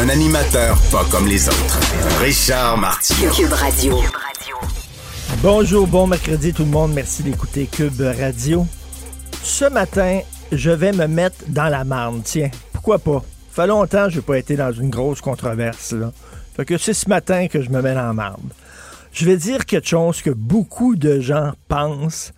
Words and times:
Un 0.00 0.08
animateur 0.10 0.80
pas 0.92 1.04
comme 1.10 1.26
les 1.26 1.48
autres. 1.48 1.80
Richard 2.20 2.78
Martineau. 2.78 3.32
Cube 3.32 3.52
Radio. 3.52 3.96
Bonjour, 5.42 5.88
bon 5.88 6.06
mercredi 6.06 6.52
tout 6.52 6.62
le 6.62 6.70
monde. 6.70 6.92
Merci 6.94 7.24
d'écouter 7.24 7.66
Cube 7.66 8.00
Radio. 8.00 8.64
Ce 9.42 9.64
matin, 9.64 10.20
je 10.52 10.70
vais 10.70 10.92
me 10.92 11.08
mettre 11.08 11.44
dans 11.48 11.68
la 11.68 11.82
marne. 11.82 12.22
Tiens, 12.22 12.48
pourquoi 12.72 13.00
pas? 13.00 13.24
Ça 13.50 13.62
fait 13.62 13.66
longtemps 13.66 14.04
que 14.04 14.10
je 14.10 14.16
n'ai 14.16 14.22
pas 14.22 14.38
été 14.38 14.54
dans 14.54 14.70
une 14.70 14.88
grosse 14.88 15.20
controverse. 15.20 15.90
Là. 15.90 16.12
Fait 16.54 16.64
que 16.64 16.78
c'est 16.78 16.94
ce 16.94 17.08
matin 17.08 17.48
que 17.48 17.60
je 17.60 17.70
me 17.70 17.82
mets 17.82 17.94
dans 17.94 18.06
la 18.06 18.12
marne. 18.12 18.50
Je 19.12 19.24
vais 19.24 19.36
dire 19.36 19.66
quelque 19.66 19.88
chose 19.88 20.22
que 20.22 20.30
beaucoup 20.30 20.94
de 20.94 21.18
gens 21.18 21.54
pensent, 21.66 22.32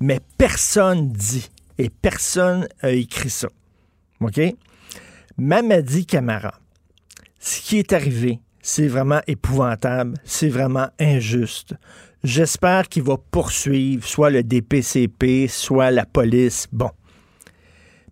mais 0.00 0.20
personne 0.36 1.12
dit 1.12 1.48
et 1.78 1.88
personne 1.88 2.68
a 2.82 2.90
écrit 2.90 3.30
ça. 3.30 3.48
OK? 4.20 4.38
Mamadi 5.38 6.04
Camara, 6.04 6.52
ce 7.46 7.60
qui 7.60 7.78
est 7.78 7.92
arrivé, 7.92 8.40
c'est 8.60 8.88
vraiment 8.88 9.20
épouvantable, 9.28 10.14
c'est 10.24 10.48
vraiment 10.48 10.88
injuste. 10.98 11.74
J'espère 12.24 12.88
qu'il 12.88 13.04
va 13.04 13.18
poursuivre 13.30 14.04
soit 14.04 14.30
le 14.30 14.42
DPCP, 14.42 15.46
soit 15.46 15.92
la 15.92 16.04
police. 16.06 16.66
Bon. 16.72 16.90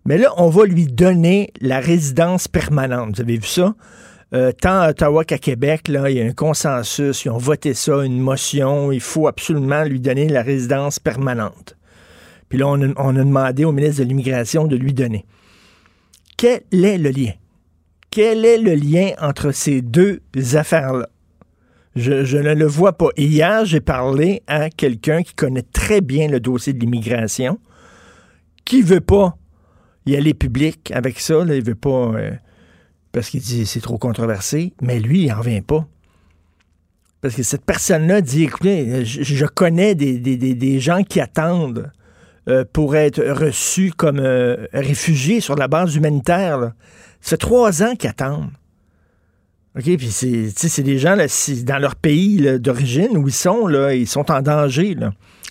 Mais 0.05 0.17
là, 0.17 0.33
on 0.37 0.47
va 0.47 0.65
lui 0.65 0.85
donner 0.85 1.51
la 1.59 1.81
résidence 1.81 2.47
permanente. 2.47 3.15
Vous 3.15 3.21
avez 3.21 3.35
vu 3.35 3.47
ça? 3.47 3.75
Euh, 4.33 4.53
tant 4.53 4.79
à 4.79 4.91
Ottawa 4.91 5.25
qu'à 5.25 5.37
Québec, 5.37 5.89
là, 5.89 6.09
il 6.09 6.17
y 6.17 6.21
a 6.21 6.25
un 6.25 6.31
consensus. 6.31 7.25
Ils 7.25 7.29
ont 7.29 7.37
voté 7.37 7.73
ça, 7.73 8.05
une 8.05 8.21
motion. 8.21 8.93
Il 8.93 9.01
faut 9.01 9.27
absolument 9.27 9.83
lui 9.83 9.99
donner 9.99 10.29
la 10.29 10.43
résidence 10.43 10.97
permanente. 10.97 11.75
Puis 12.47 12.59
là, 12.59 12.69
on 12.69 12.81
a, 12.81 12.87
on 12.95 13.17
a 13.17 13.23
demandé 13.23 13.65
au 13.65 13.73
ministre 13.73 14.01
de 14.01 14.07
l'Immigration 14.07 14.65
de 14.65 14.77
lui 14.77 14.93
donner. 14.93 15.25
Quel 16.37 16.61
est 16.71 16.97
le 16.97 17.09
lien? 17.09 17.33
Quel 18.15 18.45
est 18.45 18.57
le 18.57 18.75
lien 18.75 19.09
entre 19.19 19.51
ces 19.51 19.81
deux 19.81 20.21
affaires-là? 20.53 21.09
Je, 21.97 22.37
ne 22.37 22.53
le 22.53 22.65
vois 22.65 22.93
pas. 22.93 23.09
Hier, 23.17 23.65
j'ai 23.65 23.81
parlé 23.81 24.41
à 24.47 24.69
quelqu'un 24.69 25.21
qui 25.21 25.33
connaît 25.33 25.65
très 25.73 25.99
bien 25.99 26.29
le 26.29 26.39
dossier 26.39 26.71
de 26.71 26.79
l'immigration, 26.79 27.59
qui 28.63 28.81
veut 28.83 29.01
pas 29.01 29.35
y 30.05 30.15
aller 30.15 30.33
public 30.33 30.93
avec 30.95 31.19
ça. 31.19 31.43
Il 31.45 31.61
veut 31.61 31.75
pas... 31.75 32.13
Euh, 32.13 32.31
parce 33.11 33.29
qu'il 33.29 33.41
dit 33.41 33.65
c'est 33.65 33.81
trop 33.81 33.97
controversé, 33.97 34.71
mais 34.81 35.01
lui, 35.01 35.23
il 35.23 35.27
n'en 35.27 35.39
revient 35.39 35.59
pas. 35.59 35.85
Parce 37.19 37.35
que 37.35 37.43
cette 37.43 37.65
personne-là 37.65 38.21
dit, 38.21 38.45
écoutez, 38.45 39.03
je, 39.03 39.45
connais 39.45 39.93
des, 39.93 40.79
gens 40.79 41.03
qui 41.03 41.19
attendent 41.19 41.91
euh, 42.47 42.63
pour 42.71 42.95
être 42.95 43.21
reçus 43.21 43.91
comme 43.91 44.21
euh, 44.21 44.67
réfugiés 44.71 45.41
sur 45.41 45.55
la 45.55 45.67
base 45.67 45.97
humanitaire. 45.97 46.71
Ça 47.25 47.31
fait 47.31 47.37
trois 47.37 47.81
ans 47.81 47.95
qu'ils 47.95 48.11
attendent. 48.11 48.51
OK, 49.75 49.83
puis 49.97 50.11
c'est, 50.11 50.83
des 50.83 50.99
gens 50.99 51.15
là, 51.15 51.25
dans 51.63 51.79
leur 51.79 51.95
pays 51.95 52.59
d'origine 52.59 53.17
où 53.17 53.27
ils 53.27 53.33
sont, 53.33 53.65
là, 53.65 53.95
ils 53.95 54.05
sont 54.05 54.31
en 54.31 54.43
danger, 54.43 54.95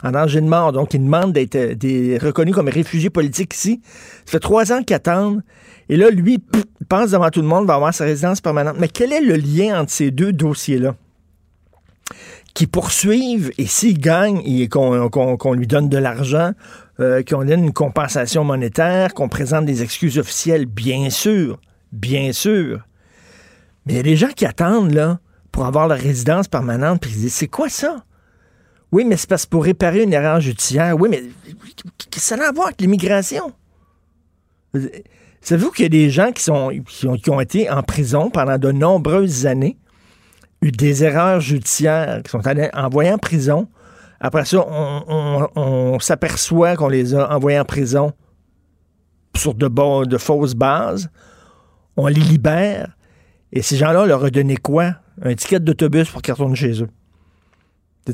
en 0.05 0.13
danger 0.13 0.41
de 0.41 0.47
mort. 0.47 0.71
Donc, 0.71 0.95
ils 0.95 1.03
demandent 1.03 1.33
d'être 1.33 1.59
des, 1.73 2.17
reconnus 2.19 2.55
comme 2.55 2.69
réfugiés 2.69 3.11
politiques 3.11 3.55
ici. 3.55 3.81
Ça 4.25 4.31
fait 4.31 4.39
trois 4.39 4.73
ans 4.73 4.85
qu'ils 4.85 4.95
attendent. 4.95 5.43
Et 5.89 5.97
là, 5.97 6.11
lui, 6.11 6.39
il 6.81 6.87
pense 6.87 7.11
devant 7.11 7.29
tout 7.31 7.43
le 7.43 7.49
monde, 7.49 7.67
va 7.67 7.75
avoir 7.75 7.93
sa 7.93 8.05
résidence 8.05 8.41
permanente. 8.41 8.77
Mais 8.79 8.89
quel 8.89 9.13
est 9.13 9.21
le 9.21 9.35
lien 9.35 9.81
entre 9.81 9.91
ces 9.91 10.13
deux 10.13 10.33
dossiers-là? 10.33 10.95
Qui 12.55 12.69
poursuivent, 12.69 13.51
et 13.59 13.67
s'il 13.67 13.99
gagne 13.99 14.41
et 14.47 14.69
qu'on 14.69 15.53
lui 15.55 15.67
donne 15.67 15.89
de 15.89 15.99
l'argent, 15.99 16.53
euh, 17.01 17.23
qu'on 17.23 17.45
donne 17.45 17.65
une 17.65 17.73
compensation 17.73 18.45
monétaire, 18.45 19.15
qu'on 19.15 19.29
présente 19.29 19.65
des 19.65 19.83
excuses 19.83 20.19
officielles, 20.19 20.67
bien 20.67 21.11
sûr, 21.11 21.61
bien 21.93 22.33
sûr. 22.33 22.87
Mais 23.87 23.95
il 23.95 23.97
y 23.97 24.01
a 24.01 24.05
des 24.05 24.17
gens 24.17 24.33
qui 24.35 24.47
attendent, 24.47 24.95
là, 24.95 25.19
pour 25.53 25.67
avoir 25.67 25.89
la 25.89 25.97
résidence 25.97 26.49
permanente, 26.49 27.01
puis 27.01 27.11
ils 27.11 27.21
disent, 27.23 27.35
c'est 27.35 27.49
quoi 27.49 27.69
ça? 27.69 28.05
Oui, 28.93 29.05
mais 29.05 29.17
c'est 29.17 29.29
parce 29.29 29.45
pour 29.45 29.65
réparer 29.65 30.05
une 30.05 30.13
erreur 30.13 30.41
judiciaire. 30.41 30.97
Oui, 30.99 31.09
mais 31.11 31.23
que 32.11 32.21
ça 32.21 32.37
a 32.37 32.49
à 32.49 32.53
voir 32.53 32.69
avec 32.69 32.81
l'immigration? 32.81 33.53
Savez-vous 35.41 35.73
qu'il 35.73 35.83
y 35.83 35.87
a 35.87 35.89
des 35.89 36.11
gens 36.11 36.31
qui 36.33 36.51
ont 36.51 37.41
été 37.41 37.69
en 37.71 37.83
prison 37.83 38.31
pendant 38.31 38.57
de 38.57 38.71
nombreuses 38.71 39.47
années, 39.47 39.77
eu 40.63 40.71
des 40.71 41.05
erreurs 41.05 41.41
judiciaires, 41.41 42.23
qui 42.23 42.31
sont 42.31 42.47
allés 42.47 42.71
envoyés 42.73 43.13
en 43.13 43.19
prison. 43.19 43.69
Après 44.25 44.47
ça, 44.47 44.67
on, 44.67 45.99
s'aperçoit 46.01 46.77
qu'on 46.77 46.89
les 46.89 47.15
a 47.15 47.31
envoyés 47.37 47.59
en 47.59 47.67
prison 47.67 48.15
sur 49.37 49.53
de, 49.53 49.69
de 50.07 50.17
fausses 50.17 50.55
bases. 50.55 51.11
On 51.99 52.07
les 52.07 52.23
libère. 52.23 52.97
Et 53.53 53.61
ces 53.61 53.77
gens-là, 53.77 54.01
on 54.01 54.07
leur 54.07 54.25
a 54.25 54.31
donné 54.31 54.57
quoi? 54.57 54.95
Un 55.21 55.35
ticket 55.35 55.61
d'autobus 55.61 56.09
pour 56.09 56.23
qu'ils 56.23 56.33
retournent 56.33 56.57
chez 56.57 56.83
eux. 56.83 56.89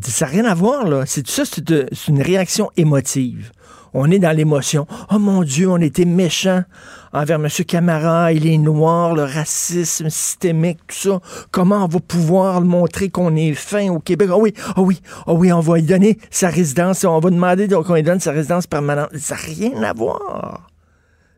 Ça 0.02 0.26
n'a 0.26 0.32
rien 0.32 0.44
à 0.46 0.54
voir, 0.54 0.88
là. 0.88 1.06
C'est 1.06 1.24
ça, 1.28 1.44
c'est 1.44 2.08
une 2.08 2.22
réaction 2.22 2.72
émotive? 2.76 3.52
On 3.94 4.10
est 4.10 4.18
dans 4.18 4.36
l'émotion. 4.36 4.86
Oh 5.12 5.18
mon 5.18 5.42
Dieu, 5.42 5.68
on 5.68 5.78
était 5.78 6.04
méchant 6.04 6.62
envers 7.12 7.36
M. 7.36 7.48
Camara, 7.66 8.32
il 8.32 8.46
est 8.46 8.58
noir, 8.58 9.14
le 9.14 9.24
racisme 9.24 10.10
systémique, 10.10 10.78
tout 10.86 10.96
ça. 10.96 11.20
Comment 11.50 11.84
on 11.84 11.88
va 11.88 12.00
pouvoir 12.00 12.60
montrer 12.60 13.08
qu'on 13.10 13.34
est 13.36 13.54
fin 13.54 13.88
au 13.90 13.98
Québec? 13.98 14.28
Oh 14.32 14.40
oui, 14.40 14.54
oh 14.76 14.82
oui, 14.82 15.00
oh 15.26 15.34
oui, 15.34 15.52
on 15.52 15.60
va 15.60 15.76
lui 15.76 15.82
donner 15.82 16.18
sa 16.30 16.48
résidence, 16.48 17.04
on 17.04 17.18
va 17.18 17.30
demander 17.30 17.68
qu'on 17.68 17.94
lui 17.94 18.02
donne 18.02 18.20
sa 18.20 18.32
résidence 18.32 18.66
permanente. 18.66 19.10
Ça 19.16 19.34
n'a 19.34 19.40
rien 19.40 19.82
à 19.82 19.92
voir. 19.92 20.70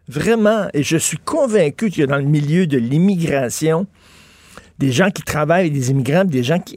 Vraiment. 0.09 0.69
Et 0.75 0.83
je 0.83 0.97
suis 0.97 1.19
convaincu 1.19 1.91
qu'il 1.91 2.01
y 2.01 2.05
a 2.05 2.07
dans 2.07 2.19
le 2.19 2.25
milieu 2.25 2.67
de 2.67 2.77
l'immigration 2.77 3.87
des 4.79 4.91
gens 4.91 5.11
qui 5.11 5.23
travaillent 5.23 5.71
des 5.71 5.91
immigrants, 5.91 6.25
des 6.25 6.43
gens 6.43 6.59
qui, 6.59 6.77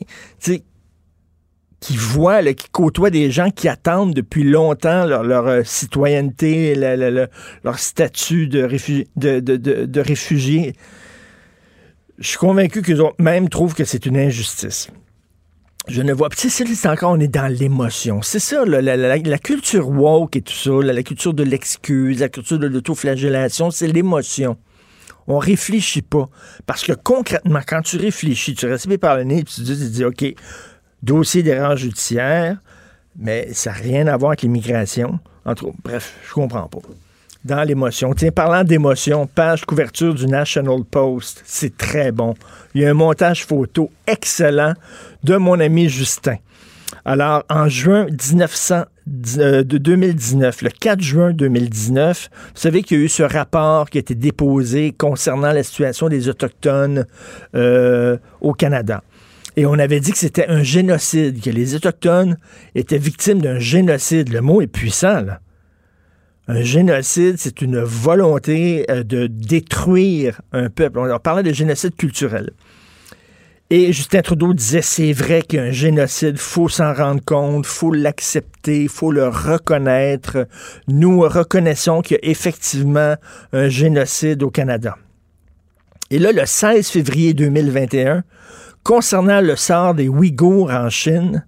qui 1.86 1.98
voient, 1.98 2.42
qui 2.56 2.68
côtoient 2.72 3.12
des 3.12 3.30
gens 3.30 3.52
qui 3.52 3.68
attendent 3.68 4.16
depuis 4.16 4.44
longtemps 4.44 5.06
leur, 5.06 5.48
euh, 5.48 5.62
citoyenneté, 5.64 6.74
leur 6.74 7.78
statut 7.78 8.48
de, 8.48 8.68
de, 9.16 9.40
de, 9.40 9.86
de, 9.86 10.02
réfugié. 10.02 10.74
Je 12.18 12.28
suis 12.28 12.38
convaincu 12.40 12.82
qu'ils 12.82 13.00
même 13.20 13.50
trouvent 13.50 13.76
que 13.76 13.84
c'est 13.84 14.08
une 14.08 14.18
injustice. 14.18 14.88
Je 15.88 16.02
ne 16.02 16.12
vois 16.12 16.30
pas. 16.30 16.36
C'est 16.36 16.88
encore, 16.88 17.12
on 17.12 17.20
est 17.20 17.28
dans 17.28 17.54
l'émotion. 17.54 18.24
C'est 18.24 18.40
ça, 18.40 18.66
la, 18.66 18.82
la, 18.82 18.98
la, 18.98 19.38
culture 19.38 19.88
woke 19.88 20.38
et 20.38 20.42
tout 20.42 20.54
ça, 20.54 20.72
la, 20.82 21.04
culture 21.04 21.36
de 21.36 21.44
l'excuse, 21.44 22.20
la 22.20 22.30
culture 22.30 22.58
de 22.58 22.66
l'autoflagellation, 22.66 23.70
c'est 23.70 23.86
l'émotion. 23.86 24.58
On 25.28 25.38
réfléchit 25.38 26.02
pas. 26.02 26.30
Parce 26.66 26.84
que 26.84 26.94
concrètement, 26.94 27.62
quand 27.68 27.84
tu 27.84 27.98
réfléchis, 27.98 28.56
tu 28.56 28.66
respires 28.66 28.98
par 28.98 29.18
le 29.18 29.24
nez, 29.26 29.44
tu 29.44 29.54
te 29.58 29.62
dis, 29.62 29.78
tu 29.78 29.90
dis 29.92 30.04
OK, 30.04 30.36
dossier 31.04 31.44
d'erreur 31.44 31.78
judiciaire, 31.78 32.58
mais 33.18 33.54
ça 33.54 33.72
n'a 33.72 33.78
rien 33.78 34.08
à 34.08 34.18
voir 34.18 34.32
avec 34.32 34.42
l'immigration. 34.42 35.20
Entre 35.46 35.72
bref, 35.84 36.16
je 36.28 36.34
comprends 36.34 36.68
pas. 36.68 36.80
Dans 37.44 37.64
l'émotion. 37.64 38.14
Tiens, 38.16 38.32
parlant 38.32 38.64
d'émotion, 38.64 39.28
page 39.28 39.66
couverture 39.66 40.16
du 40.16 40.26
National 40.26 40.84
Post, 40.84 41.44
c'est 41.46 41.78
très 41.78 42.12
bon. 42.12 42.34
Il 42.74 42.82
y 42.82 42.86
a 42.86 42.90
un 42.90 42.96
montage 42.96 43.46
photo 43.46 43.92
excellent 44.08 44.74
de 45.24 45.38
mon 45.38 45.60
ami 45.60 45.88
Justin. 45.88 46.38
Alors, 47.04 47.44
en 47.50 47.70
juin 47.70 48.08
1900, 48.08 48.86
de 49.06 49.62
2019, 49.62 50.64
le 50.64 50.70
4 50.70 51.02
juin 51.02 51.32
2019, 51.32 52.30
vous 52.34 52.60
savez 52.60 52.82
qu'il 52.82 52.98
y 52.98 53.02
a 53.02 53.04
eu 53.04 53.10
ce 53.10 53.22
rapport 53.22 53.90
qui 53.90 54.00
a 54.00 54.02
été 54.02 54.16
déposé 54.16 54.94
concernant 54.98 55.52
la 55.52 55.62
situation 55.62 56.10
des 56.10 56.28
Autochtones 56.28 57.06
euh, 57.54 58.18
au 58.42 58.54
Canada. 58.54 59.04
Et 59.58 59.66
on 59.66 59.74
avait 59.74 60.00
dit 60.00 60.12
que 60.12 60.18
c'était 60.18 60.48
un 60.48 60.64
génocide, 60.64 61.42
que 61.42 61.50
les 61.50 61.76
Autochtones 61.76 62.38
étaient 62.76 62.98
victimes 62.98 63.42
d'un 63.42 63.60
génocide. 63.60 64.30
Le 64.30 64.42
mot 64.42 64.62
est 64.62 64.68
puissant, 64.68 65.22
là. 65.22 65.40
Un 66.48 66.62
génocide, 66.62 67.38
c'est 67.40 67.62
une 67.64 67.80
volonté 67.80 68.86
euh, 68.92 69.04
de 69.04 69.26
détruire 69.26 70.42
un 70.52 70.70
peuple. 70.70 71.00
On 71.00 71.20
parlait 71.20 71.42
de 71.42 71.52
génocide 71.52 71.96
culturel. 71.96 72.52
Et 73.72 73.92
Justin 73.94 74.22
Trudeau 74.22 74.54
disait 74.54 74.84
c'est 74.84 75.12
vrai 75.12 75.42
qu'il 75.42 75.58
y 75.58 75.62
a 75.62 75.66
un 75.66 75.72
génocide, 75.72 76.38
faut 76.38 76.70
s'en 76.70 76.94
rendre 76.94 77.24
compte, 77.26 77.66
faut 77.66 77.92
l'accepter, 77.92 78.88
faut 78.88 79.12
le 79.12 79.28
reconnaître. 79.28 80.48
Nous 80.88 81.22
reconnaissons 81.22 82.04
qu'il 82.04 82.20
y 82.22 82.28
a 82.28 82.30
effectivement 82.30 83.16
un 83.52 83.68
génocide 83.68 84.44
au 84.44 84.52
Canada. 84.52 84.98
Et 86.12 86.20
là, 86.20 86.32
le 86.32 86.46
16 86.46 86.88
février 86.90 87.34
2021, 87.34 88.24
concernant 88.86 89.42
le 89.42 89.58
sort 89.58 89.96
des 89.96 90.08
Ouïghours 90.08 90.70
en 90.70 90.90
Chine, 90.90 91.46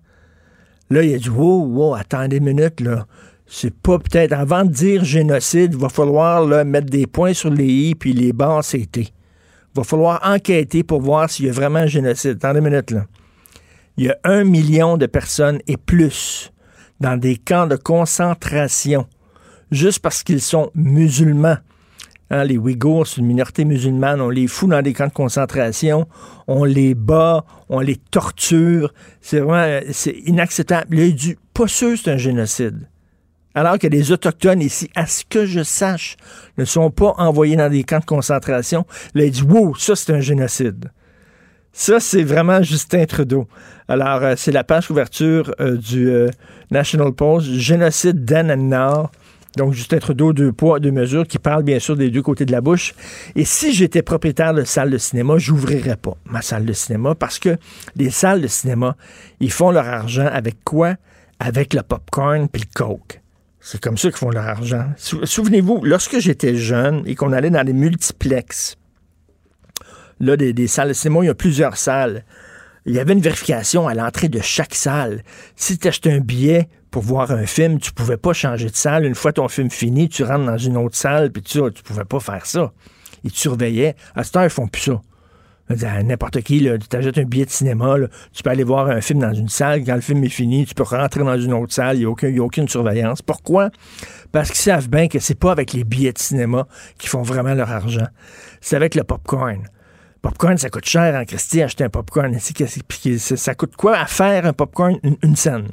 là, 0.90 1.04
il 1.04 1.14
a 1.14 1.18
dit 1.18 1.30
Wow, 1.30 1.66
wow, 1.68 1.94
attendez 1.94 2.38
une 2.38 2.46
minute, 2.46 2.82
là. 2.82 3.06
C'est 3.46 3.74
pas 3.74 3.98
peut-être, 3.98 4.34
avant 4.34 4.66
de 4.66 4.72
dire 4.72 5.06
génocide, 5.06 5.72
il 5.74 5.80
va 5.80 5.88
falloir 5.88 6.46
là, 6.46 6.66
mettre 6.66 6.88
des 6.88 7.08
points 7.08 7.34
sur 7.34 7.50
les 7.50 7.66
i 7.66 7.96
puis 7.96 8.12
les 8.12 8.34
barres 8.34 8.66
c'était. 8.66 9.04
Il 9.04 9.78
va 9.78 9.86
falloir 9.86 10.20
enquêter 10.26 10.84
pour 10.84 11.00
voir 11.00 11.30
s'il 11.30 11.46
y 11.46 11.50
a 11.50 11.54
vraiment 11.54 11.80
un 11.80 11.88
génocide. 11.88 12.38
Attendez 12.44 12.60
une 12.60 12.66
minute, 12.66 12.92
là. 12.92 13.06
Il 13.96 14.06
y 14.06 14.10
a 14.10 14.18
un 14.26 14.44
million 14.44 14.98
de 14.98 15.06
personnes 15.06 15.60
et 15.68 15.78
plus 15.78 16.52
dans 17.00 17.18
des 17.18 17.38
camps 17.38 17.68
de 17.68 17.78
concentration 17.78 19.08
juste 19.72 20.00
parce 20.00 20.24
qu'ils 20.24 20.42
sont 20.42 20.72
musulmans. 20.76 21.58
Hein, 22.30 22.44
les 22.44 22.58
Ouïghours, 22.58 23.08
c'est 23.08 23.22
une 23.22 23.28
minorité 23.28 23.64
musulmane. 23.64 24.20
On 24.22 24.30
les 24.30 24.48
fout 24.48 24.70
dans 24.70 24.82
des 24.82 24.94
camps 24.94 25.08
de 25.08 25.14
concentration, 25.14 26.08
on 26.48 26.64
les 26.64 26.94
bat, 26.94 27.46
on 27.70 27.80
les 27.80 27.96
torture. 27.96 28.94
C'est 29.22 29.40
vraiment 29.40 29.80
inacceptable. 30.26 30.98
Il 30.98 31.02
a 31.02 31.12
dit, 31.12 31.36
pas 31.54 31.68
sûr 31.68 31.98
c'est 31.98 32.12
un 32.12 32.18
génocide. 32.18 32.88
Alors 33.56 33.80
que 33.80 33.88
les 33.88 34.12
Autochtones 34.12 34.62
ici, 34.62 34.90
à 34.94 35.08
ce 35.08 35.24
que 35.28 35.46
je 35.46 35.64
sache, 35.64 36.18
ne 36.58 36.66
sont 36.66 36.92
pas 36.92 37.16
envoyés 37.18 37.56
dans 37.56 37.72
des 37.72 37.84
camps 37.84 38.00
de 38.00 38.06
concentration. 38.06 38.86
il 39.16 39.22
a 39.22 39.30
dit, 39.30 39.42
wow, 39.42 39.76
ça 39.76 39.96
c'est 39.96 40.14
un 40.14 40.20
génocide. 40.20 40.92
Ça, 41.80 42.00
c'est 42.00 42.24
vraiment 42.24 42.64
Justin 42.64 43.06
Trudeau. 43.06 43.48
Alors, 43.88 44.24
euh, 44.24 44.34
c'est 44.36 44.52
la 44.52 44.64
page 44.64 44.88
couverture 44.88 45.54
euh, 45.60 45.78
du 45.78 46.10
euh, 46.10 46.30
National 46.72 47.12
Post, 47.14 47.52
génocide 47.54 48.26
Dan 48.26 48.50
and 48.50 48.64
Nord. 48.64 49.12
Donc, 49.58 49.74
Justin 49.74 49.98
Trudeau, 49.98 50.34
deux 50.34 50.54
poids, 50.54 50.80
deux 50.80 50.92
mesures, 50.92 51.28
qui 51.28 51.40
parle 51.40 51.64
bien 51.64 51.80
sûr 51.80 51.98
des 51.98 52.12
deux 52.12 52.22
côtés 52.22 52.46
de 52.46 52.52
la 52.52 52.62
bouche. 52.62 52.94
Et 53.36 53.44
si 53.44 53.74
j'étais 53.74 54.04
propriétaire 54.04 54.54
de 54.54 54.64
salle 54.64 54.92
de 54.92 55.00
cinéma, 55.00 55.40
j'ouvrirais 55.40 55.98
pas 55.98 56.16
ma 56.26 56.44
salle 56.44 56.64
de 56.64 56.74
cinéma 56.74 57.16
parce 57.16 57.40
que 57.40 57.58
les 57.96 58.12
salles 58.12 58.42
de 58.42 58.48
cinéma, 58.48 58.96
ils 59.40 59.52
font 59.52 59.72
leur 59.72 59.88
argent 59.88 60.28
avec 60.32 60.64
quoi? 60.64 60.96
Avec 61.40 61.74
le 61.74 61.82
popcorn 61.82 62.48
puis 62.48 62.62
le 62.62 62.70
coke. 62.74 63.22
C'est 63.60 63.82
comme 63.82 63.98
ça 63.98 64.10
qu'ils 64.10 64.18
font 64.20 64.30
leur 64.30 64.46
argent. 64.46 64.86
Souvenez-vous, 64.98 65.84
lorsque 65.84 66.20
j'étais 66.20 66.56
jeune 66.56 67.02
et 67.08 67.16
qu'on 67.16 67.34
allait 67.34 67.50
dans 67.50 67.66
les 67.66 67.74
multiplexes, 67.74 68.78
là, 70.20 70.38
des, 70.38 70.54
des 70.54 70.68
salles 70.68 70.90
de 70.90 70.94
cinéma, 70.94 71.24
il 71.24 71.28
y 71.28 71.30
a 71.30 71.36
plusieurs 71.36 71.78
salles 71.78 72.24
il 72.88 72.96
y 72.96 73.00
avait 73.00 73.12
une 73.12 73.20
vérification 73.20 73.86
à 73.86 73.94
l'entrée 73.94 74.30
de 74.30 74.40
chaque 74.40 74.74
salle. 74.74 75.22
Si 75.58 75.78
tu 75.78 75.90
achetais 75.90 76.14
un 76.14 76.22
billet 76.22 76.70
pour 76.98 77.04
voir 77.04 77.30
un 77.30 77.46
film, 77.46 77.78
tu 77.78 77.92
pouvais 77.92 78.18
pas 78.18 78.34
changer 78.34 78.72
de 78.72 78.76
salle. 78.76 79.06
Une 79.06 79.14
fois 79.14 79.32
ton 79.32 79.48
film 79.48 79.70
fini, 79.70 80.10
tu 80.10 80.24
rentres 80.24 80.48
dans 80.48 80.58
une 80.58 80.78
autre 80.78 80.96
salle, 80.96 81.32
puis 81.32 81.44
tu, 81.44 81.60
tu 81.72 81.84
pouvais 81.84 82.06
pas 82.06 82.20
faire 82.20 82.44
ça. 82.48 82.74
Ils 83.24 83.32
te 83.32 83.38
surveillaient. 83.38 83.96
À 84.16 84.24
cette 84.24 84.36
heure, 84.36 84.46
ils 84.46 84.50
font 84.50 84.68
plus 84.68 84.82
ça. 84.82 86.02
N'importe 86.02 86.42
qui, 86.42 86.62
tu 86.62 86.88
t'achètes 86.88 87.20
un 87.20 87.26
billet 87.26 87.46
de 87.46 87.52
cinéma, 87.52 87.98
tu 88.34 88.42
peux 88.42 88.50
aller 88.50 88.64
voir 88.64 88.90
un 88.90 89.00
film 89.00 89.20
dans 89.20 89.32
une 89.32 89.48
salle. 89.48 89.84
Quand 89.86 89.94
le 89.94 90.02
film 90.02 90.24
est 90.24 90.30
fini, 90.30 90.66
tu 90.66 90.74
peux 90.74 90.82
rentrer 90.82 91.24
dans 91.24 91.40
une 91.40 91.54
autre 91.54 91.72
salle. 91.72 91.98
Il 91.98 92.08
n'y 92.08 92.40
a, 92.40 92.42
a 92.42 92.44
aucune 92.44 92.68
surveillance. 92.68 93.22
Pourquoi? 93.22 93.70
Parce 94.32 94.50
qu'ils 94.50 94.62
savent 94.62 94.90
bien 94.90 95.08
que 95.08 95.20
c'est 95.20 95.38
pas 95.38 95.52
avec 95.52 95.74
les 95.74 95.84
billets 95.84 96.14
de 96.14 96.18
cinéma 96.18 96.66
qu'ils 96.98 97.12
font 97.12 97.22
vraiment 97.22 97.54
leur 97.54 97.70
argent. 97.70 98.08
C'est 98.60 98.76
avec 98.76 98.96
le 98.96 99.04
popcorn. 99.04 99.68
Popcorn, 100.24 100.58
ça 100.58 100.72
coûte 100.72 100.86
cher 100.86 101.14
en 101.14 101.26
Christie, 101.26 101.62
acheter 101.62 101.84
un 101.84 101.90
popcorn. 101.90 102.36
Ça 102.40 103.54
coûte 103.54 103.76
quoi 103.76 104.00
à 104.00 104.08
faire 104.08 104.48
un 104.48 104.54
popcorn? 104.54 104.98
Une, 105.22 105.36
scène? 105.36 105.68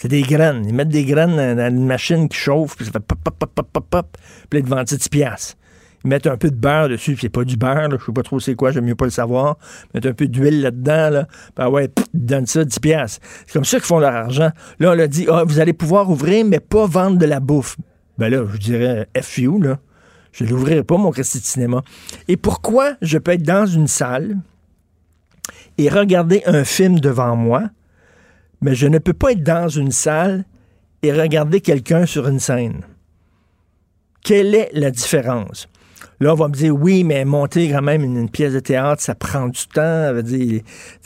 C'est 0.00 0.08
des 0.08 0.22
graines. 0.22 0.64
Ils 0.66 0.74
mettent 0.74 0.88
des 0.88 1.04
graines 1.04 1.36
dans 1.36 1.68
une 1.68 1.84
machine 1.84 2.26
qui 2.30 2.38
chauffe, 2.38 2.74
puis 2.74 2.86
ça 2.86 2.92
fait 2.92 3.00
pop, 3.00 3.18
pop, 3.22 3.34
pop, 3.38 3.50
pop, 3.54 3.68
pop, 3.70 3.86
pop, 3.90 4.16
puis 4.48 4.60
ils 4.60 4.64
vendent 4.64 4.86
10 4.86 5.10
piastres. 5.10 5.58
Ils 6.02 6.08
mettent 6.08 6.26
un 6.26 6.38
peu 6.38 6.50
de 6.50 6.56
beurre 6.56 6.88
dessus, 6.88 7.18
c'est 7.20 7.28
pas 7.28 7.44
du 7.44 7.58
beurre, 7.58 7.88
là, 7.88 7.98
je 8.00 8.06
sais 8.06 8.12
pas 8.12 8.22
trop 8.22 8.40
c'est 8.40 8.54
quoi, 8.54 8.70
j'aime 8.70 8.86
mieux 8.86 8.94
pas 8.94 9.04
le 9.04 9.10
savoir. 9.10 9.58
Ils 9.84 9.88
mettent 9.96 10.06
un 10.06 10.14
peu 10.14 10.26
d'huile 10.26 10.62
là-dedans, 10.62 11.10
là, 11.10 11.26
puis 11.54 11.66
ouais, 11.66 11.90
ils 12.14 12.24
donnent 12.24 12.46
ça 12.46 12.64
10 12.64 12.78
piastres. 12.78 13.20
C'est 13.46 13.52
comme 13.52 13.66
ça 13.66 13.76
qu'ils 13.76 13.86
font 13.88 13.98
leur 13.98 14.14
argent. 14.14 14.50
Là, 14.78 14.92
on 14.92 14.94
leur 14.94 15.08
dit, 15.08 15.26
ah, 15.30 15.44
vous 15.44 15.60
allez 15.60 15.74
pouvoir 15.74 16.08
ouvrir, 16.08 16.46
mais 16.46 16.60
pas 16.60 16.86
vendre 16.86 17.18
de 17.18 17.26
la 17.26 17.40
bouffe. 17.40 17.76
Ben 18.16 18.30
là, 18.30 18.46
je 18.50 18.56
dirais 18.56 19.06
FU, 19.20 19.60
là. 19.60 19.80
Je 20.32 20.44
l'ouvrirai 20.44 20.82
pas, 20.82 20.96
mon 20.96 21.10
récit 21.10 21.40
de 21.40 21.44
cinéma. 21.44 21.82
Et 22.26 22.38
pourquoi 22.38 22.94
je 23.02 23.18
peux 23.18 23.32
être 23.32 23.42
dans 23.42 23.66
une 23.66 23.88
salle 23.88 24.38
et 25.76 25.90
regarder 25.90 26.42
un 26.46 26.64
film 26.64 27.00
devant 27.00 27.36
moi, 27.36 27.68
mais 28.60 28.74
je 28.74 28.86
ne 28.86 28.98
peux 28.98 29.12
pas 29.12 29.32
être 29.32 29.42
dans 29.42 29.68
une 29.68 29.92
salle 29.92 30.44
et 31.02 31.12
regarder 31.12 31.60
quelqu'un 31.60 32.06
sur 32.06 32.28
une 32.28 32.40
scène? 32.40 32.82
Quelle 34.22 34.54
est 34.54 34.70
la 34.72 34.90
différence? 34.90 35.68
Là, 36.22 36.34
on 36.34 36.36
va 36.36 36.48
me 36.48 36.54
dire, 36.54 36.76
oui, 36.76 37.02
mais 37.02 37.24
monter 37.24 37.70
quand 37.70 37.80
même 37.80 38.04
une, 38.04 38.28
pièce 38.28 38.52
de 38.52 38.60
théâtre, 38.60 39.00
ça 39.00 39.14
prend 39.14 39.48
du 39.48 39.66
temps. 39.72 40.12
Veut 40.12 40.22
dire, 40.22 40.60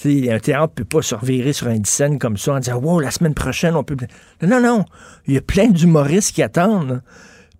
un 0.04 0.40
théâtre 0.40 0.72
ne 0.76 0.82
peut 0.82 0.84
pas 0.84 1.02
se 1.02 1.14
revirer 1.14 1.52
sur 1.52 1.68
une 1.68 1.84
scène 1.84 2.18
comme 2.18 2.36
ça 2.36 2.54
en 2.54 2.58
disant, 2.58 2.80
wow, 2.80 2.98
la 2.98 3.12
semaine 3.12 3.34
prochaine, 3.34 3.76
on 3.76 3.84
peut. 3.84 3.96
Non, 4.42 4.60
non, 4.60 4.84
il 5.28 5.34
y 5.34 5.36
a 5.36 5.40
plein 5.40 5.68
d'humoristes 5.68 6.32
qui 6.32 6.42
attendent. 6.42 7.00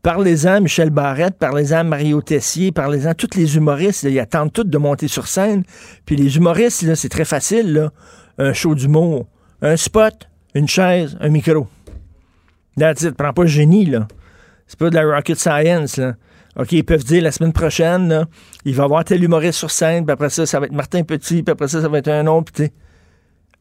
Parlez-en 0.03 0.63
Michel 0.63 0.91
Barrette, 0.91 1.37
parlez-en 1.39 1.85
Mario 1.85 2.21
Tessier, 2.21 2.73
parlez-en 2.73 3.15
tous 3.15 3.37
les 3.37 3.57
humoristes, 3.57 4.03
ils 4.03 4.19
attendent 4.19 4.53
tous 4.53 4.65
de 4.65 4.77
monter 4.77 5.07
sur 5.07 5.29
scène. 5.29 5.63
Puis 6.05 6.17
les 6.17 6.37
humoristes, 6.37 6.95
c'est 6.97 7.09
très 7.09 7.25
facile, 7.25 7.89
un 8.37 8.53
show 8.53 8.75
d'humour, 8.75 9.27
un 9.65 9.77
spot, 9.77 10.29
une 10.55 10.69
chaise, 10.69 11.17
un 11.21 11.31
micro. 11.31 11.67
That's 12.77 13.03
it. 13.03 13.17
Prends 13.17 13.33
pas 13.33 13.43
le 13.43 13.49
génie, 13.49 13.87
là. 13.87 14.07
C'est 14.67 14.79
pas 14.79 14.91
de 14.91 14.95
la 14.95 15.05
rocket 15.05 15.39
science, 15.39 15.97
là. 15.97 16.15
OK, 16.57 16.71
ils 16.73 16.85
peuvent 16.85 17.03
dire 17.03 17.23
la 17.23 17.33
semaine 17.33 17.53
prochaine, 17.53 18.09
là, 18.09 18.27
il 18.65 18.75
va 18.75 18.85
y 18.85 18.85
avoir 18.85 19.05
tel 19.05 19.25
humoriste 19.25 19.59
sur 19.59 19.73
scène, 19.73 20.05
puis 20.05 20.13
après 20.13 20.31
ça, 20.31 20.47
ça 20.47 20.61
va 20.61 20.67
être 20.67 20.73
Martin 20.73 21.03
Petit, 21.03 21.43
puis 21.43 21.51
après 21.51 21.67
ça, 21.67 21.81
ça 21.81 21.89
va 21.89 21.99
être 21.99 22.09
un 22.09 22.29
autre, 22.29 22.53
puis 22.53 22.71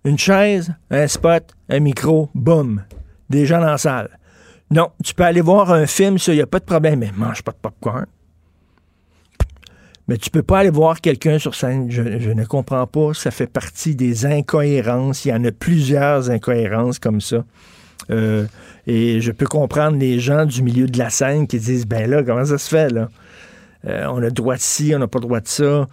une 0.05 0.17
chaise, 0.19 0.71
un 0.91 1.07
spot, 1.07 1.55
un 1.69 1.79
micro, 1.79 2.29
boum. 2.35 2.83
Des 3.29 3.47
gens 3.47 3.59
dans 3.61 3.71
la 3.71 3.77
salle. 3.79 4.19
Non, 4.69 4.91
tu 5.03 5.15
peux 5.15 5.23
aller 5.23 5.41
voir 5.41 5.71
un 5.71 5.87
film, 5.87 6.19
ça, 6.19 6.33
il 6.33 6.35
n'y 6.35 6.41
a 6.41 6.47
pas 6.47 6.59
de 6.59 6.65
problème, 6.65 6.99
mais 6.99 7.11
mange 7.15 7.41
pas 7.41 7.51
de 7.51 7.57
popcorn. 7.57 8.05
Mais 10.07 10.17
tu 10.17 10.29
peux 10.29 10.43
pas 10.43 10.59
aller 10.59 10.69
voir 10.69 10.99
quelqu'un 10.99 11.39
sur 11.39 11.55
scène. 11.55 11.89
Je, 11.89 12.01
ne 12.01 12.45
comprends 12.45 12.85
pas. 12.87 13.13
Ça 13.13 13.31
fait 13.31 13.47
partie 13.47 13.95
des 13.95 14.25
incohérences. 14.25 15.25
Il 15.25 15.29
y 15.29 15.33
en 15.33 15.43
a 15.45 15.51
plusieurs 15.51 16.29
incohérences 16.29 16.99
comme 16.99 17.21
ça. 17.21 17.45
Euh, 18.11 18.45
et 18.85 19.21
je 19.21 19.31
peux 19.31 19.45
comprendre 19.45 19.97
les 19.97 20.19
gens 20.19 20.45
du 20.45 20.61
milieu 20.61 20.87
de 20.87 20.97
la 20.97 21.09
scène 21.09 21.47
qui 21.47 21.57
disent 21.57 21.85
ben 21.85 22.09
là, 22.09 22.21
comment 22.21 22.43
ça 22.43 22.57
se 22.57 22.67
fait 22.67 22.91
là? 22.91 23.07
Euh, 23.85 24.05
on 24.09 24.17
a 24.17 24.21
le 24.21 24.31
droit 24.31 24.55
de 24.55 24.61
ci, 24.61 24.93
on 24.95 24.99
n'a 24.99 25.07
pas 25.07 25.19
droit 25.19 25.39
de 25.39 25.47
ça. 25.47 25.87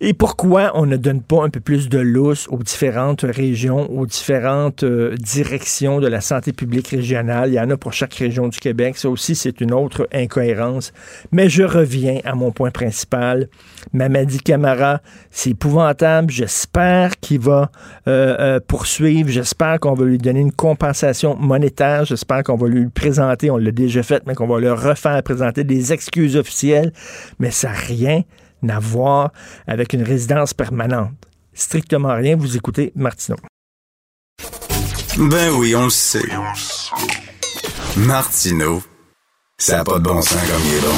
Et 0.00 0.12
pourquoi 0.12 0.72
on 0.74 0.86
ne 0.86 0.96
donne 0.96 1.22
pas 1.22 1.44
un 1.44 1.50
peu 1.50 1.60
plus 1.60 1.88
de 1.88 1.98
lousse 1.98 2.48
aux 2.48 2.58
différentes 2.58 3.22
régions, 3.22 3.90
aux 3.90 4.06
différentes 4.06 4.82
euh, 4.82 5.14
directions 5.16 6.00
de 6.00 6.08
la 6.08 6.20
santé 6.20 6.52
publique 6.52 6.88
régionale? 6.88 7.50
Il 7.50 7.54
y 7.54 7.60
en 7.60 7.70
a 7.70 7.76
pour 7.76 7.92
chaque 7.92 8.14
région 8.14 8.48
du 8.48 8.58
Québec. 8.58 8.96
Ça 8.96 9.08
aussi, 9.08 9.36
c'est 9.36 9.60
une 9.60 9.72
autre 9.72 10.08
incohérence. 10.12 10.92
Mais 11.30 11.48
je 11.48 11.62
reviens 11.62 12.18
à 12.24 12.34
mon 12.34 12.50
point 12.50 12.72
principal. 12.72 13.48
Mamadi 13.92 14.38
Camara, 14.38 15.00
c'est 15.30 15.50
épouvantable. 15.50 16.30
J'espère 16.30 17.18
qu'il 17.20 17.40
va 17.40 17.70
euh, 18.08 18.36
euh, 18.38 18.60
poursuivre. 18.60 19.30
J'espère 19.30 19.78
qu'on 19.78 19.94
va 19.94 20.04
lui 20.04 20.18
donner 20.18 20.40
une 20.40 20.52
compensation 20.52 21.36
monétaire. 21.36 22.04
J'espère 22.04 22.42
qu'on 22.42 22.56
va 22.56 22.66
lui 22.66 22.88
présenter, 22.88 23.50
on 23.50 23.56
l'a 23.56 23.70
déjà 23.70 24.02
fait, 24.02 24.22
mais 24.26 24.34
qu'on 24.34 24.48
va 24.48 24.58
le 24.58 24.72
refaire 24.72 25.22
présenter 25.22 25.62
des 25.62 25.92
excuses 25.92 26.36
officielles. 26.36 26.92
Mais 27.38 27.52
ça 27.52 27.70
n'a 28.62 28.74
rien 28.74 28.76
à 28.76 28.80
voir 28.80 29.32
avec 29.66 29.92
une 29.92 30.02
résidence 30.02 30.54
permanente. 30.54 31.14
Strictement 31.52 32.14
rien. 32.14 32.36
Vous 32.36 32.56
écoutez 32.56 32.92
Martineau. 32.94 33.38
Ben 35.16 35.52
oui, 35.52 35.74
on 35.76 35.84
le 35.84 35.90
sait. 35.90 36.22
Martineau, 37.96 38.82
ça 39.58 39.76
n'a 39.76 39.84
pas 39.84 39.98
de 39.98 40.04
bon 40.04 40.20
sens 40.20 40.40
comme 40.40 40.62
il 40.66 40.74
est 40.74 40.80
bon. 40.80 40.94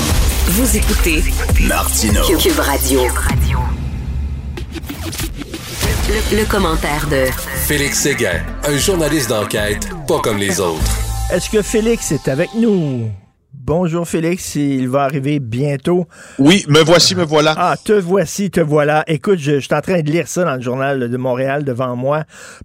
Vous 0.52 0.76
écoutez 0.76 1.22
Martineau. 1.68 2.22
Cube 2.38 2.58
Radio. 2.58 3.02
Le, 6.08 6.36
le, 6.38 6.46
commentaire 6.46 7.06
de 7.08 7.26
Félix 7.66 7.98
Séguin, 7.98 8.40
un 8.64 8.78
journaliste 8.78 9.28
d'enquête 9.28 9.88
pas 10.06 10.20
comme 10.20 10.38
les 10.38 10.60
autres. 10.60 10.80
Est-ce 11.32 11.50
que 11.50 11.60
Félix 11.60 12.12
est 12.12 12.28
avec 12.28 12.54
nous? 12.54 13.10
Bonjour 13.66 14.06
Félix, 14.06 14.54
il 14.54 14.88
va 14.88 15.02
arriver 15.02 15.40
bientôt. 15.40 16.06
Oui, 16.38 16.64
me 16.68 16.84
voici, 16.84 17.16
me 17.16 17.24
voilà. 17.24 17.52
Ah, 17.58 17.74
te 17.76 17.94
voici, 17.94 18.48
te 18.48 18.60
voilà. 18.60 19.02
Écoute, 19.08 19.40
je, 19.40 19.58
suis 19.58 19.74
en 19.74 19.80
train 19.80 20.02
de 20.02 20.08
lire 20.08 20.28
ça 20.28 20.44
dans 20.44 20.54
le 20.54 20.60
journal 20.60 21.10
de 21.10 21.16
Montréal 21.16 21.64
devant 21.64 21.96
moi. 21.96 22.22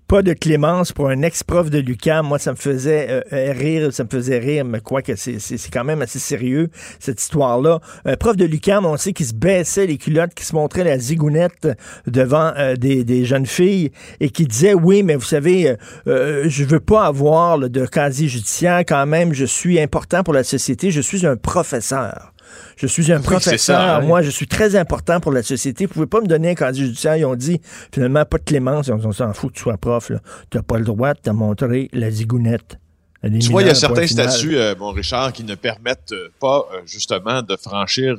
Pas 0.08 0.22
de 0.22 0.34
clémence 0.34 0.92
pour 0.92 1.10
un 1.10 1.24
ex-prof 1.24 1.72
de 1.72 1.80
l'UQAM. 1.80 2.28
Moi, 2.28 2.38
ça 2.38 2.52
me 2.52 2.56
faisait 2.56 3.08
euh, 3.10 3.22
euh, 3.34 3.52
rire, 3.52 3.92
ça 3.92 4.04
me 4.04 4.10
faisait 4.10 4.38
rire, 4.38 4.64
mais 4.64 4.80
quoi 4.80 5.02
que 5.02 5.16
c'est 5.16 5.40
quand 5.74 5.84
même 5.84 6.04
assez 6.04 6.20
sérieux, 6.20 6.70
cette 7.00 7.20
histoire-là. 7.20 7.80
Un 8.06 8.16
prof 8.16 8.38
de 8.38 8.46
l'UQAM, 8.46 8.86
on 8.86 8.96
sait 8.96 9.14
qu'il 9.14 9.26
se 9.26 9.34
baissait 9.34 9.88
les 9.88 9.98
culottes, 9.98 10.36
qui 10.36 10.46
se 10.46 10.54
montrait 10.54 10.84
la 10.84 11.00
zigounette 11.00 11.68
devant 12.06 12.54
euh, 12.60 12.76
des, 12.76 13.26
jeunes 13.26 13.48
filles 13.48 13.92
et 14.20 14.30
qui 14.30 14.46
disait, 14.46 14.76
oui, 14.76 15.02
mais 15.02 15.16
vous 15.16 15.26
savez, 15.26 15.76
je 16.06 16.64
veux 16.64 16.80
pas 16.80 17.08
avoir 17.08 17.58
de 17.58 17.86
casier 17.88 18.28
judiciaire 18.28 18.84
quand 18.88 19.08
même, 19.08 19.34
je 19.34 19.46
suis 19.46 19.80
important 19.80 20.22
pour 20.22 20.36
la 20.36 20.44
société 20.44 20.91
je 20.92 21.02
suis 21.02 21.26
un 21.26 21.38
professeur. 21.38 22.34
Je 22.76 22.88
suis 22.88 23.12
un 23.12 23.18
Oui, 23.18 23.24
professeur. 23.24 23.60
ça, 23.60 23.98
hein? 23.98 24.02
Moi, 24.02 24.22
je 24.22 24.30
suis 24.30 24.48
très 24.48 24.76
important 24.76 25.20
pour 25.20 25.32
la 25.32 25.44
société. 25.44 25.86
Vous 25.86 25.94
pouvez 25.94 26.08
pas 26.08 26.20
me 26.22 26.28
donner 26.28 26.50
un 26.50 26.56
casier 26.56 26.86
judiciaire. 26.86 27.16
Ils 27.16 27.26
ont 27.26 27.36
dit, 27.36 27.62
finalement, 27.94 28.26
pas 28.26 28.38
de 28.38 28.44
clémence. 28.44 28.90
On 28.90 29.00
on 29.06 29.12
s'en 29.12 29.34
fout 29.34 29.52
que 29.52 29.58
tu 29.58 29.64
sois 29.64 29.78
prof. 29.78 30.12
Tu 30.50 30.58
n'as 30.58 30.64
pas 30.64 30.78
le 30.78 30.86
droit 30.86 31.14
de 31.14 31.20
te 31.20 31.30
montrer 31.30 31.90
la 31.94 32.12
zigounette. 32.12 32.78
Tu 33.24 33.52
vois, 33.52 33.62
il 33.62 33.68
y 33.68 33.70
a 33.72 33.76
certains 33.76 34.08
statuts, 34.08 34.58
euh, 34.58 34.74
mon 34.80 34.90
Richard, 34.92 35.32
qui 35.32 35.44
ne 35.44 35.54
permettent 35.54 36.12
euh, 36.12 36.30
pas 36.40 36.66
euh, 36.74 36.82
justement 36.86 37.44
de 37.44 37.56
franchir 37.56 38.16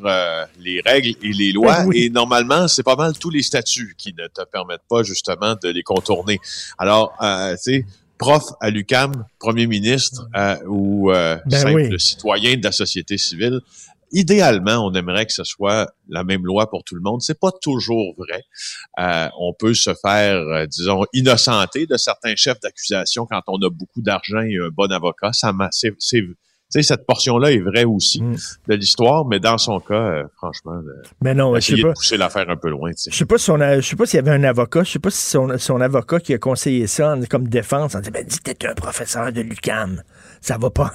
les 0.60 0.80
règles 0.80 1.16
et 1.20 1.32
les 1.32 1.50
lois. 1.50 1.80
Ben 1.80 1.86
oui. 1.88 2.04
Et 2.04 2.10
normalement, 2.10 2.68
c'est 2.68 2.84
pas 2.84 2.94
mal 2.94 3.18
tous 3.18 3.30
les 3.30 3.42
statuts 3.42 3.96
qui 3.98 4.14
ne 4.16 4.28
te 4.28 4.42
permettent 4.44 4.86
pas 4.88 5.02
justement 5.02 5.56
de 5.60 5.68
les 5.70 5.82
contourner. 5.82 6.38
Alors, 6.78 7.16
tu 7.20 7.56
sais, 7.58 7.84
prof 8.22 8.44
à 8.60 8.70
l'UCAM, 8.70 9.12
premier 9.38 9.66
ministre 9.66 10.26
euh, 10.36 10.56
ou 10.66 11.10
euh, 11.10 11.36
Ben 11.46 11.58
simple 11.58 11.74
oui. 11.92 12.00
citoyen 12.00 12.56
de 12.56 12.64
la 12.64 12.72
société 12.72 13.18
civile. 13.18 13.60
Idéalement, 14.14 14.84
on 14.86 14.92
aimerait 14.92 15.24
que 15.24 15.32
ce 15.32 15.42
soit 15.44 15.90
la 16.08 16.22
même 16.22 16.44
loi 16.44 16.68
pour 16.68 16.84
tout 16.84 16.94
le 16.94 17.00
monde. 17.00 17.22
C'est 17.22 17.40
pas 17.40 17.50
toujours 17.62 18.14
vrai. 18.18 18.42
Euh, 19.00 19.28
on 19.38 19.54
peut 19.54 19.72
se 19.72 19.94
faire, 19.94 20.36
euh, 20.36 20.66
disons, 20.66 21.04
innocenter 21.14 21.86
de 21.86 21.96
certains 21.96 22.36
chefs 22.36 22.60
d'accusation 22.60 23.24
quand 23.24 23.40
on 23.46 23.56
a 23.66 23.70
beaucoup 23.70 24.02
d'argent 24.02 24.40
et 24.40 24.58
un 24.58 24.68
bon 24.68 24.92
avocat. 24.92 25.32
Ça, 25.32 25.52
m'a- 25.54 25.70
c'est, 25.70 25.94
sais, 26.72 26.82
cette 26.82 27.06
portion-là 27.06 27.50
est 27.52 27.58
vraie 27.60 27.84
aussi 27.84 28.22
Mm. 28.22 28.36
de 28.68 28.74
l'histoire, 28.74 29.26
mais 29.26 29.40
dans 29.40 29.58
son 29.58 29.80
cas, 29.80 29.94
euh, 29.94 30.22
franchement, 30.36 30.72
euh, 30.74 31.02
Mais 31.20 31.34
non, 31.34 31.54
je 31.56 31.60
sais 31.60 31.82
pas. 31.82 31.88
de 31.88 31.92
pousser 31.94 32.16
l'affaire 32.16 32.48
un 32.48 32.56
peu 32.56 32.70
loin. 32.70 32.90
Je 32.96 33.14
sais 33.14 33.24
pas 33.26 33.38
si 33.38 33.50
on 33.50 33.60
a, 33.60 33.80
je 33.80 33.86
sais 33.88 33.96
pas 33.96 34.06
s'il 34.06 34.16
y 34.16 34.20
avait 34.20 34.30
un 34.30 34.44
avocat, 34.44 34.82
je 34.84 34.92
sais 34.92 34.98
pas 34.98 35.10
si 35.10 35.22
son, 35.30 35.56
son 35.58 35.80
avocat 35.80 36.20
qui 36.20 36.32
a 36.34 36.38
conseillé 36.38 36.86
ça 36.86 37.14
en- 37.14 37.22
comme 37.24 37.48
défense, 37.48 37.94
en 37.94 38.00
disant, 38.00 38.12
ben, 38.12 38.24
dis 38.26 38.38
t'es 38.40 38.66
un 38.66 38.74
professeur 38.74 39.32
de 39.32 39.40
l'UCAM. 39.40 40.02
Ça 40.42 40.58
va 40.58 40.70
pas. 40.70 40.90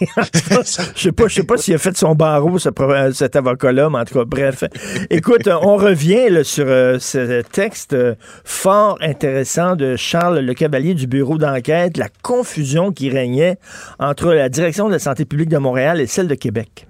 je 0.00 0.62
sais 0.94 1.10
pas, 1.10 1.26
je 1.26 1.34
sais 1.34 1.42
pas 1.42 1.56
s'il 1.56 1.74
a 1.74 1.78
fait 1.78 1.96
son 1.96 2.14
barreau, 2.14 2.56
euh, 2.56 3.12
cet 3.12 3.34
avocat-là, 3.34 3.90
mais 3.90 3.98
en 3.98 4.04
tout 4.04 4.14
cas, 4.14 4.24
bref. 4.24 4.62
Écoute, 5.10 5.48
euh, 5.48 5.58
on 5.60 5.76
revient 5.76 6.44
sur 6.44 6.66
euh, 6.68 7.00
ce 7.00 7.42
texte 7.42 7.96
fort 8.44 8.98
intéressant 9.00 9.74
de 9.74 9.96
Charles 9.96 10.38
Le 10.38 10.54
Cavalier 10.54 10.94
du 10.94 11.08
bureau 11.08 11.36
d'enquête, 11.36 11.96
la 11.96 12.08
confusion 12.22 12.92
qui 12.92 13.10
régnait 13.10 13.58
entre 13.98 14.32
la 14.32 14.48
direction 14.48 14.86
de 14.86 14.92
la 14.92 15.00
santé 15.00 15.24
publique 15.24 15.48
de 15.48 15.58
Montréal 15.58 16.00
et 16.00 16.06
celle 16.06 16.28
de 16.28 16.36
Québec. 16.36 16.86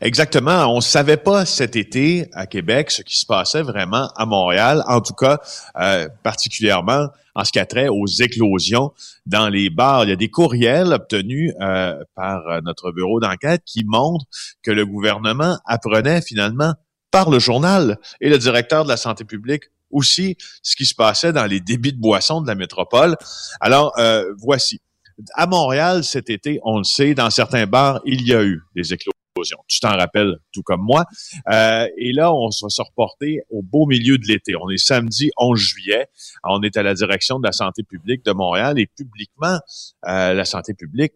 Exactement. 0.00 0.66
On 0.74 0.80
savait 0.80 1.16
pas 1.16 1.44
cet 1.44 1.76
été 1.76 2.28
à 2.32 2.46
Québec 2.46 2.90
ce 2.90 3.02
qui 3.02 3.16
se 3.16 3.26
passait 3.26 3.62
vraiment 3.62 4.10
à 4.16 4.26
Montréal, 4.26 4.82
en 4.86 5.00
tout 5.00 5.14
cas 5.14 5.38
euh, 5.78 6.08
particulièrement 6.22 7.08
en 7.34 7.44
ce 7.44 7.52
qui 7.52 7.58
a 7.58 7.66
trait 7.66 7.88
aux 7.88 8.06
éclosions 8.06 8.92
dans 9.26 9.48
les 9.48 9.70
bars. 9.70 10.04
Il 10.04 10.10
y 10.10 10.12
a 10.12 10.16
des 10.16 10.30
courriels 10.30 10.92
obtenus 10.92 11.52
euh, 11.60 11.94
par 12.14 12.42
notre 12.62 12.92
bureau 12.92 13.20
d'enquête 13.20 13.62
qui 13.66 13.84
montrent 13.84 14.26
que 14.62 14.70
le 14.70 14.86
gouvernement 14.86 15.58
apprenait 15.64 16.22
finalement 16.22 16.74
par 17.10 17.30
le 17.30 17.38
journal 17.38 17.98
et 18.20 18.28
le 18.28 18.38
directeur 18.38 18.84
de 18.84 18.88
la 18.88 18.96
santé 18.96 19.24
publique 19.24 19.64
aussi 19.94 20.36
ce 20.62 20.76
qui 20.76 20.84
se 20.84 20.94
passait 20.94 21.32
dans 21.32 21.46
les 21.46 21.60
débits 21.60 21.92
de 21.92 22.00
boissons 22.00 22.42
de 22.42 22.46
la 22.46 22.54
métropole. 22.54 23.16
Alors, 23.60 23.92
euh, 23.98 24.24
voici. 24.38 24.80
À 25.34 25.46
Montréal, 25.46 26.02
cet 26.02 26.28
été, 26.28 26.58
on 26.64 26.78
le 26.78 26.84
sait, 26.84 27.14
dans 27.14 27.30
certains 27.30 27.66
bars, 27.66 28.00
il 28.04 28.26
y 28.26 28.34
a 28.34 28.42
eu 28.42 28.60
des 28.74 28.92
éclosions. 28.92 29.13
Tu 29.68 29.80
t'en 29.80 29.96
rappelles, 29.96 30.36
tout 30.52 30.62
comme 30.62 30.82
moi. 30.82 31.04
Euh, 31.50 31.88
et 31.98 32.12
là, 32.12 32.32
on 32.32 32.46
va 32.46 32.68
se 32.68 32.82
reporter 32.82 33.40
au 33.50 33.62
beau 33.62 33.86
milieu 33.86 34.16
de 34.16 34.26
l'été. 34.26 34.54
On 34.54 34.70
est 34.70 34.78
samedi 34.78 35.30
11 35.36 35.58
juillet. 35.58 36.06
On 36.44 36.62
est 36.62 36.76
à 36.76 36.84
la 36.84 36.94
direction 36.94 37.40
de 37.40 37.46
la 37.46 37.52
santé 37.52 37.82
publique 37.82 38.24
de 38.24 38.30
Montréal 38.32 38.78
et 38.78 38.86
publiquement, 38.86 39.58
euh, 40.06 40.34
la 40.34 40.44
santé 40.44 40.74
publique 40.74 41.14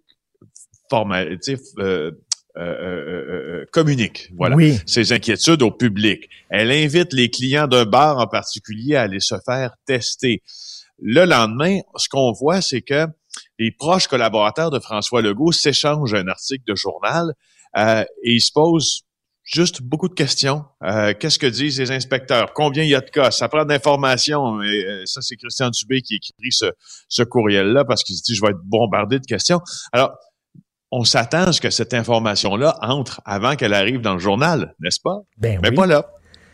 tu 0.90 0.96
sais, 1.42 1.56
euh, 1.78 2.10
euh, 2.56 2.60
euh, 2.62 3.60
euh, 3.60 3.64
communique. 3.72 4.30
Voilà 4.36 4.56
Oui. 4.56 4.78
ses 4.86 5.12
inquiétudes 5.12 5.62
au 5.62 5.70
public. 5.70 6.28
Elle 6.48 6.72
invite 6.72 7.12
les 7.12 7.28
clients 7.30 7.68
d'un 7.68 7.84
bar 7.84 8.16
en 8.18 8.26
particulier 8.26 8.96
à 8.96 9.02
aller 9.02 9.20
se 9.20 9.34
faire 9.44 9.74
tester. 9.86 10.42
Le 10.98 11.26
lendemain, 11.26 11.80
ce 11.96 12.08
qu'on 12.08 12.32
voit, 12.32 12.62
c'est 12.62 12.80
que 12.80 13.06
les 13.58 13.70
proches 13.70 14.08
collaborateurs 14.08 14.70
de 14.70 14.78
François 14.80 15.20
Legault 15.20 15.52
s'échangent 15.52 16.14
un 16.14 16.26
article 16.26 16.64
de 16.66 16.74
journal 16.74 17.34
euh, 17.78 18.04
et 18.24 18.34
ils 18.34 18.40
se 18.40 18.52
posent 18.52 19.02
juste 19.44 19.82
beaucoup 19.82 20.08
de 20.08 20.14
questions. 20.14 20.64
Euh, 20.84 21.14
Qu'est-ce 21.18 21.38
que 21.38 21.46
disent 21.46 21.78
les 21.78 21.90
inspecteurs? 21.90 22.52
Combien 22.52 22.82
il 22.82 22.90
y 22.90 22.94
a 22.94 23.00
de 23.00 23.10
cas? 23.10 23.30
Ça 23.30 23.48
prend 23.48 23.64
d'informations. 23.64 24.60
Et 24.62 24.84
euh, 24.84 25.02
ça, 25.06 25.20
c'est 25.22 25.36
Christian 25.36 25.70
Dubé 25.70 26.02
qui 26.02 26.16
écrit 26.16 26.52
ce, 26.52 26.66
ce 27.08 27.22
courriel-là 27.22 27.84
parce 27.84 28.04
qu'il 28.04 28.16
se 28.16 28.22
dit, 28.22 28.34
je 28.34 28.42
vais 28.42 28.50
être 28.50 28.60
bombardé 28.64 29.18
de 29.18 29.24
questions. 29.24 29.60
Alors, 29.92 30.12
on 30.90 31.04
s'attend 31.04 31.44
à 31.44 31.52
ce 31.52 31.60
que 31.60 31.70
cette 31.70 31.94
information-là 31.94 32.78
entre 32.82 33.20
avant 33.24 33.56
qu'elle 33.56 33.74
arrive 33.74 34.00
dans 34.00 34.14
le 34.14 34.18
journal, 34.20 34.74
n'est-ce 34.80 35.00
pas? 35.02 35.18
Ben 35.38 35.60
Mais 35.62 35.70
oui. 35.70 35.76
pas 35.76 35.86
là. 35.86 36.06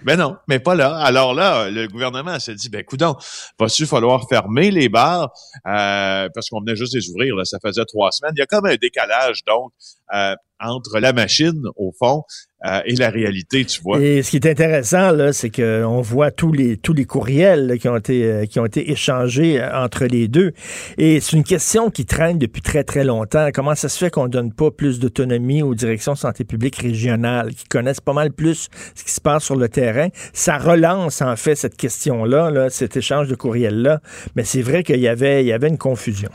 Ben 0.05 0.17
non, 0.19 0.37
mais 0.49 0.59
pas 0.59 0.75
là. 0.75 0.97
Alors 0.97 1.33
là, 1.33 1.71
le 1.71 1.89
gouvernement 1.89 2.39
s'est 2.39 2.55
dit, 2.55 2.69
ben 2.69 2.85
coudon, 2.85 3.17
va-tu 3.59 3.87
falloir 3.87 4.29
fermer 4.29 4.71
les 4.71 4.89
bars? 4.91 5.33
Euh, 5.67 6.29
parce 6.35 6.51
qu'on 6.51 6.61
venait 6.61 6.77
juste 6.77 6.95
les 6.95 7.09
ouvrir, 7.09 7.35
là, 7.37 7.45
ça 7.45 7.59
faisait 7.65 7.85
trois 7.87 8.11
semaines. 8.13 8.35
Il 8.37 8.41
y 8.41 8.43
a 8.43 8.47
comme 8.47 8.67
un 8.67 8.77
décalage 8.77 9.45
donc 9.47 9.73
euh, 10.15 10.35
entre 10.61 10.99
la 11.01 11.13
machine 11.13 11.63
au 11.77 11.93
fond 11.99 12.23
euh, 12.65 12.81
et 12.87 12.95
la 12.95 13.11
réalité, 13.11 13.65
tu 13.65 13.83
vois. 13.83 14.01
Et 14.01 14.23
ce 14.23 14.31
qui 14.31 14.37
est 14.37 14.47
intéressant, 14.47 15.11
là, 15.11 15.33
c'est 15.33 15.51
qu'on 15.51 16.01
voit 16.01 16.31
tous 16.31 16.53
les, 16.53 16.77
tous 16.77 16.95
les 16.95 17.05
courriels 17.05 17.67
là, 17.67 17.77
qui, 17.77 17.89
ont 17.89 17.97
été, 17.97 18.25
euh, 18.25 18.47
qui 18.47 18.59
ont 18.59 18.65
été 18.65 18.91
échangés 18.91 19.61
euh, 19.61 19.85
entre 19.85 20.07
les 20.07 20.29
deux. 20.29 20.53
Et 20.97 21.21
c'est 21.21 21.37
une 21.37 21.45
question 21.45 21.91
qui 21.91 22.07
traîne 22.07 22.39
depuis 22.39 22.63
très, 22.63 22.83
très 22.85 23.05
longtemps. 23.05 23.51
Comment 23.53 23.75
ça 23.75 23.89
se 23.89 23.99
fait 23.99 24.11
qu'on 24.11 24.25
ne 24.25 24.31
donne 24.31 24.53
pas 24.53 24.71
plus 24.71 24.99
d'autonomie 24.99 25.63
aux 25.63 25.75
directions 25.75 26.15
de 26.15 26.19
santé 26.19 26.45
publique 26.45 26.77
régionales 26.77 27.55
qui 27.55 27.65
connaissent 27.65 28.01
pas 28.01 28.15
mal 28.15 28.33
plus 28.33 28.69
ce 28.95 29.05
qui 29.05 29.13
se 29.13 29.21
passe 29.21 29.45
sur 29.45 29.57
le 29.57 29.69
terrain? 29.69 30.09
Ça 30.33 30.57
relance, 30.57 31.21
en 31.21 31.37
fait, 31.37 31.57
cette 31.57 31.77
question-là, 31.77 32.51
là, 32.51 32.71
cet 32.71 32.97
échange 32.97 33.29
de 33.29 33.35
courriels-là. 33.35 34.01
Mais 34.37 34.45
c'est 34.45 34.63
vrai 34.63 34.83
qu'il 34.85 35.01
y 35.01 35.09
avait, 35.09 35.45
il 35.45 35.49
y 35.49 35.53
avait 35.53 35.69
une 35.69 35.79
confusion. 35.79 36.31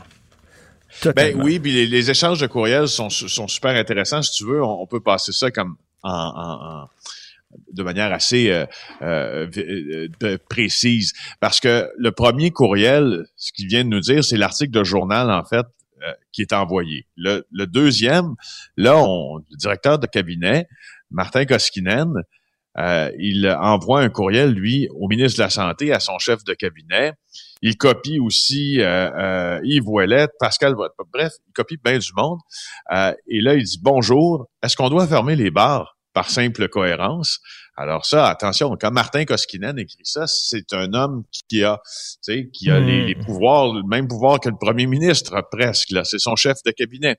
Ben 1.16 1.40
oui, 1.40 1.58
puis 1.58 1.72
les, 1.72 1.86
les 1.86 2.10
échanges 2.10 2.40
de 2.40 2.46
courriels 2.46 2.88
sont, 2.88 3.10
sont 3.10 3.48
super 3.48 3.76
intéressants. 3.76 4.22
Si 4.22 4.32
tu 4.32 4.44
veux, 4.44 4.62
on, 4.62 4.82
on 4.82 4.86
peut 4.86 5.00
passer 5.00 5.32
ça 5.32 5.50
comme 5.50 5.76
de 7.72 7.82
manière 7.82 8.12
assez 8.12 8.50
euh, 8.50 8.66
euh, 9.02 9.48
euh, 10.22 10.38
précise. 10.48 11.12
Parce 11.40 11.60
que 11.60 11.90
le 11.98 12.12
premier 12.12 12.50
courriel, 12.50 13.26
ce 13.36 13.52
qu'il 13.52 13.66
vient 13.66 13.84
de 13.84 13.88
nous 13.88 14.00
dire, 14.00 14.24
c'est 14.24 14.36
l'article 14.36 14.70
de 14.72 14.84
journal, 14.84 15.30
en 15.30 15.44
fait, 15.44 15.66
euh, 16.02 16.12
qui 16.32 16.42
est 16.42 16.52
envoyé. 16.52 17.06
Le, 17.16 17.46
le 17.50 17.66
deuxième, 17.66 18.34
là, 18.76 18.96
on, 18.96 19.38
le 19.38 19.56
directeur 19.56 19.98
de 19.98 20.06
cabinet, 20.06 20.68
Martin 21.10 21.44
Koskinen, 21.44 22.12
il 23.18 23.48
envoie 23.60 24.00
un 24.00 24.08
courriel, 24.08 24.52
lui, 24.52 24.88
au 24.94 25.08
ministre 25.08 25.38
de 25.38 25.42
la 25.42 25.50
Santé, 25.50 25.92
à 25.92 26.00
son 26.00 26.18
chef 26.18 26.44
de 26.44 26.54
cabinet. 26.54 27.12
Il 27.62 27.76
copie 27.76 28.18
aussi 28.18 28.80
euh, 28.80 29.10
euh, 29.10 29.60
Yves 29.64 29.88
Ouellette, 29.88 30.32
Pascal 30.38 30.74
Bref, 30.74 31.32
il 31.46 31.52
copie 31.52 31.76
bien 31.82 31.98
du 31.98 32.10
monde. 32.16 32.38
Euh, 32.92 33.12
et 33.28 33.40
là, 33.40 33.54
il 33.54 33.64
dit 33.64 33.78
Bonjour, 33.82 34.48
est-ce 34.62 34.76
qu'on 34.76 34.88
doit 34.88 35.06
fermer 35.06 35.36
les 35.36 35.50
bars 35.50 35.98
par 36.14 36.30
simple 36.30 36.68
cohérence? 36.68 37.40
Alors 37.76 38.04
ça, 38.06 38.28
attention, 38.28 38.76
quand 38.80 38.90
Martin 38.90 39.24
Koskinen 39.24 39.78
écrit 39.78 40.04
ça, 40.04 40.26
c'est 40.26 40.72
un 40.72 40.92
homme 40.94 41.24
qui 41.48 41.62
a, 41.62 41.80
tu 41.84 42.18
sais, 42.20 42.50
qui 42.52 42.70
a 42.70 42.80
les, 42.80 43.06
les 43.06 43.14
pouvoirs, 43.14 43.72
le 43.74 43.82
même 43.82 44.08
pouvoir 44.08 44.40
que 44.40 44.48
le 44.48 44.56
premier 44.58 44.86
ministre, 44.86 45.42
presque. 45.50 45.90
Là, 45.90 46.04
c'est 46.04 46.18
son 46.18 46.36
chef 46.36 46.58
de 46.64 46.70
cabinet. 46.70 47.16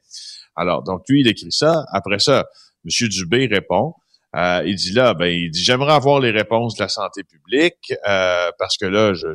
Alors, 0.55 0.83
donc 0.83 1.03
lui, 1.07 1.21
il 1.21 1.27
écrit 1.27 1.51
ça. 1.51 1.85
Après 1.91 2.19
ça, 2.19 2.47
M. 2.85 3.07
Dubé 3.09 3.47
répond. 3.47 3.93
Euh, 4.35 4.63
il 4.65 4.75
dit 4.75 4.93
là, 4.93 5.13
ben, 5.13 5.25
il 5.25 5.51
dit 5.51 5.61
j'aimerais 5.61 5.93
avoir 5.93 6.21
les 6.21 6.31
réponses 6.31 6.75
de 6.75 6.83
la 6.83 6.87
santé 6.87 7.23
publique 7.23 7.93
euh, 8.07 8.49
parce 8.57 8.77
que 8.77 8.85
là, 8.85 9.13
je, 9.13 9.27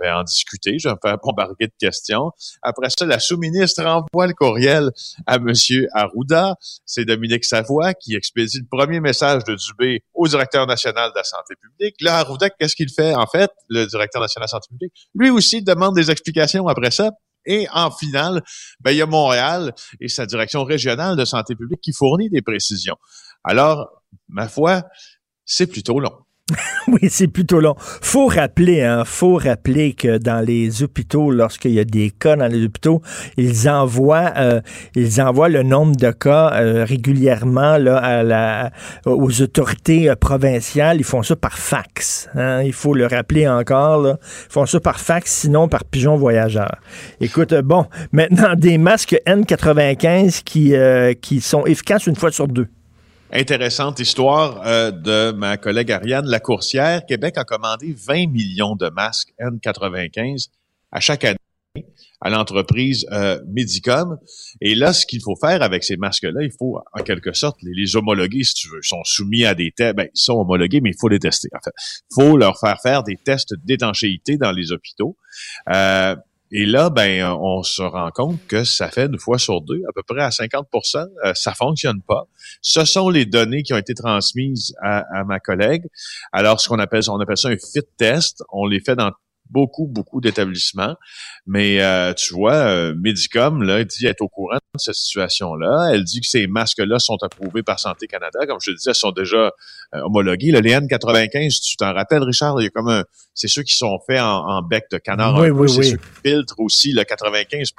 vais 0.00 0.10
en 0.10 0.22
discuter, 0.22 0.78
je 0.78 0.88
vais 0.88 0.94
me 0.94 1.00
faire 1.02 1.18
bombarder 1.18 1.66
de 1.66 1.72
questions. 1.78 2.30
Après 2.62 2.88
ça, 2.90 3.04
la 3.04 3.18
sous-ministre 3.18 3.84
envoie 3.84 4.28
le 4.28 4.34
courriel 4.34 4.90
à 5.26 5.38
Monsieur 5.40 5.88
Arruda. 5.92 6.54
C'est 6.86 7.04
Dominique 7.04 7.44
Savoie 7.44 7.94
qui 7.94 8.14
expédie 8.14 8.58
le 8.58 8.66
premier 8.70 9.00
message 9.00 9.42
de 9.44 9.56
Dubé 9.56 10.04
au 10.14 10.28
directeur 10.28 10.66
national 10.66 11.10
de 11.10 11.16
la 11.16 11.24
santé 11.24 11.54
publique. 11.60 11.96
Là, 12.00 12.18
Arruda, 12.18 12.48
qu'est-ce 12.50 12.76
qu'il 12.76 12.90
fait? 12.90 13.14
En 13.14 13.26
fait, 13.26 13.50
le 13.68 13.86
directeur 13.86 14.22
national 14.22 14.46
de 14.46 14.52
la 14.52 14.58
santé 14.58 14.68
publique 14.70 14.92
Lui 15.14 15.30
aussi 15.30 15.62
demande 15.62 15.96
des 15.96 16.10
explications 16.10 16.68
après 16.68 16.92
ça. 16.92 17.10
Et 17.46 17.66
en 17.72 17.90
finale, 17.90 18.42
ben, 18.80 18.90
il 18.90 18.98
y 18.98 19.02
a 19.02 19.06
Montréal 19.06 19.72
et 20.00 20.08
sa 20.08 20.26
direction 20.26 20.64
régionale 20.64 21.16
de 21.16 21.24
santé 21.24 21.54
publique 21.54 21.80
qui 21.80 21.92
fournit 21.92 22.28
des 22.28 22.42
précisions. 22.42 22.96
Alors, 23.42 23.97
ma 24.28 24.48
foi, 24.48 24.84
c'est 25.44 25.66
plutôt 25.66 26.00
long. 26.00 26.12
Oui, 26.88 27.08
c'est 27.10 27.28
plutôt 27.28 27.60
long. 27.60 27.74
Faut 27.78 28.28
rappeler, 28.28 28.82
hein, 28.82 29.04
faut 29.04 29.36
rappeler 29.36 29.92
que 29.92 30.16
dans 30.16 30.42
les 30.42 30.82
hôpitaux, 30.82 31.30
lorsqu'il 31.30 31.72
y 31.72 31.80
a 31.80 31.84
des 31.84 32.10
cas 32.10 32.34
dans 32.36 32.46
les 32.46 32.64
hôpitaux, 32.64 33.02
ils 33.36 33.68
envoient, 33.68 34.32
euh, 34.38 34.62
ils 34.94 35.20
envoient 35.20 35.50
le 35.50 35.62
nombre 35.62 35.96
de 35.96 36.10
cas 36.10 36.52
euh, 36.54 36.84
régulièrement 36.84 37.76
là, 37.76 38.70
aux 39.04 39.42
autorités 39.42 40.08
euh, 40.08 40.16
provinciales. 40.16 40.96
Ils 40.98 41.04
font 41.04 41.22
ça 41.22 41.36
par 41.36 41.58
fax. 41.58 42.30
hein. 42.34 42.62
il 42.62 42.72
faut 42.72 42.94
le 42.94 43.06
rappeler 43.06 43.46
encore. 43.46 44.00
Là. 44.00 44.18
Ils 44.48 44.52
font 44.52 44.64
ça 44.64 44.80
par 44.80 44.98
fax, 44.98 45.30
sinon 45.30 45.68
par 45.68 45.84
pigeon 45.84 46.16
voyageur. 46.16 46.76
Écoute, 47.20 47.52
bon, 47.54 47.84
maintenant 48.12 48.54
des 48.54 48.78
masques 48.78 49.20
N95 49.26 50.42
qui, 50.42 50.72
qui 51.20 51.40
sont 51.42 51.66
efficaces 51.66 52.06
une 52.06 52.16
fois 52.16 52.30
sur 52.32 52.48
deux. 52.48 52.68
Intéressante 53.30 54.00
histoire 54.00 54.66
euh, 54.66 54.90
de 54.90 55.32
ma 55.32 55.58
collègue 55.58 55.92
Ariane 55.92 56.26
Lacourcière. 56.26 57.04
Québec 57.04 57.36
a 57.36 57.44
commandé 57.44 57.94
20 57.94 58.26
millions 58.26 58.74
de 58.74 58.88
masques 58.88 59.34
N95 59.38 60.48
à 60.92 61.00
chaque 61.00 61.24
année 61.24 61.36
à 62.22 62.30
l'entreprise 62.30 63.06
euh, 63.12 63.38
Medicom. 63.46 64.18
Et 64.62 64.74
là, 64.74 64.94
ce 64.94 65.04
qu'il 65.04 65.20
faut 65.20 65.36
faire 65.36 65.62
avec 65.62 65.84
ces 65.84 65.98
masques-là, 65.98 66.42
il 66.42 66.52
faut 66.58 66.80
en 66.92 67.02
quelque 67.02 67.34
sorte 67.34 67.58
les, 67.62 67.96
homologuer, 67.96 68.44
si 68.44 68.54
tu 68.54 68.68
veux. 68.70 68.80
Ils 68.82 68.88
sont 68.88 69.04
soumis 69.04 69.44
à 69.44 69.54
des 69.54 69.72
tests. 69.72 69.94
Ben, 69.94 70.08
ils 70.14 70.20
sont 70.20 70.34
homologués, 70.34 70.80
mais 70.80 70.90
il 70.90 70.96
faut 70.98 71.08
les 71.08 71.18
tester. 71.18 71.48
En 71.54 71.60
fait, 71.62 71.72
il 72.10 72.14
faut 72.14 72.36
leur 72.38 72.58
faire 72.58 72.80
faire 72.82 73.02
des 73.02 73.16
tests 73.16 73.54
d'étanchéité 73.62 74.38
dans 74.38 74.52
les 74.52 74.72
hôpitaux. 74.72 75.16
Euh, 75.68 76.16
et 76.50 76.64
là, 76.64 76.88
ben, 76.88 77.24
on 77.40 77.62
se 77.62 77.82
rend 77.82 78.10
compte 78.10 78.38
que 78.46 78.64
ça 78.64 78.88
fait 78.88 79.06
une 79.06 79.18
fois 79.18 79.38
sur 79.38 79.60
deux, 79.60 79.82
à 79.88 79.92
peu 79.94 80.02
près 80.02 80.22
à 80.22 80.30
50 80.30 80.66
euh, 80.74 81.32
ça 81.34 81.52
fonctionne 81.52 82.00
pas. 82.02 82.24
Ce 82.62 82.84
sont 82.84 83.10
les 83.10 83.26
données 83.26 83.62
qui 83.62 83.74
ont 83.74 83.78
été 83.78 83.94
transmises 83.94 84.74
à, 84.82 85.04
à 85.18 85.24
ma 85.24 85.40
collègue. 85.40 85.84
Alors, 86.32 86.60
ce 86.60 86.68
qu'on 86.68 86.78
appelle, 86.78 87.02
on 87.08 87.20
appelle 87.20 87.36
ça 87.36 87.48
un 87.48 87.56
fit 87.56 87.86
test. 87.98 88.42
On 88.50 88.66
les 88.66 88.80
fait 88.80 88.96
dans 88.96 89.12
beaucoup, 89.50 89.86
beaucoup 89.86 90.20
d'établissements. 90.20 90.96
Mais 91.46 91.80
euh, 91.80 92.12
tu 92.14 92.34
vois, 92.34 92.54
euh, 92.54 92.94
Medicom 93.00 93.62
là, 93.62 93.84
dit 93.84 94.06
être 94.06 94.20
au 94.20 94.28
courant 94.28 94.56
de 94.56 94.78
cette 94.78 94.94
situation-là. 94.94 95.90
Elle 95.92 96.04
dit 96.04 96.20
que 96.20 96.26
ces 96.26 96.46
masques-là 96.46 96.98
sont 96.98 97.18
approuvés 97.22 97.62
par 97.62 97.80
Santé 97.80 98.06
Canada. 98.06 98.46
Comme 98.46 98.58
je 98.62 98.70
le 98.70 98.76
disais, 98.76 98.94
sont 98.94 99.12
déjà 99.12 99.52
euh, 99.94 100.00
homologués. 100.02 100.50
Le 100.50 100.60
N95, 100.60 101.60
tu 101.62 101.76
t'en 101.76 101.92
rappelles, 101.92 102.22
Richard, 102.22 102.60
il 102.60 102.64
y 102.64 102.66
a 102.66 102.70
comme 102.70 102.88
un... 102.88 103.04
C'est 103.34 103.48
ceux 103.48 103.62
qui 103.62 103.76
sont 103.76 103.98
faits 104.06 104.20
en, 104.20 104.62
bec 104.62 104.84
de 104.90 104.98
canard. 104.98 105.38
Oui, 105.38 105.50
oui, 105.50 105.68
c'est 105.68 105.78
oui. 105.78 105.90
ceux 105.90 105.96
qui 105.96 106.30
filtrent 106.30 106.60
aussi 106.60 106.92
le 106.92 107.04
95 107.04 107.72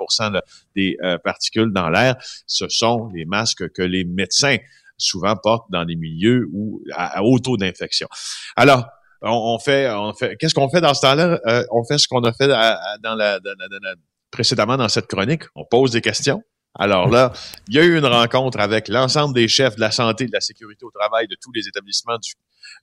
des 0.76 0.98
particules 1.24 1.72
dans 1.74 1.90
l'air. 1.90 2.16
Ce 2.48 2.68
sont 2.70 3.10
les 3.14 3.26
masques 3.26 3.70
que 3.72 3.82
les 3.82 4.06
médecins 4.06 4.58
souvent 4.98 5.36
portent 5.36 5.70
dans 5.72 5.86
des 5.86 5.96
milieux 5.96 6.48
où 6.54 6.82
à, 6.94 7.18
à 7.18 7.22
haut 7.24 7.40
taux 7.40 7.58
d'infection. 7.58 8.08
Alors, 8.56 8.86
on, 9.22 9.60
fait, 9.60 9.90
on 9.90 10.14
fait, 10.14 10.38
qu'est-ce 10.38 10.54
qu'on 10.54 10.70
fait 10.70 10.82
dans 10.82 10.94
ce 10.94 11.02
temps-là? 11.02 11.40
Euh, 11.46 11.64
On 11.72 11.84
fait 11.84 11.98
ce 11.98 12.08
qu'on 12.08 12.24
a 12.24 12.34
fait 12.34 12.48
dans 12.48 12.56
la, 12.56 13.00
dans 13.04 13.16
la, 13.16 13.96
précédemment 14.32 14.78
dans 14.78 14.90
cette 14.90 15.08
chronique. 15.08 15.44
On 15.56 15.66
pose 15.66 15.92
des 15.92 16.02
questions. 16.02 16.42
Alors 16.76 17.10
là, 17.10 17.34
il 17.68 17.76
y 17.76 17.80
a 17.80 17.84
eu 17.84 17.98
une 17.98 18.06
rencontre 18.06 18.60
avec 18.60 18.88
l'ensemble 18.88 19.34
des 19.34 19.48
chefs 19.48 19.76
de 19.76 19.82
la 19.82 19.92
santé, 19.92 20.28
de 20.28 20.32
la 20.32 20.40
sécurité 20.40 20.86
au 20.86 20.92
travail, 20.92 21.28
de 21.28 21.36
tous 21.42 21.52
les 21.52 21.68
établissements 21.68 22.18
du, 22.18 22.32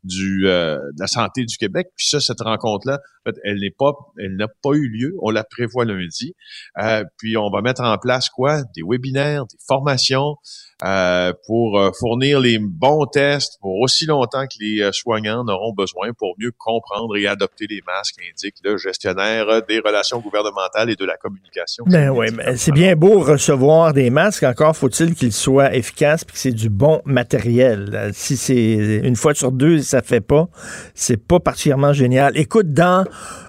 du 0.05 0.47
euh, 0.47 0.77
de 0.77 1.01
la 1.01 1.07
santé 1.07 1.45
du 1.45 1.57
Québec. 1.57 1.89
Puis 1.97 2.09
ça, 2.09 2.21
cette 2.21 2.41
rencontre-là, 2.41 3.01
elle 3.45 3.61
n'est 3.61 3.75
pas, 3.77 3.93
elle 4.19 4.37
n'a 4.37 4.49
pas 4.49 4.71
eu 4.73 4.89
lieu. 4.89 5.15
On 5.21 5.31
la 5.31 5.45
prévoit 5.45 5.85
lundi. 5.85 6.35
Euh, 6.79 7.05
puis 7.19 7.37
on 7.37 7.51
va 7.51 7.61
mettre 7.63 7.83
en 7.83 7.99
place 7.99 8.29
quoi? 8.29 8.63
Des 8.75 8.83
webinaires, 8.87 9.47
des 9.47 9.59
formations 9.67 10.37
euh, 10.85 11.33
pour 11.47 11.81
euh, 11.81 11.91
fournir 11.99 12.39
les 12.39 12.59
bons 12.59 13.07
tests 13.07 13.59
pour 13.63 13.81
aussi 13.81 14.05
longtemps 14.05 14.45
que 14.45 14.57
les 14.61 14.83
euh, 14.83 14.91
soignants 14.93 15.41
en 15.41 15.49
auront 15.49 15.73
besoin 15.73 16.13
pour 16.13 16.35
mieux 16.39 16.53
comprendre 16.59 17.17
et 17.17 17.27
adopter 17.27 17.67
les 17.67 17.81
masques, 17.87 18.17
indique 18.21 18.57
le 18.63 18.77
gestionnaire 18.77 19.63
des 19.67 19.81
relations 19.81 20.21
gouvernementales 20.21 20.91
et 20.91 20.97
de 20.97 21.05
la 21.07 21.17
communication. 21.17 21.85
Ben 21.87 22.11
oui, 22.11 22.27
mais 22.31 22.57
c'est 22.59 22.73
bien 22.73 22.95
beau 22.95 23.21
recevoir 23.21 23.95
des 23.95 24.11
masques. 24.11 24.43
Encore 24.43 24.77
faut-il 24.77 25.15
qu'ils 25.15 25.33
soient 25.33 25.75
efficaces 25.75 26.25
et 26.29 26.33
que 26.33 26.39
c'est 26.39 26.53
du 26.53 26.69
bon 26.69 27.01
matériel. 27.07 28.11
Si 28.13 28.37
c'est 28.37 29.01
une 29.03 29.17
fois 29.17 29.33
sur 29.33 29.53
deux, 29.53 29.66
ça 29.83 30.03
fait 30.03 30.21
pas, 30.21 30.49
c'est 30.95 31.17
pas 31.17 31.41
particulièrement 31.41 31.93
génial. 31.93 32.37
Écoute, 32.37 32.73
dans 32.73 33.05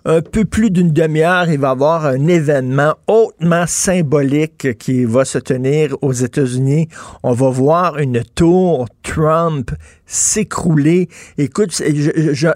un 0.05 0.21
peu 0.21 0.45
plus 0.45 0.71
d'une 0.71 0.91
demi-heure, 0.91 1.49
il 1.49 1.59
va 1.59 1.69
y 1.69 1.71
avoir 1.71 2.05
un 2.05 2.27
événement 2.27 2.95
hautement 3.07 3.65
symbolique 3.67 4.77
qui 4.77 5.05
va 5.05 5.25
se 5.25 5.37
tenir 5.37 5.95
aux 6.01 6.13
États-Unis. 6.13 6.87
On 7.23 7.33
va 7.33 7.49
voir 7.49 7.97
une 7.97 8.23
tour 8.23 8.87
Trump 9.03 9.71
s'écrouler. 10.05 11.09
Écoute, 11.37 11.81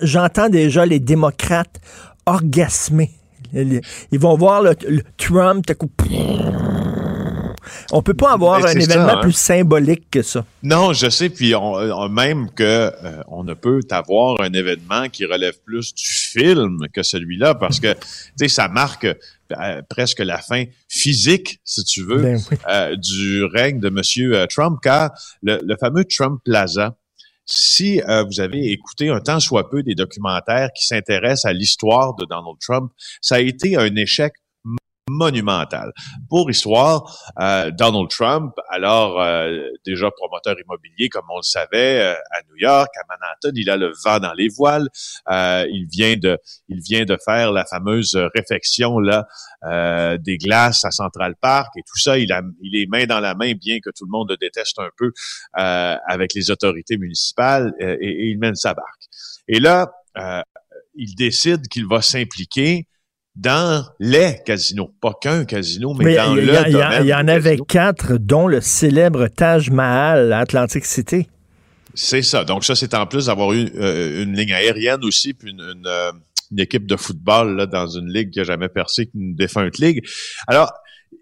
j'entends 0.02 0.50
déjà 0.50 0.86
les 0.86 1.00
démocrates 1.00 1.80
orgasmer. 2.26 3.12
Ils 3.54 4.20
vont 4.20 4.38
voir 4.38 4.62
le, 4.62 4.74
Trump, 5.18 5.66
on 7.92 8.02
peut 8.02 8.14
pas 8.14 8.34
avoir 8.34 8.66
un 8.66 8.72
événement 8.72 9.08
ça, 9.08 9.18
hein? 9.18 9.22
plus 9.22 9.34
symbolique 9.34 10.10
que 10.10 10.22
ça. 10.22 10.46
Non, 10.64 10.94
je 10.94 11.10
sais, 11.10 11.30
puis 11.30 11.56
on, 11.56 11.74
on, 11.74 12.10
même 12.10 12.50
que 12.52 12.64
euh, 12.64 13.24
on 13.28 13.44
ne 13.44 13.54
peut 13.54 13.82
avoir 13.92 14.42
un 14.42 14.54
événement 14.54 15.10
qui 15.10 15.26
relève 15.26 15.56
plus 15.66 15.94
du 15.94 16.04
film 16.08 16.88
que 16.94 17.04
celui-là, 17.04 17.56
parce 17.56 17.80
que 17.80 17.94
tu 17.94 18.00
sais, 18.38 18.48
ça 18.48 18.68
marque 18.68 19.06
euh, 19.06 19.82
presque 19.90 20.20
la 20.20 20.38
fin 20.38 20.66
physique, 20.88 21.60
si 21.66 21.84
tu 21.84 22.04
veux, 22.04 22.22
ben 22.22 22.40
oui. 22.52 22.58
euh, 22.70 22.96
du 22.96 23.44
règne 23.46 23.80
de 23.80 23.90
Monsieur 23.90 24.46
Trump, 24.50 24.80
car 24.82 25.12
le, 25.42 25.60
le 25.64 25.76
fameux 25.78 26.06
Trump 26.06 26.42
Plaza, 26.44 26.96
si 27.46 28.02
euh, 28.02 28.24
vous 28.24 28.40
avez 28.40 28.72
écouté 28.72 29.10
un 29.10 29.20
tant 29.20 29.40
soit 29.40 29.70
peu 29.70 29.84
des 29.84 29.96
documentaires 29.96 30.70
qui 30.76 30.86
s'intéressent 30.86 31.46
à 31.46 31.54
l'histoire 31.54 32.16
de 32.16 32.26
Donald 32.26 32.58
Trump, 32.60 32.92
ça 33.20 33.36
a 33.36 33.40
été 33.40 33.76
un 33.76 33.94
échec 33.96 34.34
monumental. 35.12 35.92
Pour 36.30 36.50
histoire, 36.50 37.04
euh, 37.40 37.72
Donald 37.72 38.10
Trump, 38.10 38.54
alors 38.70 39.22
euh, 39.22 39.60
déjà 39.86 40.10
promoteur 40.12 40.56
immobilier, 40.60 41.10
comme 41.10 41.26
on 41.30 41.38
le 41.38 41.44
savait, 41.44 42.02
euh, 42.02 42.14
à 42.14 42.42
New 42.50 42.58
York, 42.58 42.90
à 42.96 43.04
Manhattan, 43.10 43.52
il 43.56 43.70
a 43.70 43.78
le 43.78 43.92
vent 44.04 44.20
dans 44.20 44.34
les 44.34 44.48
voiles. 44.50 44.88
Euh, 45.30 45.66
il 45.70 45.88
vient 45.92 46.16
de, 46.16 46.38
il 46.70 46.82
vient 46.82 47.06
de 47.06 47.18
faire 47.24 47.52
la 47.52 47.66
fameuse 47.66 48.16
réfection 48.36 49.00
là 49.00 49.28
euh, 49.66 50.18
des 50.18 50.38
glaces 50.38 50.86
à 50.86 50.92
Central 50.92 51.36
Park 51.40 51.70
et 51.78 51.82
tout 51.82 52.00
ça. 52.00 52.18
Il 52.18 52.32
a, 52.32 52.42
il 52.62 52.82
est 52.82 52.88
main 52.88 53.06
dans 53.06 53.20
la 53.20 53.36
main, 53.36 53.54
bien 53.54 53.80
que 53.80 53.90
tout 53.90 54.06
le 54.06 54.12
monde 54.12 54.30
le 54.30 54.38
déteste 54.38 54.80
un 54.80 54.90
peu 54.98 55.12
euh, 55.60 55.96
avec 56.08 56.34
les 56.34 56.50
autorités 56.52 56.98
municipales, 56.98 57.74
et, 57.80 57.86
et, 57.86 58.30
il 58.30 58.40
mène 58.40 58.56
sa 58.56 58.74
barque. 58.74 59.04
Et 59.48 59.60
là, 59.60 59.92
il 60.96 61.16
décide 61.16 61.68
qu'il 61.68 61.88
va 61.88 62.02
s'impliquer 62.02 62.88
dans 63.36 63.86
les 64.00 64.38
casinos, 64.46 64.94
pas 65.02 65.14
qu'un 65.20 65.46
casino, 65.46 65.94
mais, 65.94 66.06
mais 66.06 66.16
dans 66.16 66.36
y 66.36 66.42
le 66.42 66.44
y 66.44 66.72
domaine. 66.72 67.04
Il 67.04 67.08
y 67.08 67.14
en 67.14 67.28
avait 67.28 67.52
casino. 67.52 67.66
quatre, 67.66 68.18
dont 68.18 68.48
le 68.48 68.62
célèbre 68.62 69.28
Taj 69.28 69.70
Mahal 69.70 70.34
à 70.34 70.40
Atlantic 70.40 70.86
City. 70.86 71.28
C'est 71.94 72.22
ça. 72.22 72.44
Donc 72.44 72.66
ça, 72.66 72.76
c'est 72.76 72.94
en 72.94 73.06
plus 73.06 73.28
d'avoir 73.28 73.54
eu 73.54 73.70
euh, 73.76 74.24
une 74.24 74.36
ligne 74.36 74.54
aérienne 74.54 75.04
aussi, 75.04 75.34
puis 75.34 75.52
une, 75.52 75.62
une, 75.62 75.88
euh, 75.88 76.12
une 76.52 76.60
équipe 76.60 76.86
de 76.86 76.96
football 76.96 77.56
là, 77.56 77.66
dans 77.66 77.88
une 77.88 78.12
ligue 78.12 78.32
qui 78.32 78.42
a 78.42 78.44
jamais 78.44 78.70
percé 78.70 79.08
qu'une 79.08 79.36
défunte 79.36 79.78
ligue. 79.78 80.02
Alors, 80.48 80.72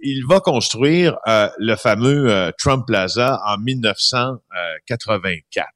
il 0.02 0.26
va 0.28 0.39
construire 0.39 1.17
euh, 1.28 1.50
le 1.58 1.76
fameux 1.76 2.52
Trump 2.58 2.86
Plaza 2.88 3.39
en 3.45 3.58
1984. 3.58 5.67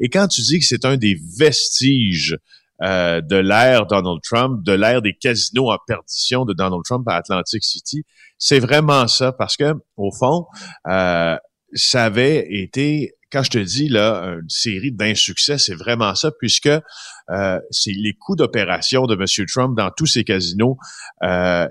Et 0.00 0.08
quand 0.08 0.28
tu 0.28 0.40
dis 0.42 0.58
que 0.58 0.64
c'est 0.64 0.84
un 0.84 0.96
des 0.96 1.18
vestiges 1.38 2.36
euh, 2.82 3.22
de 3.22 3.36
l'ère 3.36 3.86
Donald 3.86 4.20
Trump, 4.22 4.62
de 4.62 4.72
l'ère 4.72 5.00
des 5.00 5.14
casinos 5.14 5.70
en 5.70 5.78
perdition 5.86 6.44
de 6.44 6.52
Donald 6.52 6.82
Trump 6.84 7.08
à 7.08 7.16
Atlantic 7.16 7.64
City. 7.64 8.04
C'est 8.38 8.60
vraiment 8.60 9.08
ça 9.08 9.32
parce 9.32 9.56
que 9.56 9.74
au 9.96 10.10
fond, 10.12 10.46
euh, 10.88 11.36
ça 11.72 12.04
avait 12.04 12.46
été 12.50 13.12
quand 13.32 13.42
je 13.42 13.50
te 13.50 13.58
dis 13.58 13.88
là 13.88 14.36
une 14.40 14.48
série 14.48 14.92
d'insuccès, 14.92 15.58
c'est 15.58 15.74
vraiment 15.74 16.14
ça 16.14 16.30
puisque 16.38 16.66
euh, 16.66 17.58
c'est 17.70 17.92
les 17.92 18.14
coûts 18.14 18.36
d'opération 18.36 19.06
de 19.06 19.14
M. 19.14 19.46
Trump 19.46 19.76
dans 19.76 19.90
tous 19.90 20.06
ces 20.06 20.24
casinos 20.24 20.76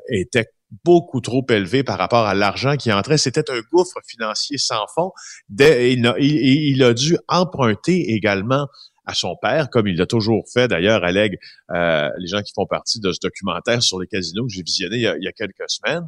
étaient 0.10 0.48
beaucoup 0.84 1.22
trop 1.22 1.46
élevé 1.50 1.84
par 1.84 1.98
rapport 1.98 2.26
à 2.26 2.34
l'argent 2.34 2.76
qui 2.76 2.92
entrait. 2.92 3.18
C'était 3.18 3.50
un 3.52 3.62
gouffre 3.72 4.00
financier 4.08 4.58
sans 4.58 4.86
fond. 4.94 5.12
Il 5.60 6.84
a 6.84 6.94
dû 6.94 7.18
emprunter 7.28 8.14
également 8.14 8.68
à 9.06 9.14
son 9.14 9.36
père, 9.42 9.70
comme 9.70 9.88
il 9.88 9.98
l'a 9.98 10.06
toujours 10.06 10.46
fait 10.52 10.68
d'ailleurs, 10.68 11.04
allègue 11.04 11.38
euh, 11.72 12.10
les 12.18 12.28
gens 12.28 12.42
qui 12.42 12.52
font 12.54 12.66
partie 12.66 13.00
de 13.00 13.12
ce 13.12 13.20
documentaire 13.22 13.82
sur 13.82 14.00
les 14.00 14.08
casinos 14.08 14.46
que 14.48 14.54
j'ai 14.54 14.64
visionné 14.64 14.96
il 14.98 15.02
y, 15.02 15.08
a, 15.08 15.16
il 15.18 15.24
y, 15.24 15.28
a, 15.28 15.32
quelques 15.32 15.68
semaines, 15.68 16.06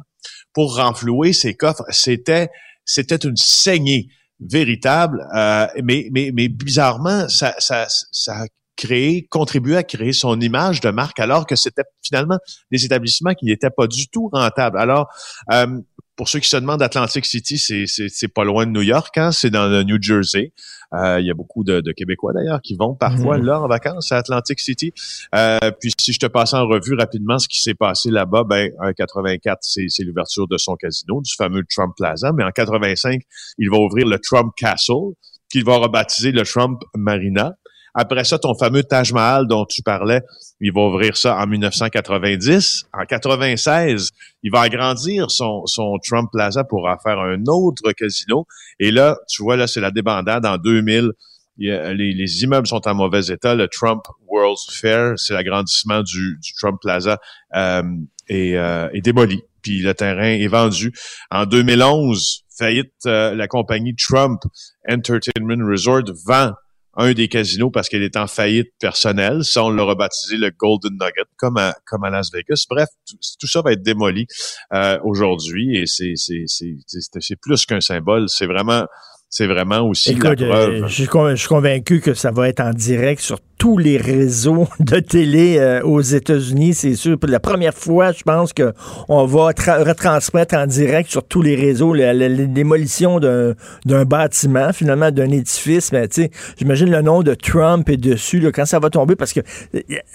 pour 0.52 0.76
renflouer 0.76 1.32
ses 1.32 1.54
coffres. 1.54 1.84
C'était 1.90 2.48
c'était 2.84 3.16
une 3.16 3.36
saignée 3.36 4.08
véritable, 4.40 5.26
euh, 5.34 5.66
mais, 5.82 6.08
mais, 6.10 6.30
mais 6.32 6.48
bizarrement, 6.48 7.28
ça, 7.28 7.54
ça, 7.58 7.86
ça 8.12 8.42
a 8.42 8.46
créé, 8.76 9.26
contribué 9.28 9.76
à 9.76 9.82
créer 9.82 10.12
son 10.12 10.40
image 10.40 10.80
de 10.80 10.90
marque, 10.90 11.18
alors 11.18 11.46
que 11.46 11.56
c'était 11.56 11.82
finalement 12.02 12.38
des 12.70 12.84
établissements 12.84 13.34
qui 13.34 13.44
n'étaient 13.44 13.70
pas 13.70 13.86
du 13.86 14.08
tout 14.08 14.30
rentables. 14.32 14.78
Alors, 14.78 15.08
euh, 15.52 15.80
pour 16.18 16.28
ceux 16.28 16.40
qui 16.40 16.48
se 16.48 16.56
demandent, 16.56 16.82
Atlantic 16.82 17.24
City, 17.24 17.58
c'est 17.58 18.28
pas 18.28 18.42
loin 18.42 18.66
de 18.66 18.72
New 18.72 18.82
York, 18.82 19.16
hein? 19.16 19.30
c'est 19.30 19.50
dans 19.50 19.68
le 19.68 19.84
New 19.84 20.02
Jersey. 20.02 20.52
Euh, 20.92 21.20
il 21.20 21.26
y 21.26 21.30
a 21.30 21.34
beaucoup 21.34 21.62
de, 21.62 21.80
de 21.80 21.92
Québécois 21.92 22.32
d'ailleurs 22.32 22.60
qui 22.60 22.74
vont 22.74 22.94
parfois 22.94 23.38
mmh. 23.38 23.44
là 23.44 23.60
en 23.60 23.68
vacances 23.68 24.10
à 24.10 24.16
Atlantic 24.16 24.58
City. 24.58 24.92
Euh, 25.34 25.70
puis 25.80 25.92
si 25.96 26.12
je 26.12 26.18
te 26.18 26.26
passe 26.26 26.54
en 26.54 26.66
revue 26.66 26.94
rapidement 26.94 27.38
ce 27.38 27.46
qui 27.46 27.62
s'est 27.62 27.74
passé 27.74 28.10
là-bas, 28.10 28.42
ben 28.42 28.72
en 28.80 28.92
84, 28.92 29.58
c'est 29.60 30.02
l'ouverture 30.02 30.48
de 30.48 30.58
son 30.58 30.74
casino, 30.74 31.22
du 31.22 31.32
fameux 31.36 31.62
Trump 31.70 31.94
Plaza, 31.96 32.32
mais 32.32 32.42
en 32.42 32.50
85, 32.50 33.22
il 33.58 33.70
va 33.70 33.76
ouvrir 33.76 34.08
le 34.08 34.18
Trump 34.18 34.52
Castle, 34.56 35.14
qu'il 35.50 35.64
va 35.64 35.76
rebaptiser 35.76 36.32
le 36.32 36.42
Trump 36.42 36.80
Marina. 36.96 37.54
Après 37.94 38.24
ça, 38.24 38.38
ton 38.38 38.54
fameux 38.54 38.82
Taj 38.82 39.12
Mahal 39.12 39.46
dont 39.46 39.64
tu 39.64 39.82
parlais, 39.82 40.22
il 40.60 40.72
va 40.72 40.82
ouvrir 40.82 41.16
ça 41.16 41.36
en 41.36 41.46
1990. 41.46 42.86
En 42.92 43.04
96, 43.04 44.10
il 44.42 44.50
va 44.50 44.62
agrandir 44.62 45.30
son, 45.30 45.66
son 45.66 45.98
Trump 46.06 46.28
Plaza 46.32 46.64
pour 46.64 46.86
en 46.88 46.98
faire 46.98 47.18
un 47.18 47.42
autre 47.46 47.92
casino. 47.92 48.46
Et 48.78 48.90
là, 48.90 49.16
tu 49.28 49.42
vois, 49.42 49.56
là, 49.56 49.66
c'est 49.66 49.80
la 49.80 49.90
débandade. 49.90 50.44
En 50.46 50.56
2000, 50.56 51.12
les, 51.58 52.12
les, 52.14 52.42
immeubles 52.42 52.66
sont 52.66 52.86
en 52.86 52.94
mauvais 52.94 53.26
état. 53.26 53.54
Le 53.54 53.68
Trump 53.68 54.02
World's 54.28 54.70
Fair, 54.70 55.14
c'est 55.16 55.34
l'agrandissement 55.34 56.02
du, 56.02 56.38
du, 56.40 56.52
Trump 56.54 56.78
Plaza, 56.80 57.18
euh, 57.54 57.82
est, 58.28 58.56
euh, 58.56 58.88
est 58.92 59.00
démoli. 59.00 59.42
Puis 59.62 59.80
le 59.82 59.92
terrain 59.94 60.22
est 60.22 60.46
vendu. 60.46 60.92
En 61.30 61.46
2011, 61.46 62.44
faillite, 62.56 62.92
euh, 63.06 63.34
la 63.34 63.48
compagnie 63.48 63.94
Trump 63.96 64.40
Entertainment 64.88 65.66
Resort 65.68 66.04
vend 66.26 66.52
un 66.98 67.12
des 67.12 67.28
casinos 67.28 67.70
parce 67.70 67.88
qu'elle 67.88 68.02
est 68.02 68.16
en 68.16 68.26
faillite 68.26 68.72
personnelle. 68.80 69.44
Ça, 69.44 69.64
on 69.64 69.70
l'a 69.70 69.84
rebaptisé 69.84 70.36
le 70.36 70.50
Golden 70.50 70.92
Nugget, 70.92 71.28
comme 71.36 71.56
à, 71.56 71.74
comme 71.86 72.04
à 72.04 72.10
Las 72.10 72.30
Vegas. 72.32 72.66
Bref, 72.68 72.88
tout, 73.06 73.46
ça 73.46 73.62
va 73.62 73.72
être 73.72 73.82
démoli 73.82 74.26
euh, 74.74 74.98
aujourd'hui 75.04 75.76
et 75.76 75.86
c'est, 75.86 76.14
c'est, 76.16 76.44
c'est, 76.46 76.74
c'est 76.86 77.40
plus 77.40 77.64
qu'un 77.64 77.80
symbole. 77.80 78.28
C'est 78.28 78.46
vraiment 78.46 78.84
c'est 79.30 79.46
vraiment 79.46 79.80
aussi 79.80 80.14
la 80.14 80.34
preuve. 80.34 80.86
je, 80.86 81.04
suis 81.36 81.48
convaincu 81.48 82.00
que 82.00 82.14
ça 82.14 82.30
va 82.30 82.48
être 82.48 82.60
en 82.60 82.72
direct 82.72 83.20
sur 83.20 83.38
tous 83.58 83.76
les 83.76 83.96
réseaux 83.96 84.68
de 84.80 85.00
télé 85.00 85.58
euh, 85.58 85.82
aux 85.82 86.00
États-Unis, 86.00 86.74
c'est 86.74 86.94
sûr. 86.94 87.18
Pour 87.18 87.28
la 87.28 87.40
première 87.40 87.74
fois, 87.74 88.12
je 88.12 88.22
pense 88.22 88.52
qu'on 88.52 89.26
va 89.26 89.46
retransmettre 89.46 90.54
en 90.54 90.66
direct 90.66 91.10
sur 91.10 91.24
tous 91.24 91.42
les 91.42 91.56
réseaux 91.56 91.92
la, 91.92 92.14
démolition 92.46 93.18
d'un 93.18 94.04
bâtiment, 94.04 94.72
finalement, 94.72 95.10
d'un 95.10 95.30
édifice. 95.30 95.92
Mais 95.92 96.06
tu 96.08 96.22
sais, 96.22 96.30
j'imagine 96.56 96.90
le 96.90 97.02
nom 97.02 97.22
de 97.22 97.34
Trump 97.34 97.88
est 97.88 97.96
dessus 97.96 98.38
là, 98.38 98.52
quand 98.52 98.64
ça 98.64 98.78
va 98.78 98.90
tomber, 98.90 99.16
parce 99.16 99.32
que 99.32 99.40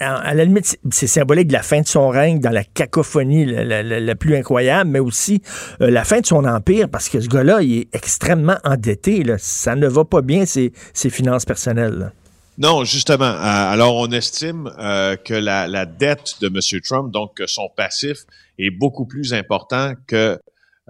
à 0.00 0.34
la 0.34 0.44
limite, 0.44 0.78
c'est 0.90 1.06
symbolique 1.06 1.48
de 1.48 1.52
la 1.52 1.62
fin 1.62 1.82
de 1.82 1.86
son 1.86 2.08
règne 2.08 2.40
dans 2.40 2.50
la 2.50 2.64
cacophonie 2.64 3.44
la, 3.44 4.14
plus 4.14 4.36
incroyable, 4.36 4.90
mais 4.90 5.00
aussi 5.00 5.42
euh, 5.82 5.90
la 5.90 6.04
fin 6.04 6.20
de 6.20 6.26
son 6.26 6.44
empire, 6.44 6.88
parce 6.88 7.08
que 7.08 7.20
ce 7.20 7.28
gars-là, 7.28 7.60
il 7.60 7.80
est 7.80 7.94
extrêmement 7.94 8.56
endetté. 8.64 9.22
Là. 9.22 9.36
Ça 9.38 9.76
ne 9.76 9.86
va 9.86 10.04
pas 10.04 10.22
bien, 10.22 10.46
ses, 10.46 10.72
ses 10.94 11.10
finances 11.10 11.44
personnelles. 11.44 12.12
Non, 12.56 12.84
justement. 12.84 13.24
Euh, 13.24 13.72
alors, 13.72 13.96
on 13.96 14.10
estime 14.12 14.70
euh, 14.78 15.16
que 15.16 15.34
la, 15.34 15.86
dette 15.86 16.36
de 16.40 16.46
M. 16.46 16.80
Trump, 16.82 17.12
donc 17.12 17.34
que 17.36 17.46
son 17.46 17.68
passif, 17.76 18.18
est 18.58 18.70
beaucoup 18.70 19.06
plus 19.06 19.34
important 19.34 19.94
que 20.06 20.38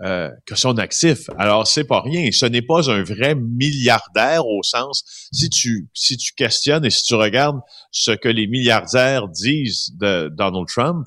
euh, 0.02 0.28
que 0.44 0.56
son 0.56 0.76
actif. 0.78 1.30
Alors, 1.38 1.68
c'est 1.68 1.84
pas 1.84 2.00
rien. 2.00 2.28
Ce 2.32 2.46
n'est 2.46 2.62
pas 2.62 2.90
un 2.90 3.04
vrai 3.04 3.36
milliardaire 3.36 4.44
au 4.44 4.64
sens, 4.64 5.28
si 5.32 5.48
tu, 5.48 5.88
si 5.94 6.16
tu 6.16 6.32
questionnes 6.34 6.84
et 6.84 6.90
si 6.90 7.04
tu 7.04 7.14
regardes 7.14 7.60
ce 7.92 8.10
que 8.10 8.28
les 8.28 8.48
milliardaires 8.48 9.28
disent 9.28 9.92
de 9.96 10.28
Donald 10.36 10.66
Trump, 10.66 11.06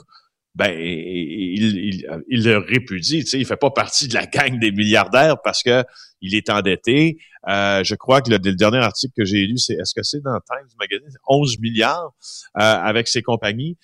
ben 0.57 0.71
il, 0.75 1.77
il, 1.77 2.07
il 2.27 2.43
le 2.43 2.57
répudie. 2.57 3.23
Tu 3.23 3.29
sais, 3.29 3.39
il 3.39 3.45
fait 3.45 3.57
pas 3.57 3.69
partie 3.69 4.07
de 4.07 4.15
la 4.15 4.25
gang 4.25 4.59
des 4.59 4.71
milliardaires 4.71 5.37
parce 5.43 5.61
que 5.61 5.83
il 6.19 6.33
est 6.33 6.49
endetté. 6.49 7.19
Euh, 7.47 7.83
je 7.83 7.93
crois 7.93 8.21
que 8.21 8.31
le, 8.31 8.39
dernier 8.39 8.79
article 8.79 9.13
que 9.15 9.23
j'ai 9.23 9.45
lu, 9.45 9.57
c'est 9.57 9.75
est-ce 9.75 9.93
que 9.93 10.01
c'est 10.01 10.19
dans 10.19 10.39
Times 10.39 10.67
Magazine? 10.79 11.15
11 11.27 11.59
milliards 11.59 12.11
euh, 12.59 12.61
avec 12.61 13.07
ses 13.07 13.21
compagnies. 13.21 13.77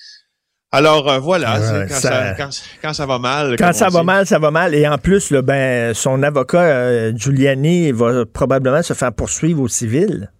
Alors 0.72 1.08
euh, 1.12 1.20
voilà, 1.20 1.86
quand, 1.88 1.94
ça, 1.94 2.34
quand, 2.82 2.94
ça, 2.94 3.06
va 3.06 3.20
mal. 3.20 3.56
Quand 3.58 3.74
ça 3.74 3.90
va 3.90 4.02
mal, 4.02 4.26
ça 4.26 4.40
va 4.40 4.50
mal. 4.50 4.74
Et 4.74 4.88
en 4.88 4.98
plus, 4.98 5.32
ben, 5.32 5.94
son 5.94 6.24
avocat 6.24 7.16
Giuliani 7.16 7.92
va 7.92 8.26
probablement 8.26 8.82
se 8.82 8.94
faire 8.94 9.14
poursuivre 9.14 9.62
au 9.62 9.68
civil. 9.68 10.32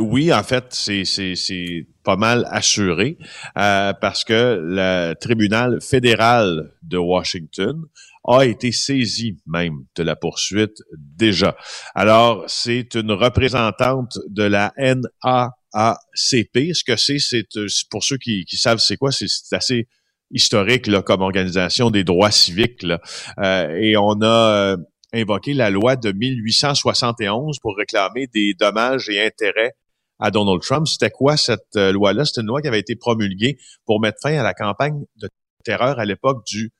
oui, 0.00 0.32
en 0.32 0.42
fait, 0.42 0.64
c'est 0.70 1.04
pas 2.08 2.16
mal 2.16 2.48
assuré 2.50 3.18
euh, 3.58 3.92
parce 3.92 4.24
que 4.24 4.58
le 4.62 5.12
tribunal 5.20 5.78
fédéral 5.82 6.72
de 6.82 6.96
Washington 6.96 7.82
a 8.26 8.46
été 8.46 8.72
saisi 8.72 9.36
même 9.46 9.84
de 9.94 10.02
la 10.04 10.16
poursuite 10.16 10.78
déjà. 10.96 11.54
Alors, 11.94 12.44
c'est 12.46 12.94
une 12.94 13.12
représentante 13.12 14.16
de 14.30 14.44
la 14.44 14.72
NAACP. 14.78 16.72
Ce 16.72 16.82
que 16.82 16.96
c'est, 16.96 17.18
c'est 17.18 17.46
pour 17.90 18.02
ceux 18.02 18.16
qui, 18.16 18.46
qui 18.46 18.56
savent 18.56 18.78
c'est 18.78 18.96
quoi, 18.96 19.12
c'est 19.12 19.28
assez 19.52 19.86
historique 20.30 20.86
là, 20.86 21.02
comme 21.02 21.20
organisation 21.20 21.90
des 21.90 22.04
droits 22.04 22.30
civiques. 22.30 22.84
Là. 22.84 23.02
Euh, 23.38 23.76
et 23.76 23.98
on 23.98 24.22
a 24.22 24.72
euh, 24.72 24.76
invoqué 25.12 25.52
la 25.52 25.68
loi 25.68 25.96
de 25.96 26.10
1871 26.10 27.58
pour 27.58 27.76
réclamer 27.76 28.28
des 28.28 28.54
dommages 28.58 29.10
et 29.10 29.22
intérêts 29.22 29.74
à 30.18 30.30
Donald 30.30 30.60
Trump. 30.62 30.86
C'était 30.86 31.10
quoi 31.10 31.36
cette 31.36 31.76
euh, 31.76 31.92
loi-là? 31.92 32.24
C'était 32.24 32.40
une 32.42 32.48
loi 32.48 32.60
qui 32.60 32.68
avait 32.68 32.80
été 32.80 32.96
promulguée 32.96 33.58
pour 33.84 34.00
mettre 34.00 34.18
fin 34.22 34.38
à 34.38 34.42
la 34.42 34.54
campagne 34.54 35.04
de 35.16 35.28
terreur 35.64 35.98
à 35.98 36.04
l'époque 36.04 36.44
du 36.46 36.70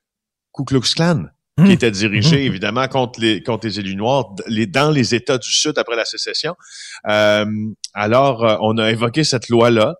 Ku 0.53 0.65
Klux 0.65 0.95
Klan 0.95 1.25
qui 1.57 1.65
hmm. 1.65 1.71
était 1.73 1.91
dirigé 1.91 2.37
hmm. 2.37 2.47
évidemment 2.47 2.87
contre 2.87 3.21
les 3.21 3.43
contre 3.43 3.67
les 3.67 3.81
élus 3.81 3.97
noirs 3.97 4.33
les, 4.47 4.69
dans 4.69 4.93
les 4.93 5.17
États 5.17 5.39
du 5.39 5.51
Sud 5.51 5.77
après 5.77 5.97
la 5.97 6.05
sécession. 6.05 6.55
Euh, 7.09 7.47
alors, 7.95 8.45
euh, 8.45 8.57
on 8.61 8.79
a 8.79 8.91
évoqué 8.93 9.25
cette 9.25 9.49
loi-là 9.49 9.97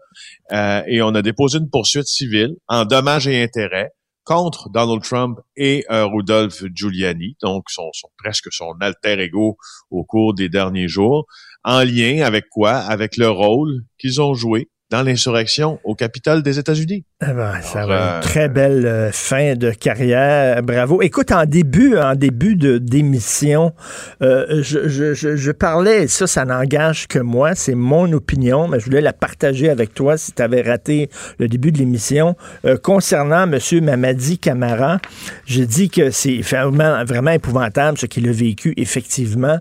et 0.87 1.03
on 1.03 1.15
a 1.15 1.23
déposé 1.23 1.59
une 1.59 1.69
poursuite 1.69 2.07
civile 2.07 2.55
en 2.69 2.85
dommages 2.85 3.27
et 3.27 3.43
intérêts 3.43 3.91
contre 4.29 4.69
Donald 4.69 5.03
Trump 5.03 5.39
et 5.57 5.87
Rudolph 5.89 6.63
Giuliani, 6.75 7.39
donc 7.41 7.71
son, 7.71 7.89
son, 7.95 8.09
presque 8.19 8.53
son 8.53 8.75
alter 8.79 9.19
ego 9.21 9.57
au 9.91 10.05
cours 10.05 10.35
des 10.35 10.51
derniers 10.51 10.87
jours 10.87 11.27
en 11.65 11.83
lien 11.83 12.23
avec 12.23 12.51
quoi? 12.51 12.73
Avec 12.73 13.17
le 13.17 13.31
rôle 13.31 13.85
qu'ils 13.99 14.21
ont 14.21 14.35
joué 14.35 14.69
dans 14.91 15.03
l'insurrection 15.03 15.79
au 15.85 15.95
Capitole 15.95 16.43
des 16.43 16.59
États-Unis. 16.59 17.05
Eh 17.23 17.33
ben, 17.33 17.61
ça 17.63 17.85
va 17.85 17.95
une 17.95 18.17
euh, 18.19 18.21
très 18.21 18.49
belle 18.49 18.87
euh, 18.87 19.13
fin 19.13 19.55
de 19.55 19.71
carrière. 19.71 20.63
Bravo. 20.63 21.03
Écoute, 21.03 21.31
en 21.31 21.45
début, 21.45 21.97
en 21.99 22.15
début 22.15 22.57
de 22.57 22.79
d'émission, 22.79 23.75
euh, 24.23 24.63
je, 24.63 24.89
je, 24.89 25.15
je, 25.15 25.51
parlais, 25.51 26.07
ça, 26.07 26.27
ça 26.27 26.45
n'engage 26.47 27.07
que 27.07 27.19
moi, 27.19 27.55
c'est 27.55 27.75
mon 27.75 28.11
opinion, 28.13 28.67
mais 28.69 28.81
je 28.81 28.87
voulais 28.87 29.03
la 29.03 29.13
partager 29.13 29.69
avec 29.69 29.93
toi 29.93 30.17
si 30.17 30.33
tu 30.33 30.41
avais 30.41 30.63
raté 30.63 31.11
le 31.39 31.49
début 31.49 31.71
de 31.73 31.79
l'émission. 31.79 32.37
concernant 32.83 33.51
M. 33.51 33.59
Mamadi 33.83 34.39
Camara, 34.39 35.01
j'ai 35.45 35.67
dit 35.67 35.91
que 35.91 36.11
c'est 36.11 36.39
vraiment, 36.39 37.05
vraiment 37.05 37.33
épouvantable 37.33 37.99
ce 37.99 38.07
qu'il 38.07 38.29
a 38.29 38.33
vécu, 38.33 38.75
effectivement, 38.77 39.59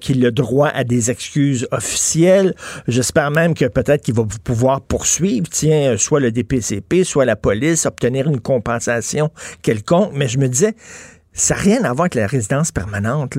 qu'il 0.00 0.24
a 0.26 0.30
droit 0.30 0.68
à 0.68 0.84
des 0.84 1.10
excuses 1.10 1.66
officielles. 1.70 2.54
J'espère 2.88 3.30
même 3.30 3.54
que 3.54 3.64
peut-être 3.64 4.02
qu'il 4.02 4.14
va 4.14 4.24
pouvoir 4.44 4.59
poursuivre, 4.86 5.46
tiens, 5.50 5.96
soit 5.96 6.20
le 6.20 6.30
DPCP, 6.32 7.04
soit 7.04 7.24
la 7.24 7.36
police, 7.36 7.86
obtenir 7.86 8.28
une 8.28 8.40
compensation 8.40 9.30
quelconque. 9.62 10.12
Mais 10.14 10.28
je 10.28 10.38
me 10.38 10.48
disais, 10.48 10.74
ça 11.32 11.54
n'a 11.54 11.60
rien 11.60 11.84
à 11.84 11.92
voir 11.92 12.02
avec 12.02 12.14
la 12.14 12.26
résidence 12.26 12.72
permanente. 12.72 13.38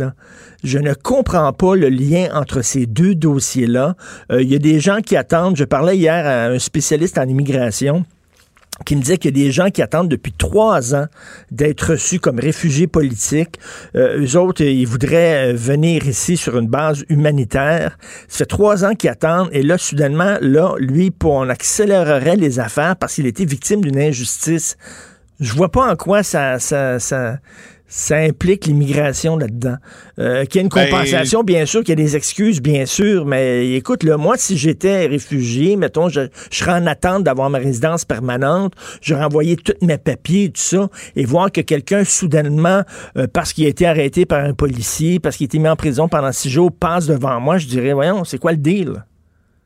Je 0.63 0.79
ne 0.79 0.93
comprends 0.93 1.51
pas 1.53 1.75
le 1.75 1.89
lien 1.89 2.29
entre 2.33 2.61
ces 2.61 2.85
deux 2.85 3.15
dossiers-là. 3.15 3.95
Euh, 4.31 4.41
il 4.41 4.49
y 4.49 4.55
a 4.55 4.59
des 4.59 4.79
gens 4.79 5.01
qui 5.01 5.15
attendent. 5.15 5.57
Je 5.57 5.65
parlais 5.65 5.97
hier 5.97 6.25
à 6.25 6.45
un 6.45 6.59
spécialiste 6.59 7.17
en 7.17 7.27
immigration 7.27 8.05
qui 8.85 8.95
me 8.95 9.01
disait 9.01 9.17
qu'il 9.17 9.37
y 9.37 9.41
a 9.41 9.45
des 9.45 9.51
gens 9.51 9.69
qui 9.69 9.81
attendent 9.81 10.09
depuis 10.09 10.31
trois 10.31 10.95
ans 10.95 11.05
d'être 11.51 11.91
reçus 11.91 12.19
comme 12.19 12.39
réfugiés 12.39 12.87
politiques. 12.87 13.59
Euh, 13.95 14.25
eux 14.25 14.37
autres, 14.37 14.63
ils 14.63 14.85
voudraient 14.85 15.51
euh, 15.51 15.53
venir 15.55 16.07
ici 16.07 16.37
sur 16.37 16.57
une 16.57 16.67
base 16.67 17.03
humanitaire. 17.09 17.97
Ça 18.27 18.39
fait 18.39 18.45
trois 18.45 18.85
ans 18.85 18.95
qu'ils 18.95 19.09
attendent 19.09 19.49
et 19.51 19.63
là, 19.63 19.77
soudainement, 19.77 20.37
là, 20.41 20.75
lui, 20.77 21.11
on 21.23 21.49
accélérerait 21.49 22.35
les 22.35 22.59
affaires 22.59 22.95
parce 22.95 23.15
qu'il 23.15 23.27
était 23.27 23.45
victime 23.45 23.81
d'une 23.81 23.99
injustice. 23.99 24.77
Je 25.39 25.53
vois 25.53 25.71
pas 25.71 25.91
en 25.91 25.95
quoi 25.95 26.23
ça, 26.23 26.59
ça, 26.59 26.99
ça, 26.99 27.39
ça 27.91 28.15
implique 28.15 28.65
l'immigration 28.65 29.35
là-dedans. 29.35 29.75
Euh, 30.17 30.45
qu'il 30.45 30.55
y 30.55 30.57
ait 30.59 30.63
une 30.63 30.69
ben, 30.69 30.89
compensation, 30.89 31.43
bien 31.43 31.65
sûr, 31.65 31.81
qu'il 31.81 31.89
y 31.89 32.01
a 32.01 32.03
des 32.03 32.15
excuses, 32.15 32.61
bien 32.61 32.85
sûr, 32.85 33.25
mais 33.25 33.73
écoute, 33.73 34.03
là, 34.03 34.15
moi, 34.15 34.35
si 34.37 34.57
j'étais 34.57 35.07
réfugié, 35.07 35.75
mettons, 35.75 36.07
je, 36.07 36.21
serais 36.51 36.71
en 36.71 36.87
attente 36.87 37.25
d'avoir 37.25 37.49
ma 37.49 37.57
résidence 37.57 38.05
permanente, 38.05 38.73
j'aurais 39.01 39.25
envoyé 39.25 39.57
tous 39.57 39.73
mes 39.85 39.97
papiers, 39.97 40.49
tout 40.49 40.61
ça, 40.61 40.89
et 41.17 41.25
voir 41.25 41.51
que 41.51 41.59
quelqu'un, 41.59 42.05
soudainement, 42.05 42.83
euh, 43.17 43.27
parce 43.31 43.51
qu'il 43.51 43.65
a 43.65 43.69
été 43.69 43.85
arrêté 43.85 44.25
par 44.25 44.43
un 44.43 44.53
policier, 44.53 45.19
parce 45.19 45.35
qu'il 45.35 45.43
a 45.43 45.49
été 45.49 45.59
mis 45.59 45.67
en 45.67 45.75
prison 45.75 46.07
pendant 46.07 46.31
six 46.31 46.49
jours, 46.49 46.71
passe 46.71 47.07
devant 47.07 47.41
moi, 47.41 47.57
je 47.57 47.67
dirais, 47.67 47.91
voyons, 47.91 48.23
c'est 48.23 48.37
quoi 48.37 48.53
le 48.53 48.57
deal? 48.57 49.03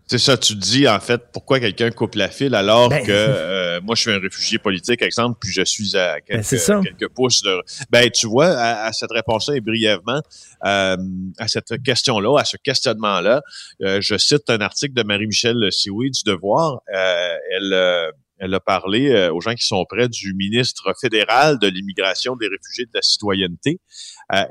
C'est 0.07 0.19
ça, 0.19 0.37
tu 0.37 0.55
dis 0.55 0.87
en 0.87 0.99
fait 0.99 1.19
pourquoi 1.33 1.59
quelqu'un 1.59 1.89
coupe 1.89 2.13
la 2.13 2.29
file 2.29 2.53
alors 2.53 2.89
ben, 2.89 3.03
que 3.03 3.11
euh, 3.11 3.81
moi 3.81 3.95
je 3.95 4.01
suis 4.01 4.11
un 4.11 4.19
réfugié 4.19 4.59
politique, 4.59 5.01
exemple, 5.01 5.39
puis 5.41 5.51
je 5.51 5.63
suis 5.63 5.97
à 5.97 6.17
ben, 6.29 6.43
quelques, 6.43 6.83
quelques 6.83 7.09
pouces 7.09 7.41
de. 7.41 7.59
Ben 7.89 8.11
tu 8.11 8.27
vois, 8.27 8.49
à, 8.49 8.93
cette 8.93 9.11
réponse-là 9.11 9.55
et 9.55 9.61
brièvement 9.61 10.21
euh, 10.63 10.97
à 11.39 11.47
cette 11.47 11.81
question-là, 11.83 12.39
à 12.39 12.45
ce 12.45 12.57
questionnement-là, 12.57 13.41
euh, 13.81 13.99
je 13.99 14.15
cite 14.17 14.47
un 14.51 14.59
article 14.59 14.93
de 14.93 15.01
Marie-Michel 15.01 15.71
Sioui 15.71 16.11
du 16.11 16.21
Devoir. 16.23 16.81
elle 16.87 18.11
elle 18.37 18.53
a 18.53 18.59
parlé 18.59 19.29
aux 19.29 19.39
gens 19.39 19.53
qui 19.53 19.65
sont 19.65 19.85
près 19.87 20.09
du 20.09 20.33
ministre 20.33 20.93
fédéral 20.99 21.57
de 21.57 21.67
l'immigration, 21.67 22.35
des 22.35 22.47
réfugiés, 22.47 22.83
de 22.83 22.91
la 22.93 23.01
citoyenneté. 23.01 23.79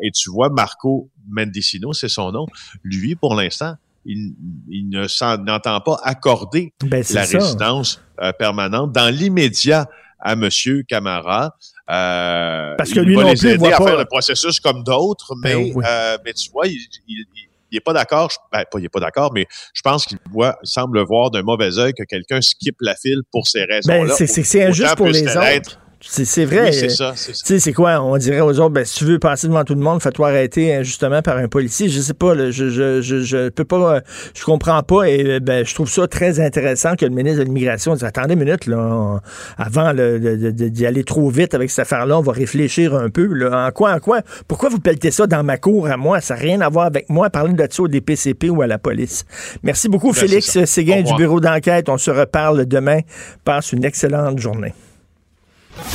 et 0.03 0.11
tu 0.11 0.31
vois, 0.31 0.49
Marco 0.49 1.11
Mendicino, 1.29 1.93
c'est 1.93 2.09
son 2.09 2.33
nom. 2.33 2.47
Lui, 2.83 3.15
pour 3.15 3.35
l'instant, 3.35 3.75
il, 4.07 4.35
il 4.69 4.89
ne 4.91 5.07
s'en 5.09 5.47
entend 5.49 5.81
pas 5.81 5.99
accorder 6.03 6.73
Ben, 6.83 6.99
la 7.13 7.25
ça. 7.25 7.39
résidence 7.39 8.01
euh, 8.21 8.33
permanente 8.33 8.93
dans 8.93 9.13
l'immédiat 9.15 9.87
à 10.21 10.37
Monsieur 10.37 10.83
Camara. 10.89 11.55
Euh, 11.91 12.75
Parce 12.79 12.91
que 12.93 13.01
il 13.01 13.07
lui 13.07 13.15
va 13.15 13.23
non 13.25 13.29
les 13.31 13.35
plus, 13.37 13.49
il 13.49 13.51
aider 13.53 13.59
voit 13.59 13.75
à 13.75 13.79
pas- 13.79 13.85
faire 13.87 13.99
le 13.99 14.05
processus 14.07 14.59
comme 14.61 14.83
d'autres, 14.85 15.35
mais, 15.43 15.55
Ben 15.55 15.73
oui. 15.75 15.85
euh, 15.87 16.17
mais 16.25 16.33
tu 16.33 16.51
vois, 16.51 16.67
il, 16.67 16.79
il, 17.09 17.25
il 17.71 17.77
est 17.77 17.81
pas 17.81 17.93
d'accord. 17.93 18.31
Ben, 18.53 18.65
pas, 18.71 18.79
il 18.79 18.85
est 18.87 18.89
pas 18.89 19.01
d'accord, 19.01 19.33
mais 19.35 19.47
je 19.75 19.83
pense 19.83 20.07
qu'il 20.07 20.19
voit, 20.33 20.57
il 20.63 20.67
semble 20.69 21.01
voir 21.05 21.31
d'un 21.31 21.43
mauvais 21.43 21.79
œil 21.79 21.93
que 21.93 22.05
quelqu'un 22.05 22.41
skip 22.41 22.77
la 22.81 22.95
file 22.95 23.21
pour 23.31 23.47
ces 23.49 23.65
raisons-là. 23.65 24.15
Ben, 24.19 24.27
c'est- 24.27 24.65
injuste 24.67 24.95
pour 24.97 25.09
les 25.09 25.27
autres. 25.37 25.79
C'est 26.07 26.45
vrai. 26.45 26.65
Oui, 26.67 26.73
c'est 26.75 26.89
ça, 26.91 27.13
c'est 27.17 27.35
ça. 27.35 27.43
Tu 27.47 27.55
sais, 27.55 27.59
c'est 27.59 27.73
quoi? 27.73 28.01
On 28.03 28.17
dirait 28.17 28.41
aux 28.41 28.59
autres, 28.61 28.71
ben, 28.75 28.85
si 28.85 28.97
tu 28.99 29.05
veux 29.05 29.19
passer 29.19 29.49
devant 29.49 29.65
tout 29.65 29.75
le 29.75 29.81
monde, 29.81 30.03
fais-toi 30.03 30.29
arrêter 30.29 30.75
injustement 30.75 31.23
par 31.23 31.39
un 31.39 31.49
policier. 31.49 31.89
Je 31.89 32.01
sais 32.01 32.15
pas, 32.15 32.35
là, 32.35 32.51
je, 32.51 32.69
je, 32.69 33.01
je, 33.01 33.21
je 33.23 33.49
peux 33.49 33.65
pas, 33.65 33.97
euh, 33.97 34.01
je 34.35 34.45
comprends 34.45 34.83
pas 34.83 35.05
et 35.09 35.25
euh, 35.25 35.41
ben, 35.41 35.65
je 35.67 35.75
trouve 35.75 35.89
ça 35.89 36.07
très 36.07 36.41
intéressant 36.41 36.95
que 36.97 37.05
le 37.05 37.11
ministre 37.11 37.41
de 37.41 37.45
l'Immigration 37.45 37.95
dise, 37.95 38.05
attendez 38.05 38.35
une 38.35 38.41
minute, 38.45 38.67
là, 38.67 38.77
on- 38.79 39.21
avant 39.57 39.93
d'y 39.95 40.87
aller 40.87 41.05
trop 41.05 41.29
vite 41.31 41.55
avec 41.55 41.71
cette 41.71 41.81
affaire-là, 41.87 42.19
on 42.19 42.23
va 42.23 42.33
réfléchir 42.33 42.95
un 42.95 43.09
peu, 43.09 43.25
là. 43.27 43.67
En 43.67 43.71
quoi, 43.71 43.93
en 43.95 43.99
quoi? 43.99 44.21
Pourquoi 44.47 44.69
vous 44.69 44.79
pelletez 44.81 45.11
ça 45.11 45.27
dans 45.27 45.43
ma 45.43 45.57
cour 45.57 45.89
à 45.89 45.97
moi? 45.97 46.21
Ça 46.21 46.35
n'a 46.35 46.41
rien 46.41 46.61
à 46.61 46.69
voir 46.69 46.87
avec 46.87 47.09
moi. 47.09 47.31
Parlez 47.31 47.55
de 47.55 47.67
ça 47.71 47.83
au 47.83 47.89
DPCP 47.89 48.51
ou 48.51 48.63
à 48.63 48.67
la 48.67 48.79
police. 48.79 49.25
Merci 49.63 49.89
beaucoup, 49.89 50.09
Ben, 50.13 50.21
Félix. 50.21 50.65
Séguin 50.65 51.03
du 51.03 51.15
bureau 51.15 51.41
d'enquête. 51.41 51.89
On 51.89 51.99
se 51.99 52.11
reparle 52.11 52.67
demain. 52.67 53.01
Passe 53.45 53.73
une 53.73 53.85
excellente 53.85 54.39
journée. 54.39 54.75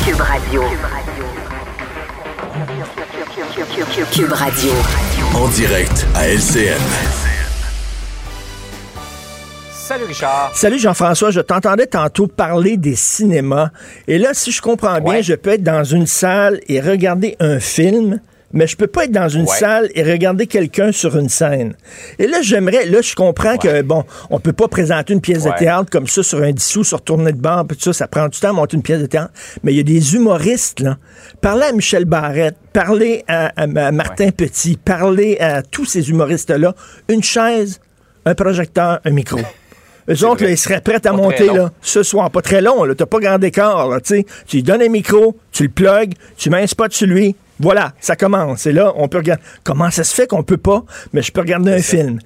Cube 0.05 0.19
Radio. 0.19 0.61
Cube 4.11 4.31
Radio. 4.33 4.71
En 5.35 5.47
direct 5.49 6.05
à 6.15 6.27
LCN. 6.27 6.77
Salut 9.71 10.03
Richard. 10.05 10.51
Salut 10.53 10.79
Jean-François, 10.79 11.31
je 11.31 11.39
t'entendais 11.39 11.87
tantôt 11.87 12.27
parler 12.27 12.75
des 12.77 12.95
cinémas. 12.95 13.69
Et 14.07 14.17
là, 14.17 14.31
si 14.33 14.51
je 14.51 14.61
comprends 14.61 14.99
bien, 14.99 15.13
Ouais. 15.13 15.23
je 15.23 15.33
peux 15.33 15.51
être 15.51 15.63
dans 15.63 15.83
une 15.85 16.05
salle 16.07 16.59
et 16.67 16.81
regarder 16.81 17.37
un 17.39 17.59
film, 17.61 18.19
mais 18.51 18.65
je 18.67 18.75
peux 18.75 18.87
pas 18.87 19.05
être 19.05 19.11
dans 19.11 19.29
une 19.29 19.41
Ouais. 19.45 19.57
salle 19.57 19.89
et 19.95 20.03
regarder 20.03 20.47
quelqu'un 20.47 20.91
sur 20.91 21.17
une 21.17 21.29
scène. 21.29 21.75
Et 22.17 22.27
là, 22.27 22.41
j'aimerais, 22.41 22.85
là, 22.85 23.01
je 23.01 23.13
comprends 23.15 23.57
que, 23.57 23.81
bon, 23.81 24.03
on 24.29 24.39
peut 24.39 24.53
pas 24.53 24.67
présenter 24.67 25.13
une 25.13 25.21
pièce 25.21 25.43
de 25.43 25.51
théâtre 25.57 25.89
comme 25.91 26.07
ça 26.07 26.23
sur 26.23 26.41
un 26.41 26.51
dissous, 26.51 26.83
sur 26.83 27.01
tournée 27.01 27.31
de 27.31 27.39
puis 27.67 27.77
tout 27.77 27.83
ça, 27.83 27.93
ça 27.93 28.07
prend 28.07 28.27
du 28.27 28.39
temps 28.39 28.49
à 28.49 28.53
monter 28.53 28.75
une 28.77 28.83
pièce 28.83 29.01
de 29.01 29.05
théâtre. 29.05 29.31
Mais 29.63 29.73
il 29.73 29.77
y 29.77 29.79
a 29.79 29.83
des 29.83 30.15
humoristes, 30.15 30.79
là. 30.79 30.97
Parlez 31.41 31.65
à 31.65 31.71
Michel 31.71 32.05
Barrette, 32.05 32.55
parlez 32.73 33.23
à, 33.27 33.47
à- 33.55 33.63
à 33.63 33.91
Martin 33.91 34.31
Petit, 34.31 34.77
parlez 34.83 35.37
à 35.39 35.61
tous 35.61 35.85
ces 35.85 36.09
humoristes-là. 36.09 36.73
Une 37.07 37.23
chaise, 37.23 37.79
un 38.25 38.35
projecteur, 38.35 38.99
un 39.05 39.11
micro. 39.11 39.39
Eux 40.09 40.25
autres, 40.25 40.43
là, 40.43 40.49
ils 40.49 40.57
seraient 40.57 40.81
prêts 40.81 40.95
à 40.95 40.99
Pas 40.99 41.11
monter 41.11 41.45
là, 41.53 41.71
ce 41.81 42.01
soir. 42.01 42.31
Pas 42.31 42.41
très 42.41 42.61
long, 42.61 42.83
là. 42.83 42.95
T'as 42.95 43.05
pas 43.05 43.19
grand 43.19 43.37
écart, 43.43 43.87
là, 43.89 43.99
tu 44.01 44.15
sais. 44.17 44.25
Tu 44.47 44.55
lui 44.57 44.63
donnes 44.63 44.81
un 44.81 44.89
micro, 44.89 45.37
tu 45.51 45.63
le 45.63 45.69
plugues, 45.69 46.13
tu 46.35 46.49
mets 46.49 46.63
un 46.63 46.67
spot 46.67 46.91
sur 46.91 47.05
lui. 47.07 47.35
Voilà, 47.59 47.93
ça 47.99 48.15
commence. 48.15 48.65
Et 48.65 48.71
là, 48.71 48.93
on 48.95 49.07
peut 49.07 49.17
regarder. 49.17 49.43
Comment 49.63 49.91
ça 49.91 50.03
se 50.03 50.13
fait 50.15 50.27
qu'on 50.27 50.43
peut 50.43 50.57
pas, 50.57 50.83
mais 51.13 51.21
je 51.21 51.31
peux 51.31 51.41
regarder 51.41 51.73
un 51.73 51.81
film? 51.81 52.19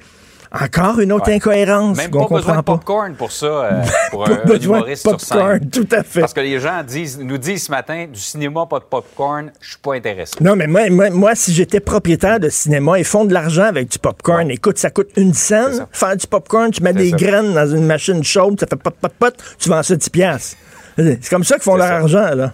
Encore 0.55 0.99
une 0.99 1.11
autre 1.11 1.29
Ouais. 1.29 1.37
incohérence 1.37 1.97
Même 1.97 2.11
pas 2.11 2.19
besoin 2.19 2.27
comprend 2.27 2.51
de 2.51 2.55
pas. 2.57 2.61
popcorn 2.73 3.15
pour 3.15 3.31
ça, 3.31 3.45
euh, 3.47 3.83
pour 4.11 4.23
Pas 4.25 4.33
un, 4.33 4.45
besoin 4.45 4.81
de 4.87 4.93
sur 4.93 5.09
popcorn, 5.17 5.59
scène. 5.59 5.69
tout 5.71 5.87
à 5.91 6.03
fait. 6.03 6.19
Parce 6.19 6.33
que 6.33 6.41
les 6.41 6.59
gens 6.59 6.83
disent, 6.85 7.17
nous 7.17 7.39
disent 7.39 7.63
ce 7.65 7.71
matin, 7.71 8.05
du 8.05 8.19
cinéma, 8.19 8.67
pas 8.67 8.77
de 8.77 8.83
popcorn, 8.83 9.51
je 9.59 9.69
suis 9.69 9.77
pas 9.79 9.95
intéressé. 9.95 10.35
Non, 10.41 10.55
mais 10.55 10.67
moi, 10.67 10.87
moi, 10.91 11.09
moi, 11.09 11.33
si 11.33 11.51
j'étais 11.55 11.79
propriétaire 11.79 12.39
de 12.39 12.49
cinéma, 12.49 12.99
ils 12.99 13.03
font 13.03 13.25
de 13.25 13.33
l'argent 13.33 13.63
avec 13.63 13.89
du 13.89 13.97
popcorn. 13.97 14.51
Écoute, 14.51 14.77
ça 14.77 14.91
coûte 14.91 15.09
une 15.17 15.33
scène, 15.33 15.87
faire 15.91 16.15
du 16.15 16.27
popcorn, 16.27 16.69
tu 16.69 16.83
mets 16.83 16.93
des 16.93 17.09
ça. 17.09 17.17
graines 17.17 17.55
dans 17.55 17.67
une 17.75 17.87
machine 17.87 18.23
chaude, 18.23 18.59
ça 18.59 18.67
fait 18.67 18.75
pot, 18.75 18.91
pot, 18.93 19.11
pot, 19.17 19.33
tu 19.57 19.69
vends 19.69 19.81
ça 19.81 19.95
10 19.95 20.07
piastres. 20.11 20.55
C'est 20.99 21.29
comme 21.31 21.43
ça 21.43 21.55
qu'ils 21.55 21.63
font 21.63 21.77
leur 21.77 21.87
ça. 21.87 21.95
argent, 21.95 22.35
là. 22.35 22.53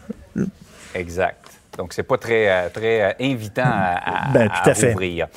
Exact. 0.95 1.35
Donc, 1.79 1.93
c'est 1.93 2.03
pas 2.03 2.17
très, 2.17 2.49
euh, 2.49 2.67
très 2.67 3.01
euh, 3.01 3.13
invitant 3.21 3.63
à, 3.63 4.27
Ben, 4.33 4.49
tout 4.49 4.69
à 4.69 4.73
fait. 4.73 4.89
rouvrir. 4.89 5.27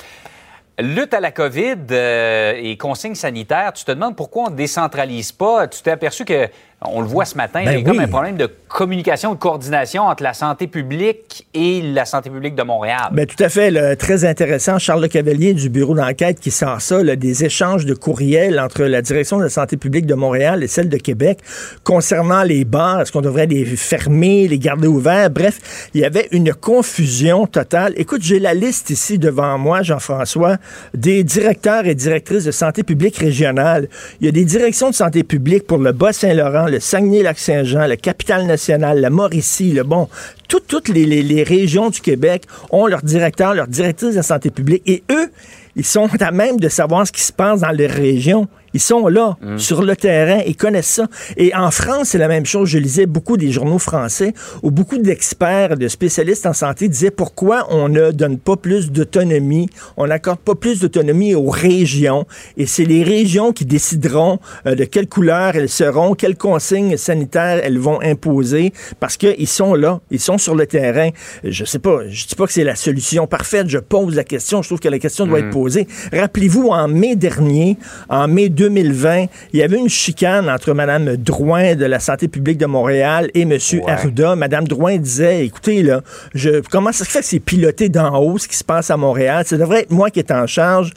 Lutte 0.77 1.13
à 1.13 1.21
la 1.21 1.31
COVID 1.31 1.77
euh, 1.91 2.53
et 2.57 2.75
consignes 2.75 3.15
sanitaires, 3.15 3.71
tu 3.71 3.85
te 3.85 3.91
demandes 3.91 4.17
pourquoi 4.17 4.47
on 4.47 4.49
ne 4.49 4.55
décentralise 4.57 5.31
pas? 5.31 5.67
Tu 5.69 5.81
t'es 5.81 5.91
aperçu 5.91 6.25
que, 6.25 6.49
on 6.85 7.01
le 7.01 7.07
voit 7.07 7.25
ce 7.25 7.35
matin, 7.35 7.61
Ben 7.63 7.71
il 7.71 7.79
y 7.79 7.81
a 7.81 7.85
comme 7.85 7.97
oui. 7.97 8.03
un 8.03 8.07
problème 8.07 8.37
de 8.37 8.49
communication, 8.67 9.33
de 9.33 9.39
coordination 9.39 10.03
entre 10.03 10.23
la 10.23 10.33
santé 10.33 10.67
publique 10.67 11.45
et 11.53 11.81
la 11.81 12.05
santé 12.05 12.29
publique 12.29 12.55
de 12.55 12.63
Montréal. 12.63 13.09
Ben, 13.11 13.25
tout 13.25 13.41
à 13.43 13.49
fait. 13.49 13.69
là, 13.69 13.95
très 13.95 14.25
intéressant. 14.25 14.79
Charles 14.79 15.01
Le 15.03 15.07
Cavalier 15.07 15.53
du 15.53 15.69
bureau 15.69 15.93
d'enquête 15.95 16.39
qui 16.39 16.49
sort 16.51 16.81
ça, 16.81 17.03
là, 17.03 17.15
des 17.15 17.45
échanges 17.45 17.85
de 17.85 17.93
courriels 17.93 18.59
entre 18.59 18.83
la 18.83 19.01
direction 19.01 19.37
de 19.37 19.43
la 19.43 19.49
santé 19.49 19.77
publique 19.77 20.05
de 20.05 20.15
Montréal 20.15 20.63
et 20.63 20.67
celle 20.67 20.89
de 20.89 20.97
Québec 20.97 21.39
concernant 21.83 22.43
les 22.43 22.65
bars. 22.65 23.01
Est-ce 23.01 23.11
qu'on 23.11 23.21
devrait 23.21 23.45
les 23.45 23.65
fermer, 23.65 24.47
les 24.47 24.59
garder 24.59 24.87
ouverts? 24.87 25.29
Bref, 25.29 25.89
il 25.93 26.01
y 26.01 26.05
avait 26.05 26.27
une 26.31 26.53
confusion 26.53 27.45
totale. 27.47 27.93
Écoute, 27.97 28.21
j'ai 28.23 28.39
la 28.39 28.53
liste 28.53 28.89
ici 28.89 29.19
devant 29.19 29.57
moi, 29.57 29.83
Jean-François, 29.83 30.57
des 30.93 31.23
directeurs 31.23 31.85
et 31.85 31.95
directrices 31.95 32.45
de 32.45 32.51
santé 32.51 32.83
publique 32.83 33.17
régionale. 33.17 33.87
Il 34.19 34.25
y 34.25 34.29
a 34.29 34.31
des 34.31 34.45
directions 34.45 34.89
de 34.89 34.95
santé 34.95 35.23
publique 35.23 35.67
pour 35.67 35.77
le 35.77 35.91
Bas-Saint-Laurent, 35.91 36.65
le 36.73 36.79
Saguenay-Lac-Saint-Jean, 36.79 37.87
le 37.87 37.95
Capitale-Nationale, 37.95 38.99
la 38.99 39.09
Mauricie, 39.09 39.71
le 39.71 39.83
bon. 39.83 40.09
Toutes, 40.49 40.67
toutes 40.67 40.87
les, 40.89 41.05
les- 41.05 41.21
les 41.23 41.43
régions 41.43 41.89
du 41.89 42.01
Québec 42.01 42.43
ont 42.71 42.87
leur 42.87 43.01
directeur, 43.03 43.53
leur 43.53 43.67
directrice 43.67 44.11
de 44.11 44.15
la 44.17 44.23
santé 44.23 44.49
publique. 44.49 44.81
Et 44.87 45.03
eux, 45.11 45.31
ils 45.75 45.85
sont 45.85 46.09
à 46.19 46.31
même 46.31 46.59
de 46.59 46.69
savoir 46.69 47.05
ce 47.07 47.11
qui 47.11 47.21
se 47.21 47.31
passe 47.31 47.61
dans 47.61 47.69
les 47.71 47.87
régions. 47.87 48.47
Ils 48.73 48.81
sont 48.81 49.07
là, 49.07 49.37
sur 49.57 49.83
le 49.83 49.95
terrain, 49.95 50.41
ils 50.45 50.55
connaissent 50.55 50.87
ça. 50.87 51.07
Et 51.37 51.53
en 51.55 51.71
France, 51.71 52.09
c'est 52.09 52.17
la 52.17 52.27
même 52.27 52.45
chose. 52.45 52.69
Je 52.69 52.77
lisais 52.77 53.05
beaucoup 53.05 53.37
des 53.37 53.51
journaux 53.51 53.79
français 53.79 54.33
où 54.61 54.71
beaucoup 54.71 54.97
d'experts, 54.97 55.77
de 55.77 55.87
spécialistes 55.87 56.45
en 56.45 56.53
santé 56.53 56.87
disaient 56.87 57.11
pourquoi 57.11 57.67
on 57.69 57.89
ne 57.89 58.11
donne 58.11 58.37
pas 58.37 58.55
plus 58.55 58.91
d'autonomie, 58.91 59.69
on 59.97 60.07
n'accorde 60.07 60.39
pas 60.39 60.55
plus 60.55 60.79
d'autonomie 60.79 61.35
aux 61.35 61.49
régions. 61.49 62.25
Et 62.57 62.65
c'est 62.65 62.85
les 62.85 63.03
régions 63.03 63.53
qui 63.53 63.65
décideront 63.65 64.39
euh, 64.65 64.75
de 64.75 64.83
quelle 64.85 65.07
couleur 65.07 65.55
elles 65.55 65.69
seront, 65.69 66.15
quelles 66.15 66.37
consignes 66.37 66.97
sanitaires 66.97 67.61
elles 67.63 67.79
vont 67.79 68.01
imposer, 68.01 68.73
parce 68.99 69.17
qu'ils 69.17 69.47
sont 69.47 69.75
là, 69.75 69.99
ils 70.11 70.19
sont 70.19 70.37
sur 70.37 70.55
le 70.55 70.65
terrain. 70.65 71.09
Je 71.43 71.65
sais 71.65 71.79
pas, 71.79 72.07
je 72.09 72.27
dis 72.27 72.35
pas 72.35 72.45
que 72.45 72.53
c'est 72.53 72.63
la 72.63 72.75
solution 72.75 73.27
parfaite, 73.27 73.69
je 73.69 73.77
pose 73.79 74.15
la 74.15 74.23
question, 74.23 74.61
je 74.61 74.69
trouve 74.69 74.79
que 74.79 74.89
la 74.89 74.99
question 74.99 75.27
doit 75.27 75.39
être 75.39 75.51
posée. 75.51 75.87
Rappelez-vous, 76.11 76.69
en 76.69 76.87
mai 76.87 77.15
dernier, 77.15 77.77
en 78.09 78.27
mai 78.27 78.49
2020, 78.69 79.25
il 79.51 79.59
y 79.59 79.63
avait 79.63 79.77
une 79.77 79.89
chicane 79.89 80.49
entre 80.49 80.73
Mme 80.73 81.17
Drouin 81.17 81.75
de 81.75 81.85
la 81.85 81.99
santé 81.99 82.29
publique 82.29 82.57
de 82.57 82.65
Montréal 82.65 83.29
et 83.33 83.41
M. 83.41 83.49
Ouais. 83.51 83.81
Arruda. 83.87 84.37
Mme 84.37 84.67
Drouin 84.67 84.97
disait, 84.97 85.45
écoutez, 85.45 85.83
là, 85.83 86.01
je, 86.33 86.61
comment 86.71 86.93
ça 86.93 87.03
se 87.03 87.09
fait 87.09 87.19
que 87.19 87.25
c'est 87.25 87.41
piloté 87.41 87.89
d'en 87.89 88.17
haut 88.21 88.37
ce 88.37 88.47
qui 88.47 88.55
se 88.55 88.63
passe 88.63 88.89
à 88.89 88.95
Montréal? 88.95 89.43
Ça 89.45 89.57
devrait 89.57 89.81
être 89.81 89.91
moi 89.91 90.09
qui 90.09 90.19
est 90.19 90.31
en 90.31 90.47
charge. 90.47 90.91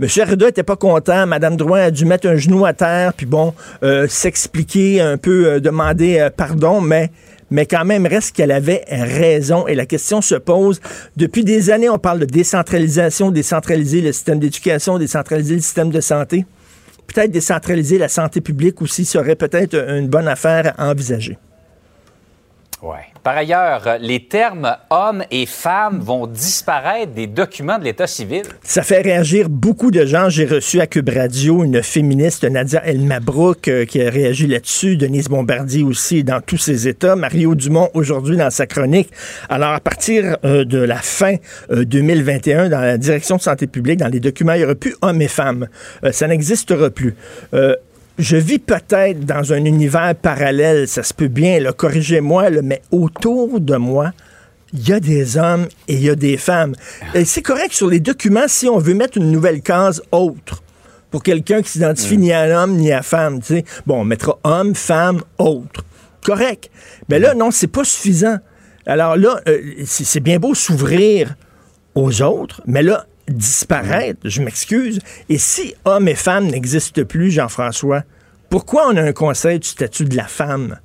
M. 0.00 0.08
Arruda 0.22 0.48
était 0.48 0.62
pas 0.62 0.76
content. 0.76 1.26
Mme 1.26 1.56
Drouin 1.56 1.80
a 1.80 1.90
dû 1.90 2.04
mettre 2.04 2.28
un 2.28 2.36
genou 2.36 2.64
à 2.64 2.72
terre, 2.72 3.12
puis 3.12 3.26
bon, 3.26 3.52
euh, 3.82 4.06
s'expliquer 4.06 5.00
un 5.00 5.16
peu, 5.16 5.46
euh, 5.46 5.60
demander 5.60 6.20
euh, 6.20 6.30
pardon, 6.30 6.80
mais 6.80 7.10
mais 7.50 7.66
quand 7.66 7.84
même 7.84 8.06
reste 8.06 8.36
qu'elle 8.36 8.52
avait 8.52 8.84
raison. 8.88 9.66
Et 9.66 9.74
la 9.74 9.86
question 9.86 10.20
se 10.20 10.34
pose, 10.34 10.80
depuis 11.16 11.44
des 11.44 11.70
années, 11.70 11.88
on 11.88 11.98
parle 11.98 12.20
de 12.20 12.26
décentralisation, 12.26 13.30
décentraliser 13.30 14.00
le 14.00 14.12
système 14.12 14.38
d'éducation, 14.38 14.98
décentraliser 14.98 15.54
le 15.54 15.60
système 15.60 15.90
de 15.90 16.00
santé. 16.00 16.44
Peut-être 17.08 17.30
décentraliser 17.32 17.98
la 17.98 18.08
santé 18.08 18.40
publique 18.40 18.80
aussi 18.82 19.04
serait 19.04 19.34
peut-être 19.34 19.74
une 19.74 20.08
bonne 20.08 20.28
affaire 20.28 20.74
à 20.78 20.90
envisager. 20.90 21.38
Ouais. 22.80 23.06
Par 23.24 23.36
ailleurs, 23.36 23.98
les 24.00 24.26
termes 24.26 24.76
hommes 24.90 25.24
et 25.32 25.46
femmes 25.46 25.98
vont 25.98 26.28
disparaître 26.28 27.12
des 27.12 27.26
documents 27.26 27.78
de 27.78 27.84
l'État 27.84 28.06
civil. 28.06 28.42
Ça 28.62 28.82
fait 28.82 29.00
réagir 29.00 29.48
beaucoup 29.48 29.90
de 29.90 30.06
gens. 30.06 30.28
J'ai 30.28 30.46
reçu 30.46 30.80
à 30.80 30.86
Cube 30.86 31.08
Radio 31.08 31.64
une 31.64 31.82
féministe, 31.82 32.44
Nadia 32.44 32.80
El 32.86 33.00
Mabrouk, 33.00 33.66
euh, 33.66 33.84
qui 33.84 34.00
a 34.00 34.08
réagi 34.08 34.46
là-dessus. 34.46 34.96
Denise 34.96 35.28
Bombardier 35.28 35.82
aussi, 35.82 36.22
dans 36.22 36.40
tous 36.40 36.58
ses 36.58 36.86
états. 36.86 37.16
Mario 37.16 37.56
Dumont, 37.56 37.90
aujourd'hui, 37.94 38.36
dans 38.36 38.50
sa 38.50 38.66
chronique. 38.66 39.10
Alors, 39.48 39.72
à 39.72 39.80
partir 39.80 40.36
euh, 40.44 40.64
de 40.64 40.78
la 40.78 40.98
fin 40.98 41.34
euh, 41.72 41.84
2021, 41.84 42.68
dans 42.68 42.80
la 42.80 42.96
direction 42.96 43.36
de 43.36 43.42
santé 43.42 43.66
publique, 43.66 43.98
dans 43.98 44.08
les 44.08 44.20
documents, 44.20 44.52
il 44.52 44.58
n'y 44.58 44.64
aura 44.64 44.76
plus 44.76 44.94
hommes 45.02 45.20
et 45.20 45.28
femmes. 45.28 45.66
Euh, 46.04 46.12
ça 46.12 46.28
n'existera 46.28 46.90
plus. 46.90 47.16
Je 48.18 48.36
vis 48.36 48.58
peut-être 48.58 49.20
dans 49.24 49.52
un 49.52 49.64
univers 49.64 50.14
parallèle, 50.16 50.88
ça 50.88 51.04
se 51.04 51.14
peut 51.14 51.28
bien, 51.28 51.60
là, 51.60 51.72
corrigez-moi, 51.72 52.50
mais 52.62 52.82
autour 52.90 53.60
de 53.60 53.76
moi, 53.76 54.12
il 54.72 54.88
y 54.88 54.92
a 54.92 54.98
des 54.98 55.36
hommes 55.38 55.68
et 55.86 55.94
il 55.94 56.02
y 56.02 56.10
a 56.10 56.16
des 56.16 56.36
femmes. 56.36 56.74
Et 57.14 57.24
c'est 57.24 57.42
correct 57.42 57.72
sur 57.72 57.88
les 57.88 58.00
documents 58.00 58.48
si 58.48 58.68
on 58.68 58.78
veut 58.78 58.94
mettre 58.94 59.18
une 59.18 59.30
nouvelle 59.30 59.62
case 59.62 60.02
autre 60.10 60.64
pour 61.12 61.22
quelqu'un 61.22 61.62
qui 61.62 61.70
s'identifie 61.70 62.18
ni 62.18 62.32
à 62.32 62.48
l'homme 62.48 62.76
ni 62.76 62.92
à 62.92 63.02
femme. 63.02 63.40
Bon, 63.86 64.00
on 64.00 64.04
mettra 64.04 64.36
homme, 64.42 64.74
femme, 64.74 65.22
autre. 65.38 65.84
Correct. 66.24 66.70
Mais 67.08 67.20
là, 67.20 67.34
non, 67.34 67.52
c'est 67.52 67.68
pas 67.68 67.84
suffisant. 67.84 68.38
Alors 68.84 69.16
là, 69.16 69.40
euh, 69.48 69.60
c'est 69.86 70.20
bien 70.20 70.38
beau 70.38 70.54
s'ouvrir 70.54 71.36
aux 71.94 72.20
autres, 72.22 72.62
mais 72.66 72.82
là, 72.82 73.06
disparaître, 73.32 74.20
je 74.24 74.42
m'excuse. 74.42 75.00
Et 75.28 75.38
si 75.38 75.74
hommes 75.84 76.08
et 76.08 76.14
femmes 76.14 76.46
n'existent 76.46 77.04
plus, 77.04 77.30
Jean-François, 77.30 78.02
pourquoi 78.50 78.88
on 78.88 78.96
a 78.96 79.02
un 79.02 79.12
conseil 79.12 79.58
du 79.58 79.68
statut 79.68 80.04
de 80.04 80.16
la 80.16 80.24
femme? 80.24 80.78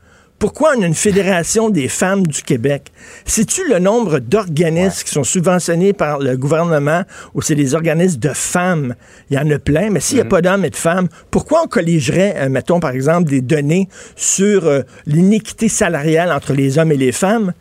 Pourquoi 0.44 0.74
on 0.78 0.82
a 0.82 0.86
une 0.86 0.94
fédération 0.94 1.70
des 1.70 1.88
femmes 1.88 2.28
du 2.28 2.42
Québec? 2.42 2.92
Sais-tu 3.24 3.62
le 3.70 3.80
nombre 3.80 4.20
d'organismes 4.20 5.06
qui 5.06 5.12
sont 5.12 5.24
subventionnés 5.24 5.94
par 5.94 6.20
le 6.20 6.36
gouvernement 6.36 7.04
ou 7.34 7.42
c'est 7.42 7.56
des 7.56 7.76
organismes 7.76 8.20
de 8.20 8.34
femmes? 8.34 8.96
Il 9.30 9.38
y 9.38 9.40
en 9.40 9.50
a 9.50 9.58
plein, 9.58 9.90
mais 9.90 10.02
s'il 10.02 10.18
n'y 10.18 10.24
a 10.24 10.26
pas 10.26 10.42
d'hommes 10.42 10.66
et 10.66 10.70
de 10.70 10.76
femmes, 10.76 11.08
pourquoi 11.32 11.64
on 11.64 11.68
colligerait, 11.68 12.36
euh, 12.36 12.50
mettons 12.50 12.82
par 12.82 12.92
exemple, 12.92 13.30
des 13.30 13.40
données 13.40 13.88
sur 14.18 14.66
euh, 14.66 14.82
l'iniquité 15.06 15.70
salariale 15.70 16.30
entre 16.30 16.52
les 16.52 16.78
hommes 16.78 16.92
et 16.92 16.98
les 16.98 17.14
femmes? 17.14 17.54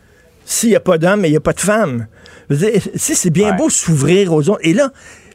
S'il 0.45 0.71
n'y 0.71 0.75
a 0.75 0.81
pas 0.81 0.97
d'hommes 0.97 1.23
et 1.23 1.29
il 1.29 1.31
n'y 1.31 1.37
a 1.37 1.41
pas 1.41 1.53
de 1.53 1.61
femmes? 1.61 2.07
Si 2.95 3.15
c'est 3.15 3.29
bien 3.29 3.51
Ouais. 3.51 3.57
beau 3.57 3.69
s'ouvrir 3.69 4.33
aux 4.33 4.49
autres. 4.49 4.59
Et 4.63 4.73
là, 4.73 4.91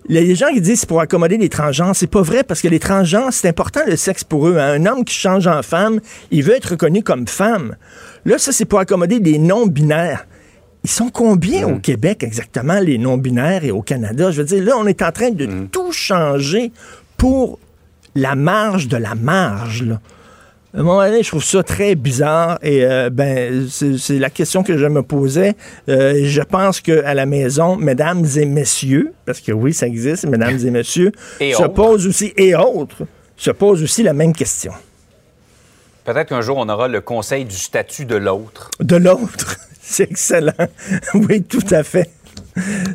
les 0.08 0.34
gens 0.34 0.48
qui 0.52 0.60
disent 0.60 0.80
c'est 0.80 0.88
pour 0.88 1.00
accommoder 1.00 1.36
les 1.36 1.48
transgenres, 1.48 1.94
c'est 1.94 2.06
pas 2.06 2.22
vrai 2.22 2.42
parce 2.44 2.60
que 2.62 2.68
les 2.68 2.78
transgenres, 2.78 3.32
c'est 3.32 3.48
important 3.48 3.80
le 3.86 3.96
sexe 3.96 4.24
pour 4.24 4.48
eux. 4.48 4.56
hein. 4.58 4.72
Un 4.80 4.86
homme 4.86 5.04
qui 5.04 5.14
change 5.14 5.46
en 5.46 5.62
femme, 5.62 6.00
il 6.30 6.42
veut 6.42 6.54
être 6.56 6.70
reconnu 6.70 7.02
comme 7.02 7.26
femme. 7.26 7.76
Là, 8.24 8.38
ça, 8.38 8.52
c'est 8.52 8.64
pour 8.64 8.78
accommoder 8.78 9.20
des 9.20 9.38
non-binaires. 9.38 10.26
Ils 10.84 10.90
sont 10.90 11.08
combien 11.10 11.66
au 11.66 11.78
Québec 11.80 12.22
exactement, 12.22 12.78
les 12.78 12.98
non-binaires 12.98 13.64
et 13.64 13.70
au 13.72 13.82
Canada? 13.82 14.30
Je 14.30 14.38
veux 14.42 14.46
dire, 14.46 14.62
là, 14.64 14.74
on 14.78 14.86
est 14.86 15.02
en 15.02 15.10
train 15.12 15.30
de 15.30 15.46
tout 15.72 15.92
changer 15.92 16.72
pour 17.16 17.58
la 18.14 18.34
marge 18.36 18.88
de 18.88 18.96
la 18.96 19.14
marge. 19.14 19.82
Là. 19.82 20.00
À 20.74 20.80
un 20.80 20.82
moment 20.82 21.02
donné, 21.02 21.22
je 21.22 21.28
trouve 21.28 21.42
ça 21.42 21.62
très 21.62 21.94
bizarre 21.94 22.58
et 22.62 22.84
euh, 22.84 23.08
ben 23.10 23.66
c'est 23.70 24.18
la 24.18 24.28
question 24.28 24.62
que 24.62 24.76
je 24.76 24.84
me 24.86 25.02
posais. 25.02 25.54
Euh, 25.88 26.20
je 26.24 26.42
pense 26.42 26.82
que 26.82 27.02
à 27.04 27.14
la 27.14 27.24
maison, 27.24 27.76
mesdames 27.76 28.26
et 28.36 28.44
messieurs, 28.44 29.14
parce 29.24 29.40
que 29.40 29.50
oui, 29.50 29.72
ça 29.72 29.86
existe, 29.86 30.26
mesdames 30.26 30.58
et 30.58 30.70
messieurs, 30.70 31.12
Et 31.40 31.54
se 31.54 31.62
autres. 31.62 31.72
posent 31.72 32.06
aussi 32.06 32.34
et 32.36 32.54
autres 32.54 33.06
se 33.36 33.50
posent 33.50 33.82
aussi 33.82 34.02
la 34.02 34.12
même 34.12 34.34
question. 34.34 34.72
Peut-être 36.04 36.28
qu'un 36.28 36.40
jour, 36.42 36.56
on 36.58 36.68
aura 36.68 36.86
le 36.88 37.00
conseil 37.00 37.44
du 37.46 37.56
statut 37.56 38.04
de 38.04 38.16
l'autre. 38.16 38.70
De 38.80 38.96
l'autre, 38.96 39.56
c'est 39.80 40.10
excellent. 40.10 40.52
oui, 41.14 41.42
tout 41.44 41.64
à 41.70 41.82
fait. 41.82 42.10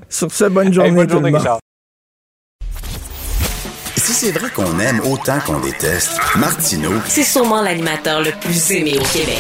Sur 0.10 0.32
ce, 0.32 0.46
bonne 0.46 0.68
Hey, 0.68 0.74
journée, 0.74 0.92
bonne 0.92 1.08
tout 1.08 1.14
journée, 1.14 1.32
le 1.32 1.38
monde. 1.38 1.48
Si 4.06 4.12
c'est 4.12 4.38
vrai 4.38 4.50
qu'on 4.54 4.80
aime 4.80 5.00
autant 5.10 5.40
qu'on 5.40 5.62
déteste, 5.62 6.20
Martineau, 6.38 6.92
C'est 7.08 7.24
sûrement 7.24 7.62
l'animateur 7.62 8.22
le 8.22 8.32
plus 8.42 8.72
aimé 8.72 8.98
au 9.00 9.18
Québec. 9.18 9.40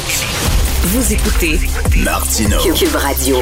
Vous 0.84 1.12
écoutez 1.12 1.60
Martineau. 2.02 2.60
Cube 2.74 2.96
Radio. 2.96 3.40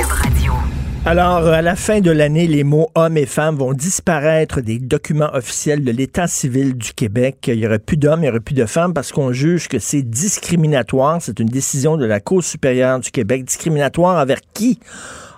Alors, 1.06 1.46
à 1.46 1.62
la 1.62 1.76
fin 1.76 2.00
de 2.00 2.10
l'année, 2.10 2.48
les 2.48 2.64
mots 2.64 2.90
hommes 2.96 3.18
et 3.18 3.28
femmes 3.28 3.56
vont 3.56 3.74
disparaître 3.74 4.62
des 4.62 4.80
documents 4.80 5.30
officiels 5.36 5.84
de 5.84 5.92
l'État 5.92 6.26
civil 6.26 6.76
du 6.76 6.92
Québec. 6.92 7.38
Il 7.46 7.58
n'y 7.58 7.68
aurait 7.68 7.78
plus 7.78 7.98
d'hommes, 7.98 8.22
il 8.22 8.24
n'y 8.24 8.30
aurait 8.30 8.40
plus 8.40 8.56
de 8.56 8.66
femmes 8.66 8.96
parce 8.96 9.12
qu'on 9.12 9.32
juge 9.32 9.68
que 9.68 9.78
c'est 9.78 10.02
discriminatoire. 10.02 11.20
C'est 11.22 11.40
une 11.40 11.50
décision 11.50 11.98
de 11.98 12.06
la 12.08 12.20
Cour 12.20 12.44
supérieure 12.44 13.00
du 13.00 13.12
Québec. 13.12 13.46
Discriminatoire 13.46 14.20
envers 14.20 14.42
qui? 14.56 14.80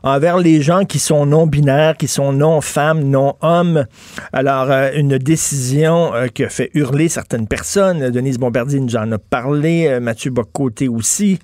Envers 0.04 0.38
les 0.38 0.62
gens 0.62 0.84
qui 0.84 1.00
sont 1.00 1.26
non-binaires, 1.26 1.98
qui 1.98 2.08
sont 2.08 2.34
non-femmes, 2.34 3.04
non-hommes. 3.04 3.86
Alors, 4.34 4.70
euh, 4.70 4.92
une 4.96 5.18
décision 5.18 6.14
euh, 6.14 6.28
qui 6.28 6.44
a 6.44 6.50
fait 6.50 6.70
hurler 6.74 7.08
certaines 7.08 7.48
personnes. 7.48 8.12
Denise 8.12 8.38
Bombardier 8.38 8.80
nous 8.80 8.96
en 8.96 9.12
a 9.14 9.18
parlé, 9.18 9.88
euh, 9.88 10.00
Mathieu 10.00 10.32
Bocoté 10.32 10.90
aussi. 10.90 11.40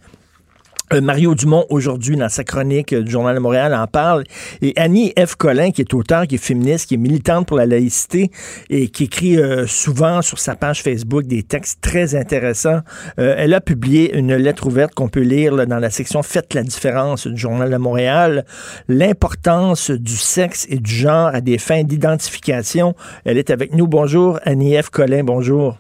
Euh, 0.92 1.02
Mario 1.02 1.36
Dumont, 1.36 1.66
aujourd'hui, 1.70 2.16
dans 2.16 2.30
sa 2.30 2.44
chronique 2.44 2.94
euh, 2.94 3.04
du 3.04 3.12
Journal 3.12 3.36
de 3.36 3.40
Montréal, 3.40 3.76
en 3.76 3.86
parle. 3.86 4.24
Et 4.64 4.74
Annie 4.76 5.14
F. 5.20 5.36
Collin, 5.36 5.70
qui 5.70 5.82
est 5.82 5.94
auteur, 5.94 6.26
qui 6.26 6.36
est 6.36 6.40
féministe, 6.40 6.88
qui 6.88 6.96
est 6.96 6.98
militante 6.98 7.48
pour 7.48 7.58
la 7.58 7.68
laïcité 7.68 8.32
et 8.72 8.88
qui 8.88 9.04
écrit 9.04 9.38
euh, 9.38 9.68
souvent 9.68 10.24
sur 10.24 10.40
sa 10.40 10.56
page 10.56 10.82
Facebook 10.82 11.26
des 11.28 11.44
textes 11.44 11.80
très 11.82 12.16
intéressants. 12.16 12.80
Elle 13.18 13.54
a 13.54 13.62
publié 13.62 14.18
une 14.18 14.36
lettre 14.36 14.68
ouverte 14.68 14.94
qu'on 14.96 15.10
peut 15.10 15.22
lire 15.22 15.68
dans 15.68 15.80
la 15.80 15.90
section 15.90 16.24
Faites 16.24 16.54
la 16.54 16.64
différence 16.64 17.28
du 17.28 17.38
Journal 17.38 17.70
de 17.70 17.78
Montréal. 17.78 18.46
L'importance 18.88 19.92
du 19.92 20.18
sexe 20.18 20.66
et 20.70 20.78
du 20.78 20.92
genre 20.92 21.28
à 21.28 21.42
des 21.42 21.58
fins 21.58 21.84
d'identification. 21.84 22.96
Elle 23.26 23.38
est 23.38 23.50
avec 23.50 23.74
nous. 23.74 23.88
Bonjour, 23.88 24.40
Annie 24.44 24.82
F. 24.82 24.90
Collin. 24.90 25.24
Bonjour. 25.24 25.78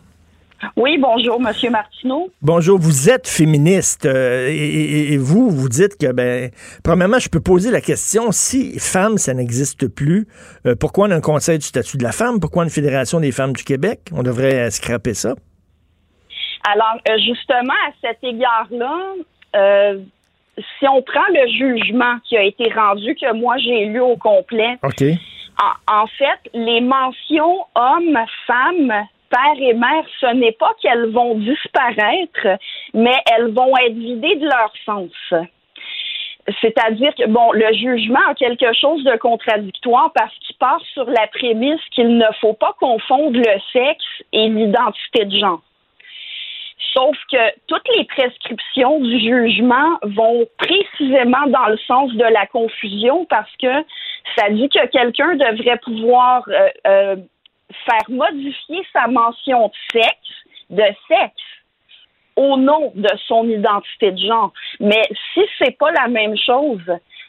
Oui, 0.76 0.98
bonjour, 0.98 1.40
Monsieur 1.40 1.70
Martineau. 1.70 2.30
Bonjour, 2.42 2.80
vous 2.80 3.10
êtes 3.10 3.28
féministe 3.28 4.06
euh, 4.06 4.48
et, 4.50 5.18
vous, 5.18 5.50
vous 5.50 5.70
dites 5.70 5.98
que, 5.98 6.12
ben, 6.12 6.52
premièrement, 6.84 7.20
je 7.20 7.30
peux 7.30 7.40
poser 7.40 7.72
la 7.72 7.82
question, 7.82 8.32
si 8.32 8.78
femme, 8.80 9.18
ça 9.18 9.34
n'existe 9.34 9.88
plus, 9.88 10.28
euh, 10.66 10.76
pourquoi 10.76 11.08
on 11.08 11.12
a 11.12 11.16
un 11.16 11.22
conseil 11.22 11.60
du 11.60 11.66
statut 11.66 11.98
de 11.98 12.04
la 12.04 12.12
femme? 12.12 12.40
Pourquoi 12.40 12.64
une 12.64 12.70
fédération 12.70 13.20
des 13.20 13.32
femmes 13.32 13.54
du 13.54 13.64
Québec? 13.64 14.10
On 14.14 14.24
devrait 14.24 14.68
euh, 14.68 14.70
scraper 14.70 15.14
ça. 15.14 15.36
Alors, 16.70 16.96
euh, 17.10 17.18
justement, 17.26 17.74
à 17.88 17.92
cet 18.02 18.24
égard-là, 18.24 19.96
si 20.58 20.88
on 20.88 21.02
prend 21.02 21.28
le 21.34 21.48
jugement 21.58 22.18
qui 22.28 22.36
a 22.36 22.44
été 22.44 22.70
rendu, 22.74 23.16
que 23.16 23.34
moi 23.34 23.58
j'ai 23.58 23.86
lu 23.86 24.02
au 24.02 24.18
complet, 24.18 24.78
OK. 24.84 25.04
en, 25.62 26.02
en 26.02 26.08
fait, 26.08 26.52
les 26.54 26.82
mentions 26.82 27.66
hommes, 27.76 28.20
femmes, 28.46 29.08
père 29.30 29.60
et 29.60 29.74
mère, 29.74 30.06
ce 30.20 30.34
n'est 30.34 30.54
pas 30.54 30.74
qu'elles 30.82 31.10
vont 31.12 31.36
disparaître, 31.36 32.60
mais 32.94 33.16
elles 33.32 33.52
vont 33.54 33.76
être 33.78 33.96
vidées 33.96 34.36
de 34.36 34.46
leur 34.46 34.74
sens. 34.86 35.12
C'est-à-dire 36.62 37.14
que, 37.16 37.28
bon, 37.28 37.52
le 37.52 37.72
jugement 37.74 38.26
a 38.28 38.34
quelque 38.34 38.74
chose 38.74 39.04
de 39.04 39.16
contradictoire 39.18 40.12
parce 40.16 40.34
qu'il 40.40 40.56
part 40.58 40.82
sur 40.94 41.06
la 41.06 41.28
prémisse 41.28 41.82
qu'il 41.92 42.18
ne 42.18 42.26
faut 42.42 42.54
pas 42.54 42.76
confondre 42.80 43.38
le 43.38 43.60
sexe 43.72 44.24
et 44.32 44.50
l'identité 44.50 45.26
de 45.26 45.38
genre. 45.38 45.62
Sauf 46.94 47.16
que 47.32 47.38
toutes 47.68 47.88
les 47.96 48.04
prescriptions 48.06 49.00
du 49.00 49.20
jugement 49.20 50.00
vont 50.02 50.48
précisément 50.58 51.46
dans 51.48 51.68
le 51.68 51.78
sens 51.86 52.12
de 52.14 52.24
la 52.24 52.48
confusion 52.48 53.26
parce 53.30 53.52
que 53.62 53.72
ça 54.36 54.50
dit 54.50 54.70
que 54.70 54.88
quelqu'un 54.88 55.36
devrait 55.36 55.78
pouvoir 55.84 56.44
euh, 56.48 56.70
euh, 56.88 57.16
faire 57.90 58.10
modifier 58.10 58.86
sa 58.94 59.08
mention 59.08 59.68
de 59.68 60.00
sexe, 60.00 60.36
de 60.70 60.86
sexe, 61.08 61.44
au 62.36 62.58
nom 62.58 62.92
de 62.96 63.10
son 63.28 63.48
identité 63.50 64.12
de 64.12 64.18
genre. 64.18 64.54
Mais 64.80 65.04
si 65.34 65.42
c'est 65.58 65.78
pas 65.78 65.92
la 65.92 66.08
même 66.08 66.38
chose, 66.38 66.82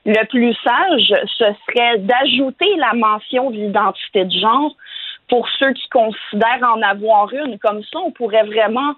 le 0.04 0.26
plus 0.26 0.54
sage, 0.64 1.12
ce 1.36 1.44
serait 1.66 1.98
d'ajouter 1.98 2.76
la 2.76 2.94
mention 2.94 3.50
d'identité 3.50 4.24
de 4.24 4.38
genre 4.38 4.74
pour 5.28 5.48
ceux 5.58 5.72
qui 5.72 5.88
considèrent 5.88 6.62
en 6.62 6.82
avoir 6.82 7.32
une. 7.32 7.58
Comme 7.58 7.82
ça, 7.84 7.98
on 7.98 8.12
pourrait 8.12 8.44
vraiment 8.44 8.94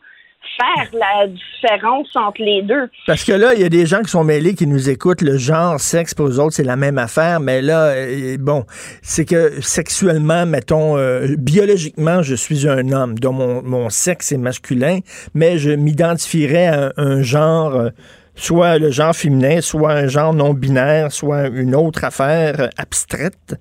faire 0.56 0.88
la 0.92 1.26
différence 1.26 2.08
entre 2.14 2.42
les 2.42 2.62
deux. 2.62 2.88
Parce 3.06 3.24
que 3.24 3.32
là, 3.32 3.54
il 3.54 3.60
y 3.60 3.64
a 3.64 3.68
des 3.68 3.86
gens 3.86 4.02
qui 4.02 4.10
sont 4.10 4.24
mêlés, 4.24 4.54
qui 4.54 4.66
nous 4.66 4.90
écoutent. 4.90 5.22
Le 5.22 5.36
genre, 5.36 5.80
sexe, 5.80 6.14
pour 6.14 6.26
eux 6.26 6.38
autres, 6.38 6.54
c'est 6.54 6.64
la 6.64 6.76
même 6.76 6.98
affaire. 6.98 7.40
Mais 7.40 7.62
là, 7.62 7.86
euh, 7.88 8.36
bon, 8.38 8.64
c'est 9.02 9.24
que 9.24 9.60
sexuellement, 9.60 10.46
mettons, 10.46 10.96
euh, 10.96 11.34
biologiquement, 11.38 12.22
je 12.22 12.34
suis 12.34 12.68
un 12.68 12.92
homme, 12.92 13.18
dont 13.18 13.32
mon, 13.32 13.62
mon 13.62 13.90
sexe 13.90 14.32
est 14.32 14.38
masculin, 14.38 15.00
mais 15.34 15.58
je 15.58 15.70
m'identifierais 15.70 16.66
à 16.66 16.92
un, 16.96 17.22
genre, 17.22 17.74
euh, 17.74 17.90
soit 18.34 18.78
le 18.78 18.90
genre 18.90 19.14
féminin, 19.14 19.60
soit 19.60 19.92
un 19.92 20.06
genre 20.06 20.34
non 20.34 20.54
binaire, 20.54 21.12
soit 21.12 21.48
une 21.48 21.74
autre 21.74 22.04
affaire 22.04 22.70
abstraite. 22.76 23.56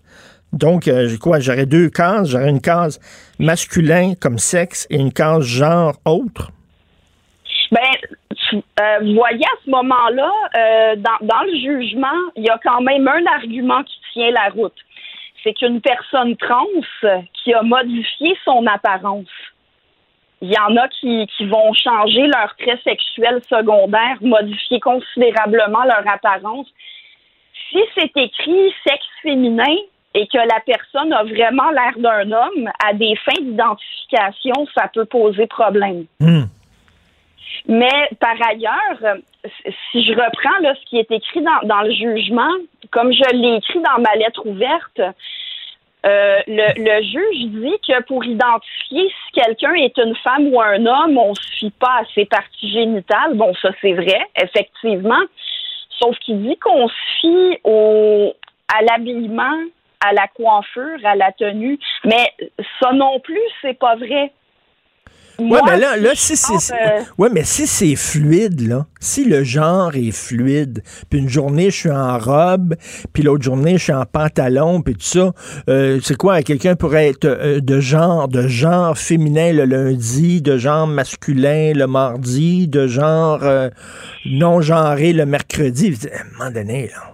Donc, 0.53 0.87
euh, 0.87 1.15
quoi? 1.17 1.39
J'aurais 1.39 1.65
deux 1.65 1.89
cases. 1.89 2.29
J'aurais 2.29 2.49
une 2.49 2.61
case 2.61 2.99
masculin 3.39 4.13
comme 4.19 4.37
sexe 4.37 4.85
et 4.89 4.97
une 4.97 5.13
case 5.13 5.43
genre 5.43 5.95
autre. 6.05 6.51
Ben, 7.71 7.79
euh, 8.53 8.99
vous 9.01 9.13
voyez, 9.13 9.45
à 9.45 9.63
ce 9.63 9.69
moment-là, 9.69 10.31
euh, 10.57 10.95
dans, 10.97 11.25
dans 11.25 11.43
le 11.43 11.55
jugement, 11.55 12.07
il 12.35 12.43
y 12.43 12.49
a 12.49 12.59
quand 12.63 12.81
même 12.81 13.07
un 13.07 13.25
argument 13.27 13.81
qui 13.83 13.97
tient 14.13 14.31
la 14.31 14.49
route. 14.49 14.75
C'est 15.43 15.53
qu'une 15.53 15.81
personne 15.81 16.35
trans 16.35 16.65
qui 17.33 17.53
a 17.53 17.63
modifié 17.63 18.37
son 18.45 18.67
apparence, 18.67 19.25
il 20.41 20.51
y 20.51 20.59
en 20.59 20.75
a 20.75 20.87
qui, 20.87 21.27
qui 21.37 21.45
vont 21.45 21.71
changer 21.73 22.27
leur 22.27 22.55
trait 22.57 22.79
sexuel 22.83 23.41
secondaire, 23.49 24.17
modifier 24.21 24.79
considérablement 24.79 25.83
leur 25.83 26.03
apparence. 26.07 26.67
Si 27.69 27.79
c'est 27.95 28.11
écrit 28.15 28.73
sexe 28.85 29.05
féminin 29.21 29.75
et 30.13 30.27
que 30.27 30.37
la 30.37 30.59
personne 30.65 31.13
a 31.13 31.23
vraiment 31.23 31.69
l'air 31.71 31.93
d'un 31.97 32.31
homme, 32.31 32.69
à 32.83 32.93
des 32.93 33.15
fins 33.17 33.41
d'identification, 33.41 34.67
ça 34.75 34.89
peut 34.93 35.05
poser 35.05 35.47
problème. 35.47 36.05
Hmm. 36.19 36.43
Mais 37.67 38.09
par 38.19 38.35
ailleurs, 38.49 39.17
si 39.91 40.03
je 40.03 40.11
reprends 40.11 40.75
ce 40.75 40.85
qui 40.85 40.97
est 40.97 41.11
écrit 41.11 41.41
dans, 41.63 41.81
le 41.81 41.91
jugement, 41.91 42.51
comme 42.91 43.11
je 43.11 43.35
l'ai 43.35 43.57
écrit 43.57 43.81
dans 43.81 44.01
ma 44.01 44.15
lettre 44.15 44.45
ouverte, 44.45 44.99
euh, 46.03 46.39
le, 46.47 46.83
le 46.83 47.03
juge 47.03 47.51
dit 47.51 47.77
que 47.87 48.01
pour 48.03 48.25
identifier 48.25 49.07
si 49.07 49.41
quelqu'un 49.41 49.73
est 49.75 49.95
une 49.97 50.15
femme 50.15 50.47
ou 50.51 50.59
un 50.59 50.83
homme, 50.85 51.17
on 51.17 51.29
ne 51.29 51.35
se 51.35 51.51
fie 51.57 51.71
pas 51.71 52.01
à 52.01 52.05
ses 52.15 52.25
parties 52.25 52.71
génitales. 52.71 53.35
Bon, 53.35 53.53
ça 53.61 53.69
c'est 53.81 53.93
vrai, 53.93 54.19
effectivement. 54.41 55.21
Sauf 55.99 56.17
qu'il 56.19 56.41
dit 56.41 56.57
qu'on 56.57 56.87
se 56.87 56.93
fie 57.19 57.59
au, 57.63 58.33
à 58.73 58.81
l'habillement, 58.83 59.57
à 59.99 60.13
la 60.13 60.27
coiffure, 60.27 60.97
à 61.03 61.15
la 61.15 61.31
tenue. 61.31 61.79
Mais 62.03 62.33
ça 62.81 62.91
non 62.93 63.19
plus, 63.19 63.41
c'est 63.61 63.77
pas 63.77 63.95
vrai. 63.95 64.31
Ouais, 65.49 65.59
mais 65.65 65.77
là, 65.77 65.97
là 65.97 66.11
si 66.15 66.35
c'est. 66.35 66.73
Euh, 66.73 67.01
ouais, 67.17 67.29
mais 67.31 67.43
si 67.43 67.67
c'est 67.67 67.95
fluide, 67.95 68.67
là, 68.67 68.85
si 68.99 69.25
le 69.25 69.43
genre 69.43 69.95
est 69.95 70.11
fluide, 70.11 70.83
puis 71.09 71.19
une 71.19 71.29
journée 71.29 71.71
je 71.71 71.75
suis 71.75 71.91
en 71.91 72.17
robe, 72.17 72.75
puis 73.13 73.23
l'autre 73.23 73.43
journée 73.43 73.77
je 73.77 73.83
suis 73.83 73.93
en 73.93 74.05
pantalon, 74.05 74.81
puis 74.81 74.95
tout 74.95 75.01
ça, 75.01 75.31
euh, 75.69 75.99
c'est 76.03 76.17
quoi? 76.17 76.41
Quelqu'un 76.43 76.75
pourrait 76.75 77.07
être 77.07 77.25
euh, 77.25 77.59
de 77.61 77.79
genre, 77.79 78.27
de 78.27 78.47
genre 78.47 78.97
féminin 78.97 79.53
le 79.53 79.65
lundi, 79.65 80.41
de 80.41 80.57
genre 80.57 80.87
masculin 80.87 81.73
le 81.73 81.87
mardi, 81.87 82.67
de 82.67 82.87
genre 82.87 83.41
non 84.25 84.61
genré 84.61 85.13
le 85.13 85.25
mercredi? 85.25 85.97
À 86.11 86.21
un 86.21 86.37
moment 86.37 86.51
donné, 86.51 86.87
là. 86.87 87.10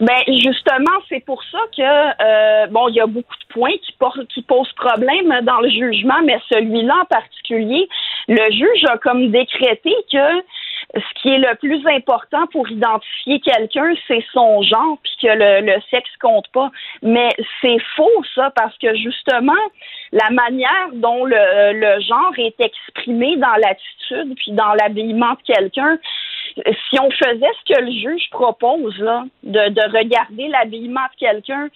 Ben 0.00 0.22
justement, 0.26 0.98
c'est 1.08 1.24
pour 1.24 1.42
ça 1.44 1.58
que 1.76 1.82
euh, 1.82 2.66
bon, 2.68 2.88
il 2.88 2.96
y 2.96 3.00
a 3.00 3.06
beaucoup 3.06 3.36
de 3.36 3.52
points 3.52 3.76
qui, 3.82 3.94
qui 4.34 4.42
posent 4.42 4.72
problème 4.72 5.40
dans 5.42 5.60
le 5.60 5.68
jugement, 5.68 6.20
mais 6.24 6.38
celui-là 6.50 6.94
en 7.02 7.04
particulier, 7.06 7.88
le 8.28 8.50
juge 8.50 8.84
a 8.88 8.98
comme 8.98 9.30
décrété 9.30 9.94
que 10.12 10.42
ce 10.94 11.20
qui 11.20 11.28
est 11.28 11.38
le 11.38 11.54
plus 11.56 11.86
important 11.86 12.46
pour 12.46 12.68
identifier 12.70 13.40
quelqu'un, 13.40 13.92
c'est 14.06 14.24
son 14.32 14.62
genre, 14.62 14.98
puis 15.02 15.12
que 15.22 15.28
le, 15.28 15.66
le 15.66 15.80
sexe 15.90 16.10
compte 16.20 16.48
pas. 16.52 16.70
Mais 17.02 17.28
c'est 17.60 17.78
faux 17.96 18.24
ça, 18.34 18.50
parce 18.56 18.76
que 18.78 18.94
justement, 18.96 19.52
la 20.12 20.30
manière 20.30 20.88
dont 20.94 21.24
le, 21.24 21.72
le 21.74 22.00
genre 22.00 22.32
est 22.38 22.58
exprimé 22.60 23.36
dans 23.36 23.54
l'attitude 23.56 24.34
puis 24.36 24.52
dans 24.52 24.72
l'habillement 24.74 25.32
de 25.32 25.54
quelqu'un, 25.54 25.98
si 26.54 27.00
on 27.00 27.10
faisait 27.10 27.52
ce 27.64 27.74
que 27.74 27.80
le 27.80 27.90
juge 27.90 28.30
propose, 28.30 28.96
là, 28.98 29.24
de, 29.42 29.70
de 29.70 29.96
regarder 29.96 30.48
l'habillement 30.48 31.06
de 31.14 31.18
quelqu'un, 31.18 31.68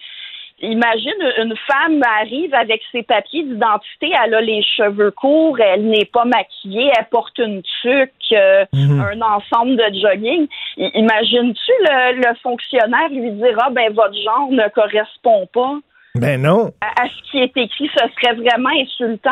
imagine 0.61 1.13
une 1.37 1.55
femme 1.67 2.01
arrive 2.19 2.53
avec 2.53 2.81
ses 2.91 3.03
papiers 3.03 3.43
d'identité, 3.43 4.11
elle 4.23 4.33
a 4.33 4.41
les 4.41 4.63
cheveux 4.63 5.11
courts, 5.11 5.59
elle 5.59 5.87
n'est 5.87 6.05
pas 6.05 6.25
maquillée, 6.25 6.91
elle 6.97 7.07
porte 7.09 7.37
une 7.37 7.61
tuque, 7.81 8.11
euh, 8.31 8.65
mhm. 8.73 9.01
un 9.01 9.21
ensemble 9.21 9.75
de 9.75 9.99
jogging. 9.99 10.47
Imagines-tu 10.77 11.71
le, 11.81 12.15
le, 12.17 12.35
fonctionnaire 12.41 13.09
lui 13.09 13.31
dira 13.31 13.69
ben 13.71 13.93
votre 13.93 14.15
genre 14.15 14.49
ne 14.51 14.67
correspond 14.69 15.47
pas? 15.53 15.79
Ben 16.15 16.41
non. 16.41 16.71
À, 16.81 17.07
ce 17.07 17.31
qui 17.31 17.39
est 17.39 17.57
écrit, 17.57 17.89
ce 17.95 18.03
serait 18.15 18.35
vraiment 18.35 18.69
insultant. 18.69 19.31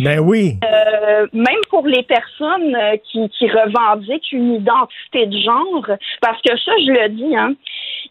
Ben 0.00 0.18
oui. 0.20 0.58
Euh, 0.64 1.26
même 1.32 1.60
pour 1.70 1.86
les 1.86 2.02
personnes 2.02 2.74
euh, 2.74 2.96
qui, 3.10 3.28
qui 3.30 3.48
revendiquent 3.48 4.32
une 4.32 4.54
identité 4.54 5.26
de 5.26 5.38
genre, 5.38 5.86
parce 6.20 6.40
que 6.42 6.56
ça, 6.58 6.72
je 6.78 6.92
le 6.92 7.08
dis, 7.10 7.36
hein, 7.36 7.54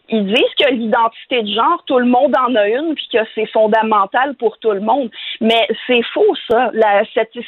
ils 0.08 0.26
disent 0.26 0.54
que 0.58 0.72
l'identité 0.72 1.42
de 1.42 1.52
genre, 1.52 1.82
tout 1.86 1.98
le 1.98 2.06
monde 2.06 2.34
en 2.36 2.54
a 2.54 2.68
une, 2.68 2.94
puis 2.94 3.08
que 3.12 3.18
c'est 3.34 3.46
fondamental 3.46 4.34
pour 4.34 4.58
tout 4.58 4.72
le 4.72 4.80
monde. 4.80 5.10
Mais 5.40 5.66
c'est 5.86 6.02
faux, 6.12 6.34
ça. 6.50 6.70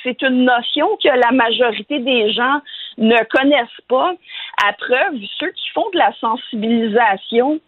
C'est 0.03 0.23
une 0.23 0.45
notion 0.45 0.89
que 1.03 1.09
la 1.09 1.33
majorité 1.33 1.99
des 1.99 2.33
gens 2.33 2.61
ne 2.99 3.23
connaissent 3.25 3.81
pas. 3.89 4.15
À 4.67 4.73
preuve, 4.73 5.21
ceux 5.39 5.51
qui 5.51 5.69
font 5.75 5.89
de 5.93 5.99
la 5.99 6.13
sensibilisation 6.21 7.61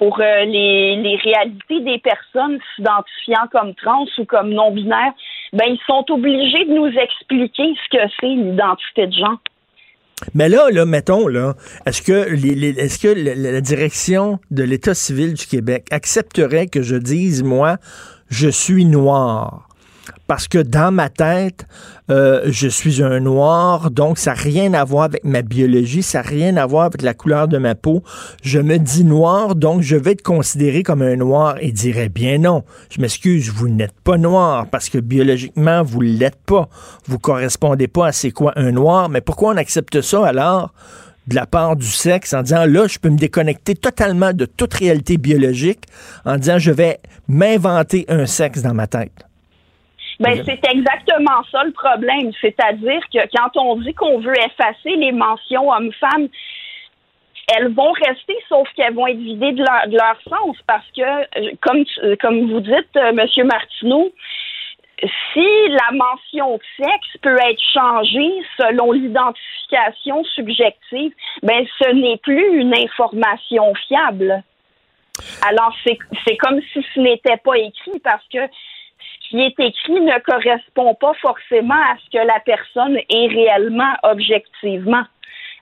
pour 0.00 0.18
euh, 0.18 0.44
les, 0.46 0.96
les 0.96 1.16
réalités 1.16 1.80
des 1.80 1.98
personnes 1.98 2.58
s'identifiant 2.74 3.46
comme 3.52 3.74
trans 3.74 4.06
ou 4.16 4.24
comme 4.24 4.48
non-binaires, 4.48 5.12
ben 5.52 5.66
ils 5.68 5.80
sont 5.86 6.04
obligés 6.08 6.64
de 6.64 6.72
nous 6.72 6.88
expliquer 6.98 7.74
ce 7.84 7.98
que 7.98 8.02
c'est 8.18 8.26
l'identité 8.26 9.06
de 9.08 9.12
genre. 9.12 9.38
Mais 10.34 10.48
là, 10.48 10.70
là, 10.70 10.86
mettons, 10.86 11.28
là, 11.28 11.52
est-ce 11.84 12.00
que, 12.00 12.30
les, 12.34 12.70
est-ce 12.70 12.98
que 12.98 13.08
la 13.08 13.60
direction 13.60 14.38
de 14.50 14.62
l'État 14.62 14.94
civil 14.94 15.34
du 15.34 15.46
Québec 15.46 15.86
accepterait 15.90 16.66
que 16.66 16.80
je 16.80 16.96
dise, 16.96 17.42
moi, 17.42 17.76
je 18.30 18.48
suis 18.48 18.86
noir? 18.86 19.69
Parce 20.26 20.48
que 20.48 20.58
dans 20.58 20.92
ma 20.92 21.08
tête, 21.08 21.66
euh, 22.10 22.42
je 22.46 22.68
suis 22.68 23.02
un 23.02 23.20
noir, 23.20 23.90
donc 23.90 24.18
ça 24.18 24.30
n'a 24.30 24.40
rien 24.40 24.74
à 24.74 24.84
voir 24.84 25.04
avec 25.04 25.24
ma 25.24 25.42
biologie, 25.42 26.02
ça 26.02 26.22
n'a 26.22 26.28
rien 26.28 26.56
à 26.56 26.66
voir 26.66 26.86
avec 26.86 27.02
la 27.02 27.14
couleur 27.14 27.48
de 27.48 27.58
ma 27.58 27.74
peau. 27.74 28.02
Je 28.42 28.58
me 28.58 28.78
dis 28.78 29.04
noir, 29.04 29.54
donc 29.54 29.82
je 29.82 29.96
vais 29.96 30.12
être 30.12 30.22
considéré 30.22 30.82
comme 30.82 31.02
un 31.02 31.16
noir 31.16 31.56
et 31.60 31.72
dirais 31.72 32.08
bien 32.08 32.38
non. 32.38 32.64
Je 32.90 33.00
m'excuse, 33.00 33.50
vous 33.50 33.68
n'êtes 33.68 33.98
pas 34.04 34.18
noir 34.18 34.66
parce 34.70 34.88
que 34.88 34.98
biologiquement, 34.98 35.82
vous 35.82 36.02
ne 36.02 36.18
l'êtes 36.18 36.40
pas. 36.44 36.68
Vous 37.06 37.18
correspondez 37.18 37.88
pas 37.88 38.08
à 38.08 38.12
c'est 38.12 38.30
quoi 38.30 38.52
un 38.56 38.72
noir, 38.72 39.08
mais 39.08 39.20
pourquoi 39.20 39.54
on 39.54 39.56
accepte 39.56 40.00
ça 40.00 40.26
alors? 40.26 40.72
de 41.26 41.36
la 41.36 41.46
part 41.46 41.76
du 41.76 41.86
sexe 41.86 42.34
en 42.34 42.42
disant 42.42 42.66
là, 42.66 42.86
je 42.88 42.98
peux 42.98 43.08
me 43.08 43.16
déconnecter 43.16 43.74
totalement 43.74 44.32
de 44.32 44.46
toute 44.46 44.74
réalité 44.74 45.16
biologique 45.16 45.84
en 46.24 46.36
disant 46.36 46.58
je 46.58 46.72
vais 46.72 46.98
m'inventer 47.28 48.04
un 48.08 48.26
sexe 48.26 48.62
dans 48.62 48.74
ma 48.74 48.86
tête. 48.86 49.29
Ben, 50.20 50.42
c'est 50.44 50.60
exactement 50.70 51.42
ça 51.50 51.64
le 51.64 51.72
problème. 51.72 52.30
C'est-à-dire 52.42 53.00
que 53.12 53.20
quand 53.34 53.56
on 53.56 53.76
dit 53.76 53.94
qu'on 53.94 54.18
veut 54.20 54.36
effacer 54.38 54.96
les 54.96 55.12
mentions 55.12 55.70
hommes-femmes, 55.70 56.28
elles 57.56 57.72
vont 57.72 57.92
rester, 57.92 58.36
sauf 58.48 58.68
qu'elles 58.76 58.94
vont 58.94 59.06
être 59.06 59.18
vidées 59.18 59.52
de 59.52 59.64
leur, 59.64 59.88
de 59.88 59.96
leur 59.96 60.20
sens. 60.28 60.56
Parce 60.66 60.86
que, 60.94 61.02
euh, 61.02 61.52
comme, 61.62 61.84
comme 62.20 62.50
vous 62.50 62.60
dites, 62.60 62.96
euh, 62.96 63.12
Monsieur 63.12 63.44
Martineau, 63.44 64.12
si 65.32 65.68
la 65.68 65.92
mention 65.92 66.58
de 66.58 66.84
sexe 66.84 67.16
peut 67.22 67.38
être 67.38 67.62
changée 67.72 68.42
selon 68.58 68.92
l'identification 68.92 70.22
subjective, 70.24 71.12
ben 71.42 71.64
ce 71.78 71.90
n'est 71.92 72.18
plus 72.18 72.60
une 72.60 72.74
information 72.74 73.72
fiable. 73.88 74.42
Alors 75.42 75.74
c'est 75.84 76.36
comme 76.36 76.60
si 76.72 76.84
ce 76.94 77.00
n'était 77.00 77.38
pas 77.38 77.56
écrit 77.56 77.98
parce 78.04 78.24
que 78.32 78.38
qui 79.30 79.40
est 79.40 79.58
écrit 79.58 80.00
ne 80.00 80.18
correspond 80.20 80.94
pas 80.94 81.12
forcément 81.22 81.74
à 81.74 81.96
ce 82.04 82.18
que 82.18 82.26
la 82.26 82.40
personne 82.40 82.96
est 82.96 83.28
réellement 83.28 83.92
objectivement. 84.02 85.04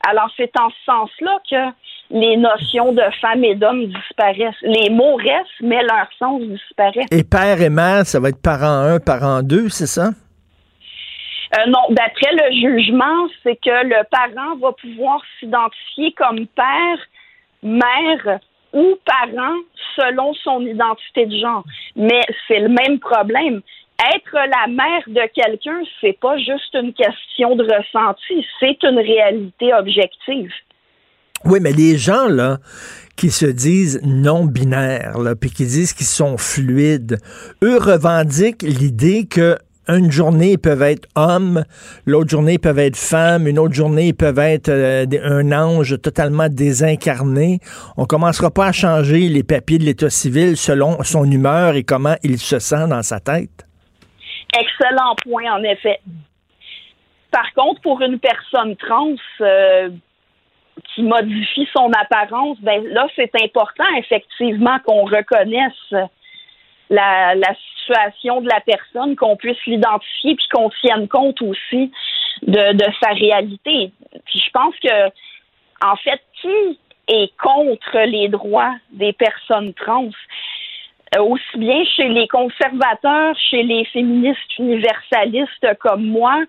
Alors, 0.09 0.31
c'est 0.37 0.53
en 0.59 0.71
ce 0.71 0.85
sens-là 0.87 1.39
que 1.51 1.75
les 2.11 2.37
notions 2.37 2.93
de 2.93 3.03
femme 3.21 3.45
et 3.45 3.55
d'homme 3.55 3.87
disparaissent. 3.87 4.55
Les 4.62 4.89
mots 4.91 5.16
restent, 5.16 5.61
mais 5.61 5.83
leur 5.83 6.09
sens 6.19 6.41
disparaît. 6.43 7.07
Et 7.11 7.25
père 7.25 7.61
et 7.61 7.69
mère, 7.69 8.07
ça 8.07 8.19
va 8.19 8.31
être 8.31 8.41
parent 8.41 8.95
1, 8.95 9.01
parent 9.01 9.43
2, 9.43 9.69
c'est 9.69 9.87
ça? 9.87 10.11
Euh, 11.57 11.66
non, 11.66 11.81
d'après 11.91 12.33
le 12.33 12.53
jugement, 12.53 13.29
c'est 13.43 13.57
que 13.57 13.87
le 13.87 14.05
parent 14.11 14.57
va 14.57 14.73
pouvoir 14.73 15.21
s'identifier 15.39 16.12
comme 16.12 16.47
père, 16.47 16.99
mère 17.62 18.39
ou 18.73 18.97
parent 19.05 19.57
selon 19.97 20.35
son 20.35 20.61
identité 20.61 21.27
de 21.27 21.39
genre. 21.39 21.64
Mais 21.97 22.23
c'est 22.47 22.61
le 22.61 22.69
même 22.69 22.99
problème. 22.99 23.61
Être 24.14 24.35
la 24.35 24.69
mère 24.69 25.03
de 25.09 25.29
quelqu'un, 25.35 25.81
c'est 26.01 26.19
pas 26.21 26.39
juste 26.39 26.75
une 26.75 26.93
question 26.93 27.57
de 27.57 27.64
ressenti, 27.64 28.47
c'est 28.61 28.79
une 28.85 28.99
réalité 28.99 29.75
objective. 29.75 30.53
Oui, 31.45 31.59
mais 31.61 31.73
les 31.73 31.97
gens, 31.97 32.29
là, 32.29 32.59
qui 33.16 33.31
se 33.31 33.47
disent 33.47 34.01
non 34.05 34.45
binaires, 34.45 35.16
puis 35.41 35.51
qui 35.51 35.64
disent 35.64 35.93
qu'ils 35.93 36.07
sont 36.07 36.37
fluides, 36.37 37.19
eux 37.62 37.79
revendiquent 37.79 38.62
l'idée 38.62 39.27
que 39.27 39.57
une 39.89 40.11
journée, 40.11 40.59
peuvent 40.59 40.82
être 40.82 41.09
hommes, 41.16 41.64
l'autre 42.07 42.30
journée, 42.30 42.59
peuvent 42.59 42.78
être 42.78 42.97
femmes, 42.97 43.47
une 43.47 43.59
autre 43.59 43.74
journée, 43.74 44.12
peuvent 44.12 44.39
être 44.39 44.68
euh, 44.68 45.07
un 45.24 45.53
ange 45.53 46.01
totalement 46.01 46.49
désincarné. 46.49 47.59
On 47.97 48.05
commencera 48.05 48.51
pas 48.51 48.66
à 48.66 48.72
changer 48.72 49.28
les 49.28 49.43
papiers 49.43 49.78
de 49.78 49.84
l'état 49.84 50.11
civil 50.11 50.57
selon 50.57 51.03
son 51.03 51.30
humeur 51.30 51.74
et 51.74 51.84
comment 51.84 52.16
il 52.22 52.39
se 52.39 52.59
sent 52.59 52.89
dans 52.89 53.03
sa 53.03 53.20
tête. 53.20 53.66
Excellent 54.59 55.14
point, 55.22 55.53
en 55.53 55.62
effet. 55.62 56.01
Par 57.30 57.53
contre, 57.55 57.80
pour 57.82 58.01
une 58.01 58.18
personne 58.18 58.76
trans 58.76 59.14
euh, 59.41 59.91
qui 60.95 61.03
modifie 61.03 61.68
son 61.76 61.91
apparence, 61.93 62.59
ben 62.62 62.82
là, 62.89 63.07
c'est 63.14 63.30
important 63.43 63.84
effectivement 63.99 64.78
qu'on 64.84 65.05
reconnaisse 65.05 66.09
la, 66.91 67.34
la 67.34 67.55
situation 67.55 68.41
de 68.41 68.49
la 68.49 68.61
personne, 68.61 69.16
qu'on 69.16 69.36
puisse 69.36 69.64
l'identifier, 69.66 70.34
puis 70.34 70.47
qu'on 70.53 70.70
tienne 70.80 71.09
compte 71.09 71.41
aussi 71.43 71.93
de, 72.43 72.72
de 72.72 72.84
sa 73.03 73.11
réalité. 73.11 73.93
Puis 74.26 74.43
je 74.45 74.51
pense 74.51 74.74
que, 74.82 75.07
en 75.84 75.97
fait, 75.97 76.20
qui 76.41 76.78
est 77.09 77.36
contre 77.36 77.99
les 78.07 78.28
droits 78.28 78.74
des 78.91 79.12
personnes 79.12 79.72
trans? 79.74 80.11
Euh, 81.16 81.22
aussi 81.22 81.57
bien 81.57 81.84
chez 81.97 82.09
les 82.09 82.28
conservateurs, 82.28 83.34
chez 83.51 83.62
les 83.62 83.86
féministes 83.86 84.59
universalistes 84.59 85.78
comme 85.80 86.05
moi, 86.05 86.45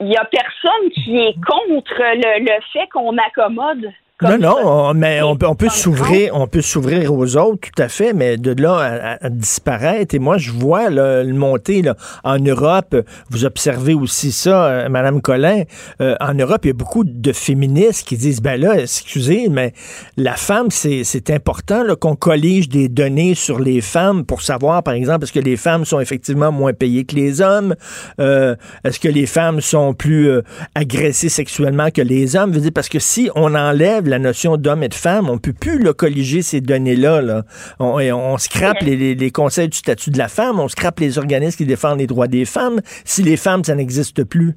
il 0.00 0.08
y 0.08 0.16
a 0.16 0.24
personne 0.24 0.90
qui 0.94 1.18
est 1.18 1.34
contre 1.44 1.98
le, 1.98 2.44
le 2.44 2.60
fait 2.72 2.86
qu'on 2.88 3.16
accommode 3.18 3.92
comme 4.18 4.40
non, 4.40 4.56
ça. 4.56 4.66
on- 4.66 4.94
mais 4.94 5.22
on 5.22 5.36
peut, 5.36 5.46
on 5.46 5.54
peut 5.54 5.68
s'ouvrir, 5.68 6.34
on 6.34 6.46
peut 6.48 6.60
s'ouvrir 6.60 7.12
aux 7.14 7.36
autres, 7.36 7.68
tout 7.74 7.82
à 7.82 7.88
fait, 7.88 8.12
mais 8.12 8.36
de 8.36 8.60
là 8.60 8.74
à, 9.20 9.26
à- 9.26 9.28
disparaître. 9.30 10.14
Et 10.14 10.18
moi, 10.18 10.38
je 10.38 10.50
vois 10.50 10.90
là, 10.90 11.22
le 11.22 11.32
monter 11.34 11.82
là, 11.82 11.94
en 12.24 12.38
Europe. 12.38 12.96
Vous 13.30 13.44
observez 13.44 13.94
aussi 13.94 14.32
ça, 14.32 14.66
euh, 14.66 14.88
Madame 14.88 15.20
Collin. 15.20 15.62
Euh, 16.00 16.16
en 16.20 16.34
Europe, 16.34 16.60
il 16.64 16.68
y 16.68 16.70
a 16.70 16.74
beaucoup 16.74 17.04
de 17.04 17.32
féministes 17.32 18.06
qui 18.08 18.16
disent, 18.16 18.40
ben 18.42 18.60
là, 18.60 18.78
excusez, 18.80 19.48
mais 19.48 19.72
la 20.16 20.34
femme, 20.34 20.68
c'est 20.70 21.30
important 21.30 21.84
qu'on 22.00 22.16
collige 22.16 22.68
des 22.68 22.88
données 22.88 23.34
sur 23.34 23.58
les 23.60 23.80
femmes 23.80 24.24
pour 24.24 24.42
savoir, 24.42 24.82
par 24.82 24.94
exemple, 24.94 25.24
est-ce 25.24 25.32
que 25.32 25.38
les 25.38 25.56
femmes 25.56 25.84
sont 25.84 26.00
effectivement 26.00 26.50
moins 26.50 26.72
payées 26.72 27.04
que 27.04 27.14
les 27.14 27.40
hommes, 27.40 27.74
Euh, 28.20 28.56
est-ce 28.84 28.98
que 28.98 29.08
les 29.08 29.26
femmes 29.26 29.60
sont 29.60 29.94
plus 29.94 30.28
euh, 30.28 30.42
agressées 30.74 31.28
sexuellement 31.28 31.90
que 31.90 32.02
les 32.02 32.34
hommes? 32.36 32.50
Je 32.52 32.56
veux 32.56 32.62
dire, 32.62 32.72
parce 32.74 32.88
que 32.88 32.98
si 32.98 33.30
on 33.36 33.54
enlève 33.54 34.07
la 34.08 34.18
notion 34.18 34.56
d'homme 34.56 34.82
et 34.82 34.88
de 34.88 34.94
femme, 34.94 35.28
on 35.30 35.38
peut 35.38 35.52
plus 35.52 35.78
là, 35.82 35.92
colliger 35.92 36.42
ces 36.42 36.60
données-là. 36.60 37.20
Là. 37.22 37.42
On, 37.78 38.36
scrape 38.38 38.80
les, 38.82 38.96
les- 38.96 39.14
les 39.14 39.30
conseils 39.30 39.68
du 39.68 39.76
statut 39.78 40.10
de 40.10 40.18
la 40.18 40.28
femme, 40.28 40.58
on 40.60 40.68
scrape 40.68 41.00
les 41.00 41.18
organismes 41.18 41.56
qui 41.58 41.66
défendent 41.66 41.98
les 42.00 42.06
droits 42.06 42.26
des 42.28 42.44
femmes. 42.44 42.80
Si 43.04 43.22
les 43.22 43.36
femmes, 43.36 43.64
ça 43.64 43.74
n'existe 43.74 44.24
plus. 44.24 44.54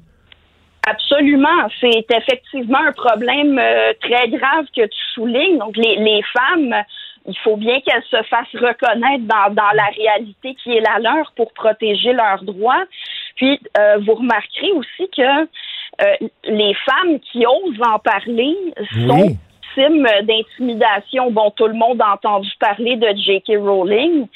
Absolument. 0.88 1.68
C'est 1.80 2.04
effectivement 2.10 2.80
un 2.86 2.92
problème 2.92 3.58
euh, 3.58 3.92
très 4.00 4.28
grave 4.28 4.64
que 4.76 4.82
tu 4.82 5.00
soulignes. 5.14 5.58
Donc, 5.58 5.76
les, 5.76 5.96
les 5.96 6.22
femmes, 6.32 6.74
il 7.28 7.38
faut 7.44 7.56
bien 7.56 7.80
qu'elles 7.82 8.02
se 8.10 8.20
fassent 8.28 8.54
reconnaître 8.54 9.24
dans, 9.24 9.54
dans 9.54 9.70
la 9.74 9.86
réalité 9.96 10.56
qui 10.62 10.72
est 10.76 10.80
la 10.80 10.98
leur 10.98 11.32
pour 11.36 11.52
protéger 11.52 12.12
leurs 12.12 12.42
droits. 12.42 12.84
Puis, 13.36 13.60
euh, 13.78 13.98
vous 14.04 14.14
remarquerez 14.14 14.72
aussi 14.72 15.08
que 15.16 15.46
euh, 16.00 16.28
les 16.44 16.74
femmes 16.86 17.20
qui 17.20 17.46
osent 17.46 17.82
en 17.86 17.98
parler 17.98 18.56
sont 19.06 19.20
Oui. 19.20 19.36
victimes 19.76 20.08
d'intimidation. 20.22 21.30
Bon, 21.30 21.50
tout 21.50 21.66
le 21.66 21.74
monde 21.74 22.00
a 22.00 22.14
entendu 22.14 22.50
parler 22.58 22.96
de 22.96 23.08
J.K. 23.16 23.58
Rowling. 23.58 24.26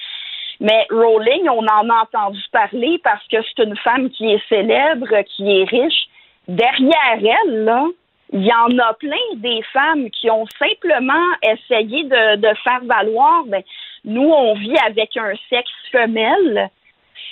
Mais 0.61 0.87
Rowling, 0.91 1.49
on 1.49 1.67
en 1.67 1.89
a 1.91 2.03
entendu 2.03 2.41
parler 2.53 2.99
parce 3.03 3.27
que 3.29 3.37
c'est 3.43 3.65
une 3.65 3.77
femme 3.77 4.11
qui 4.11 4.33
est 4.33 4.43
célèbre, 4.49 5.09
qui 5.35 5.61
est 5.61 5.65
riche. 5.65 6.09
Derrière 6.49 7.19
elle, 7.45 7.65
là, 7.65 7.85
il 8.33 8.45
y 8.45 8.53
en 8.53 8.79
a 8.79 8.95
plein 8.95 9.17
des 9.37 9.63
femmes 9.73 10.11
qui 10.11 10.31
ont 10.31 10.47
simplement 10.59 11.27
essayé 11.43 12.05
de, 12.05 12.37
de 12.37 12.55
faire 12.65 12.81
valoir, 12.85 13.45
ben, 13.47 13.63
nous, 14.05 14.29
on 14.31 14.55
vit 14.55 14.77
avec 14.87 15.17
un 15.17 15.33
sexe 15.51 15.71
femelle. 15.93 16.71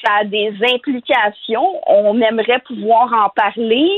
Ça 0.04 0.16
a 0.20 0.24
des 0.24 0.52
implications. 0.74 1.80
On 1.86 2.20
aimerait 2.20 2.60
pouvoir 2.60 3.12
en 3.12 3.28
parler. 3.30 3.88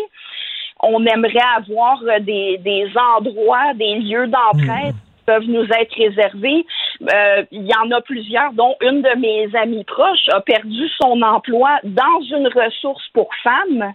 On 0.81 1.05
aimerait 1.07 1.39
avoir 1.57 2.01
euh, 2.03 2.21
des, 2.21 2.59
des 2.59 2.87
endroits, 3.17 3.73
des 3.75 3.97
lieux 3.97 4.27
d'entraide 4.27 4.95
qui 4.95 5.25
peuvent 5.25 5.49
nous 5.49 5.65
être 5.65 5.95
réservés. 5.97 6.67
Euh, 7.13 7.45
il 7.51 7.67
y 7.67 7.75
en 7.75 7.91
a 7.91 8.01
plusieurs, 8.03 8.53
dont 8.53 8.77
une 8.83 9.03
de 9.03 9.19
mes 9.19 9.49
amies 9.57 9.85
proches 9.85 10.29
a 10.33 10.41
perdu 10.41 10.89
son 11.01 11.23
emploi 11.23 11.79
dans 11.85 12.21
une 12.31 12.49
ressource 12.49 13.09
pour 13.15 13.31
femmes 13.43 13.95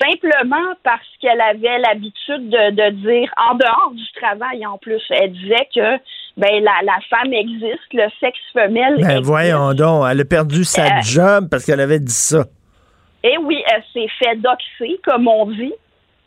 simplement 0.00 0.74
parce 0.82 1.06
qu'elle 1.20 1.40
avait 1.40 1.78
l'habitude 1.78 2.48
de, 2.48 2.70
de 2.70 2.90
dire, 2.96 3.32
en 3.36 3.54
dehors 3.54 3.92
du 3.94 4.12
travail 4.12 4.66
en 4.66 4.78
plus, 4.78 5.02
elle 5.10 5.32
disait 5.32 5.68
que 5.74 5.98
ben 6.36 6.62
la, 6.62 6.72
la 6.84 6.98
femme 7.08 7.32
existe, 7.32 7.92
le 7.94 8.08
sexe 8.20 8.38
femelle 8.52 8.96
Ben 8.98 9.10
existe. 9.10 9.24
voyons 9.24 9.72
donc, 9.74 10.04
elle 10.10 10.20
a 10.20 10.24
perdu 10.24 10.64
sa 10.64 10.84
Euh, 10.84 11.02
job 11.02 11.48
parce 11.50 11.64
qu'elle 11.64 11.80
avait 11.80 12.00
dit 12.00 12.12
ça. 12.12 12.44
Et 13.24 13.36
oui, 13.38 13.62
elle 13.74 13.82
s'est 13.92 14.08
fait 14.18 14.36
doxer, 14.36 15.00
comme 15.04 15.26
on 15.28 15.46
dit. 15.50 15.72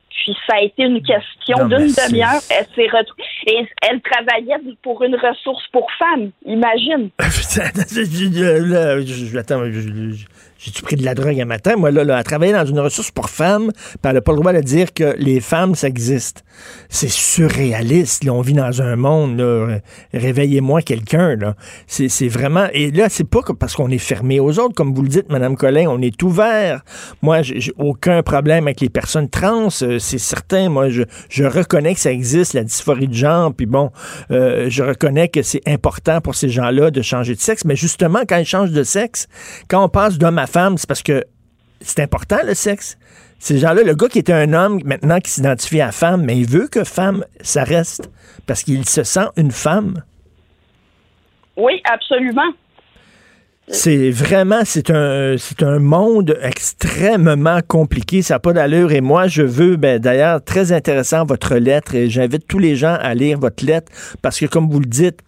Puis 0.09 0.35
ça 0.47 0.55
a 0.57 0.61
été 0.61 0.83
une 0.83 1.01
question 1.01 1.67
d'une 1.67 1.87
demi-heure. 1.87 2.41
Elle 2.49 2.65
s'est 2.75 2.89
retrouvée. 2.91 3.23
Et 3.47 3.65
elle 3.89 4.01
travaillait 4.01 4.57
pour 4.83 5.01
une 5.03 5.15
ressource 5.15 5.63
pour 5.71 5.87
femmes, 5.97 6.31
imagine. 6.45 7.09
Là, 7.19 7.27
je- 7.29 9.05
je- 9.05 10.11
je- 10.11 10.25
j'ai-tu 10.59 10.81
pris 10.81 10.95
de 10.95 11.05
la 11.05 11.15
drogue 11.15 11.39
un 11.39 11.45
matin? 11.45 11.75
Moi, 11.77 11.91
là, 11.91 12.03
là, 12.03 12.17
elle 12.17 12.23
travaillait 12.23 12.53
dans 12.53 12.65
une 12.65 12.79
ressource 12.79 13.11
pour 13.11 13.29
femmes, 13.29 13.71
puis 13.71 13.97
elle 14.03 14.13
n'a 14.13 14.21
pas 14.21 14.33
le 14.33 14.39
droit 14.39 14.53
de 14.53 14.61
dire 14.61 14.93
que 14.93 15.15
les 15.17 15.39
femmes, 15.39 15.75
ça 15.75 15.87
existe. 15.87 16.43
C'est 16.89 17.09
surréaliste. 17.09 18.25
Là, 18.25 18.33
on 18.33 18.41
vit 18.41 18.53
dans 18.53 18.81
un 18.81 18.97
monde. 18.97 19.41
Réveillez-moi 20.13 20.81
quelqu'un, 20.81 21.35
là. 21.35 21.55
C'est 21.87 22.09
c'est 22.09 22.27
vraiment... 22.27 22.67
Et 22.73 22.91
là, 22.91 23.07
c'est 23.07 23.23
pas 23.23 23.39
parce 23.57 23.75
qu'on 23.75 23.89
est 23.89 23.97
fermé 23.97 24.41
aux 24.41 24.59
autres, 24.59 24.75
comme 24.75 24.93
vous 24.93 25.01
le 25.01 25.07
dites, 25.07 25.29
Madame 25.29 25.55
Collin, 25.55 25.87
on 25.87 26.01
est 26.01 26.21
ouvert. 26.23 26.81
Moi, 27.21 27.41
j'ai 27.41 27.69
j'ai 27.69 27.73
aucun 27.77 28.23
problème 28.23 28.65
avec 28.65 28.81
les 28.81 28.89
personnes 28.89 29.29
trans, 29.29 29.67
euh, 29.81 29.99
c'est 29.99 30.17
certain. 30.17 30.69
Moi, 30.69 30.89
je, 30.89 31.03
je 31.29 31.43
reconnais 31.43 31.93
que 31.93 31.99
ça 31.99 32.11
existe, 32.11 32.53
la 32.53 32.63
dysphorie 32.63 33.07
de 33.07 33.13
genre, 33.13 33.53
puis 33.53 33.65
bon, 33.65 33.91
euh, 34.31 34.67
je 34.69 34.83
reconnais 34.83 35.27
que 35.27 35.41
c'est 35.41 35.61
important 35.67 36.21
pour 36.21 36.35
ces 36.35 36.49
gens-là 36.49 36.91
de 36.91 37.01
changer 37.01 37.35
de 37.35 37.39
sexe, 37.39 37.65
mais 37.65 37.75
justement, 37.75 38.21
quand 38.27 38.37
ils 38.37 38.45
changent 38.45 38.71
de 38.71 38.83
sexe, 38.83 39.27
quand 39.67 39.83
on 39.83 39.89
passe 39.89 40.17
d'homme 40.17 40.39
à 40.39 40.47
femme, 40.49 40.77
c'est 40.77 40.87
parce 40.87 41.03
que 41.03 41.23
c'est 41.81 42.01
important, 42.01 42.39
le 42.45 42.53
sexe. 42.53 42.97
Ces 43.39 43.57
gens-là, 43.57 43.83
le 43.83 43.95
gars 43.95 44.09
qui 44.09 44.19
était 44.19 44.33
un 44.33 44.51
homme, 44.51 44.81
maintenant 44.83 45.19
qui 45.19 45.31
s'identifie 45.31 45.79
à 45.79 45.93
femme, 45.93 46.23
mais 46.25 46.37
il 46.37 46.47
veut 46.47 46.67
que 46.67 46.83
femme, 46.83 47.23
ça 47.39 47.63
reste, 47.63 48.09
parce 48.45 48.63
qu'il 48.63 48.87
se 48.87 49.03
sent 49.03 49.27
une 49.37 49.51
femme. 49.51 50.03
Oui, 51.55 51.81
absolument. 51.85 52.51
C'est 53.71 54.09
vraiment, 54.09 54.61
c'est 54.65 54.89
un, 54.89 55.35
c'est 55.37 55.61
un 55.61 55.77
monde 55.77 56.37
extrêmement 56.41 57.59
compliqué. 57.67 58.23
Ça 58.23 58.35
n'a 58.35 58.39
pas 58.39 58.51
d'allure. 58.51 58.91
Et 58.91 59.01
moi, 59.01 59.27
je 59.27 59.43
veux, 59.43 59.75
ben, 59.75 59.99
d'ailleurs, 59.99 60.43
très 60.43 60.71
intéressant 60.71 61.23
votre 61.23 61.55
lettre. 61.55 61.93
Et 61.93 62.09
j'invite 62.09 62.47
tous 62.47 62.57
les 62.57 62.75
gens 62.75 62.97
à 62.99 63.13
lire 63.13 63.37
votre 63.37 63.63
lettre 63.63 63.91
parce 64.23 64.39
que, 64.39 64.47
comme 64.47 64.69
vous 64.69 64.79
le 64.79 64.87
dites, 64.87 65.19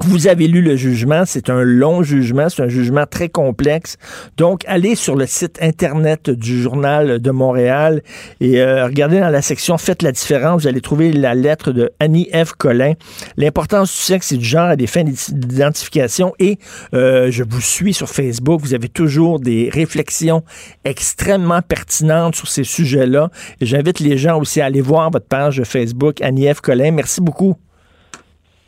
vous 0.00 0.26
avez 0.26 0.48
lu 0.48 0.62
le 0.62 0.76
jugement, 0.76 1.22
c'est 1.26 1.50
un 1.50 1.62
long 1.62 2.02
jugement, 2.02 2.48
c'est 2.48 2.62
un 2.62 2.68
jugement 2.68 3.06
très 3.06 3.28
complexe. 3.28 3.96
Donc, 4.36 4.62
allez 4.66 4.94
sur 4.94 5.16
le 5.16 5.26
site 5.26 5.58
Internet 5.60 6.30
du 6.30 6.60
Journal 6.60 7.20
de 7.20 7.30
Montréal 7.30 8.02
et 8.40 8.60
euh, 8.60 8.86
regardez 8.86 9.20
dans 9.20 9.28
la 9.28 9.42
section 9.42 9.78
Faites 9.78 10.02
la 10.02 10.12
différence, 10.12 10.62
vous 10.62 10.68
allez 10.68 10.80
trouver 10.80 11.12
la 11.12 11.34
lettre 11.34 11.72
de 11.72 11.90
Annie 12.00 12.28
F. 12.32 12.52
Collin. 12.52 12.94
L'importance 13.36 13.92
du 13.92 13.98
sexe 13.98 14.32
et 14.32 14.36
du 14.36 14.44
genre 14.44 14.68
à 14.68 14.76
des 14.76 14.86
fins 14.86 15.04
d'identification 15.04 16.34
et 16.38 16.58
euh, 16.94 17.30
je 17.30 17.44
vous 17.44 17.60
suis 17.60 17.94
sur 17.94 18.08
Facebook, 18.08 18.60
vous 18.60 18.74
avez 18.74 18.88
toujours 18.88 19.40
des 19.40 19.70
réflexions 19.72 20.42
extrêmement 20.84 21.62
pertinentes 21.62 22.34
sur 22.34 22.48
ces 22.48 22.64
sujets-là. 22.64 23.30
Et 23.60 23.66
j'invite 23.66 24.00
les 24.00 24.18
gens 24.18 24.40
aussi 24.40 24.60
à 24.60 24.66
aller 24.66 24.80
voir 24.80 25.10
votre 25.10 25.26
page 25.26 25.62
Facebook 25.64 26.20
Annie 26.22 26.52
F. 26.52 26.60
Collin. 26.60 26.92
Merci 26.92 27.20
beaucoup. 27.20 27.56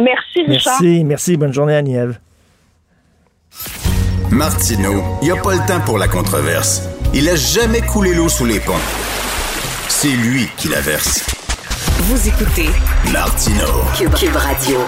Merci, 0.01 0.43
Richard. 0.47 0.81
Merci, 0.81 1.05
merci. 1.05 1.37
Bonne 1.37 1.53
journée, 1.53 1.77
Agnève. 1.77 2.19
Martineau, 4.31 5.03
il 5.23 5.27
n'y 5.27 5.31
a 5.31 5.41
pas 5.41 5.55
le 5.55 5.67
temps 5.67 5.81
pour 5.85 5.99
la 5.99 6.09
controverse. 6.09 6.83
Il 7.13 7.29
a 7.29 7.37
jamais 7.37 7.81
coulé 7.81 8.15
l'eau 8.15 8.29
sous 8.29 8.45
les 8.45 8.59
ponts. 8.59 8.73
C'est 9.89 10.09
lui 10.09 10.49
qui 10.57 10.69
la 10.69 10.81
verse. 10.81 11.25
Vous 12.01 12.29
écoutez 12.29 12.69
Martineau. 13.13 13.85
Cube, 13.97 14.13
Cube 14.15 14.37
Radio. 14.37 14.79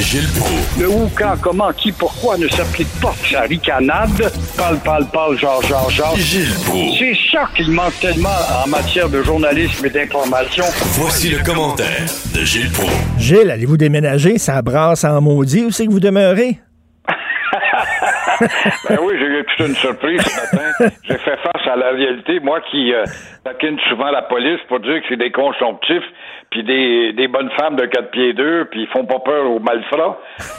Gilles 0.00 0.28
Proulx. 0.36 0.78
Le 0.78 0.88
où, 0.88 1.10
quand, 1.16 1.34
comment, 1.40 1.72
qui, 1.72 1.92
pourquoi 1.92 2.38
ne 2.38 2.48
s'applique 2.48 2.88
pas 3.00 3.14
sa 3.30 3.40
ricanade? 3.42 4.32
Parle, 4.56 4.78
parle, 4.78 5.06
parle, 5.06 5.38
genre, 5.38 5.62
genre, 5.62 5.90
genre. 5.90 6.16
Gilles 6.16 6.54
Proulx. 6.64 6.98
C'est 6.98 7.16
ça 7.32 7.48
qu'il 7.56 7.70
manque 7.70 7.98
tellement 8.00 8.28
en 8.64 8.68
matière 8.68 9.08
de 9.08 9.22
journalisme 9.22 9.84
et 9.86 9.90
d'information. 9.90 10.64
Voici 10.92 11.30
le 11.30 11.38
commentaire 11.42 12.06
de 12.34 12.44
Gilles 12.44 12.70
Proulx. 12.70 12.92
Gilles, 13.18 13.50
allez-vous 13.50 13.76
déménager? 13.76 14.38
Ça 14.38 14.62
brasse 14.62 15.04
en 15.04 15.20
maudit. 15.20 15.64
Où 15.64 15.70
c'est 15.70 15.86
que 15.86 15.90
vous 15.90 16.00
demeurez? 16.00 16.60
Ben 18.88 18.98
oui, 19.02 19.14
j'ai 19.18 19.26
eu 19.26 19.44
toute 19.44 19.68
une 19.68 19.74
surprise 19.74 20.20
ce 20.20 20.56
matin. 20.56 20.94
J'ai 21.04 21.18
fait 21.18 21.36
face 21.36 21.66
à 21.66 21.76
la 21.76 21.90
réalité. 21.90 22.40
Moi 22.40 22.60
qui 22.70 22.92
euh, 22.92 23.04
taquine 23.44 23.78
souvent 23.88 24.10
la 24.10 24.22
police 24.22 24.60
pour 24.68 24.80
dire 24.80 25.00
que 25.00 25.06
c'est 25.08 25.16
des 25.16 25.32
consomptifs, 25.32 26.04
puis 26.50 26.62
des, 26.62 27.12
des 27.12 27.28
bonnes 27.28 27.50
femmes 27.58 27.76
de 27.76 27.86
quatre 27.86 28.10
pieds 28.10 28.32
deux, 28.32 28.66
puis 28.70 28.82
ils 28.82 28.88
font 28.88 29.04
pas 29.04 29.18
peur 29.18 29.50
aux 29.50 29.60
malfrats. 29.60 30.18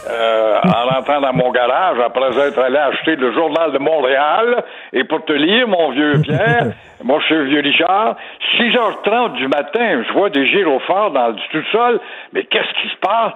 Euh, 0.10 0.60
en 0.64 0.96
rentrant 0.96 1.22
dans 1.22 1.34
mon 1.34 1.52
garage, 1.52 1.98
après 2.00 2.38
être 2.48 2.60
allé 2.60 2.78
acheter 2.78 3.16
le 3.16 3.34
journal 3.34 3.72
de 3.72 3.80
Montréal, 3.80 4.64
et 4.94 5.04
pour 5.04 5.24
te 5.26 5.34
lire, 5.34 5.68
mon 5.68 5.92
vieux 5.92 6.20
Pierre, 6.22 6.74
suis 7.26 7.36
le 7.36 7.46
vieux 7.46 7.62
Richard, 7.62 8.16
6h30 8.58 9.34
du 9.34 9.48
matin, 9.48 10.04
je 10.08 10.14
vois 10.14 10.30
des 10.30 10.46
gyrophares 10.46 11.12
dans 11.12 11.30
le 11.30 11.36
sous-sol, 11.52 12.00
mais 12.34 12.44
qu'est-ce 12.44 12.82
qui 12.82 12.90
se 12.90 12.98
passe? 12.98 13.34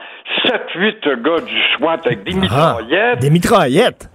7-8 0.76 1.22
gars 1.22 1.42
du 1.42 1.62
SWAT 1.76 2.00
avec 2.06 2.24
des 2.24 2.34
mitraillettes 2.34 3.20
des 3.20 3.30
mitraillettes? 3.30 4.10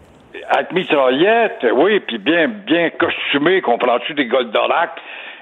Avec 0.49 0.73
mitraillette, 0.73 1.67
oui, 1.73 2.01
puis 2.01 2.19
bien, 2.19 2.49
bien 2.49 2.91
costumé, 2.91 3.61
comprends-tu, 3.61 4.15
des 4.15 4.27
Goldorak, 4.27 4.91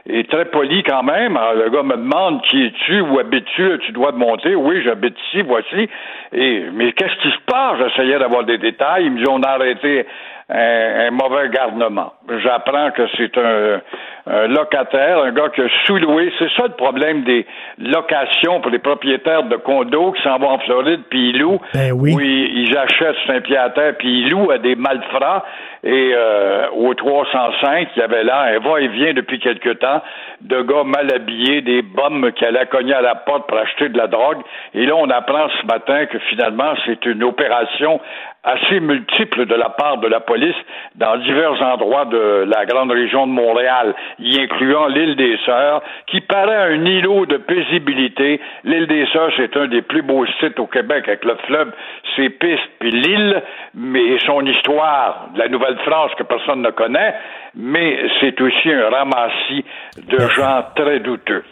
et 0.08 0.24
très 0.24 0.44
poli 0.46 0.82
quand 0.82 1.02
même. 1.02 1.36
Alors, 1.36 1.54
le 1.54 1.70
gars 1.70 1.82
me 1.82 1.96
demande 1.96 2.42
qui 2.42 2.64
es-tu, 2.64 3.00
où 3.00 3.18
habites-tu, 3.18 3.78
tu 3.80 3.92
dois 3.92 4.12
te 4.12 4.16
monter? 4.16 4.54
Oui, 4.54 4.80
j'habite 4.82 5.16
ici, 5.28 5.42
voici. 5.42 5.88
Et 6.32 6.64
mais 6.72 6.92
qu'est-ce 6.92 7.16
qui 7.16 7.30
se 7.30 7.40
passe? 7.46 7.78
J'essayais 7.78 8.18
d'avoir 8.18 8.44
des 8.44 8.58
détails. 8.58 9.06
Ils 9.06 9.10
me 9.10 9.18
disent 9.18 9.28
on 9.28 9.42
a 9.42 9.48
arrêté 9.48 10.06
un, 10.48 11.06
un 11.06 11.10
mauvais 11.10 11.48
garnement. 11.48 12.12
J'apprends 12.42 12.90
que 12.92 13.02
c'est 13.16 13.36
un, 13.36 13.80
un 14.28 14.46
locataire, 14.46 15.18
un 15.18 15.32
gars 15.32 15.48
qui 15.54 15.60
a 15.60 15.68
sous-loué. 15.84 16.32
C'est 16.38 16.50
ça 16.56 16.64
le 16.64 16.74
problème 16.74 17.24
des 17.24 17.46
locations 17.78 18.60
pour 18.60 18.70
les 18.70 18.78
propriétaires 18.78 19.44
de 19.44 19.56
condos 19.56 20.12
qui 20.12 20.22
s'en 20.22 20.38
vont 20.38 20.50
en 20.50 20.58
Floride 20.58 21.02
puis 21.10 21.30
ils 21.30 21.38
louent. 21.38 21.60
Ben 21.74 21.92
oui. 21.92 22.14
Où 22.14 22.20
ils, 22.20 22.68
ils 22.68 22.76
achètent 22.76 23.16
un 23.28 23.40
pied 23.40 23.56
à 23.56 23.70
terre 23.70 23.94
puis 23.98 24.20
ils 24.20 24.30
louent 24.30 24.50
à 24.50 24.58
des 24.58 24.76
malfrats. 24.76 25.44
Et 25.82 26.12
euh, 26.14 26.66
au 26.72 26.94
305, 26.94 27.88
il 27.94 28.00
y 28.00 28.02
avait 28.02 28.24
là 28.24 28.42
un 28.42 28.58
va-et-vient 28.58 29.14
depuis 29.14 29.38
quelque 29.38 29.70
temps 29.70 30.02
de 30.40 30.62
gars 30.62 30.82
mal 30.84 31.12
habillés, 31.14 31.60
des 31.60 31.82
bombes 31.82 32.32
qui 32.32 32.44
allaient 32.44 32.66
cogner 32.66 32.94
à 32.94 33.02
la 33.02 33.14
porte 33.14 33.46
pour 33.46 33.58
acheter 33.58 33.88
de 33.88 33.96
la 33.96 34.08
drogue. 34.08 34.42
Et 34.74 34.84
là, 34.84 34.96
on 34.96 35.08
apprend 35.10 35.48
ce 35.60 35.66
matin 35.66 36.06
que 36.06 36.18
finalement, 36.30 36.74
c'est 36.84 37.04
une 37.06 37.22
opération 37.22 38.00
assez 38.46 38.78
multiple 38.78 39.46
de 39.46 39.54
la 39.56 39.70
part 39.70 39.98
de 39.98 40.06
la 40.06 40.20
police 40.20 40.54
dans 40.94 41.16
divers 41.18 41.60
endroits 41.60 42.04
de 42.04 42.46
la 42.46 42.64
grande 42.64 42.92
région 42.92 43.26
de 43.26 43.32
Montréal, 43.32 43.94
y 44.20 44.40
incluant 44.40 44.86
l'île 44.86 45.16
des 45.16 45.36
Sœurs, 45.44 45.82
qui 46.06 46.20
paraît 46.20 46.72
un 46.72 46.84
îlot 46.84 47.26
de 47.26 47.38
paisibilité. 47.38 48.40
L'île 48.62 48.86
des 48.86 49.04
Sœurs, 49.12 49.32
c'est 49.36 49.56
un 49.56 49.66
des 49.66 49.82
plus 49.82 50.02
beaux 50.02 50.24
sites 50.40 50.60
au 50.60 50.66
Québec 50.66 51.08
avec 51.08 51.24
le 51.24 51.36
fleuve, 51.46 51.72
ses 52.14 52.30
pistes, 52.30 52.70
puis 52.78 52.92
l'île, 52.92 53.42
mais 53.74 54.18
son 54.24 54.46
histoire, 54.46 55.26
la 55.34 55.48
Nouvelle-France 55.48 56.12
que 56.16 56.22
personne 56.22 56.62
ne 56.62 56.70
connaît, 56.70 57.14
mais 57.56 57.98
c'est 58.20 58.40
aussi 58.40 58.72
un 58.72 58.90
ramassis 58.90 59.64
de 60.08 60.18
gens 60.36 60.62
très 60.76 61.00
douteux. 61.00 61.42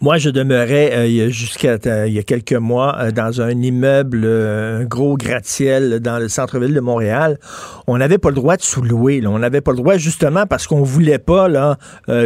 Moi, 0.00 0.18
je 0.18 0.30
demeurais 0.30 0.92
euh, 0.92 1.30
jusqu'à 1.30 1.78
euh, 1.86 2.06
il 2.06 2.14
y 2.14 2.18
a 2.18 2.22
quelques 2.22 2.52
mois 2.52 2.96
euh, 2.98 3.10
dans 3.10 3.40
un 3.40 3.50
immeuble, 3.50 4.24
un 4.26 4.84
gros 4.84 5.16
gratte-ciel 5.16 6.00
dans 6.00 6.18
le 6.18 6.28
centre-ville 6.28 6.74
de 6.74 6.80
Montréal. 6.80 7.38
On 7.86 7.98
n'avait 7.98 8.18
pas 8.18 8.30
le 8.30 8.34
droit 8.34 8.56
de 8.56 8.62
sous-louer. 8.62 9.22
On 9.26 9.38
n'avait 9.38 9.60
pas 9.60 9.72
le 9.72 9.78
droit 9.78 9.96
justement 9.96 10.46
parce 10.46 10.66
qu'on 10.66 10.82
voulait 10.82 11.18
pas 11.18 11.48
là 11.48 11.78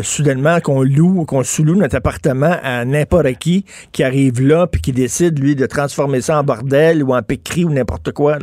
soudainement 0.02 0.60
qu'on 0.60 0.82
loue, 0.82 1.24
qu'on 1.24 1.42
sous-loue 1.42 1.76
notre 1.76 1.96
appartement 1.96 2.56
à 2.62 2.84
n'importe 2.84 3.34
qui 3.38 3.64
qui 3.92 4.02
arrive 4.02 4.40
là 4.40 4.66
puis 4.66 4.80
qui 4.80 4.92
décide 4.92 5.38
lui 5.38 5.54
de 5.54 5.66
transformer 5.66 6.20
ça 6.20 6.38
en 6.38 6.44
bordel 6.44 7.02
ou 7.02 7.14
en 7.14 7.22
pécri 7.22 7.64
ou 7.64 7.70
n'importe 7.70 8.12
quoi. 8.12 8.38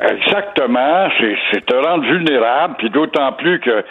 Exactement, 0.00 1.08
c'est 1.50 1.66
te 1.66 1.74
rendre 1.74 2.04
vulnérable, 2.04 2.74
puis 2.78 2.88
d'autant 2.88 3.32
plus 3.32 3.58
que 3.58 3.84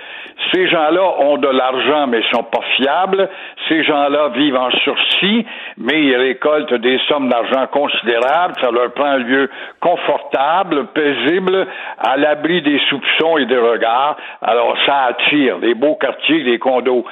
ces 0.54 0.70
gens-là 0.70 1.04
ont 1.20 1.38
de 1.38 1.50
l'argent, 1.50 2.08
mais 2.08 2.22
sont 2.32 2.44
pas 2.44 2.62
fiables. 2.78 3.28
Ces 3.68 3.84
gens-là 3.84 4.30
vivent 4.30 4.56
en 4.56 4.72
sursis, 4.72 5.46
mais 5.78 6.02
ils 6.04 6.16
récoltent 6.16 6.76
des 6.76 6.98
sommes 7.10 7.28
d'argent 7.28 7.68
considérables. 7.68 8.54
Ça 8.62 8.72
leur 8.72 8.94
prend 8.94 9.06
un 9.06 9.18
lieu 9.18 9.50
confortable, 9.82 10.88
paisible, 10.94 11.68
à 11.98 12.16
l'abri 12.16 12.62
des 12.62 12.80
soupçons 12.90 13.38
et 13.38 13.46
des 13.46 13.58
regards. 13.58 14.16
Alors 14.42 14.78
ça 14.86 15.06
attire 15.10 15.58
des 15.60 15.74
beaux 15.74 15.96
quartiers, 15.96 16.44
des 16.44 16.60
condos 16.60 17.04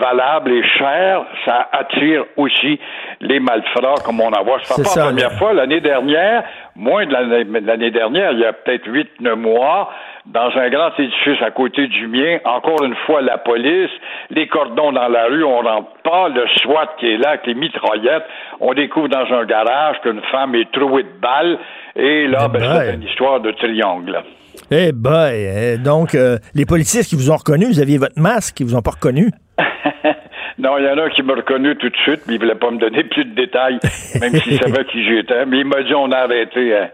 valables 0.00 0.52
et 0.52 0.62
chers. 0.78 1.24
Ça 1.44 1.68
attire 1.72 2.24
aussi 2.36 2.78
les 3.20 3.40
malfrats, 3.40 4.02
comme 4.04 4.20
on 4.20 4.28
en 4.32 4.44
voit. 4.44 4.58
C'est 4.62 4.82
pas 4.82 5.00
la 5.00 5.06
première 5.06 5.30
là. 5.30 5.36
fois. 5.38 5.52
L'année 5.52 5.80
dernière, 5.80 6.44
moins 6.76 7.06
de 7.06 7.12
l'année 7.12 7.44
de 7.44 7.66
l'année 7.66 7.90
dernière, 7.90 8.32
il 8.32 8.40
y 8.40 8.44
a 8.44 8.52
peut-être 8.52 8.86
huit, 8.86 9.08
neuf 9.20 9.36
mois, 9.38 9.90
dans 10.26 10.50
un 10.56 10.68
grand 10.68 10.90
édifice 10.98 11.40
à 11.42 11.50
côté 11.50 11.86
du 11.86 12.06
mien, 12.06 12.38
encore 12.44 12.82
une 12.84 12.94
fois, 13.06 13.22
la 13.22 13.38
police, 13.38 13.90
les 14.30 14.46
cordons 14.46 14.92
dans 14.92 15.08
la 15.08 15.24
rue, 15.26 15.42
on 15.44 15.60
rentre 15.62 15.88
pas, 16.04 16.28
le 16.28 16.44
SWAT 16.62 16.86
qui 17.00 17.06
est 17.12 17.16
là 17.16 17.30
avec 17.30 17.46
les 17.46 17.54
mitraillettes, 17.54 18.24
on 18.60 18.74
découvre 18.74 19.08
dans 19.08 19.24
un 19.32 19.44
garage 19.46 19.96
qu'une 20.02 20.20
femme 20.30 20.54
est 20.54 20.70
trouée 20.72 21.04
de 21.04 21.20
balles, 21.20 21.58
et 21.96 22.26
là, 22.26 22.46
Eh 22.46 22.52
ben, 22.52 22.60
ben. 22.60 22.80
c'est 22.80 22.94
une 22.94 23.02
histoire 23.04 23.40
de 23.40 23.52
triangle. 23.52 24.22
Eh 24.70 24.92
boy, 24.92 25.32
eh, 25.34 25.78
donc 25.78 26.14
euh, 26.14 26.36
les 26.54 26.66
policiers 26.66 27.02
qui 27.02 27.14
vous 27.16 27.30
ont 27.30 27.36
reconnu, 27.36 27.64
vous 27.66 27.80
aviez 27.80 27.96
votre 27.96 28.18
masque, 28.20 28.60
ils 28.60 28.66
vous 28.66 28.76
ont 28.76 28.82
pas 28.82 28.90
reconnu? 28.90 29.30
Non, 30.58 30.76
il 30.78 30.84
y 30.84 30.88
en 30.88 30.98
a 30.98 31.04
un 31.04 31.08
qui 31.10 31.22
m'a 31.22 31.34
reconnu 31.34 31.76
tout 31.76 31.88
de 31.88 31.96
suite, 31.96 32.22
mais 32.26 32.34
il 32.34 32.40
voulait 32.40 32.56
pas 32.56 32.70
me 32.70 32.78
donner 32.78 33.04
plus 33.04 33.24
de 33.24 33.34
détails, 33.34 33.78
même 34.20 34.34
s'il 34.34 34.58
savait 34.62 34.84
qui 34.86 35.04
j'étais. 35.04 35.46
Mais 35.46 35.58
il 35.58 35.66
m'a 35.66 35.82
dit 35.82 35.94
on 35.94 36.10
a 36.10 36.18
arrêté 36.18 36.76
un, 36.76 36.88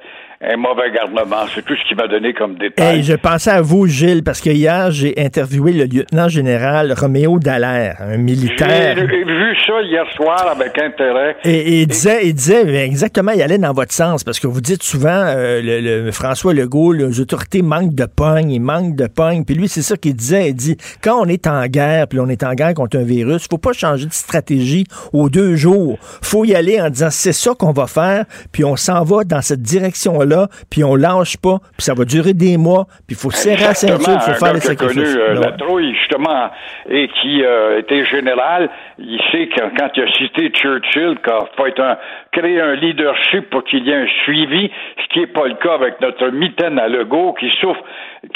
un 0.52 0.56
mauvais 0.56 0.90
garnement. 0.94 1.46
C'est 1.54 1.64
tout 1.64 1.74
ce 1.76 1.88
qu'il 1.88 1.96
m'a 1.96 2.06
donné 2.06 2.32
comme 2.32 2.56
détail. 2.56 2.96
Hey, 2.96 3.02
je 3.02 3.14
pensais 3.14 3.50
à 3.50 3.60
vous, 3.62 3.86
Gilles, 3.86 4.22
parce 4.22 4.40
que 4.40 4.50
hier, 4.50 4.90
j'ai 4.90 5.14
interviewé 5.18 5.72
le 5.72 5.84
lieutenant 5.84 6.28
général 6.28 6.92
Roméo 6.92 7.38
Dallaire, 7.38 7.96
un 8.00 8.16
militaire. 8.16 8.96
J'ai 8.96 9.06
vu 9.06 9.56
ça 9.66 9.82
hier 9.82 10.04
soir 10.14 10.46
avec 10.50 10.78
intérêt. 10.78 11.36
Et, 11.44 11.54
et 11.54 11.80
il 11.82 11.86
disait, 11.86 12.26
il 12.26 12.34
disait 12.34 12.84
exactement, 12.84 13.32
il 13.32 13.42
allait 13.42 13.58
dans 13.58 13.72
votre 13.72 13.92
sens, 13.92 14.24
parce 14.24 14.40
que 14.40 14.46
vous 14.46 14.60
dites 14.60 14.82
souvent, 14.82 15.08
euh, 15.10 15.60
le, 15.62 16.04
le 16.04 16.12
François 16.12 16.52
Legault, 16.54 16.92
les 16.92 17.20
autorités 17.20 17.62
manquent 17.62 17.94
de 17.94 18.06
pogne, 18.06 18.50
il 18.50 18.60
manque 18.60 18.96
de 18.96 19.06
pogne. 19.06 19.44
Puis 19.44 19.54
lui, 19.54 19.68
c'est 19.68 19.82
ça 19.82 19.96
qu'il 19.96 20.14
disait. 20.14 20.50
Il 20.50 20.54
dit, 20.54 20.76
quand 21.02 21.20
on 21.20 21.26
est 21.26 21.46
en 21.46 21.66
guerre, 21.66 22.06
puis 22.08 22.20
on 22.20 22.28
est 22.28 22.42
en 22.42 22.54
guerre 22.54 22.74
contre 22.74 22.98
un 22.98 23.04
virus, 23.04 23.46
faut 23.50 23.58
pas 23.58 23.72
changer 23.72 24.06
de 24.06 24.12
stratégie 24.12 24.84
aux 25.12 25.28
deux 25.28 25.56
jours. 25.56 25.98
faut 26.22 26.44
y 26.44 26.54
aller 26.54 26.80
en 26.80 26.90
disant, 26.90 27.10
c'est 27.10 27.32
ça 27.32 27.52
qu'on 27.58 27.72
va 27.72 27.86
faire, 27.86 28.24
puis 28.52 28.64
on 28.64 28.76
s'en 28.76 29.04
va 29.04 29.24
dans 29.24 29.42
cette 29.42 29.62
direction-là, 29.62 30.33
puis 30.70 30.84
on 30.84 30.94
lâche 30.94 31.36
pas, 31.36 31.58
puis 31.76 31.82
ça 31.84 31.94
va 31.94 32.04
durer 32.04 32.32
des 32.34 32.56
mois, 32.56 32.84
puis 33.06 33.16
il 33.16 33.16
faut 33.16 33.30
serrer 33.30 33.64
la 33.64 33.74
ceinture, 33.74 34.14
il 34.14 34.20
faut 34.20 34.44
faire 34.44 34.54
les 34.54 34.70
a 34.70 34.74
connu 34.74 34.92
sacrifices. 34.92 35.16
euh, 35.16 35.34
Ouais. 35.34 35.40
la 35.40 35.52
trouille, 35.52 35.94
justement, 35.96 36.50
et 36.88 37.08
qui 37.20 37.42
euh, 37.44 37.78
était 37.80 38.04
général, 38.06 38.68
il 38.98 39.20
sait 39.32 39.48
que 39.48 39.60
quand 39.78 39.88
il 39.96 40.02
a 40.02 40.12
cité 40.12 40.50
Churchill, 40.50 41.16
qu'il 41.24 41.32
faut 41.56 41.66
être 41.66 41.80
un, 41.80 41.96
créer 42.32 42.60
un 42.60 42.74
leadership 42.74 43.50
pour 43.50 43.64
qu'il 43.64 43.84
y 43.86 43.90
ait 43.90 43.94
un 43.96 44.06
suivi, 44.24 44.70
ce 45.02 45.08
qui 45.12 45.20
n'est 45.20 45.26
pas 45.26 45.46
le 45.46 45.54
cas 45.54 45.74
avec 45.74 46.00
notre 46.00 46.28
mitaine 46.28 46.78
à 46.78 46.88
Legault, 46.88 47.34
qui 47.34 47.50
souffre, 47.60 47.80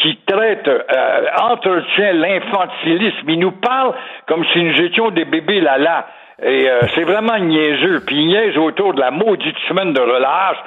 qui 0.01 0.19
traite, 0.27 0.67
euh, 0.69 1.25
entretient 1.51 2.13
l'infantilisme. 2.13 3.29
Il 3.29 3.39
nous 3.39 3.53
parle 3.53 3.95
comme 4.27 4.45
si 4.53 4.63
nous 4.63 4.81
étions 4.83 5.11
des 5.11 5.25
bébés 5.25 5.61
lala. 5.61 6.07
Et 6.43 6.69
euh, 6.71 6.81
c'est 6.95 7.03
vraiment 7.03 7.37
niaiseux. 7.39 8.01
Puis 8.07 8.17
il 8.17 8.27
niaise 8.29 8.57
autour 8.57 8.95
de 8.95 9.01
la 9.01 9.11
maudite 9.11 9.57
semaine 9.69 9.93
de 9.93 10.01
relâche 10.01 10.59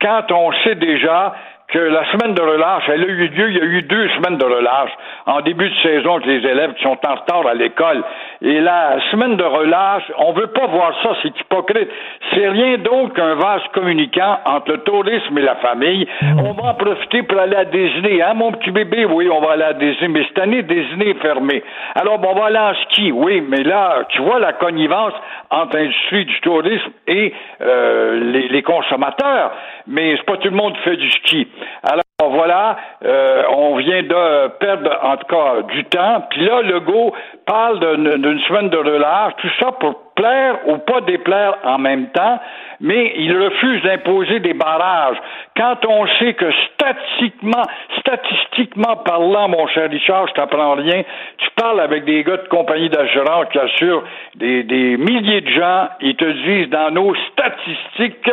quand 0.00 0.30
on 0.30 0.52
sait 0.64 0.76
déjà 0.76 1.34
que 1.68 1.78
la 1.78 2.10
semaine 2.12 2.32
de 2.32 2.40
relâche, 2.40 2.84
elle 2.88 3.02
a 3.02 3.06
eu 3.06 3.28
lieu, 3.28 3.50
il 3.50 3.56
y 3.58 3.60
a 3.60 3.64
eu 3.64 3.82
deux 3.82 4.08
semaines 4.16 4.38
de 4.38 4.44
relâche 4.44 4.90
en 5.26 5.42
début 5.42 5.68
de 5.68 5.74
saison 5.82 6.14
avec 6.14 6.26
les 6.26 6.48
élèves 6.48 6.72
qui 6.74 6.82
sont 6.82 6.96
en 7.06 7.14
retard 7.14 7.46
à 7.46 7.52
l'école. 7.52 8.02
Et 8.40 8.58
la 8.60 8.96
semaine 9.10 9.36
de 9.36 9.44
relâche, 9.44 10.04
on 10.16 10.32
veut 10.32 10.46
pas 10.46 10.66
voir 10.66 10.94
ça, 11.02 11.10
c'est 11.22 11.38
hypocrite. 11.38 11.90
C'est 12.32 12.48
rien 12.48 12.78
d'autre 12.78 13.12
qu'un 13.12 13.34
vase 13.34 13.60
communicant 13.74 14.38
entre 14.46 14.72
le 14.72 14.78
tourisme 14.78 15.36
et 15.36 15.42
la 15.42 15.56
famille. 15.56 16.08
On 16.38 16.52
va 16.52 16.70
en 16.70 16.74
profiter 16.74 17.22
pour 17.24 17.38
aller 17.38 17.56
à 17.56 17.66
Disney, 17.66 18.22
hein, 18.22 18.32
mon 18.32 18.52
petit 18.52 18.70
bébé? 18.70 19.04
Oui, 19.04 19.28
on 19.28 19.40
va 19.40 19.52
aller 19.52 19.64
à 19.64 19.74
Disney, 19.74 20.08
mais 20.08 20.24
cette 20.28 20.38
année, 20.38 20.62
Disney 20.62 21.10
est 21.10 21.20
fermé. 21.20 21.62
Alors, 21.96 22.18
bon, 22.18 22.30
on 22.30 22.38
va 22.38 22.46
aller 22.46 22.58
en 22.58 22.74
ski, 22.84 23.12
oui, 23.12 23.42
mais 23.46 23.62
là, 23.62 24.04
tu 24.08 24.22
vois 24.22 24.38
la 24.38 24.54
connivence 24.54 25.12
entre 25.50 25.76
l'industrie 25.76 26.24
du 26.24 26.40
tourisme 26.40 26.92
et 27.06 27.34
euh, 27.60 28.20
les, 28.32 28.48
les 28.48 28.62
consommateurs. 28.62 29.52
Mais 29.86 30.16
c'est 30.16 30.24
pas 30.24 30.38
tout 30.38 30.48
le 30.48 30.56
monde 30.56 30.74
qui 30.76 30.80
fait 30.80 30.96
du 30.96 31.10
ski. 31.10 31.48
Alors 31.82 32.02
voilà, 32.32 32.76
euh, 33.04 33.42
on 33.50 33.76
vient 33.76 34.02
de 34.02 34.48
perdre 34.58 34.90
en 35.02 35.16
tout 35.16 35.26
cas 35.26 35.62
du 35.72 35.84
temps. 35.84 36.26
Puis 36.30 36.44
là, 36.44 36.62
Legault 36.62 37.12
parle 37.46 37.78
d'une 37.78 38.40
semaine 38.40 38.70
de 38.70 38.76
relâche, 38.76 39.34
tout 39.38 39.50
ça 39.60 39.72
pour 39.72 40.08
plaire 40.16 40.58
ou 40.66 40.78
pas 40.78 41.00
déplaire 41.02 41.58
en 41.62 41.78
même 41.78 42.08
temps, 42.08 42.40
mais 42.80 43.14
il 43.16 43.32
refuse 43.40 43.82
d'imposer 43.82 44.40
des 44.40 44.52
barrages. 44.52 45.16
Quand 45.56 45.86
on 45.86 46.06
sait 46.18 46.34
que 46.34 46.50
statistiquement, 46.74 47.62
statistiquement 48.00 48.96
parlant, 48.96 49.48
mon 49.48 49.68
cher 49.68 49.88
Richard, 49.88 50.26
je 50.26 50.32
t'apprends 50.34 50.74
rien, 50.74 51.02
tu 51.38 51.48
parles 51.56 51.80
avec 51.80 52.04
des 52.04 52.24
gars 52.24 52.38
de 52.38 52.48
compagnie 52.48 52.88
d'assurance 52.88 53.46
qui 53.52 53.58
assurent 53.60 54.02
des, 54.34 54.64
des 54.64 54.96
milliers 54.96 55.40
de 55.40 55.50
gens, 55.50 55.88
ils 56.00 56.16
te 56.16 56.24
disent 56.24 56.70
dans 56.70 56.90
nos 56.90 57.14
statistiques, 57.32 58.28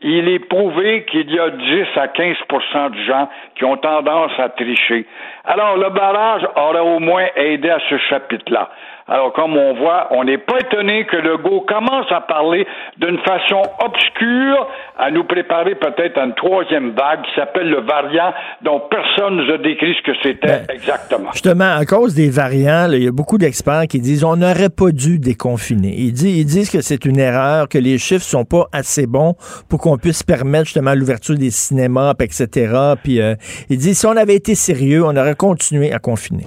il 0.00 0.28
est 0.28 0.38
prouvé 0.38 1.04
qu'il 1.04 1.30
y 1.30 1.38
a 1.38 1.50
10 1.50 1.84
à 1.96 2.06
15% 2.06 2.90
de 2.90 3.02
gens 3.04 3.28
qui 3.54 3.64
ont 3.64 3.76
tendance 3.76 4.32
à 4.38 4.48
tricher. 4.48 5.06
Alors, 5.44 5.76
le 5.76 5.90
barrage 5.90 6.42
aurait 6.56 6.80
au 6.80 6.98
moins 6.98 7.26
aidé 7.36 7.68
à 7.70 7.78
ce 7.90 7.98
chapitre-là. 7.98 8.70
Alors, 9.12 9.34
comme 9.34 9.58
on 9.58 9.74
voit, 9.74 10.08
on 10.12 10.24
n'est 10.24 10.38
pas 10.38 10.58
étonné 10.58 11.04
que 11.04 11.18
Legault 11.18 11.66
commence 11.68 12.10
à 12.10 12.22
parler 12.22 12.66
d'une 12.96 13.18
façon 13.18 13.60
obscure, 13.84 14.66
à 14.98 15.10
nous 15.10 15.24
préparer 15.24 15.74
peut-être 15.74 16.16
à 16.16 16.24
une 16.24 16.32
troisième 16.32 16.92
vague 16.92 17.20
qui 17.20 17.34
s'appelle 17.36 17.68
le 17.68 17.82
variant, 17.82 18.32
dont 18.62 18.80
personne 18.90 19.36
ne 19.36 19.44
nous 19.44 19.52
a 19.52 19.58
décrit 19.58 19.94
ce 19.98 20.10
que 20.10 20.16
c'était 20.22 20.64
Ben, 20.66 20.66
exactement. 20.70 21.30
Justement, 21.34 21.76
à 21.76 21.84
cause 21.84 22.14
des 22.14 22.30
variants, 22.30 22.88
il 22.90 23.04
y 23.04 23.06
a 23.06 23.12
beaucoup 23.12 23.36
d'experts 23.36 23.86
qui 23.86 24.00
disent 24.00 24.24
on 24.24 24.36
n'aurait 24.36 24.70
pas 24.70 24.92
dû 24.92 25.18
déconfiner. 25.18 25.94
Ils, 25.94 26.14
disent, 26.14 26.38
ils 26.38 26.46
disent 26.46 26.70
que 26.70 26.80
c'est 26.80 27.04
une 27.04 27.18
erreur, 27.18 27.68
que 27.68 27.76
les 27.76 27.98
chiffres 27.98 28.24
sont 28.24 28.46
pas 28.46 28.64
assez 28.72 29.06
bons 29.06 29.34
pour 29.68 29.78
qu'on 29.78 29.98
puisse 29.98 30.22
permettre 30.22 30.64
justement 30.64 30.94
l'ouverture 30.94 31.34
des 31.34 31.50
cinémas, 31.50 32.14
etc. 32.18 32.94
Puis 33.04 33.20
euh, 33.20 33.34
ils 33.68 33.76
disent 33.76 33.98
si 33.98 34.06
on 34.06 34.16
avait 34.16 34.36
été 34.36 34.54
sérieux, 34.54 35.04
on 35.04 35.14
aurait 35.14 35.36
continué 35.36 35.92
à 35.92 35.98
confiner. 35.98 36.44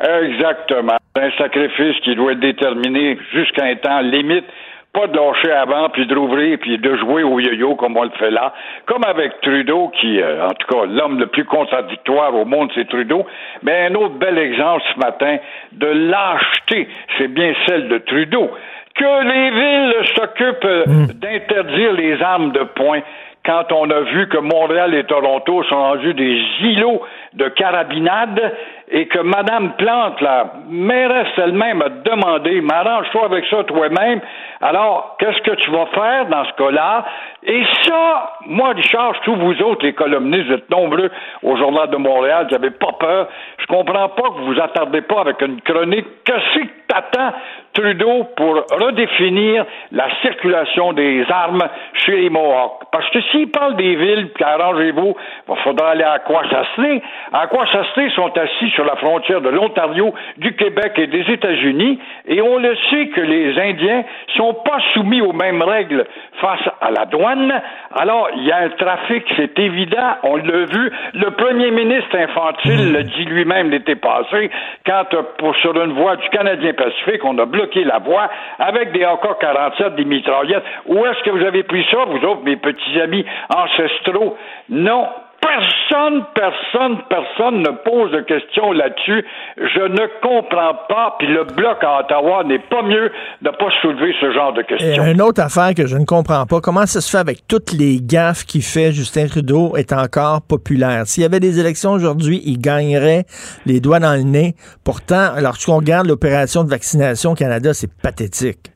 Exactement. 0.00 0.96
Un 1.16 1.30
sacrifice 1.32 1.96
qui 2.02 2.14
doit 2.14 2.32
être 2.32 2.40
déterminé 2.40 3.18
jusqu'à 3.32 3.64
un 3.64 3.76
temps 3.76 4.00
limite 4.00 4.44
pas 4.92 5.06
de 5.06 5.16
lâcher 5.16 5.52
avant, 5.52 5.88
puis 5.90 6.06
de 6.06 6.16
rouvrir, 6.16 6.58
puis 6.58 6.78
de 6.78 6.96
jouer 6.96 7.22
au 7.22 7.38
yo-yo 7.38 7.74
comme 7.76 7.96
on 7.96 8.04
le 8.04 8.10
fait 8.18 8.30
là, 8.30 8.52
comme 8.86 9.04
avec 9.04 9.40
Trudeau, 9.42 9.92
qui, 10.00 10.20
euh, 10.20 10.46
en 10.46 10.54
tout 10.54 10.66
cas, 10.66 10.86
l'homme 10.86 11.18
le 11.18 11.26
plus 11.26 11.44
contradictoire 11.44 12.34
au 12.34 12.44
monde, 12.44 12.70
c'est 12.74 12.88
Trudeau, 12.88 13.26
mais 13.62 13.86
un 13.86 13.94
autre 13.94 14.14
bel 14.14 14.38
exemple 14.38 14.82
ce 14.94 14.98
matin 14.98 15.36
de 15.72 15.86
lâcheté, 15.86 16.88
c'est 17.16 17.28
bien 17.28 17.52
celle 17.66 17.88
de 17.88 17.98
Trudeau. 17.98 18.50
Que 18.94 19.24
les 19.24 19.50
villes 19.50 19.94
s'occupent 20.16 20.64
euh, 20.64 20.84
d'interdire 21.14 21.92
les 21.92 22.20
armes 22.22 22.52
de 22.52 22.64
poing 22.64 23.00
quand 23.44 23.70
on 23.72 23.88
a 23.90 24.00
vu 24.00 24.28
que 24.28 24.38
Montréal 24.38 24.94
et 24.94 25.04
Toronto 25.04 25.62
sont 25.64 25.76
rendus 25.76 26.14
des 26.14 26.42
îlots 26.60 27.02
de 27.34 27.48
carabinades 27.48 28.52
et 28.90 29.06
que 29.06 29.18
Madame 29.18 29.72
Plante, 29.76 30.20
la 30.20 30.52
mairesse 30.68 31.28
elle-même, 31.36 31.82
a 31.82 31.88
demandé, 31.88 32.60
m'arrange-toi 32.60 33.26
avec 33.26 33.44
ça 33.46 33.64
toi-même. 33.64 34.20
Alors, 34.60 35.16
qu'est-ce 35.18 35.40
que 35.42 35.56
tu 35.56 35.70
vas 35.70 35.86
faire 35.86 36.26
dans 36.26 36.44
ce 36.44 36.52
cas-là? 36.52 37.04
Et 37.42 37.62
ça, 37.84 38.32
moi, 38.46 38.70
Richard, 38.70 39.20
tous 39.24 39.36
vous 39.36 39.62
autres, 39.62 39.84
les 39.84 39.92
columnistes, 39.92 40.46
vous 40.46 40.54
êtes 40.54 40.70
nombreux 40.70 41.10
au 41.42 41.56
Journal 41.56 41.90
de 41.90 41.96
Montréal, 41.96 42.46
vous 42.48 42.56
n'avez 42.56 42.70
pas 42.70 42.92
peur. 42.98 43.28
Je 43.58 43.66
comprends 43.66 44.08
pas 44.08 44.22
que 44.22 44.38
vous 44.38 44.54
vous 44.54 44.60
attardez 44.60 45.02
pas 45.02 45.20
avec 45.20 45.40
une 45.42 45.60
chronique. 45.60 46.06
Qu'est-ce 46.24 46.58
que 46.60 46.66
t'attends, 46.88 47.32
Trudeau, 47.72 48.24
pour 48.36 48.54
redéfinir 48.70 49.64
la 49.92 50.06
circulation 50.22 50.92
des 50.92 51.24
armes 51.30 51.62
chez 51.94 52.16
les 52.16 52.30
Mohawks? 52.30 52.82
Parce 52.90 53.08
que 53.10 53.20
s'il 53.30 53.50
parle 53.50 53.76
des 53.76 53.94
villes, 53.94 54.30
puis 54.34 54.44
arrangez-vous, 54.44 55.14
il 55.48 55.56
faudra 55.62 55.90
aller 55.90 56.04
à 56.04 56.18
se 56.18 57.00
À 57.32 57.46
se 57.46 58.10
sont 58.14 58.32
assis 58.36 58.70
sur 58.70 58.84
la 58.84 58.96
frontière 58.96 59.40
de 59.40 59.50
l'Ontario, 59.50 60.12
du 60.38 60.56
Québec 60.56 60.92
et 60.96 61.06
des 61.06 61.30
États-Unis, 61.30 61.98
et 62.26 62.40
on 62.42 62.58
le 62.58 62.74
sait 62.90 63.08
que 63.08 63.20
les 63.20 63.58
Indiens 63.58 64.04
sont 64.36 64.54
pas 64.54 64.78
soumis 64.94 65.20
aux 65.20 65.32
mêmes 65.32 65.62
règles 65.62 66.04
face 66.40 66.68
à 66.80 66.90
la 66.90 67.04
douane. 67.06 67.62
Alors, 67.94 68.28
il 68.36 68.44
y 68.44 68.52
a 68.52 68.58
un 68.58 68.70
trafic, 68.70 69.24
c'est 69.36 69.58
évident, 69.58 70.16
on 70.24 70.36
l'a 70.36 70.64
vu. 70.64 70.90
Le 71.14 71.30
premier 71.30 71.70
ministre 71.70 72.16
infantile 72.16 72.92
le 72.92 73.02
dit 73.04 73.24
lui-même 73.24 73.70
l'été 73.70 73.94
passé, 73.94 74.50
quand 74.86 75.04
pour, 75.38 75.54
sur 75.56 75.80
une 75.80 75.92
voie 75.92 76.16
du 76.16 76.28
Canadien 76.30 76.72
Pacifique, 76.72 77.24
on 77.24 77.38
a 77.38 77.44
bloqué 77.44 77.67
la 77.76 77.98
voie 77.98 78.28
avec 78.58 78.92
des 78.92 79.04
AK-47, 79.04 79.94
des 79.94 80.04
mitraillettes. 80.04 80.64
Où 80.86 81.04
est-ce 81.04 81.22
que 81.22 81.30
vous 81.30 81.44
avez 81.44 81.62
pris 81.62 81.86
ça, 81.90 82.04
vous 82.06 82.24
autres, 82.26 82.42
mes 82.42 82.56
petits 82.56 83.00
amis 83.00 83.24
ancestraux? 83.54 84.36
Non, 84.68 85.08
Personne, 85.40 86.24
personne, 86.34 86.98
personne 87.08 87.62
ne 87.62 87.70
pose 87.84 88.10
de 88.12 88.20
questions 88.20 88.72
là-dessus. 88.72 89.24
Je 89.56 89.80
ne 89.80 90.20
comprends 90.20 90.74
pas, 90.88 91.16
puis 91.18 91.28
le 91.28 91.44
bloc 91.44 91.78
à 91.82 92.00
Ottawa 92.00 92.44
n'est 92.44 92.58
pas 92.58 92.82
mieux 92.82 93.10
de 93.42 93.48
ne 93.48 93.56
pas 93.56 93.68
soulever 93.80 94.14
ce 94.20 94.32
genre 94.32 94.52
de 94.52 94.62
questions. 94.62 95.04
Et 95.04 95.10
une 95.12 95.22
autre 95.22 95.40
affaire 95.40 95.74
que 95.74 95.86
je 95.86 95.96
ne 95.96 96.04
comprends 96.04 96.44
pas, 96.46 96.60
comment 96.60 96.86
ça 96.86 97.00
se 97.00 97.10
fait 97.10 97.18
avec 97.18 97.46
toutes 97.46 97.72
les 97.72 98.00
gaffes 98.00 98.44
qu'il 98.44 98.62
fait 98.62 98.92
Justin 98.92 99.26
Trudeau 99.26 99.76
est 99.76 99.92
encore 99.92 100.42
populaire? 100.42 101.06
S'il 101.06 101.22
y 101.22 101.26
avait 101.26 101.40
des 101.40 101.60
élections 101.60 101.92
aujourd'hui, 101.92 102.42
il 102.44 102.58
gagnerait 102.58 103.24
les 103.64 103.80
doigts 103.80 104.00
dans 104.00 104.14
le 104.14 104.24
nez. 104.24 104.54
Pourtant, 104.84 105.34
lorsqu'on 105.40 105.76
regarde 105.76 106.06
l'opération 106.06 106.64
de 106.64 106.70
vaccination 106.70 107.32
au 107.32 107.34
Canada, 107.34 107.72
c'est 107.74 107.90
pathétique. 108.02 108.72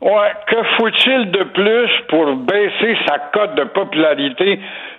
Ouais, 0.00 0.32
que 0.46 0.62
faut-il 0.78 1.30
de 1.30 1.42
plus 1.42 1.90
pour 2.08 2.34
baisser 2.36 2.96
sa 3.06 3.18
cote 3.34 3.54
de 3.54 3.64
popularité? 3.64 4.58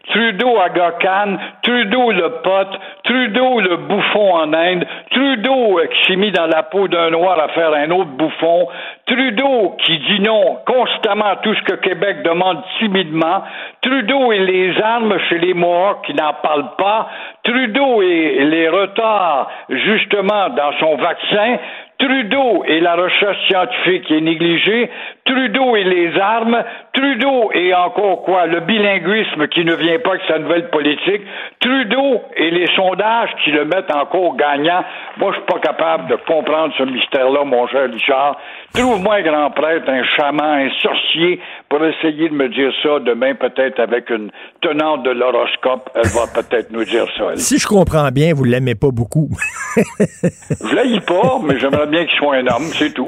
Trudeau 0.10 0.60
à 0.60 0.70
Gokan, 0.70 1.38
Trudeau 1.64 2.12
le 2.12 2.30
pote, 2.44 2.80
Trudeau 3.04 3.62
le 3.62 3.78
bouffon 3.78 4.34
en 4.36 4.54
Inde, 4.54 4.86
Trudeau 5.10 5.80
euh, 5.80 5.88
qui 5.88 6.06
s'est 6.06 6.16
mis 6.18 6.32
dans 6.32 6.48
la 6.48 6.64
peau 6.64 6.88
d'un 6.88 7.12
noir 7.12 7.40
à 7.40 7.48
faire 7.50 7.74
un 7.74 7.90
autre 7.92 8.12
bouffon, 8.12 8.68
Trudeau 9.08 9.76
qui 9.80 9.98
dit 10.00 10.20
non 10.22 10.58
constamment 10.68 11.26
à 11.26 11.36
tout 11.38 11.54
ce 11.56 11.62
que 11.62 11.76
Québec 11.76 12.24
demande 12.24 12.62
timidement, 12.80 13.44
Trudeau 13.82 14.32
et 14.32 14.40
les 14.40 14.80
armes 14.82 15.18
chez 15.30 15.40
les 15.40 15.54
Mohawks 15.54 16.06
qui 16.06 16.14
n'en 16.14 16.34
parlent 16.34 16.76
pas, 16.78 17.08
Trudeau 17.44 18.02
et 18.02 18.44
les 18.46 18.70
retards 18.70 19.50
justement 19.70 20.50
dans 20.50 20.74
son 20.80 20.96
vaccin, 20.98 21.58
Trudeau 22.02 22.64
et 22.66 22.80
la 22.80 22.96
recherche 22.96 23.38
scientifique 23.48 24.10
est 24.10 24.22
négligée, 24.22 24.90
Trudeau 25.26 25.76
et 25.76 25.84
les 25.84 26.20
armes, 26.20 26.64
Trudeau 26.94 27.52
et 27.54 27.74
encore 27.74 28.24
quoi, 28.24 28.48
le 28.48 28.62
bilinguisme 28.62 29.48
qui 29.48 29.64
ne 29.64 29.76
vient 29.76 30.00
pas 30.00 30.12
avec 30.12 30.24
sa 30.28 30.40
nouvelle 30.40 30.70
politique, 30.70 31.22
Trudeau 31.60 32.22
et 32.36 32.50
les 32.50 32.68
sondages 32.76 33.30
qui 33.44 33.52
le 33.52 33.66
mettent 33.66 33.94
encore 33.94 34.36
gagnant. 34.36 34.84
Moi, 35.18 35.32
je 35.32 35.38
suis 35.38 35.46
pas 35.46 35.60
capable 35.60 36.10
de 36.10 36.16
comprendre 36.28 36.74
ce 36.78 36.84
mystère-là, 36.84 37.44
mon 37.46 37.68
cher 37.68 37.90
Richard. 37.92 38.38
Trouve-moi 38.74 39.16
un 39.16 39.22
grand 39.22 39.52
prêtre, 39.52 39.90
un 39.90 40.04
chaman, 40.16 40.68
un 40.68 40.70
sorcier 40.82 41.40
pour 41.70 41.86
essayer 41.86 42.30
de 42.30 42.34
me 42.34 42.50
dire 42.50 42.72
ça 42.82 43.00
demain, 43.00 43.36
peut-être 43.36 43.80
avec 43.80 44.10
une 44.10 44.32
tenante 44.62 45.04
de 45.04 45.12
l'horoscope. 45.12 45.90
Elle 45.96 46.10
va 46.10 46.26
peut-être 46.34 46.72
nous 46.72 46.84
dire 46.84 47.06
ça. 47.18 47.36
Si 47.36 47.60
je 47.60 47.68
comprends 47.68 48.10
bien, 48.10 48.34
vous 48.34 48.44
l'aimez 48.44 48.76
pas 48.76 48.92
beaucoup. 48.92 49.30
je 49.78 50.76
l'aime 50.76 51.02
pas, 51.02 51.40
mais 51.44 51.60
j'aimerais 51.60 51.88
bien 51.88 52.06
qu'il 52.06 52.18
soit 52.18 52.36
un 52.38 52.48
homme, 52.48 52.70
c'est 52.74 52.94
tout. 52.94 53.08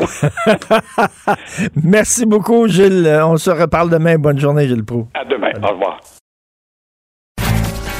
Merci 1.83 2.02
beaucoup, 2.25 2.67
Gilles. 2.67 3.07
On 3.25 3.37
se 3.37 3.49
reparle 3.49 3.89
demain. 3.89 4.17
Bonne 4.17 4.39
journée, 4.39 4.67
Gilles 4.67 4.85
Proux. 4.85 5.07
À 5.13 5.25
demain. 5.25 5.51
Au 5.63 5.73
revoir. 5.73 5.99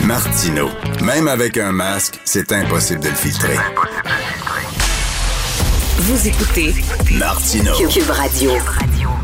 Martino. 0.06 0.68
Même 1.02 1.28
avec 1.28 1.58
un 1.58 1.72
masque, 1.72 2.20
c'est 2.26 2.52
impossible 2.52 3.02
de 3.02 3.10
le 3.10 3.16
filtrer. 3.16 3.58
Vous 5.98 6.28
écoutez 6.28 6.74
Martino. 7.18 7.72
Cube 7.90 8.10
Radio. 8.10 8.52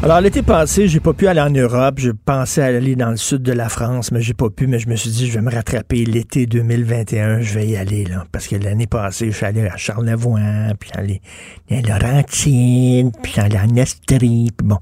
Alors, 0.02 0.22
l'été 0.22 0.42
passé, 0.42 0.88
j'ai 0.88 1.02
pas 1.02 1.12
pu 1.12 1.28
aller 1.28 1.42
en 1.42 1.50
Europe. 1.50 1.96
Je 1.98 2.12
pensais 2.12 2.62
aller 2.62 2.96
dans 2.96 3.10
le 3.10 3.18
sud 3.18 3.44
de 3.44 3.52
la 3.52 3.68
France, 3.68 4.14
mais 4.14 4.22
j'ai 4.22 4.34
pas 4.34 4.50
pu. 4.50 4.66
Mais 4.66 4.80
je 4.80 4.88
me 4.88 4.96
suis 4.96 5.10
dit, 5.10 5.28
je 5.28 5.34
vais 5.34 5.42
me 5.42 5.52
rattraper 5.52 6.06
l'été 6.06 6.46
2021. 6.46 7.42
Je 7.42 7.54
vais 7.54 7.68
y 7.68 7.76
aller, 7.76 8.06
là. 8.06 8.26
Parce 8.32 8.48
que 8.48 8.56
l'année 8.56 8.88
passée, 8.88 9.30
je 9.30 9.36
suis 9.36 9.46
allé 9.46 9.68
à 9.68 9.76
Charlevoix, 9.76 10.40
puis 10.80 10.90
aller 10.94 11.22
à 11.70 11.82
Laurentide, 11.82 13.12
puis 13.22 13.42
aller 13.42 13.60
en 13.60 13.76
Estrie, 13.76 14.52
puis 14.56 14.66
bon. 14.66 14.80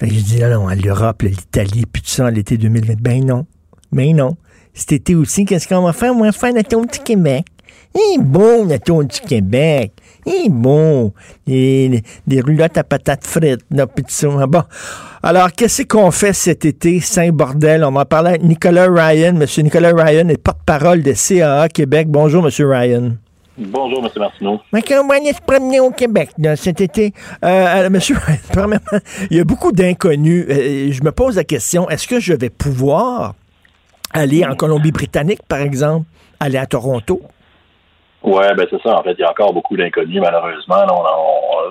Fait 0.00 0.08
que 0.08 0.14
je 0.14 0.20
dis, 0.20 0.40
non, 0.40 0.66
à 0.66 0.74
l'Europe, 0.74 1.20
l'Italie, 1.22 1.84
puis 1.84 2.00
tout 2.00 2.08
ça, 2.08 2.30
l'été 2.30 2.56
2020. 2.56 2.94
Ben 3.02 3.22
non. 3.22 3.46
Ben 3.92 4.16
non. 4.16 4.34
Cet 4.72 4.92
été 4.92 5.14
aussi, 5.14 5.44
qu'est-ce 5.44 5.68
qu'on 5.68 5.82
va 5.82 5.92
faire? 5.92 6.14
On 6.14 6.22
va 6.22 6.32
faire 6.32 6.54
le 6.54 6.64
tour 6.64 6.86
du 6.86 6.98
Québec. 7.00 7.44
Eh 7.94 8.18
bon, 8.18 8.66
le 8.66 8.78
tour 8.78 9.04
du 9.04 9.20
Québec. 9.20 9.92
Eh 10.26 10.48
bon, 10.48 11.12
des, 11.46 12.02
des 12.26 12.40
roulottes 12.40 12.78
à 12.78 12.84
patates 12.84 13.26
frites, 13.26 13.64
là, 13.70 13.86
pis 13.86 14.02
tout 14.02 14.10
ça. 14.10 14.28
Bon. 14.46 14.62
Alors, 15.22 15.52
qu'est-ce 15.52 15.82
qu'on 15.82 16.10
fait 16.10 16.32
cet 16.32 16.64
été? 16.64 17.00
Saint-Bordel. 17.00 17.84
On 17.84 17.92
va 17.92 18.04
parler 18.04 18.30
avec 18.30 18.42
Nicolas 18.42 18.88
Ryan. 18.90 19.34
Monsieur 19.34 19.62
Nicolas 19.62 19.92
Ryan 19.94 20.28
est 20.28 20.42
porte-parole 20.42 21.02
de 21.02 21.12
CAA 21.12 21.68
Québec. 21.68 22.08
Bonjour, 22.08 22.42
Monsieur 22.42 22.68
Ryan. 22.68 23.12
Bonjour, 23.56 24.04
M. 24.04 24.10
Martineau. 24.16 24.60
Mais 24.72 24.82
on 24.98 25.06
va 25.06 25.14
aller 25.14 25.32
se 25.32 25.40
promener 25.40 25.78
au 25.78 25.90
Québec 25.90 26.30
là, 26.38 26.56
cet 26.56 26.80
été? 26.80 27.12
Euh, 27.44 27.84
euh 27.84 27.90
monsieur, 27.90 28.16
premièrement, 28.52 28.98
il 29.30 29.36
y 29.36 29.40
a 29.40 29.44
beaucoup 29.44 29.70
d'inconnus. 29.70 30.44
Euh, 30.48 30.90
je 30.90 31.02
me 31.04 31.12
pose 31.12 31.36
la 31.36 31.44
question, 31.44 31.88
est-ce 31.88 32.08
que 32.08 32.18
je 32.18 32.34
vais 32.34 32.50
pouvoir 32.50 33.34
aller 34.12 34.44
en 34.44 34.56
Colombie-Britannique, 34.56 35.40
par 35.46 35.60
exemple, 35.60 36.06
aller 36.40 36.58
à 36.58 36.66
Toronto? 36.66 37.22
Oui, 38.24 38.42
ben 38.56 38.66
c'est 38.70 38.80
ça. 38.80 38.98
En 38.98 39.02
fait, 39.02 39.12
il 39.12 39.20
y 39.20 39.22
a 39.22 39.30
encore 39.30 39.52
beaucoup 39.52 39.76
d'inconnus, 39.76 40.18
malheureusement. 40.18 40.76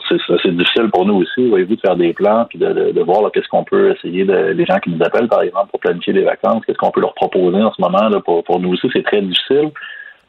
c'est 0.08 0.56
difficile 0.56 0.90
pour 0.92 1.04
nous 1.04 1.16
aussi, 1.16 1.50
voyez-vous, 1.50 1.76
de 1.76 1.82
faire 1.82 1.96
des 1.96 2.14
plans 2.14 2.46
puis 2.48 2.60
de, 2.60 3.02
voir 3.02 3.32
qu'est-ce 3.32 3.48
qu'on 3.48 3.64
peut 3.64 3.96
essayer 3.96 4.24
de. 4.24 4.54
Les 4.56 4.66
gens 4.66 4.78
qui 4.80 4.92
nous 4.92 5.04
appellent, 5.04 5.28
par 5.28 5.42
exemple, 5.42 5.72
pour 5.72 5.80
planifier 5.80 6.14
des 6.14 6.22
vacances, 6.22 6.64
qu'est-ce 6.66 6.78
qu'on 6.78 6.92
peut 6.92 7.02
leur 7.02 7.16
proposer 7.16 7.60
en 7.60 7.74
ce 7.74 7.82
moment. 7.82 8.08
Là, 8.08 8.20
pour, 8.20 8.60
nous 8.60 8.74
aussi, 8.74 8.88
c'est 8.94 9.04
très 9.04 9.22
difficile 9.22 9.72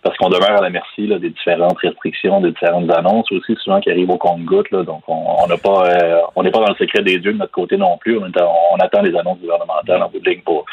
parce 0.03 0.17
qu'on 0.19 0.29
demeure 0.29 0.59
à 0.59 0.61
la 0.61 0.71
merci 0.71 1.07
là, 1.07 1.19
des 1.19 1.31
différentes 1.31 1.79
restrictions, 1.79 2.41
des 2.41 2.51
différentes 2.51 2.91
annonces 2.91 3.31
aussi 3.33 3.55
souvent 3.57 3.81
qui 3.81 3.91
arrivent 3.91 4.11
au 4.11 4.19
compte-goutte. 4.19 4.71
Donc 4.71 5.03
on 5.09 5.47
n'a 5.47 5.57
pas 5.57 5.87
euh, 5.89 6.21
on 6.37 6.43
n'est 6.43 6.51
pas 6.51 6.61
dans 6.61 6.69
le 6.69 6.75
secret 6.75 7.03
des 7.03 7.19
dieux 7.19 7.33
de 7.33 7.39
notre 7.39 7.53
côté 7.53 7.79
non 7.79 7.97
plus. 7.97 8.19
On, 8.19 8.25
on 8.25 8.77
attend 8.77 9.01
les 9.01 9.17
annonces 9.17 9.39
gouvernementales 9.41 10.03
en 10.03 10.11
bout 10.11 10.21
de 10.21 10.29
ligne 10.29 10.43
pour 10.43 10.67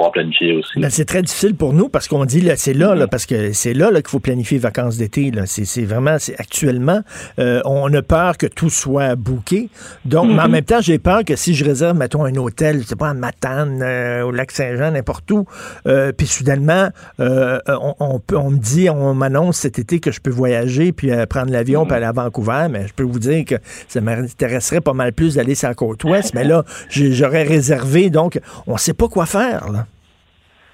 pouvoir 0.00 0.12
planifier 0.12 0.54
aussi. 0.54 0.80
Ben, 0.80 0.88
c'est 0.88 1.04
très 1.04 1.20
difficile 1.20 1.54
pour 1.54 1.74
nous 1.74 1.88
parce 1.90 2.08
qu'on 2.08 2.24
dit 2.24 2.40
là, 2.40 2.56
c'est 2.56 2.72
là, 2.72 2.94
là, 2.94 3.06
parce 3.06 3.26
que 3.26 3.52
c'est 3.52 3.74
là, 3.74 3.90
là 3.90 4.00
qu'il 4.00 4.08
faut 4.08 4.20
planifier 4.20 4.56
les 4.56 4.62
vacances 4.62 4.96
d'été. 4.96 5.30
C'est 5.44 5.84
vraiment, 5.84 6.16
c'est 6.18 6.38
actuellement, 6.40 7.00
euh, 7.38 7.60
on 7.66 7.92
a 7.92 8.00
peur 8.00 8.38
que 8.38 8.46
tout 8.46 8.70
soit 8.70 9.14
bouqué. 9.14 9.68
Donc, 10.06 10.28
mais 10.28 10.34
en 10.34 10.46
mm-hmm. 10.46 10.50
même 10.50 10.64
temps, 10.64 10.80
j'ai 10.80 10.98
peur 10.98 11.24
que 11.24 11.36
si 11.36 11.54
je 11.54 11.64
réserve, 11.64 11.96
mettons, 11.96 12.24
un 12.24 12.34
hôtel, 12.36 12.80
je 12.82 12.86
sais 12.86 12.96
pas, 12.96 13.10
à 13.10 13.14
Matane, 13.14 13.82
euh, 13.82 14.22
au 14.22 14.30
lac 14.30 14.50
Saint-Jean, 14.52 14.92
n'importe 14.92 15.30
où, 15.30 15.44
euh, 15.86 16.12
puis 16.12 16.26
soudainement, 16.26 16.88
on, 17.18 17.94
on, 18.00 18.20
on, 18.32 18.50
me 18.50 18.58
dit, 18.58 18.88
on 18.88 19.12
m'annonce 19.14 19.58
cet 19.58 19.78
été 19.78 20.00
que 20.00 20.10
je 20.10 20.20
peux 20.20 20.30
voyager 20.30 20.92
puis 20.92 21.10
prendre 21.28 21.52
l'avion 21.52 21.84
puis 21.84 21.94
aller 21.94 22.06
à 22.06 22.12
Vancouver, 22.12 22.68
mais 22.70 22.86
je 22.86 22.94
peux 22.94 23.02
vous 23.02 23.18
dire 23.18 23.44
que 23.44 23.56
ça 23.88 24.00
m'intéresserait 24.00 24.80
pas 24.80 24.94
mal 24.94 25.12
plus 25.12 25.34
d'aller 25.34 25.54
sur 25.54 25.68
la 25.68 25.74
côte 25.74 26.04
ouest. 26.04 26.32
mais 26.34 26.44
là, 26.44 26.64
j'aurais 26.88 27.42
réservé, 27.42 28.08
donc 28.08 28.40
on 28.66 28.78
sait 28.78 28.94
pas 28.94 29.08
quoi 29.08 29.26
faire. 29.26 29.70
Là. 29.70 29.86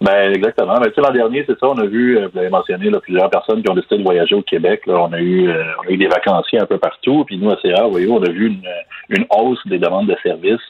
Ben 0.00 0.32
exactement. 0.34 0.78
Ben, 0.78 0.88
tu 0.88 0.94
sais, 0.94 1.00
l'an 1.00 1.12
dernier, 1.12 1.44
c'est 1.46 1.58
ça, 1.58 1.68
on 1.68 1.78
a 1.78 1.86
vu, 1.86 2.18
euh, 2.18 2.28
vous 2.28 2.36
l'avez 2.36 2.50
mentionné, 2.50 2.90
là, 2.90 3.00
plusieurs 3.00 3.30
personnes 3.30 3.62
qui 3.62 3.70
ont 3.70 3.74
décidé 3.74 3.98
de 3.98 4.02
voyager 4.02 4.34
au 4.34 4.42
Québec. 4.42 4.82
Là. 4.86 5.00
On 5.00 5.12
a 5.12 5.20
eu 5.20 5.48
euh, 5.48 5.64
on 5.82 5.88
a 5.88 5.90
eu 5.90 5.96
des 5.96 6.06
vacanciers 6.06 6.60
un 6.60 6.66
peu 6.66 6.78
partout. 6.78 7.24
Puis 7.24 7.38
nous, 7.38 7.50
à 7.50 7.56
CA, 7.62 7.86
voyez, 7.86 8.08
on 8.10 8.22
a 8.22 8.30
vu 8.30 8.48
une, 8.48 8.68
une 9.08 9.26
hausse 9.30 9.66
des 9.66 9.78
demandes 9.78 10.06
de 10.06 10.16
services 10.22 10.60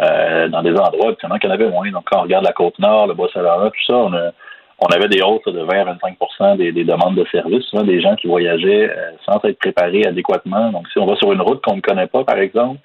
euh, 0.00 0.46
dans 0.48 0.62
des 0.62 0.76
endroits 0.76 1.08
habituellement 1.08 1.38
qu'il 1.38 1.50
y 1.50 1.52
en 1.52 1.54
avait 1.54 1.68
moins. 1.68 1.90
Donc 1.90 2.04
quand 2.08 2.20
on 2.20 2.22
regarde 2.22 2.44
la 2.44 2.52
Côte-Nord, 2.52 3.08
le 3.08 3.14
Bas-Saint-Laurent, 3.14 3.70
tout 3.70 3.84
ça, 3.84 3.94
on, 3.94 4.12
a, 4.12 4.30
on 4.78 4.86
avait 4.86 5.08
des 5.08 5.22
hausses 5.22 5.42
de 5.52 5.60
20 5.60 5.80
à 5.80 5.84
25 5.84 6.56
des, 6.56 6.70
des 6.70 6.84
demandes 6.84 7.16
de 7.16 7.26
services. 7.32 7.64
Souvent 7.64 7.82
des 7.82 8.00
gens 8.00 8.14
qui 8.14 8.28
voyageaient 8.28 8.90
euh, 8.90 9.10
sans 9.26 9.40
être 9.44 9.58
préparés 9.58 10.06
adéquatement. 10.06 10.70
Donc 10.70 10.86
si 10.92 11.00
on 11.00 11.06
va 11.06 11.16
sur 11.16 11.32
une 11.32 11.40
route 11.40 11.60
qu'on 11.64 11.76
ne 11.76 11.80
connaît 11.80 12.06
pas, 12.06 12.22
par 12.22 12.38
exemple, 12.38 12.78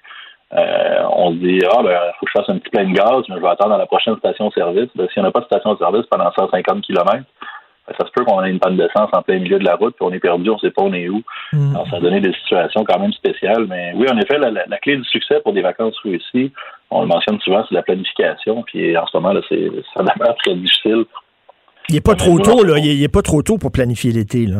euh, 0.55 1.03
on 1.15 1.31
se 1.31 1.37
dit 1.37 1.59
ah 1.71 1.81
ben 1.83 1.97
faut 2.19 2.25
que 2.25 2.31
je 2.35 2.39
fasse 2.39 2.49
un 2.49 2.57
petit 2.59 2.69
plein 2.69 2.85
de 2.89 2.93
gaz, 2.93 3.23
mais 3.29 3.35
je 3.37 3.41
vais 3.41 3.47
attendre 3.47 3.73
à 3.73 3.77
la 3.77 3.85
prochaine 3.85 4.15
station-service. 4.17 4.89
Ben, 4.95 5.07
S'il 5.13 5.21
n'y 5.23 5.27
en 5.27 5.29
a 5.29 5.31
pas 5.31 5.39
de 5.41 5.45
station-service 5.45 6.05
pendant 6.11 6.31
150 6.31 6.81
km, 6.83 7.05
ben, 7.87 7.95
ça 7.99 8.05
se 8.05 8.11
peut 8.15 8.23
qu'on 8.23 8.43
ait 8.43 8.49
une 8.51 8.59
panne 8.59 8.77
d'essence 8.77 9.09
en 9.13 9.21
plein 9.23 9.39
milieu 9.39 9.57
de 9.59 9.65
la 9.65 9.75
route, 9.75 9.95
puis 9.95 10.05
on 10.07 10.13
est 10.13 10.19
perdu, 10.19 10.49
on 10.49 10.53
ne 10.53 10.59
sait 10.59 10.71
pas 10.71 10.83
on 10.83 10.93
est 10.93 11.09
où. 11.09 11.21
Mm. 11.53 11.75
Alors, 11.75 11.87
ça 11.89 11.97
a 11.97 11.99
donné 11.99 12.21
des 12.21 12.33
situations 12.33 12.83
quand 12.85 12.99
même 12.99 13.13
spéciales. 13.13 13.65
Mais 13.67 13.93
oui, 13.95 14.05
en 14.11 14.17
effet, 14.19 14.37
la, 14.37 14.51
la- 14.51 14.65
la 14.67 14.77
clé 14.77 14.95
du 14.95 15.03
succès 15.05 15.39
pour 15.43 15.53
des 15.53 15.61
vacances 15.61 15.97
réussies, 16.03 16.51
on 16.91 17.01
le 17.01 17.07
mentionne 17.07 17.39
souvent, 17.41 17.65
c'est 17.67 17.75
la 17.75 17.81
planification. 17.83 18.61
Puis 18.63 18.95
en 18.97 19.05
ce 19.07 19.17
moment, 19.17 19.33
là, 19.33 19.41
c'est 19.49 19.69
ça 19.95 20.03
demeure 20.03 20.35
très 20.43 20.53
difficile. 20.55 21.05
Il 21.89 21.95
n'est 21.95 22.01
pas 22.01 22.15
trop 22.15 22.39
tôt, 22.39 22.63
là. 22.63 22.75
Il 22.77 22.87
est- 22.89 22.95
il 22.95 23.03
est 23.03 23.11
pas 23.13 23.21
trop 23.23 23.41
tôt 23.41 23.57
pour 23.57 23.71
planifier 23.71 24.11
l'été, 24.11 24.45
là. 24.45 24.59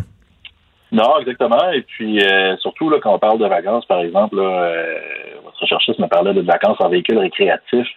Non, 0.94 1.20
exactement. 1.20 1.72
Et 1.74 1.82
puis 1.82 2.24
euh, 2.24 2.56
surtout 2.58 2.89
là, 2.89 3.00
quand 3.02 3.14
on 3.14 3.20
parle 3.20 3.39
de 3.39 3.48
vacances, 3.48 3.86
par 3.86 4.00
exemple, 4.00 4.38
là, 4.38 4.44
euh, 4.44 5.00
votre 5.44 5.60
recherchiste 5.60 6.00
me 6.00 6.08
parlait 6.08 6.34
de 6.34 6.41
vacances 6.41 6.78
en 6.80 6.88
véhicule 6.89 7.18
récréatif. 7.18 7.88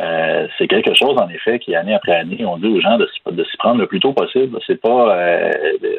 Euh, 0.00 0.46
c'est 0.56 0.68
quelque 0.68 0.94
chose, 0.94 1.18
en 1.18 1.28
effet, 1.28 1.58
qui 1.58 1.74
année 1.74 1.92
après 1.92 2.14
année, 2.14 2.44
on 2.46 2.56
dit 2.56 2.68
aux 2.68 2.80
gens 2.80 2.98
de, 2.98 3.06
s'y- 3.06 3.34
de 3.34 3.42
s'y 3.42 3.56
prendre 3.56 3.80
le 3.80 3.86
plus 3.88 3.98
tôt 3.98 4.12
possible. 4.12 4.56
C'est 4.64 4.80
pas 4.80 5.16
euh, 5.16 5.50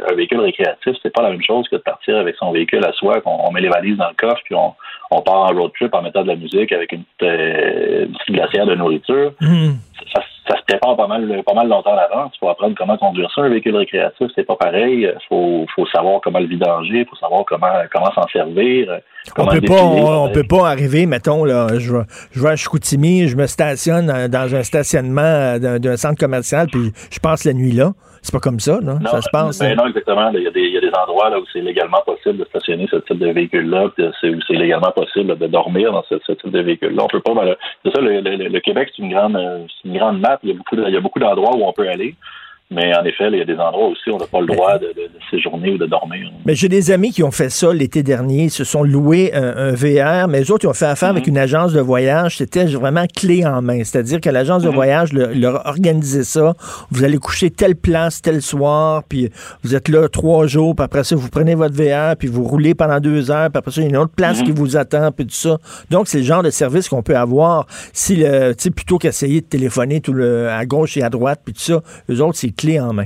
un 0.09 0.15
véhicule 0.15 0.39
récréatif, 0.39 0.95
c'est 1.03 1.13
pas 1.13 1.21
la 1.21 1.31
même 1.31 1.43
chose 1.43 1.67
que 1.67 1.75
de 1.75 1.81
partir 1.81 2.15
avec 2.17 2.35
son 2.37 2.51
véhicule 2.53 2.85
à 2.85 2.93
soi, 2.93 3.19
qu'on 3.19 3.37
on 3.45 3.51
met 3.51 3.59
les 3.59 3.67
valises 3.67 3.97
dans 3.97 4.07
le 4.07 4.15
coffre, 4.15 4.41
puis 4.45 4.55
on, 4.55 4.73
on 5.11 5.21
part 5.21 5.41
en 5.41 5.47
road 5.49 5.71
trip 5.77 5.93
en 5.93 6.01
mettant 6.01 6.23
de 6.23 6.29
la 6.29 6.37
musique 6.37 6.71
avec 6.71 6.93
une 6.93 7.03
petite, 7.03 7.23
euh, 7.29 8.05
une 8.05 8.13
petite 8.13 8.35
glacière 8.35 8.65
de 8.65 8.75
nourriture. 8.75 9.33
Mm. 9.41 9.71
Ça, 10.15 10.21
ça 10.49 10.57
se 10.57 10.63
prépare 10.67 10.95
pas 10.95 11.07
mal, 11.07 11.43
pas 11.45 11.53
mal 11.53 11.67
longtemps 11.67 11.93
à 11.93 11.95
l'avance. 11.95 12.31
Il 12.35 12.39
faut 12.39 12.49
apprendre 12.49 12.75
comment 12.77 12.97
conduire 12.97 13.29
ça. 13.33 13.41
Un 13.41 13.49
véhicule 13.49 13.75
récréatif, 13.75 14.27
c'est 14.35 14.43
pas 14.43 14.55
pareil. 14.55 15.01
Il 15.01 15.27
faut, 15.27 15.65
faut 15.75 15.85
savoir 15.87 16.21
comment 16.21 16.39
le 16.39 16.47
vidanger, 16.47 16.99
il 16.99 17.05
faut 17.05 17.15
savoir 17.15 17.43
comment, 17.45 17.67
comment 17.93 18.11
s'en 18.13 18.27
servir. 18.27 18.99
On 19.37 19.45
peut 19.45 19.61
pas, 19.61 19.83
on, 19.83 20.25
on 20.25 20.29
peut 20.31 20.47
pas 20.47 20.69
arriver, 20.69 21.05
mettons, 21.05 21.43
là, 21.45 21.67
je 21.77 21.93
vais, 21.93 22.03
je 22.31 22.41
vais 22.41 22.49
à 22.49 22.55
Chicoutimi, 22.55 23.27
je 23.27 23.37
me 23.37 23.45
stationne 23.45 24.09
euh, 24.09 24.27
dans 24.27 24.55
un 24.55 24.63
stationnement 24.63 25.21
euh, 25.21 25.79
d'un 25.79 25.97
centre 25.97 26.19
commercial, 26.19 26.67
puis 26.71 26.91
je 27.11 27.19
passe 27.19 27.45
la 27.45 27.53
nuit 27.53 27.71
là. 27.71 27.91
C'est 28.21 28.31
pas 28.33 28.39
comme 28.39 28.59
ça, 28.59 28.79
là. 28.81 28.95
Non, 29.01 29.09
ça 29.11 29.21
se 29.21 29.29
passe. 29.31 29.59
ben 29.59 29.71
hein. 29.71 29.75
non, 29.77 29.87
exactement. 29.87 30.29
Il 30.33 30.43
y, 30.43 30.47
a 30.47 30.51
des, 30.51 30.61
il 30.61 30.73
y 30.73 30.77
a 30.77 30.81
des 30.81 30.91
endroits 30.93 31.29
là, 31.29 31.39
où 31.39 31.43
c'est 31.53 31.61
légalement 31.61 32.01
possible 32.05 32.37
de 32.37 32.45
stationner 32.45 32.87
ce 32.91 32.97
type 32.97 33.17
de 33.19 33.27
véhicule-là, 33.31 33.85
où 33.87 33.91
c'est 34.21 34.53
légalement 34.53 34.91
possible 34.91 35.37
de 35.37 35.47
dormir 35.47 35.91
dans 35.91 36.03
ce, 36.09 36.15
ce 36.25 36.33
type 36.33 36.51
de 36.51 36.61
véhicule-là. 36.61 37.03
On 37.03 37.07
peut 37.07 37.21
pas. 37.21 37.33
mal- 37.33 37.57
C'est 37.85 37.91
ça, 37.95 38.01
le, 38.01 38.19
le- 38.21 38.47
le 38.49 38.59
Québec, 38.59 38.89
c'est 38.95 39.01
une 39.03 39.11
grande, 39.11 39.35
euh, 39.35 39.65
une 39.85 39.97
grande 39.97 40.19
map. 40.19 40.37
Il 40.43 40.49
y 40.49 40.51
a 40.51 40.55
beaucoup, 40.55 40.75
de- 40.75 40.83
il 40.87 40.93
y 40.93 40.97
a 40.97 41.01
beaucoup 41.01 41.19
d'endroits 41.19 41.55
où 41.55 41.63
on 41.63 41.73
peut 41.73 41.87
aller. 41.87 42.15
Mais 42.71 42.95
en 42.95 43.03
effet, 43.03 43.23
il 43.31 43.39
y 43.39 43.41
a 43.41 43.45
des 43.45 43.55
endroits 43.57 43.87
aussi 43.87 44.11
où 44.11 44.13
on 44.13 44.19
n'a 44.19 44.27
pas 44.27 44.41
le 44.41 44.45
droit 44.45 44.77
de, 44.77 44.85
de- 44.89 44.93
de 45.07 45.09
séjourner 45.31 45.71
ou 45.71 45.77
de 45.79 45.87
dormir. 45.87 46.29
Mais 46.45 46.53
j'ai 46.53 46.69
des 46.69 46.91
amis 46.91 47.09
qui 47.11 47.23
ont 47.23 47.31
fait 47.31 47.49
ça 47.49 47.73
l'été 47.73 48.03
dernier. 48.03 48.43
Ils 48.43 48.49
se 48.51 48.63
sont 48.63 48.83
loués 48.83 49.31
un, 49.33 49.41
un 49.57 49.71
VR, 49.71 50.27
mais 50.27 50.43
eux 50.43 50.51
autres, 50.53 50.65
ils 50.65 50.67
ont 50.67 50.73
fait 50.73 50.85
affaire 50.85 51.09
avec 51.09 51.25
une 51.25 51.39
agence 51.39 51.73
de 51.73 51.79
voyage. 51.81 52.37
C'était 52.37 52.65
vraiment 52.65 53.05
clé 53.07 53.43
en 53.43 53.63
main. 53.63 53.83
C'est-à-dire 53.83 54.21
que 54.21 54.29
l'agence 54.29 54.61
de 54.61 54.69
voyage 54.69 55.13
le- 55.13 55.33
leur 55.33 55.65
a 55.65 55.69
organisé 55.69 56.23
ça. 56.23 56.53
Vous 56.91 57.03
allez 57.03 57.17
coucher 57.17 57.49
telle 57.49 57.75
place, 57.75 58.21
tel 58.21 58.39
soir, 58.39 59.01
puis 59.09 59.31
vous 59.63 59.73
êtes 59.75 59.87
là 59.89 60.07
trois 60.07 60.45
jours, 60.45 60.75
puis 60.75 60.83
après 60.85 61.03
ça, 61.03 61.15
vous 61.15 61.29
prenez 61.29 61.55
votre 61.55 61.73
VR, 61.75 62.15
puis 62.17 62.27
vous 62.27 62.43
roulez 62.43 62.75
pendant 62.75 62.99
deux 62.99 63.31
heures, 63.31 63.49
puis 63.49 63.57
après 63.57 63.71
ça, 63.71 63.81
il 63.81 63.85
y 63.85 63.87
a 63.87 63.89
une 63.89 63.97
autre 63.97 64.13
place 64.15 64.43
qui 64.43 64.51
vous 64.51 64.77
attend, 64.77 65.11
puis 65.11 65.25
tout 65.25 65.33
ça. 65.33 65.57
Donc, 65.89 66.07
c'est 66.07 66.19
le 66.19 66.23
genre 66.23 66.43
de 66.43 66.51
service 66.51 66.87
qu'on 66.87 67.01
peut 67.01 67.17
avoir 67.17 67.65
si, 67.93 68.15
le, 68.17 68.51
tu 68.53 68.63
sais, 68.65 68.69
plutôt 68.69 68.99
qu'essayer 68.99 69.41
de 69.41 69.45
téléphoner 69.47 70.01
tout 70.01 70.13
le, 70.13 70.49
à 70.49 70.63
gauche 70.67 70.97
et 70.97 71.01
à 71.01 71.09
droite, 71.09 71.41
puis 71.43 71.53
tout 71.55 71.61
ça, 71.61 71.81
eux 72.11 72.21
autres, 72.21 72.37
c'est 72.37 72.51
clé 72.59 72.79
en 72.79 72.93
main. 72.93 73.05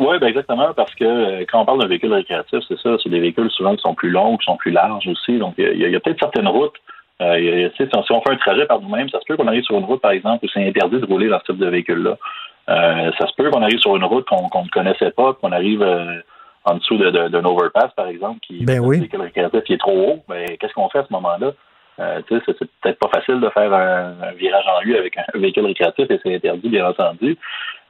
Oui, 0.00 0.18
ben 0.18 0.26
exactement, 0.26 0.72
parce 0.74 0.94
que 0.96 1.04
euh, 1.04 1.44
quand 1.48 1.60
on 1.60 1.64
parle 1.64 1.80
d'un 1.80 1.86
véhicule 1.86 2.12
récréatif, 2.12 2.58
c'est 2.66 2.78
ça, 2.78 2.96
c'est 3.02 3.08
des 3.08 3.20
véhicules 3.20 3.50
souvent 3.50 3.76
qui 3.76 3.82
sont 3.82 3.94
plus 3.94 4.10
longs, 4.10 4.36
qui 4.36 4.44
sont 4.46 4.56
plus 4.56 4.72
larges 4.72 5.06
aussi. 5.06 5.38
Donc, 5.38 5.54
il 5.58 5.76
y 5.78 5.94
a, 5.96 6.00
peut-être 6.00 6.18
certaines 6.18 6.48
routes. 6.48 6.74
euh, 7.20 7.38
y 7.38 7.64
a- 7.64 7.70
si 7.76 7.84
on 8.10 8.20
fait 8.22 8.30
un 8.32 8.36
trajet 8.36 8.66
par 8.66 8.80
nous-mêmes, 8.80 9.08
ça 9.10 9.20
se 9.20 9.24
peut 9.28 9.36
qu'on 9.36 9.46
arrive 9.46 9.62
sur 9.62 9.76
une 9.78 9.84
route, 9.84 10.00
par 10.00 10.10
exemple, 10.10 10.44
où 10.44 10.48
c'est 10.52 10.66
interdit 10.66 10.98
de 10.98 11.06
rouler 11.06 11.28
dans 11.28 11.38
ce 11.40 11.52
type 11.52 11.58
de 11.58 11.68
véhicule-là. 11.68 12.16
Euh, 12.68 13.10
ça 13.18 13.26
se 13.28 13.34
peut 13.36 13.48
qu'on 13.50 13.62
arrive 13.62 13.78
sur 13.78 13.94
une 13.96 14.04
route 14.04 14.26
qu'on 14.26 14.64
ne 14.64 14.68
connaissait 14.70 15.12
pas, 15.12 15.34
qu'on 15.34 15.52
arrive 15.52 15.82
en 16.64 16.74
dessous 16.74 16.96
de- 16.96 17.10
de- 17.10 17.28
d'un 17.28 17.44
overpass, 17.44 17.92
par 17.94 18.06
exemple, 18.08 18.40
qui 18.44 18.64
Ben 18.64 18.80
oui. 18.80 18.98
véhicule 18.98 19.20
récréatif 19.20 19.62
qui 19.62 19.74
est 19.74 19.78
trop 19.78 19.96
haut. 19.96 20.24
Ben, 20.28 20.56
qu'est-ce 20.58 20.72
qu'on 20.72 20.88
fait 20.88 21.00
à 21.00 21.06
ce 21.06 21.12
moment-là? 21.12 21.52
C'est 22.28 22.40
peut-être 22.80 22.98
pas 22.98 23.10
facile 23.14 23.38
de 23.40 23.48
faire 23.50 23.72
un, 23.72 24.14
un 24.22 24.32
virage 24.32 24.64
en 24.66 24.80
U 24.84 24.96
avec 24.96 25.16
un 25.16 25.38
véhicule 25.38 25.66
récréatif 25.66 26.10
et 26.10 26.18
c'est 26.22 26.34
interdit, 26.34 26.68
bien 26.68 26.88
entendu. 26.88 27.36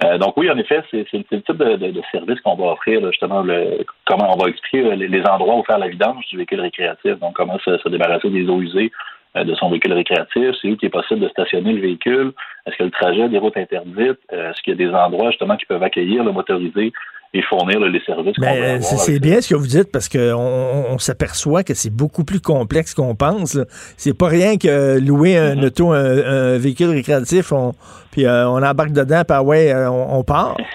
Euh, 0.04 0.18
donc 0.18 0.36
oui, 0.36 0.50
en 0.50 0.56
effet, 0.58 0.82
c'est 0.90 1.06
le 1.12 1.42
type 1.42 1.56
de, 1.56 1.76
de- 1.76 1.90
de 1.90 2.02
service 2.10 2.40
qu'on 2.40 2.56
va 2.56 2.72
offrir, 2.72 3.00
là, 3.00 3.10
justement, 3.10 3.42
le, 3.42 3.84
comment 4.06 4.32
on 4.34 4.36
va 4.42 4.48
expliquer 4.48 4.84
euh, 4.84 4.94
les, 4.96 5.08
les 5.08 5.22
endroits 5.26 5.56
où 5.56 5.64
faire 5.64 5.78
la 5.78 5.88
vidange 5.88 6.26
du 6.28 6.36
véhicule 6.36 6.60
récréatif, 6.60 7.18
donc 7.20 7.34
comment 7.34 7.58
se, 7.60 7.76
se 7.78 7.88
débarrasser 7.88 8.30
des 8.30 8.48
eaux 8.48 8.60
usées 8.60 8.90
euh, 9.36 9.44
de 9.44 9.54
son 9.54 9.68
véhicule 9.70 9.92
récréatif, 9.92 10.54
c'est 10.60 10.68
où 10.68 10.76
qu'il 10.76 10.86
est 10.88 10.90
possible 10.90 11.20
de 11.20 11.28
stationner 11.28 11.72
le 11.72 11.80
véhicule, 11.80 12.32
est-ce 12.66 12.76
que 12.76 12.84
le 12.84 12.90
trajet 12.90 13.28
des 13.28 13.38
routes 13.38 13.56
interdites, 13.56 14.18
Euh, 14.32 14.50
est-ce 14.50 14.60
qu'il 14.62 14.72
y 14.72 14.82
a 14.82 14.86
des 14.88 14.94
endroits 14.94 15.30
justement 15.30 15.56
qui 15.56 15.66
peuvent 15.66 15.82
accueillir 15.82 16.24
le 16.24 16.32
motorisé 16.32 16.92
et 17.34 17.42
fournir 17.42 17.80
là, 17.80 17.88
les 17.88 18.00
services 18.04 18.34
Mais 18.38 18.80
c'est 18.82 18.96
ça. 18.96 19.18
bien 19.18 19.40
ce 19.40 19.48
que 19.48 19.54
vous 19.54 19.66
dites 19.66 19.90
parce 19.90 20.08
qu'on 20.08 20.18
on, 20.34 20.94
on 20.94 20.98
s'aperçoit 20.98 21.64
que 21.64 21.72
c'est 21.74 21.94
beaucoup 21.94 22.24
plus 22.24 22.40
complexe 22.40 22.92
qu'on 22.94 23.14
pense. 23.14 23.58
C'est 23.96 24.16
pas 24.16 24.28
rien 24.28 24.56
que 24.58 24.98
louer 24.98 25.36
un 25.38 25.52
Mm-hmm. 25.54 25.66
auto, 25.66 25.92
un, 25.92 26.18
un 26.54 26.58
véhicule 26.58 26.90
récréatif, 26.90 27.52
on, 27.52 27.72
puis 28.10 28.26
euh, 28.26 28.48
on 28.48 28.62
embarque 28.62 28.92
dedans, 28.92 29.22
puis 29.26 29.36
ah 29.36 29.42
ouais, 29.42 29.72
euh, 29.72 29.90
on, 29.90 30.18
on 30.18 30.24
part. 30.24 30.56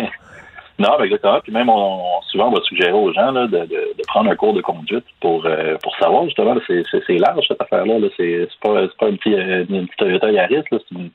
Non, 0.79 0.89
ben 0.99 1.05
exactement. 1.05 1.39
Puis 1.41 1.51
même, 1.51 1.69
on, 1.69 2.21
souvent, 2.29 2.49
on 2.49 2.51
va 2.51 2.61
suggérer 2.61 2.91
aux 2.91 3.11
gens 3.11 3.31
là, 3.31 3.47
de, 3.47 3.57
de, 3.57 3.65
de 3.65 4.03
prendre 4.07 4.29
un 4.29 4.35
cours 4.35 4.53
de 4.53 4.61
conduite 4.61 5.05
pour, 5.19 5.43
euh, 5.47 5.75
pour 5.81 5.95
savoir, 5.97 6.25
justement, 6.25 6.55
c'est, 6.67 6.83
large, 7.17 7.45
cette 7.47 7.59
affaire-là. 7.59 7.97
Là. 7.97 8.07
C'est, 8.15 8.47
pas, 8.61 8.81
c'est 8.87 8.97
pas 8.99 9.07
un 9.07 9.15
petit, 9.15 9.31
une 9.31 9.87
petite 9.87 9.97
Toyota 9.97 10.31
Yaris, 10.31 10.57
là. 10.71 10.77
C'est, 10.87 10.95
une, 10.95 11.09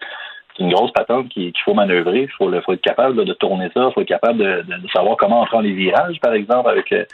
c'est 0.57 0.63
une 0.65 0.73
grosse 0.73 0.93
patente 0.93 1.29
qui- 1.29 1.53
qu'il 1.53 1.63
faut 1.65 1.75
manœuvrer. 1.75 2.23
Il 2.23 2.31
faut, 2.31 2.49
le- 2.49 2.61
faut 2.61 2.73
être 2.75 2.81
capable 2.83 3.19
là, 3.19 3.25
de 3.25 3.33
tourner 3.35 3.69
ça. 3.75 3.87
Il 3.89 3.93
faut 3.93 4.01
être 4.03 4.09
capable 4.09 4.39
de, 4.39 4.63
de, 4.63 4.83
de 4.83 4.89
savoir 4.93 5.17
comment 5.17 5.43
on 5.43 5.47
prend 5.47 5.61
les 5.61 5.73
virages, 5.73 6.19
par 6.21 6.35
exemple, 6.35 6.69
avec... 6.69 6.93
euh, 6.93 7.05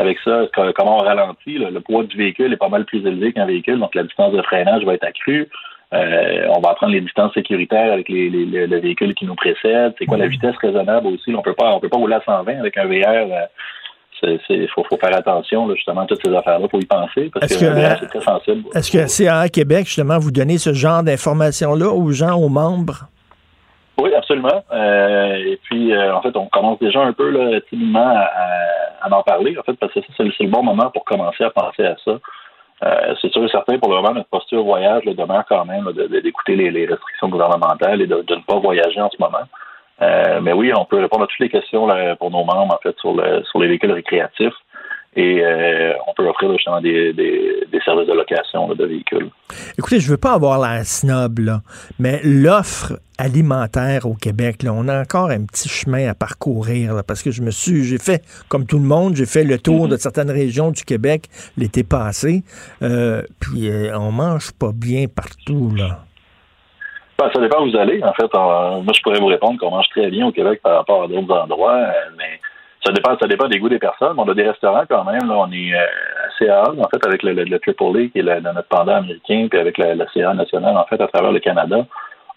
avec 0.00 0.16
ça, 0.20 0.42
co- 0.54 0.72
comment 0.76 0.98
on 0.98 1.04
ralentit, 1.04 1.58
là. 1.58 1.70
le 1.70 1.80
poids 1.80 2.04
du 2.04 2.16
véhicule 2.16 2.52
est 2.52 2.56
pas 2.56 2.68
mal 2.68 2.84
plus 2.84 3.04
élevé 3.04 3.32
qu'un 3.32 3.46
véhicule, 3.46 3.80
donc 3.80 3.96
la 3.96 4.04
distance 4.04 4.32
de 4.32 4.40
freinage 4.42 4.84
va 4.84 4.94
être 4.94 5.02
accrue. 5.02 5.48
Euh, 5.92 6.46
on 6.54 6.60
va 6.60 6.74
prendre 6.74 6.92
les 6.92 7.00
distances 7.00 7.34
sécuritaires 7.34 7.94
avec 7.94 8.08
les, 8.08 8.30
les, 8.30 8.44
le, 8.44 8.66
le 8.66 8.78
véhicule 8.78 9.12
qui 9.14 9.24
nous 9.26 9.34
précède. 9.34 9.94
C'est 9.98 10.06
quoi 10.06 10.16
la 10.16 10.28
vitesse 10.28 10.54
raisonnable 10.58 11.08
aussi? 11.08 11.34
On 11.34 11.42
peut 11.42 11.54
pas, 11.54 11.74
on 11.74 11.80
peut 11.80 11.88
pas 11.88 11.96
rouler 11.96 12.14
à 12.14 12.20
120 12.20 12.60
avec 12.60 12.76
un 12.76 12.84
VR. 12.84 13.26
C'est, 14.20 14.66
faut, 14.68 14.84
faut 14.84 14.96
faire 14.96 15.16
attention, 15.16 15.66
là, 15.66 15.74
justement, 15.74 16.02
à 16.02 16.06
toutes 16.06 16.24
ces 16.24 16.34
affaires-là, 16.34 16.66
faut 16.70 16.80
y 16.80 16.86
penser, 16.86 17.30
parce 17.32 17.46
Est-ce 17.50 17.58
que, 17.60 17.64
le 17.66 17.96
c'est 18.00 18.06
très 18.06 18.20
sensible. 18.20 18.64
Est-ce 18.74 18.90
que 18.90 19.24
CAA 19.24 19.48
Québec, 19.48 19.86
justement, 19.86 20.18
vous 20.18 20.30
donnez 20.30 20.58
ce 20.58 20.72
genre 20.72 21.02
d'informations-là 21.02 21.88
aux 21.88 22.10
gens, 22.10 22.36
aux 22.36 22.48
membres? 22.48 23.06
Oui, 24.00 24.14
absolument. 24.14 24.62
Euh, 24.72 25.34
et 25.34 25.58
puis, 25.64 25.92
euh, 25.92 26.14
en 26.14 26.22
fait, 26.22 26.36
on 26.36 26.46
commence 26.46 26.78
déjà 26.78 27.00
un 27.00 27.12
peu 27.12 27.30
là, 27.30 27.60
timidement 27.68 28.14
à, 29.02 29.10
en 29.10 29.22
parler, 29.22 29.56
en 29.58 29.62
fait, 29.62 29.74
parce 29.74 29.92
que 29.92 30.00
ça, 30.00 30.06
c'est 30.16 30.22
le, 30.24 30.32
c'est 30.36 30.44
le 30.44 30.50
bon 30.50 30.62
moment 30.62 30.90
pour 30.90 31.04
commencer 31.04 31.44
à 31.44 31.50
penser 31.50 31.84
à 31.84 31.96
ça. 32.04 32.18
Euh, 32.84 33.14
c'est 33.20 33.32
sûr 33.32 33.44
et 33.44 33.48
certain, 33.48 33.76
pour 33.78 33.88
le 33.90 33.96
moment, 33.96 34.14
notre 34.14 34.28
posture 34.28 34.62
voyage 34.62 35.02
là, 35.04 35.12
demeure 35.14 35.44
quand 35.48 35.64
même 35.64 35.84
là, 35.84 35.92
de- 35.92 36.06
de- 36.06 36.20
d'écouter 36.20 36.54
les, 36.54 36.70
les 36.70 36.86
restrictions 36.86 37.28
gouvernementales 37.28 38.00
et 38.02 38.06
de, 38.06 38.22
de 38.22 38.34
ne 38.36 38.40
pas 38.42 38.58
voyager 38.60 39.00
en 39.00 39.10
ce 39.10 39.16
moment. 39.18 39.42
Euh, 40.00 40.40
mais 40.40 40.52
oui, 40.52 40.72
on 40.76 40.84
peut 40.84 41.00
répondre 41.00 41.24
à 41.24 41.26
toutes 41.26 41.40
les 41.40 41.48
questions 41.48 41.86
là, 41.86 42.16
pour 42.16 42.30
nos 42.30 42.44
membres, 42.44 42.74
en 42.74 42.78
fait, 42.82 42.96
sur, 43.00 43.14
le, 43.14 43.42
sur 43.50 43.58
les 43.58 43.68
véhicules 43.68 43.92
récréatifs. 43.92 44.54
Et 45.16 45.42
euh, 45.42 45.94
on 46.06 46.12
peut 46.14 46.28
offrir 46.28 46.48
là, 46.48 46.54
justement 46.56 46.80
des, 46.80 47.12
des, 47.12 47.66
des 47.72 47.80
services 47.80 48.06
de 48.06 48.12
location 48.12 48.68
là, 48.68 48.74
de 48.76 48.84
véhicules. 48.84 49.30
Écoutez, 49.76 49.98
je 49.98 50.08
veux 50.10 50.18
pas 50.18 50.34
avoir 50.34 50.60
l'air 50.60 50.84
snob, 50.84 51.40
là, 51.40 51.62
mais 51.98 52.20
l'offre 52.22 53.00
alimentaire 53.16 54.06
au 54.06 54.14
Québec, 54.14 54.62
là, 54.62 54.72
on 54.72 54.86
a 54.86 55.00
encore 55.00 55.30
un 55.30 55.44
petit 55.44 55.68
chemin 55.68 56.08
à 56.08 56.14
parcourir, 56.14 56.94
là, 56.94 57.02
parce 57.02 57.22
que 57.22 57.32
je 57.32 57.42
me 57.42 57.50
suis, 57.50 57.82
j'ai 57.84 57.98
fait, 57.98 58.22
comme 58.48 58.66
tout 58.66 58.78
le 58.78 58.84
monde, 58.84 59.16
j'ai 59.16 59.26
fait 59.26 59.42
le 59.42 59.58
tour 59.58 59.88
de 59.88 59.96
certaines 59.96 60.30
régions 60.30 60.70
du 60.70 60.84
Québec 60.84 61.24
l'été 61.56 61.82
passé, 61.82 62.44
euh, 62.82 63.22
puis 63.40 63.70
euh, 63.70 63.98
on 63.98 64.12
mange 64.12 64.52
pas 64.52 64.70
bien 64.72 65.06
partout, 65.08 65.72
là. 65.74 66.04
Ben, 67.18 67.28
ça 67.34 67.40
dépend 67.40 67.64
où 67.64 67.70
vous 67.70 67.76
allez. 67.76 68.00
En 68.04 68.12
fait, 68.12 68.32
moi, 68.32 68.92
je 68.94 69.02
pourrais 69.02 69.18
vous 69.18 69.26
répondre 69.26 69.58
qu'on 69.58 69.72
mange 69.72 69.88
très 69.88 70.08
bien 70.08 70.28
au 70.28 70.30
Québec 70.30 70.60
par 70.62 70.76
rapport 70.76 71.02
à 71.02 71.08
d'autres 71.08 71.34
endroits, 71.34 71.74
euh, 71.74 72.10
mais 72.16 72.38
ça 72.86 72.92
dépend, 72.92 73.18
ça 73.18 73.26
dépend 73.26 73.48
des 73.48 73.58
goûts 73.58 73.68
des 73.68 73.80
personnes. 73.80 74.14
On 74.18 74.28
a 74.28 74.34
des 74.34 74.48
restaurants 74.48 74.84
quand 74.88 75.02
même. 75.02 75.26
Là, 75.28 75.34
on 75.36 75.50
est 75.50 75.74
euh, 75.74 75.84
assez 76.28 76.48
à 76.48 76.70
en 76.70 76.88
fait, 76.88 77.04
avec 77.04 77.24
le, 77.24 77.32
le, 77.32 77.42
le 77.42 77.56
AAA, 77.56 78.10
qui 78.12 78.20
est 78.20 78.40
notre 78.40 78.68
pendant 78.68 78.94
américain, 78.94 79.48
puis 79.50 79.58
avec 79.58 79.78
la, 79.78 79.96
la 79.96 80.06
CA 80.14 80.32
nationale, 80.32 80.76
en 80.76 80.84
fait, 80.84 81.00
à 81.00 81.08
travers 81.08 81.32
le 81.32 81.40
Canada. 81.40 81.84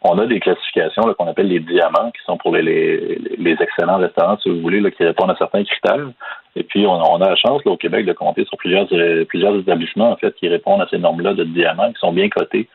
on 0.02 0.18
a 0.18 0.26
des 0.26 0.40
classifications 0.40 1.14
qu'on 1.14 1.28
appelle 1.28 1.50
les 1.50 1.60
diamants, 1.60 2.10
qui 2.10 2.24
sont 2.26 2.38
pour 2.38 2.52
les, 2.56 3.20
les, 3.38 3.58
excellents 3.62 3.98
restaurants, 3.98 4.40
si 4.42 4.50
vous 4.50 4.62
voulez, 4.62 4.82
qui 4.94 5.04
répondent 5.04 5.30
à 5.30 5.36
certains 5.38 5.64
critères. 5.64 6.10
Et 6.56 6.64
puis, 6.64 6.88
on, 6.88 7.22
a 7.22 7.30
la 7.30 7.36
chance 7.36 7.62
au 7.66 7.78
Québec 7.78 8.08
de 8.08 8.14
compter 8.14 8.46
sur 8.46 8.58
plusieurs, 8.58 8.88
euh, 8.94 9.26
plusieurs 9.26 9.56
établissements 9.56 10.12
en 10.12 10.16
fait 10.16 10.34
qui 10.38 10.48
répondent 10.48 10.82
à 10.82 10.88
ces 10.90 10.98
normes-là 10.98 11.36
de 11.36 11.44
diamants, 11.44 11.94
qui 11.94 12.00
sont 12.00 12.14
bien 12.14 12.30
cotés. 12.30 12.68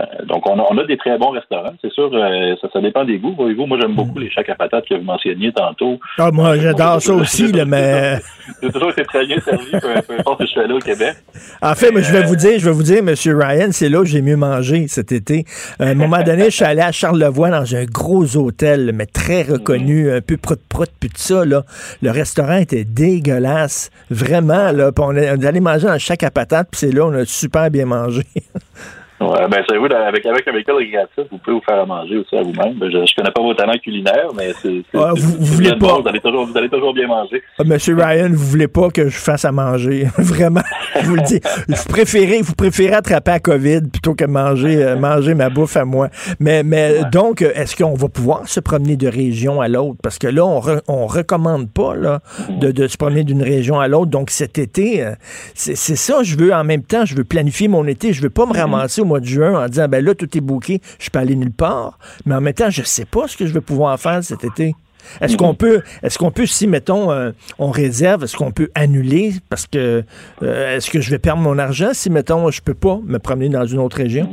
Euh, 0.00 0.24
donc, 0.26 0.46
on 0.46 0.78
a, 0.78 0.84
des 0.84 0.96
très 0.96 1.18
bons 1.18 1.30
restaurants. 1.30 1.72
C'est 1.80 1.92
sûr, 1.92 2.10
euh, 2.12 2.54
ça, 2.60 2.68
ça 2.72 2.80
dépend 2.80 3.04
des 3.04 3.18
goûts. 3.18 3.34
Voyez-vous, 3.36 3.66
moi, 3.66 3.78
j'aime 3.80 3.94
beaucoup 3.94 4.18
les 4.18 4.30
chacs 4.30 4.48
à 4.48 4.54
patates 4.54 4.86
que 4.88 4.94
vous 4.94 5.04
mentionniez 5.04 5.52
tantôt. 5.52 5.98
Ah, 6.18 6.30
moi, 6.32 6.56
j'adore 6.58 7.00
ça 7.00 7.12
aussi, 7.12 7.52
là, 7.52 7.64
mais... 7.64 8.18
J'ai 8.62 8.70
toujours 8.70 8.90
été 8.90 9.04
très 9.04 9.26
bien 9.26 9.38
servi, 9.40 9.70
peu, 9.70 10.14
importe 10.18 10.40
où 10.40 10.44
je 10.44 10.50
suis 10.50 10.60
allé 10.60 10.74
au 10.74 10.78
Québec. 10.78 11.14
En 11.62 11.74
fait, 11.74 11.90
moi, 11.90 12.00
je 12.00 12.12
vais 12.12 12.24
vous 12.24 12.36
dire, 12.36 12.58
je 12.58 12.64
vais 12.64 12.74
vous 12.74 12.82
dire, 12.82 12.98
M. 12.98 13.14
Ryan, 13.26 13.68
c'est 13.70 13.88
là 13.88 14.00
où 14.00 14.04
j'ai 14.04 14.22
mieux 14.22 14.36
mangé 14.36 14.88
cet 14.88 15.12
été. 15.12 15.44
À 15.78 15.84
un 15.84 15.94
moment 15.94 16.22
donné, 16.22 16.46
je 16.46 16.56
suis 16.56 16.64
allé 16.64 16.80
à 16.80 16.92
Charlevoix 16.92 17.50
dans 17.50 17.74
un 17.74 17.84
gros 17.84 18.36
hôtel, 18.36 18.92
mais 18.94 19.06
très 19.06 19.42
reconnu, 19.42 20.10
un 20.10 20.20
peu 20.20 20.36
prout-prout, 20.36 20.90
puis 20.98 21.10
tout 21.10 21.18
ça, 21.18 21.44
là. 21.44 21.62
Le 22.02 22.10
restaurant 22.10 22.56
était 22.56 22.84
dégueulasse. 22.84 23.90
Vraiment, 24.10 24.72
là. 24.72 24.92
Puis 24.92 25.04
on 25.06 25.14
est 25.14 25.44
allé 25.44 25.60
manger 25.60 25.88
le 25.88 25.98
chac 25.98 26.22
à 26.22 26.30
patates, 26.30 26.68
puis 26.70 26.80
c'est 26.80 26.92
là 26.92 27.04
où 27.04 27.10
on 27.10 27.14
a 27.14 27.24
super 27.24 27.70
bien 27.70 27.86
mangé. 27.86 28.22
Ouais, 29.20 29.46
ben, 29.50 29.62
savez-vous, 29.68 29.84
avec, 29.84 30.24
avec 30.24 30.48
un 30.48 30.52
véhicule 30.52 30.74
récréatif, 30.76 31.24
vous 31.30 31.36
pouvez 31.36 31.56
vous 31.56 31.62
faire 31.62 31.80
à 31.80 31.84
manger 31.84 32.16
aussi 32.16 32.34
à 32.34 32.42
vous-même. 32.42 32.78
Ben, 32.78 32.90
je, 32.90 32.96
ne 32.96 33.16
connais 33.16 33.30
pas 33.30 33.42
vos 33.42 33.52
talents 33.52 33.78
culinaires, 33.82 34.28
mais 34.34 34.52
c'est. 34.62 34.82
Ah, 34.94 35.12
vous, 35.14 35.36
vous 35.38 35.56
voulez 35.56 35.76
pas. 35.76 36.00
vous, 36.00 36.08
allez 36.08 36.20
toujours, 36.20 36.46
vous 36.46 36.56
allez 36.56 36.70
toujours 36.70 36.94
bien 36.94 37.06
manger. 37.06 37.42
Ah, 37.58 37.64
Monsieur 37.64 37.94
Ryan, 37.96 38.30
vous 38.32 38.46
voulez 38.46 38.68
pas 38.68 38.88
que 38.88 39.10
je 39.10 39.18
fasse 39.18 39.44
à 39.44 39.52
manger? 39.52 40.06
Vraiment. 40.18 40.62
Je 40.98 41.06
vous 41.06 41.16
le 41.16 41.22
dis. 41.22 41.38
Vous 41.68 41.84
préférez, 41.90 42.40
vous 42.40 42.54
préférez 42.54 42.94
attraper 42.94 43.32
à 43.32 43.40
COVID 43.40 43.82
plutôt 43.92 44.14
que 44.14 44.24
manger, 44.24 44.82
euh, 44.82 44.96
manger 44.96 45.34
ma 45.34 45.50
bouffe 45.50 45.76
à 45.76 45.84
moi. 45.84 46.08
Mais, 46.38 46.62
mais 46.62 47.02
donc, 47.12 47.42
est-ce 47.42 47.76
qu'on 47.76 47.94
va 47.94 48.08
pouvoir 48.08 48.48
se 48.48 48.60
promener 48.60 48.96
de 48.96 49.06
région 49.06 49.60
à 49.60 49.68
l'autre? 49.68 49.98
Parce 50.02 50.18
que 50.18 50.28
là, 50.28 50.46
on, 50.46 50.62
on 50.88 51.06
recommande 51.06 51.70
pas, 51.70 51.94
là, 51.94 52.20
de, 52.48 52.70
de 52.70 52.88
se 52.88 52.96
promener 52.96 53.24
d'une 53.24 53.42
région 53.42 53.78
à 53.78 53.86
l'autre. 53.86 54.10
Donc, 54.10 54.30
cet 54.30 54.56
été, 54.56 55.04
euh, 55.04 55.12
c'est 55.54 55.76
ça, 55.76 56.22
je 56.22 56.36
veux, 56.36 56.54
en 56.54 56.64
même 56.64 56.84
temps, 56.84 57.04
je 57.04 57.14
veux 57.14 57.24
planifier 57.24 57.68
mon 57.68 57.86
été. 57.86 58.14
Je 58.14 58.22
veux 58.22 58.30
pas 58.30 58.46
me 58.46 58.52
mm-hmm. 58.52 58.60
ramasser 58.60 59.00
au 59.02 59.09
mois 59.10 59.20
de 59.20 59.26
juin 59.26 59.64
en 59.64 59.68
disant 59.68 59.88
ben 59.88 60.04
là, 60.04 60.14
tout 60.14 60.36
est 60.36 60.40
bouqué, 60.40 60.80
je 60.98 61.10
peux 61.10 61.18
aller 61.18 61.36
nulle 61.36 61.52
part. 61.52 61.98
Mais 62.26 62.34
en 62.34 62.40
même 62.40 62.54
temps, 62.54 62.70
je 62.70 62.82
sais 62.82 63.04
pas 63.04 63.28
ce 63.28 63.36
que 63.36 63.46
je 63.46 63.52
vais 63.52 63.60
pouvoir 63.60 63.98
faire 63.98 64.22
cet 64.22 64.44
été. 64.44 64.74
Est-ce 65.20 65.36
qu'on 65.36 65.54
peut, 65.54 65.82
est-ce 66.02 66.18
qu'on 66.18 66.30
peut, 66.30 66.46
si 66.46 66.66
mettons, 66.66 67.10
euh, 67.10 67.30
on 67.58 67.70
réserve, 67.70 68.24
est-ce 68.24 68.36
qu'on 68.36 68.52
peut 68.52 68.70
annuler 68.74 69.32
parce 69.48 69.66
que 69.66 70.02
euh, 70.42 70.76
est-ce 70.76 70.90
que 70.90 71.00
je 71.00 71.10
vais 71.10 71.18
perdre 71.18 71.42
mon 71.42 71.58
argent 71.58 71.90
si 71.92 72.10
mettons 72.10 72.50
je 72.50 72.62
peux 72.62 72.74
pas 72.74 72.98
me 73.04 73.18
promener 73.18 73.48
dans 73.48 73.64
une 73.64 73.78
autre 73.78 73.96
région? 73.96 74.28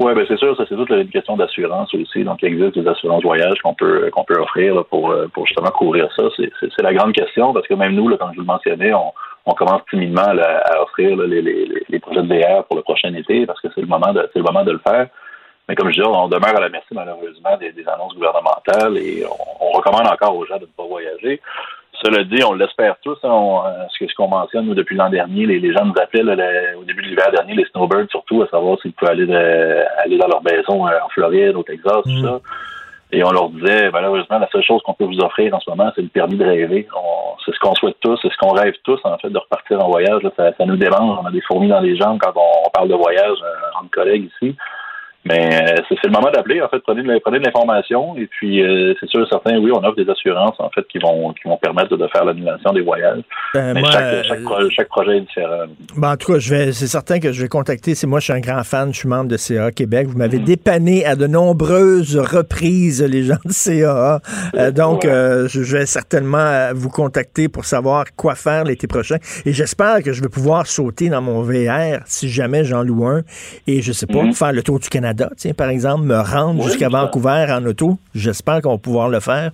Oui, 0.00 0.12
ben 0.12 0.24
c'est 0.26 0.36
sûr, 0.38 0.56
ça 0.56 0.64
c'est 0.68 0.74
toute 0.74 0.90
une 0.90 1.08
question 1.08 1.36
d'assurance 1.36 1.94
aussi. 1.94 2.24
Donc 2.24 2.38
il 2.42 2.48
existe 2.48 2.78
des 2.78 2.88
assurances 2.88 3.22
voyage 3.22 3.58
qu'on 3.62 3.74
peut 3.74 4.10
qu'on 4.12 4.24
peut 4.24 4.38
offrir 4.40 4.84
pour, 4.86 5.10
euh, 5.10 5.28
pour 5.32 5.46
justement 5.46 5.70
couvrir 5.70 6.08
ça. 6.16 6.24
C'est 6.36 6.82
la 6.82 6.92
grande 6.92 7.12
question 7.12 7.52
parce 7.52 7.66
que 7.68 7.74
même 7.74 7.94
nous, 7.94 8.08
là, 8.08 8.16
comme 8.16 8.30
je 8.32 8.36
vous 8.36 8.42
le 8.42 8.46
mentionnais, 8.46 8.92
on, 8.92 9.12
on 9.46 9.52
commence 9.52 9.82
timidement 9.90 10.22
à 10.22 10.82
offrir 10.82 11.16
les, 11.16 11.42
les, 11.42 11.84
les, 11.88 11.98
projets 12.00 12.22
de 12.22 12.28
VR 12.28 12.64
pour 12.64 12.76
le 12.76 12.82
prochain 12.82 13.12
été 13.14 13.44
parce 13.46 13.60
que 13.60 13.68
c'est 13.74 13.82
le 13.82 13.86
moment 13.86 14.12
de 14.12 14.28
c'est 14.32 14.38
le 14.38 14.44
moment 14.44 14.64
de 14.64 14.72
le 14.72 14.80
faire. 14.86 15.08
Mais 15.68 15.74
comme 15.74 15.90
je 15.90 16.00
dis, 16.00 16.06
on 16.06 16.28
demeure 16.28 16.56
à 16.56 16.60
la 16.60 16.68
merci 16.68 16.88
malheureusement 16.92 17.56
des, 17.58 17.72
annonces 17.88 18.14
gouvernementales 18.14 18.98
et 18.98 19.24
on, 19.60 19.70
recommande 19.72 20.06
encore 20.06 20.36
aux 20.36 20.44
gens 20.44 20.56
de 20.56 20.62
ne 20.62 20.66
pas 20.66 20.86
voyager. 20.86 21.40
Cela 22.02 22.22
dit, 22.24 22.42
on 22.44 22.52
l'espère 22.52 22.96
tous. 23.02 23.16
Hein, 23.22 23.62
ce 23.88 24.14
qu'on 24.14 24.28
mentionne 24.28 24.66
nous, 24.66 24.74
depuis 24.74 24.96
l'an 24.96 25.08
dernier, 25.08 25.46
les, 25.46 25.72
gens 25.72 25.86
nous 25.86 25.94
appellent 26.00 26.28
au 26.78 26.84
début 26.84 27.02
de 27.02 27.08
l'hiver 27.08 27.30
dernier, 27.32 27.54
les 27.54 27.64
snowbirds 27.66 28.10
surtout, 28.10 28.42
à 28.42 28.48
savoir 28.48 28.78
s'ils 28.80 28.92
peuvent 28.92 29.08
aller, 29.08 29.32
aller 29.32 30.18
dans 30.18 30.28
leur 30.28 30.42
maison 30.42 30.86
euh, 30.86 30.98
en 31.02 31.08
Floride, 31.08 31.56
au 31.56 31.62
Texas, 31.62 32.02
tout 32.04 32.10
mmh. 32.10 32.24
ça. 32.24 32.40
Et 33.14 33.22
on 33.22 33.30
leur 33.30 33.48
disait, 33.50 33.90
malheureusement, 33.92 34.40
la 34.40 34.48
seule 34.50 34.64
chose 34.64 34.82
qu'on 34.82 34.94
peut 34.94 35.04
vous 35.04 35.20
offrir 35.20 35.54
en 35.54 35.60
ce 35.60 35.70
moment, 35.70 35.92
c'est 35.94 36.02
le 36.02 36.08
permis 36.08 36.36
de 36.36 36.44
rêver. 36.44 36.88
C'est 37.44 37.54
ce 37.54 37.60
qu'on 37.60 37.74
souhaite 37.76 37.96
tous, 38.00 38.18
c'est 38.20 38.28
ce 38.28 38.36
qu'on 38.38 38.52
rêve 38.52 38.74
tous, 38.82 38.98
en 39.04 39.16
fait, 39.18 39.30
de 39.30 39.38
repartir 39.38 39.80
en 39.84 39.88
voyage. 39.88 40.22
ça, 40.36 40.52
nous 40.66 40.76
démange, 40.76 41.18
on 41.22 41.26
a 41.26 41.30
des 41.30 41.40
fourmis 41.42 41.68
dans 41.68 41.80
les 41.80 41.96
jambes 41.96 42.18
quand 42.20 42.32
on, 42.34 42.70
parle 42.70 42.88
de 42.88 42.94
voyage 42.94 43.38
euh, 43.40 43.78
entre 43.80 43.90
collègues 43.90 44.28
ici. 44.42 44.56
Mais 45.26 45.48
euh, 45.54 45.76
c'est 45.88 46.04
le 46.04 46.10
moment 46.10 46.30
d'appeler, 46.30 46.60
en 46.60 46.68
fait, 46.68 46.80
prenez 46.80 47.02
de, 47.02 47.18
prenez 47.20 47.38
de 47.38 47.44
l'information 47.44 48.14
et 48.18 48.26
puis 48.26 48.62
euh, 48.62 48.92
c'est 49.00 49.08
sûr 49.08 49.26
certain, 49.30 49.56
oui, 49.56 49.70
on 49.72 49.82
offre 49.82 49.96
des 49.96 50.08
assurances 50.10 50.56
en 50.58 50.68
fait 50.68 50.86
qui 50.88 50.98
vont 50.98 51.32
qui 51.32 51.48
vont 51.48 51.56
permettre 51.56 51.96
de 51.96 52.06
faire 52.08 52.26
l'annulation 52.26 52.74
des 52.74 52.82
voyages. 52.82 53.22
Ben, 53.54 53.72
Mais 53.72 53.84
chaque, 53.84 54.24
chaque, 54.70 54.88
projet 54.88 55.16
est 55.16 55.20
différent. 55.22 55.64
Ben, 55.96 56.12
en 56.12 56.16
tout 56.16 56.34
cas, 56.34 56.40
c'est 56.40 56.72
certain 56.72 57.20
que 57.20 57.32
je 57.32 57.40
vais 57.40 57.48
contacter, 57.48 57.94
c'est 57.94 58.06
moi 58.06 58.20
je 58.20 58.24
suis 58.24 58.32
un 58.34 58.40
grand 58.40 58.62
fan, 58.64 58.92
je 58.92 58.98
suis 58.98 59.08
membre 59.08 59.30
de 59.30 59.38
CA 59.38 59.70
Québec. 59.70 60.08
Vous 60.08 60.18
m'avez 60.18 60.38
mm-hmm. 60.38 60.44
dépanné 60.44 61.06
à 61.06 61.16
de 61.16 61.26
nombreuses 61.26 62.18
reprises 62.18 63.02
les 63.02 63.22
gens 63.22 63.38
de 63.46 63.52
CA. 63.52 64.20
Euh, 64.54 64.70
donc 64.72 65.04
je 65.04 65.76
vais 65.76 65.86
certainement 65.86 66.68
vous 66.74 66.90
contacter 66.90 67.48
pour 67.48 67.64
savoir 67.64 68.04
quoi 68.14 68.34
faire 68.34 68.64
l'été 68.64 68.86
prochain. 68.86 69.16
Et 69.46 69.54
j'espère 69.54 70.02
que 70.02 70.12
je 70.12 70.20
vais 70.20 70.28
pouvoir 70.28 70.66
sauter 70.66 71.08
dans 71.08 71.22
mon 71.22 71.40
VR 71.40 72.00
si 72.04 72.28
jamais 72.28 72.64
j'en 72.64 72.82
loue 72.82 73.06
un 73.06 73.22
et 73.66 73.80
je 73.80 73.92
sais 73.92 74.06
pas, 74.06 74.22
mm-hmm. 74.22 74.34
faire 74.34 74.52
le 74.52 74.62
tour 74.62 74.78
du 74.78 74.90
Canada 74.90 75.13
tiens, 75.36 75.54
par 75.54 75.68
exemple, 75.68 76.04
me 76.04 76.18
rendre 76.18 76.62
jusqu'à 76.64 76.88
Vancouver 76.88 77.46
en 77.50 77.64
auto. 77.66 77.98
J'espère 78.14 78.60
qu'on 78.62 78.72
va 78.72 78.78
pouvoir 78.78 79.08
le 79.08 79.20
faire. 79.20 79.50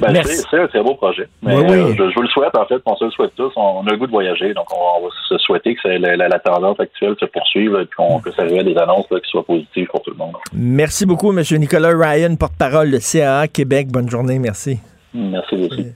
Ben, 0.00 0.22
c'est 0.22 0.58
un 0.58 0.66
très 0.66 0.82
beau 0.82 0.94
projet. 0.94 1.28
Euh, 1.46 1.94
je, 1.96 2.14
vous 2.14 2.22
le 2.22 2.28
souhaite, 2.28 2.54
en 2.56 2.66
fait, 2.66 2.80
on 2.84 2.94
se 2.96 3.04
le 3.04 3.10
souhaite 3.10 3.34
tous. 3.36 3.52
On, 3.56 3.86
a 3.86 3.90
le 3.90 3.96
goût 3.96 4.06
de 4.06 4.10
voyager, 4.10 4.52
donc 4.52 4.66
on, 4.74 5.02
va 5.02 5.08
se 5.28 5.38
souhaiter 5.38 5.74
que 5.74 5.88
la, 5.88 6.38
tendance 6.38 6.78
actuelle 6.78 7.14
se 7.18 7.24
poursuive 7.26 7.76
et 7.80 7.88
qu'on 7.96 8.20
puisse 8.20 8.38
arriver 8.38 8.60
à 8.60 8.62
des 8.62 8.76
annonces 8.76 9.06
qui 9.08 9.30
soient 9.30 9.44
positives 9.44 9.86
pour 9.86 10.02
tout 10.02 10.10
le 10.10 10.16
monde. 10.16 10.34
Merci 10.52 11.06
beaucoup, 11.06 11.36
M. 11.36 11.42
Nicolas 11.58 11.96
Ryan, 11.96 12.36
porte-parole 12.36 12.90
de 12.90 12.98
CAA 12.98 13.48
Québec. 13.48 13.88
Bonne 13.88 14.10
journée, 14.10 14.38
merci. 14.38 14.78
Merci 15.14 15.54
aussi. 15.54 15.86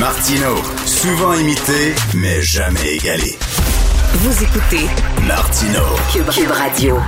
Martino, 0.00 0.56
souvent 0.84 1.34
imité, 1.34 1.94
mais 2.16 2.40
jamais 2.42 2.96
égalé. 2.96 3.36
Vous 4.14 4.44
écoutez 4.44 4.86
Martino 5.26 5.80
Cube, 6.12 6.50
Radio. 6.50 6.98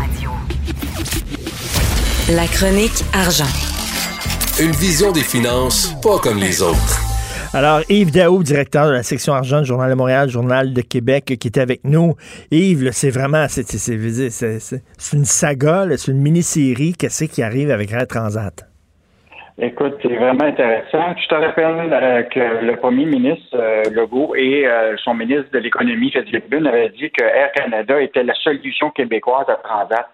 La 2.31 2.47
chronique 2.47 3.05
argent. 3.13 3.45
Une 4.59 4.71
vision 4.71 5.13
des 5.13 5.23
finances 5.23 5.95
pas 6.03 6.19
comme 6.19 6.39
les 6.39 6.63
autres. 6.63 7.01
Alors, 7.53 7.83
Yves 7.91 8.11
Daou, 8.11 8.43
directeur 8.43 8.87
de 8.87 8.93
la 8.93 9.03
section 9.03 9.35
argent 9.35 9.61
du 9.61 9.67
Journal 9.67 9.91
de 9.91 9.95
Montréal, 9.95 10.31
Journal 10.31 10.73
de 10.73 10.81
Québec, 10.81 11.37
qui 11.39 11.49
était 11.49 11.61
avec 11.61 11.83
nous. 11.85 12.17
Yves, 12.51 12.91
c'est 12.93 13.11
vraiment, 13.11 13.47
c'est 13.51 13.67
une 15.13 15.25
saga, 15.27 15.87
c'est 15.99 16.11
une 16.11 16.23
mini-série. 16.23 16.95
Qu'est-ce 16.95 17.25
qui 17.25 17.43
arrive 17.43 17.71
avec 17.71 17.91
Red 17.91 18.09
Transat? 18.09 18.74
Écoute, 19.57 19.99
c'est 20.03 20.09
vraiment 20.09 20.47
intéressant. 20.47 21.15
Tu 21.15 21.29
te 21.29 21.35
rappelles 21.37 21.89
euh, 21.93 22.23
que 22.25 22.65
le 22.65 22.75
premier 22.75 23.05
ministre 23.05 23.55
euh, 23.55 23.85
Legault 23.93 24.35
et 24.35 24.67
euh, 24.67 24.97
son 24.97 25.15
ministre 25.15 25.49
de 25.53 25.59
l'économie, 25.61 26.11
Fitzgibbon, 26.11 26.65
avaient 26.65 26.89
dit 26.89 27.09
que 27.13 27.23
Air 27.23 27.53
Canada 27.53 28.01
était 28.01 28.25
la 28.25 28.35
solution 28.35 28.91
québécoise 28.91 29.49
à 29.49 29.55
Transat. 29.55 30.09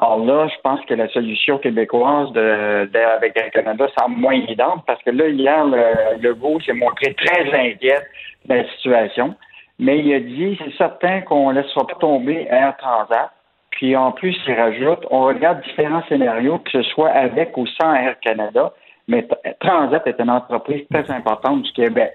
Alors 0.00 0.24
là, 0.24 0.48
je 0.48 0.54
pense 0.62 0.80
que 0.86 0.94
la 0.94 1.06
solution 1.08 1.58
québécoise 1.58 2.32
de, 2.32 2.88
avec 2.96 3.36
Air 3.36 3.50
Canada 3.50 3.88
semble 3.98 4.16
moins 4.16 4.32
évidente 4.32 4.84
parce 4.86 5.02
que 5.02 5.10
là, 5.10 5.28
hier, 5.28 5.66
le, 5.66 6.22
Legault 6.22 6.58
s'est 6.60 6.72
montré 6.72 7.12
très 7.12 7.42
inquiet 7.42 8.00
de 8.46 8.54
la 8.54 8.66
situation. 8.70 9.34
Mais 9.78 9.98
il 9.98 10.14
a 10.14 10.20
dit, 10.20 10.58
c'est 10.64 10.76
certain 10.78 11.20
qu'on 11.20 11.52
ne 11.52 11.60
laissera 11.60 11.86
pas 11.86 11.96
tomber 11.96 12.46
Air 12.48 12.74
Transat. 12.78 13.32
Puis 13.78 13.94
en 13.94 14.10
plus, 14.10 14.36
il 14.48 14.54
rajoute, 14.54 15.06
on 15.08 15.26
regarde 15.26 15.62
différents 15.62 16.02
scénarios, 16.08 16.58
que 16.58 16.70
ce 16.72 16.82
soit 16.82 17.10
avec 17.10 17.56
ou 17.56 17.64
sans 17.80 17.94
Air 17.94 18.18
Canada, 18.18 18.72
mais 19.06 19.24
Transat 19.60 20.04
est 20.04 20.18
une 20.18 20.30
entreprise 20.30 20.84
très 20.92 21.08
importante 21.12 21.62
du 21.62 21.70
Québec. 21.70 22.10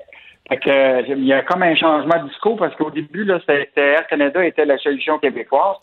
Fait 0.49 0.57
que, 0.57 1.09
il 1.09 1.24
y 1.24 1.32
a 1.32 1.41
comme 1.41 1.64
un 1.64 1.74
changement 1.74 2.22
de 2.22 2.28
discours 2.28 2.57
parce 2.57 2.76
qu'au 2.76 2.91
début, 2.91 3.24
là, 3.24 3.39
Air 3.47 4.07
Canada 4.07 4.43
était 4.43 4.66
la 4.66 4.78
solution 4.78 5.20
québécoise. 5.20 5.78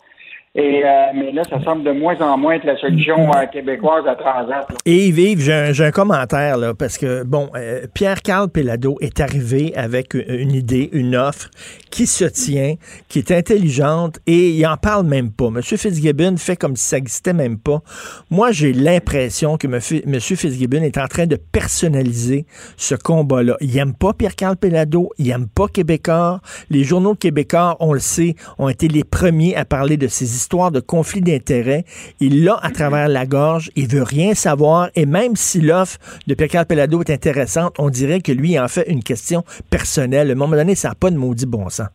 Et, 0.53 0.83
euh, 0.83 0.89
mais 1.15 1.31
là, 1.31 1.43
ça 1.49 1.63
semble 1.63 1.85
de 1.85 1.91
moins 1.91 2.19
en 2.19 2.37
moins 2.37 2.55
être 2.55 2.65
la 2.65 2.75
solution 2.75 3.31
euh, 3.33 3.45
québécoise 3.45 4.05
à 4.05 4.15
Transat. 4.15 4.67
Et 4.85 5.07
Yves, 5.07 5.39
j'ai 5.39 5.85
un, 5.85 5.91
commentaire, 5.91 6.57
là, 6.57 6.73
parce 6.73 6.97
que, 6.97 7.23
bon, 7.23 7.49
euh, 7.55 7.87
Pierre-Carl 7.93 8.49
Pellado 8.49 8.97
est 8.99 9.21
arrivé 9.21 9.73
avec 9.77 10.13
une 10.13 10.51
idée, 10.51 10.89
une 10.91 11.15
offre 11.15 11.49
qui 11.89 12.05
se 12.05 12.25
tient, 12.25 12.75
qui 13.07 13.19
est 13.19 13.31
intelligente, 13.31 14.19
et 14.27 14.49
il 14.49 14.67
en 14.67 14.75
parle 14.75 15.05
même 15.05 15.31
pas. 15.31 15.47
M. 15.47 15.61
Fitzgibbon 15.61 16.35
fait 16.35 16.57
comme 16.57 16.75
si 16.75 16.85
ça 16.85 16.97
n'existait 16.97 17.33
même 17.33 17.57
pas. 17.57 17.81
Moi, 18.29 18.51
j'ai 18.51 18.73
l'impression 18.73 19.57
que 19.57 19.67
M. 19.67 20.19
Fitzgibbon 20.19 20.83
est 20.83 20.97
en 20.97 21.07
train 21.07 21.27
de 21.27 21.37
personnaliser 21.37 22.45
ce 22.75 22.95
combat-là. 22.95 23.55
Il 23.61 23.73
n'aime 23.73 23.93
pas 23.93 24.11
Pierre-Carl 24.11 24.57
Pellado, 24.57 25.11
il 25.17 25.27
n'aime 25.27 25.47
pas 25.47 25.69
Québécois. 25.69 26.41
Les 26.69 26.83
journaux 26.83 27.15
québécois, 27.15 27.77
on 27.79 27.93
le 27.93 27.99
sait, 27.99 28.35
ont 28.57 28.67
été 28.67 28.89
les 28.89 29.05
premiers 29.05 29.55
à 29.55 29.63
parler 29.63 29.95
de 29.95 30.07
ces 30.07 30.40
histoire 30.41 30.71
de 30.71 30.79
conflit 30.79 31.21
d'intérêts. 31.21 31.85
Il 32.19 32.43
l'a 32.43 32.59
à 32.61 32.71
travers 32.71 33.07
la 33.07 33.25
gorge. 33.25 33.69
Il 33.75 33.87
veut 33.87 34.03
rien 34.03 34.33
savoir. 34.33 34.89
Et 34.95 35.05
même 35.05 35.35
si 35.35 35.61
l'offre 35.61 35.97
de 36.27 36.33
Pierre 36.33 36.65
Pellado 36.65 37.01
est 37.01 37.11
intéressante, 37.11 37.75
on 37.77 37.89
dirait 37.89 38.21
que 38.21 38.31
lui 38.31 38.59
en 38.59 38.67
fait 38.67 38.89
une 38.89 39.03
question 39.03 39.43
personnelle. 39.69 40.29
À 40.29 40.31
un 40.33 40.35
moment 40.35 40.55
donné, 40.55 40.75
ça 40.75 40.89
n'a 40.89 40.95
pas 40.95 41.11
de 41.11 41.17
maudit 41.17 41.45
bon 41.45 41.69
sens. 41.69 41.87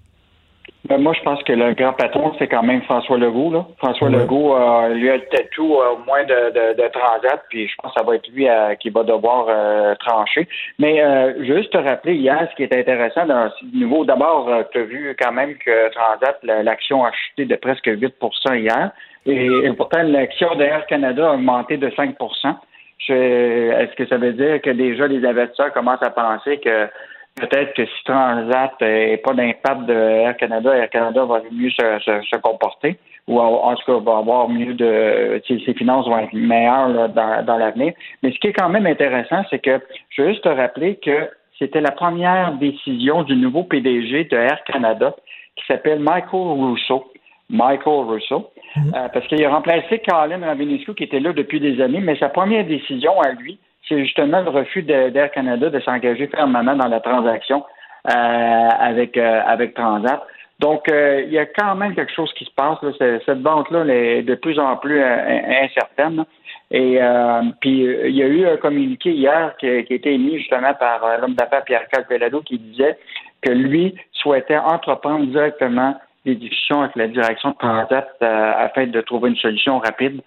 Ben, 0.88 0.98
moi, 0.98 1.14
je 1.14 1.22
pense 1.22 1.42
que 1.42 1.52
le 1.52 1.74
grand 1.74 1.94
patron, 1.94 2.32
c'est 2.38 2.46
quand 2.46 2.62
même 2.62 2.82
François 2.82 3.18
Legault. 3.18 3.50
Là. 3.50 3.66
François 3.78 4.08
Legault, 4.08 4.54
euh, 4.54 4.94
lui 4.94 5.10
a 5.10 5.16
le 5.16 5.26
tatou 5.26 5.80
euh, 5.80 5.94
au 5.94 5.98
moins 6.04 6.22
de, 6.22 6.50
de, 6.50 6.80
de, 6.80 6.88
Transat, 6.88 7.42
puis 7.48 7.66
je 7.66 7.74
pense 7.82 7.92
que 7.92 8.00
ça 8.00 8.06
va 8.06 8.14
être 8.14 8.28
lui 8.28 8.48
euh, 8.48 8.74
qui 8.76 8.90
va 8.90 9.02
devoir 9.02 9.46
trancher. 9.98 10.46
Mais 10.78 11.02
juste 11.44 11.72
te 11.72 11.78
rappeler, 11.78 12.14
hier, 12.14 12.46
ce 12.50 12.56
qui 12.56 12.62
est 12.62 12.76
intéressant 12.76 13.26
dans 13.26 13.50
nouveau, 13.72 14.04
d'abord, 14.04 14.48
tu 14.70 14.78
as 14.78 14.84
vu 14.84 15.16
quand 15.18 15.32
même 15.32 15.56
que 15.56 15.90
Transat, 15.90 16.38
l'action 16.42 17.04
a 17.04 17.10
chuté 17.12 17.46
de 17.46 17.56
presque 17.56 17.86
8% 17.86 18.58
hier. 18.58 18.90
Et, 19.24 19.46
et 19.46 19.72
pourtant, 19.72 20.02
l'action 20.04 20.54
de 20.54 20.62
Air 20.62 20.86
Canada 20.86 21.30
a 21.30 21.34
augmenté 21.34 21.78
de 21.78 21.88
5% 21.88 22.14
Est-ce 23.08 23.96
que 23.96 24.06
ça 24.06 24.18
veut 24.18 24.34
dire 24.34 24.60
que 24.62 24.70
déjà 24.70 25.08
les 25.08 25.24
investisseurs 25.26 25.72
commencent 25.72 26.02
à 26.02 26.10
penser 26.10 26.58
que 26.58 26.88
peut-être 27.36 27.74
que 27.74 27.84
si 27.84 28.04
Transat 28.04 28.72
n'est 28.80 29.18
pas 29.18 29.34
d'impact 29.34 29.86
de 29.86 29.94
Air 29.94 30.36
Canada, 30.36 30.74
Air 30.74 30.90
Canada 30.90 31.24
va 31.24 31.42
mieux 31.52 31.70
se, 31.70 32.36
comporter 32.38 32.98
ou 33.28 33.40
en 33.40 33.74
tout 33.74 33.84
cas 33.86 33.98
va 33.98 34.18
avoir 34.18 34.48
mieux 34.48 34.74
de 34.74 35.42
ses 35.46 35.74
finances 35.74 36.06
vont 36.06 36.18
être 36.18 36.32
meilleures 36.32 37.08
dans, 37.08 37.58
l'avenir. 37.58 37.92
Mais 38.22 38.30
ce 38.32 38.38
qui 38.38 38.48
est 38.48 38.52
quand 38.52 38.68
même 38.68 38.86
intéressant, 38.86 39.42
c'est 39.50 39.58
que 39.58 39.80
je 40.10 40.22
veux 40.22 40.28
juste 40.30 40.44
te 40.44 40.48
rappeler 40.48 40.96
que 40.96 41.28
c'était 41.58 41.80
la 41.80 41.90
première 41.90 42.52
décision 42.52 43.22
du 43.24 43.34
nouveau 43.34 43.64
PDG 43.64 44.24
de 44.24 44.36
Air 44.36 44.62
Canada 44.64 45.14
qui 45.56 45.64
s'appelle 45.66 45.98
Michael 46.00 46.28
Rousseau. 46.32 47.10
Michael 47.48 48.06
Rousseau, 48.06 48.50
mm-hmm. 48.76 48.96
euh, 48.96 49.08
parce 49.08 49.26
qu'il 49.28 49.44
a 49.44 49.50
remplacé 49.50 50.00
Colin 50.00 50.44
Ravinescu 50.44 50.94
qui 50.94 51.04
était 51.04 51.20
là 51.20 51.32
depuis 51.32 51.60
des 51.60 51.80
années, 51.80 52.00
mais 52.00 52.16
sa 52.16 52.28
première 52.28 52.66
décision 52.66 53.20
à 53.20 53.32
lui, 53.32 53.58
c'est 53.88 54.02
justement 54.04 54.40
le 54.40 54.50
refus 54.50 54.82
d'Air 54.82 55.30
Canada 55.30 55.70
de 55.70 55.80
s'engager 55.80 56.26
fermement 56.26 56.74
dans 56.74 56.88
la 56.88 57.00
transaction 57.00 57.64
euh, 58.08 58.68
avec, 58.78 59.16
euh, 59.16 59.40
avec 59.46 59.74
Transat. 59.74 60.22
Donc, 60.60 60.88
euh, 60.88 61.22
il 61.26 61.32
y 61.32 61.38
a 61.38 61.46
quand 61.46 61.74
même 61.74 61.94
quelque 61.94 62.12
chose 62.12 62.32
qui 62.34 62.44
se 62.44 62.50
passe. 62.52 62.78
Cette 62.98 63.42
banque-là 63.42 63.84
est 63.86 64.22
de 64.22 64.34
plus 64.36 64.58
en 64.58 64.76
plus 64.76 65.02
incertaine. 65.02 66.24
Et 66.70 66.98
puis, 67.60 67.84
il 67.84 68.16
y 68.16 68.22
a 68.22 68.26
eu 68.26 68.46
un 68.46 68.56
communiqué 68.56 69.10
hier 69.10 69.54
qui, 69.58 69.68
a 69.68 69.78
été 69.78 70.14
émis 70.14 70.38
justement 70.38 70.74
par 70.74 71.00
l'homme 71.20 71.34
d'affaires 71.34 71.64
Pierre 71.64 71.86
Calpelado 71.88 72.40
qui 72.40 72.58
disait 72.58 72.96
que 73.42 73.52
lui 73.52 73.94
souhaitait 74.12 74.56
entreprendre 74.56 75.26
directement 75.26 75.94
des 76.24 76.34
discussions 76.34 76.82
avec 76.82 76.96
la 76.96 77.08
direction 77.08 77.50
de 77.50 77.56
Transat 77.56 78.08
afin 78.20 78.86
de 78.86 79.00
trouver 79.02 79.30
une 79.30 79.36
solution 79.36 79.78
rapide 79.78 80.22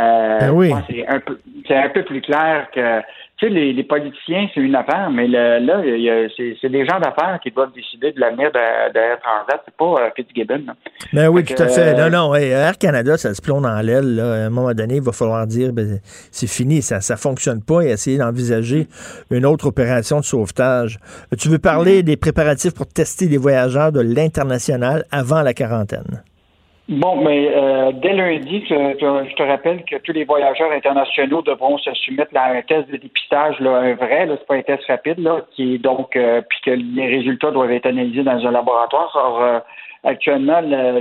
euh, 0.00 0.38
ben 0.38 0.50
oui. 0.50 0.72
C'est 0.88 1.06
un, 1.06 1.20
peu, 1.20 1.38
un 1.70 1.88
peu 1.88 2.04
plus 2.04 2.20
clair 2.20 2.68
que 2.72 3.00
tu 3.40 3.46
sais, 3.46 3.52
les, 3.54 3.72
les 3.72 3.84
politiciens, 3.84 4.48
c'est 4.52 4.60
une 4.60 4.74
affaire, 4.74 5.10
mais 5.10 5.26
le, 5.26 5.64
là, 5.64 6.28
c'est 6.36 6.68
des 6.68 6.84
gens 6.84 7.00
d'affaires 7.00 7.40
qui 7.42 7.50
doivent 7.50 7.72
décider 7.72 8.12
de 8.12 8.20
l'avenir 8.20 8.52
d'Air 8.52 9.18
Transat. 9.20 9.62
C'est 9.64 9.76
pas 9.76 9.94
euh, 9.98 10.10
Fitzgibbon. 10.14 10.74
Ben 11.14 11.28
oui, 11.28 11.42
tout 11.44 11.60
à 11.60 11.68
fait. 11.68 11.94
Non, 11.94 12.10
non, 12.10 12.34
Air 12.34 12.76
Canada, 12.76 13.16
ça 13.16 13.32
se 13.32 13.40
plombe 13.40 13.62
dans 13.62 13.80
l'aile. 13.80 14.20
À 14.20 14.46
un 14.46 14.50
moment 14.50 14.74
donné, 14.74 14.96
il 14.96 15.02
va 15.02 15.12
falloir 15.12 15.46
dire 15.46 15.72
ben, 15.72 16.00
c'est 16.30 16.50
fini, 16.50 16.82
ça 16.82 16.96
ne 16.96 17.18
fonctionne 17.18 17.62
pas 17.62 17.80
et 17.80 17.88
essayer 17.88 18.18
d'envisager 18.18 18.88
une 19.30 19.46
autre 19.46 19.68
opération 19.68 20.20
de 20.20 20.24
sauvetage. 20.24 20.98
Tu 21.38 21.48
veux 21.48 21.58
parler 21.58 22.02
des 22.02 22.18
préparatifs 22.18 22.74
pour 22.74 22.86
tester 22.88 23.26
des 23.26 23.38
voyageurs 23.38 23.90
de 23.90 24.00
l'international 24.00 25.04
avant 25.10 25.40
la 25.40 25.54
quarantaine? 25.54 26.22
Bon, 26.90 27.14
mais 27.22 27.48
euh, 27.54 27.92
dès 27.92 28.12
lundi, 28.14 28.64
je, 28.68 29.34
te 29.36 29.42
rappelle 29.44 29.84
que 29.84 29.94
tous 29.98 30.10
les 30.10 30.24
voyageurs 30.24 30.72
internationaux 30.72 31.40
devront 31.40 31.78
se 31.78 31.94
soumettre 31.94 32.32
à 32.34 32.46
un 32.46 32.62
test 32.62 32.90
de 32.90 32.96
dépistage, 32.96 33.60
là, 33.60 33.76
un 33.76 33.94
vrai, 33.94 34.26
c'est 34.28 34.46
pas 34.48 34.56
un 34.56 34.62
test 34.62 34.84
rapide, 34.88 35.20
là, 35.20 35.42
qui 35.52 35.74
est 35.74 35.78
donc 35.78 36.16
euh, 36.16 36.42
que 36.66 36.72
les 36.72 37.06
résultats 37.06 37.52
doivent 37.52 37.70
être 37.70 37.86
analysés 37.86 38.24
dans 38.24 38.44
un 38.44 38.50
laboratoire. 38.50 39.16
Alors, 39.16 39.40
euh, 39.40 39.60
actuellement, 40.02 40.60
le, 40.62 40.98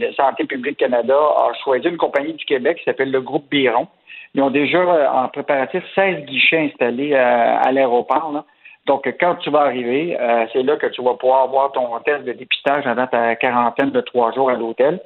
le, 0.00 0.12
Santé 0.14 0.46
publique 0.46 0.78
Canada 0.78 1.14
a 1.14 1.52
choisi 1.62 1.86
une 1.86 1.96
compagnie 1.96 2.32
du 2.32 2.44
Québec 2.44 2.78
qui 2.78 2.84
s'appelle 2.84 3.12
le 3.12 3.20
groupe 3.20 3.48
Biron. 3.52 3.86
Ils 4.34 4.42
ont 4.42 4.50
déjà 4.50 5.12
en 5.14 5.28
préparatif 5.28 5.84
16 5.94 6.24
guichets 6.24 6.72
installés 6.72 7.14
à 7.14 7.70
l'aéroport. 7.70 8.44
Donc, 8.86 9.08
quand 9.20 9.36
tu 9.36 9.50
vas 9.50 9.60
arriver, 9.60 10.16
c'est 10.52 10.62
là 10.62 10.76
que 10.76 10.86
tu 10.88 11.02
vas 11.02 11.14
pouvoir 11.14 11.44
avoir 11.44 11.70
ton 11.72 11.86
test 12.00 12.24
de 12.24 12.32
dépistage 12.32 12.86
avant 12.86 13.06
ta 13.06 13.36
quarantaine 13.36 13.90
de 13.90 14.00
trois 14.00 14.32
jours 14.32 14.50
à 14.50 14.54
l'hôtel. 14.54 15.00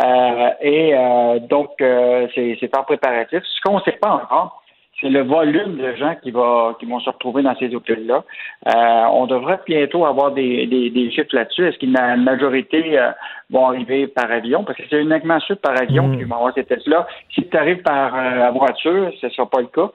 Euh, 0.00 0.50
et 0.60 0.94
euh, 0.94 1.38
donc, 1.40 1.80
euh, 1.80 2.26
c'est 2.34 2.76
en 2.76 2.84
préparatif. 2.84 3.42
Ce 3.44 3.60
qu'on 3.60 3.78
ne 3.78 3.82
sait 3.82 3.98
pas 4.00 4.10
encore, 4.10 4.61
c'est 5.00 5.08
le 5.08 5.22
volume 5.22 5.78
de 5.78 5.96
gens 5.96 6.14
qui, 6.22 6.30
va, 6.30 6.76
qui 6.78 6.86
vont 6.86 7.00
se 7.00 7.10
retrouver 7.10 7.42
dans 7.42 7.56
ces 7.56 7.74
hôtels-là. 7.74 8.24
on 9.12 9.26
devrait 9.26 9.60
bientôt 9.66 10.04
avoir 10.04 10.30
des, 10.32 10.66
des, 10.66 11.10
chiffres 11.10 11.34
là-dessus. 11.34 11.66
Est-ce 11.66 11.78
qu'une 11.78 11.98
majorité 12.22 12.98
vont 13.50 13.66
arriver 13.66 14.06
par 14.06 14.30
avion? 14.30 14.62
Parce 14.62 14.78
que 14.78 14.84
c'est 14.88 15.00
uniquement 15.00 15.40
ceux 15.40 15.56
par 15.56 15.80
avion 15.80 16.06
mmh. 16.08 16.18
qui 16.18 16.24
vont 16.24 16.36
avoir 16.36 16.54
ces 16.54 16.64
tests-là. 16.64 17.06
Si 17.34 17.48
tu 17.48 17.56
arrives 17.56 17.82
par 17.82 18.52
voiture, 18.52 19.10
ce 19.20 19.26
ne 19.26 19.30
sera 19.32 19.50
pas 19.50 19.60
le 19.60 19.66
cas. 19.66 19.90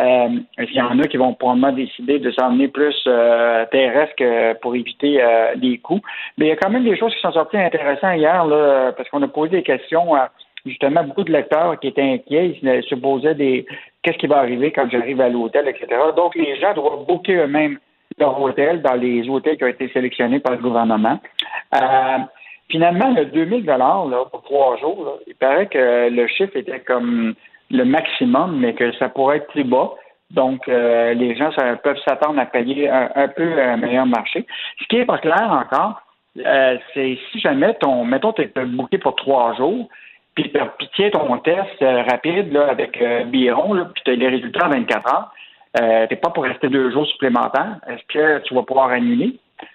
Euh, 0.00 0.28
il 0.58 0.72
y 0.72 0.80
en 0.80 0.98
a 0.98 1.02
qui 1.02 1.18
vont 1.18 1.34
probablement 1.34 1.72
décider 1.72 2.18
de 2.18 2.30
s'emmener 2.30 2.68
plus 2.68 2.96
euh, 3.06 3.66
terrestre 3.70 4.54
pour 4.60 4.74
éviter 4.74 5.22
euh, 5.22 5.54
les 5.56 5.78
coûts. 5.78 6.00
Mais 6.38 6.46
il 6.46 6.48
y 6.48 6.52
a 6.52 6.56
quand 6.56 6.70
même 6.70 6.84
des 6.84 6.96
choses 6.96 7.14
qui 7.14 7.20
sont 7.20 7.32
sorties 7.32 7.58
intéressantes 7.58 8.16
hier, 8.16 8.44
là, 8.46 8.92
parce 8.96 9.08
qu'on 9.10 9.22
a 9.22 9.28
posé 9.28 9.58
des 9.58 9.62
questions 9.62 10.14
à 10.14 10.30
justement 10.64 11.04
beaucoup 11.04 11.24
de 11.24 11.32
lecteurs 11.32 11.78
qui 11.78 11.88
étaient 11.88 12.02
inquiets. 12.02 12.58
Ils 12.62 12.82
se 12.84 12.94
posaient 12.94 13.34
des 13.34 13.66
qu'est-ce 14.02 14.18
qui 14.18 14.26
va 14.26 14.38
arriver 14.38 14.72
quand 14.72 14.88
j'arrive 14.90 15.20
à 15.20 15.28
l'hôtel, 15.28 15.68
etc. 15.68 15.86
Donc, 16.16 16.34
les 16.34 16.58
gens 16.60 16.74
doivent 16.74 17.06
booker 17.06 17.36
eux-mêmes 17.36 17.78
leur 18.18 18.40
hôtel 18.40 18.82
dans 18.82 18.94
les 18.94 19.28
hôtels 19.28 19.56
qui 19.56 19.64
ont 19.64 19.68
été 19.68 19.88
sélectionnés 19.88 20.40
par 20.40 20.52
le 20.52 20.58
gouvernement. 20.58 21.18
Euh, 21.74 22.18
finalement, 22.70 23.10
le 23.14 23.26
2000 23.26 23.64
dollars 23.64 24.06
pour 24.30 24.42
trois 24.42 24.76
jours, 24.78 25.18
il 25.26 25.34
paraît 25.34 25.66
que 25.66 26.10
le 26.10 26.26
chiffre 26.26 26.56
était 26.56 26.80
comme 26.80 27.34
le 27.70 27.84
maximum, 27.84 28.58
mais 28.60 28.74
que 28.74 28.92
ça 28.92 29.08
pourrait 29.08 29.38
être 29.38 29.48
plus 29.48 29.64
bas. 29.64 29.92
Donc, 30.30 30.66
euh, 30.68 31.14
les 31.14 31.36
gens 31.36 31.50
peuvent 31.82 32.00
s'attendre 32.06 32.38
à 32.40 32.46
payer 32.46 32.88
un, 32.88 33.28
peu 33.28 33.60
un 33.60 33.76
meilleur 33.76 34.06
marché. 34.06 34.46
Ce 34.80 34.86
qui 34.86 34.96
n'est 34.96 35.04
pas 35.04 35.18
clair 35.18 35.50
encore, 35.50 36.02
euh, 36.38 36.78
c'est 36.94 37.18
si 37.30 37.40
jamais 37.40 37.74
ton, 37.74 38.04
mettons, 38.04 38.32
tu 38.32 38.42
es 38.42 38.64
booké 38.64 38.98
pour 38.98 39.14
trois 39.16 39.54
jours, 39.54 39.88
puis 40.34 40.50
tu 40.50 40.86
tiens 40.96 41.10
ton 41.10 41.38
test 41.38 41.82
euh, 41.82 42.02
rapide 42.02 42.52
là, 42.52 42.68
avec 42.70 43.02
Biron, 43.26 43.74
puis 43.94 44.02
tu 44.04 44.10
as 44.10 44.14
les 44.14 44.28
résultats 44.28 44.66
en 44.66 44.70
24 44.70 45.12
heures, 45.12 45.32
euh, 45.80 46.06
tu 46.08 46.16
pas 46.16 46.30
pour 46.30 46.44
rester 46.44 46.68
deux 46.68 46.90
jours 46.90 47.06
supplémentaires. 47.06 47.76
Est-ce 47.88 48.02
que 48.08 48.38
tu 48.44 48.54
vas 48.54 48.62
pouvoir 48.62 48.90
annuler? 48.90 49.38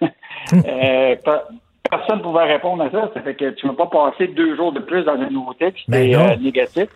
personne 1.90 2.18
ne 2.18 2.22
pouvait 2.22 2.44
répondre 2.44 2.84
à 2.84 2.90
ça. 2.90 3.10
Ça 3.14 3.20
fait 3.22 3.34
que 3.34 3.50
tu 3.50 3.66
ne 3.66 3.72
vas 3.72 3.86
pas 3.86 4.10
passer 4.10 4.28
deux 4.28 4.56
jours 4.56 4.72
de 4.72 4.80
plus 4.80 5.04
dans 5.04 5.14
un 5.14 5.30
nouveau 5.30 5.54
texte 5.54 5.84
ben 5.88 6.38
négatif. 6.40 6.88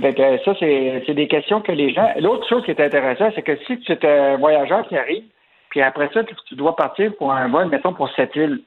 Fait 0.00 0.40
ça, 0.44 0.52
c'est 0.58 1.14
des 1.14 1.28
questions 1.28 1.60
que 1.60 1.72
les 1.72 1.92
gens. 1.92 2.08
L'autre 2.20 2.48
chose 2.48 2.64
qui 2.64 2.70
est 2.70 2.80
intéressante, 2.80 3.32
c'est 3.34 3.42
que 3.42 3.56
si 3.66 3.78
tu 3.80 3.92
es 3.92 4.06
un 4.06 4.36
voyageur 4.36 4.86
qui 4.88 4.96
arrive, 4.96 5.24
puis 5.70 5.82
après 5.82 6.10
ça, 6.12 6.22
tu, 6.24 6.54
dois 6.54 6.74
partir 6.76 7.14
pour 7.16 7.32
un 7.32 7.48
vol, 7.48 7.68
mettons, 7.68 7.92
pour 7.92 8.10
cette 8.16 8.34
île. 8.36 8.60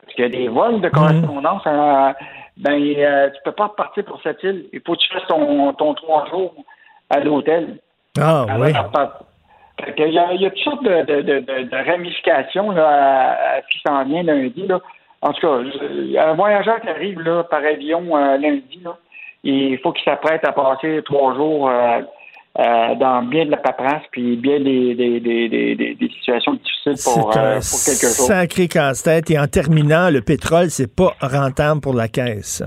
Parce 0.00 0.14
qu'il 0.14 0.24
y 0.24 0.26
a 0.26 0.30
des 0.30 0.48
vols 0.48 0.80
de 0.80 0.88
correspondance, 0.88 1.62
euh, 1.66 2.12
ben, 2.56 2.80
euh, 2.80 3.30
tu 3.30 3.40
peux 3.44 3.52
pas 3.52 3.68
partir 3.76 4.04
pour 4.04 4.20
cette 4.22 4.42
île. 4.42 4.66
Il 4.72 4.80
faut 4.86 4.94
que 4.94 5.00
tu 5.00 5.12
fasses 5.12 5.26
ton, 5.26 5.72
ton 5.72 5.94
trois 5.94 6.28
jours 6.30 6.54
à 7.10 7.20
l'hôtel. 7.20 7.78
Ah, 8.20 8.46
oui. 8.58 8.68
il, 9.98 10.12
y 10.12 10.18
a, 10.18 10.32
il 10.32 10.40
y 10.40 10.46
a 10.46 10.50
toutes 10.50 10.58
sortes 10.60 10.84
de, 10.84 11.02
de, 11.02 11.20
de, 11.22 11.40
de 11.40 11.90
ramifications 11.90 12.70
là, 12.70 13.56
à, 13.56 13.62
ce 13.62 13.66
qui 13.68 13.80
s'en 13.84 14.04
vient 14.04 14.22
lundi. 14.22 14.66
Là. 14.66 14.80
En 15.20 15.32
tout 15.32 15.40
cas, 15.40 16.20
un 16.20 16.34
voyageur 16.34 16.80
qui 16.80 16.88
arrive 16.88 17.20
là, 17.22 17.42
par 17.44 17.64
avion 17.64 18.16
euh, 18.16 18.36
lundi, 18.36 18.80
là, 18.84 18.96
il 19.42 19.78
faut 19.78 19.92
qu'il 19.92 20.04
s'apprête 20.04 20.46
à 20.46 20.52
passer 20.52 21.02
trois 21.04 21.34
jours 21.34 21.68
euh, 21.68 22.00
euh, 22.58 22.94
dans 22.94 23.22
bien 23.22 23.46
de 23.46 23.50
la 23.50 23.56
paperasse 23.56 24.04
puis 24.12 24.36
bien 24.36 24.60
des, 24.60 24.94
des, 24.94 25.18
des, 25.18 25.48
des, 25.48 26.08
situations 26.18 26.54
difficiles 26.54 26.94
pour, 27.04 27.36
euh, 27.36 27.54
pour 27.54 27.80
quelque 27.84 28.06
chose. 28.14 28.26
Sacré 28.28 28.68
casse-tête. 28.68 29.28
Et 29.30 29.38
en 29.38 29.48
terminant, 29.48 30.08
le 30.08 30.20
pétrole, 30.20 30.70
c'est 30.70 30.94
pas 30.94 31.14
rentable 31.20 31.80
pour 31.80 31.94
la 31.94 32.06
caisse. 32.06 32.62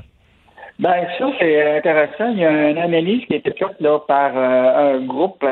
Ben 0.80 1.08
ça 1.18 1.26
c'est 1.40 1.78
intéressant. 1.78 2.30
Il 2.34 2.40
y 2.40 2.46
a 2.46 2.70
une 2.70 2.78
analyse 2.78 3.26
qui 3.26 3.34
a 3.34 3.38
été 3.38 3.52
faite 3.52 3.80
là 3.80 3.98
par 4.08 4.38
un 4.38 5.00
groupe 5.00 5.44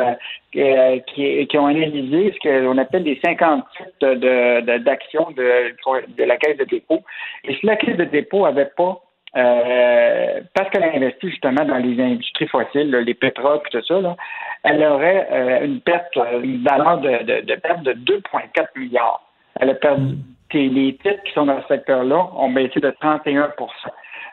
qui, 0.52 1.48
qui 1.48 1.58
ont 1.58 1.66
analysé 1.66 2.32
ce 2.34 2.48
qu'on 2.48 2.78
appelle 2.78 3.04
les 3.04 3.20
50 3.26 3.64
titres 3.76 4.14
de, 4.16 4.78
d'actions 4.84 5.32
de, 5.32 5.74
de, 6.16 6.24
la 6.24 6.38
caisse 6.38 6.57
de 6.57 6.66
dépôt. 6.66 7.02
Et 7.44 7.56
si 7.56 7.66
la 7.66 7.76
caisse 7.76 7.98
de 7.98 8.03
dépôt 8.03 8.45
avait 8.45 8.70
pas 8.78 9.02
euh, 9.36 10.40
parce 10.53 10.70
qu'elle 10.70 10.84
a 10.84 10.95
investi 10.95 11.30
justement 11.30 11.66
dans 11.66 11.78
les 11.78 12.02
industries 12.02 12.48
fossiles, 12.48 12.90
les 12.91 13.14
pétroles 13.14 13.60
et 13.66 13.70
tout 13.70 13.86
ça, 13.86 13.99
là, 13.99 14.16
elle 14.64 14.84
aurait 14.84 15.28
euh, 15.32 15.66
une 15.66 15.82
perte, 15.82 16.16
une 16.41 16.64
valeur 16.64 16.99
de, 16.99 17.56
perte 17.56 17.84
de 17.84 17.94
2,4 17.94 18.68
milliards. 18.78 19.22
Elle 19.60 19.72
a 19.72 19.76
perdu 19.76 20.16
les 20.53 20.95
titres 20.95 21.22
qui 21.26 21.34
sont 21.34 21.48
dans 21.48 21.62
ce 21.64 21.68
secteur-là 21.68 22.30
ont 22.38 22.49
baissé 22.49 22.80
de 22.80 22.90
31% 22.90 23.49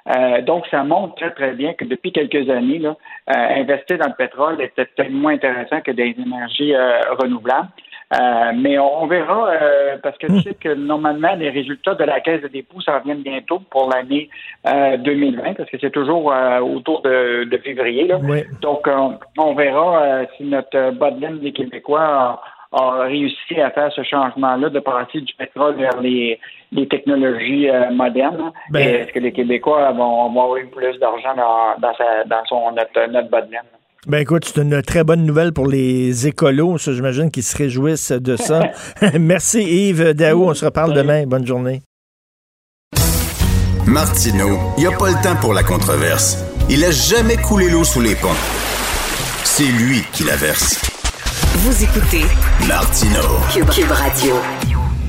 euh, 0.08 0.42
donc, 0.42 0.66
ça 0.68 0.82
montre 0.82 1.14
très, 1.14 1.30
très 1.30 1.52
bien 1.52 1.74
que 1.74 1.84
depuis 1.84 2.12
quelques 2.12 2.50
années, 2.50 2.78
là, 2.78 2.96
investir 3.28 3.98
dans 3.98 4.08
le 4.08 4.14
pétrole 4.14 4.60
est 4.60 4.74
peut-être 4.74 5.10
moins 5.10 5.34
intéressant 5.34 5.80
que 5.80 5.92
des 5.92 6.14
énergies 6.18 6.74
renouvelables. 7.20 7.68
Euh, 8.12 8.52
mais 8.56 8.78
on, 8.78 9.06
verra, 9.06 9.50
euh, 9.50 9.96
parce 10.02 10.18
que 10.18 10.26
tu 10.26 10.40
sais 10.42 10.54
que 10.54 10.74
normalement, 10.74 11.34
les 11.34 11.50
résultats 11.50 11.94
de 11.94 12.04
la 12.04 12.20
Caisse 12.20 12.42
de 12.42 12.48
dépôt, 12.48 12.80
ça 12.80 12.98
reviennent 12.98 13.22
bientôt 13.22 13.60
pour 13.70 13.90
l'année 13.90 14.28
2020, 14.64 15.54
parce 15.54 15.70
que 15.70 15.78
c'est 15.80 15.90
toujours 15.90 16.32
autour 16.62 17.02
de, 17.02 17.60
février. 17.64 18.06
Là. 18.06 18.18
Donc, 18.60 18.88
on 19.38 19.54
verra 19.54 20.26
si 20.36 20.44
notre 20.44 20.90
bas 20.92 21.10
des 21.10 21.52
Québécois 21.52 22.40
a 22.72 23.02
réussi 23.04 23.60
à 23.60 23.70
faire 23.70 23.92
ce 23.92 24.02
changement-là, 24.02 24.70
de 24.70 24.80
passer 24.80 25.20
du 25.20 25.34
pétrole 25.34 25.76
vers 25.76 26.00
les, 26.00 26.38
technologies 26.88 27.68
euh, 27.68 27.90
modernes. 27.90 28.50
Ben, 28.70 28.80
est-ce 28.80 29.12
que 29.12 29.18
les 29.18 29.32
Québécois 29.32 29.92
vont, 29.92 30.26
avoir 30.26 30.56
eu 30.56 30.66
plus 30.66 30.98
d'argent 30.98 31.34
dans, 31.36 31.78
dans, 32.26 32.44
son, 32.46 32.72
notre, 32.72 33.10
notre 33.10 33.28
bas 33.28 33.42
de 33.42 33.50
Ben 34.08 34.18
écoute, 34.18 34.44
c'est 34.44 34.60
une 34.60 34.82
très 34.82 35.04
bonne 35.04 35.24
nouvelle 35.24 35.52
pour 35.52 35.68
les 35.68 36.26
écolos. 36.26 36.76
J'imagine 36.78 37.30
qu'ils 37.30 37.44
se 37.44 37.56
réjouissent 37.56 38.10
de 38.10 38.36
ça. 38.36 38.62
Merci 39.20 39.62
Yves 39.62 40.14
Daou. 40.14 40.50
On 40.50 40.54
se 40.54 40.64
reparle 40.64 40.92
demain. 40.92 41.24
Bonne 41.24 41.46
journée. 41.46 41.82
Martineau, 43.86 44.58
il 44.76 44.80
n'y 44.80 44.92
a 44.92 44.96
pas 44.96 45.08
le 45.08 45.22
temps 45.22 45.36
pour 45.36 45.54
la 45.54 45.62
controverse. 45.62 46.38
Il 46.68 46.84
a 46.84 46.90
jamais 46.90 47.36
coulé 47.36 47.68
l'eau 47.70 47.84
sous 47.84 48.00
les 48.00 48.16
ponts. 48.16 48.28
C'est 49.44 49.70
lui 49.70 50.02
qui 50.12 50.24
la 50.24 50.34
verse. 50.34 50.80
Vous 51.58 51.84
écoutez 51.84 52.24
Martino 52.66 53.20
Cube, 53.52 53.90
Radio. 53.90 54.34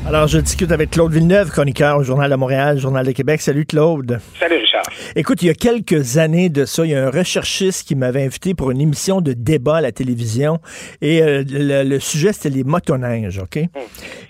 Alors, 0.05 0.27
je 0.27 0.37
discute 0.39 0.71
avec 0.73 0.91
Claude 0.91 1.13
Villeneuve, 1.13 1.49
chroniqueur 1.49 1.97
au 1.97 2.03
Journal 2.03 2.29
de 2.29 2.35
Montréal, 2.35 2.77
Journal 2.77 3.05
de 3.05 3.13
Québec. 3.13 3.41
Salut 3.41 3.65
Claude. 3.65 4.19
Salut 4.37 4.57
Richard. 4.57 4.83
Écoute, 5.15 5.41
il 5.41 5.45
y 5.45 5.49
a 5.49 5.53
quelques 5.53 6.17
années 6.17 6.49
de 6.49 6.65
ça, 6.65 6.85
il 6.85 6.91
y 6.91 6.93
a 6.93 7.07
un 7.07 7.09
recherchiste 7.09 7.87
qui 7.87 7.95
m'avait 7.95 8.23
invité 8.23 8.53
pour 8.53 8.69
une 8.71 8.81
émission 8.81 9.21
de 9.21 9.31
débat 9.31 9.77
à 9.77 9.81
la 9.81 9.93
télévision 9.93 10.59
et 11.01 11.23
euh, 11.23 11.43
le, 11.47 11.99
sujet 11.99 12.33
c'était 12.33 12.49
les 12.49 12.65
motoneiges, 12.65 13.39
OK? 13.39 13.59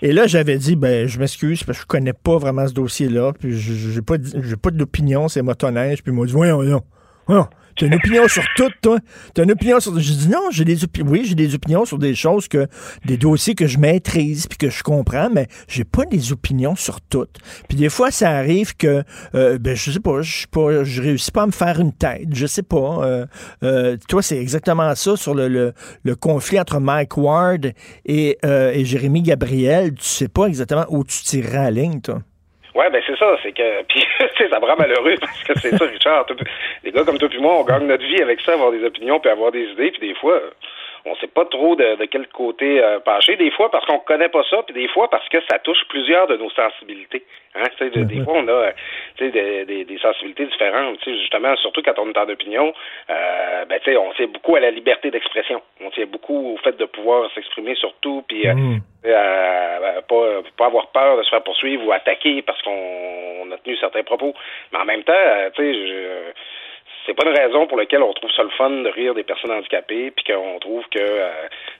Et 0.00 0.12
là, 0.12 0.28
j'avais 0.28 0.58
dit, 0.58 0.76
ben, 0.76 1.08
je 1.08 1.18
m'excuse 1.18 1.64
parce 1.64 1.78
que 1.78 1.82
je 1.82 1.86
connais 1.88 2.12
pas 2.12 2.38
vraiment 2.38 2.68
ce 2.68 2.72
dossier-là, 2.72 3.32
puis 3.38 3.58
j'ai 3.58 4.02
pas, 4.02 4.14
pas 4.62 4.70
d'opinion, 4.70 5.26
c'est 5.28 5.42
motoneiges, 5.42 6.04
puis 6.04 6.12
moi, 6.12 6.24
dit, 6.26 6.32
voyons, 6.32 6.56
voyons, 6.56 6.82
voyons. 7.26 7.48
Tu 7.76 7.84
as 7.84 7.88
une 7.88 7.94
opinion 7.94 8.28
sur 8.28 8.44
tout, 8.56 8.70
toi? 8.80 8.98
Tu 9.34 9.40
as 9.40 9.44
une 9.44 9.52
opinion 9.52 9.80
sur. 9.80 9.98
Je 9.98 10.12
dis 10.12 10.28
non, 10.28 10.50
j'ai 10.50 10.64
des 10.64 10.84
opinions. 10.84 11.10
Oui, 11.10 11.24
j'ai 11.24 11.34
des 11.34 11.54
opinions 11.54 11.84
sur 11.84 11.98
des 11.98 12.14
choses 12.14 12.48
que. 12.48 12.66
des 13.04 13.16
dossiers 13.16 13.54
que 13.54 13.66
je 13.66 13.78
maîtrise 13.78 14.46
puis 14.46 14.58
que 14.58 14.70
je 14.70 14.82
comprends, 14.82 15.28
mais 15.30 15.48
j'ai 15.68 15.84
pas 15.84 16.04
des 16.04 16.32
opinions 16.32 16.76
sur 16.76 17.00
toutes. 17.00 17.38
Puis 17.68 17.76
des 17.76 17.88
fois, 17.88 18.10
ça 18.10 18.30
arrive 18.30 18.76
que. 18.76 19.02
Euh, 19.34 19.58
ben, 19.58 19.74
je 19.74 19.90
sais 19.90 20.00
pas, 20.00 20.22
je 20.22 20.46
pas. 20.46 20.84
Je 20.84 21.02
réussis 21.02 21.30
pas 21.30 21.42
à 21.42 21.46
me 21.46 21.52
faire 21.52 21.80
une 21.80 21.92
tête. 21.92 22.28
Je 22.32 22.46
sais 22.46 22.62
pas. 22.62 23.00
Euh, 23.02 23.26
euh, 23.62 23.96
toi, 24.08 24.22
c'est 24.22 24.38
exactement 24.38 24.94
ça 24.94 25.16
sur 25.16 25.34
le, 25.34 25.48
le, 25.48 26.16
conflit 26.16 26.60
entre 26.60 26.78
Mike 26.78 27.16
Ward 27.16 27.72
et, 28.04 28.38
et 28.42 28.84
Jérémy 28.84 29.22
Gabriel. 29.22 29.94
Tu 29.94 30.04
sais 30.04 30.28
pas 30.28 30.46
exactement 30.46 30.86
où 30.88 31.04
tu 31.04 31.22
tireras 31.22 31.64
la 31.64 31.70
ligne, 31.70 32.00
toi. 32.00 32.20
Ouais, 32.74 32.90
ben 32.90 33.00
c'est 33.06 33.16
ça, 33.16 33.36
c'est 33.42 33.52
que 33.52 33.82
puis 33.88 34.04
ça 34.50 34.58
me 34.58 34.66
rend 34.66 34.76
malheureux 34.76 35.14
parce 35.20 35.42
que 35.44 35.58
c'est 35.60 35.76
ça, 35.76 35.84
Richard. 35.84 36.26
les 36.82 36.90
gars 36.90 37.04
comme 37.04 37.18
toi 37.18 37.28
puis 37.28 37.38
moi, 37.38 37.60
on 37.60 37.64
gagne 37.64 37.86
notre 37.86 38.04
vie 38.04 38.20
avec 38.20 38.40
ça, 38.40 38.54
avoir 38.54 38.72
des 38.72 38.84
opinions 38.84 39.20
puis 39.20 39.30
avoir 39.30 39.52
des 39.52 39.64
idées, 39.64 39.92
puis 39.92 40.08
des 40.08 40.14
fois, 40.14 40.40
on 41.06 41.14
sait 41.16 41.26
pas 41.26 41.44
trop 41.44 41.76
de, 41.76 41.96
de 41.96 42.04
quel 42.06 42.26
côté 42.28 42.82
euh, 42.82 42.98
pencher. 43.00 43.36
Des 43.36 43.50
fois 43.50 43.70
parce 43.70 43.84
qu'on 43.86 43.98
connaît 43.98 44.28
pas 44.28 44.42
ça, 44.48 44.62
puis 44.62 44.74
des 44.74 44.88
fois 44.88 45.08
parce 45.10 45.28
que 45.28 45.38
ça 45.50 45.58
touche 45.58 45.84
plusieurs 45.88 46.26
de 46.26 46.36
nos 46.36 46.50
sensibilités. 46.50 47.24
Hein, 47.56 47.64
des 47.80 48.24
fois, 48.24 48.34
on 48.36 48.48
a 48.48 48.72
des, 49.18 49.64
des, 49.64 49.84
des, 49.84 49.98
sensibilités 49.98 50.46
différentes. 50.46 50.98
Justement, 51.04 51.54
surtout 51.56 51.82
quand 51.82 51.98
on 51.98 52.10
est 52.10 52.18
en 52.18 52.28
opinion, 52.28 52.72
euh, 53.10 53.64
ben, 53.66 53.80
on 53.96 54.12
tient 54.14 54.26
beaucoup 54.26 54.56
à 54.56 54.60
la 54.60 54.70
liberté 54.70 55.10
d'expression. 55.10 55.62
On 55.80 55.90
tient 55.90 56.06
beaucoup 56.06 56.54
au 56.54 56.56
fait 56.56 56.76
de 56.76 56.84
pouvoir 56.86 57.30
s'exprimer 57.32 57.76
sur 57.76 57.94
tout, 58.00 58.24
puis 58.26 58.48
euh, 58.48 58.54
mm. 58.54 58.80
euh, 59.06 60.00
pas, 60.08 60.42
pas 60.56 60.66
avoir 60.66 60.88
peur 60.88 61.16
de 61.16 61.22
se 61.22 61.30
faire 61.30 61.44
poursuivre 61.44 61.86
ou 61.86 61.92
attaquer 61.92 62.42
parce 62.42 62.60
qu'on 62.62 63.50
a 63.52 63.56
tenu 63.58 63.76
certains 63.76 64.02
propos. 64.02 64.34
Mais 64.72 64.78
en 64.80 64.84
même 64.84 65.04
temps, 65.04 65.12
tu 65.54 65.62
sais, 65.62 65.74
je 65.74 66.32
c'est 67.06 67.14
pas 67.14 67.24
une 67.28 67.36
raison 67.36 67.66
pour 67.66 67.76
laquelle 67.76 68.02
on 68.02 68.12
trouve 68.12 68.30
ça 68.30 68.42
le 68.42 68.50
fun 68.50 68.70
de 68.70 68.88
rire 68.88 69.14
des 69.14 69.24
personnes 69.24 69.50
handicapées, 69.50 70.10
puis 70.10 70.24
qu'on 70.24 70.58
trouve 70.58 70.84
que 70.90 70.98
euh, 70.98 71.30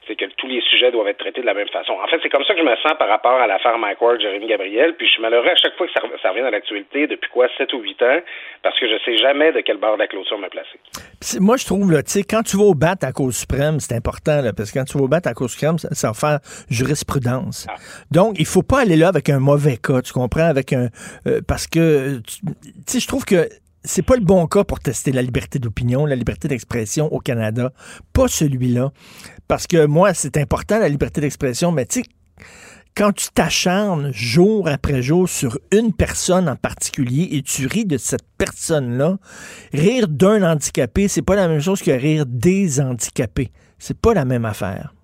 c'est 0.06 0.16
que 0.16 0.26
tous 0.36 0.46
les 0.46 0.60
sujets 0.62 0.90
doivent 0.90 1.08
être 1.08 1.18
traités 1.18 1.40
de 1.40 1.46
la 1.46 1.54
même 1.54 1.68
façon. 1.68 1.92
En 1.92 2.06
fait, 2.08 2.18
c'est 2.22 2.28
comme 2.28 2.44
ça 2.44 2.54
que 2.54 2.60
je 2.60 2.64
me 2.64 2.76
sens 2.76 2.92
par 2.98 3.08
rapport 3.08 3.40
à 3.40 3.46
l'affaire 3.46 3.78
Mike 3.78 4.00
Ward, 4.00 4.20
Jérémy 4.20 4.46
Gabriel, 4.46 4.94
puis 4.96 5.06
je 5.06 5.12
suis 5.12 5.22
malheureux 5.22 5.48
à 5.48 5.56
chaque 5.56 5.76
fois 5.76 5.86
que 5.86 5.92
ça, 5.92 6.00
ça 6.22 6.30
revient 6.30 6.42
à 6.42 6.50
l'actualité 6.50 7.06
depuis 7.06 7.30
quoi 7.30 7.48
7 7.56 7.72
ou 7.72 7.80
8 7.80 8.02
ans, 8.02 8.20
parce 8.62 8.78
que 8.78 8.86
je 8.88 8.96
sais 9.04 9.16
jamais 9.18 9.52
de 9.52 9.60
quel 9.60 9.78
bord 9.78 9.94
de 9.94 10.00
la 10.00 10.06
clôture 10.06 10.38
me 10.38 10.48
placer. 10.48 10.78
Moi, 11.40 11.56
je 11.56 11.64
trouve, 11.64 11.90
là, 11.90 12.02
tu 12.02 12.10
sais, 12.10 12.22
quand 12.22 12.42
tu 12.42 12.56
vas 12.56 12.64
au 12.64 12.74
bat 12.74 12.94
à 13.02 13.12
cause 13.12 13.36
suprême, 13.36 13.80
c'est 13.80 13.94
important, 13.94 14.42
là, 14.42 14.52
parce 14.52 14.70
que 14.70 14.78
quand 14.78 14.84
tu 14.84 14.98
vas 14.98 15.04
au 15.04 15.08
bat 15.08 15.20
à 15.24 15.34
cause 15.34 15.52
suprême, 15.52 15.78
ça, 15.78 15.88
ça 15.92 16.08
va 16.08 16.14
faire 16.14 16.38
jurisprudence. 16.70 17.66
Ah. 17.68 17.74
Donc, 18.10 18.36
il 18.38 18.46
faut 18.46 18.62
pas 18.62 18.80
aller 18.80 18.96
là 18.96 19.08
avec 19.08 19.30
un 19.30 19.40
mauvais 19.40 19.76
cas, 19.76 20.02
tu 20.02 20.12
comprends, 20.12 20.48
avec 20.48 20.72
un... 20.72 20.88
Euh, 21.26 21.40
parce 21.46 21.66
que, 21.66 22.20
tu 22.20 22.42
sais, 22.86 23.00
je 23.00 23.08
trouve 23.08 23.24
que 23.24 23.48
c'est 23.84 24.04
pas 24.04 24.16
le 24.16 24.24
bon 24.24 24.46
cas 24.46 24.64
pour 24.64 24.80
tester 24.80 25.12
la 25.12 25.22
liberté 25.22 25.58
d'opinion, 25.58 26.06
la 26.06 26.16
liberté 26.16 26.48
d'expression 26.48 27.12
au 27.12 27.20
Canada. 27.20 27.70
Pas 28.14 28.28
celui-là. 28.28 28.90
Parce 29.46 29.66
que 29.66 29.86
moi, 29.86 30.14
c'est 30.14 30.38
important, 30.38 30.78
la 30.78 30.88
liberté 30.88 31.20
d'expression, 31.20 31.70
mais 31.70 31.84
tu 31.84 32.00
sais, 32.00 32.06
quand 32.96 33.12
tu 33.12 33.26
t'acharnes 33.34 34.12
jour 34.12 34.68
après 34.68 35.02
jour 35.02 35.28
sur 35.28 35.58
une 35.72 35.92
personne 35.92 36.48
en 36.48 36.56
particulier 36.56 37.28
et 37.32 37.42
tu 37.42 37.66
ris 37.66 37.84
de 37.84 37.98
cette 37.98 38.24
personne-là, 38.38 39.16
rire 39.72 40.06
d'un 40.08 40.42
handicapé, 40.42 41.08
c'est 41.08 41.24
pas 41.26 41.34
la 41.34 41.48
même 41.48 41.60
chose 41.60 41.82
que 41.82 41.90
rire 41.90 42.24
des 42.26 42.80
handicapés. 42.80 43.48
C'est 43.78 44.00
pas 44.00 44.14
la 44.14 44.24
même 44.24 44.44
affaire. 44.44 44.94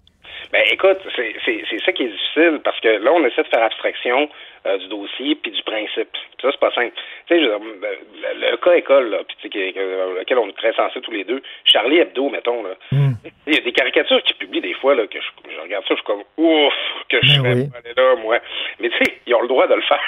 Ben 0.52 0.62
écoute, 0.72 0.98
c'est 1.16 1.84
ça 1.84 1.92
qui 1.92 2.04
est 2.04 2.08
difficile 2.08 2.60
parce 2.64 2.80
que 2.80 2.88
là, 2.88 3.12
on 3.12 3.24
essaie 3.26 3.42
de 3.42 3.48
faire 3.48 3.62
abstraction 3.62 4.28
euh, 4.66 4.78
du 4.78 4.88
dossier 4.88 5.34
puis 5.36 5.50
du 5.50 5.62
principe. 5.62 6.08
ça, 6.40 6.48
c'est 6.50 6.60
pas 6.60 6.72
simple. 6.72 6.92
Tu 7.26 7.34
sais, 7.34 7.40
le, 7.40 8.56
cas 8.56 8.74
école, 8.74 9.10
là, 9.10 9.18
puis 9.26 9.48
lequel 9.48 10.38
on 10.38 10.48
est 10.48 10.56
très 10.56 10.72
sensés 10.74 11.00
tous 11.00 11.10
les 11.10 11.24
deux, 11.24 11.42
Charlie 11.64 11.98
Hebdo, 11.98 12.28
mettons, 12.28 12.62
là. 12.62 12.70
Hmm. 12.92 13.12
Il 13.46 13.54
y 13.54 13.58
a 13.58 13.60
des 13.60 13.72
caricatures 13.72 14.22
qui 14.22 14.34
publient 14.34 14.60
des 14.60 14.74
fois, 14.74 14.94
là, 14.94 15.06
que 15.06 15.18
je, 15.18 15.60
regarde 15.60 15.84
ça, 15.84 15.94
je 15.94 15.94
suis 15.94 16.04
comme, 16.04 16.22
ouf, 16.36 16.74
que 17.08 17.18
je 17.22 17.40
ben 17.40 17.42
vais 17.42 17.76
aller 17.76 17.94
là, 17.96 18.16
moi. 18.16 18.38
Mais 18.80 18.90
tu 18.90 18.96
sais, 18.98 19.18
ils 19.26 19.34
ont 19.34 19.42
le 19.42 19.48
droit 19.48 19.66
de 19.66 19.74
le 19.74 19.82
faire. 19.82 20.00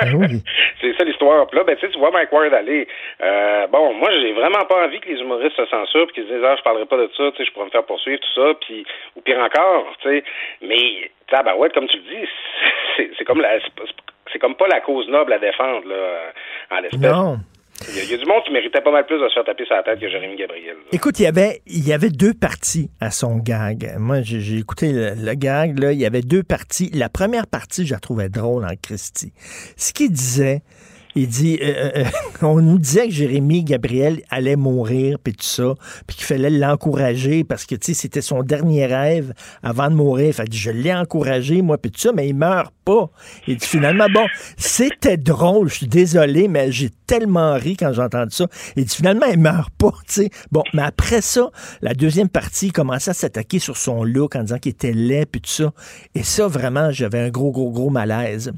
Ben 0.00 0.40
c'est 0.80 0.96
ça 0.96 1.04
l'histoire. 1.04 1.46
Puis 1.46 1.58
là, 1.58 1.64
ben, 1.64 1.76
tu 1.76 1.98
vois 1.98 2.10
Mike 2.10 2.32
Ward 2.32 2.54
aller. 2.54 2.88
Euh, 3.22 3.66
bon, 3.66 3.92
moi, 3.94 4.10
j'ai 4.12 4.32
vraiment 4.32 4.64
pas 4.64 4.84
envie 4.84 5.00
que 5.00 5.08
les 5.08 5.20
humoristes 5.20 5.56
se 5.56 5.66
censurent 5.66 6.06
puis 6.06 6.14
qu'ils 6.14 6.28
se 6.28 6.34
disent, 6.34 6.44
ah, 6.44 6.56
je 6.56 6.62
parlerai 6.62 6.86
pas 6.86 6.96
de 6.96 7.10
ça, 7.16 7.30
tu 7.32 7.36
sais, 7.36 7.44
je 7.44 7.52
pourrais 7.52 7.66
me 7.66 7.70
faire 7.70 7.84
poursuivre, 7.84 8.20
tout 8.20 8.40
ça, 8.42 8.54
puis, 8.60 8.84
ou 9.16 9.20
pire 9.20 9.38
encore, 9.38 9.94
tu 10.00 10.08
sais. 10.08 10.24
Mais 10.62 11.10
ouais, 11.58 11.70
comme 11.70 11.86
tu 11.86 11.96
le 11.98 12.02
dis, 12.02 12.28
c'est 13.18 13.24
comme 13.24 13.40
la, 13.40 13.58
c'est 14.32 14.38
comme 14.38 14.54
pas 14.54 14.68
la 14.68 14.80
cause 14.80 15.08
noble 15.08 15.32
à 15.32 15.38
défendre 15.38 15.86
là, 15.88 16.32
en 16.70 16.80
l'espèce. 16.80 17.00
Non. 17.00 17.38
Il 17.88 18.10
y, 18.10 18.14
a, 18.14 18.18
du 18.18 18.26
monde 18.26 18.42
qui 18.44 18.52
méritait 18.52 18.82
pas 18.82 18.90
mal 18.90 19.06
plus 19.06 19.18
de 19.18 19.26
se 19.28 19.32
faire 19.32 19.44
taper 19.44 19.64
sur 19.64 19.74
la 19.74 19.82
tête 19.82 19.98
que 19.98 20.08
Jérémy 20.08 20.36
Gabriel. 20.36 20.76
Écoute, 20.92 21.18
il 21.18 21.22
y 21.22 21.26
avait 21.26 21.62
il 21.66 21.88
y 21.88 21.94
avait 21.94 22.10
deux 22.10 22.34
parties 22.34 22.90
à 23.00 23.10
son 23.10 23.38
gag. 23.38 23.94
Moi, 23.98 24.20
j'ai 24.20 24.58
écouté 24.58 24.92
le, 24.92 25.34
gag 25.34 25.78
là, 25.78 25.92
il 25.92 25.98
y 25.98 26.04
avait 26.04 26.20
deux 26.20 26.42
parties. 26.42 26.90
La 26.92 27.08
première 27.08 27.46
partie, 27.46 27.86
je 27.86 27.94
la 27.94 27.98
trouvais 27.98 28.28
drôle 28.28 28.66
en 28.66 28.76
Christie. 28.82 29.32
Ce 29.78 29.94
qu'il 29.94 30.12
disait, 30.12 30.60
il 31.14 31.28
dit, 31.28 31.58
euh, 31.60 31.66
euh, 31.66 31.90
euh, 31.96 32.04
on 32.42 32.60
nous 32.60 32.78
disait 32.78 33.08
que 33.08 33.14
Jérémy 33.14 33.64
Gabriel 33.64 34.22
allait 34.30 34.56
mourir, 34.56 35.18
puis 35.22 35.32
tout 35.32 35.44
ça, 35.44 35.74
puis 36.06 36.16
qu'il 36.16 36.26
fallait 36.26 36.50
l'encourager 36.50 37.44
parce 37.44 37.66
que, 37.66 37.74
tu 37.74 37.86
sais, 37.86 37.94
c'était 37.94 38.22
son 38.22 38.42
dernier 38.42 38.86
rêve 38.86 39.32
avant 39.62 39.90
de 39.90 39.94
mourir. 39.94 40.34
Fait 40.34 40.48
que 40.48 40.54
je 40.54 40.70
l'ai 40.70 40.94
encouragé, 40.94 41.62
moi, 41.62 41.78
puis 41.78 41.90
tout 41.90 42.00
ça, 42.00 42.12
mais 42.12 42.28
il 42.28 42.34
meurt 42.34 42.72
pas. 42.84 43.10
Et 43.48 43.58
finalement, 43.58 44.06
bon, 44.12 44.26
c'était 44.56 45.16
drôle, 45.16 45.68
je 45.68 45.74
suis 45.74 45.88
désolé, 45.88 46.48
mais 46.48 46.70
j'ai 46.70 46.90
tellement 47.06 47.54
ri 47.54 47.76
quand 47.76 47.92
j'ai 47.92 48.02
entendu 48.02 48.34
ça. 48.34 48.46
Et 48.76 48.86
finalement, 48.86 49.26
il 49.26 49.38
meurt 49.38 49.70
pas, 49.70 49.92
tu 50.06 50.22
sais. 50.22 50.30
Bon, 50.52 50.62
mais 50.72 50.82
après 50.82 51.20
ça, 51.20 51.50
la 51.82 51.94
deuxième 51.94 52.28
partie, 52.28 52.66
il 52.66 52.72
commençait 52.72 53.10
à 53.10 53.14
s'attaquer 53.14 53.58
sur 53.58 53.76
son 53.76 54.04
look 54.04 54.36
en 54.36 54.42
disant 54.42 54.58
qu'il 54.58 54.70
était 54.70 54.92
laid, 54.92 55.26
puis 55.26 55.40
tout 55.40 55.50
ça. 55.50 55.72
Et 56.14 56.22
ça, 56.22 56.46
vraiment, 56.46 56.90
j'avais 56.92 57.18
un 57.18 57.30
gros, 57.30 57.50
gros, 57.50 57.70
gros 57.70 57.90
malaise. 57.90 58.52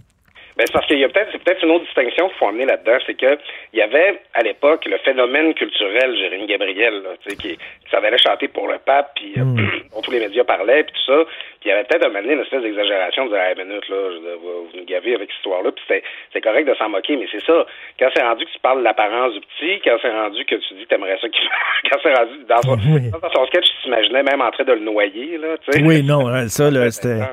Ben, 0.57 0.67
c'est 0.67 0.73
parce 0.73 0.87
qu'il 0.87 0.99
y 0.99 1.05
a 1.05 1.09
peut-être 1.09 1.31
c'est 1.33 1.43
peut-être 1.43 1.65
une 1.65 1.71
autre 1.71 1.85
distinction 1.85 2.29
qu'il 2.29 2.37
faut 2.37 2.49
amener 2.49 2.67
là-dedans, 2.67 2.99
c'est 3.07 3.15
que 3.15 3.39
il 3.73 3.79
y 3.79 3.83
avait 3.83 4.21
à 4.35 4.43
l'époque 4.43 4.85
le 4.85 4.99
phénomène 4.99 5.55
culturel 5.55 6.15
Jérémy 6.17 6.47
Gabriel, 6.47 7.03
là, 7.03 7.11
qui, 7.27 7.37
qui 7.37 7.59
s'en 7.91 7.99
allait 7.99 8.19
chanter 8.19 8.49
pour 8.49 8.69
le 8.69 8.79
pape, 8.79 9.13
puis 9.17 9.33
euh, 9.39 9.45
hmm. 9.45 9.71
dont 9.95 10.03
tous 10.03 10.11
les 10.11 10.21
médias 10.21 10.45
parlaient, 10.45 10.85
puis 10.85 10.93
tout 10.93 11.13
ça. 11.13 11.25
Puis 11.61 11.69
il 11.69 11.69
y 11.69 11.73
avait 11.73 11.85
peut-être 11.85 12.05
amené 12.05 12.35
une 12.35 12.41
espèce 12.41 12.63
d'exagération 12.63 13.27
de 13.27 13.31
dire 13.31 13.41
hey, 13.41 13.57
minute 13.57 13.89
là, 13.89 13.97
je, 14.11 14.35
vous, 14.37 14.69
vous 14.69 14.77
nous 14.77 14.85
gavez 14.85 15.15
avec 15.15 15.31
cette 15.31 15.39
histoire-là, 15.39 15.73
puis 15.73 16.03
c'est 16.33 16.41
correct 16.43 16.69
de 16.69 16.75
s'en 16.75 16.91
moquer, 16.91 17.17
mais 17.17 17.27
c'est 17.33 17.45
ça. 17.45 17.65
Quand 17.99 18.09
c'est 18.15 18.23
rendu 18.23 18.45
que 18.45 18.51
tu 18.51 18.59
parles 18.59 18.81
de 18.81 18.85
l'apparence 18.85 19.33
du 19.33 19.41
petit, 19.41 19.81
quand 19.83 19.97
c'est 20.03 20.11
rendu 20.11 20.45
que 20.45 20.57
tu 20.57 20.75
dis 20.75 20.85
que 20.85 20.89
t'aimerais 20.89 21.19
ça 21.19 21.29
qu'il 21.29 21.49
quand 21.91 21.99
c'est 22.03 22.15
rendu 22.15 22.45
dans 22.47 22.63
son, 22.63 22.77
dans 22.77 23.33
son 23.33 23.47
sketch, 23.47 23.65
tu 23.65 23.85
t'imaginais 23.85 24.23
même 24.23 24.43
en 24.43 24.51
train 24.51 24.65
de 24.65 24.73
le 24.73 24.81
noyer, 24.81 25.39
là, 25.39 25.57
tu 25.65 25.73
sais. 25.73 25.83
Oui, 25.83 26.03
non, 26.03 26.29
hein, 26.29 26.49
ça, 26.49 26.71
là, 26.71 26.91
c'était. 26.91 27.25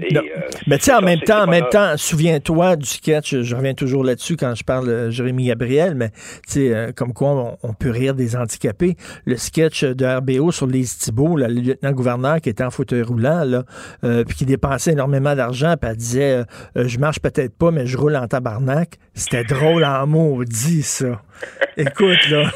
Euh, 0.00 0.20
mais 0.66 0.78
tu 0.78 0.84
sais, 0.84 0.94
en 0.94 1.00
même 1.00 1.20
temps, 1.20 1.44
en 1.44 1.46
même 1.46 1.68
temps, 1.70 1.96
souviens-toi 1.96 2.76
du 2.76 2.86
sketch, 2.86 3.36
je 3.42 3.56
reviens 3.56 3.74
toujours 3.74 4.04
là-dessus 4.04 4.36
quand 4.36 4.54
je 4.54 4.64
parle 4.64 4.88
de 4.88 5.10
Jérémy 5.10 5.46
Gabriel, 5.46 5.94
mais 5.94 6.10
tu 6.10 6.16
sais, 6.46 6.74
euh, 6.74 6.92
comme 6.92 7.12
quoi 7.12 7.56
on, 7.62 7.72
peut 7.74 7.90
rire 7.90 8.14
des 8.14 8.36
handicapés. 8.36 8.96
Le 9.24 9.36
sketch 9.36 9.84
de 9.84 10.04
RBO 10.04 10.52
sur 10.52 10.66
les 10.66 10.84
Thibault, 10.84 11.36
le 11.36 11.46
lieutenant-gouverneur 11.46 12.40
qui 12.40 12.48
était 12.48 12.64
en 12.64 12.70
fauteuil 12.70 13.02
roulant, 13.02 13.44
là, 13.44 13.64
euh, 14.04 14.24
puis 14.24 14.36
qui 14.36 14.46
dépensait 14.46 14.92
énormément 14.92 15.34
d'argent, 15.34 15.74
puis 15.80 15.90
elle 15.90 15.96
disait 15.96 16.44
Je 16.74 16.98
marche 16.98 17.20
peut-être 17.20 17.56
pas, 17.56 17.70
mais 17.70 17.86
je 17.86 17.96
roule 17.96 18.16
en 18.16 18.26
tabarnak. 18.26 18.98
C'était 19.14 19.44
drôle 19.44 19.84
en 19.84 20.06
maudit, 20.06 20.82
ça. 20.82 21.22
Écoute, 21.76 22.28
là. 22.30 22.50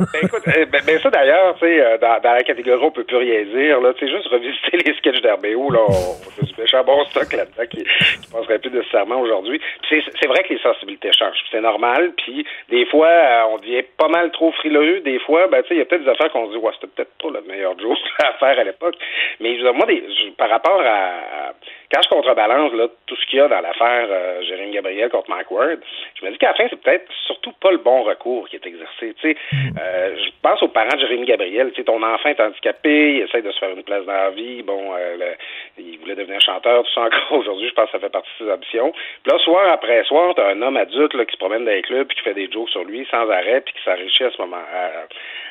Ben, 0.00 0.20
écoute, 0.22 0.42
euh, 0.48 0.64
ben, 0.66 0.80
ben, 0.86 1.00
ça 1.00 1.10
d'ailleurs, 1.10 1.54
tu 1.58 1.66
sais, 1.66 1.80
euh, 1.80 1.98
dans, 1.98 2.20
dans 2.20 2.32
la 2.32 2.42
catégorie 2.42 2.84
on 2.84 2.90
peut 2.90 3.04
plus 3.04 3.16
rien 3.16 3.42
dire, 3.44 3.80
là, 3.80 3.92
tu 3.94 4.06
sais, 4.06 4.12
juste 4.12 4.28
revisiter 4.28 4.76
les 4.86 4.94
sketchs 4.94 5.20
d'RBO, 5.20 5.70
là, 5.70 5.80
on 5.88 6.42
du 6.44 6.54
méchant 6.60 6.84
bon 6.84 7.04
stock 7.06 7.32
là-dedans 7.32 7.66
qui, 7.70 7.84
qui 7.84 8.30
passerait 8.32 8.58
plus 8.58 8.70
nécessairement 8.70 9.20
aujourd'hui. 9.20 9.60
C'est 9.88 10.26
vrai 10.26 10.42
que 10.44 10.54
les 10.54 10.60
sensibilités 10.60 11.10
changent, 11.12 11.42
c'est 11.50 11.60
normal, 11.60 12.12
puis 12.16 12.46
des 12.68 12.86
fois, 12.86 13.08
euh, 13.08 13.42
on 13.50 13.58
devient 13.58 13.82
pas 13.96 14.08
mal 14.08 14.30
trop 14.30 14.52
frileux, 14.52 15.00
des 15.00 15.18
fois, 15.20 15.46
ben, 15.48 15.62
tu 15.62 15.68
sais, 15.68 15.74
il 15.74 15.78
y 15.78 15.82
a 15.82 15.84
peut-être 15.84 16.04
des 16.04 16.10
affaires 16.10 16.30
qu'on 16.30 16.46
se 16.46 16.52
dit, 16.52 16.58
ouais, 16.58 16.72
c'était 16.74 16.92
peut-être 16.94 17.12
pas 17.22 17.30
le 17.40 17.46
meilleur 17.46 17.78
joke 17.78 17.98
à 18.22 18.32
faire 18.34 18.58
à 18.58 18.64
l'époque, 18.64 18.96
mais 19.40 19.56
moi, 19.74 19.86
des, 19.86 20.02
par 20.36 20.48
rapport 20.50 20.80
à, 20.80 21.48
à- 21.48 21.54
quand 21.92 22.02
je 22.02 22.08
contrebalance, 22.10 22.72
là, 22.74 22.86
tout 23.06 23.16
ce 23.16 23.26
qu'il 23.26 23.38
y 23.38 23.42
a 23.42 23.48
dans 23.48 23.60
l'affaire 23.60 24.06
euh, 24.10 24.42
Jérémy 24.42 24.72
Gabriel 24.72 25.08
contre 25.08 25.30
Mike 25.30 25.50
Ward, 25.50 25.78
je 26.20 26.24
me 26.26 26.30
dis 26.30 26.38
qu'à 26.38 26.48
la 26.48 26.54
fin, 26.54 26.66
c'est 26.68 26.80
peut-être 26.80 27.10
surtout 27.26 27.52
pas 27.60 27.70
le 27.70 27.78
bon 27.78 28.02
recours 28.02 28.48
qui 28.48 28.56
est 28.56 28.66
exercé, 28.66 29.14
tu 29.20 29.32
sais, 29.32 29.36
euh, 29.80 30.16
je 30.16 30.30
pense 30.42 30.62
aux 30.62 30.68
parents 30.68 30.94
de 30.94 31.00
Jérémy 31.00 31.24
Gabriel. 31.26 31.70
Tu 31.70 31.76
sais, 31.76 31.84
ton 31.84 32.02
enfant 32.02 32.28
est 32.28 32.40
handicapé, 32.40 33.14
il 33.14 33.20
essaie 33.22 33.42
de 33.42 33.50
se 33.50 33.58
faire 33.58 33.70
une 33.70 33.82
place 33.82 34.04
dans 34.04 34.12
la 34.12 34.30
vie. 34.30 34.62
Bon, 34.62 34.92
euh, 34.94 35.16
le- 35.16 35.82
il 35.82 35.98
voulait 35.98 36.14
devenir 36.14 36.40
chanteur, 36.40 36.82
tout 36.84 36.92
ça 36.92 37.02
encore 37.02 37.32
aujourd'hui. 37.38 37.68
Je 37.68 37.74
pense 37.74 37.86
que 37.86 37.92
ça 37.92 37.98
fait 38.00 38.10
partie 38.10 38.28
de 38.40 38.44
ses 38.46 38.52
ambitions. 38.52 38.92
Puis 39.22 39.32
là, 39.32 39.38
soir 39.38 39.70
après 39.72 40.04
soir, 40.04 40.34
t'as 40.34 40.50
un 40.50 40.60
homme 40.62 40.76
adulte 40.76 41.14
là, 41.14 41.24
qui 41.24 41.32
se 41.32 41.38
promène 41.38 41.64
dans 41.64 41.70
les 41.70 41.82
clubs 41.82 42.06
puis 42.06 42.16
qui 42.16 42.22
fait 42.22 42.34
des 42.34 42.50
jokes 42.50 42.68
sur 42.70 42.84
lui 42.84 43.06
sans 43.10 43.28
arrêt 43.30 43.60
puis 43.62 43.72
qui 43.74 43.82
s'enrichit 43.84 44.24
à 44.24 44.30
ce 44.30 44.38
moment 44.42 44.56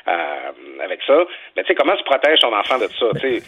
à- 0.06 0.12
à- 0.12 0.52
avec 0.84 1.02
ça. 1.08 1.26
Mais 1.56 1.64
tu 1.64 1.68
sais, 1.70 1.76
comment 1.76 1.96
tu 1.96 2.04
protèges 2.04 2.40
ton 2.40 2.56
enfant 2.56 2.78
de 2.78 2.88
ça? 2.88 3.08
Tu 3.20 3.40
sais, 3.40 3.44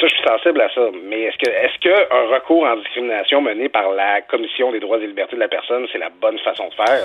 ça, 0.00 0.06
je 0.06 0.14
suis 0.14 0.24
sensible 0.24 0.60
à 0.60 0.68
ça. 0.74 0.80
Mais 1.08 1.22
est-ce 1.22 1.38
que 1.38 1.50
est-ce 1.50 1.78
que 1.80 1.94
un 2.12 2.34
recours 2.34 2.64
en 2.64 2.76
discrimination 2.76 3.40
mené 3.40 3.68
par 3.68 3.90
la 3.92 4.20
Commission 4.22 4.72
des 4.72 4.80
droits 4.80 4.98
et 4.98 5.06
libertés 5.06 5.36
de 5.36 5.40
la 5.40 5.48
personne, 5.48 5.86
c'est 5.92 5.98
la 5.98 6.10
bonne 6.20 6.38
façon 6.40 6.64
de 6.68 6.74
faire? 6.74 7.04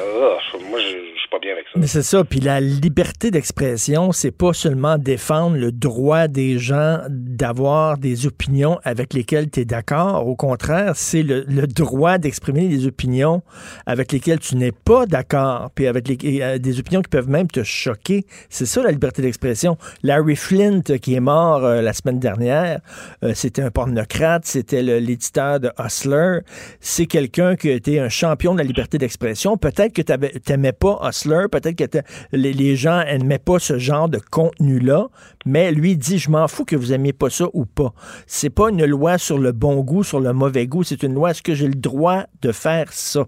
Moi, 0.69 0.79
je, 0.79 0.87
suis 0.87 1.29
pas 1.29 1.39
bien 1.39 1.53
avec 1.53 1.65
ça. 1.65 1.79
Mais 1.79 1.87
c'est 1.87 2.01
ça. 2.01 2.23
Puis 2.23 2.39
la 2.39 2.59
liberté 2.59 3.31
d'expression, 3.31 4.11
c'est 4.11 4.35
pas 4.35 4.53
seulement 4.53 4.97
défendre 4.97 5.57
le 5.57 5.71
droit 5.71 6.27
des 6.27 6.57
gens 6.57 6.99
d'avoir 7.09 7.97
des 7.97 8.27
opinions 8.27 8.79
avec 8.83 9.13
lesquelles 9.13 9.49
tu 9.49 9.61
es 9.61 9.65
d'accord. 9.65 10.27
Au 10.27 10.35
contraire, 10.35 10.91
c'est 10.95 11.23
le, 11.23 11.43
droit 11.67 12.17
d'exprimer 12.17 12.67
des 12.67 12.87
opinions 12.87 13.41
avec 13.85 14.11
lesquelles 14.11 14.39
tu 14.39 14.55
n'es 14.55 14.71
pas 14.71 15.05
d'accord, 15.05 15.69
puis 15.75 15.87
avec 15.87 16.07
les, 16.07 16.41
euh, 16.41 16.57
des 16.57 16.79
opinions 16.79 17.01
qui 17.01 17.09
peuvent 17.09 17.29
même 17.29 17.47
te 17.47 17.63
choquer. 17.63 18.23
C'est 18.49 18.65
ça 18.65 18.83
la 18.83 18.91
liberté 18.91 19.21
d'expression. 19.21 19.77
Larry 20.03 20.35
Flint, 20.35 20.81
qui 21.01 21.15
est 21.15 21.21
mort 21.21 21.63
euh, 21.63 21.81
la 21.81 21.93
semaine 21.93 22.19
dernière, 22.19 22.80
euh, 23.23 23.33
c'était 23.33 23.61
un 23.61 23.71
pornocrate, 23.71 24.45
c'était 24.45 24.81
le- 24.83 24.99
l'éditeur 24.99 25.59
de 25.59 25.71
Hustler. 25.79 26.39
C'est 26.79 27.05
quelqu'un 27.05 27.55
qui 27.55 27.69
a 27.69 27.73
été 27.73 27.99
un 27.99 28.09
champion 28.09 28.53
de 28.53 28.59
la 28.59 28.63
liberté 28.63 28.97
d'expression. 28.97 29.57
Peut-être 29.57 29.93
que 29.93 30.01
tu 30.01 30.11
n'aimais 30.51 30.73
pas 30.73 30.99
Hustler, 31.03 31.45
peut-être 31.51 31.75
que 31.75 31.99
les, 32.31 32.53
les 32.53 32.75
gens 32.75 33.03
n'aimaient 33.03 33.39
pas 33.39 33.59
ce 33.59 33.77
genre 33.77 34.09
de 34.09 34.19
contenu-là, 34.19 35.07
mais 35.45 35.71
lui 35.71 35.95
dit, 35.97 36.17
je 36.17 36.29
m'en 36.29 36.47
fous 36.47 36.65
que 36.65 36.75
vous 36.75 36.93
aimiez 36.93 37.13
pas 37.13 37.29
ça 37.29 37.45
ou 37.53 37.65
pas. 37.65 37.93
C'est 38.27 38.49
pas 38.49 38.69
une 38.69 38.85
loi 38.85 39.17
sur 39.17 39.37
le 39.37 39.51
bon 39.51 39.81
goût, 39.81 40.03
sur 40.03 40.19
le 40.19 40.33
mauvais 40.33 40.67
goût, 40.67 40.83
c'est 40.83 41.03
une 41.03 41.13
loi, 41.13 41.31
est-ce 41.31 41.41
que 41.43 41.53
j'ai 41.53 41.67
le 41.67 41.75
droit 41.75 42.23
de 42.41 42.51
faire 42.51 42.91
ça? 42.93 43.25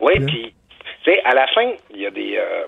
Oui, 0.00 0.12
puis, 0.26 0.54
tu 1.04 1.10
sais, 1.12 1.20
à 1.24 1.34
la 1.34 1.46
fin, 1.54 1.70
il 1.94 2.00
y 2.00 2.06
a 2.06 2.10
des, 2.10 2.36
euh, 2.36 2.64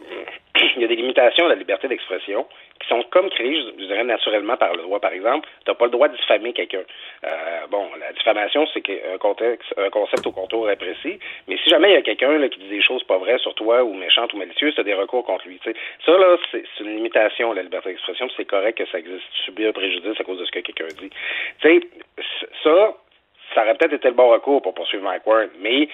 il 0.76 0.82
y 0.82 0.84
a 0.84 0.88
des 0.88 0.96
limitations 0.96 1.46
à 1.46 1.48
la 1.48 1.54
liberté 1.54 1.88
d'expression 1.88 2.46
qui 2.80 2.88
sont 2.88 3.02
comme 3.10 3.28
créées, 3.30 3.56
je, 3.56 3.84
dirais, 3.86 4.04
naturellement 4.04 4.56
par 4.56 4.74
le 4.74 4.82
droit. 4.82 5.00
Par 5.00 5.12
exemple, 5.12 5.48
tu 5.64 5.70
n'as 5.70 5.74
pas 5.74 5.86
le 5.86 5.90
droit 5.90 6.08
de 6.08 6.16
diffamer 6.16 6.52
quelqu'un. 6.52 6.82
Euh, 7.24 7.66
bon, 7.70 7.88
la 7.98 8.12
diffamation, 8.12 8.66
c'est 8.72 8.82
un 9.12 9.18
contexte, 9.18 9.72
un 9.76 9.90
concept 9.90 10.26
au 10.26 10.32
contour 10.32 10.70
est 10.70 10.76
précis, 10.76 11.18
mais 11.48 11.56
si 11.58 11.70
jamais 11.70 11.90
il 11.90 11.94
y 11.94 11.98
a 11.98 12.02
quelqu'un 12.02 12.48
qui 12.48 12.58
dit 12.60 12.68
des 12.68 12.82
choses 12.82 13.02
pas 13.04 13.18
vraies 13.18 13.38
sur 13.38 13.54
toi 13.54 13.82
ou 13.82 13.94
méchantes 13.94 14.32
ou 14.32 14.36
malicieuses, 14.36 14.74
tu 14.74 14.80
as 14.80 14.84
des 14.84 14.94
recours 14.94 15.24
contre 15.24 15.46
lui. 15.48 15.60
Ça, 16.04 16.12
là, 16.12 16.36
c'est 16.50 16.64
une 16.80 16.96
limitation 16.96 17.52
à 17.52 17.54
la 17.54 17.62
liberté 17.62 17.90
d'expression, 17.90 18.28
c'est 18.36 18.44
correct 18.44 18.78
que 18.78 18.86
ça 18.86 18.98
existe. 18.98 19.24
Tu 19.36 19.42
subis 19.44 19.66
un 19.66 19.72
préjudice 19.72 20.20
à 20.20 20.24
cause 20.24 20.38
de 20.38 20.44
ce 20.44 20.52
que 20.52 20.60
quelqu'un 20.60 20.86
dit. 21.00 21.10
Tu 21.60 21.68
sais, 21.68 21.80
ça, 22.62 22.94
ça 23.54 23.62
aurait 23.62 23.74
peut-être 23.74 23.94
été 23.94 24.08
le 24.08 24.14
bon 24.14 24.28
recours 24.28 24.62
pour 24.62 24.74
poursuivre 24.74 25.04
Mike 25.04 25.26
Ward, 25.26 25.50
mais 25.60 25.88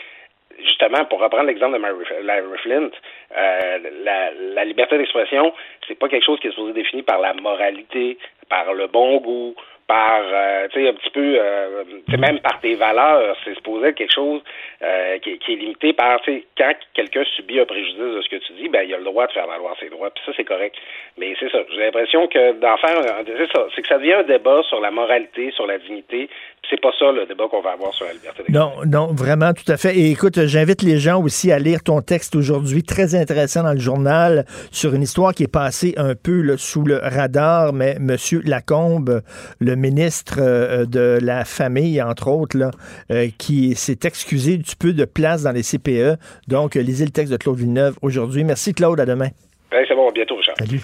justement, 0.58 1.04
pour 1.06 1.20
reprendre 1.20 1.44
l'exemple 1.46 1.78
de 1.78 2.26
Larry 2.26 2.58
Flint, 2.62 2.90
euh, 3.36 3.78
la, 4.04 4.30
la 4.54 4.64
liberté 4.64 4.98
d'expression, 4.98 5.52
c'est 5.86 5.98
pas 5.98 6.08
quelque 6.08 6.24
chose 6.24 6.38
qui 6.40 6.48
est 6.48 6.50
supposé 6.50 6.72
défini 6.72 7.02
par 7.02 7.20
la 7.20 7.34
moralité, 7.34 8.18
par 8.48 8.72
le 8.74 8.86
bon 8.88 9.18
goût, 9.18 9.54
par, 9.86 10.22
euh, 10.24 10.68
tu 10.68 10.80
sais, 10.82 10.88
un 10.88 10.92
petit 10.92 11.10
peu, 11.10 11.34
euh, 11.36 11.82
même 12.16 12.38
par 12.38 12.60
tes 12.60 12.76
valeurs, 12.76 13.36
c'est 13.44 13.54
supposé 13.54 13.88
être 13.88 13.96
quelque 13.96 14.14
chose 14.14 14.40
euh, 14.82 15.18
qui, 15.18 15.30
est- 15.32 15.38
qui 15.38 15.54
est 15.54 15.56
limité 15.56 15.92
par, 15.92 16.20
tu 16.20 16.32
sais, 16.32 16.44
quand 16.56 16.72
quelqu'un 16.94 17.24
subit 17.34 17.58
un 17.58 17.64
préjudice 17.64 17.96
de 17.98 18.20
ce 18.22 18.28
que 18.28 18.36
tu 18.36 18.52
dis, 18.52 18.68
ben, 18.68 18.82
il 18.86 18.94
a 18.94 18.98
le 18.98 19.04
droit 19.04 19.26
de 19.26 19.32
faire 19.32 19.48
valoir 19.48 19.74
ses 19.80 19.88
droits, 19.88 20.10
puis 20.10 20.22
ça, 20.24 20.32
c'est 20.36 20.44
correct. 20.44 20.76
Mais 21.18 21.34
c'est 21.40 21.50
ça, 21.50 21.58
j'ai 21.72 21.80
l'impression 21.80 22.28
que 22.28 22.52
d'en 22.52 22.76
faire, 22.76 22.98
c'est 23.26 23.52
ça, 23.52 23.66
c'est 23.74 23.82
que 23.82 23.88
ça 23.88 23.98
devient 23.98 24.12
un 24.12 24.22
débat 24.22 24.62
sur 24.68 24.80
la 24.80 24.92
moralité, 24.92 25.50
sur 25.52 25.66
la 25.66 25.78
dignité, 25.78 26.28
c'est 26.68 26.80
pas 26.80 26.90
ça 26.98 27.10
le 27.10 27.26
débat 27.26 27.44
qu'on 27.50 27.62
va 27.62 27.72
avoir 27.72 27.92
sur 27.94 28.06
la 28.06 28.12
liberté 28.12 28.42
d'expression. 28.42 28.82
Non, 28.84 29.06
non, 29.06 29.12
vraiment, 29.12 29.52
tout 29.52 29.70
à 29.70 29.76
fait. 29.76 29.96
Et 29.96 30.10
écoute, 30.10 30.46
j'invite 30.46 30.82
les 30.82 30.98
gens 30.98 31.22
aussi 31.22 31.50
à 31.50 31.58
lire 31.58 31.82
ton 31.82 32.00
texte 32.02 32.36
aujourd'hui, 32.36 32.82
très 32.82 33.14
intéressant 33.14 33.62
dans 33.62 33.72
le 33.72 33.80
journal, 33.80 34.44
sur 34.70 34.94
une 34.94 35.02
histoire 35.02 35.34
qui 35.34 35.44
est 35.44 35.52
passée 35.52 35.94
un 35.96 36.14
peu 36.14 36.42
là, 36.42 36.56
sous 36.58 36.84
le 36.84 36.98
radar, 37.02 37.72
mais 37.72 37.96
M. 37.96 38.16
Lacombe, 38.44 39.22
le 39.58 39.74
ministre 39.74 40.36
euh, 40.38 40.84
de 40.84 41.18
la 41.22 41.44
Famille, 41.44 42.00
entre 42.02 42.28
autres, 42.28 42.58
là, 42.58 42.70
euh, 43.10 43.28
qui 43.38 43.74
s'est 43.74 44.00
excusé 44.04 44.58
du 44.58 44.76
peu 44.76 44.92
de 44.92 45.04
place 45.04 45.42
dans 45.42 45.52
les 45.52 45.62
CPE. 45.62 46.18
Donc, 46.48 46.74
lisez 46.74 47.04
le 47.04 47.10
texte 47.10 47.32
de 47.32 47.38
Claude 47.38 47.56
Villeneuve 47.56 47.96
aujourd'hui. 48.02 48.44
Merci, 48.44 48.74
Claude. 48.74 49.00
À 49.00 49.06
demain. 49.06 49.28
Ouais, 49.72 49.84
c'est 49.88 49.94
bon, 49.94 50.08
à 50.08 50.12
bientôt, 50.12 50.36
Richard. 50.36 50.56
Salut. 50.58 50.80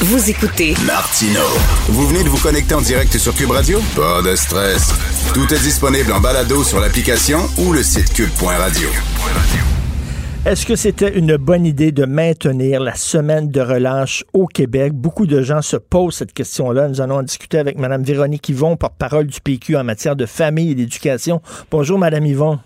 Vous 0.00 0.28
écoutez 0.28 0.74
Martino. 0.84 1.40
Vous 1.88 2.08
venez 2.08 2.24
de 2.24 2.28
vous 2.28 2.42
connecter 2.42 2.74
en 2.74 2.80
direct 2.80 3.16
sur 3.16 3.32
Cube 3.32 3.52
Radio? 3.52 3.78
Pas 3.94 4.22
de 4.22 4.34
stress. 4.34 4.92
Tout 5.32 5.54
est 5.54 5.62
disponible 5.62 6.10
en 6.12 6.20
balado 6.20 6.64
sur 6.64 6.80
l'application 6.80 7.38
ou 7.58 7.72
le 7.72 7.80
site 7.84 8.12
cube.radio. 8.12 8.88
Est-ce 10.46 10.66
que 10.66 10.74
c'était 10.74 11.16
une 11.16 11.36
bonne 11.36 11.64
idée 11.64 11.92
de 11.92 12.06
maintenir 12.06 12.80
la 12.80 12.96
semaine 12.96 13.48
de 13.48 13.60
relâche 13.60 14.24
au 14.32 14.48
Québec? 14.48 14.92
Beaucoup 14.94 15.28
de 15.28 15.42
gens 15.42 15.62
se 15.62 15.76
posent 15.76 16.16
cette 16.16 16.32
question-là. 16.32 16.88
Nous 16.88 17.00
allons 17.00 17.18
en 17.18 17.22
discuter 17.22 17.58
avec 17.58 17.78
Mme 17.78 18.02
Véronique 18.02 18.48
Yvon, 18.48 18.76
porte-parole 18.76 19.28
du 19.28 19.40
PQ 19.40 19.76
en 19.76 19.84
matière 19.84 20.16
de 20.16 20.26
famille 20.26 20.72
et 20.72 20.74
d'éducation. 20.74 21.40
Bonjour, 21.70 22.00
Mme 22.00 22.26
Yvon. 22.26 22.58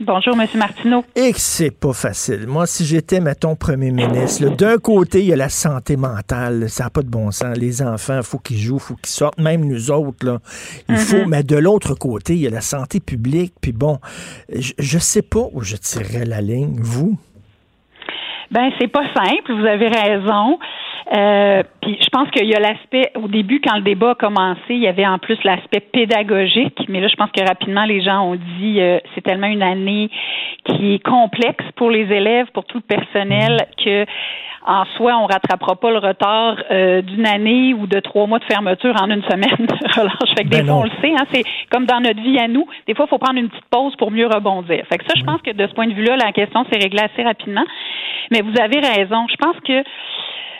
Bonjour, 0.00 0.34
M. 0.38 0.46
Martineau. 0.56 1.04
Et 1.14 1.32
que 1.32 1.38
c'est 1.38 1.70
pas 1.70 1.92
facile. 1.92 2.46
Moi, 2.48 2.66
si 2.66 2.84
j'étais, 2.84 3.20
mettons, 3.20 3.54
premier 3.54 3.92
ministre, 3.92 4.48
d'un 4.56 4.76
côté, 4.78 5.20
il 5.20 5.26
y 5.26 5.32
a 5.32 5.36
la 5.36 5.48
santé 5.48 5.96
mentale. 5.96 6.68
Ça 6.68 6.84
n'a 6.84 6.90
pas 6.90 7.02
de 7.02 7.08
bon 7.08 7.30
sens. 7.30 7.56
Les 7.56 7.80
enfants, 7.80 8.16
il 8.16 8.24
faut 8.24 8.38
qu'ils 8.38 8.58
jouent, 8.58 8.76
il 8.78 8.80
faut 8.80 8.96
qu'ils 8.96 9.06
sortent. 9.12 9.38
Même 9.38 9.64
nous 9.64 9.92
autres, 9.92 10.26
là. 10.26 10.38
Il 10.88 10.96
faut, 10.96 11.18
Mhm. 11.18 11.28
mais 11.28 11.42
de 11.44 11.56
l'autre 11.56 11.94
côté, 11.94 12.34
il 12.34 12.40
y 12.40 12.46
a 12.48 12.50
la 12.50 12.60
santé 12.60 12.98
publique. 12.98 13.54
Puis 13.60 13.70
bon, 13.72 14.00
je, 14.52 14.72
je 14.78 14.98
sais 14.98 15.22
pas 15.22 15.46
où 15.52 15.62
je 15.62 15.76
tirerais 15.76 16.24
la 16.24 16.40
ligne. 16.40 16.76
Vous? 16.80 17.16
Ben, 18.50 18.70
c'est 18.80 18.88
pas 18.88 19.04
simple, 19.14 19.52
vous 19.52 19.64
avez 19.66 19.88
raison. 19.88 20.58
Euh, 21.12 21.62
puis 21.82 21.98
je 22.00 22.08
pense 22.08 22.30
qu'il 22.30 22.46
y 22.46 22.54
a 22.54 22.60
l'aspect, 22.60 23.10
au 23.14 23.28
début, 23.28 23.60
quand 23.60 23.76
le 23.76 23.82
débat 23.82 24.10
a 24.10 24.14
commencé, 24.14 24.60
il 24.70 24.80
y 24.80 24.88
avait 24.88 25.06
en 25.06 25.18
plus 25.18 25.36
l'aspect 25.44 25.80
pédagogique, 25.80 26.78
mais 26.88 27.00
là, 27.00 27.08
je 27.08 27.16
pense 27.16 27.30
que 27.30 27.44
rapidement, 27.46 27.84
les 27.84 28.00
gens 28.00 28.22
ont 28.22 28.36
dit 28.58 28.80
euh, 28.80 28.98
c'est 29.14 29.20
tellement 29.20 29.46
une 29.46 29.62
année 29.62 30.10
qui 30.64 30.94
est 30.94 31.04
complexe 31.04 31.64
pour 31.76 31.90
les 31.90 32.10
élèves, 32.10 32.46
pour 32.54 32.64
tout 32.64 32.78
le 32.78 32.96
personnel, 32.96 33.66
que 33.84 34.06
en 34.66 34.86
soi, 34.96 35.18
on 35.18 35.26
rattrapera 35.26 35.76
pas 35.76 35.90
le 35.90 35.98
retard 35.98 36.56
euh, 36.70 37.02
d'une 37.02 37.26
année 37.26 37.74
ou 37.74 37.86
de 37.86 38.00
trois 38.00 38.26
mois 38.26 38.38
de 38.38 38.44
fermeture 38.44 38.94
en 38.98 39.10
une 39.10 39.22
semaine 39.24 39.66
de 39.66 40.00
relâche. 40.00 40.34
Fait 40.38 40.44
que 40.44 40.48
Ben 40.48 40.60
des 40.60 40.64
fois, 40.64 40.74
non. 40.74 40.80
on 40.80 40.84
le 40.84 40.90
sait, 41.02 41.12
hein, 41.12 41.26
c'est 41.30 41.44
comme 41.70 41.84
dans 41.84 42.00
notre 42.00 42.22
vie 42.22 42.38
à 42.38 42.48
nous. 42.48 42.66
Des 42.86 42.94
fois, 42.94 43.04
il 43.06 43.10
faut 43.10 43.18
prendre 43.18 43.38
une 43.38 43.50
petite 43.50 43.66
pause 43.70 43.94
pour 43.96 44.10
mieux 44.10 44.26
rebondir. 44.26 44.82
Fait 44.88 44.96
que 44.96 45.04
ça, 45.04 45.12
je 45.16 45.24
pense 45.24 45.42
que 45.42 45.50
de 45.50 45.66
ce 45.66 45.74
point 45.74 45.86
de 45.86 45.92
vue-là, 45.92 46.16
la 46.16 46.32
question 46.32 46.64
s'est 46.72 46.78
réglée 46.78 47.02
assez 47.02 47.22
rapidement. 47.22 47.64
Mais 48.30 48.40
vous 48.40 48.58
avez 48.58 48.80
raison. 48.80 49.26
Je 49.28 49.36
pense 49.36 49.56
que 49.68 49.84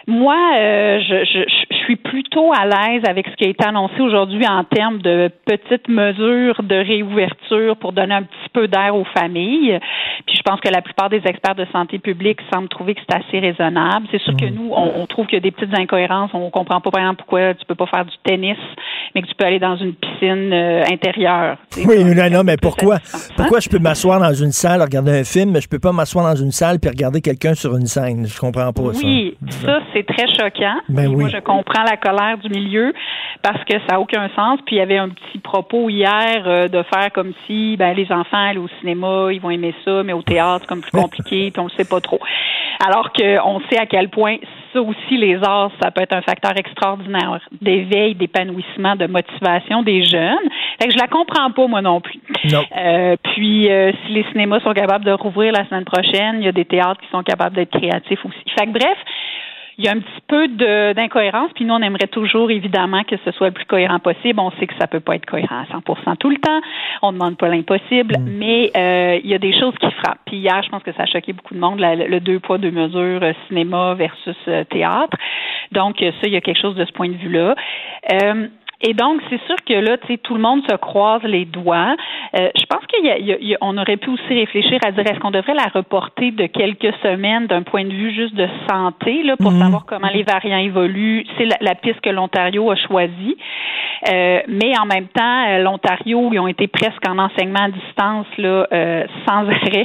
moi, 0.07 0.37
euh, 0.57 1.01
je, 1.01 1.25
je, 1.25 1.65
je 1.71 1.77
suis 1.85 1.97
plutôt 1.97 2.53
à 2.53 2.67
l'aise 2.67 3.03
avec 3.09 3.27
ce 3.27 3.37
qui 3.37 3.45
a 3.45 3.49
été 3.49 3.67
annoncé 3.67 4.01
aujourd'hui 4.01 4.47
en 4.47 4.65
termes 4.65 4.99
de 4.99 5.31
petites 5.47 5.89
mesures 5.89 6.63
de 6.63 6.77
réouverture 6.77 7.77
pour 7.77 7.93
donner 7.93 8.15
un 8.15 8.23
petit 8.23 8.49
peu 8.53 8.69
d'air 8.69 8.95
aux 8.95 9.05
familles. 9.17 9.79
Pense 10.45 10.61
que 10.61 10.69
la 10.69 10.83
plupart 10.83 11.09
des 11.11 11.23
experts 11.25 11.55
de 11.57 11.67
santé 11.73 11.99
publique 11.99 12.39
semblent 12.53 12.69
trouver 12.69 12.95
que 12.95 13.01
c'est 13.09 13.17
assez 13.17 13.39
raisonnable. 13.41 14.07
C'est 14.11 14.21
sûr 14.21 14.37
que 14.37 14.45
Mm. 14.45 14.55
nous, 14.55 14.71
on, 14.73 14.93
on 15.03 15.07
trouve 15.07 15.27
qu'il 15.27 15.35
y 15.35 15.39
a 15.39 15.41
des 15.41 15.51
petites 15.51 15.77
incohérences. 15.77 16.31
On 16.35 16.51
comprend 16.51 16.81
pas, 16.81 16.91
par 16.91 17.01
exemple, 17.01 17.19
pourquoi 17.19 17.55
tu 17.55 17.65
peux 17.67 17.75
pas 17.75 17.87
faire 17.87 18.05
du 18.05 18.13
tennis, 18.25 18.57
mais 19.15 19.23
que 19.23 19.27
tu 19.27 19.35
peux 19.35 19.45
aller 19.45 19.59
dans 19.59 19.77
une 19.77 19.95
piscine 19.95 20.53
euh, 20.53 20.85
intérieure. 20.93 21.57
Oui, 21.87 22.05
non, 22.05 22.31
non, 22.31 22.45
mais 22.45 22.57
pourquoi, 22.61 22.99
satisfaisant. 22.99 23.35
pourquoi 23.37 23.61
je 23.61 23.69
peux 23.69 23.79
m'asseoir 23.79 24.21
dans 24.21 24.35
une 24.35 24.53
salle, 24.53 24.83
regarder 24.83 25.13
un 25.21 25.25
film, 25.25 25.51
mais 25.53 25.61
je 25.61 25.69
peux 25.69 25.79
pas 25.79 25.93
m'asseoir 25.93 26.27
dans 26.27 26.37
une 26.37 26.51
salle 26.53 26.79
puis 26.81 26.91
regarder 26.91 27.21
quelqu'un 27.21 27.55
sur 27.55 27.77
une 27.77 27.87
scène? 27.87 28.27
Je 28.27 28.39
comprends 28.39 28.73
pas 28.73 28.93
ça. 28.93 29.01
Oui, 29.07 29.37
ça, 29.49 29.81
c'est 29.93 30.07
très 30.07 30.27
choquant. 30.29 30.77
Ben 30.89 31.07
oui. 31.09 31.17
Moi, 31.17 31.29
je 31.31 31.39
comprends 31.39 31.83
la 31.85 31.97
colère 31.97 32.39
du 32.39 32.49
milieu 32.51 32.93
parce 33.43 33.63
que 33.65 33.75
ça 33.89 33.95
n'a 33.95 34.01
aucun 34.01 34.29
sens. 34.37 34.59
Puis 34.67 34.77
il 34.77 34.79
y 34.79 34.83
avait 34.83 34.99
un 34.99 35.09
petit 35.09 35.39
propos 35.39 35.89
hier 35.91 36.43
euh, 36.47 36.69
de 36.69 36.83
faire 36.93 37.11
comme 37.13 37.33
si 37.47 37.77
ben, 37.77 37.95
les 37.95 38.11
enfants 38.13 38.49
allaient 38.51 38.59
au 38.59 38.69
cinéma, 38.81 39.29
ils 39.33 39.41
vont 39.41 39.51
aimer 39.51 39.75
ça, 39.85 40.03
mais 40.03 40.13
au 40.13 40.23
théâtre, 40.35 40.61
c'est 40.63 40.69
comme 40.69 40.81
plus 40.81 40.91
compliqué, 40.91 41.51
puis 41.53 41.61
on 41.61 41.65
le 41.65 41.71
sait 41.77 41.89
pas 41.89 42.01
trop. 42.01 42.21
Alors 42.85 43.13
qu'on 43.13 43.61
sait 43.71 43.79
à 43.79 43.87
quel 43.87 44.09
point 44.09 44.37
ça 44.73 44.83
aussi, 44.83 45.17
les 45.17 45.37
arts, 45.43 45.71
ça 45.81 45.91
peut 45.91 46.03
être 46.03 46.15
un 46.15 46.23
facteur 46.23 46.57
extraordinaire 46.57 47.41
d'éveil, 47.63 48.15
d'épanouissement, 48.15 48.97
de 48.97 49.07
motivation 49.07 49.83
des 49.83 50.05
jeunes. 50.05 50.49
Fait 50.81 50.89
que 50.89 50.93
je 50.93 50.99
la 50.99 51.07
comprends 51.07 51.51
pas, 51.53 51.67
moi 51.69 51.81
non 51.81 52.01
plus. 52.01 52.21
Non. 52.51 52.65
Euh, 52.77 53.17
puis, 53.35 53.71
euh, 53.71 53.93
si 54.05 54.13
les 54.13 54.25
cinémas 54.33 54.61
sont 54.61 54.73
capables 54.73 55.05
de 55.05 55.13
rouvrir 55.13 55.53
la 55.53 55.65
semaine 55.69 55.85
prochaine, 55.85 56.37
il 56.41 56.45
y 56.45 56.49
a 56.49 56.53
des 56.53 56.65
théâtres 56.65 57.01
qui 57.01 57.09
sont 57.11 57.23
capables 57.23 57.55
d'être 57.55 57.71
créatifs 57.71 58.25
aussi. 58.25 58.51
Fait 58.59 58.67
que 58.67 58.73
bref, 58.73 58.99
il 59.79 59.85
y 59.85 59.89
a 59.89 59.93
un 59.93 59.99
petit 59.99 60.21
peu 60.29 60.49
d'incohérence, 60.95 61.51
puis 61.55 61.65
nous, 61.65 61.75
on 61.75 61.83
aimerait 61.83 62.07
toujours, 62.07 62.51
évidemment, 62.51 63.03
que 63.05 63.17
ce 63.25 63.31
soit 63.33 63.49
le 63.49 63.53
plus 63.53 63.65
cohérent 63.65 63.99
possible. 63.99 64.39
On 64.41 64.51
sait 64.53 64.67
que 64.67 64.75
ça 64.81 64.87
peut 64.87 65.01
pas 65.01 65.17
être 65.17 65.27
cohérent 65.27 65.63
à 65.63 65.65
100% 65.77 66.17
tout 66.17 66.31
le 66.31 66.37
temps. 66.37 66.61
On 67.03 67.13
ne 67.13 67.19
demande 67.19 67.37
pas 67.37 67.49
l'impossible, 67.49 68.17
mais 68.25 68.71
euh, 68.77 69.19
il 69.23 69.29
y 69.29 69.35
a 69.35 69.39
des 69.39 69.53
choses 69.59 69.75
qui 69.81 69.91
frappent. 69.91 70.21
Puis 70.27 70.37
hier, 70.37 70.63
je 70.63 70.69
pense 70.69 70.83
que 70.83 70.93
ça 70.93 71.03
a 71.03 71.07
choqué 71.07 71.33
beaucoup 71.33 71.55
de 71.55 71.61
monde, 71.61 71.81
la- 71.81 71.97
le 71.97 72.21
deux 72.21 72.39
poids, 72.39 72.59
deux 72.59 72.71
mesures, 72.71 73.23
euh, 73.23 73.33
cinéma 73.49 73.95
versus 73.95 74.37
euh, 74.49 74.65
théâtre. 74.65 75.17
Donc, 75.73 76.01
euh, 76.03 76.11
ça, 76.21 76.29
il 76.29 76.33
y 76.33 76.37
a 76.37 76.41
quelque 76.41 76.61
chose 76.61 76.77
de 76.77 76.85
ce 76.85 76.93
point 76.93 77.09
de 77.09 77.17
vue-là. 77.17 77.55
Euh, 78.13 78.47
et 78.83 78.93
donc, 78.95 79.21
c'est 79.31 79.41
sûr 79.47 79.57
que 79.67 79.75
là, 79.75 79.97
tu 79.99 80.07
sais, 80.09 80.19
tout 80.19 80.35
le 80.35 80.41
monde 80.41 80.63
se 80.69 80.77
croise 80.77 81.23
les 81.23 81.45
doigts. 81.45 81.97
Euh, 82.37 82.49
je 82.55 82.65
pense 82.67 82.83
qu'on 82.87 83.79
aurait 83.79 83.97
pu 83.97 84.11
aussi 84.11 84.35
réfléchir 84.35 84.79
à 84.85 84.91
dire 84.91 85.05
est-ce 85.07 85.21
qu'on 85.21 85.31
devrait 85.31 85.55
la 85.55 85.69
reporter 85.73 86.33
de 86.33 86.47
quelques 86.47 86.93
semaines 87.03 87.47
d'un 87.47 87.63
point 87.63 87.85
de 87.85 87.93
vue 87.93 88.13
juste 88.15 88.35
de 88.35 88.49
santé, 88.69 89.23
là, 89.23 89.37
pour 89.37 89.53
Mhm. 89.53 89.61
savoir 89.61 89.87
comment 89.87 90.09
les 90.13 90.23
variants 90.23 90.59
évoluent. 90.59 91.25
C'est 91.39 91.47
la, 91.47 91.57
la 91.61 91.75
piste 91.75 92.01
que 92.01 92.11
l'Ontario 92.11 92.71
a 92.71 92.77
choisie. 92.77 93.37
Euh, 94.13 94.41
mais 94.49 94.73
en 94.79 94.87
même 94.87 95.07
temps, 95.09 95.47
euh, 95.49 95.59
l'Ontario, 95.63 96.31
ils 96.33 96.39
ont 96.39 96.47
été 96.49 96.67
presque 96.67 97.09
en 97.09 97.19
enseignement 97.19 97.65
à 97.65 97.69
distance 97.71 98.27
là, 98.39 98.67
euh, 98.73 99.05
sans 99.27 99.49
arrêt. 99.49 99.85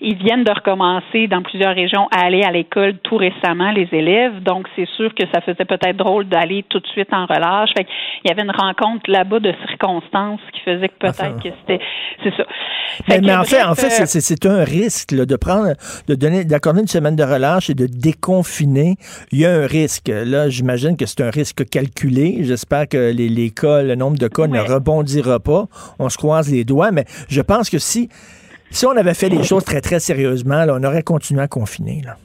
Ils 0.00 0.16
viennent 0.16 0.44
de 0.44 0.50
recommencer 0.50 1.26
dans 1.28 1.42
plusieurs 1.42 1.74
régions 1.74 2.08
à 2.14 2.24
aller 2.24 2.42
à 2.42 2.50
l'école 2.50 2.94
tout 3.02 3.16
récemment, 3.16 3.70
les 3.70 3.88
élèves. 3.92 4.42
Donc, 4.42 4.66
c'est 4.76 4.88
sûr 4.96 5.14
que 5.14 5.24
ça 5.32 5.40
faisait 5.42 5.64
peut-être 5.64 5.96
drôle 5.96 6.26
d'aller 6.28 6.64
tout 6.68 6.80
de 6.80 6.86
suite 6.86 7.12
en 7.12 7.26
relâche. 7.26 7.70
Fait 7.76 7.86
il 8.24 8.28
y 8.28 8.32
avait 8.32 8.42
une 8.42 8.50
rencontre 8.50 9.10
là-bas 9.10 9.40
de 9.40 9.52
circonstances 9.66 10.40
qui 10.52 10.60
faisait 10.60 10.88
que 10.88 10.98
peut-être 10.98 11.42
que 11.42 11.48
c'était... 11.60 11.82
C'est 12.22 12.36
ça. 12.36 12.44
Mais, 13.08 13.14
Fait 13.14 13.20
que, 13.20 13.26
mais 13.26 13.34
en 13.34 13.44
fait, 13.44 13.62
en 13.62 13.74
fait, 13.74 13.90
c'est- 14.06 14.46
un 14.46 14.64
risque 14.64 15.12
là, 15.12 15.26
de 15.26 15.36
prendre, 15.36 15.74
de 16.08 16.14
donner, 16.14 16.44
d'accorder 16.44 16.80
une 16.80 16.86
semaine 16.86 17.16
de 17.16 17.22
relâche 17.22 17.68
et 17.68 17.74
de 17.74 17.86
déconfiner. 17.86 18.96
Il 19.32 19.40
y 19.40 19.46
a 19.46 19.52
un 19.52 19.66
risque. 19.66 20.08
Là, 20.08 20.48
j'imagine 20.48 20.96
que 20.96 21.06
c'est 21.06 21.20
un 21.22 21.30
risque 21.30 21.68
calculé. 21.68 22.38
J'espère 22.40 22.88
que 22.88 23.12
les, 23.12 23.28
les 23.28 23.50
cas, 23.50 23.82
le 23.82 23.94
nombre 23.96 24.18
de 24.18 24.28
cas 24.28 24.46
ne 24.46 24.60
rebondira 24.60 25.40
pas. 25.40 25.64
On 25.98 26.08
se 26.08 26.16
croise 26.16 26.50
les 26.50 26.64
doigts, 26.64 26.90
mais 26.90 27.04
je 27.28 27.40
pense 27.42 27.68
que 27.70 27.78
si, 27.78 28.08
si 28.70 28.86
on 28.86 28.96
avait 28.96 29.14
fait 29.14 29.28
les 29.28 29.42
choses 29.42 29.64
très 29.64 29.80
très 29.80 30.00
sérieusement, 30.00 30.64
on 30.68 30.82
aurait 30.84 31.02
continué 31.02 31.42
à 31.42 31.48
confiner. 31.48 32.02
Là. 32.04 32.16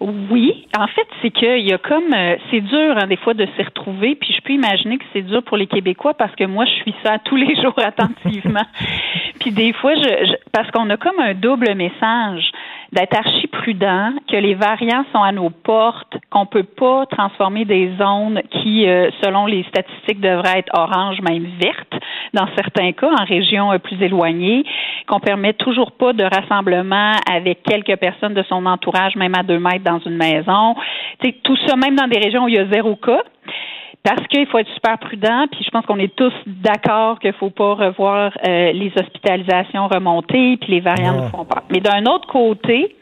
Oui, 0.00 0.66
en 0.74 0.86
fait, 0.86 1.06
c'est 1.20 1.30
qu'il 1.30 1.68
y 1.68 1.74
a 1.74 1.78
comme 1.78 2.14
euh, 2.14 2.36
c'est 2.50 2.62
dur 2.62 2.96
hein, 2.96 3.06
des 3.06 3.18
fois 3.18 3.34
de 3.34 3.46
s'y 3.54 3.62
retrouver, 3.62 4.14
puis 4.14 4.32
je 4.34 4.40
peux 4.40 4.54
imaginer 4.54 4.96
que 4.96 5.04
c'est 5.12 5.20
dur 5.20 5.42
pour 5.42 5.58
les 5.58 5.66
Québécois 5.66 6.14
parce 6.14 6.34
que 6.36 6.44
moi 6.44 6.64
je 6.64 6.70
suis 6.70 6.94
ça 7.04 7.18
tous 7.18 7.36
les 7.36 7.54
jours 7.62 7.78
attentivement. 7.78 8.64
puis 9.40 9.50
des 9.50 9.74
fois, 9.74 9.92
parce 10.52 10.70
qu'on 10.70 10.88
a 10.88 10.96
comme 10.96 11.20
un 11.20 11.34
double 11.34 11.74
message 11.74 12.50
d'être 12.92 13.16
archi 13.16 13.46
prudent, 13.46 14.12
que 14.28 14.36
les 14.36 14.54
variants 14.54 15.04
sont 15.12 15.22
à 15.22 15.32
nos 15.32 15.50
portes, 15.50 16.16
qu'on 16.30 16.46
peut 16.46 16.64
pas 16.64 17.06
transformer 17.06 17.64
des 17.64 17.92
zones 17.96 18.40
qui, 18.50 18.88
euh, 18.88 19.10
selon 19.22 19.46
les 19.46 19.64
statistiques, 19.64 20.20
devraient 20.20 20.58
être 20.58 20.76
orange, 20.76 21.20
même 21.20 21.46
vertes, 21.62 22.02
dans 22.34 22.48
certains 22.56 22.92
cas, 22.92 23.10
en 23.10 23.24
régions 23.24 23.72
euh, 23.72 23.78
plus 23.78 24.00
éloignées, 24.02 24.64
qu'on 25.06 25.20
permet 25.20 25.52
toujours 25.52 25.92
pas 25.92 26.12
de 26.12 26.24
rassemblement 26.24 27.12
avec 27.30 27.62
quelques 27.62 27.96
personnes 27.96 28.34
de 28.34 28.42
son 28.44 28.66
entourage, 28.66 29.14
même 29.16 29.34
à 29.34 29.42
deux 29.42 29.58
mètres 29.58 29.84
dans 29.84 30.00
une 30.00 30.16
maison. 30.16 30.74
Tout 31.44 31.56
ça, 31.66 31.76
même 31.76 31.96
dans 31.96 32.08
des 32.08 32.18
régions 32.18 32.44
où 32.44 32.48
il 32.48 32.54
y 32.54 32.58
a 32.58 32.66
zéro 32.70 32.96
cas. 32.96 33.22
Parce 34.02 34.26
qu'il 34.28 34.46
faut 34.46 34.58
être 34.58 34.72
super 34.72 34.98
prudent, 34.98 35.46
puis 35.50 35.62
je 35.62 35.70
pense 35.70 35.84
qu'on 35.84 35.98
est 35.98 36.14
tous 36.16 36.32
d'accord 36.46 37.18
qu'il 37.18 37.34
faut 37.34 37.50
pas 37.50 37.74
revoir 37.74 38.32
euh, 38.46 38.72
les 38.72 38.90
hospitalisations 38.98 39.88
remonter, 39.88 40.56
puis 40.56 40.72
les 40.72 40.80
variants 40.80 41.22
nous 41.22 41.28
font 41.28 41.44
peur. 41.44 41.62
Mais 41.70 41.80
d'un 41.80 42.06
autre 42.06 42.26
côté, 42.26 42.96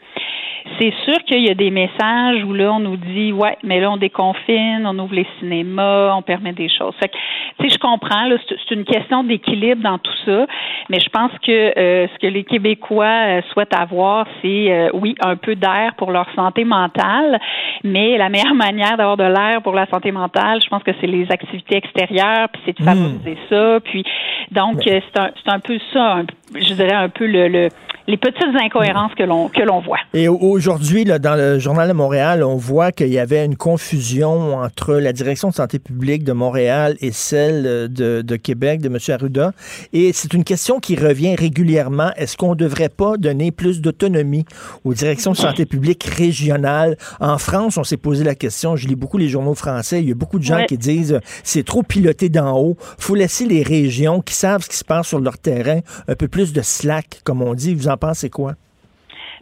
c'est 0.77 0.93
sûr 1.05 1.17
qu'il 1.25 1.41
y 1.45 1.49
a 1.49 1.53
des 1.55 1.71
messages 1.71 2.43
où 2.43 2.53
là, 2.53 2.71
on 2.73 2.79
nous 2.79 2.97
dit, 2.97 3.31
ouais, 3.31 3.57
mais 3.63 3.79
là, 3.79 3.89
on 3.91 3.97
déconfine, 3.97 4.83
on 4.85 4.97
ouvre 4.99 5.15
les 5.15 5.25
cinémas, 5.39 6.13
on 6.15 6.21
permet 6.21 6.53
des 6.53 6.69
choses. 6.69 6.93
Fait 6.99 7.07
que, 7.09 7.15
tu 7.59 7.67
sais, 7.67 7.73
je 7.75 7.79
comprends, 7.79 8.25
là, 8.25 8.35
c'est 8.47 8.75
une 8.75 8.83
question 8.85 9.23
d'équilibre 9.23 9.81
dans 9.81 9.97
tout 9.97 10.13
ça, 10.25 10.45
mais 10.89 10.99
je 10.99 11.09
pense 11.09 11.31
que 11.45 11.51
euh, 11.79 12.07
ce 12.13 12.19
que 12.19 12.27
les 12.27 12.43
Québécois 12.43 13.05
euh, 13.05 13.41
souhaitent 13.53 13.73
avoir, 13.75 14.25
c'est, 14.41 14.71
euh, 14.71 14.89
oui, 14.93 15.15
un 15.21 15.35
peu 15.35 15.55
d'air 15.55 15.93
pour 15.97 16.11
leur 16.11 16.27
santé 16.35 16.63
mentale, 16.65 17.39
mais 17.83 18.17
la 18.17 18.29
meilleure 18.29 18.55
manière 18.55 18.97
d'avoir 18.97 19.17
de 19.17 19.23
l'air 19.23 19.61
pour 19.61 19.73
la 19.73 19.85
santé 19.87 20.11
mentale, 20.11 20.59
je 20.63 20.69
pense 20.69 20.83
que 20.83 20.91
c'est 20.99 21.07
les 21.07 21.31
activités 21.31 21.77
extérieures, 21.77 22.49
puis 22.51 22.61
c'est 22.65 22.77
de 22.79 22.83
favoriser 22.83 23.37
ça, 23.49 23.79
puis 23.83 24.03
donc, 24.51 24.85
euh, 24.87 24.99
c'est 25.13 25.19
un, 25.19 25.29
c'est 25.43 25.51
un 25.51 25.59
peu 25.59 25.77
ça, 25.93 26.15
un- 26.17 26.25
je 26.55 26.73
dirais 26.73 26.93
un 26.93 27.09
peu 27.09 27.25
le, 27.27 27.47
le- 27.47 27.69
les 28.07 28.17
petites 28.17 28.55
incohérences 28.59 29.13
que 29.13 29.21
l'on 29.23 29.49
que 29.49 29.61
l'on 29.61 29.81
voit. 29.81 29.99
Et 30.15 30.27
au- 30.27 30.58
aujourd'hui, 30.59 31.05
dans 31.05 31.35
le 31.37 31.57
Journal 31.57 31.87
de 31.87 31.93
Montréal, 31.93 32.43
on 32.43 32.57
voit 32.57 32.91
qu'il 32.91 33.07
y 33.07 33.17
avait 33.17 33.45
une 33.45 33.55
confusion 33.55 34.57
entre 34.57 34.95
la 34.95 35.13
direction 35.13 35.47
de 35.47 35.53
santé 35.53 35.79
publique 35.79 36.25
de 36.25 36.33
Montréal 36.33 36.97
et 36.99 37.13
celle 37.13 37.87
de, 37.87 38.21
de 38.21 38.35
Québec, 38.35 38.81
de 38.81 38.89
M. 38.89 38.97
Arruda. 39.07 39.53
Et 39.93 40.11
c'est 40.11 40.33
une 40.33 40.43
question 40.43 40.81
qui 40.81 40.97
revient 40.97 41.33
régulièrement. 41.35 42.11
Est-ce 42.17 42.35
qu'on 42.35 42.49
ne 42.49 42.55
devrait 42.55 42.89
pas 42.89 43.15
donner 43.15 43.51
plus 43.51 43.79
d'autonomie 43.79 44.43
aux 44.83 44.93
directions 44.93 45.31
de 45.31 45.37
santé 45.37 45.65
publique 45.65 46.03
régionales? 46.03 46.97
En 47.21 47.37
France, 47.37 47.77
on 47.77 47.85
s'est 47.85 47.95
posé 47.95 48.25
la 48.25 48.35
question, 48.35 48.75
je 48.75 48.85
lis 48.85 48.95
beaucoup 48.95 49.17
les 49.17 49.29
journaux 49.29 49.55
français, 49.55 50.01
il 50.01 50.09
y 50.09 50.11
a 50.11 50.15
beaucoup 50.15 50.39
de 50.39 50.43
gens 50.43 50.57
Ouais. 50.57 50.65
qui 50.65 50.77
disent 50.77 51.21
c'est 51.45 51.63
trop 51.63 51.83
piloté 51.83 52.27
d'en 52.27 52.59
haut. 52.59 52.75
faut 52.97 53.15
laisser 53.15 53.45
les 53.45 53.63
régions 53.63 54.19
qui 54.21 54.33
savent 54.35 54.61
ce 54.63 54.67
qui 54.67 54.75
se 54.75 54.83
passe 54.83 55.07
sur 55.07 55.21
leur 55.21 55.37
terrain 55.37 55.79
un 56.09 56.15
peu 56.15 56.27
plus 56.27 56.51
de 56.51 56.61
slack, 56.61 57.21
comme 57.23 57.41
on 57.41 57.53
dit. 57.53 57.73
Vous 57.73 57.87
en 57.87 57.95
pensez 57.95 58.29
quoi? 58.29 58.55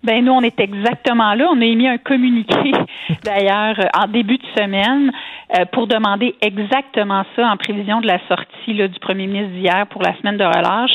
Ben 0.04 0.24
nous, 0.24 0.32
on 0.32 0.42
est 0.42 0.60
exactement 0.60 1.34
là. 1.34 1.48
On 1.52 1.62
a 1.62 1.66
émis 1.66 1.88
un 1.88 1.98
communiqué 1.98 2.72
d'ailleurs 3.24 3.76
en 3.98 4.08
début 4.08 4.38
de 4.38 4.46
semaine 4.58 5.12
euh, 5.58 5.66
pour 5.72 5.88
demander 5.88 6.36
exactement 6.42 7.24
ça 7.36 7.48
en 7.48 7.58
prévision 7.58 8.02
de 8.02 8.08
la 8.08 8.20
sortie 8.28 8.74
là, 8.74 8.88
du 8.88 9.00
premier 9.00 9.28
ministre 9.28 9.54
d'hier 9.54 9.88
pour 9.88 10.02
la 10.02 10.16
semaine 10.18 10.38
de 10.38 10.44
relâche. 10.44 10.92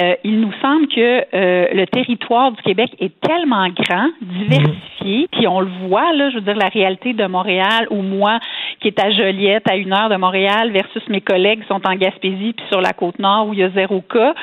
Euh, 0.00 0.14
il 0.24 0.40
nous 0.40 0.52
semble 0.60 0.88
que 0.88 1.24
euh, 1.34 1.66
le 1.72 1.86
territoire 1.86 2.52
du 2.52 2.62
Québec 2.62 2.90
est 3.00 3.18
tellement 3.20 3.68
grand, 3.68 4.08
diversifié, 4.20 5.28
puis 5.32 5.46
on 5.46 5.60
le 5.60 5.70
voit 5.86 6.12
là, 6.12 6.30
je 6.30 6.36
veux 6.36 6.40
dire 6.42 6.56
la 6.56 6.68
réalité 6.68 7.12
de 7.12 7.26
Montréal 7.26 7.86
ou 7.90 8.02
moi 8.02 8.38
qui 8.80 8.88
est 8.88 9.00
à 9.00 9.10
Joliette 9.10 9.68
à 9.70 9.76
une 9.76 9.92
heure 9.92 10.08
de 10.08 10.16
Montréal 10.16 10.70
versus 10.70 11.02
mes 11.08 11.20
collègues 11.20 11.62
qui 11.62 11.68
sont 11.68 11.80
en 11.86 11.94
Gaspésie 11.94 12.52
puis 12.52 12.64
sur 12.68 12.80
la 12.80 12.92
côte 12.92 13.18
nord 13.18 13.48
où 13.48 13.54
il 13.54 13.60
y 13.60 13.62
a 13.62 13.70
zéro 13.70 14.00
cas, 14.00 14.34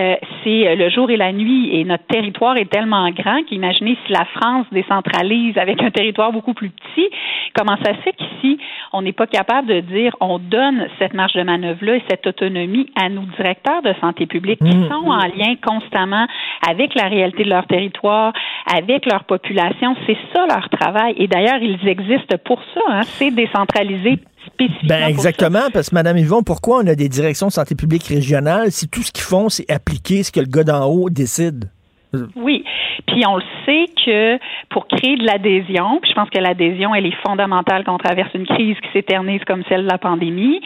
euh, 0.00 0.16
c'est 0.42 0.68
euh, 0.68 0.74
le 0.76 0.88
jour 0.90 1.10
et 1.10 1.16
la 1.16 1.32
nuit 1.32 1.76
et 1.76 1.84
notre 1.84 2.04
territoire 2.04 2.56
est 2.56 2.70
tellement 2.70 3.10
grand 3.10 3.42
qu'imaginez 3.44 3.96
si 4.06 4.12
la 4.12 4.24
France 4.24 4.66
décentralise 4.72 5.56
avec 5.58 5.82
un 5.82 5.90
territoire 5.90 6.32
beaucoup 6.32 6.54
plus 6.54 6.70
petit, 6.70 7.08
comment 7.54 7.76
ça 7.84 7.94
se 7.94 8.00
fait 8.00 8.12
qu'ici 8.12 8.58
on 8.92 9.02
n'est 9.02 9.12
pas 9.12 9.26
capable 9.26 9.68
de 9.68 9.80
dire 9.80 10.16
on 10.20 10.38
donne 10.38 10.88
cette 10.98 11.14
marge 11.14 11.34
de 11.34 11.42
manœuvre 11.42 11.84
là 11.84 11.96
et 11.96 12.02
cette 12.08 12.26
autonomie 12.26 12.90
à 12.96 13.08
nos 13.08 13.24
directeurs 13.36 13.82
de 13.82 13.92
santé 14.00 14.26
publique? 14.26 14.60
Mm. 14.60 14.83
Sont 14.88 15.08
en 15.08 15.26
lien 15.26 15.54
constamment 15.64 16.26
avec 16.68 16.94
la 16.94 17.08
réalité 17.08 17.44
de 17.44 17.50
leur 17.50 17.66
territoire, 17.66 18.32
avec 18.72 19.06
leur 19.06 19.24
population, 19.24 19.94
c'est 20.06 20.16
ça 20.32 20.46
leur 20.46 20.68
travail. 20.68 21.14
Et 21.16 21.26
d'ailleurs 21.26 21.60
ils 21.60 21.86
existent 21.88 22.36
pour 22.44 22.60
ça, 22.74 22.80
hein, 22.88 23.02
c'est 23.04 23.30
décentralisé 23.30 24.18
spécifiquement 24.46 24.88
Ben 24.88 25.08
exactement, 25.08 25.70
parce 25.72 25.90
que 25.90 25.94
Mme 25.94 26.18
Yvon, 26.18 26.42
pourquoi 26.42 26.78
on 26.78 26.86
a 26.86 26.94
des 26.94 27.08
directions 27.08 27.48
de 27.48 27.52
santé 27.52 27.74
publique 27.74 28.04
régionales 28.04 28.70
si 28.70 28.88
tout 28.88 29.02
ce 29.02 29.12
qu'ils 29.12 29.24
font, 29.24 29.48
c'est 29.48 29.70
appliquer 29.70 30.22
ce 30.22 30.32
que 30.32 30.40
le 30.40 30.46
gars 30.46 30.64
d'en 30.64 30.86
haut 30.86 31.10
décide? 31.10 31.70
Oui. 32.36 32.64
Puis 33.06 33.22
on 33.26 33.36
le 33.36 33.42
sait 33.66 33.86
que 34.04 34.38
pour 34.68 34.86
créer 34.88 35.16
de 35.16 35.24
l'adhésion, 35.24 35.98
puis 36.00 36.10
je 36.10 36.14
pense 36.14 36.30
que 36.30 36.38
l'adhésion, 36.38 36.94
elle 36.94 37.06
est 37.06 37.16
fondamentale 37.26 37.84
quand 37.84 37.94
on 37.94 37.98
traverse 37.98 38.32
une 38.34 38.46
crise 38.46 38.76
qui 38.80 38.88
s'éternise 38.92 39.42
comme 39.44 39.62
celle 39.68 39.84
de 39.84 39.90
la 39.90 39.98
pandémie, 39.98 40.60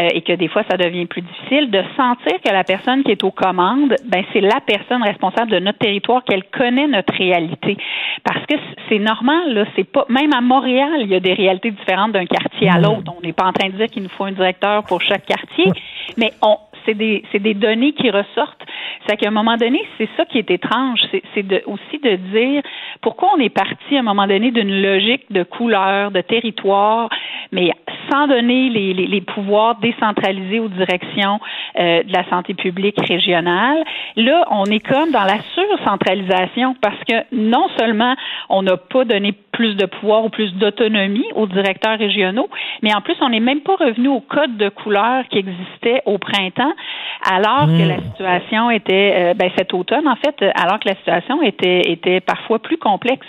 euh, 0.00 0.08
et 0.12 0.22
que 0.22 0.32
des 0.32 0.48
fois 0.48 0.62
ça 0.70 0.76
devient 0.76 1.06
plus 1.06 1.22
difficile, 1.22 1.70
de 1.70 1.82
sentir 1.96 2.40
que 2.44 2.52
la 2.52 2.64
personne 2.64 3.02
qui 3.04 3.12
est 3.12 3.24
aux 3.24 3.30
commandes, 3.30 3.94
ben 4.06 4.24
c'est 4.32 4.40
la 4.40 4.60
personne 4.66 5.02
responsable 5.02 5.50
de 5.50 5.58
notre 5.58 5.78
territoire, 5.78 6.24
qu'elle 6.24 6.44
connaît 6.44 6.86
notre 6.86 7.14
réalité. 7.14 7.76
Parce 8.24 8.44
que 8.46 8.54
c'est 8.88 8.98
normal, 8.98 9.54
là, 9.54 9.64
c'est 9.76 9.84
pas 9.90 10.06
même 10.08 10.32
à 10.34 10.40
Montréal, 10.40 11.00
il 11.00 11.08
y 11.08 11.14
a 11.14 11.20
des 11.20 11.34
réalités 11.34 11.70
différentes 11.70 12.12
d'un 12.12 12.26
quartier 12.26 12.68
à 12.68 12.78
l'autre. 12.78 13.12
On 13.16 13.20
n'est 13.20 13.32
pas 13.32 13.44
en 13.44 13.52
train 13.52 13.68
de 13.68 13.76
dire 13.76 13.86
qu'il 13.86 14.02
nous 14.02 14.08
faut 14.08 14.24
un 14.24 14.32
directeur 14.32 14.84
pour 14.84 15.00
chaque 15.00 15.26
quartier, 15.26 15.70
mais 16.16 16.32
on 16.42 16.56
c'est 16.86 16.94
des, 16.94 17.54
données 17.54 17.92
qui 17.92 18.10
ressortent. 18.10 18.62
C'est 19.06 19.16
qu'à 19.16 19.28
un 19.28 19.32
moment 19.32 19.56
donné, 19.56 19.80
c'est 19.98 20.08
ça 20.16 20.24
qui 20.24 20.38
est 20.38 20.50
étrange. 20.50 21.00
C'est, 21.10 21.64
aussi 21.66 21.98
de 22.02 22.16
dire 22.16 22.62
pourquoi 23.00 23.30
on 23.36 23.40
est 23.40 23.50
parti 23.50 23.96
à 23.96 24.00
un 24.00 24.02
moment 24.02 24.26
donné 24.26 24.50
d'une 24.50 24.82
logique 24.82 25.30
de 25.30 25.42
couleur, 25.42 26.10
de 26.10 26.20
territoire, 26.20 27.08
mais 27.52 27.70
sans 28.10 28.26
donner 28.26 28.68
les 28.70 29.20
pouvoirs 29.20 29.76
décentralisés 29.76 30.60
aux 30.60 30.68
directions 30.68 31.40
euh, 31.76 32.04
de 32.04 32.12
la 32.12 32.24
santé 32.30 32.54
publique 32.54 33.00
régionale. 33.00 33.82
Là, 34.14 34.44
on 34.52 34.64
est 34.66 34.78
comme 34.78 35.10
dans 35.10 35.24
la 35.24 35.40
surcentralisation 35.54 36.76
parce 36.80 37.02
que 37.02 37.14
non 37.32 37.68
seulement 37.76 38.14
on 38.48 38.62
n'a 38.62 38.76
pas 38.76 39.04
donné 39.04 39.32
plus 39.50 39.74
de 39.74 39.86
pouvoir 39.86 40.24
ou 40.24 40.28
plus 40.28 40.54
d'autonomie 40.54 41.26
aux 41.34 41.48
directeurs 41.48 41.98
régionaux, 41.98 42.48
mais 42.82 42.94
en 42.94 43.00
plus, 43.00 43.16
on 43.20 43.28
n'est 43.28 43.40
même 43.40 43.62
pas 43.62 43.74
revenu 43.74 44.06
au 44.06 44.20
code 44.20 44.56
de 44.56 44.68
couleur 44.68 45.26
qui 45.28 45.38
existait 45.38 46.02
au 46.06 46.18
printemps, 46.18 46.73
alors 47.22 47.66
que 47.66 47.88
la 47.88 47.98
situation 48.02 48.70
était, 48.70 49.12
euh, 49.16 49.34
ben, 49.34 49.50
cet 49.56 49.72
automne, 49.74 50.06
en 50.06 50.16
fait, 50.16 50.44
alors 50.54 50.78
que 50.78 50.88
la 50.88 50.94
situation 50.96 51.42
était, 51.42 51.90
était 51.90 52.20
parfois 52.20 52.58
plus 52.58 52.76
complexe. 52.76 53.26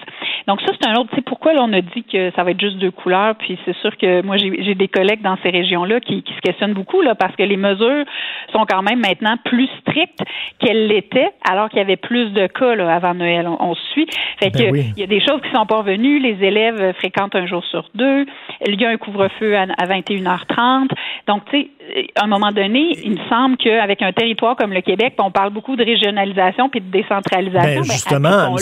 Donc 0.47 0.61
ça, 0.61 0.73
c'est 0.79 0.87
un 0.87 0.95
autre, 0.95 1.09
tu 1.09 1.17
sais, 1.17 1.21
pourquoi 1.21 1.53
là, 1.53 1.61
on 1.63 1.73
a 1.73 1.81
dit 1.81 2.03
que 2.03 2.31
ça 2.35 2.43
va 2.43 2.51
être 2.51 2.59
juste 2.59 2.77
deux 2.77 2.91
couleurs, 2.91 3.35
puis 3.35 3.57
c'est 3.65 3.75
sûr 3.77 3.95
que 3.97 4.21
moi, 4.21 4.37
j'ai 4.37 4.75
des 4.75 4.87
collègues 4.87 5.21
dans 5.21 5.37
ces 5.43 5.49
régions-là 5.49 5.99
qui, 5.99 6.23
qui 6.23 6.33
se 6.33 6.41
questionnent 6.41 6.73
beaucoup, 6.73 7.01
là, 7.01 7.15
parce 7.15 7.35
que 7.35 7.43
les 7.43 7.57
mesures 7.57 8.05
sont 8.51 8.65
quand 8.65 8.81
même 8.81 8.99
maintenant 8.99 9.35
plus 9.43 9.69
strictes 9.81 10.23
qu'elles 10.59 10.87
l'étaient, 10.87 11.31
alors 11.49 11.69
qu'il 11.69 11.79
y 11.79 11.81
avait 11.81 11.95
plus 11.95 12.31
de 12.31 12.47
cas, 12.47 12.75
là, 12.75 12.93
avant 12.93 13.13
Noël. 13.13 13.47
On, 13.47 13.75
suit. 13.93 14.07
Fait 14.39 14.49
Ben 14.51 14.67
que, 14.67 14.71
oui. 14.71 14.85
il 14.95 15.01
y 15.01 15.03
a 15.03 15.07
des 15.07 15.19
choses 15.19 15.41
qui 15.41 15.51
sont 15.53 15.65
pas 15.65 15.77
revenues. 15.77 16.19
Les 16.19 16.41
élèves 16.43 16.93
fréquentent 16.93 17.35
un 17.35 17.45
jour 17.45 17.63
sur 17.65 17.89
deux. 17.93 18.25
Il 18.65 18.79
y 18.79 18.85
a 18.85 18.89
un 18.89 18.97
couvre-feu 18.97 19.55
à, 19.55 19.63
à 19.63 19.85
21h30. 19.85 20.89
Donc, 21.27 21.43
tu 21.45 21.57
sais, 21.57 21.69
à 22.15 22.23
un 22.23 22.27
moment 22.27 22.51
donné, 22.51 22.97
il 23.03 23.11
me 23.11 23.29
semble 23.29 23.57
qu'avec 23.57 24.01
un 24.01 24.11
territoire 24.11 24.55
comme 24.55 24.73
le 24.73 24.81
Québec, 24.81 25.13
on 25.19 25.31
parle 25.31 25.51
beaucoup 25.53 25.75
de 25.75 25.83
régionalisation 25.83 26.69
puis 26.69 26.81
de 26.81 26.91
décentralisation. 26.91 27.61
Ben, 27.61 27.75
Ben, 27.75 27.83
justement, 27.83 28.55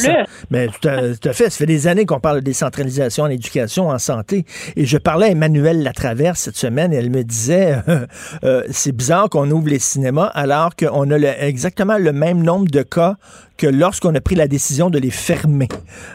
ben, 0.51 0.69
tout, 0.69 0.87
à, 0.87 0.97
tout 1.15 1.29
à 1.29 1.33
fait. 1.33 1.49
Ça 1.49 1.57
fait 1.57 1.65
des 1.65 1.87
années 1.87 2.05
qu'on 2.05 2.19
parle 2.19 2.39
de 2.39 2.45
décentralisation 2.45 3.23
en 3.25 3.29
éducation, 3.29 3.89
en 3.89 3.97
santé. 3.99 4.45
Et 4.75 4.85
je 4.85 4.97
parlais 4.97 5.27
à 5.27 5.29
Emmanuel 5.29 5.83
Latraverse 5.83 6.39
cette 6.39 6.55
semaine 6.57 6.93
et 6.93 6.97
elle 6.97 7.09
me 7.09 7.23
disait 7.23 7.75
euh, 7.87 8.05
euh, 8.43 8.63
c'est 8.69 8.95
bizarre 8.95 9.29
qu'on 9.29 9.49
ouvre 9.51 9.69
les 9.69 9.79
cinémas 9.79 10.31
alors 10.33 10.75
qu'on 10.75 11.09
a 11.11 11.17
le- 11.17 11.43
exactement 11.43 11.97
le 11.97 12.11
même 12.13 12.41
nombre 12.43 12.67
de 12.69 12.81
cas 12.81 13.15
que 13.63 13.67
lorsqu'on 13.69 14.13
a 14.13 14.19
pris 14.19 14.35
la 14.35 14.49
décision 14.49 14.89
de 14.89 14.99
les 14.99 15.09
fermer. 15.09 15.69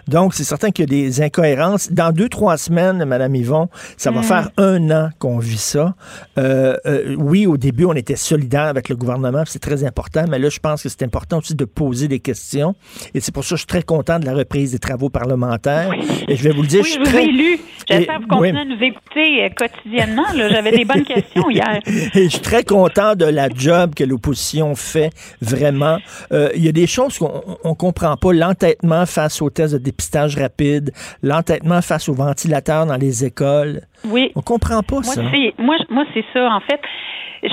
Donc, 0.06 0.34
c'est 0.34 0.44
certain 0.44 0.70
qu'il 0.70 0.82
y 0.92 0.96
a 0.96 1.00
des 1.06 1.22
incohérences. 1.22 1.90
Dans 1.90 2.12
deux, 2.12 2.28
trois 2.28 2.58
semaines, 2.58 3.02
Madame 3.06 3.34
Yvon, 3.34 3.68
ça 3.96 4.10
va 4.10 4.20
Mm. 4.20 4.24
faire 4.24 4.50
un 4.58 4.90
an 4.90 5.08
qu'on 5.18 5.38
vit 5.38 5.56
ça. 5.56 5.94
Euh, 6.36 6.76
euh, 6.84 7.14
oui, 7.16 7.46
au 7.46 7.56
début, 7.56 7.86
on 7.86 7.94
était 7.94 8.16
solidaire 8.16 8.64
avec 8.64 8.90
le 8.90 8.96
gouvernement, 8.96 9.44
c'est 9.46 9.60
très 9.60 9.82
important, 9.84 10.24
mais 10.28 10.38
là, 10.38 10.50
je 10.50 10.58
pense 10.58 10.82
que 10.82 10.90
c'est 10.90 11.02
important 11.04 11.38
aussi 11.38 11.54
de 11.54 11.64
poser 11.64 12.06
des 12.06 12.20
questions. 12.20 12.74
Et 13.14 13.20
c'est 13.20 13.32
pour 13.32 13.44
ça 13.44 13.50
que 13.50 13.56
je 13.56 13.60
suis 13.60 13.66
très 13.66 13.82
content 13.82 14.18
de 14.18 14.26
la 14.26 14.34
reprise 14.34 14.72
des 14.72 14.78
travaux 14.78 15.08
parlementaires. 15.08 15.90
Et 16.28 16.36
je 16.36 16.42
vais 16.42 16.50
vous 16.52 16.60
le 16.62 16.68
dire, 16.68 16.82
Oui, 16.82 16.90
je 16.90 16.98
je 16.98 17.02
suis 17.02 17.04
vous 17.04 17.10
très... 17.10 17.24
ai 17.24 17.32
lu. 17.32 17.58
J'espère 17.88 18.16
que 18.18 18.22
vous 18.24 18.28
continuez 18.28 18.52
oui. 18.52 18.58
à 18.58 18.64
nous 18.66 18.82
écouter 18.82 19.44
euh, 19.44 19.48
quotidiennement. 19.56 20.24
J'avais 20.36 20.72
des 20.72 20.84
bonnes 20.84 21.04
questions 21.04 21.48
hier. 21.48 21.80
Et 22.14 22.24
je 22.24 22.28
suis 22.28 22.40
très 22.40 22.62
content 22.64 23.14
de 23.14 23.24
la 23.24 23.48
job 23.48 23.94
que 23.94 24.04
l'opposition 24.04 24.74
fait, 24.74 25.10
vraiment. 25.40 25.96
Euh, 26.32 26.50
Il 26.54 26.62
y 26.62 26.68
a 26.68 26.72
des 26.72 26.86
choses 26.86 27.16
qu'on 27.18 27.38
on 27.65 27.74
comprend 27.74 28.16
pas. 28.16 28.32
L'entêtement 28.32 29.06
face 29.06 29.43
aux 29.43 29.51
tests 29.51 29.74
de 29.74 29.78
dépistage 29.78 30.36
rapide, 30.36 30.93
l'entêtement 31.23 31.82
face 31.82 32.09
aux 32.09 32.15
ventilateurs 32.15 32.86
dans 32.86 32.97
les 32.97 33.24
écoles. 33.24 33.82
Oui. 34.04 34.30
On 34.34 34.42
comprend 34.42 34.82
pas 34.82 34.96
Moi, 34.96 35.02
ça. 35.02 35.22
moi, 35.58 35.76
moi 35.88 36.04
c'est 36.14 36.24
ça. 36.32 36.50
En 36.52 36.60
fait, 36.60 36.80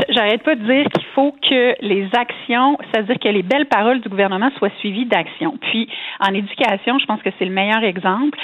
j'arrête 0.10 0.44
pas 0.44 0.56
de 0.56 0.64
dire 0.64 0.86
qu'il 0.92 1.06
faut 1.14 1.34
que 1.42 1.76
les 1.82 2.08
actions, 2.14 2.78
c'est-à-dire 2.82 3.20
que 3.20 3.30
les 3.30 3.44
belles 3.44 3.68
paroles 3.68 4.02
du 4.02 4.10
gouvernement 4.10 4.50
soient 4.58 4.72
suivies 4.80 5.06
d'actions. 5.06 5.58
Puis, 5.62 5.88
en 6.20 6.34
éducation, 6.34 6.98
je 7.00 7.06
pense 7.06 7.22
que 7.22 7.30
c'est 7.38 7.46
le 7.46 7.52
meilleur 7.52 7.84
exemple, 7.84 8.38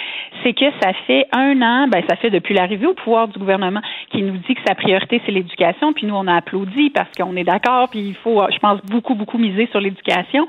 c'est 0.44 0.54
que 0.54 0.66
ça 0.82 0.94
fait 1.08 1.28
un 1.34 1.62
an, 1.62 1.88
ben 1.88 2.04
ça 2.10 2.16
fait 2.16 2.30
depuis 2.30 2.54
l'arrivée 2.54 2.88
au 2.88 2.94
pouvoir 2.94 3.28
du 3.28 3.38
gouvernement, 3.38 3.82
qui 4.12 4.22
nous 4.22 4.38
dit 4.38 4.56
que 4.56 4.62
sa 4.68 4.76
priorité 4.76 5.22
c'est 5.26 5.32
l'éducation. 5.32 5.94
Puis 5.94 6.08
nous, 6.08 6.16
on 6.16 6.28
a 6.28 6.36
applaudi 6.36 6.90
parce 6.90 7.10
qu'on 7.18 7.36
est 7.36 7.44
d'accord. 7.44 7.90
Puis 7.90 8.00
il 8.00 8.16
faut, 8.16 8.42
je 8.52 8.60
pense, 8.60 8.82
beaucoup 8.86 9.16
beaucoup 9.16 9.38
miser 9.38 9.68
sur 9.72 9.80
l'éducation. 9.80 10.48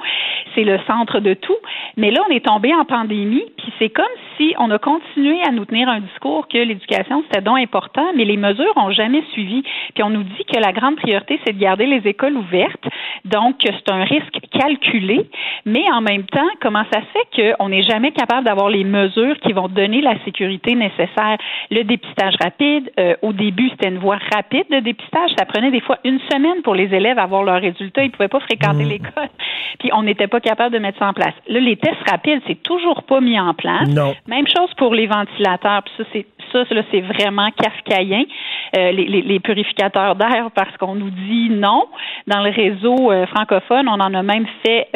C'est 0.54 0.64
le 0.64 0.78
centre 0.86 1.20
de 1.20 1.34
tout. 1.34 1.56
Mais 1.96 2.10
là, 2.10 2.20
on 2.28 2.32
est 2.32 2.44
tombé 2.44 2.74
en 2.74 2.84
pandémie. 2.84 3.44
Puis 3.56 3.72
c'est 3.78 3.90
comme 3.90 4.04
si 4.36 4.54
on 4.58 4.70
a 4.70 4.78
continué 4.78 5.42
à 5.46 5.50
nous 5.50 5.64
tenir 5.64 5.88
un 5.88 6.00
discours 6.00 6.48
que 6.48 6.58
l'éducation 6.58 7.22
c'était 7.24 7.41
donc 7.43 7.59
important, 7.59 8.06
mais 8.16 8.24
les 8.24 8.36
mesures 8.36 8.73
ont 8.77 8.90
jamais 8.90 9.23
suivi. 9.32 9.62
Puis 9.94 10.02
on 10.02 10.10
nous 10.10 10.23
dit 10.23 10.44
que 10.52 10.59
la 10.59 10.73
grande 10.73 10.97
priorité, 10.97 11.40
c'est 11.44 11.52
de 11.52 11.59
garder 11.59 11.86
les 11.86 12.09
écoles 12.09 12.36
ouvertes. 12.36 12.85
Donc, 13.24 13.56
c'est 13.60 13.90
un 13.90 14.05
risque 14.05 14.39
calculé. 14.51 15.27
Mais 15.64 15.85
en 15.93 16.01
même 16.01 16.24
temps, 16.24 16.48
comment 16.60 16.85
ça 16.93 17.01
se 17.01 17.06
fait 17.12 17.56
qu'on 17.56 17.69
n'est 17.69 17.82
jamais 17.82 18.12
capable 18.12 18.44
d'avoir 18.44 18.69
les 18.69 18.85
mesures 18.85 19.39
qui 19.40 19.52
vont 19.52 19.69
donner 19.69 20.01
la 20.01 20.14
sécurité 20.24 20.74
nécessaire? 20.74 21.36
Le 21.70 21.82
dépistage 21.82 22.35
rapide, 22.40 22.90
euh, 22.98 23.14
au 23.23 23.32
début, 23.32 23.69
c'était 23.70 23.89
une 23.89 23.98
voie 23.98 24.19
rapide 24.35 24.66
de 24.70 24.81
dépistage. 24.81 25.31
Ça 25.39 25.44
prenait 25.44 25.70
des 25.70 25.81
fois 25.81 25.98
une 26.05 26.20
semaine 26.31 26.62
pour 26.62 26.74
les 26.74 26.93
élèves 26.94 27.19
avoir 27.19 27.43
leurs 27.43 27.60
résultats. 27.60 28.05
Ils 28.05 28.10
pouvaient 28.10 28.28
pas 28.28 28.40
fréquenter 28.40 28.85
l'école. 28.85 29.28
Puis 29.78 29.90
on 29.93 30.02
n'était 30.02 30.27
pas 30.27 30.40
capable 30.40 30.74
de 30.74 30.78
mettre 30.78 30.98
ça 30.98 31.09
en 31.09 31.12
place. 31.12 31.35
Là, 31.48 31.60
les 31.60 31.77
tests 31.77 32.09
rapides, 32.09 32.43
c'est 32.47 32.62
toujours 32.62 33.02
pas 33.05 33.20
mis 33.20 33.39
en 33.39 33.55
place. 33.55 33.89
Non. 33.89 34.14
Même 34.27 34.47
chose 34.47 34.73
pour 34.77 34.94
les 34.94 35.06
ventilateurs. 35.06 35.82
Puis 35.82 35.94
ça, 35.97 36.05
c'est 36.12 36.27
ça, 36.52 36.64
c'est 36.90 37.00
vraiment 37.00 37.50
kafkaïen. 37.50 38.24
Euh, 38.76 38.92
les, 38.92 39.40
purificateurs 39.40 40.14
d'air, 40.16 40.50
parce 40.54 40.76
qu'on 40.78 40.94
nous 40.94 41.10
dit 41.10 41.50
non. 41.50 41.86
Dans 42.26 42.42
le 42.42 42.50
réseau 42.50 43.10
euh, 43.10 43.26
francophone, 43.26 43.88
on 43.88 44.00
en 44.00 44.14
a 44.14 44.22
même 44.22 44.46
fait 44.64 44.88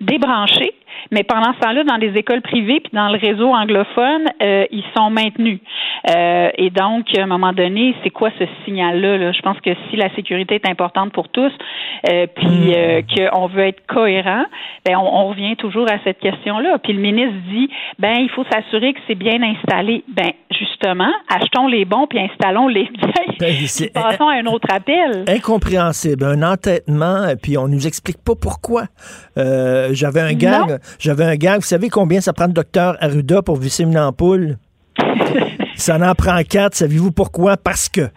débrancher. 0.00 0.72
Mais 1.10 1.22
pendant 1.22 1.52
ce 1.54 1.60
temps-là, 1.60 1.84
dans 1.84 1.96
les 1.96 2.16
écoles 2.18 2.42
privées 2.42 2.80
puis 2.80 2.90
dans 2.92 3.08
le 3.08 3.18
réseau 3.18 3.48
anglophone, 3.54 4.26
euh, 4.42 4.66
ils 4.70 4.84
sont 4.96 5.10
maintenus. 5.10 5.60
Euh, 6.10 6.48
et 6.56 6.70
donc, 6.70 7.06
à 7.16 7.22
un 7.22 7.26
moment 7.26 7.52
donné, 7.52 7.94
c'est 8.02 8.10
quoi 8.10 8.30
ce 8.38 8.44
signal-là? 8.64 9.18
là? 9.18 9.32
Je 9.32 9.40
pense 9.40 9.58
que 9.60 9.70
si 9.88 9.96
la 9.96 10.14
sécurité 10.14 10.56
est 10.56 10.68
importante 10.68 11.12
pour 11.12 11.28
tous, 11.28 11.52
euh, 12.10 12.26
puis 12.34 12.74
euh, 12.74 13.02
qu'on 13.02 13.46
veut 13.46 13.66
être 13.66 13.86
cohérent, 13.86 14.44
ben 14.84 14.96
on, 14.96 15.06
on 15.06 15.28
revient 15.28 15.56
toujours 15.56 15.90
à 15.90 15.98
cette 16.04 16.18
question-là. 16.18 16.78
Puis 16.82 16.92
le 16.92 17.00
ministre 17.00 17.34
dit, 17.50 17.68
ben 17.98 18.16
il 18.18 18.30
faut 18.30 18.44
s'assurer 18.50 18.92
que 18.92 19.00
c'est 19.06 19.14
bien 19.14 19.40
installé. 19.42 20.04
Ben 20.08 20.32
justement, 20.50 21.12
achetons 21.28 21.66
les 21.66 21.84
bons 21.84 22.06
puis 22.06 22.20
installons 22.20 22.68
les 22.68 22.84
vieilles. 22.84 23.36
Ben, 23.38 23.54
Puis 23.54 23.90
passons 23.92 24.28
à 24.28 24.34
un 24.34 24.46
autre 24.46 24.68
appel. 24.72 25.24
Incompréhensible, 25.28 26.24
un 26.24 26.42
entêtement, 26.42 27.34
puis 27.42 27.58
on 27.58 27.68
nous 27.68 27.86
explique 27.86 28.18
pas 28.24 28.34
pourquoi. 28.40 28.84
Euh, 29.36 29.85
j'avais 29.92 30.20
un 30.20 30.34
gag, 30.34 30.68
Non. 30.68 30.78
j'avais 30.98 31.24
un 31.24 31.36
gag. 31.36 31.60
Vous 31.60 31.66
savez 31.66 31.88
combien 31.88 32.20
ça 32.20 32.32
prend 32.32 32.48
de 32.48 32.52
docteur 32.52 32.96
Arruda 33.00 33.42
pour 33.42 33.56
visser 33.56 33.82
une 33.84 33.98
ampoule? 33.98 34.58
ça 35.76 35.96
en 35.96 36.14
prend 36.14 36.42
quatre. 36.42 36.74
Savez-vous 36.76 37.12
pourquoi? 37.12 37.56
Parce 37.56 37.88
que. 37.88 38.08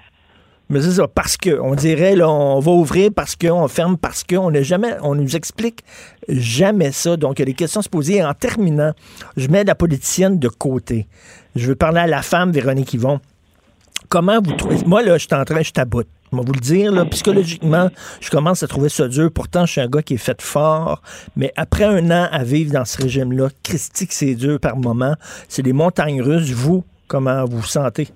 Mais 0.69 0.81
c'est 0.81 0.91
ça, 0.91 1.07
parce 1.07 1.35
que. 1.35 1.59
On 1.59 1.73
dirait, 1.75 2.15
là, 2.15 2.29
on 2.29 2.59
va 2.59 2.71
ouvrir 2.71 3.09
parce 3.15 3.35
que, 3.35 3.47
on 3.47 3.67
ferme 3.67 3.97
parce 3.97 4.23
que. 4.23 4.35
On 4.35 4.51
n'a 4.51 4.61
jamais, 4.61 4.95
on 5.01 5.15
nous 5.15 5.35
explique 5.35 5.83
jamais 6.27 6.91
ça. 6.91 7.17
Donc, 7.17 7.39
il 7.39 7.41
y 7.41 7.43
a 7.43 7.45
des 7.45 7.53
questions 7.53 7.79
à 7.79 7.83
se 7.83 7.89
poser. 7.89 8.17
Et 8.17 8.23
en 8.23 8.33
terminant, 8.33 8.93
je 9.35 9.47
mets 9.47 9.63
la 9.63 9.75
politicienne 9.75 10.37
de 10.39 10.47
côté. 10.47 11.07
Je 11.55 11.67
veux 11.67 11.75
parler 11.75 11.99
à 12.01 12.07
la 12.07 12.21
femme, 12.21 12.51
Véronique 12.51 12.93
Yvon. 12.93 13.19
Comment 14.09 14.39
vous 14.41 14.53
trouvez. 14.53 14.77
Moi, 14.85 15.01
là, 15.01 15.17
je 15.17 15.25
suis 15.25 15.35
en 15.35 15.43
train, 15.43 15.61
je 15.61 15.71
taboute. 15.71 16.07
Je 16.31 16.37
vais 16.37 16.43
vous 16.43 16.53
le 16.53 16.59
dire, 16.59 16.91
là, 16.91 17.05
psychologiquement, 17.05 17.89
je 18.21 18.29
commence 18.29 18.61
à 18.61 18.67
trouver 18.67 18.89
ça 18.89 19.07
dur. 19.07 19.31
Pourtant, 19.33 19.65
je 19.65 19.71
suis 19.73 19.81
un 19.81 19.87
gars 19.87 20.03
qui 20.03 20.13
est 20.13 20.17
fait 20.17 20.41
fort. 20.41 21.01
Mais 21.35 21.51
après 21.55 21.85
un 21.85 22.11
an 22.11 22.27
à 22.31 22.43
vivre 22.43 22.71
dans 22.71 22.85
ce 22.85 23.01
régime-là, 23.01 23.49
Christy, 23.63 24.07
que 24.07 24.13
c'est 24.13 24.35
dur 24.35 24.59
par 24.59 24.77
moment. 24.77 25.15
C'est 25.47 25.63
des 25.63 25.73
montagnes 25.73 26.21
russes. 26.21 26.51
Vous, 26.51 26.83
comment 27.07 27.45
vous 27.45 27.59
vous 27.59 27.65
sentez? 27.65 28.09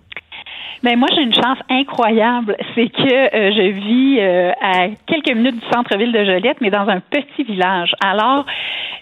Ben 0.81 0.97
moi 0.97 1.07
j'ai 1.15 1.21
une 1.21 1.33
chance 1.33 1.57
incroyable, 1.69 2.55
c'est 2.75 2.89
que 2.89 3.35
euh, 3.35 3.51
je 3.51 3.71
vis 3.71 4.17
euh, 4.19 4.51
à 4.61 4.87
quelques 5.07 5.33
minutes 5.35 5.59
du 5.59 5.71
centre-ville 5.71 6.11
de 6.11 6.25
Joliette, 6.25 6.57
mais 6.61 6.69
dans 6.69 6.87
un 6.87 6.99
petit 6.99 7.43
village. 7.43 7.93
Alors 8.03 8.45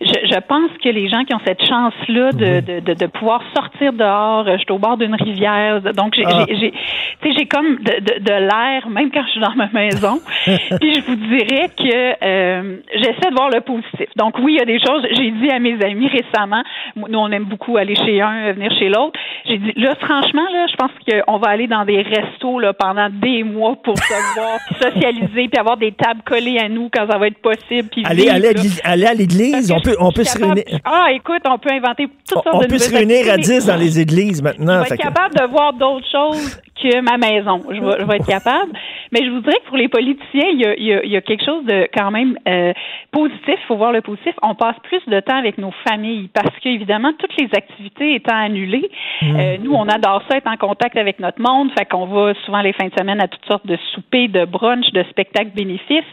je, 0.01 0.39
pense 0.39 0.71
que 0.83 0.89
les 0.89 1.09
gens 1.09 1.23
qui 1.25 1.33
ont 1.33 1.41
cette 1.45 1.63
chance-là 1.63 2.31
de, 2.31 2.79
de, 2.79 2.93
de, 2.93 3.05
pouvoir 3.05 3.41
sortir 3.55 3.93
dehors, 3.93 4.45
je 4.47 4.57
suis 4.57 4.71
au 4.71 4.79
bord 4.79 4.97
d'une 4.97 5.15
rivière, 5.15 5.81
donc 5.93 6.15
j'ai 6.15 6.25
ah. 6.25 6.45
j'ai 6.49 7.45
comme 7.45 7.75
de, 7.75 8.19
de, 8.19 8.33
l'air, 8.33 8.89
même 8.89 9.11
quand 9.11 9.23
je 9.25 9.31
suis 9.31 9.39
dans 9.39 9.55
ma 9.55 9.67
maison. 9.67 10.19
Puis 10.45 10.93
je 10.95 11.01
vous 11.01 11.15
dirais 11.15 11.69
que 11.77 12.25
euh, 12.25 12.77
j'essaie 12.95 13.29
de 13.29 13.35
voir 13.35 13.49
le 13.49 13.61
positif. 13.61 14.07
Donc 14.15 14.37
oui, 14.39 14.53
il 14.53 14.57
y 14.57 14.61
a 14.61 14.65
des 14.65 14.79
choses, 14.79 15.05
j'ai 15.11 15.31
dit 15.31 15.49
à 15.51 15.59
mes 15.59 15.83
amis 15.83 16.07
récemment, 16.07 16.63
nous 16.95 17.19
on 17.19 17.31
aime 17.31 17.45
beaucoup 17.45 17.77
aller 17.77 17.95
chez 17.95 18.21
un, 18.21 18.53
venir 18.53 18.71
chez 18.77 18.89
l'autre, 18.89 19.19
j'ai 19.45 19.57
dit, 19.57 19.73
là 19.75 19.95
franchement, 19.95 20.45
là, 20.51 20.65
je 20.67 20.75
pense 20.75 20.91
qu'on 21.07 21.37
va 21.37 21.49
aller 21.49 21.60
dans 21.67 21.85
des 21.85 22.01
restos 22.01 22.59
là, 22.59 22.73
pendant 22.73 23.09
des 23.09 23.43
mois 23.43 23.75
pour 23.83 23.97
se 23.97 24.35
voir, 24.35 24.59
puis 24.67 24.75
socialiser, 24.81 25.47
puis 25.47 25.59
avoir 25.59 25.77
des 25.77 25.91
tables 25.91 26.21
collées 26.25 26.59
à 26.59 26.69
nous 26.69 26.89
quand 26.93 27.09
ça 27.09 27.17
va 27.17 27.27
être 27.27 27.41
possible. 27.41 27.89
Puis 27.89 28.03
aller, 28.05 28.29
aller, 28.29 29.05
à 29.05 29.13
l'église, 29.13 29.71
on 29.71 29.79
peut, 29.79 29.95
on 29.99 30.11
peut 30.11 30.23
se 30.23 30.37
réunir. 30.37 30.63
Ah, 30.83 31.07
écoute, 31.13 31.41
on 31.45 31.57
peut 31.57 31.71
inventer 31.71 32.07
toutes 32.07 32.43
sortes 32.43 32.47
on 32.53 32.59
de 32.59 32.65
On 32.65 32.67
peut 32.67 32.77
se 32.77 32.91
réunir 32.91 33.31
à 33.31 33.37
10 33.37 33.65
dans 33.65 33.75
les 33.75 33.99
églises 33.99 34.41
maintenant. 34.41 34.77
On 34.77 34.81
va 34.81 34.87
être 34.87 34.97
capable 34.97 35.35
de 35.35 35.45
voir 35.45 35.73
d'autres 35.73 36.07
choses 36.11 36.61
que 36.81 37.01
ma 37.01 37.17
maison. 37.17 37.61
Je 37.69 37.79
vais, 37.79 37.99
je 37.99 38.05
vais, 38.05 38.15
être 38.17 38.27
capable. 38.27 38.71
Mais 39.11 39.23
je 39.23 39.29
vous 39.29 39.41
dirais 39.41 39.57
que 39.63 39.67
pour 39.67 39.77
les 39.77 39.87
politiciens, 39.87 40.49
il 40.53 40.59
y 40.59 40.65
a, 40.65 40.75
il 40.75 40.83
y 40.83 40.93
a, 40.93 41.03
il 41.03 41.11
y 41.11 41.17
a 41.17 41.21
quelque 41.21 41.43
chose 41.43 41.65
de 41.65 41.87
quand 41.93 42.11
même 42.11 42.37
euh, 42.47 42.73
positif. 43.11 43.55
Il 43.55 43.67
faut 43.67 43.75
voir 43.75 43.91
le 43.91 44.01
positif. 44.01 44.33
On 44.41 44.55
passe 44.55 44.75
plus 44.83 45.01
de 45.07 45.19
temps 45.19 45.37
avec 45.37 45.57
nos 45.57 45.71
familles 45.87 46.29
parce 46.33 46.57
qu'évidemment, 46.59 47.11
toutes 47.17 47.35
les 47.37 47.49
activités 47.55 48.15
étant 48.15 48.35
annulées, 48.35 48.89
mmh. 49.21 49.35
euh, 49.39 49.57
nous, 49.61 49.73
on 49.73 49.87
adore 49.87 50.23
ça, 50.29 50.37
être 50.37 50.47
en 50.47 50.57
contact 50.57 50.97
avec 50.97 51.19
notre 51.19 51.41
monde. 51.41 51.71
Fait 51.77 51.85
qu'on 51.85 52.05
va 52.05 52.33
souvent 52.45 52.61
les 52.61 52.73
fins 52.73 52.87
de 52.87 52.93
semaine 52.97 53.21
à 53.21 53.27
toutes 53.27 53.45
sortes 53.45 53.67
de 53.67 53.77
soupers, 53.93 54.29
de 54.29 54.45
brunch, 54.45 54.91
de 54.91 55.03
spectacles 55.09 55.51
bénéfices. 55.55 56.03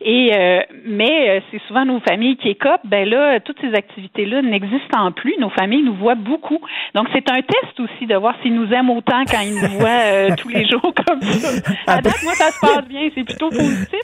Et 0.00 0.32
euh, 0.34 0.60
mais 0.86 1.42
c'est 1.50 1.60
souvent 1.68 1.84
nos 1.84 2.00
familles 2.00 2.36
qui 2.36 2.48
écopent. 2.48 2.84
Ben 2.84 3.08
là, 3.08 3.40
toutes 3.40 3.60
ces 3.60 3.74
activités-là 3.74 4.42
n'existent 4.42 5.12
plus. 5.12 5.34
Nos 5.38 5.50
familles 5.50 5.82
nous 5.82 5.94
voient 5.94 6.14
beaucoup. 6.14 6.58
Donc 6.94 7.08
c'est 7.12 7.30
un 7.30 7.42
test 7.42 7.80
aussi 7.80 8.06
de 8.06 8.14
voir 8.14 8.34
s'ils 8.42 8.54
nous 8.54 8.72
aiment 8.72 8.90
autant 8.90 9.22
quand 9.30 9.40
ils 9.40 9.54
nous 9.54 9.78
voient 9.78 9.88
euh, 10.14 10.34
tous 10.36 10.48
les 10.48 10.66
jours 10.66 10.92
comme 11.06 11.22
ça. 11.22 11.48
À 11.86 12.00
date, 12.00 12.22
moi, 12.22 12.34
ça 12.34 12.50
se 12.50 12.60
passe 12.60 12.88
bien, 12.88 13.08
c'est 13.14 13.24
plutôt 13.24 13.50
positif. 13.50 14.00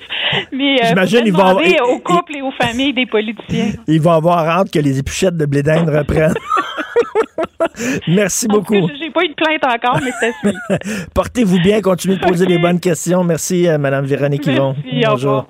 Mais 0.53 0.83
euh, 0.83 0.89
J'imagine 0.89 1.23
ils 1.27 1.33
vont 1.33 1.41
avoir, 1.41 1.89
aux 1.89 1.99
couples 1.99 2.37
et 2.37 2.43
aux 2.43 2.53
familles 2.53 2.93
des 2.93 3.07
politiciens. 3.07 3.73
Ils 3.89 4.01
vont 4.01 4.13
avoir 4.13 4.47
hâte 4.49 4.71
que 4.71 4.79
les 4.79 4.99
épluchettes 4.99 5.37
de 5.37 5.47
blé 5.47 5.63
reprennent. 5.63 6.35
Merci 8.09 8.47
beaucoup. 8.49 8.75
J'ai 8.75 9.11
pas 9.11 9.25
eu 9.25 9.29
de 9.29 9.35
plainte 9.35 9.65
encore, 9.65 10.01
mais 10.03 10.13
c'est 10.21 11.09
Portez-vous 11.15 11.59
bien, 11.61 11.81
continuez 11.81 12.17
de 12.17 12.27
poser 12.27 12.47
les 12.47 12.59
bonnes 12.59 12.81
questions. 12.81 13.25
Merci, 13.25 13.69
euh, 13.69 13.79
Mme 13.79 14.07
Véronique 14.07 14.47
Yvon. 14.47 14.75
Bonjour. 15.07 15.47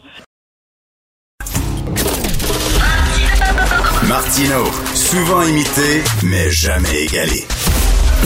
Martino, 4.08 4.64
souvent 4.94 5.42
imité, 5.42 6.02
mais 6.24 6.50
jamais 6.50 7.04
égalé. 7.04 7.44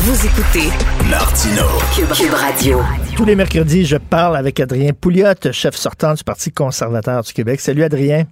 Vous 0.07 0.27
écoutez 0.27 0.69
Martino 1.09 1.63
Cube, 1.97 2.35
Radio. 2.35 2.83
Tous 3.17 3.25
les 3.25 3.35
mercredis, 3.35 3.87
je 3.87 3.97
parle 3.97 4.37
avec 4.37 4.61
Adrien 4.61 4.93
Pouliot, 4.93 5.33
chef 5.51 5.77
sortant 5.77 6.13
du 6.13 6.23
Parti 6.23 6.53
conservateur 6.53 7.23
du 7.23 7.33
Québec. 7.33 7.59
Salut 7.59 7.85
Adrien. 7.85 8.27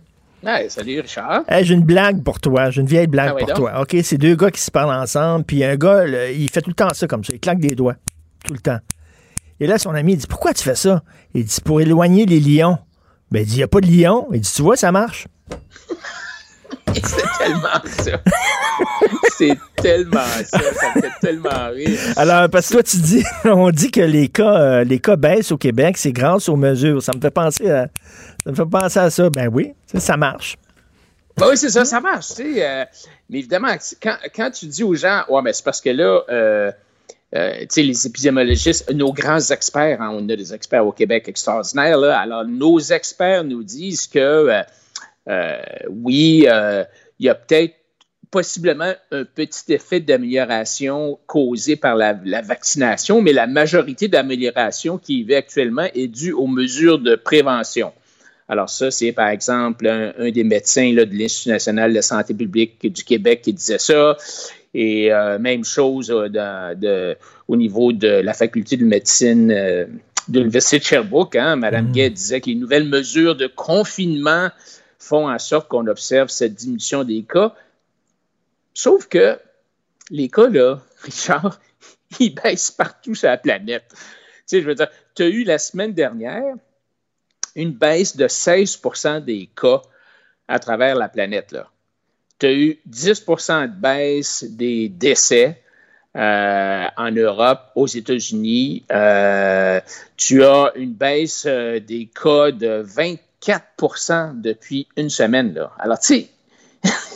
salut 0.68 1.00
Richard. 1.00 1.44
j'ai 1.48 1.72
une 1.72 1.82
blague 1.82 2.22
pour 2.22 2.40
toi, 2.40 2.68
j'ai 2.68 2.82
une 2.82 2.86
vieille 2.86 3.06
blague 3.06 3.32
ah 3.36 3.38
pour 3.38 3.54
toi. 3.54 3.80
OK, 3.80 3.96
c'est 4.02 4.18
deux 4.18 4.36
gars 4.36 4.50
qui 4.50 4.60
se 4.60 4.70
parlent 4.70 4.94
ensemble, 4.94 5.46
puis 5.46 5.64
un 5.64 5.76
gars, 5.76 6.06
il 6.06 6.50
fait 6.50 6.60
tout 6.60 6.68
le 6.68 6.74
temps 6.74 6.92
ça 6.92 7.06
comme 7.06 7.24
ça, 7.24 7.32
il 7.32 7.40
claque 7.40 7.60
des 7.60 7.74
doigts 7.74 7.96
tout 8.44 8.52
le 8.52 8.60
temps. 8.60 8.80
Et 9.58 9.66
là 9.66 9.78
son 9.78 9.94
ami 9.94 10.12
il 10.12 10.18
dit 10.18 10.26
"Pourquoi 10.26 10.52
tu 10.52 10.62
fais 10.64 10.74
ça? 10.74 11.02
Il 11.32 11.46
dit 11.46 11.60
"Pour 11.64 11.80
éloigner 11.80 12.26
les 12.26 12.40
lions." 12.40 12.76
Ben 13.30 13.40
il 13.40 13.46
dit 13.46 13.54
"Il 13.54 13.60
y 13.60 13.62
a 13.62 13.68
pas 13.68 13.80
de 13.80 13.86
lions." 13.86 14.28
Il 14.30 14.42
dit 14.42 14.52
"Tu 14.54 14.60
vois, 14.60 14.76
ça 14.76 14.92
marche." 14.92 15.26
C'est 16.94 17.38
tellement 17.38 17.80
ça. 17.86 18.20
C'est 19.38 19.56
tellement 19.76 20.18
ça. 20.44 20.58
Ça 20.58 20.92
me 20.94 21.00
fait 21.00 21.12
tellement 21.20 21.70
rire. 21.70 21.98
Alors, 22.16 22.48
parce 22.48 22.68
que 22.68 22.74
toi, 22.74 22.82
tu 22.82 22.96
dis, 22.98 23.24
on 23.44 23.70
dit 23.70 23.90
que 23.90 24.00
les 24.00 24.28
cas, 24.28 24.60
euh, 24.60 24.84
les 24.84 24.98
cas 24.98 25.16
baissent 25.16 25.52
au 25.52 25.58
Québec, 25.58 25.96
c'est 25.96 26.12
grâce 26.12 26.48
aux 26.48 26.56
mesures. 26.56 27.02
Ça 27.02 27.12
me 27.14 27.20
fait 27.20 27.30
penser 27.30 27.70
à 27.70 27.86
ça. 27.86 28.50
Me 28.50 28.54
fait 28.54 28.66
penser 28.66 28.98
à 28.98 29.10
ça. 29.10 29.30
Ben 29.30 29.48
oui, 29.52 29.72
ça, 29.94 30.16
marche. 30.16 30.56
Ben 31.36 31.46
oui, 31.48 31.56
c'est 31.56 31.70
ça, 31.70 31.84
ça 31.84 32.00
marche. 32.00 32.28
Euh, 32.40 32.84
mais 33.30 33.38
évidemment, 33.38 33.74
quand, 34.02 34.50
tu 34.50 34.66
dis 34.66 34.82
aux 34.82 34.94
gens, 34.94 35.22
ouais, 35.28 35.42
mais 35.42 35.52
c'est 35.52 35.64
parce 35.64 35.80
que 35.80 35.90
là, 35.90 36.20
euh, 36.28 36.70
tu 37.32 37.66
sais, 37.68 37.82
les 37.82 38.06
épidémiologistes, 38.06 38.92
nos 38.92 39.12
grands 39.12 39.40
experts, 39.50 40.02
hein, 40.02 40.10
on 40.12 40.28
a 40.28 40.36
des 40.36 40.52
experts 40.52 40.86
au 40.86 40.92
Québec 40.92 41.28
extraordinaires, 41.28 41.96
là, 41.96 42.18
alors 42.18 42.44
nos 42.44 42.78
experts 42.78 43.44
nous 43.44 43.62
disent 43.62 44.06
que 44.06 44.62
euh, 45.28 45.62
oui, 45.88 46.46
euh, 46.48 46.84
il 47.18 47.26
y 47.26 47.28
a 47.28 47.34
peut-être 47.34 47.74
possiblement 48.32 48.92
un 49.12 49.24
petit 49.24 49.74
effet 49.74 50.00
d'amélioration 50.00 51.18
causé 51.26 51.76
par 51.76 51.94
la, 51.94 52.14
vaccination, 52.42 53.20
mais 53.22 53.32
la 53.32 53.46
majorité 53.46 54.08
d'amélioration 54.08 54.98
qui 54.98 55.20
y 55.20 55.22
va 55.22 55.36
actuellement 55.36 55.86
est 55.94 56.08
due 56.08 56.32
aux 56.32 56.46
mesures 56.46 56.98
de 56.98 57.14
prévention. 57.14 57.92
Alors 58.48 58.70
ça, 58.70 58.90
c'est 58.90 59.12
par 59.12 59.28
exemple 59.28 59.86
un, 59.86 60.30
des 60.30 60.44
médecins 60.44 60.92
de 60.94 61.06
l'Institut 61.12 61.50
national 61.50 61.92
de 61.92 62.00
santé 62.00 62.34
publique 62.34 62.80
du 62.90 63.04
Québec 63.04 63.42
qui 63.42 63.52
disait 63.52 63.78
ça. 63.78 64.16
Et 64.74 65.12
euh, 65.12 65.38
même 65.38 65.64
chose 65.64 66.10
au 66.10 67.56
niveau 67.56 67.92
de 67.92 68.08
la 68.08 68.32
faculté 68.32 68.78
de 68.78 68.84
médecine 68.84 69.48
de 69.48 70.38
l'Université 70.38 70.78
de 70.78 70.84
Sherbrooke. 70.84 71.36
Hein, 71.36 71.56
Mme 71.56 71.88
mmh. 71.88 71.92
Gay 71.92 72.10
disait 72.10 72.40
que 72.40 72.46
les 72.46 72.54
nouvelles 72.54 72.88
mesures 72.88 73.36
de 73.36 73.46
confinement 73.46 74.48
font 74.98 75.28
en 75.28 75.38
sorte 75.38 75.68
qu'on 75.68 75.86
observe 75.86 76.28
cette 76.28 76.54
diminution 76.54 77.04
des 77.04 77.22
cas. 77.22 77.54
Sauf 78.74 79.08
que 79.08 79.38
les 80.10 80.28
cas, 80.28 80.48
là, 80.48 80.80
Richard, 81.02 81.60
ils 82.20 82.34
baissent 82.34 82.70
partout 82.70 83.14
sur 83.14 83.28
la 83.28 83.38
planète. 83.38 83.84
Tu 83.90 83.96
sais, 84.46 84.62
je 84.62 84.66
veux 84.66 84.74
dire, 84.74 84.88
tu 85.14 85.22
as 85.22 85.28
eu 85.28 85.44
la 85.44 85.58
semaine 85.58 85.92
dernière 85.92 86.54
une 87.54 87.72
baisse 87.72 88.16
de 88.16 88.26
16% 88.26 89.24
des 89.24 89.48
cas 89.60 89.82
à 90.48 90.58
travers 90.58 90.94
la 90.94 91.08
planète. 91.08 91.54
Tu 92.38 92.46
as 92.46 92.52
eu 92.52 92.78
10% 92.88 93.68
de 93.68 93.80
baisse 93.80 94.44
des 94.44 94.88
décès 94.88 95.62
euh, 96.16 96.86
en 96.96 97.10
Europe, 97.10 97.60
aux 97.74 97.86
États-Unis. 97.86 98.84
Euh, 98.90 99.80
tu 100.16 100.42
as 100.44 100.72
une 100.76 100.92
baisse 100.92 101.44
euh, 101.46 101.78
des 101.78 102.06
cas 102.06 102.50
de 102.50 102.82
24 102.84 103.22
4 103.42 104.34
depuis 104.34 104.86
une 104.96 105.10
semaine. 105.10 105.52
Là. 105.52 105.72
Alors, 105.78 105.98
tu 105.98 106.06
sais, 106.06 106.28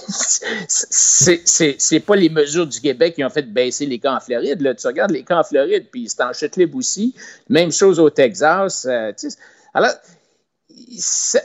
c'est 0.69 2.01
pas 2.01 2.17
les 2.17 2.29
mesures 2.29 2.67
du 2.67 2.81
Québec 2.81 3.15
qui 3.15 3.25
ont 3.25 3.31
fait 3.31 3.51
baisser 3.51 3.87
les 3.87 3.99
cas 3.99 4.17
en 4.17 4.21
Floride. 4.21 4.61
Là. 4.61 4.75
Tu 4.75 4.87
regardes 4.87 5.11
les 5.11 5.25
cas 5.25 5.39
en 5.39 5.45
Floride, 5.45 5.87
puis 5.91 6.09
c'est 6.09 6.23
en 6.23 6.33
chute 6.33 6.57
libre 6.57 6.77
aussi. 6.77 7.15
Même 7.49 7.73
chose 7.73 7.99
au 7.99 8.11
Texas. 8.11 8.87
Euh, 8.89 9.13
alors, 9.75 9.93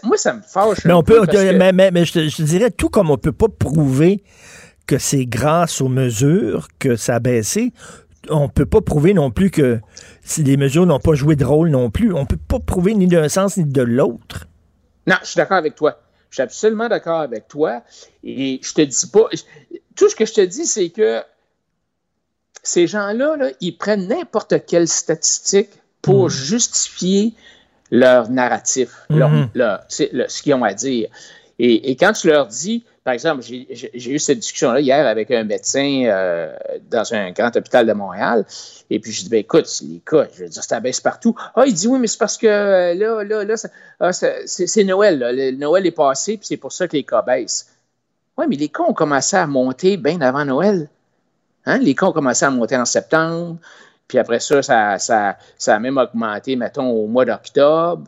moi, 0.04 0.18
ça 0.18 0.34
me 0.34 0.42
fâche. 0.42 0.86
Mais, 0.86 0.94
on 0.94 1.04
peut, 1.04 1.22
mais, 1.54 1.72
mais, 1.74 2.06
je, 2.06 2.14
te, 2.14 2.42
dirais, 2.42 2.72
tout 2.72 2.90
comme 2.90 3.10
on 3.10 3.14
ne 3.14 3.18
peut 3.18 3.32
pas 3.32 3.48
prouver 3.48 4.24
que 4.88 4.98
c'est 4.98 5.26
grâce 5.26 5.82
aux 5.82 5.88
mesures 5.88 6.68
que 6.80 6.96
ça 6.96 7.16
a 7.16 7.20
baissé, 7.20 7.72
on 8.30 8.44
ne 8.44 8.48
peut 8.48 8.66
pas 8.66 8.82
prouver 8.82 9.14
non 9.14 9.32
plus 9.32 9.50
que 9.50 9.80
si 10.24 10.44
les 10.44 10.58
mesures 10.58 10.86
n'ont 10.86 11.00
pas 11.00 11.14
joué 11.14 11.36
de 11.36 11.46
rôle 11.46 11.70
non 11.70 11.90
plus. 11.90 12.14
On 12.14 12.22
ne 12.22 12.26
peut 12.26 12.38
pas 12.38 12.60
prouver 12.60 12.94
ni 12.94 13.08
d'un 13.08 13.30
sens 13.30 13.58
ni 13.58 13.66
de 13.66 13.82
l'autre. 13.82 14.48
Non, 15.08 15.16
je 15.22 15.28
suis 15.28 15.38
d'accord 15.38 15.58
avec 15.58 15.76
toi. 15.76 16.01
Je 16.32 16.36
suis 16.36 16.42
absolument 16.42 16.90
d'accord 16.90 17.20
avec 17.20 17.48
toi. 17.48 17.84
Et 18.24 18.60
je 18.64 18.74
te 18.74 18.82
dis 18.82 19.08
pas. 19.08 19.30
Tout 19.96 20.10
ce 20.10 20.16
que 20.16 20.26
je 20.26 20.34
te 20.34 20.42
dis, 20.42 20.66
c'est 20.66 20.90
que 20.90 21.22
ces 22.64 22.88
gens-là, 22.88 23.36
là, 23.36 23.52
ils 23.60 23.78
prennent 23.78 24.08
n'importe 24.08 24.66
quelle 24.66 24.88
statistique 24.88 25.70
pour 26.02 26.26
hmm. 26.26 26.30
justifier 26.30 27.34
leur 27.92 28.30
narratif, 28.30 28.90
leur, 29.10 29.30
mm-hmm. 29.30 30.28
ce 30.30 30.42
qu'ils 30.42 30.54
ont 30.54 30.64
à 30.64 30.74
dire. 30.74 31.10
Et, 31.60 31.92
et, 31.92 31.98
quand 31.98 32.14
tu 32.14 32.28
leur 32.28 32.48
dis, 32.48 32.86
par 33.04 33.14
exemple, 33.16 33.42
j'ai 33.42 34.12
eu 34.12 34.20
cette 34.20 34.40
discussion-là 34.40 34.80
hier 34.80 35.08
avec 35.08 35.32
un 35.32 35.44
médecin 35.44 36.04
euh, 36.06 36.56
dans 36.90 37.14
un 37.16 37.32
grand 37.32 37.56
hôpital 37.56 37.88
de 37.88 37.94
Montréal. 37.94 38.46
Et 38.92 39.00
puis, 39.00 39.12
je 39.12 39.24
dis, 39.24 39.30
ben, 39.30 39.40
écoute, 39.40 39.68
les 39.82 40.00
cas, 40.06 40.28
je 40.36 40.44
veux 40.44 40.50
dire, 40.50 40.64
ça 40.64 40.80
baisse 40.80 41.00
partout. 41.02 41.36
Ah, 41.56 41.64
il 41.66 41.74
dit, 41.74 41.88
oui, 41.88 41.98
mais 41.98 42.06
c'est 42.06 42.20
parce 42.20 42.38
que 42.38 42.46
euh, 42.46 42.94
là, 42.94 43.24
là, 43.24 43.44
là, 43.44 43.56
ah, 44.00 44.14
c'est 44.14 44.84
Noël. 44.84 45.20
Le, 45.20 45.52
Noël 45.52 45.86
est 45.88 45.92
passé, 45.92 46.38
puis 46.38 46.46
c'est 46.46 46.58
pour 46.58 46.72
ça 46.72 46.88
que 46.88 46.96
les 46.96 47.04
cas 47.04 47.24
baissent. 47.24 47.72
Oui, 48.38 48.46
mais 48.48 48.56
les 48.56 48.70
cas 48.70 48.84
ont 48.84 48.94
commencé 48.94 49.36
à 49.36 49.48
monter 49.48 49.98
bien 49.98 50.22
avant 50.22 50.46
Noël. 50.46 50.88
Hein? 51.66 51.80
Les 51.80 51.96
cas 51.96 52.06
ont 52.06 52.14
commencé 52.14 52.46
à 52.46 52.52
monter 52.52 52.78
en 52.78 52.86
septembre. 52.86 53.58
Puis 54.08 54.20
après 54.20 54.40
ça, 54.40 54.62
ça, 54.62 55.00
ça, 55.00 55.38
ça 55.58 55.76
a 55.76 55.80
même 55.80 55.98
augmenté, 55.98 56.56
mettons, 56.56 56.90
au 56.90 57.08
mois 57.08 57.26
d'octobre. 57.26 58.04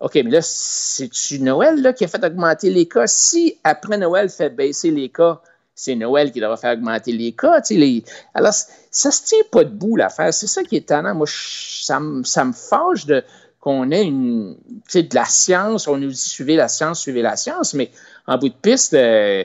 OK, 0.00 0.14
mais 0.16 0.30
là, 0.30 0.40
c'est-tu 0.42 1.38
Noël 1.40 1.80
là, 1.80 1.92
qui 1.92 2.04
a 2.04 2.08
fait 2.08 2.22
augmenter 2.24 2.70
les 2.70 2.86
cas? 2.86 3.06
Si 3.06 3.58
après 3.64 3.96
Noël 3.96 4.28
fait 4.28 4.50
baisser 4.50 4.90
les 4.90 5.08
cas, 5.08 5.40
c'est 5.74 5.94
Noël 5.94 6.30
qui 6.30 6.40
devra 6.40 6.56
faire 6.56 6.74
augmenter 6.74 7.12
les 7.12 7.32
cas. 7.32 7.60
Les... 7.70 8.04
Alors, 8.34 8.52
ça 8.52 9.10
se 9.10 9.24
tient 9.24 9.42
pas 9.50 9.64
debout, 9.64 9.96
l'affaire. 9.96 10.32
C'est 10.34 10.46
ça 10.46 10.62
qui 10.62 10.76
est 10.76 10.80
étonnant. 10.80 11.14
Moi, 11.14 11.26
ça, 11.28 11.98
me, 12.00 12.22
ça 12.24 12.44
me 12.44 12.52
fâche 12.52 13.06
de, 13.06 13.24
qu'on 13.60 13.90
ait 13.90 14.04
une, 14.04 14.56
de 14.94 15.14
la 15.14 15.24
science. 15.24 15.88
On 15.88 15.96
nous 15.96 16.10
dit 16.10 16.16
suivez 16.16 16.56
la 16.56 16.68
science, 16.68 17.00
suivez 17.00 17.22
la 17.22 17.36
science, 17.36 17.72
mais 17.74 17.90
en 18.26 18.36
bout 18.38 18.50
de 18.50 18.54
piste, 18.54 18.94
euh, 18.94 19.42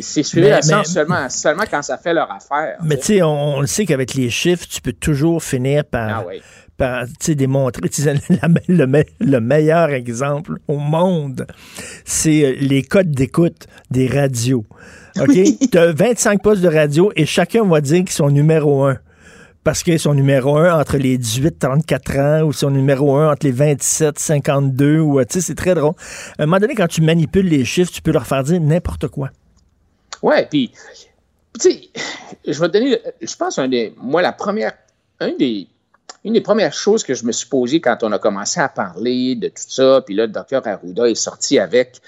c'est 0.00 0.34
Mais- 0.34 0.48
la 0.50 0.62
science 0.62 0.88
mais- 0.88 0.94
seulement, 0.94 1.28
seulement 1.28 1.64
quand 1.70 1.82
ça 1.82 1.96
fait 1.98 2.14
leur 2.14 2.30
affaire. 2.30 2.78
Mais 2.82 2.96
tu 2.96 3.04
sais, 3.04 3.22
on, 3.22 3.56
on 3.56 3.60
le 3.60 3.66
sait 3.66 3.84
qu'avec 3.86 4.14
les 4.14 4.30
chiffres, 4.30 4.66
tu 4.68 4.80
peux 4.80 4.92
toujours 4.92 5.42
finir 5.42 5.84
par, 5.84 6.20
Ah 6.20 6.24
oui. 6.26 6.42
Par 6.82 7.06
sais, 7.20 7.36
la 8.28 8.48
le, 8.66 8.86
me- 8.86 9.04
le 9.20 9.38
meilleur 9.38 9.90
exemple 9.90 10.58
au 10.66 10.78
monde, 10.78 11.46
c'est 12.04 12.44
euh, 12.44 12.56
les 12.60 12.82
codes 12.82 13.12
d'écoute 13.12 13.68
des 13.92 14.08
radios. 14.08 14.64
OK? 15.20 15.30
tu 15.70 15.78
as 15.78 15.92
25 15.92 16.42
postes 16.42 16.60
de 16.60 16.68
radio 16.68 17.12
et 17.14 17.24
chacun 17.24 17.64
va 17.64 17.80
dire 17.80 17.98
qu'ils 17.98 18.10
sont 18.10 18.30
numéro 18.30 18.84
un. 18.84 18.98
Parce 19.62 19.84
qu'ils 19.84 20.00
sont 20.00 20.14
numéro 20.14 20.56
un 20.56 20.76
entre 20.76 20.96
les 20.96 21.18
18 21.18 21.56
34 21.60 22.18
ans 22.18 22.42
ou 22.42 22.50
ils 22.50 22.56
sont 22.56 22.70
numéro 22.70 23.14
un 23.14 23.30
entre 23.30 23.46
les 23.46 23.52
27 23.52 24.18
52 24.18 24.98
ou 24.98 25.20
euh, 25.20 25.24
tu 25.24 25.34
sais 25.34 25.40
c'est 25.40 25.54
très 25.54 25.76
drôle. 25.76 25.94
À 26.36 26.42
un 26.42 26.46
moment 26.46 26.58
donné 26.58 26.74
quand 26.74 26.88
tu 26.88 27.00
manipules 27.00 27.46
les 27.46 27.64
chiffres, 27.64 27.92
tu 27.92 28.02
peux 28.02 28.10
leur 28.10 28.26
faire 28.26 28.42
dire 28.42 28.60
n'importe 28.60 29.06
quoi. 29.06 29.30
Ouais, 30.20 30.46
puis, 30.50 30.72
tu 31.60 31.70
sais, 31.70 31.80
je 32.44 32.60
vais 32.60 32.68
te 32.68 32.72
donner, 32.72 32.98
je 33.20 33.36
pense, 33.36 33.58
un 33.60 33.68
des, 33.68 33.92
moi, 34.00 34.22
la 34.22 34.32
première, 34.32 34.72
un 35.20 35.32
des, 35.36 35.68
une 36.24 36.34
des 36.34 36.40
premières 36.40 36.72
choses 36.72 37.02
que 37.02 37.14
je 37.14 37.24
me 37.24 37.32
suis 37.32 37.48
posée 37.48 37.80
quand 37.80 38.02
on 38.02 38.12
a 38.12 38.18
commencé 38.18 38.60
à 38.60 38.68
parler 38.68 39.34
de 39.34 39.48
tout 39.48 39.64
ça, 39.66 40.02
puis 40.04 40.14
là, 40.14 40.26
le 40.26 40.32
docteur 40.32 40.66
Arruda 40.66 41.08
est 41.08 41.14
sorti 41.14 41.58
avec 41.58 42.00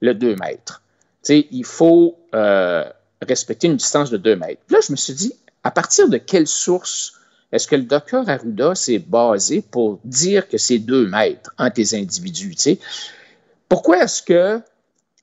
le 0.00 0.14
2 0.14 0.36
mètres. 0.36 0.82
Tu 1.22 1.34
sais, 1.34 1.46
il 1.50 1.64
faut 1.64 2.16
euh, 2.34 2.84
respecter 3.22 3.68
une 3.68 3.76
distance 3.76 4.10
de 4.10 4.16
2 4.16 4.36
mètres. 4.36 4.62
Là, 4.70 4.78
je 4.86 4.92
me 4.92 4.96
suis 4.96 5.14
dit, 5.14 5.34
à 5.62 5.70
partir 5.70 6.08
de 6.08 6.16
quelle 6.16 6.46
source 6.46 7.14
est-ce 7.52 7.66
que 7.66 7.76
le 7.76 7.82
docteur 7.82 8.28
Arruda 8.28 8.74
s'est 8.74 8.98
basé 8.98 9.62
pour 9.62 10.00
dire 10.04 10.48
que 10.48 10.58
c'est 10.58 10.78
2 10.78 11.06
mètres 11.06 11.52
entre 11.58 11.78
les 11.78 11.94
individus, 11.94 12.54
tu 12.54 12.62
sais? 12.62 12.78
Pourquoi 13.68 14.02
est-ce 14.02 14.22
que 14.22 14.60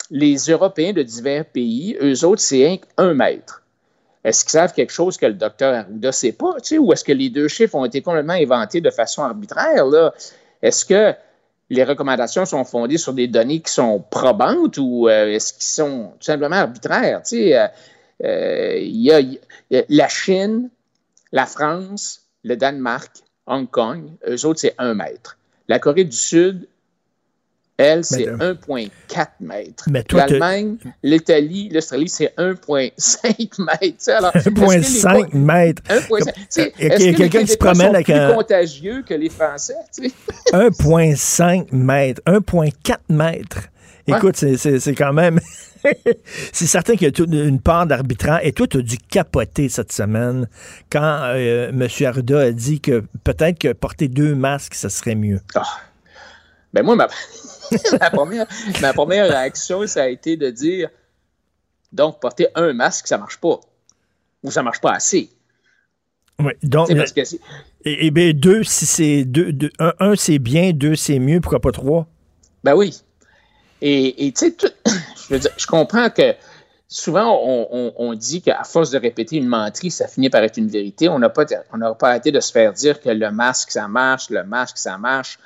les 0.09 0.37
Européens 0.37 0.93
de 0.93 1.03
divers 1.03 1.45
pays, 1.45 1.97
eux 2.01 2.23
autres, 2.25 2.41
c'est 2.41 2.79
un 2.97 3.13
mètre? 3.13 3.63
Est-ce 4.27 4.43
qu'ils 4.43 4.51
savent 4.51 4.73
quelque 4.73 4.91
chose 4.91 5.15
que 5.15 5.25
le 5.25 5.35
docteur 5.35 5.73
Arruda 5.73 6.09
ne 6.09 6.11
sait 6.11 6.33
pas? 6.33 6.55
Tu 6.55 6.67
sais, 6.67 6.77
ou 6.77 6.91
est-ce 6.91 7.05
que 7.05 7.13
les 7.13 7.29
deux 7.29 7.47
chiffres 7.47 7.75
ont 7.75 7.85
été 7.85 8.01
complètement 8.01 8.33
inventés 8.33 8.81
de 8.81 8.89
façon 8.89 9.23
arbitraire? 9.23 9.85
Est-ce 10.61 10.83
que 10.83 11.13
les 11.69 11.85
recommandations 11.85 12.43
sont 12.43 12.65
fondées 12.65 12.97
sur 12.97 13.13
des 13.13 13.29
données 13.29 13.61
qui 13.61 13.71
sont 13.71 14.03
probantes 14.11 14.79
ou 14.79 15.07
euh, 15.07 15.27
est-ce 15.27 15.53
qu'ils 15.53 15.63
sont 15.63 16.11
tout 16.19 16.25
simplement 16.25 16.57
arbitraires? 16.57 17.21
Tu 17.23 17.37
sais, 17.37 17.57
euh, 17.57 17.67
euh, 18.25 18.77
y 18.81 19.13
a 19.13 19.21
la 19.87 20.09
Chine, 20.09 20.71
la 21.31 21.45
France, 21.45 22.23
le 22.43 22.57
Danemark, 22.57 23.11
Hong 23.45 23.69
Kong, 23.69 24.09
eux 24.27 24.45
autres, 24.45 24.59
c'est 24.59 24.75
un 24.77 24.93
mètre. 24.93 25.37
La 25.69 25.79
Corée 25.79 26.03
du 26.03 26.17
Sud, 26.17 26.67
elle, 27.77 28.03
c'est 28.03 28.25
1,4 28.25 29.27
mètres. 29.39 29.85
Mais 29.89 30.03
toi, 30.03 30.23
t'as- 30.23 30.33
L'Allemagne, 30.33 30.77
l'Italie, 31.03 31.69
l'Australie, 31.71 32.09
c'est 32.09 32.33
1,5 32.37 33.59
mètres. 33.59 33.79
Tu 33.81 33.93
sais, 33.99 34.11
alors, 34.13 34.35
est-ce 34.35 34.49
que 34.49 34.59
les 34.59 34.65
1,5 34.79 35.29
co- 35.31 35.37
mètres. 35.37 35.81
1,5. 35.89 36.33
Tu 36.33 36.41
sais, 36.49 36.73
Il 36.79 36.87
y 36.87 36.91
a 36.91 36.95
Est-ce 36.95 37.05
que 37.11 37.17
quelqu'un 37.17 37.41
qui 37.41 37.47
se 37.51 37.57
promène 37.57 37.93
avec 37.95 38.07
plus 38.07 38.15
un- 38.15 38.33
contagieux 38.33 39.03
que 39.07 39.13
les 39.13 39.29
Français? 39.29 39.75
tu 39.95 40.09
sais? 40.09 40.13
1,5 40.53 41.67
mètres, 41.71 42.21
1,4 42.25 42.97
mètres. 43.09 43.59
Écoute, 44.07 44.37
c'est- 44.37 44.95
quand 44.95 45.13
même. 45.13 45.39
c'est 46.53 46.65
certain 46.65 46.93
qu'il 46.95 47.03
y 47.03 47.09
a 47.09 47.11
toute 47.11 47.31
une 47.31 47.59
part 47.59 47.85
d'arbitraire. 47.85 48.39
Et 48.41 48.53
toi, 48.53 48.65
tu 48.67 48.77
as 48.77 48.81
dû 48.81 48.97
capoter 48.97 49.69
cette 49.69 49.91
semaine 49.91 50.47
quand 50.89 51.21
euh, 51.35 51.69
M. 51.69 51.87
Arruda 52.05 52.39
a 52.39 52.51
dit 52.51 52.79
que 52.81 53.03
peut-être 53.23 53.59
que 53.59 53.73
porter 53.73 54.07
deux 54.07 54.33
masques, 54.33 54.73
ça 54.75 54.89
serait 54.89 55.15
mieux. 55.15 55.39
Ben 56.73 56.83
moi, 56.83 56.95
ma, 56.95 57.07
ma 57.99 58.09
première, 58.09 58.45
ma 58.81 58.93
première 58.93 59.27
réaction, 59.29 59.85
ça 59.87 60.03
a 60.03 60.07
été 60.07 60.37
de 60.37 60.49
dire 60.49 60.89
donc 61.91 62.19
porter 62.19 62.47
un 62.55 62.73
masque, 62.73 63.07
ça 63.07 63.17
marche 63.17 63.37
pas. 63.39 63.59
Ou 64.43 64.51
ça 64.51 64.61
marche 64.63 64.81
pas 64.81 64.91
assez. 64.91 65.29
Oui, 66.39 66.51
donc, 66.61 66.95
parce 66.95 67.11
que 67.13 67.21
et, 67.85 68.05
et 68.07 68.11
bien, 68.11 68.31
deux, 68.33 68.63
si 68.63 68.85
c'est 68.85 69.23
deux, 69.25 69.51
deux- 69.51 69.71
un, 69.79 69.93
un, 69.99 70.15
c'est 70.15 70.37
bien, 70.39 70.71
deux, 70.71 70.95
c'est 70.95 71.17
mieux, 71.19 71.39
pourquoi 71.41 71.59
pas 71.59 71.71
trois? 71.71 72.05
Ben 72.63 72.75
oui. 72.75 72.99
Et 73.81 74.31
tu 74.33 74.45
sais, 74.45 74.51
tout- 74.51 74.67
je 74.85 75.33
veux 75.33 75.39
dire, 75.39 75.51
je 75.57 75.65
comprends 75.65 76.09
que 76.09 76.35
souvent, 76.87 77.39
on, 77.43 77.67
on- 77.71 77.93
on 77.97 78.13
dit 78.13 78.41
qu'à 78.41 78.63
force 78.63 78.91
de 78.91 78.99
répéter 78.99 79.37
une 79.37 79.47
menterie, 79.47 79.89
ça 79.91 80.07
finit 80.07 80.29
par 80.29 80.43
être 80.43 80.57
une 80.57 80.67
vérité. 80.67 81.09
On 81.09 81.17
n'a 81.19 81.29
pas, 81.29 81.45
on 81.73 81.77
n'a 81.77 81.93
pas 81.95 82.09
arrêté 82.09 82.31
de 82.31 82.39
se 82.39 82.51
faire 82.51 82.71
dire 82.73 83.01
que 83.01 83.09
le 83.09 83.31
masque, 83.31 83.71
ça 83.71 83.87
marche, 83.87 84.29
le 84.29 84.43
masque, 84.43 84.77
ça 84.77 84.97
marche. 84.97 85.39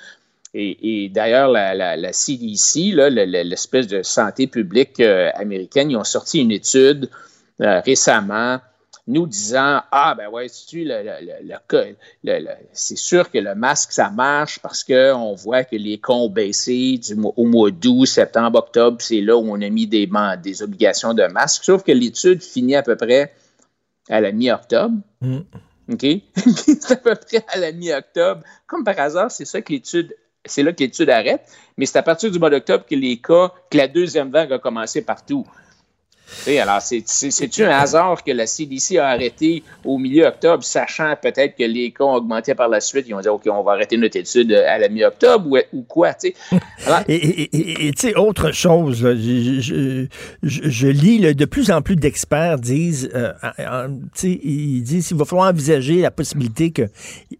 Et, 0.53 1.05
et 1.05 1.09
d'ailleurs, 1.09 1.49
la, 1.49 1.73
la, 1.73 1.95
la 1.95 2.13
CDC, 2.13 2.93
l'espèce 2.93 3.87
de 3.87 4.03
santé 4.03 4.47
publique 4.47 4.99
euh, 4.99 5.29
américaine, 5.35 5.91
ils 5.91 5.97
ont 5.97 6.03
sorti 6.03 6.39
une 6.39 6.51
étude 6.51 7.09
euh, 7.61 7.79
récemment 7.79 8.59
nous 9.07 9.27
disant 9.27 9.81
Ah, 9.91 10.15
ben 10.17 10.29
ouais, 10.29 10.47
c'est 10.49 10.67
sûr 12.97 13.31
que 13.31 13.37
le 13.37 13.55
masque, 13.55 13.91
ça 13.91 14.09
marche 14.09 14.59
parce 14.59 14.83
qu'on 14.83 15.33
voit 15.33 15.63
que 15.63 15.75
les 15.75 15.97
cas 15.97 16.13
ont 16.13 16.29
baissé 16.29 16.97
du 16.97 17.15
au 17.35 17.45
mois 17.45 17.71
d'août, 17.71 18.05
septembre, 18.05 18.59
octobre, 18.59 18.97
c'est 18.99 19.21
là 19.21 19.37
où 19.37 19.51
on 19.51 19.61
a 19.61 19.69
mis 19.69 19.87
des, 19.87 20.09
des 20.43 20.63
obligations 20.63 21.13
de 21.13 21.25
masque. 21.27 21.63
Sauf 21.63 21.83
que 21.83 21.91
l'étude 21.91 22.43
finit 22.43 22.75
à 22.75 22.83
peu 22.83 22.95
près 22.95 23.33
à 24.09 24.21
la 24.21 24.31
mi-octobre. 24.31 24.95
Mm. 25.21 25.39
OK? 25.91 26.05
c'est 26.55 26.91
à 26.91 26.95
peu 26.95 27.15
près 27.15 27.43
à 27.47 27.57
la 27.57 27.71
mi-octobre. 27.71 28.41
Comme 28.67 28.83
par 28.83 28.99
hasard, 28.99 29.31
c'est 29.31 29.45
ça 29.45 29.61
que 29.61 29.73
l'étude, 29.73 30.15
c'est 30.45 30.63
là 30.63 30.73
que 30.73 30.79
l'étude 30.79 31.09
arrête, 31.09 31.41
mais 31.77 31.85
c'est 31.85 31.97
à 31.97 32.03
partir 32.03 32.31
du 32.31 32.39
mois 32.39 32.49
d'octobre 32.49 32.85
que 32.85 32.95
les 32.95 33.17
cas, 33.17 33.53
que 33.69 33.77
la 33.77 33.87
deuxième 33.87 34.31
vague 34.31 34.53
a 34.53 34.59
commencé 34.59 35.03
partout. 35.03 35.45
Alors, 36.59 36.81
c'est- 36.81 37.61
un 37.63 37.69
hasard 37.69 38.23
que 38.23 38.31
la 38.31 38.47
CDC 38.47 38.97
a 38.97 39.07
arrêté 39.09 39.63
au 39.85 39.97
milieu 39.97 40.25
octobre, 40.25 40.63
sachant 40.63 41.13
peut-être 41.21 41.55
que 41.57 41.63
les 41.63 41.91
cas 41.91 42.03
ont 42.05 42.13
augmenté 42.15 42.55
par 42.55 42.69
la 42.69 42.79
suite? 42.79 43.05
Ils 43.07 43.13
ont 43.13 43.19
dit, 43.21 43.27
OK, 43.29 43.43
on 43.47 43.63
va 43.63 43.73
arrêter 43.73 43.97
notre 43.97 44.17
étude 44.17 44.51
à 44.53 44.77
la 44.79 44.89
mi-octobre 44.89 45.47
ou, 45.49 45.57
ou 45.77 45.81
quoi? 45.83 46.13
tu 46.13 46.29
sais? 46.49 46.57
Et 47.07 47.91
tu 47.91 48.07
sais, 48.07 48.15
autre 48.15 48.51
chose, 48.51 48.97
je, 49.01 50.07
je- 50.43 50.61
je- 50.69 50.87
lis 50.87 51.19
de 51.35 51.45
plus 51.45 51.71
en 51.71 51.81
plus 51.81 51.95
d'experts 51.95 52.57
disent, 52.57 53.09
euh, 53.15 53.31
euh, 53.59 53.87
ils 54.23 54.81
disent 54.83 55.07
qu'il 55.07 55.17
va 55.17 55.25
falloir 55.25 55.49
envisager 55.49 56.01
la 56.01 56.11
possibilité 56.11 56.71
que 56.71 56.83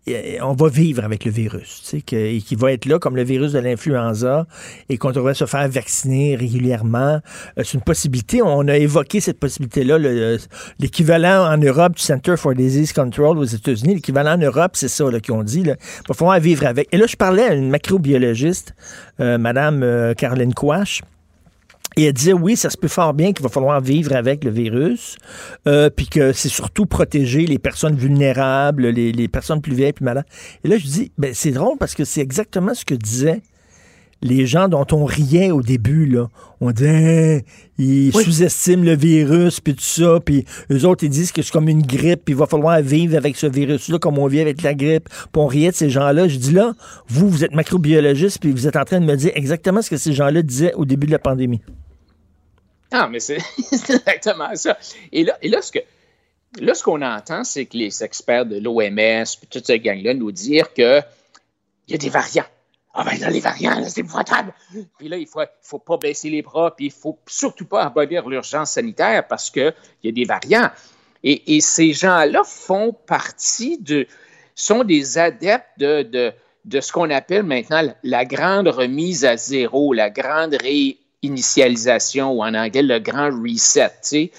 euh, 0.07 0.38
on 0.41 0.53
va 0.53 0.69
vivre 0.69 1.03
avec 1.03 1.26
le 1.26 1.31
virus, 1.31 1.81
tu 1.84 1.97
sais, 1.97 2.01
qu'il 2.01 2.57
va 2.57 2.72
être 2.72 2.85
là 2.85 2.99
comme 2.99 3.15
le 3.15 3.23
virus 3.23 3.51
de 3.53 3.59
l'influenza 3.59 4.45
et 4.89 4.97
qu'on 4.97 5.11
devrait 5.11 5.34
se 5.34 5.45
faire 5.45 5.68
vacciner 5.68 6.35
régulièrement. 6.35 7.19
Euh, 7.57 7.63
C'est 7.63 7.73
une 7.73 7.81
possibilité. 7.81 8.41
On 8.41 8.68
a 8.68 8.77
évoqué 8.82 9.20
cette 9.20 9.40
possibilité-là, 9.40 9.98
le- 9.98 10.38
l'équivalent 10.80 11.52
en 11.52 11.58
Europe 11.58 11.95
du 11.95 12.02
Center 12.02 12.36
for 12.38 12.53
Disease 12.53 12.94
Control 12.94 13.38
aux 13.38 13.44
États-Unis. 13.44 13.95
L'équivalent 13.95 14.34
en 14.34 14.38
Europe, 14.38 14.72
c'est 14.76 14.88
ça 14.88 15.06
qu'ils 15.22 15.34
ont 15.34 15.44
dit. 15.44 15.62
Il 15.62 15.76
va 16.08 16.14
falloir 16.14 16.40
vivre 16.40 16.66
avec. 16.66 16.88
Et 16.91 16.98
là, 16.98 17.06
je 17.08 17.16
parlais 17.16 17.44
à 17.44 17.53
une 17.53 17.70
macrobiologiste, 17.70 18.74
euh, 19.20 19.38
Madame 19.38 19.84
euh, 19.84 20.14
Caroline 20.14 20.53
Quash. 20.53 21.02
Et 21.98 22.06
elle 22.06 22.14
disait, 22.14 22.32
oui, 22.32 22.56
ça 22.56 22.70
se 22.70 22.78
peut 22.78 22.88
fort 22.88 23.14
bien 23.14 23.34
qu'il 23.34 23.44
va 23.44 23.49
falloir 23.49 23.82
vivre 23.82 24.16
avec 24.16 24.45
le 24.45 24.49
virus, 24.49 25.18
euh, 25.68 25.90
puis 25.90 26.08
que 26.08 26.32
c'est 26.32 26.48
surtout 26.48 26.86
protéger 26.86 27.45
les 27.45 27.60
personnes 27.60 27.95
vulnérables, 27.95 28.88
les, 28.88 29.12
les 29.12 29.28
personnes 29.28 29.62
plus 29.62 29.74
vieilles, 29.74 29.91
plus 29.91 30.06
malades. 30.06 30.24
Et 30.64 30.70
là, 30.70 30.78
je 30.78 30.86
dis, 30.86 31.12
ben, 31.18 31.34
c'est 31.34 31.52
drôle 31.52 31.78
parce 31.78 31.94
que 31.94 32.06
c'est 32.06 32.22
exactement 32.22 32.74
ce 32.74 32.86
que 32.86 32.95
disaient 32.95 33.41
les 34.22 34.45
gens 34.45 34.68
dont 34.68 34.85
on 34.91 35.06
riait 35.06 35.52
au 35.52 35.61
début, 35.61 36.06
là. 36.06 36.27
On 36.60 36.72
disait, 36.72 36.91
Hein, 36.91 37.39
ils 37.77 38.14
sous-estiment 38.14 38.84
le 38.84 38.95
virus, 38.95 39.60
puis 39.60 39.73
tout 39.73 39.81
ça, 39.81 40.19
puis 40.23 40.45
eux 40.72 40.85
autres, 40.85 41.03
ils 41.03 41.10
disent 41.10 41.31
que 41.31 41.41
c'est 41.41 41.52
comme 41.52 41.68
une 41.68 41.81
grippe, 41.81 42.26
puis 42.26 42.34
il 42.34 42.38
va 42.38 42.45
falloir 42.45 42.80
vivre 42.81 43.18
avec 43.18 43.35
ce 43.35 43.48
virus-là 43.48 43.98
comme 43.99 44.19
on 44.19 44.27
vit 44.27 44.39
avec 44.41 44.61
la 44.61 44.73
grippe. 44.73 45.10
Puis 45.10 45.41
on 45.41 45.48
riait 45.48 45.72
de 45.72 45.76
ces 45.76 45.89
gens-là. 45.89 46.27
Je 46.27 46.38
dis 46.38 46.52
là, 46.52 46.73
vous, 47.07 47.30
vous 47.30 47.43
êtes 47.43 47.53
macrobiologiste, 47.53 48.39
puis 48.39 48.52
vous 48.52 48.68
êtes 48.68 48.76
en 48.76 48.85
train 48.85 48.99
de 48.99 49.06
me 49.06 49.15
dire 49.15 49.31
exactement 49.35 49.81
ce 49.81 49.89
que 49.89 49.98
ces 49.98 50.14
gens-là 50.14 50.41
disaient 50.41 50.73
au 50.76 50.85
début 50.85 51.07
de 51.07 51.11
la 51.11 51.19
pandémie. 51.19 51.61
Ah, 52.91 53.07
mais 53.10 53.19
c'est 53.19 53.39
exactement 53.72 54.53
ça. 54.56 54.77
Et 55.11 55.23
là, 55.23 55.38
et 55.41 55.49
là, 55.49 55.61
ce 55.61 55.72
que, 55.72 55.80
là, 56.60 56.73
ce 56.73 56.84
qu'on 56.84 57.02
entend, 57.02 57.43
c'est 57.43 57.65
que 57.65 57.77
les 57.77 58.03
experts 58.03 58.45
de 58.45 58.57
l'OMS, 58.57 59.26
puis 59.39 59.48
toute 59.49 59.65
cette 59.65 59.81
gang-là, 59.81 60.14
nous 60.14 60.31
dire 60.31 60.73
qu'il 60.73 61.03
y 61.88 61.95
a 61.95 61.98
des 61.98 62.10
variants. 62.10 62.45
Ah 62.93 63.03
ben 63.05 63.18
là, 63.19 63.30
les 63.30 63.39
variants, 63.39 63.80
là, 63.80 63.88
c'est 63.88 64.01
épouvantable. 64.01 64.53
Puis 64.97 65.07
là, 65.07 65.15
il 65.18 65.26
faut, 65.27 65.41
il 65.41 65.47
faut 65.61 65.80
pas 65.80 65.97
baisser 65.97 66.30
les 66.30 66.41
bras, 66.41 66.76
puis 66.76 66.88
il 66.88 66.91
faut 66.91 67.18
surtout 67.26 67.65
pas 67.65 67.84
abolir 67.84 68.27
l'urgence 68.27 68.72
sanitaire 68.72 69.26
parce 69.27 69.49
qu'il 69.49 69.73
y 70.03 70.09
a 70.09 70.11
des 70.11 70.26
variants. 70.26 70.69
Et, 71.23 71.55
et 71.55 71.61
ces 71.61 71.93
gens-là 71.93 72.41
font 72.43 72.91
partie 72.93 73.77
de, 73.77 74.07
sont 74.55 74.84
des 74.84 75.18
adeptes 75.18 75.68
de, 75.77 76.01
de, 76.03 76.34
de 76.65 76.81
ce 76.81 76.91
qu'on 76.91 77.09
appelle 77.11 77.43
maintenant 77.43 77.81
la 78.03 78.26
grande 78.26 78.68
remise 78.68 79.23
à 79.23 79.38
zéro, 79.38 79.93
la 79.93 80.09
grande 80.09 80.57
réinitialisation, 80.61 82.31
ou 82.34 82.43
en 82.43 82.53
anglais, 82.53 82.81
le 82.81 82.99
grand 82.99 83.30
reset. 83.30 83.89
tu 83.89 83.93
sais. 84.01 84.31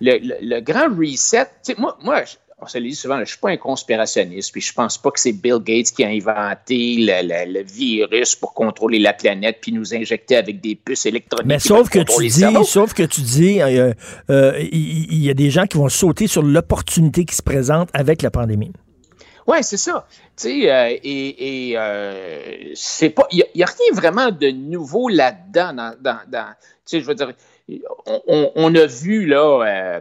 Le, 0.00 0.18
le- 0.18 0.36
le 0.42 0.60
grand 0.60 0.88
reset, 0.96 1.46
tu 1.64 1.72
sais, 1.72 1.74
moi, 1.78 1.96
moi, 2.02 2.24
je- 2.24 2.36
on 2.58 2.66
se 2.66 2.78
le 2.78 2.84
dit 2.84 2.94
souvent, 2.94 3.16
je 3.16 3.20
ne 3.20 3.26
suis 3.26 3.38
pas 3.38 3.50
un 3.50 3.58
conspirationniste, 3.58 4.50
puis 4.50 4.62
je 4.62 4.72
pense 4.72 4.96
pas 4.96 5.10
que 5.10 5.20
c'est 5.20 5.32
Bill 5.32 5.58
Gates 5.58 5.92
qui 5.94 6.02
a 6.04 6.08
inventé 6.08 6.96
le, 6.98 7.52
le, 7.52 7.62
virus 7.62 8.34
pour 8.34 8.54
contrôler 8.54 8.98
la 8.98 9.12
planète, 9.12 9.58
puis 9.60 9.72
nous 9.72 9.94
injecter 9.94 10.36
avec 10.36 10.62
des 10.62 10.74
puces 10.74 11.04
électroniques. 11.04 11.46
Mais 11.46 11.58
sauf 11.58 11.90
que, 11.90 11.98
tu 11.98 12.26
dis, 12.26 12.64
sauf 12.64 12.94
que 12.94 13.02
tu 13.02 13.20
dis, 13.20 13.60
euh, 13.60 13.92
euh, 14.30 14.58
il 14.72 15.22
y, 15.22 15.28
a 15.28 15.34
des 15.34 15.50
gens 15.50 15.66
qui 15.66 15.76
vont 15.76 15.90
sauter 15.90 16.26
sur 16.28 16.42
l'opportunité 16.42 17.26
qui 17.26 17.34
se 17.34 17.42
présente 17.42 17.90
avec 17.92 18.22
la 18.22 18.30
pandémie. 18.30 18.72
Oui, 19.46 19.58
c'est 19.60 19.76
ça. 19.76 20.06
Tu 20.36 20.62
sais, 20.62 20.72
euh, 20.72 20.96
et, 21.02 21.72
et 21.72 22.72
c'est 22.74 23.10
pas, 23.10 23.26
il 23.32 23.44
n'y 23.54 23.62
a, 23.62 23.66
rien 23.66 23.92
vraiment 23.92 24.30
de 24.30 24.48
nouveau 24.48 25.10
là-dedans. 25.10 25.74
Dans, 26.00 26.18
dans, 26.26 26.46
tu 26.56 26.64
sais, 26.86 27.00
je 27.02 27.06
veux 27.06 27.14
dire, 27.14 27.32
on, 28.06 28.50
on 28.54 28.74
a 28.74 28.86
vu 28.86 29.26
là 29.26 30.00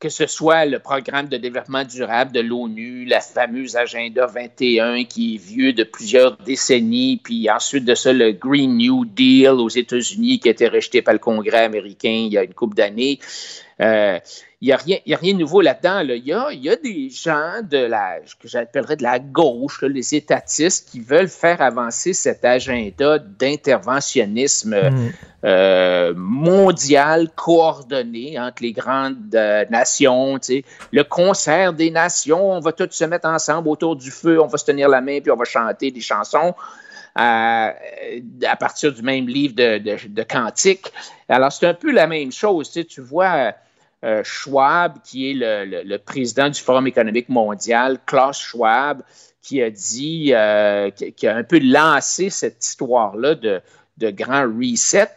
que 0.00 0.08
ce 0.08 0.26
soit 0.26 0.64
le 0.64 0.78
programme 0.78 1.28
de 1.28 1.36
développement 1.36 1.84
durable 1.84 2.30
de 2.30 2.40
l'ONU, 2.40 3.04
la 3.04 3.20
fameuse 3.20 3.76
Agenda 3.76 4.26
21 4.26 5.04
qui 5.04 5.34
est 5.34 5.38
vieux 5.38 5.72
de 5.72 5.82
plusieurs 5.82 6.36
décennies, 6.36 7.20
puis 7.22 7.50
ensuite 7.50 7.84
de 7.84 7.94
ça, 7.96 8.12
le 8.12 8.30
Green 8.30 8.76
New 8.76 9.04
Deal 9.04 9.50
aux 9.50 9.68
États-Unis 9.68 10.38
qui 10.38 10.48
a 10.48 10.52
été 10.52 10.68
rejeté 10.68 11.02
par 11.02 11.14
le 11.14 11.18
Congrès 11.18 11.64
américain 11.64 12.10
il 12.10 12.32
y 12.32 12.38
a 12.38 12.44
une 12.44 12.54
couple 12.54 12.76
d'années. 12.76 13.18
Euh, 13.80 14.20
n'y 14.60 14.72
a, 14.72 14.76
rien, 14.76 14.96
a 15.08 15.16
rien 15.16 15.34
de 15.34 15.38
nouveau 15.38 15.60
là-dedans. 15.60 16.00
Il, 16.00 16.26
y 16.26 16.32
a, 16.32 16.50
y 16.50 16.68
a, 16.68 16.74
des 16.74 17.10
gens 17.10 17.60
de 17.62 17.78
la, 17.78 18.18
que 18.40 18.48
j'appellerais 18.48 18.96
de 18.96 19.04
la 19.04 19.20
gauche, 19.20 19.82
les 19.82 20.16
étatistes, 20.16 20.90
qui 20.90 20.98
veulent 21.00 21.28
faire 21.28 21.62
avancer 21.62 22.12
cet 22.12 22.44
agenda 22.44 23.20
d'interventionnisme 23.20 24.74
mm. 24.74 25.12
euh, 25.44 26.12
mondial 26.16 27.28
coordonné 27.36 28.38
entre 28.38 28.64
les 28.64 28.72
grandes 28.72 29.34
euh, 29.34 29.64
nations. 29.70 30.40
Le 30.92 31.02
concert 31.04 31.72
des 31.72 31.92
nations, 31.92 32.52
on 32.52 32.60
va 32.60 32.72
tous 32.72 32.90
se 32.90 33.04
mettre 33.04 33.28
ensemble 33.28 33.68
autour 33.68 33.94
du 33.94 34.10
feu, 34.10 34.40
on 34.42 34.48
va 34.48 34.58
se 34.58 34.64
tenir 34.64 34.88
la 34.88 35.00
main, 35.00 35.20
puis 35.20 35.30
on 35.30 35.36
va 35.36 35.44
chanter 35.44 35.92
des 35.92 36.00
chansons. 36.00 36.54
À, 37.20 37.74
à 38.46 38.54
partir 38.54 38.92
du 38.92 39.02
même 39.02 39.26
livre 39.26 39.54
de, 39.56 39.78
de, 39.78 39.96
de 40.06 40.22
cantiques. 40.22 40.92
Alors, 41.28 41.50
c'est 41.50 41.66
un 41.66 41.74
peu 41.74 41.90
la 41.90 42.06
même 42.06 42.30
chose. 42.30 42.68
Tu, 42.68 42.80
sais, 42.80 42.84
tu 42.84 43.00
vois, 43.00 43.54
euh, 44.04 44.22
Schwab, 44.24 44.98
qui 45.02 45.30
est 45.30 45.34
le, 45.34 45.96
président 45.98 46.48
du 46.48 46.60
Forum 46.60 46.86
économique 46.86 47.28
mondial, 47.28 47.98
Klaus 48.06 48.38
Schwab, 48.38 49.02
qui 49.42 49.62
a 49.62 49.70
dit, 49.70 50.32
euh, 50.34 50.90
qui, 50.90 51.26
a 51.26 51.36
un 51.36 51.42
peu 51.42 51.58
lancé 51.58 52.30
cette 52.30 52.64
histoire-là 52.64 53.34
de, 53.34 53.60
de 53.96 54.10
grand 54.10 54.44
reset. 54.44 55.08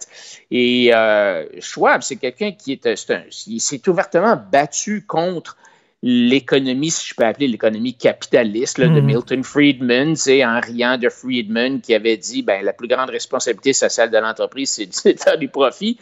Et 0.49 0.93
euh, 0.93 1.45
Schwab, 1.59 2.01
c'est 2.01 2.15
quelqu'un 2.15 2.51
qui 2.51 2.73
est, 2.73 2.95
s'est 2.95 3.89
ouvertement 3.89 4.41
battu 4.51 5.05
contre 5.05 5.57
l'économie, 6.03 6.89
si 6.89 7.09
je 7.09 7.15
peux 7.15 7.25
appeler 7.25 7.47
l'économie 7.47 7.93
capitaliste 7.93 8.79
de 8.79 8.87
mm. 8.87 9.05
Milton 9.05 9.43
Friedman, 9.43 10.15
c'est 10.15 10.43
en 10.43 10.59
riant 10.59 10.97
de 10.97 11.09
Friedman 11.09 11.79
qui 11.79 11.93
avait 11.93 12.17
dit, 12.17 12.41
ben 12.41 12.65
la 12.65 12.73
plus 12.73 12.87
grande 12.87 13.11
responsabilité 13.11 13.73
sociale 13.73 14.09
de 14.09 14.17
l'entreprise, 14.17 14.71
c'est 14.71 15.13
de 15.13 15.19
faire 15.19 15.37
du 15.37 15.47
profit. 15.47 15.99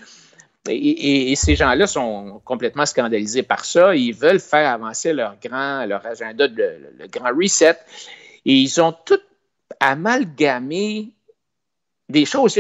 Et, 0.68 1.36
ces 1.36 1.56
gens-là 1.56 1.88
sont 1.88 2.42
complètement 2.44 2.86
scandalisés 2.86 3.44
par 3.44 3.66
ça. 3.66 3.96
Ils 3.96 4.14
veulent 4.14 4.40
faire 4.40 4.70
avancer 4.70 5.14
leur 5.14 5.36
grand, 5.44 5.86
leur 5.86 6.06
agenda, 6.06 6.48
de, 6.48 6.92
le, 6.98 7.08
grand 7.08 7.30
reset. 7.36 7.78
Et 8.46 8.54
ils 8.54 8.82
ont 8.82 8.94
tout 9.06 9.20
amalgamé 9.80 11.10
des 12.10 12.26
choses. 12.26 12.60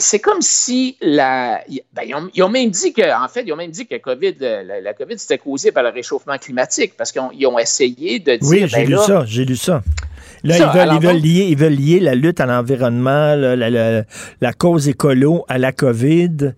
C'est 0.00 0.18
comme 0.18 0.42
si 0.42 0.96
la. 1.00 1.62
Ben, 1.92 2.02
ils, 2.34 2.42
ont, 2.42 2.48
même 2.48 2.70
dit 2.70 2.92
que, 2.92 3.24
en 3.24 3.28
fait, 3.28 3.44
ils 3.46 3.52
ont 3.52 3.56
même 3.56 3.70
dit 3.70 3.86
que 3.86 3.96
COVID, 3.96 4.34
la, 4.40 4.94
COVID, 4.94 5.18
c'était 5.18 5.38
causé 5.38 5.72
par 5.72 5.84
le 5.84 5.90
réchauffement 5.90 6.36
climatique 6.38 6.94
parce 6.96 7.12
qu'ils 7.12 7.46
ont, 7.46 7.58
essayé 7.58 8.18
de 8.18 8.36
dire. 8.36 8.48
Oui, 8.48 8.66
j'ai 8.66 8.86
ben 8.86 8.90
lu 8.90 8.96
ça, 8.96 9.24
j'ai 9.24 9.44
lu 9.44 9.56
ça. 9.56 9.82
Là, 10.44 10.56
ils, 10.56 11.00
veulent, 11.00 11.16
lier, 11.16 11.46
ils 11.48 11.56
veulent 11.56 11.72
lier 11.72 12.00
la 12.00 12.14
lutte 12.14 12.40
à 12.40 12.46
l'environnement, 12.46 13.34
la, 13.34 14.52
cause 14.52 14.88
écolo 14.88 15.44
à 15.48 15.58
la 15.58 15.72
COVID. 15.72 16.54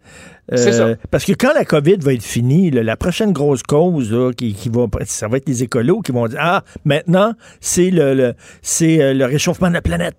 Euh, 0.52 0.97
parce 1.11 1.24
que 1.24 1.32
quand 1.32 1.52
la 1.55 1.65
COVID 1.65 1.98
va 1.98 2.12
être 2.12 2.24
finie, 2.24 2.70
la 2.70 2.97
prochaine 2.97 3.32
grosse 3.32 3.62
cause 3.62 4.15
qui, 4.36 4.69
va, 4.69 4.86
ça 5.05 5.28
va 5.28 5.36
être 5.36 5.48
les 5.48 5.62
écolos 5.62 6.01
qui 6.01 6.11
vont 6.11 6.27
dire 6.27 6.40
ah 6.43 6.65
maintenant 6.85 7.35
c'est 7.61 7.90
le, 7.90 8.35
c'est 8.61 9.01
euh, 9.01 9.15
le 9.15 9.27
réchauffement 9.27 9.69
de 9.69 9.74
la 9.74 9.82
planète. 9.82 10.16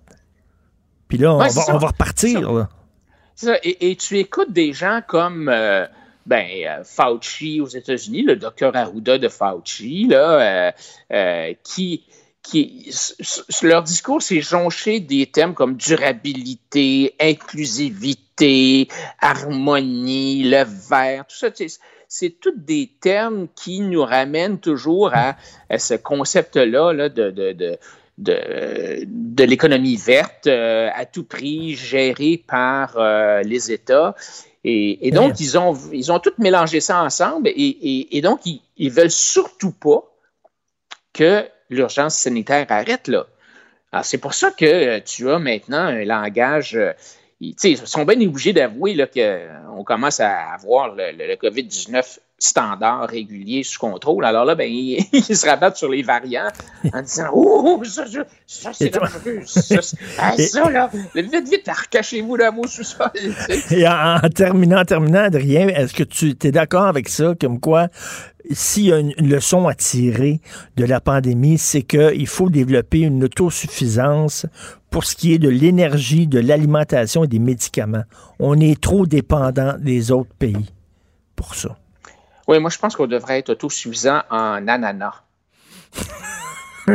Puis 1.08 1.18
là 1.18 1.34
on, 1.34 1.38
va, 1.38 1.46
on 1.68 1.78
va, 1.78 1.88
repartir. 1.88 2.66
Et, 3.62 3.96
tu 3.96 4.18
écoutes 4.18 4.52
des 4.52 4.72
gens 4.72 5.00
comme 5.06 5.50
euh, 5.50 5.86
ben, 6.24 6.82
Fauci 6.82 7.60
aux 7.60 7.66
États-Unis, 7.66 8.22
le 8.22 8.36
docteur 8.36 8.74
Arruda 8.74 9.18
de 9.18 9.28
Fauci, 9.28 10.06
là, 10.08 10.72
qui 11.62 12.04
qui, 12.42 12.92
leur 13.62 13.82
discours, 13.82 14.20
c'est 14.20 14.40
jonché 14.40 15.00
des 15.00 15.26
thèmes 15.26 15.54
comme 15.54 15.76
durabilité, 15.76 17.14
inclusivité, 17.20 18.88
harmonie, 19.20 20.42
le 20.44 20.64
vert, 20.64 21.24
tout 21.26 21.36
ça. 21.36 21.48
C'est 22.08 22.40
tous 22.40 22.52
des 22.54 22.90
termes 23.00 23.48
qui 23.54 23.80
nous 23.80 24.04
ramènent 24.04 24.58
toujours 24.58 25.12
à, 25.14 25.36
ce 25.78 25.94
concept-là 25.94 26.92
là, 26.92 27.08
de, 27.08 27.30
de, 27.30 27.52
de 27.52 27.78
de, 28.18 29.04
de 29.06 29.44
l'économie 29.44 29.96
verte 29.96 30.46
euh, 30.46 30.90
à 30.94 31.06
tout 31.06 31.24
prix 31.24 31.74
gérée 31.74 32.42
par 32.46 32.96
euh, 32.98 33.40
les 33.42 33.72
États. 33.72 34.14
Et, 34.64 35.08
et 35.08 35.10
donc, 35.10 35.40
ils 35.40 35.58
ont, 35.58 35.74
ils 35.92 36.12
ont 36.12 36.20
tout 36.20 36.34
mélangé 36.38 36.80
ça 36.80 37.02
ensemble 37.02 37.48
et, 37.48 37.52
et, 37.52 38.16
et 38.16 38.20
donc, 38.20 38.44
ils, 38.44 38.60
ils 38.76 38.90
veulent 38.90 39.10
surtout 39.10 39.72
pas 39.72 40.04
que 41.12 41.46
l'urgence 41.74 42.16
sanitaire 42.16 42.66
arrête 42.68 43.08
là. 43.08 43.26
C'est 44.02 44.18
pour 44.18 44.32
ça 44.32 44.50
que 44.50 44.64
euh, 44.64 45.00
tu 45.04 45.28
as 45.30 45.38
maintenant 45.38 45.84
un 45.84 46.04
langage. 46.04 46.76
Euh, 46.76 46.92
ils, 47.40 47.54
sont 47.76 48.04
bien 48.04 48.20
obligés 48.26 48.52
d'avouer 48.52 48.96
qu'on 49.12 49.84
commence 49.84 50.20
à 50.20 50.52
avoir 50.52 50.94
le, 50.94 51.10
le 51.12 51.34
COVID-19 51.34 52.18
standard, 52.42 53.08
régulier, 53.08 53.62
sous 53.62 53.78
contrôle. 53.78 54.24
Alors 54.24 54.44
là, 54.44 54.54
ben, 54.54 54.70
ils, 54.70 55.04
se 55.22 55.46
rabattent 55.46 55.76
sur 55.76 55.88
les 55.88 56.02
variants 56.02 56.48
en 56.92 57.02
disant 57.02 57.28
Oh, 57.32 57.82
ça, 57.84 58.06
ça, 58.06 58.24
ça 58.46 58.70
c'est 58.72 58.90
dangereux. 58.90 59.42
Ça, 59.46 59.80
ça, 60.38 60.70
là, 60.70 60.90
vite, 61.14 61.48
vite, 61.48 61.68
recachez-vous 61.68 62.36
dans 62.36 62.54
vos 62.54 62.66
sous-sols. 62.66 63.10
Et 63.70 63.86
en, 63.86 64.18
terminant, 64.34 64.80
en 64.80 64.84
terminant, 64.84 65.20
Adrien, 65.20 65.68
est-ce 65.68 65.94
que 65.94 66.04
tu 66.04 66.34
es 66.42 66.52
d'accord 66.52 66.86
avec 66.86 67.08
ça, 67.08 67.34
comme 67.40 67.60
quoi 67.60 67.88
s'il 68.50 68.86
y 68.86 68.92
a 68.92 68.98
une, 68.98 69.12
leçon 69.18 69.68
à 69.68 69.74
tirer 69.74 70.40
de 70.76 70.84
la 70.84 71.00
pandémie, 71.00 71.58
c'est 71.58 71.82
qu'il 71.82 72.26
faut 72.26 72.50
développer 72.50 73.00
une 73.00 73.24
autosuffisance 73.24 74.46
pour 74.90 75.04
ce 75.04 75.16
qui 75.16 75.32
est 75.32 75.38
de 75.38 75.48
l'énergie, 75.48 76.26
de 76.26 76.40
l'alimentation 76.40 77.24
et 77.24 77.28
des 77.28 77.38
médicaments. 77.38 78.04
On 78.38 78.58
est 78.60 78.80
trop 78.80 79.06
dépendant 79.06 79.74
des 79.78 80.10
autres 80.10 80.34
pays 80.38 80.66
pour 81.36 81.54
ça. 81.54 81.78
Oui, 82.48 82.58
moi, 82.58 82.70
je 82.70 82.78
pense 82.78 82.96
qu'on 82.96 83.06
devrait 83.06 83.38
être 83.38 83.50
autosuffisant 83.50 84.22
en 84.30 84.66
ananas. 84.68 85.22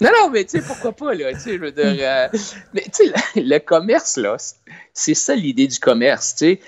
non, 0.00 0.10
non, 0.20 0.30
mais 0.30 0.44
tu 0.44 0.60
sais, 0.60 0.66
pourquoi 0.66 0.92
pas, 0.92 1.14
là, 1.14 1.32
tu 1.32 1.40
sais, 1.40 1.54
je 1.54 1.58
veux 1.58 1.72
dire, 1.72 1.96
euh, 2.00 2.28
mais 2.72 2.82
tu 2.82 3.08
sais, 3.08 3.12
le, 3.36 3.58
commerce, 3.58 4.16
là, 4.16 4.36
c'est 4.92 5.14
ça 5.14 5.34
l'idée 5.34 5.66
du 5.66 5.78
commerce, 5.78 6.36
tu 6.36 6.44
sais. 6.44 6.60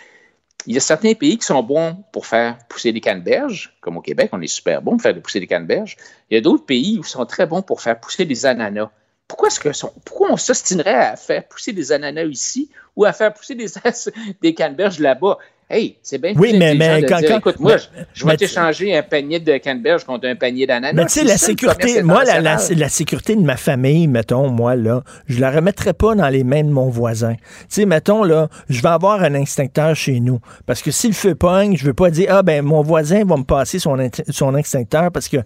Il 0.67 0.73
y 0.73 0.79
a 0.79 0.81
certains 0.81 1.13
pays 1.13 1.37
qui 1.37 1.45
sont 1.45 1.63
bons 1.63 2.03
pour 2.11 2.27
faire 2.27 2.57
pousser 2.69 2.91
des 2.91 3.01
canneberges, 3.03 3.77
comme 3.83 3.99
au 3.99 4.01
Québec, 4.01 4.31
on 4.33 4.41
est 4.41 4.47
super 4.47 4.81
bon 4.81 4.93
pour 4.93 5.03
faire 5.03 5.21
pousser 5.21 5.39
des 5.39 5.47
canneberges. 5.47 5.97
Il 6.31 6.35
y 6.35 6.39
a 6.39 6.41
d'autres 6.41 6.65
pays 6.65 7.01
qui 7.03 7.09
sont 7.09 7.27
très 7.27 7.47
bons 7.47 7.61
pour 7.61 7.83
faire 7.83 8.01
pousser 8.01 8.25
des 8.25 8.47
ananas. 8.47 8.91
Pourquoi, 9.29 9.49
est-ce 9.49 9.61
que 9.61 9.69
pourquoi 10.07 10.33
on 10.33 10.39
s'ostinerait 10.39 10.95
à 10.95 11.17
faire 11.17 11.47
pousser 11.47 11.73
des 11.73 11.93
ananas 11.93 12.25
ici 12.25 12.71
ou 12.97 13.05
à 13.05 13.13
faire 13.13 13.35
pousser 13.35 13.55
des, 13.55 13.67
des 14.41 14.55
canneberges 14.55 15.01
là-bas? 15.01 15.39
Hey, 15.75 15.97
c'est 16.05 16.19
bien 16.19 16.35
oui, 16.37 16.55
mais, 16.57 16.77
mais 16.77 17.03
quand, 17.03 17.19
écoute, 17.19 17.59
moi, 17.59 17.79
je, 18.13 18.25
vais 18.25 18.37
t'échanger 18.37 18.97
un 18.97 19.03
panier 19.03 19.41
de 19.41 19.57
canneberge 19.57 20.05
contre 20.05 20.29
un 20.29 20.37
panier 20.37 20.69
d'ananas. 20.69 20.93
Mais 20.95 21.07
tu 21.07 21.19
sais, 21.19 21.25
la 21.25 21.37
sécurité, 21.37 22.01
moi, 22.05 22.23
la, 22.23 22.41
la, 22.41 22.89
sécurité 22.89 23.35
de 23.35 23.41
ma 23.41 23.57
famille, 23.57 24.07
mettons, 24.07 24.49
moi, 24.49 24.77
là, 24.77 25.03
je 25.27 25.41
la 25.41 25.51
remettrai 25.51 25.93
pas 25.93 26.15
dans 26.15 26.29
les 26.29 26.45
mains 26.45 26.63
de 26.63 26.71
mon 26.71 26.91
voisin. 26.91 27.35
Tu 27.35 27.67
sais, 27.71 27.87
mettons, 27.87 28.23
là, 28.23 28.49
je 28.69 28.83
vais 28.83 28.89
avoir 28.89 29.21
un 29.25 29.35
instincteur 29.35 29.97
chez 29.97 30.21
nous. 30.21 30.39
Parce 30.65 30.81
que 30.81 30.93
si 30.93 31.09
le 31.09 31.13
feu 31.13 31.35
pogne, 31.35 31.77
je 31.77 31.85
veux 31.85 31.93
pas 31.93 32.11
dire, 32.11 32.29
ah, 32.31 32.45
ben, 32.45 32.63
mon 32.63 32.83
voisin 32.83 33.25
va 33.25 33.37
me 33.37 33.43
passer 33.43 33.81
son, 33.81 33.97
son 34.31 34.55
instincteur 34.55 35.11
parce 35.11 35.27
que 35.27 35.39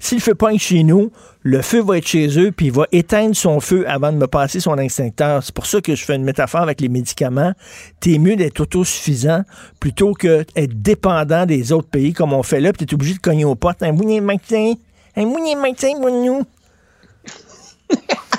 si 0.00 0.16
le 0.16 0.20
feu 0.20 0.34
pogne 0.34 0.58
chez 0.58 0.82
nous, 0.82 1.12
le 1.46 1.62
feu 1.62 1.80
va 1.80 1.98
être 1.98 2.08
chez 2.08 2.26
eux, 2.40 2.50
puis 2.50 2.66
il 2.66 2.72
va 2.72 2.86
éteindre 2.90 3.36
son 3.36 3.60
feu 3.60 3.84
avant 3.86 4.10
de 4.10 4.16
me 4.16 4.26
passer 4.26 4.58
son 4.58 4.76
extincteur. 4.78 5.44
C'est 5.44 5.54
pour 5.54 5.66
ça 5.66 5.80
que 5.80 5.94
je 5.94 6.04
fais 6.04 6.16
une 6.16 6.24
métaphore 6.24 6.62
avec 6.62 6.80
les 6.80 6.88
médicaments. 6.88 7.52
T'es 8.00 8.18
mieux 8.18 8.34
d'être 8.34 8.58
autosuffisant 8.58 9.42
plutôt 9.78 10.12
que 10.12 10.44
d'être 10.56 10.82
dépendant 10.82 11.46
des 11.46 11.70
autres 11.70 11.88
pays 11.88 12.12
comme 12.12 12.32
on 12.32 12.42
fait 12.42 12.58
là, 12.58 12.72
puis 12.72 12.84
t'es 12.84 12.92
obligé 12.92 13.14
de 13.14 13.20
cogner 13.20 13.44
aux 13.44 13.54
portes. 13.54 13.84
Un 13.84 13.92
mounier 13.92 14.20
matin, 14.20 14.72
un 15.14 15.24
mounier 15.24 15.54
matin 15.54 15.92
nous. 16.00 16.42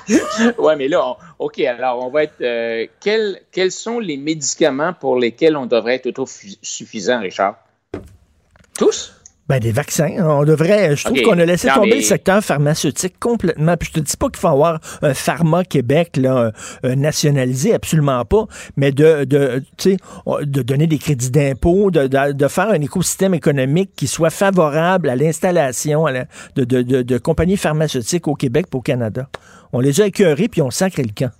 ouais, 0.58 0.76
mais 0.76 0.90
là, 0.90 1.16
OK, 1.40 1.60
alors 1.62 2.06
on 2.06 2.10
va 2.10 2.24
être. 2.24 2.42
Euh, 2.42 2.88
quels 3.00 3.72
sont 3.72 4.00
les 4.00 4.18
médicaments 4.18 4.92
pour 4.92 5.18
lesquels 5.18 5.56
on 5.56 5.66
devrait 5.66 5.96
être 5.96 6.08
autosuffisant, 6.08 7.22
Richard? 7.22 7.56
Tous? 8.78 9.17
Ben, 9.50 9.60
des 9.60 9.72
vaccins. 9.72 10.10
On 10.20 10.44
devrait. 10.44 10.96
Je 10.98 11.06
trouve 11.06 11.22
qu'on 11.22 11.40
a 11.40 11.46
laissé 11.46 11.70
Non, 11.70 11.76
tomber 11.76 11.90
mais- 11.92 11.96
le 11.98 12.02
secteur 12.02 12.44
pharmaceutique 12.44 13.18
complètement. 13.18 13.78
Puis 13.78 13.90
je 13.94 14.00
te 14.02 14.06
dis 14.06 14.18
pas 14.18 14.28
qu'il 14.28 14.40
faut 14.40 14.50
avoir 14.50 14.80
un 15.02 15.14
pharma 15.14 15.64
Québec 15.64 16.18
là, 16.18 16.52
euh, 16.84 16.96
nationalisé, 16.96 17.74
absolument 17.74 18.26
pas. 18.26 18.46
Mais 18.76 18.92
de, 18.92 19.24
de, 19.24 19.64
tu 19.78 19.92
sais, 19.92 19.98
de 20.42 20.62
donner 20.62 20.86
des 20.88 20.98
crédits 20.98 21.32
d'impôt, 21.32 21.92
de, 21.92 22.08
de, 22.08 22.34
de 22.34 22.48
faire 22.50 22.68
un 22.70 22.82
écosystème 22.82 23.34
économique 23.34 23.92
qui 23.96 24.08
soit 24.08 24.32
favorable 24.32 25.08
à 25.10 25.16
l'installation 25.16 26.06
de, 26.58 26.64
de, 26.66 27.18
compagnies 27.18 27.56
pharmaceutiques 27.58 28.28
au 28.28 28.36
Québec 28.36 28.66
et 28.74 28.76
au 28.76 28.82
Canada. 28.82 29.30
On 29.72 29.80
les 29.80 30.02
a 30.02 30.08
écœurés 30.08 30.50
puis 30.50 30.62
on 30.62 30.72
sacré 30.72 31.04
le 31.04 31.14
camp. 31.18 31.32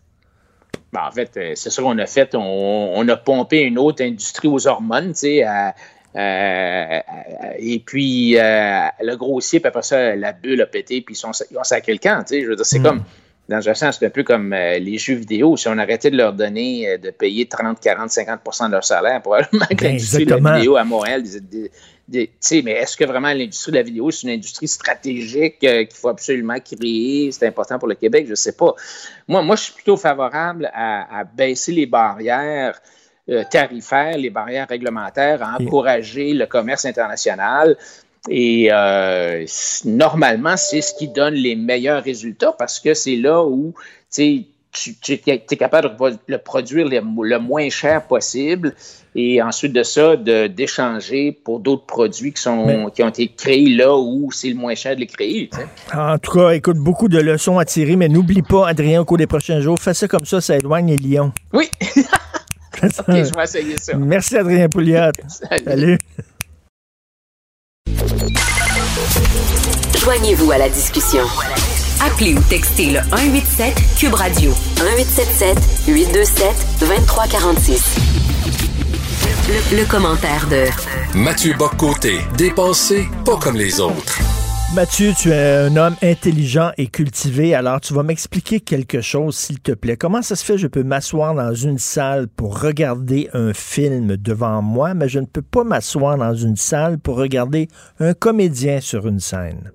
Ben, 0.94 1.02
en 1.06 1.12
fait, 1.12 1.32
euh, 1.36 1.52
c'est 1.56 1.70
ça 1.70 1.82
qu'on 1.82 1.98
a 1.98 2.06
fait. 2.06 2.34
On, 2.36 2.94
on 2.96 3.08
a 3.10 3.18
pompé 3.18 3.60
une 3.64 3.78
autre 3.78 4.02
industrie 4.02 4.48
aux 4.48 4.66
hormones, 4.68 5.10
tu 5.10 5.20
sais, 5.20 5.44
à- 5.44 5.76
euh, 6.18 7.00
et 7.60 7.80
puis 7.80 8.38
euh, 8.38 8.88
le 9.02 9.16
grossier, 9.16 9.60
puis 9.60 9.68
après 9.68 9.84
ça, 9.84 10.16
la 10.16 10.32
bulle 10.34 10.62
a 10.62 10.66
pété, 10.66 11.02
puis 11.02 11.14
ils, 11.14 11.18
sont, 11.18 11.32
ils 11.52 11.58
ont 11.58 11.64
sacré 11.64 11.94
le 11.94 12.00
camp. 12.00 12.24
tu 12.24 12.36
sais. 12.36 12.42
Je 12.42 12.48
veux 12.48 12.56
dire, 12.56 12.66
c'est 12.66 12.80
Mm. 12.80 12.84
comme, 12.84 13.04
dans 13.50 13.70
un 13.70 13.74
sens, 13.74 13.98
c'est 14.00 14.06
un 14.06 14.10
peu 14.10 14.24
comme 14.24 14.52
euh, 14.52 14.78
les 14.80 14.98
jeux 14.98 15.14
vidéo. 15.16 15.56
Si 15.56 15.68
on 15.70 15.78
arrêtait 15.78 16.12
de 16.12 16.18
leur 16.18 16.34
donner, 16.34 16.98
de 16.98 17.12
payer 17.12 17.46
30, 17.48 17.80
40, 17.80 18.10
50% 18.10 18.68
de 18.68 18.72
leur 18.74 18.84
salaire, 18.84 19.22
probablement 19.22 19.66
que 19.68 19.84
l'industrie 19.84 20.26
de 20.26 20.36
la 20.36 20.58
vidéo 20.58 20.76
à 20.76 20.84
Montréal, 20.84 21.24
des- 21.24 21.40
des- 21.40 21.72
des- 22.10 22.28
tu 22.28 22.34
sais, 22.40 22.62
mais 22.64 22.72
est-ce 22.72 22.96
que 22.98 23.06
vraiment 23.06 23.32
l'industrie 23.34 23.72
de 23.72 23.78
la 23.78 23.84
vidéo, 23.84 24.12
c'est 24.12 24.24
une 24.28 24.34
industrie 24.34 24.68
stratégique 24.68 25.60
qu'il 25.60 25.88
faut 25.94 26.10
absolument 26.10 26.58
créer? 26.60 27.32
C'est 27.32 27.48
important 27.48 27.80
pour 27.80 27.88
le 27.88 27.96
Québec? 27.96 28.26
Je 28.26 28.32
ne 28.32 28.36
sais 28.36 28.54
pas. 28.56 28.74
Moi, 29.28 29.42
moi, 29.42 29.56
je 29.56 29.64
suis 29.64 29.74
plutôt 29.74 29.98
favorable 29.98 30.70
à, 30.74 31.20
à 31.20 31.24
baisser 31.24 31.72
les 31.72 31.86
barrières 31.86 32.82
tarifaires, 33.50 34.18
les 34.18 34.30
barrières 34.30 34.68
réglementaires, 34.68 35.44
à 35.44 35.58
encourager 35.60 36.34
le 36.34 36.46
commerce 36.46 36.86
international. 36.86 37.78
Et 38.30 38.70
euh, 38.72 39.46
normalement, 39.86 40.58
c'est 40.58 40.82
ce 40.82 40.94
qui 40.94 41.08
donne 41.08 41.34
les 41.34 41.56
meilleurs 41.56 42.04
résultats 42.04 42.54
parce 42.58 42.80
que 42.80 42.94
c'est 42.94 43.16
là 43.16 43.44
où 43.44 43.74
tu 44.14 44.46
es 45.28 45.58
capable 45.58 45.96
de 45.98 46.18
le 46.28 46.38
produire 46.38 46.88
le, 46.88 47.00
le 47.00 47.40
moins 47.40 47.70
cher 47.70 48.06
possible 48.06 48.76
et 49.16 49.42
ensuite 49.42 49.74
de 49.74 49.82
ça, 49.82 50.16
d'échanger 50.16 51.32
pour 51.32 51.60
d'autres 51.60 51.86
produits 51.86 52.34
qui, 52.34 52.42
sont, 52.42 52.92
qui 52.94 53.02
ont 53.02 53.10
été 53.10 53.30
créés 53.30 53.70
là 53.70 53.98
où 53.98 54.32
c'est 54.32 54.50
le 54.50 54.56
moins 54.56 54.76
cher 54.76 54.96
de 54.96 55.00
les 55.00 55.08
créer. 55.08 55.50
En 55.92 56.20
tout 56.20 56.38
cas, 56.38 56.52
écoute, 56.52 56.78
beaucoup 56.78 57.08
de 57.08 57.18
leçons 57.18 57.58
à 57.58 57.66
tirer, 57.66 57.96
mais 57.96 58.10
n'oublie 58.10 58.44
pas, 58.44 58.68
Adrien, 58.68 59.02
au 59.02 59.06
cours 59.06 59.18
des 59.18 59.26
prochains 59.26 59.60
jours, 59.60 59.80
fais 59.80 59.96
ça 59.96 60.08
comme 60.08 60.26
ça, 60.26 60.40
ça 60.40 60.56
éloigne 60.58 60.96
les 60.96 60.98
lions. 60.98 61.32
Oui. 61.52 61.68
OK, 62.84 62.90
je 63.08 63.36
vais 63.36 63.44
essayer 63.44 63.78
ça. 63.78 63.96
Merci, 63.98 64.38
Adrien 64.38 64.70
Pouliot. 64.70 65.12
Salut. 65.66 65.98
Joignez-vous 70.00 70.52
à 70.52 70.58
la 70.58 70.70
discussion. 70.70 71.24
Appelez 72.06 72.36
ou 72.36 72.42
textez 72.50 72.92
le 72.92 73.00
187 73.10 73.74
Cube 74.00 74.14
Radio. 74.14 74.52
1877 74.78 75.58
827 75.88 76.48
2346. 76.82 77.96
Le, 79.50 79.78
le 79.78 79.86
commentaire 79.86 80.48
de 80.48 80.66
Mathieu 81.18 81.54
Boccoté, 81.58 82.20
dépensé 82.38 83.08
pas 83.26 83.38
comme 83.38 83.56
les 83.58 83.80
autres. 83.80 84.20
Mathieu, 84.76 85.14
tu 85.18 85.32
es 85.32 85.56
un 85.56 85.78
homme 85.78 85.96
intelligent 86.04 86.72
et 86.78 86.88
cultivé, 86.88 87.56
alors 87.56 87.80
tu 87.80 87.94
vas 87.94 88.04
m'expliquer 88.04 88.60
quelque 88.60 89.00
chose, 89.00 89.36
s'il 89.36 89.62
te 89.62 89.72
plaît. 89.72 89.96
Comment 89.96 90.22
ça 90.22 90.36
se 90.36 90.44
fait, 90.44 90.58
je 90.58 90.68
peux 90.68 90.84
m'asseoir 90.84 91.34
dans 91.34 91.54
une 91.54 91.78
salle 91.78 92.28
pour 92.28 92.60
regarder 92.60 93.30
un 93.34 93.54
film 93.54 94.18
devant 94.18 94.62
moi, 94.62 94.94
mais 94.94 95.08
je 95.08 95.20
ne 95.20 95.26
peux 95.26 95.42
pas 95.42 95.64
m'asseoir 95.64 96.18
dans 96.18 96.36
une 96.36 96.58
salle 96.58 97.00
pour 97.00 97.16
regarder 97.16 97.70
un 98.00 98.14
comédien 98.14 98.82
sur 98.82 99.08
une 99.08 99.22
scène? 99.22 99.72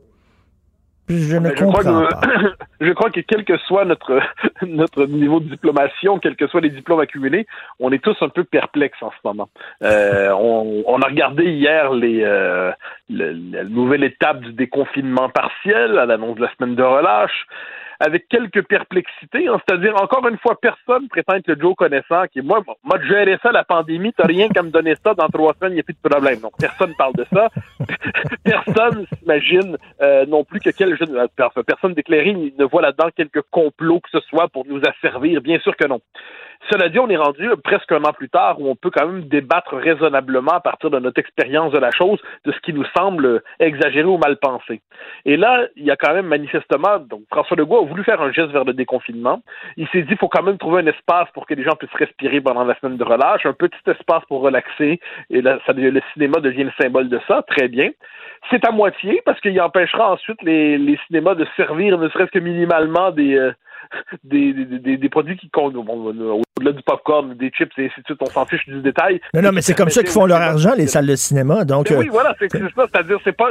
Je 1.08 1.34
ne 1.36 1.40
Mais 1.40 1.56
je, 1.56 1.64
comprends 1.64 1.80
crois 1.82 2.08
pas. 2.08 2.20
que, 2.20 2.54
je 2.86 2.92
crois 2.92 3.10
que 3.10 3.20
quel 3.20 3.44
que 3.44 3.56
soit 3.58 3.84
notre, 3.84 4.20
notre 4.62 5.06
niveau 5.06 5.40
de 5.40 5.48
diplomation, 5.48 6.18
quels 6.18 6.36
que 6.36 6.46
soient 6.46 6.60
les 6.60 6.70
diplômes 6.70 7.00
accumulés, 7.00 7.46
on 7.80 7.90
est 7.92 8.02
tous 8.02 8.16
un 8.22 8.28
peu 8.28 8.44
perplexes 8.44 9.02
en 9.02 9.10
ce 9.10 9.16
moment. 9.24 9.48
Euh, 9.82 10.30
on, 10.38 10.82
on 10.86 11.00
a 11.00 11.06
regardé 11.06 11.44
hier 11.44 11.92
les, 11.92 12.22
euh, 12.24 12.70
le- 13.10 13.36
la 13.52 13.64
nouvelle 13.64 14.04
étape 14.04 14.40
du 14.40 14.52
déconfinement 14.52 15.28
partiel 15.28 15.98
à 15.98 16.06
l'annonce 16.06 16.36
de 16.36 16.42
la 16.42 16.50
semaine 16.56 16.76
de 16.76 16.82
relâche 16.82 17.46
avec 18.02 18.28
quelques 18.28 18.66
perplexités, 18.66 19.46
hein. 19.46 19.60
c'est-à-dire 19.66 19.94
encore 20.00 20.26
une 20.26 20.38
fois, 20.38 20.58
personne 20.60 21.08
prétend 21.08 21.34
être 21.34 21.46
le 21.46 21.56
Joe 21.58 21.74
connaissant 21.76 22.24
qui 22.32 22.42
moi, 22.42 22.62
moi 22.82 22.98
de 22.98 23.04
gérer 23.04 23.38
ça 23.42 23.52
la 23.52 23.64
pandémie, 23.64 24.12
t'as 24.12 24.26
rien 24.26 24.48
qu'à 24.48 24.62
me 24.62 24.70
donner 24.70 24.94
ça 25.04 25.14
dans 25.14 25.28
trois 25.28 25.54
semaines, 25.54 25.72
il 25.72 25.74
n'y 25.76 25.80
a 25.80 25.84
plus 25.84 25.94
de 25.94 26.08
problème. 26.08 26.40
Donc 26.40 26.52
personne 26.58 26.94
parle 26.96 27.14
de 27.14 27.24
ça. 27.32 27.48
personne 28.44 29.06
s'imagine 29.18 29.76
euh, 30.00 30.26
non 30.26 30.42
plus 30.44 30.58
que 30.58 30.70
quel 30.70 30.96
jeune 30.96 31.16
personne 31.66 31.94
d'éclairée 31.94 32.34
ne 32.34 32.64
voit 32.64 32.82
là-dedans 32.82 33.08
quelques 33.16 33.42
complots 33.50 34.00
que 34.00 34.10
ce 34.10 34.20
soit 34.28 34.48
pour 34.48 34.66
nous 34.66 34.80
asservir. 34.80 35.40
Bien 35.40 35.60
sûr 35.60 35.76
que 35.76 35.86
non. 35.86 36.00
Cela 36.70 36.88
dit, 36.88 36.98
on 36.98 37.08
est 37.08 37.16
rendu 37.16 37.48
presque 37.64 37.90
un 37.92 38.04
an 38.04 38.12
plus 38.12 38.28
tard 38.28 38.60
où 38.60 38.68
on 38.68 38.76
peut 38.76 38.90
quand 38.90 39.06
même 39.06 39.24
débattre 39.24 39.76
raisonnablement 39.76 40.52
à 40.52 40.60
partir 40.60 40.90
de 40.90 40.98
notre 40.98 41.18
expérience 41.18 41.72
de 41.72 41.78
la 41.78 41.90
chose, 41.90 42.20
de 42.44 42.52
ce 42.52 42.60
qui 42.60 42.72
nous 42.72 42.84
semble 42.96 43.42
exagéré 43.58 44.06
ou 44.06 44.16
mal 44.16 44.36
pensé. 44.36 44.80
Et 45.24 45.36
là, 45.36 45.66
il 45.76 45.84
y 45.84 45.90
a 45.90 45.96
quand 45.96 46.14
même 46.14 46.26
manifestement, 46.26 46.98
donc 46.98 47.22
François 47.30 47.56
Legault 47.56 47.82
a 47.82 47.86
voulu 47.86 48.04
faire 48.04 48.22
un 48.22 48.32
geste 48.32 48.50
vers 48.50 48.64
le 48.64 48.74
déconfinement. 48.74 49.42
Il 49.76 49.88
s'est 49.88 50.02
dit, 50.02 50.12
il 50.12 50.18
faut 50.18 50.28
quand 50.28 50.42
même 50.42 50.58
trouver 50.58 50.82
un 50.82 50.86
espace 50.86 51.28
pour 51.34 51.46
que 51.46 51.54
les 51.54 51.64
gens 51.64 51.74
puissent 51.76 51.90
respirer 51.94 52.40
pendant 52.40 52.64
la 52.64 52.78
semaine 52.78 52.96
de 52.96 53.04
relâche, 53.04 53.44
un 53.44 53.54
petit 53.54 53.80
espace 53.86 54.24
pour 54.28 54.40
relaxer. 54.40 55.00
Et 55.30 55.42
là, 55.42 55.58
ça, 55.66 55.72
le 55.72 56.00
cinéma 56.12 56.40
devient 56.40 56.64
le 56.64 56.72
symbole 56.80 57.08
de 57.08 57.20
ça. 57.26 57.42
Très 57.42 57.68
bien. 57.68 57.90
C'est 58.50 58.64
à 58.66 58.70
moitié 58.70 59.20
parce 59.24 59.40
qu'il 59.40 59.60
empêchera 59.60 60.12
ensuite 60.12 60.40
les, 60.42 60.78
les 60.78 60.98
cinémas 61.06 61.34
de 61.34 61.46
servir 61.56 61.98
ne 61.98 62.08
serait-ce 62.08 62.30
que 62.30 62.38
minimalement 62.38 63.10
des, 63.10 63.36
euh, 63.36 63.52
des, 64.24 64.52
des, 64.52 64.78
des, 64.78 64.96
des 64.96 65.08
produits 65.08 65.36
qui 65.36 65.50
comptent. 65.50 65.76
Au-delà 65.76 66.72
du 66.72 66.82
popcorn, 66.82 67.34
des 67.34 67.50
chips 67.50 67.72
et 67.78 67.86
ainsi 67.86 68.00
de 68.00 68.04
suite, 68.04 68.18
on 68.20 68.26
s'en 68.26 68.46
fiche 68.46 68.66
du 68.66 68.80
détail. 68.80 69.20
Non, 69.34 69.42
non, 69.42 69.52
mais 69.52 69.62
c'est 69.62 69.74
comme 69.74 69.88
ça 69.88 70.02
qu'ils 70.02 70.12
font 70.12 70.26
leur 70.26 70.40
argent, 70.40 70.72
les 70.76 70.86
salles 70.86 71.06
de 71.06 71.16
cinéma. 71.16 71.64
Donc, 71.64 71.90
Mais 71.90 71.96
euh, 71.96 72.00
oui, 72.00 72.08
voilà, 72.10 72.34
c'est 72.38 72.50
ça, 72.52 72.58
c'est-à-dire 72.76 73.18
c'est 73.24 73.36
pas 73.36 73.50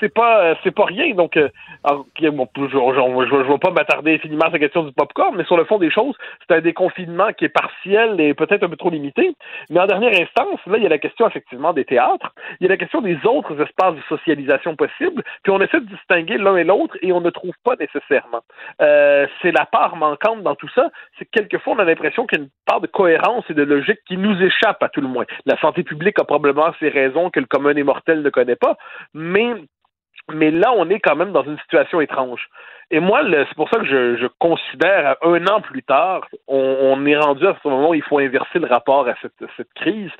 c'est 0.00 0.14
pas 0.14 0.42
euh, 0.42 0.54
c'est 0.64 0.74
pas 0.74 0.86
rien. 0.86 1.14
Donc 1.14 1.36
euh, 1.36 1.48
alors, 1.84 2.06
bon, 2.32 2.48
je, 2.54 2.68
je 2.68 3.52
vais 3.52 3.58
pas 3.58 3.70
m'attarder 3.70 4.14
infiniment 4.14 4.44
sur 4.46 4.52
la 4.52 4.58
question 4.58 4.82
du 4.84 4.92
popcorn, 4.92 5.36
mais 5.36 5.44
sur 5.44 5.56
le 5.56 5.64
fond 5.64 5.78
des 5.78 5.90
choses, 5.90 6.14
c'est 6.46 6.56
un 6.56 6.60
déconfinement 6.60 7.32
qui 7.32 7.44
est 7.44 7.50
partiel 7.50 8.20
et 8.20 8.34
peut-être 8.34 8.62
un 8.62 8.68
peu 8.68 8.76
trop 8.76 8.90
limité. 8.90 9.34
Mais 9.70 9.80
en 9.80 9.86
dernière 9.86 10.12
instance, 10.12 10.60
là, 10.66 10.76
il 10.76 10.82
y 10.82 10.86
a 10.86 10.90
la 10.90 10.98
question 10.98 11.28
effectivement 11.28 11.72
des 11.72 11.84
théâtres, 11.84 12.34
il 12.60 12.64
y 12.64 12.66
a 12.66 12.70
la 12.70 12.76
question 12.76 13.00
des 13.00 13.18
autres 13.24 13.60
espaces 13.60 13.94
de 13.94 14.02
socialisation 14.08 14.76
possibles, 14.76 15.22
puis 15.42 15.52
on 15.52 15.60
essaie 15.60 15.80
de 15.80 15.86
distinguer 15.86 16.38
l'un 16.38 16.56
et 16.56 16.64
l'autre 16.64 16.96
et 17.02 17.12
on 17.12 17.20
ne 17.20 17.30
trouve 17.30 17.54
pas 17.64 17.74
nécessairement. 17.78 18.42
Euh, 18.80 19.26
c'est 19.42 19.52
la 19.52 19.66
part 19.70 19.96
manquante 19.96 20.42
dans 20.42 20.54
tout 20.54 20.68
ça, 20.74 20.90
c'est 21.18 21.24
que 21.24 21.30
quelquefois 21.30 21.74
on 21.74 21.78
a 21.78 21.84
l'impression 21.84 22.26
qu'il 22.26 22.38
y 22.38 22.40
a 22.40 22.44
une 22.44 22.50
part 22.66 22.80
de 22.80 22.86
cohérence 22.86 23.44
et 23.48 23.54
de 23.54 23.62
logique 23.62 24.00
qui 24.06 24.16
nous 24.16 24.40
échappe 24.42 24.82
à 24.82 24.88
tout 24.88 25.00
le 25.00 25.08
moins. 25.08 25.24
La 25.46 25.58
santé 25.60 25.82
publique 25.82 26.18
a 26.18 26.24
probablement 26.24 26.72
ses 26.80 26.88
raisons 26.88 27.30
que 27.30 27.40
le 27.40 27.46
commun 27.46 27.74
des 27.74 27.82
mortels 27.82 28.22
ne 28.22 28.30
connaît 28.30 28.56
pas, 28.56 28.76
mais 29.14 29.54
mais 30.30 30.50
là, 30.50 30.72
on 30.76 30.90
est 30.90 31.00
quand 31.00 31.16
même 31.16 31.32
dans 31.32 31.44
une 31.44 31.58
situation 31.60 32.00
étrange. 32.02 32.48
Et 32.90 33.00
moi, 33.00 33.20
c'est 33.30 33.54
pour 33.54 33.68
ça 33.68 33.78
que 33.80 33.86
je, 33.86 34.16
je 34.16 34.26
considère, 34.38 35.16
un 35.22 35.46
an 35.46 35.60
plus 35.60 35.82
tard, 35.82 36.26
on, 36.46 36.56
on 36.58 37.06
est 37.06 37.16
rendu 37.16 37.46
à 37.46 37.56
ce 37.62 37.68
moment 37.68 37.90
où 37.90 37.94
il 37.94 38.02
faut 38.02 38.18
inverser 38.18 38.58
le 38.58 38.66
rapport 38.66 39.06
à 39.08 39.14
cette, 39.20 39.44
cette 39.56 39.72
crise, 39.74 40.10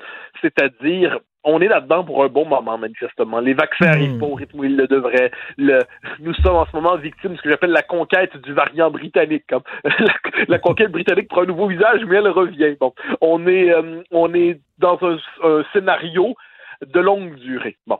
c'est-à-dire 0.41 1.19
on 1.43 1.61
est 1.61 1.67
là-dedans 1.67 2.03
pour 2.03 2.23
un 2.23 2.27
bon 2.27 2.45
moment, 2.45 2.77
manifestement. 2.77 3.39
Les 3.39 3.53
vaccins 3.53 3.87
arrivent 3.87 4.17
pas 4.19 4.25
au 4.25 4.35
rythme 4.35 4.59
où 4.59 4.63
ils 4.63 4.75
le 4.75 4.87
devraient. 4.87 5.31
Le, 5.57 5.79
nous 6.19 6.33
sommes 6.35 6.55
en 6.55 6.65
ce 6.65 6.75
moment 6.75 6.97
victimes 6.97 7.31
de 7.31 7.37
ce 7.37 7.41
que 7.41 7.49
j'appelle 7.49 7.71
la 7.71 7.81
conquête 7.81 8.35
du 8.37 8.53
variant 8.53 8.91
britannique. 8.91 9.45
Comme, 9.49 9.63
la, 9.83 10.13
la 10.47 10.59
conquête 10.59 10.91
britannique 10.91 11.29
prend 11.29 11.43
un 11.43 11.45
nouveau 11.45 11.67
visage, 11.67 12.01
mais 12.05 12.17
elle 12.17 12.27
revient. 12.27 12.75
Bon, 12.79 12.93
on 13.21 13.47
est, 13.47 13.71
euh, 13.71 14.03
on 14.11 14.33
est 14.33 14.59
dans 14.79 14.99
un, 15.01 15.17
un 15.43 15.63
scénario 15.73 16.35
de 16.85 16.99
longue 16.99 17.35
durée. 17.35 17.77
Bon. 17.87 17.99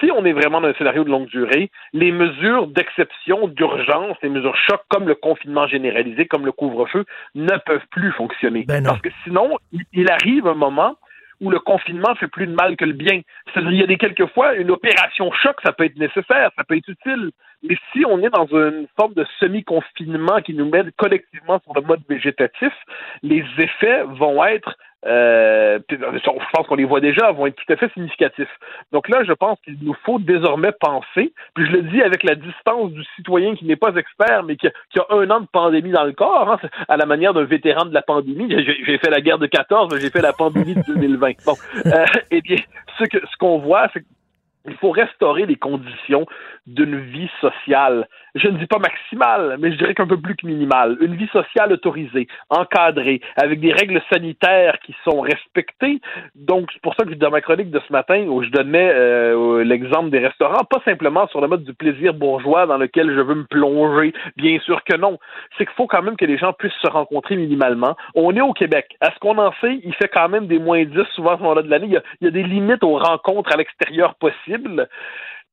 Si 0.00 0.10
on 0.10 0.24
est 0.24 0.32
vraiment 0.32 0.60
dans 0.60 0.68
un 0.68 0.74
scénario 0.74 1.04
de 1.04 1.10
longue 1.10 1.28
durée, 1.28 1.70
les 1.92 2.12
mesures 2.12 2.66
d'exception, 2.66 3.48
d'urgence, 3.48 4.16
les 4.22 4.28
mesures 4.28 4.56
chocs 4.56 4.82
comme 4.88 5.06
le 5.06 5.14
confinement 5.14 5.66
généralisé, 5.66 6.26
comme 6.26 6.46
le 6.46 6.52
couvre-feu, 6.52 7.04
ne 7.34 7.56
peuvent 7.64 7.86
plus 7.90 8.12
fonctionner. 8.12 8.64
Parce 8.66 9.00
que 9.00 9.10
sinon, 9.24 9.58
il 9.92 10.10
arrive 10.10 10.46
un 10.46 10.54
moment 10.54 10.96
où 11.40 11.50
le 11.50 11.58
confinement 11.58 12.14
fait 12.14 12.28
plus 12.28 12.46
de 12.46 12.54
mal 12.54 12.76
que 12.76 12.84
le 12.84 12.92
bien. 12.92 13.20
C'est-à-dire, 13.46 13.72
il 13.72 13.80
y 13.80 13.82
a 13.82 13.86
des 13.86 13.98
quelquefois, 13.98 14.54
une 14.54 14.70
opération 14.70 15.30
choc, 15.32 15.56
ça 15.64 15.72
peut 15.72 15.84
être 15.84 15.96
nécessaire, 15.96 16.50
ça 16.56 16.64
peut 16.64 16.76
être 16.76 16.88
utile. 16.88 17.30
Mais 17.68 17.76
si 17.92 18.04
on 18.06 18.22
est 18.22 18.30
dans 18.30 18.46
une 18.46 18.86
forme 18.98 19.14
de 19.14 19.26
semi-confinement 19.40 20.40
qui 20.40 20.54
nous 20.54 20.68
met 20.68 20.84
collectivement 20.96 21.60
sur 21.60 21.74
le 21.74 21.82
mode 21.82 22.00
végétatif, 22.08 22.72
les 23.22 23.44
effets 23.58 24.02
vont 24.04 24.44
être, 24.44 24.76
euh, 25.06 25.78
puis, 25.86 25.98
je 25.98 26.30
pense 26.52 26.66
qu'on 26.66 26.74
les 26.74 26.84
voit 26.84 27.00
déjà, 27.00 27.30
vont 27.30 27.46
être 27.46 27.56
tout 27.56 27.72
à 27.72 27.76
fait 27.76 27.92
significatifs. 27.92 28.48
Donc 28.92 29.08
là, 29.08 29.22
je 29.24 29.32
pense 29.32 29.58
qu'il 29.60 29.76
nous 29.82 29.94
faut 30.04 30.18
désormais 30.18 30.72
penser, 30.72 31.32
puis 31.54 31.66
je 31.66 31.72
le 31.72 31.82
dis 31.82 32.02
avec 32.02 32.24
la 32.24 32.34
distance 32.34 32.90
du 32.92 33.04
citoyen 33.16 33.54
qui 33.54 33.66
n'est 33.66 33.76
pas 33.76 33.94
expert, 33.94 34.42
mais 34.42 34.56
qui 34.56 34.66
a, 34.66 34.72
un 35.10 35.30
an 35.30 35.40
de 35.40 35.46
pandémie 35.46 35.92
dans 35.92 36.04
le 36.04 36.12
corps, 36.12 36.50
hein, 36.50 36.68
à 36.88 36.96
la 36.96 37.06
manière 37.06 37.34
d'un 37.34 37.44
vétéran 37.44 37.84
de 37.84 37.94
la 37.94 38.02
pandémie. 38.02 38.50
J'ai 38.50 38.98
fait 38.98 39.10
la 39.10 39.20
guerre 39.20 39.38
de 39.38 39.46
14, 39.46 39.96
j'ai 40.00 40.10
fait 40.10 40.22
la 40.22 40.32
pandémie 40.32 40.74
de 40.74 40.82
2020. 40.86 41.44
Bon, 41.44 41.54
euh, 41.86 42.04
eh 42.30 42.40
bien, 42.40 42.56
ce 42.98 43.04
que 43.04 43.18
ce 43.26 43.36
qu'on 43.38 43.58
voit, 43.58 43.88
c'est 43.92 44.04
il 44.68 44.76
faut 44.76 44.90
restaurer 44.90 45.46
les 45.46 45.56
conditions 45.56 46.26
d'une 46.66 46.98
vie 46.98 47.30
sociale. 47.40 48.08
Je 48.34 48.48
ne 48.48 48.58
dis 48.58 48.66
pas 48.66 48.78
maximale, 48.78 49.56
mais 49.58 49.72
je 49.72 49.78
dirais 49.78 49.94
qu'un 49.94 50.06
peu 50.06 50.20
plus 50.20 50.36
que 50.36 50.46
minimale. 50.46 50.96
Une 51.00 51.14
vie 51.14 51.28
sociale 51.28 51.72
autorisée, 51.72 52.26
encadrée, 52.50 53.20
avec 53.36 53.60
des 53.60 53.72
règles 53.72 54.02
sanitaires 54.12 54.78
qui 54.84 54.94
sont 55.04 55.20
respectées. 55.20 56.00
Donc, 56.34 56.68
c'est 56.72 56.82
pour 56.82 56.94
ça 56.94 57.04
que 57.04 57.14
dans 57.14 57.30
ma 57.30 57.40
chronique 57.40 57.70
de 57.70 57.80
ce 57.86 57.92
matin, 57.92 58.26
où 58.28 58.42
je 58.42 58.50
donnais 58.50 58.92
euh, 58.94 59.64
l'exemple 59.64 60.10
des 60.10 60.18
restaurants, 60.18 60.64
pas 60.64 60.80
simplement 60.84 61.26
sur 61.28 61.40
le 61.40 61.48
mode 61.48 61.64
du 61.64 61.74
plaisir 61.74 62.14
bourgeois 62.14 62.66
dans 62.66 62.78
lequel 62.78 63.14
je 63.14 63.20
veux 63.20 63.34
me 63.34 63.44
plonger. 63.44 64.12
Bien 64.36 64.58
sûr 64.60 64.82
que 64.84 64.96
non. 64.96 65.18
C'est 65.56 65.64
qu'il 65.64 65.74
faut 65.74 65.86
quand 65.86 66.02
même 66.02 66.16
que 66.16 66.24
les 66.24 66.38
gens 66.38 66.52
puissent 66.52 66.72
se 66.82 66.90
rencontrer 66.90 67.36
minimalement. 67.36 67.96
On 68.14 68.34
est 68.36 68.42
au 68.42 68.52
Québec. 68.52 68.96
À 69.00 69.12
ce 69.12 69.18
qu'on 69.18 69.38
en 69.38 69.52
sait, 69.60 69.80
il 69.82 69.94
fait 69.94 70.08
quand 70.08 70.28
même 70.28 70.46
des 70.46 70.58
moins 70.58 70.84
10 70.84 70.92
souvent 71.14 71.34
à 71.34 71.36
ce 71.36 71.42
moment-là 71.42 71.62
de 71.62 71.70
l'année. 71.70 71.88
Il 71.90 71.96
il 72.20 72.24
y 72.24 72.28
a 72.28 72.30
des 72.30 72.42
limites 72.42 72.82
aux 72.82 72.98
rencontres 72.98 73.52
à 73.52 73.56
l'extérieur 73.56 74.14
possibles 74.16 74.55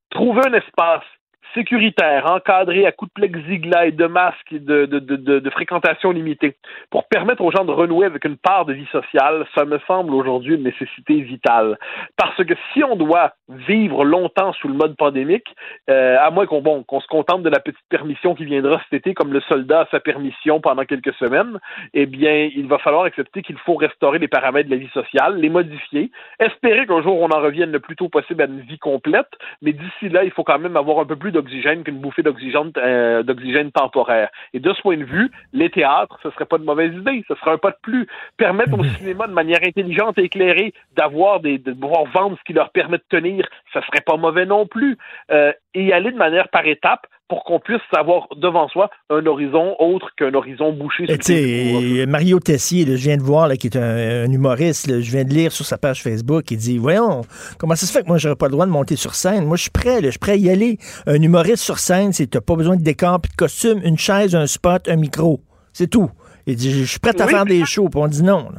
trouver 0.09 0.41
un 0.47 0.53
espace 0.53 1.05
sécuritaire, 1.53 2.30
encadré 2.30 2.85
à 2.85 2.91
coups 2.91 3.11
de 3.13 3.21
plexiglas 3.21 3.85
et 3.85 3.91
de 3.91 4.05
masques 4.05 4.51
et 4.51 4.59
de, 4.59 4.85
de, 4.85 4.99
de, 4.99 5.49
fréquentation 5.49 6.11
limitée, 6.11 6.55
pour 6.89 7.07
permettre 7.07 7.43
aux 7.43 7.51
gens 7.51 7.65
de 7.65 7.71
renouer 7.71 8.05
avec 8.05 8.25
une 8.25 8.38
part 8.38 8.65
de 8.65 8.73
vie 8.73 8.88
sociale, 8.91 9.45
ça 9.55 9.65
me 9.65 9.80
semble 9.88 10.13
aujourd'hui 10.13 10.55
une 10.55 10.63
nécessité 10.63 11.21
vitale. 11.21 11.77
Parce 12.17 12.43
que 12.43 12.53
si 12.73 12.84
on 12.84 12.95
doit 12.95 13.34
vivre 13.49 14.03
longtemps 14.03 14.53
sous 14.53 14.67
le 14.67 14.73
mode 14.73 14.95
pandémique, 14.95 15.47
euh, 15.89 16.17
à 16.19 16.31
moins 16.31 16.45
qu'on 16.45 16.61
bon, 16.61 16.84
qu'on 16.84 17.01
se 17.01 17.07
contente 17.07 17.43
de 17.43 17.49
la 17.49 17.59
petite 17.59 17.85
permission 17.89 18.35
qui 18.35 18.45
viendra 18.45 18.81
cet 18.84 18.93
été, 18.93 19.13
comme 19.13 19.34
le 19.34 19.41
soldat 19.41 19.81
a 19.81 19.88
sa 19.91 19.99
permission 19.99 20.59
pendant 20.59 20.85
quelques 20.85 21.13
semaines, 21.15 21.59
eh 21.93 22.05
bien, 22.05 22.49
il 22.55 22.67
va 22.67 22.80
falloir 22.80 23.03
accepter 23.03 23.41
qu'il 23.41 23.57
faut 23.57 23.75
restaurer 23.75 24.19
les 24.19 24.27
paramètres 24.27 24.69
de 24.69 24.75
la 24.75 24.81
vie 24.81 24.89
sociale, 24.89 25.38
les 25.38 25.49
modifier, 25.49 26.11
espérer 26.39 26.85
qu'un 26.88 27.01
jour 27.01 27.19
on 27.21 27.30
en 27.30 27.41
revienne 27.41 27.71
le 27.71 27.80
plus 27.80 27.95
tôt 27.95 28.09
possible 28.09 28.41
à 28.41 28.45
une 28.45 28.61
vie 28.61 28.80
complète, 28.80 29.30
mais 29.61 29.73
d'ici 29.73 30.09
là, 30.09 30.23
il 30.23 30.31
faut 30.31 30.43
quand 30.43 30.59
même 30.59 30.77
avoir 30.77 30.99
un 30.99 31.05
peu 31.05 31.15
plus 31.15 31.31
de 31.31 31.42
d'oxygène 31.43 31.83
qu'une 31.83 31.99
bouffée 31.99 32.23
d'oxygène 32.23 32.71
euh, 32.77 33.23
d'oxygène 33.23 33.71
temporaire. 33.71 34.29
Et 34.53 34.59
de 34.59 34.73
ce 34.73 34.81
point 34.81 34.97
de 34.97 35.03
vue, 35.03 35.31
les 35.51 35.69
théâtres, 35.69 36.17
ce 36.23 36.29
serait 36.31 36.45
pas 36.45 36.57
de 36.57 36.63
mauvaise 36.63 36.93
idée. 36.93 37.23
Ce 37.27 37.35
serait 37.35 37.51
un 37.51 37.57
pas 37.57 37.71
de 37.71 37.77
plus. 37.81 38.07
Permettre 38.37 38.77
au 38.77 38.83
cinéma 38.83 39.27
de 39.27 39.33
manière 39.33 39.59
intelligente 39.63 40.17
et 40.17 40.23
éclairée 40.23 40.73
d'avoir 40.95 41.39
des 41.39 41.57
de 41.57 41.73
pouvoir 41.73 42.05
vendre 42.05 42.37
ce 42.37 42.43
qui 42.43 42.53
leur 42.53 42.69
permet 42.71 42.97
de 42.97 43.03
tenir, 43.09 43.47
ce 43.73 43.81
serait 43.81 44.01
pas 44.01 44.17
mauvais 44.17 44.45
non 44.45 44.65
plus. 44.65 44.97
Euh, 45.31 45.51
et 45.73 45.93
aller 45.93 46.11
de 46.11 46.17
manière 46.17 46.49
par 46.49 46.65
étapes 46.65 47.07
pour 47.27 47.43
qu'on 47.45 47.59
puisse 47.59 47.81
avoir 47.97 48.27
devant 48.35 48.67
soi 48.67 48.89
un 49.09 49.25
horizon 49.25 49.75
autre 49.79 50.09
qu'un 50.17 50.33
horizon 50.33 50.71
bouché. 50.73 51.05
Sur 51.07 52.07
Mario 52.07 52.39
Tessier, 52.39 52.85
je 52.85 52.91
viens 52.93 53.17
de 53.17 53.23
voir, 53.23 53.47
là, 53.47 53.55
qui 53.55 53.67
est 53.67 53.77
un, 53.77 54.31
humoriste, 54.31 55.01
je 55.01 55.11
viens 55.11 55.23
de 55.23 55.33
lire 55.33 55.51
sur 55.51 55.65
sa 55.65 55.77
page 55.77 56.03
Facebook, 56.03 56.51
il 56.51 56.57
dit, 56.57 56.77
voyons, 56.77 57.21
comment 57.57 57.75
ça 57.75 57.85
se 57.85 57.91
fait 57.91 58.03
que 58.03 58.07
moi, 58.07 58.17
j'aurais 58.17 58.35
pas 58.35 58.47
le 58.47 58.51
droit 58.51 58.65
de 58.65 58.71
monter 58.71 58.95
sur 58.95 59.15
scène? 59.15 59.45
Moi, 59.45 59.57
je 59.57 59.63
suis 59.63 59.71
prêt, 59.71 60.01
je 60.03 60.09
suis 60.09 60.19
prêt 60.19 60.33
à 60.33 60.35
y 60.35 60.49
aller. 60.49 60.77
Un 61.07 61.21
humoriste 61.21 61.63
sur 61.63 61.79
scène, 61.79 62.13
c'est 62.13 62.27
t'as 62.27 62.41
pas 62.41 62.55
besoin 62.55 62.75
de 62.75 62.83
décor, 62.83 63.19
puis 63.21 63.31
de 63.31 63.35
costume, 63.35 63.81
une 63.83 63.97
chaise, 63.97 64.35
un 64.35 64.47
spot, 64.47 64.87
un 64.87 64.97
micro. 64.97 65.39
C'est 65.71 65.89
tout. 65.89 66.09
Il 66.45 66.55
dit, 66.55 66.71
je 66.71 66.83
suis 66.83 66.99
prêt 66.99 67.19
à 67.19 67.27
faire 67.27 67.45
des 67.45 67.65
shows, 67.65 67.89
puis 67.89 67.99
on 68.01 68.07
dit 68.07 68.23
non. 68.23 68.49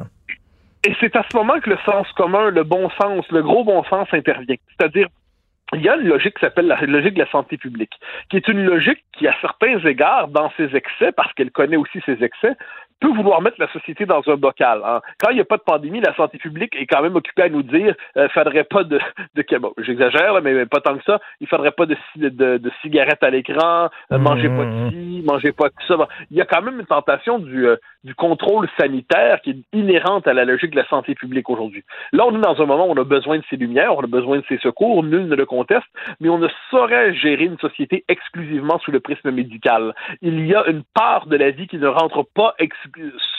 Et 0.85 0.93
c'est 0.99 1.15
à 1.15 1.23
ce 1.29 1.35
moment 1.35 1.59
que 1.59 1.69
le 1.69 1.77
sens 1.85 2.07
commun, 2.15 2.49
le 2.49 2.63
bon 2.63 2.89
sens, 3.01 3.25
le 3.31 3.41
gros 3.41 3.63
bon 3.63 3.83
sens 3.85 4.07
intervient. 4.11 4.55
C'est-à-dire, 4.77 5.07
il 5.73 5.81
y 5.81 5.89
a 5.89 5.95
une 5.95 6.07
logique 6.07 6.35
qui 6.35 6.41
s'appelle 6.41 6.67
la 6.67 6.79
logique 6.81 7.15
de 7.15 7.19
la 7.19 7.31
santé 7.31 7.57
publique, 7.57 7.93
qui 8.29 8.37
est 8.37 8.47
une 8.47 8.63
logique 8.63 9.03
qui, 9.17 9.27
à 9.27 9.35
certains 9.41 9.79
égards, 9.79 10.27
dans 10.27 10.51
ses 10.57 10.75
excès, 10.75 11.11
parce 11.11 11.33
qu'elle 11.33 11.51
connaît 11.51 11.77
aussi 11.77 12.01
ses 12.05 12.23
excès, 12.23 12.55
peut 13.01 13.09
vouloir 13.09 13.41
mettre 13.41 13.57
la 13.59 13.71
société 13.71 14.05
dans 14.05 14.21
un 14.27 14.35
bocal. 14.35 14.81
Hein. 14.85 15.01
Quand 15.19 15.29
il 15.31 15.35
n'y 15.35 15.41
a 15.41 15.45
pas 15.45 15.57
de 15.57 15.63
pandémie, 15.63 15.99
la 15.99 16.15
santé 16.15 16.37
publique 16.37 16.75
est 16.75 16.85
quand 16.85 17.01
même 17.01 17.15
occupée 17.15 17.43
à 17.43 17.49
nous 17.49 17.63
dire 17.63 17.93
euh, 18.17 18.29
faudrait 18.29 18.63
pas 18.63 18.83
de, 18.83 18.99
de 19.35 19.57
bon, 19.57 19.73
j'exagère, 19.79 20.41
mais 20.41 20.65
pas 20.65 20.79
tant 20.79 20.97
que 20.97 21.03
ça, 21.03 21.19
il 21.41 21.47
faudrait 21.47 21.71
pas 21.71 21.85
de, 21.85 21.97
de, 22.15 22.57
de 22.57 22.71
cigarettes 22.81 23.23
à 23.23 23.29
l'écran, 23.29 23.89
euh, 24.11 24.17
manger 24.17 24.49
pas 24.49 24.65
de 24.65 24.69
mmh. 24.69 24.91
ci, 24.91 25.23
manger 25.25 25.51
pas 25.51 25.67
de 25.67 25.73
ça. 25.87 26.07
Il 26.31 26.37
y 26.37 26.41
a 26.41 26.45
quand 26.45 26.61
même 26.61 26.79
une 26.79 26.85
tentation 26.85 27.39
du, 27.39 27.67
euh, 27.67 27.75
du 28.05 28.13
contrôle 28.13 28.69
sanitaire 28.79 29.41
qui 29.41 29.49
est 29.49 29.57
inhérente 29.73 30.27
à 30.27 30.33
la 30.33 30.45
logique 30.45 30.71
de 30.71 30.75
la 30.77 30.87
santé 30.87 31.15
publique 31.15 31.49
aujourd'hui. 31.49 31.83
Là, 32.13 32.23
on 32.27 32.37
est 32.37 32.41
dans 32.41 32.61
un 32.61 32.65
moment 32.65 32.87
où 32.87 32.91
on 32.91 33.01
a 33.01 33.03
besoin 33.03 33.39
de 33.39 33.43
ces 33.49 33.57
lumières, 33.57 33.97
on 33.97 34.03
a 34.03 34.07
besoin 34.07 34.37
de 34.37 34.43
ces 34.47 34.59
secours, 34.59 35.03
nul 35.03 35.27
ne 35.27 35.35
le 35.35 35.45
conteste, 35.45 35.87
mais 36.19 36.29
on 36.29 36.37
ne 36.37 36.47
saurait 36.69 37.15
gérer 37.15 37.45
une 37.45 37.57
société 37.57 38.05
exclusivement 38.07 38.77
sous 38.79 38.91
le 38.91 38.99
prisme 38.99 39.31
médical. 39.31 39.95
Il 40.21 40.45
y 40.45 40.53
a 40.53 40.67
une 40.67 40.83
part 40.93 41.25
de 41.25 41.35
la 41.35 41.49
vie 41.49 41.67
qui 41.67 41.77
ne 41.77 41.87
rentre 41.87 42.23
pas 42.35 42.53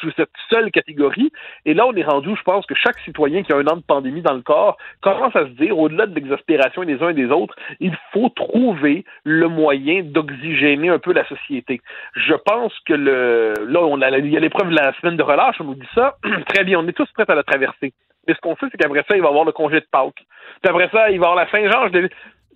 sous 0.01 0.11
cette 0.17 0.31
seule 0.51 0.73
catégorie. 0.73 1.31
Et 1.65 1.73
là, 1.73 1.87
on 1.87 1.95
est 1.95 2.05
rendu, 2.05 2.35
je 2.37 2.43
pense, 2.43 2.67
que 2.67 2.75
chaque 2.75 2.99
citoyen 3.01 3.45
qui 3.45 3.53
a 3.53 3.57
un 3.57 3.67
an 3.69 3.77
de 3.77 3.83
pandémie 3.83 4.23
dans 4.23 4.35
le 4.35 4.43
corps 4.43 4.77
commence 5.01 5.35
à 5.37 5.45
se 5.45 5.51
dire, 5.51 5.79
au-delà 5.79 6.07
de 6.07 6.15
l'exaspération 6.15 6.83
des 6.83 7.01
uns 7.03 7.11
et 7.11 7.15
des 7.15 7.31
autres, 7.31 7.55
il 7.79 7.97
faut 8.13 8.31
trouver 8.31 9.05
le 9.25 9.47
moyen 9.49 10.03
d'oxygéner 10.03 10.89
un 10.89 10.99
peu 10.99 11.13
la 11.13 11.27
société. 11.29 11.81
Je 12.15 12.35
pense 12.35 12.73
que 12.85 12.95
le, 12.95 13.55
là, 13.69 13.81
on 13.83 14.01
a, 14.03 14.11
il 14.19 14.29
y 14.29 14.37
a 14.37 14.41
l'épreuve 14.57 14.71
de 14.71 14.81
la 14.81 14.93
semaine 15.01 15.17
de 15.17 15.23
relâche, 15.23 15.57
on 15.61 15.65
nous 15.65 15.75
dit 15.75 15.89
ça. 15.95 16.17
Très 16.49 16.65
bien, 16.65 16.79
on 16.79 16.89
est 16.89 16.93
tous 16.93 17.11
prêts 17.13 17.25
à 17.29 17.35
la 17.35 17.43
traverser. 17.43 17.93
Mais 18.27 18.35
ce 18.35 18.41
qu'on 18.41 18.57
sait, 18.57 18.67
c'est 18.71 18.79
qu'après 18.79 19.05
ça, 19.07 19.17
il 19.17 19.23
va 19.23 19.29
y 19.29 19.31
avoir 19.31 19.45
le 19.45 19.53
congé 19.53 19.81
de 19.81 19.87
Pâques. 19.91 20.25
Puis 20.63 20.71
après 20.71 20.89
ça, 20.91 21.11
il 21.11 21.21
va 21.21 21.27
y 21.27 21.31
avoir 21.31 21.35
la 21.37 21.51
Saint-Jean. 21.51 21.91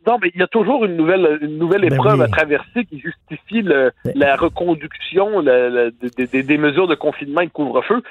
Non, 0.06 0.18
mais 0.20 0.31
il 0.35 0.40
y 0.40 0.43
a 0.43 0.47
toujours 0.47 0.85
une 0.86 0.97
nouvelle, 0.97 1.39
une 1.43 1.59
nouvelle 1.59 1.82
ben 1.82 1.93
épreuve 1.93 2.22
à 2.22 2.28
traverser 2.28 2.86
qui 2.86 2.98
justifie 2.98 3.60
le, 3.60 3.93
ben 4.05 4.12
la 4.16 4.35
reconduction 4.36 5.43
des 5.43 6.59
mesures 6.59 6.89
de 6.89 6.94
confinement 6.94 7.43
et 7.43 7.47
de 7.47 7.52
couvre-feu. 7.52 8.02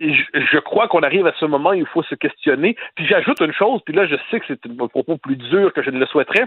Et 0.00 0.12
je, 0.12 0.58
crois 0.58 0.86
qu'on 0.86 1.00
arrive 1.00 1.26
à 1.26 1.32
ce 1.40 1.46
moment 1.46 1.70
où 1.70 1.74
il 1.74 1.86
faut 1.86 2.02
se 2.02 2.14
questionner. 2.14 2.76
Puis 2.94 3.06
j'ajoute 3.06 3.40
une 3.40 3.54
chose, 3.54 3.80
puis 3.84 3.94
là 3.94 4.06
je 4.06 4.14
sais 4.30 4.38
que 4.40 4.46
c'est 4.46 4.60
un 4.66 4.86
propos 4.86 5.16
plus 5.16 5.36
dur 5.36 5.72
que 5.72 5.82
je 5.82 5.90
ne 5.90 5.98
le 5.98 6.06
souhaiterais, 6.06 6.46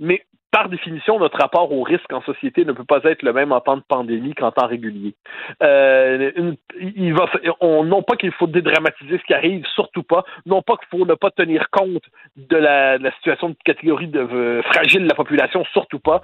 mais 0.00 0.24
par 0.50 0.68
définition, 0.68 1.18
notre 1.18 1.38
rapport 1.38 1.70
au 1.72 1.82
risque 1.82 2.12
en 2.12 2.22
société 2.22 2.64
ne 2.64 2.72
peut 2.72 2.84
pas 2.84 3.00
être 3.04 3.22
le 3.22 3.32
même 3.32 3.52
en 3.52 3.60
temps 3.60 3.76
de 3.76 3.82
pandémie 3.86 4.34
qu'en 4.34 4.50
temps 4.50 4.66
régulier. 4.66 5.14
Euh, 5.62 6.54
il 6.80 7.12
va, 7.12 7.26
on, 7.60 7.84
non 7.84 8.02
pas 8.02 8.16
qu'il 8.16 8.32
faut 8.32 8.46
dédramatiser 8.46 9.18
ce 9.18 9.24
qui 9.24 9.34
arrive, 9.34 9.64
surtout 9.74 10.02
pas. 10.02 10.24
Non 10.46 10.62
pas 10.62 10.76
qu'il 10.76 10.88
faut 10.88 11.06
ne 11.06 11.14
pas 11.14 11.30
tenir 11.30 11.68
compte 11.70 12.02
de 12.36 12.56
la, 12.56 12.98
situation 13.16 13.50
de 13.50 13.56
catégorie 13.64 14.08
de, 14.08 14.20
euh, 14.20 14.62
fragile 14.62 15.02
de 15.02 15.08
la 15.08 15.14
population, 15.14 15.64
surtout 15.72 16.00
pas. 16.00 16.22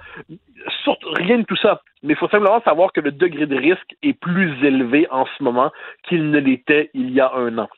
Rien 1.13 1.39
de 1.39 1.43
tout 1.43 1.57
ça. 1.57 1.81
Mais 2.01 2.13
il 2.13 2.17
faut 2.17 2.29
simplement 2.29 2.61
savoir 2.61 2.91
que 2.93 3.01
le 3.01 3.11
degré 3.11 3.45
de 3.45 3.55
risque 3.55 3.95
est 4.01 4.13
plus 4.13 4.51
élevé 4.63 5.07
en 5.11 5.25
ce 5.37 5.43
moment 5.43 5.71
qu'il 6.07 6.31
ne 6.31 6.39
l'était 6.39 6.89
il 6.93 7.11
y 7.11 7.19
a 7.19 7.31
un 7.33 7.57
an. 7.57 7.69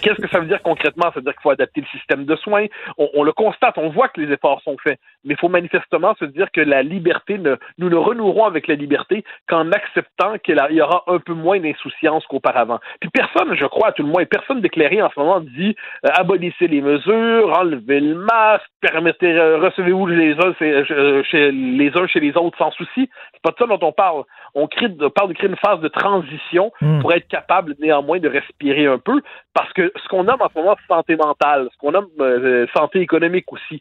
Qu'est-ce 0.00 0.20
que 0.20 0.28
ça 0.28 0.40
veut 0.40 0.46
dire 0.46 0.62
concrètement? 0.62 1.06
Ça 1.06 1.16
veut 1.16 1.22
dire 1.22 1.32
qu'il 1.32 1.42
faut 1.42 1.50
adapter 1.50 1.80
le 1.80 1.86
système 1.98 2.24
de 2.24 2.36
soins. 2.36 2.66
On, 2.98 3.22
le 3.22 3.32
constate, 3.32 3.78
on 3.78 3.90
voit 3.90 4.08
que 4.08 4.20
les 4.20 4.32
efforts 4.32 4.60
sont 4.62 4.76
faits, 4.82 4.98
mais 5.24 5.34
il 5.34 5.36
faut 5.36 5.48
manifestement 5.48 6.14
se 6.18 6.24
dire 6.24 6.50
que 6.52 6.60
la 6.60 6.82
liberté, 6.82 7.38
ne, 7.38 7.56
nous 7.78 7.88
ne 7.88 7.96
renouerons 7.96 8.44
avec 8.44 8.66
la 8.66 8.74
liberté 8.74 9.24
qu'en 9.48 9.70
acceptant 9.72 10.38
qu'il 10.38 10.60
y 10.70 10.80
aura 10.80 11.04
un 11.06 11.18
peu 11.18 11.34
moins 11.34 11.58
d'insouciance 11.60 12.24
qu'auparavant. 12.26 12.78
Puis 13.00 13.10
personne, 13.10 13.54
je 13.54 13.66
crois, 13.66 13.88
à 13.88 13.92
tout 13.92 14.02
le 14.02 14.08
moins, 14.08 14.24
personne 14.24 14.60
déclaré 14.60 15.02
en 15.02 15.10
ce 15.10 15.18
moment 15.18 15.40
dit 15.40 15.76
euh, 16.04 16.10
abolissez 16.14 16.68
les 16.68 16.80
mesures, 16.80 17.52
enlevez 17.58 18.00
le 18.00 18.14
masque, 18.14 18.66
permettez, 18.80 19.32
euh, 19.32 19.58
recevez-vous 19.58 20.06
les 20.06 20.32
uns 20.34 20.54
euh, 20.62 21.22
chez, 21.24 21.52
les 21.52 21.90
uns 21.96 22.06
chez 22.06 22.20
les 22.20 22.36
autres 22.36 22.58
sans 22.58 22.70
souci. 22.72 23.08
C'est 23.32 23.42
pas 23.42 23.50
de 23.50 23.56
ça 23.58 23.66
dont 23.66 23.86
on 23.86 23.92
parle. 23.92 24.24
On, 24.54 24.66
crée, 24.66 24.88
parle 25.14 25.30
de 25.30 25.34
créer 25.34 25.48
une 25.48 25.56
phase 25.56 25.80
de 25.80 25.88
transition 25.88 26.72
hmm. 26.80 27.00
pour 27.00 27.12
être 27.12 27.28
capable 27.28 27.74
néanmoins 27.80 28.18
de 28.18 28.28
respirer 28.28 28.86
un 28.86 28.98
peu, 28.98 29.20
parce 29.54 29.72
que 29.72 29.81
ce 29.96 30.08
qu'on 30.08 30.24
nomme 30.24 30.40
en 30.40 30.48
ce 30.48 30.58
moment 30.58 30.76
santé 30.88 31.16
mentale, 31.16 31.68
ce 31.72 31.78
qu'on 31.78 31.92
nomme 31.92 32.08
euh, 32.20 32.66
santé 32.74 33.00
économique 33.00 33.52
aussi, 33.52 33.80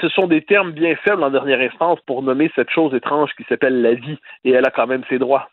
ce 0.00 0.08
sont 0.08 0.26
des 0.26 0.42
termes 0.42 0.72
bien 0.72 0.94
faibles 1.04 1.22
en 1.22 1.30
dernière 1.30 1.60
instance 1.60 1.98
pour 2.06 2.22
nommer 2.22 2.50
cette 2.54 2.70
chose 2.70 2.94
étrange 2.94 3.30
qui 3.36 3.44
s'appelle 3.48 3.80
la 3.82 3.94
vie, 3.94 4.18
et 4.44 4.50
elle 4.50 4.66
a 4.66 4.70
quand 4.70 4.86
même 4.86 5.02
ses 5.08 5.18
droits. 5.18 5.48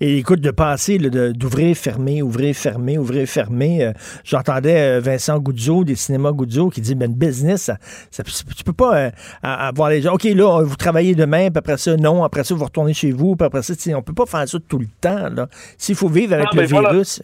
Et 0.00 0.18
écoute, 0.18 0.40
de 0.40 0.50
passer 0.50 0.98
d'ouvrir, 0.98 1.74
fermer, 1.76 2.20
ouvrir, 2.20 2.54
fermer, 2.54 2.98
ouvrir, 2.98 3.26
fermer, 3.26 3.84
euh, 3.84 3.92
j'entendais 4.24 4.98
euh, 4.98 5.00
Vincent 5.00 5.38
Goudzo 5.38 5.84
des 5.84 5.94
cinémas 5.94 6.32
Goudzo 6.32 6.68
qui 6.68 6.80
dit, 6.80 6.94
ben, 6.94 7.12
business, 7.12 7.70
ça, 8.10 8.22
tu 8.22 8.64
peux 8.64 8.72
pas 8.72 9.10
avoir 9.42 9.90
les 9.90 10.02
gens, 10.02 10.14
OK, 10.14 10.24
là, 10.24 10.62
vous 10.62 10.76
travaillez 10.76 11.14
demain, 11.14 11.48
puis 11.48 11.58
après 11.58 11.78
ça, 11.78 11.96
non, 11.96 12.24
après 12.24 12.44
ça, 12.44 12.54
vous 12.54 12.64
retournez 12.64 12.94
chez 12.94 13.12
vous, 13.12 13.36
puis 13.36 13.46
après 13.46 13.62
ça, 13.62 13.74
on 13.96 14.02
peut 14.02 14.14
pas 14.14 14.26
faire 14.26 14.46
ça 14.48 14.58
tout 14.68 14.78
le 14.78 14.86
temps. 15.00 15.46
S'il 15.78 15.94
faut 15.94 16.08
vivre 16.08 16.34
avec 16.34 16.52
le 16.54 16.62
virus... 16.62 17.22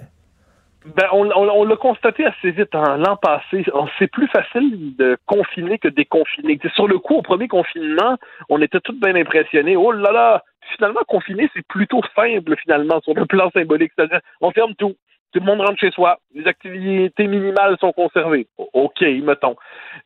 Ben, 0.84 1.08
on, 1.12 1.30
on, 1.30 1.64
l'a 1.64 1.76
constaté 1.76 2.24
assez 2.24 2.52
vite 2.52 2.74
hein, 2.74 2.96
l'an 2.96 3.16
passé. 3.16 3.64
C'est 3.98 4.10
plus 4.10 4.28
facile 4.28 4.96
de 4.96 5.18
confiner 5.26 5.78
que 5.78 5.88
de 5.88 5.94
déconfiner. 5.94 6.58
Sur 6.74 6.88
le 6.88 6.98
coup, 6.98 7.16
au 7.16 7.22
premier 7.22 7.48
confinement, 7.48 8.16
on 8.48 8.62
était 8.62 8.80
tous 8.80 8.98
bien 8.98 9.14
impressionnés. 9.14 9.76
Oh 9.76 9.92
là 9.92 10.10
là, 10.10 10.44
finalement, 10.74 11.00
confiner, 11.06 11.50
c'est 11.54 11.66
plutôt 11.66 12.00
simple, 12.16 12.56
finalement, 12.56 13.00
sur 13.02 13.14
le 13.14 13.26
plan 13.26 13.50
symbolique. 13.50 13.92
C'est-à-dire, 13.94 14.20
on 14.40 14.52
ferme 14.52 14.74
tout. 14.74 14.96
Tout 15.32 15.40
le 15.40 15.46
monde 15.46 15.60
rentre 15.60 15.78
chez 15.78 15.90
soi. 15.90 16.18
Les 16.34 16.46
activités 16.46 17.26
minimales 17.26 17.76
sont 17.80 17.92
conservées. 17.92 18.46
OK, 18.56 19.00
mettons. 19.00 19.56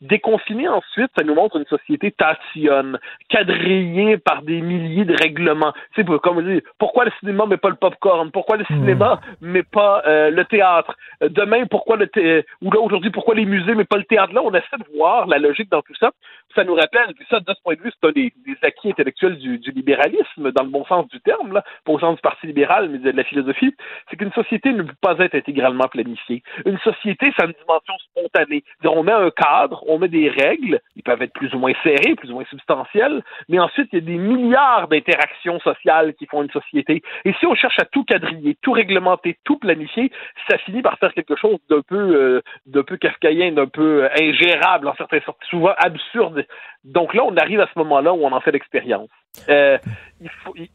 Déconfiner 0.01 0.69
ensuite, 0.69 1.11
ça 1.17 1.25
nous 1.25 1.35
montre 1.35 1.57
une 1.57 1.67
société 1.67 2.13
tatillonne, 2.13 2.99
quadrillée 3.31 4.19
par 4.19 4.43
des 4.43 4.61
milliers 4.61 5.05
de 5.05 5.15
règlements. 5.15 5.73
Tu 5.95 6.03
sais, 6.03 6.19
comme 6.23 6.39
on 6.39 6.43
dit, 6.43 6.61
pourquoi 6.79 7.05
le 7.07 7.13
cinéma 7.21 7.45
mais 7.49 7.57
pas 7.57 7.71
le 7.71 7.77
popcorn? 7.77 8.31
Pourquoi 8.31 8.57
le 8.57 8.65
cinéma 8.67 9.21
hmm. 9.41 9.47
mais 9.53 9.63
pas 9.63 10.03
euh, 10.07 10.31
le 10.31 10.45
théâtre? 10.45 10.97
Demain, 11.23 11.65
pourquoi 11.67 11.97
le 11.97 12.07
thé... 12.07 12.45
ou 12.61 12.71
là 12.71 12.81
aujourd'hui, 12.81 13.11
pourquoi 13.11 13.35
les 13.35 13.47
musées 13.47 13.75
mais 13.75 13.85
pas 13.85 13.97
le 13.97 14.05
théâtre? 14.05 14.35
Là, 14.35 14.43
on 14.43 14.53
essaie 14.53 14.77
de 14.79 14.97
voir 14.97 15.27
la 15.27 15.39
logique 15.39 15.71
dans 15.71 15.83
tout 15.83 15.95
ça. 15.99 16.11
ça 16.55 16.65
nous 16.65 16.75
rappelle, 16.75 17.15
puis 17.15 17.27
ça, 17.31 17.41
de 17.41 17.53
ce 17.53 17.63
point 17.63 17.75
de 17.75 17.81
vue, 17.81 17.93
c'est 17.93 18.09
un 18.09 18.13
des, 18.13 18.33
des 18.47 18.57
acquis 18.63 18.91
intellectuels 18.91 19.39
du, 19.39 19.59
du, 19.59 19.71
libéralisme, 19.71 20.53
dans 20.53 20.65
le 20.65 20.71
bon 20.71 20.85
sens 20.85 21.09
du 21.09 21.21
terme, 21.21 21.53
là, 21.53 21.65
pas 21.85 21.93
au 21.93 21.99
sens 21.99 22.17
du 22.17 22.23
Parti 22.23 22.47
libéral, 22.47 22.89
mais 22.89 22.99
de 22.99 23.11
la 23.11 23.25
philosophie, 23.25 23.75
c'est 24.09 24.17
qu'une 24.17 24.33
société 24.33 24.73
ne 24.73 24.83
peut 24.83 24.95
pas 25.01 25.14
être 25.21 25.35
intégralement 25.35 25.89
planifiée. 25.89 26.43
Une 26.67 26.79
société, 26.79 27.33
ça 27.37 27.45
a 27.45 27.47
une 27.47 27.53
dimension 27.53 27.95
spontanée. 28.11 28.65
On 28.85 29.03
met 29.03 29.13
un 29.13 29.31
cadre, 29.31 29.85
on 29.89 29.99
met 29.99 30.09
des 30.09 30.29
règles, 30.29 30.81
ils 30.97 31.03
peuvent 31.03 31.23
être 31.23 31.33
plus 31.33 31.53
ou 31.55 31.59
moins 31.59 31.73
serrés, 31.83 32.15
plus 32.15 32.31
ou 32.31 32.35
moins 32.35 32.45
substantiels, 32.47 33.23
mais 33.49 33.59
ensuite, 33.59 33.89
il 33.93 33.99
y 33.99 34.03
a 34.03 34.05
des 34.05 34.19
milliards 34.19 34.89
d'interactions 34.89 35.61
sociales 35.61 36.15
qui 36.15 36.27
font 36.27 36.43
une 36.43 36.51
société. 36.51 37.03
Et 37.25 37.33
si 37.41 37.47
on 37.47 37.55
cherche 37.55 37.79
à 37.79 37.85
tout 37.85 38.05
quadriller, 38.05 38.57
tout 38.63 38.73
réglementer, 38.73 39.39
tout 39.45 39.59
planifier, 39.59 40.11
ça 40.49 40.59
finit 40.59 40.83
par 40.83 40.99
faire 40.99 41.13
quelque 41.13 41.37
chose 41.37 41.59
d'un 41.69 41.83
peu, 41.83 41.97
euh, 41.97 42.43
d'un 42.67 42.83
peu 42.83 42.97
kafkaïen, 42.97 43.53
d'un 43.53 43.67
peu 43.67 44.09
ingérable, 44.21 44.89
en 44.89 44.95
certaines 44.95 45.23
sortes, 45.23 45.43
souvent 45.49 45.75
absurde. 45.79 46.47
Donc 46.85 47.15
là, 47.15 47.23
on 47.25 47.37
arrive 47.37 47.61
à 47.61 47.69
ce 47.73 47.79
moment-là 47.79 48.13
où 48.13 48.25
on 48.25 48.33
en 48.33 48.41
fait 48.41 48.53
l'expérience. 48.53 49.09
Euh, 49.49 49.79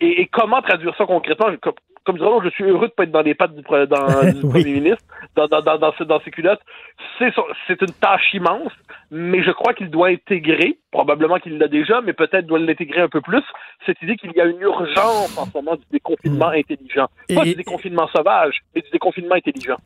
et, 0.01 0.27
comment 0.27 0.61
traduire 0.61 0.95
ça 0.97 1.05
concrètement? 1.05 1.47
Comme, 2.09 2.17
disons, 2.17 2.41
je 2.41 2.49
suis 2.49 2.63
heureux 2.63 2.87
de 2.87 2.93
pas 2.93 3.03
être 3.03 3.11
dans 3.11 3.21
les 3.21 3.35
pattes 3.35 3.53
du, 3.53 3.61
dans, 3.61 3.85
du 4.33 4.43
oui. 4.43 4.49
premier 4.49 4.73
ministre, 4.73 5.05
dans, 5.35 5.45
dans, 5.45 5.61
dans, 5.61 5.77
dans, 5.77 5.93
dans 6.07 6.19
ses 6.21 6.31
culottes. 6.31 6.59
C'est, 7.19 7.31
c'est 7.67 7.79
une 7.83 7.93
tâche 8.01 8.33
immense, 8.33 8.71
mais 9.11 9.43
je 9.43 9.51
crois 9.51 9.75
qu'il 9.75 9.91
doit 9.91 10.07
intégrer, 10.07 10.79
probablement 10.89 11.37
qu'il 11.37 11.59
l'a 11.59 11.67
déjà, 11.67 12.01
mais 12.01 12.13
peut-être 12.13 12.47
doit 12.47 12.57
l'intégrer 12.57 13.01
un 13.01 13.09
peu 13.09 13.21
plus, 13.21 13.43
cette 13.85 14.01
idée 14.01 14.15
qu'il 14.15 14.31
y 14.31 14.41
a 14.41 14.45
une 14.45 14.59
urgence 14.59 15.37
en 15.37 15.45
ce 15.45 15.51
moment 15.53 15.75
du 15.75 15.83
déconfinement 15.91 16.49
mmh. 16.49 16.55
intelligent. 16.55 17.07
Pas 17.35 17.45
et, 17.45 17.49
du 17.49 17.55
déconfinement 17.57 18.07
sauvage, 18.07 18.57
mais 18.73 18.81
du 18.81 18.89
déconfinement 18.89 19.35
intelligent. 19.35 19.77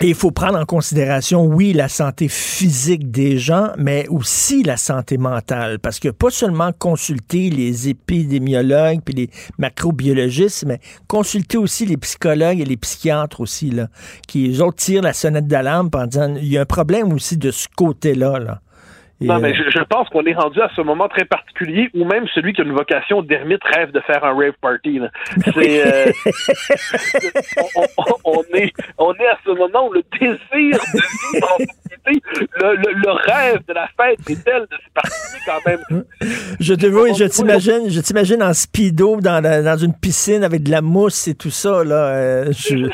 Et 0.00 0.08
il 0.08 0.14
faut 0.14 0.32
prendre 0.32 0.58
en 0.58 0.64
considération, 0.64 1.44
oui, 1.46 1.72
la 1.72 1.88
santé 1.88 2.28
physique 2.28 3.12
des 3.12 3.38
gens, 3.38 3.68
mais 3.78 4.08
aussi 4.08 4.64
la 4.64 4.76
santé 4.76 5.18
mentale. 5.18 5.78
Parce 5.78 6.00
que 6.00 6.08
pas 6.08 6.30
seulement 6.30 6.72
consulter 6.72 7.48
les 7.48 7.88
épidémiologues 7.88 9.00
puis 9.04 9.14
les 9.14 9.30
macrobiologistes, 9.56 10.64
mais 10.66 10.80
consulter 11.06 11.58
aussi 11.58 11.86
les 11.86 11.96
psychologues 11.96 12.60
et 12.60 12.64
les 12.64 12.76
psychiatres 12.76 13.40
aussi, 13.40 13.70
là, 13.70 13.88
qui, 14.26 14.50
eux 14.60 14.72
tirent 14.76 15.02
la 15.02 15.12
sonnette 15.12 15.46
d'alarme 15.46 15.90
en 15.94 16.06
disant, 16.06 16.34
il 16.36 16.48
y 16.48 16.58
a 16.58 16.62
un 16.62 16.66
problème 16.66 17.12
aussi 17.12 17.36
de 17.36 17.52
ce 17.52 17.68
côté-là, 17.76 18.40
là. 18.40 18.60
Non, 19.24 19.38
mais 19.40 19.54
je, 19.54 19.62
je 19.70 19.82
pense 19.84 20.08
qu'on 20.08 20.24
est 20.24 20.34
rendu 20.34 20.60
à 20.60 20.70
ce 20.74 20.80
moment 20.80 21.08
très 21.08 21.24
particulier 21.24 21.90
où 21.94 22.04
même 22.04 22.26
celui 22.34 22.52
qui 22.52 22.60
a 22.60 22.64
une 22.64 22.72
vocation 22.72 23.22
d'ermite 23.22 23.62
rêve 23.64 23.92
de 23.92 24.00
faire 24.00 24.24
un 24.24 24.34
rave 24.34 24.54
party. 24.60 25.00
C'est, 25.54 25.86
euh, 25.86 26.12
on, 27.76 27.82
on, 27.98 28.32
on, 28.38 28.42
est, 28.56 28.72
on 28.98 29.14
est 29.14 29.26
à 29.26 29.38
ce 29.44 29.50
moment 29.50 29.88
où 29.88 29.92
le 29.92 30.02
désir 30.18 30.38
de 30.50 31.00
vivre 31.32 31.58
le, 32.06 32.76
le, 32.76 32.92
le, 32.92 33.10
rêve 33.10 33.60
de 33.66 33.74
la 33.74 33.88
fête 33.96 34.18
est 34.28 34.44
tel 34.44 34.62
de 34.62 34.76
se 34.76 34.90
participer 34.92 35.38
quand 35.46 35.70
même. 35.70 36.04
Je 36.60 36.74
te 36.74 36.86
vois, 36.86 37.12
je 37.12 37.24
t'imagine, 37.24 37.90
je 37.90 38.00
t'imagine 38.00 38.42
en 38.42 38.52
speedo 38.52 39.20
dans, 39.20 39.42
la, 39.42 39.62
dans 39.62 39.76
une 39.76 39.94
piscine 39.94 40.44
avec 40.44 40.62
de 40.62 40.70
la 40.70 40.82
mousse 40.82 41.28
et 41.28 41.34
tout 41.34 41.50
ça 41.50 41.84
là. 41.84 42.08
Euh, 42.08 42.44
je... 42.52 42.76
Je, 42.76 42.90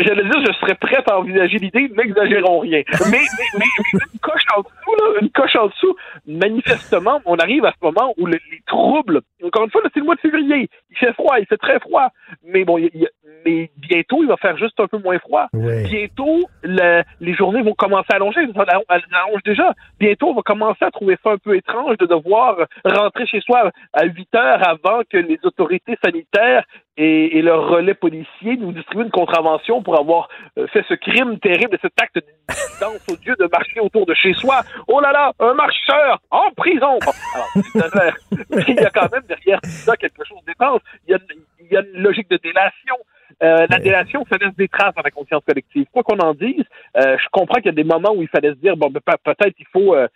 j'allais 0.00 0.22
dire, 0.22 0.40
je 0.46 0.52
serais 0.60 0.74
prêt 0.74 1.02
à 1.06 1.18
envisager 1.18 1.58
l'idée, 1.58 1.90
n'exagérons 1.96 2.60
rien. 2.60 2.82
Mais, 3.10 3.10
mais, 3.10 3.24
mais, 3.58 3.64
mais, 3.92 4.00
une 4.12 4.20
coche 4.20 4.42
en 4.56 4.60
dessous, 4.60 4.94
là, 4.98 5.20
une 5.20 5.30
coche 5.30 5.56
en 5.56 5.66
dessous, 5.66 5.96
manifestement, 6.26 7.20
on 7.24 7.36
arrive 7.36 7.64
à 7.64 7.72
ce 7.72 7.84
moment 7.84 8.14
où 8.16 8.26
le, 8.26 8.38
les 8.50 8.60
troubles, 8.66 9.20
encore 9.44 9.64
une 9.64 9.70
fois, 9.70 9.82
c'est 9.92 10.00
le 10.00 10.06
mois 10.06 10.14
de 10.14 10.20
février, 10.20 10.68
il 10.90 10.96
fait 10.98 11.12
froid, 11.14 11.38
il 11.38 11.46
fait 11.46 11.56
très 11.56 11.78
froid, 11.80 12.08
mais 12.44 12.64
bon, 12.64 12.78
il, 12.78 12.90
il, 12.94 13.08
mais 13.44 13.70
bientôt, 13.76 14.22
il 14.22 14.28
va 14.28 14.36
faire 14.36 14.56
juste 14.56 14.78
un 14.80 14.86
peu 14.86 14.98
moins 14.98 15.18
froid. 15.18 15.46
Bientôt, 15.52 16.40
le, 16.62 17.02
les 17.20 17.34
journées 17.34 17.62
vont 17.62 17.74
commencer 17.74 18.08
à 18.10 18.16
allonger, 18.16 18.40
elles 18.40 19.02
allongent 19.12 19.42
déjà. 19.44 19.72
Bientôt, 19.98 20.30
on 20.30 20.34
va 20.34 20.42
commencer 20.42 20.84
à 20.84 20.90
trouver 20.90 21.16
ça 21.22 21.30
un 21.30 21.38
peu 21.38 21.56
étrange 21.56 21.96
de 21.98 22.06
devoir 22.06 22.56
rentrer 22.84 23.26
chez 23.26 23.40
soi 23.40 23.70
à 23.92 24.04
8 24.04 24.34
heures 24.34 24.68
avant 24.68 25.02
que 25.08 25.16
les 25.16 25.38
autorités 25.44 25.96
sanitaires 26.04 26.64
et, 26.96 27.38
et 27.38 27.42
leur 27.42 27.68
relais 27.68 27.94
policier 27.94 28.56
nous 28.56 28.72
distribuent 28.72 29.04
une 29.04 29.10
contravention 29.10 29.82
pour 29.82 29.98
avoir 29.98 30.28
euh, 30.58 30.66
fait 30.68 30.84
ce 30.88 30.94
crime 30.94 31.38
terrible, 31.38 31.76
cet 31.82 31.92
acte 32.00 32.18
d'incidence 32.48 33.06
au 33.10 33.16
Dieu 33.16 33.34
de 33.38 33.46
marcher 33.52 33.80
autour 33.80 34.06
de 34.06 34.14
chez 34.14 34.32
soi. 34.32 34.62
Oh 34.88 35.00
là 35.00 35.12
là, 35.12 35.32
un 35.38 35.54
marcheur 35.54 36.20
en 36.30 36.50
prison! 36.56 36.98
Bon, 37.04 37.80
alors, 37.80 38.14
il 38.68 38.74
y 38.74 38.78
a 38.80 38.90
quand 38.90 39.12
même 39.12 39.24
derrière 39.28 39.60
tout 39.60 39.68
ça 39.68 39.96
quelque 39.96 40.24
chose 40.24 40.38
d'étrange. 40.46 40.80
Il 41.06 41.16
il 41.60 41.72
y 41.72 41.76
a 41.76 41.80
une 41.80 42.02
logique 42.02 42.30
de 42.30 42.38
délation. 42.42 42.96
Euh, 43.42 43.66
la 43.68 43.78
délation, 43.78 44.24
ça 44.30 44.38
laisse 44.38 44.54
des 44.56 44.68
traces 44.68 44.94
dans 44.94 45.02
la 45.02 45.10
conscience 45.10 45.42
collective. 45.46 45.86
Quoi 45.92 46.02
qu'on 46.02 46.18
en 46.18 46.32
dise, 46.34 46.64
euh, 46.96 47.16
je 47.18 47.28
comprends 47.30 47.56
qu'il 47.56 47.66
y 47.66 47.68
a 47.68 47.72
des 47.72 47.84
moments 47.84 48.12
où 48.14 48.22
il 48.22 48.28
fallait 48.28 48.50
se 48.50 48.56
dire, 48.56 48.76
bon, 48.76 48.90
ben, 48.90 49.00
peut-être 49.24 49.54
il 49.58 49.66
faut... 49.72 49.94
Euh, 49.94 50.08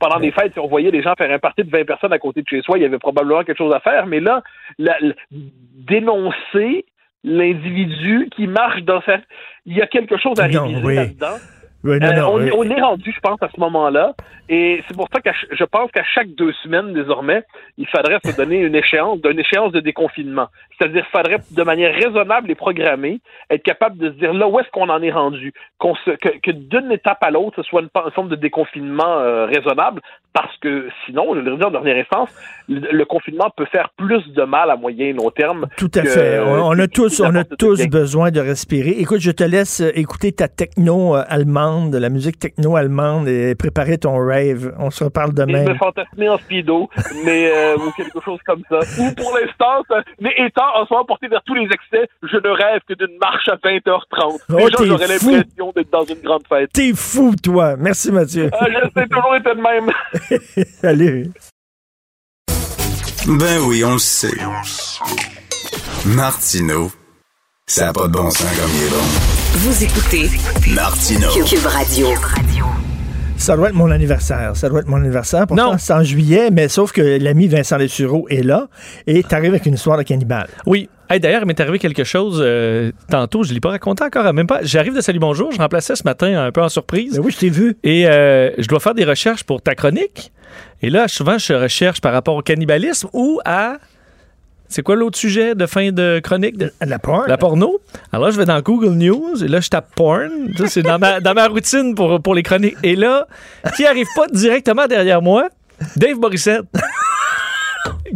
pendant 0.00 0.18
les 0.18 0.30
fêtes, 0.30 0.54
si 0.54 0.58
on 0.58 0.68
voyait 0.68 0.90
les 0.90 1.02
gens 1.02 1.14
faire 1.18 1.30
un 1.30 1.38
parti 1.38 1.64
de 1.64 1.70
20 1.70 1.84
personnes 1.84 2.12
à 2.12 2.18
côté 2.18 2.40
de 2.40 2.48
chez 2.48 2.62
soi, 2.62 2.78
il 2.78 2.82
y 2.82 2.84
avait 2.86 2.98
probablement 2.98 3.42
quelque 3.42 3.58
chose 3.58 3.74
à 3.74 3.80
faire. 3.80 4.06
Mais 4.06 4.20
là, 4.20 4.42
la, 4.78 4.96
la, 5.00 5.14
dénoncer 5.30 6.86
l'individu 7.24 8.28
qui 8.34 8.46
marche 8.46 8.82
dans 8.82 9.02
sa... 9.02 9.18
Il 9.66 9.76
y 9.76 9.82
a 9.82 9.86
quelque 9.86 10.16
chose 10.16 10.38
à 10.40 10.44
réviser 10.44 10.82
oui. 10.82 10.94
là-dedans. 10.94 11.36
Non, 11.84 11.98
non, 11.98 12.34
on, 12.34 12.70
est 12.70 12.80
rendu, 12.80 13.12
je 13.14 13.20
pense, 13.20 13.42
à 13.42 13.48
ce 13.54 13.60
moment-là. 13.60 14.14
Et 14.48 14.82
c'est 14.88 14.96
pour 14.96 15.08
ça 15.12 15.20
que 15.20 15.30
je 15.50 15.64
pense 15.64 15.90
qu'à 15.90 16.04
chaque 16.14 16.34
deux 16.34 16.52
semaines, 16.62 16.92
désormais, 16.94 17.42
il 17.78 17.86
faudrait 17.86 18.18
se 18.24 18.36
donner 18.36 18.60
une 18.60 18.74
échéance, 18.74 19.20
d'une 19.20 19.38
échéance 19.38 19.72
de 19.72 19.80
déconfinement. 19.80 20.48
C'est-à-dire, 20.76 21.04
il 21.06 21.16
faudrait, 21.16 21.38
de 21.50 21.62
manière 21.62 21.94
raisonnable 21.94 22.50
et 22.50 22.54
programmée, 22.54 23.20
être 23.50 23.62
capable 23.62 23.98
de 23.98 24.10
se 24.10 24.14
dire 24.16 24.32
là 24.32 24.48
où 24.48 24.58
est-ce 24.58 24.70
qu'on 24.70 24.88
en 24.88 25.02
est 25.02 25.12
rendu? 25.12 25.52
Qu'on 25.78 25.94
se, 25.94 26.10
que, 26.10 26.28
que 26.42 26.50
d'une 26.50 26.90
étape 26.92 27.22
à 27.22 27.30
l'autre, 27.30 27.62
ce 27.62 27.68
soit 27.68 27.80
une, 27.80 27.88
une, 27.94 28.10
forme 28.12 28.28
de 28.28 28.36
déconfinement 28.36 29.18
euh, 29.18 29.46
raisonnable, 29.46 30.00
parce 30.32 30.56
que 30.58 30.88
sinon, 31.06 31.34
je 31.34 31.40
veux 31.40 31.56
dire, 31.56 31.68
en 31.68 31.70
dernière 31.70 31.96
instance, 31.96 32.30
le, 32.68 32.80
le, 32.92 33.04
confinement 33.04 33.50
peut 33.56 33.66
faire 33.66 33.90
plus 33.96 34.26
de 34.32 34.42
mal 34.42 34.70
à 34.70 34.76
moyen 34.76 35.06
et 35.06 35.12
long 35.12 35.30
terme. 35.30 35.68
Tout 35.76 35.90
à 35.94 36.02
que, 36.02 36.08
fait. 36.08 36.40
On, 36.40 36.68
on 36.68 36.78
a 36.78 36.88
tous, 36.88 37.20
on 37.20 37.34
a 37.34 37.44
tous 37.44 37.86
besoin 37.88 38.30
de 38.30 38.40
respirer. 38.40 38.90
Écoute, 38.98 39.20
je 39.20 39.30
te 39.30 39.44
laisse 39.44 39.80
écouter 39.94 40.32
ta 40.32 40.48
techno 40.48 41.14
allemande, 41.14 41.73
la 41.92 42.08
musique 42.08 42.38
techno 42.38 42.76
allemande 42.76 43.28
et 43.28 43.54
préparer 43.54 43.98
ton 43.98 44.16
rave. 44.16 44.74
On 44.78 44.90
se 44.90 45.04
reparle 45.04 45.34
demain. 45.34 45.64
Et 45.64 45.68
me 45.68 45.74
fantasmer 45.74 46.28
en 46.28 46.38
speedo, 46.38 46.88
mais 47.24 47.50
euh, 47.52 47.76
ou 47.76 47.90
quelque 47.96 48.20
chose 48.24 48.38
comme 48.46 48.62
ça. 48.68 48.78
Ou 48.98 49.12
pour 49.14 49.36
l'instant, 49.36 49.82
mais 50.20 50.34
étant 50.38 50.76
en 50.76 50.86
soi 50.86 51.04
porté 51.06 51.28
vers 51.28 51.42
tous 51.44 51.54
les 51.54 51.64
excès, 51.64 52.08
je 52.22 52.36
ne 52.36 52.48
rêve 52.48 52.80
que 52.88 52.94
d'une 52.94 53.18
marche 53.18 53.48
à 53.48 53.56
20h30. 53.56 54.38
Oh, 54.48 54.56
Déjà, 54.56 54.84
j'aurais 54.84 55.06
l'impression 55.08 55.72
d'être 55.74 55.90
dans 55.90 56.04
une 56.04 56.20
grande 56.22 56.46
fête. 56.48 56.70
T'es 56.72 56.92
fou, 56.94 57.34
toi. 57.42 57.76
Merci, 57.78 58.12
Mathieu. 58.12 58.50
Ah, 58.52 58.66
je 58.68 59.00
sais 59.00 59.06
toujours 59.06 59.36
été 59.36 59.50
de 59.54 59.60
même. 59.60 59.90
Salut. 60.80 61.32
Ben 63.26 63.58
oui, 63.66 63.82
on 63.84 63.94
le 63.94 63.98
sait. 63.98 64.36
Martineau, 66.06 66.90
ça 67.66 67.86
n'a 67.86 67.92
pas 67.94 68.06
de 68.06 68.12
bon 68.12 68.30
sens 68.30 68.60
comme 68.60 68.70
il 68.76 68.86
est 68.86 68.90
bon. 68.90 69.43
Vous 69.56 69.84
écoutez 69.84 70.28
Martineau. 70.74 71.28
Cube 71.44 71.64
Radio. 71.66 72.08
Ça 73.36 73.56
doit 73.56 73.68
être 73.68 73.76
mon 73.76 73.88
anniversaire. 73.88 74.56
Ça 74.56 74.68
doit 74.68 74.80
être 74.80 74.88
mon 74.88 74.96
anniversaire. 74.96 75.46
Pourtant, 75.46 75.78
c'est 75.78 75.92
en 75.92 76.02
juillet, 76.02 76.50
mais 76.50 76.66
sauf 76.66 76.90
que 76.90 77.00
l'ami 77.00 77.46
Vincent 77.46 77.76
Lessureau 77.76 78.26
est 78.30 78.42
là 78.42 78.66
et 79.06 79.22
t'arrives 79.22 79.52
avec 79.52 79.64
une 79.66 79.74
histoire 79.74 79.96
de 79.96 80.02
cannibale. 80.02 80.48
Oui. 80.66 80.88
Hey, 81.08 81.20
D'ailleurs, 81.20 81.42
il 81.42 81.46
m'est 81.46 81.60
arrivé 81.60 81.78
quelque 81.78 82.02
chose 82.02 82.42
euh, 82.44 82.90
tantôt. 83.08 83.44
Je 83.44 83.50
ne 83.50 83.54
l'ai 83.54 83.60
pas 83.60 83.70
raconté 83.70 84.02
encore. 84.02 84.32
Même 84.32 84.48
pas. 84.48 84.58
J'arrive 84.62 84.96
de 84.96 85.00
Salut 85.00 85.20
Bonjour. 85.20 85.52
Je 85.52 85.58
remplaçais 85.58 85.94
ce 85.94 86.02
matin 86.02 86.46
un 86.46 86.50
peu 86.50 86.60
en 86.60 86.68
surprise. 86.68 87.14
Ben 87.14 87.24
oui, 87.24 87.30
je 87.30 87.38
t'ai 87.38 87.50
vu. 87.50 87.76
Et 87.84 88.08
euh, 88.08 88.50
je 88.58 88.66
dois 88.66 88.80
faire 88.80 88.94
des 88.94 89.04
recherches 89.04 89.44
pour 89.44 89.62
ta 89.62 89.76
chronique. 89.76 90.32
Et 90.82 90.90
là, 90.90 91.06
souvent, 91.06 91.38
je 91.38 91.52
recherche 91.52 92.00
par 92.00 92.12
rapport 92.12 92.34
au 92.34 92.42
cannibalisme 92.42 93.08
ou 93.12 93.40
à 93.44 93.76
c'est 94.68 94.82
quoi 94.82 94.96
l'autre 94.96 95.18
sujet 95.18 95.54
de 95.54 95.66
fin 95.66 95.92
de 95.92 96.20
chronique? 96.22 96.56
De, 96.56 96.72
la 96.80 96.98
porn. 96.98 97.24
La 97.28 97.36
porno? 97.36 97.80
Alors 98.12 98.30
je 98.30 98.38
vais 98.38 98.44
dans 98.44 98.60
Google 98.60 98.94
News 98.94 99.44
et 99.44 99.48
là, 99.48 99.60
je 99.60 99.68
tape 99.68 99.94
porn. 99.94 100.52
C'est 100.66 100.82
dans 100.82 100.98
ma, 100.98 101.20
dans 101.20 101.34
ma 101.34 101.46
routine 101.46 101.94
pour, 101.94 102.20
pour 102.20 102.34
les 102.34 102.42
chroniques. 102.42 102.76
Et 102.82 102.96
là, 102.96 103.26
qui 103.76 103.86
arrive 103.86 104.08
pas 104.16 104.26
directement 104.28 104.86
derrière 104.86 105.22
moi? 105.22 105.48
Dave 105.96 106.18
Morissette. 106.18 106.64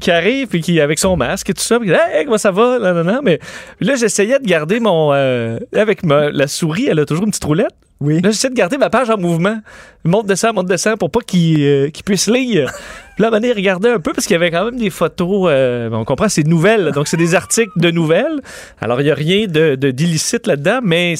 Qui 0.00 0.10
arrive 0.10 0.48
puis 0.48 0.60
qui 0.60 0.80
avec 0.80 0.98
son 0.98 1.16
masque 1.16 1.50
et 1.50 1.54
tout 1.54 1.62
ça 1.62 1.78
puis 1.78 1.90
hey, 1.90 2.24
comment 2.24 2.38
ça 2.38 2.50
va? 2.50 2.78
Non, 2.78 2.94
non, 2.94 3.04
non. 3.04 3.20
mais 3.22 3.38
là 3.80 3.94
j'essayais 3.96 4.38
de 4.38 4.46
garder 4.46 4.80
mon 4.80 5.12
euh, 5.12 5.58
avec 5.74 6.04
ma, 6.04 6.30
la 6.30 6.46
souris 6.46 6.86
elle 6.88 6.98
a 6.98 7.04
toujours 7.04 7.24
une 7.24 7.30
petite 7.30 7.44
roulette 7.44 7.74
oui. 8.00 8.20
Là, 8.20 8.30
j'essaie 8.30 8.50
de 8.50 8.54
garder 8.54 8.78
ma 8.78 8.90
page 8.90 9.10
en 9.10 9.18
mouvement. 9.18 9.58
Monte, 10.04 10.26
descend, 10.26 10.54
monte, 10.54 10.68
descend 10.68 10.96
pour 10.96 11.10
pas 11.10 11.20
qu'il 11.20 11.60
euh, 11.62 11.90
qu 11.90 12.04
puisse 12.04 12.28
lire. 12.28 12.72
Puis 13.16 13.24
là, 13.24 13.28
à 13.28 13.54
regarder 13.54 13.88
un 13.88 13.98
peu 13.98 14.12
parce 14.12 14.26
qu'il 14.26 14.34
y 14.34 14.36
avait 14.36 14.52
quand 14.52 14.66
même 14.66 14.78
des 14.78 14.90
photos. 14.90 15.48
Euh, 15.50 15.90
on 15.92 16.04
comprend, 16.04 16.28
c'est 16.28 16.46
nouvelles. 16.46 16.92
Donc, 16.92 17.08
c'est 17.08 17.16
des 17.16 17.34
articles 17.34 17.72
de 17.76 17.90
nouvelles. 17.90 18.40
Alors, 18.80 19.00
il 19.00 19.04
n'y 19.04 19.10
a 19.10 19.14
rien 19.14 19.46
de, 19.48 19.74
de 19.74 19.90
d'illicite 19.90 20.46
là-dedans, 20.46 20.78
mais 20.82 21.16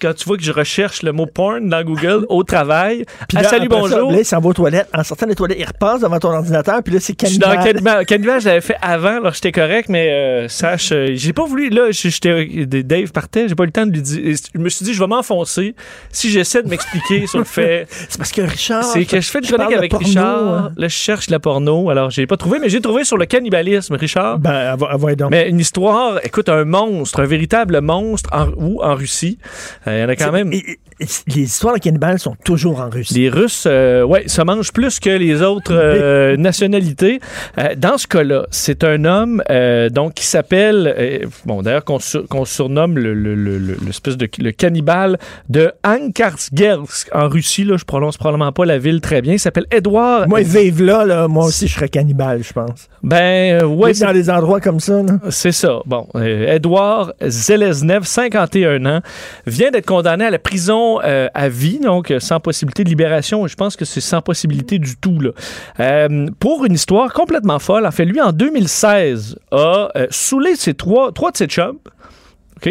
quand 0.00 0.14
tu 0.14 0.24
vois 0.26 0.36
que 0.36 0.42
je 0.42 0.52
recherche 0.52 1.02
le 1.02 1.12
mot 1.12 1.26
porn 1.26 1.68
dans 1.68 1.82
Google 1.82 2.26
au 2.28 2.42
travail. 2.44 3.04
Puis 3.28 3.38
Ah, 3.38 3.44
salut, 3.44 3.66
après 3.66 3.88
ça, 3.88 3.96
bonjour. 3.96 4.12
là, 4.12 4.18
il 4.18 4.24
s'en 4.24 4.40
va 4.40 4.48
aux 4.48 4.52
toilettes. 4.52 4.88
En 4.94 5.02
sortant 5.04 5.26
des 5.26 5.34
toilettes, 5.34 5.58
il 5.60 5.66
repasse 5.66 6.00
devant 6.00 6.18
ton 6.18 6.30
ordinateur, 6.30 6.82
puis 6.82 6.94
là, 6.94 7.00
c'est 7.00 7.14
Je 7.20 7.26
suis 7.26 7.38
dans. 7.38 8.04
Cannibal, 8.04 8.40
je 8.40 8.46
l'avais 8.48 8.60
fait 8.60 8.76
avant, 8.82 9.16
alors 9.18 9.34
j'étais 9.34 9.52
correct, 9.52 9.88
mais 9.88 10.10
euh, 10.10 10.48
sache, 10.48 10.90
euh, 10.92 11.08
j'ai 11.14 11.32
pas 11.32 11.44
voulu, 11.44 11.68
là, 11.70 11.90
j'étais, 11.90 12.66
Dave 12.66 13.12
partait, 13.12 13.48
j'ai 13.48 13.54
pas 13.54 13.64
eu 13.64 13.66
le 13.66 13.72
temps 13.72 13.86
de 13.86 13.92
lui 13.92 14.02
dire. 14.02 14.36
Je 14.54 14.58
me 14.60 14.68
suis 14.68 14.84
dit, 14.84 14.94
je 14.94 15.00
vais 15.00 15.06
m'enfoncer 15.06 15.74
si 16.10 16.30
j'essaie 16.30 16.62
de 16.62 16.68
m'expliquer 16.68 17.26
sur 17.26 17.38
le 17.38 17.44
fait. 17.44 17.86
C'est 18.08 18.18
parce 18.18 18.32
que 18.32 18.42
Richard. 18.42 18.84
C'est 18.84 19.04
que 19.04 19.20
je 19.20 19.28
fais 19.30 19.40
parle 19.40 19.54
chronique 19.58 19.70
de 19.72 19.78
avec 19.78 19.90
porno, 19.90 20.06
Richard. 20.06 20.54
hein. 20.54 20.72
Là, 20.76 20.88
je 20.88 20.94
cherche 20.94 21.30
la 21.30 21.38
porno. 21.38 21.90
Alors, 21.90 22.10
j'ai 22.10 22.26
pas 22.26 22.36
trouvé, 22.36 22.58
mais 22.58 22.68
j'ai 22.68 22.80
trouvé 22.80 23.04
sur 23.04 23.16
le 23.16 23.26
cannibalisme, 23.26 23.94
Richard. 23.94 24.38
Ben, 24.38 24.76
avoue 24.88 25.14
donc. 25.14 25.30
Mais 25.30 25.48
une 25.48 25.60
histoire, 25.60 26.18
écoute, 26.24 26.48
un 26.48 26.64
monstre, 26.64 27.20
un 27.20 27.26
véritable 27.26 27.80
monstre 27.80 28.30
en, 28.32 28.48
où, 28.56 28.82
en 28.82 28.94
Russie. 28.94 29.38
Euh, 29.86 29.96
Il 29.96 30.00
y 30.00 30.04
en 30.04 30.08
a 30.08 30.16
quand 30.16 30.32
même. 30.32 30.52
Et- 30.52 30.58
et- 30.72 30.80
les 31.28 31.42
histoires 31.42 31.74
de 31.74 31.80
cannibales 31.80 32.18
sont 32.18 32.36
toujours 32.44 32.80
en 32.80 32.90
Russie. 32.90 33.14
Les 33.14 33.28
Russes, 33.28 33.64
euh, 33.66 34.02
ouais, 34.04 34.24
se 34.26 34.42
mangent 34.42 34.72
plus 34.72 35.00
que 35.00 35.10
les 35.10 35.42
autres 35.42 35.72
euh, 35.72 36.36
nationalités. 36.38 37.20
Euh, 37.58 37.74
dans 37.76 37.98
ce 37.98 38.06
cas-là, 38.06 38.46
c'est 38.50 38.84
un 38.84 39.04
homme 39.04 39.42
euh, 39.50 39.88
donc 39.88 40.14
qui 40.14 40.26
s'appelle, 40.26 41.26
bon 41.46 41.62
d'ailleurs 41.62 41.84
qu'on 41.84 41.98
sur- 41.98 42.26
qu'on 42.28 42.44
surnomme 42.44 42.98
le, 42.98 43.14
le, 43.14 43.34
le, 43.34 43.58
le- 43.58 43.76
de 44.16 44.28
le 44.42 44.50
cannibale 44.52 45.18
de 45.48 45.72
Ankartgelsk 45.84 47.08
en 47.14 47.28
Russie. 47.28 47.64
Là, 47.64 47.76
je 47.76 47.84
prononce 47.84 48.16
probablement 48.16 48.52
pas 48.52 48.64
la 48.64 48.78
ville 48.78 49.00
très 49.00 49.22
bien. 49.22 49.34
Il 49.34 49.38
s'appelle 49.38 49.66
Edouard. 49.70 50.28
Moi, 50.28 50.40
vive 50.42 50.82
là, 50.82 51.04
là, 51.04 51.28
moi 51.28 51.46
aussi, 51.46 51.68
je 51.68 51.74
serais 51.74 51.88
cannibale, 51.88 52.42
je 52.42 52.52
pense. 52.52 52.88
Ben 53.02 53.64
ouais, 53.64 53.92
dans 53.94 54.12
des 54.12 54.30
endroits 54.30 54.60
comme 54.60 54.80
ça, 54.80 55.00
c'est 55.30 55.52
ça. 55.52 55.80
Bon, 55.86 56.06
Edouard 56.14 57.12
Zeleznev, 57.24 58.04
51 58.04 58.84
ans, 58.86 59.00
vient 59.46 59.70
d'être 59.70 59.86
condamné 59.86 60.24
à 60.26 60.30
la 60.30 60.38
prison 60.38 60.91
euh, 61.04 61.28
à 61.34 61.48
vie, 61.48 61.78
donc 61.80 62.10
euh, 62.10 62.20
sans 62.20 62.40
possibilité 62.40 62.84
de 62.84 62.88
libération. 62.88 63.46
Je 63.46 63.54
pense 63.56 63.76
que 63.76 63.84
c'est 63.84 64.00
sans 64.00 64.20
possibilité 64.20 64.78
du 64.78 64.96
tout. 64.96 65.18
Là. 65.20 65.30
Euh, 65.80 66.26
pour 66.38 66.64
une 66.64 66.74
histoire 66.74 67.12
complètement 67.12 67.58
folle. 67.58 67.86
En 67.86 67.90
fait, 67.90 68.04
lui, 68.04 68.20
en 68.20 68.32
2016, 68.32 69.36
a 69.52 69.88
saoulé 70.10 70.56
ses 70.56 70.74
trois, 70.74 71.12
trois 71.12 71.30
de 71.30 71.36
ses 71.36 71.46
chums. 71.46 71.78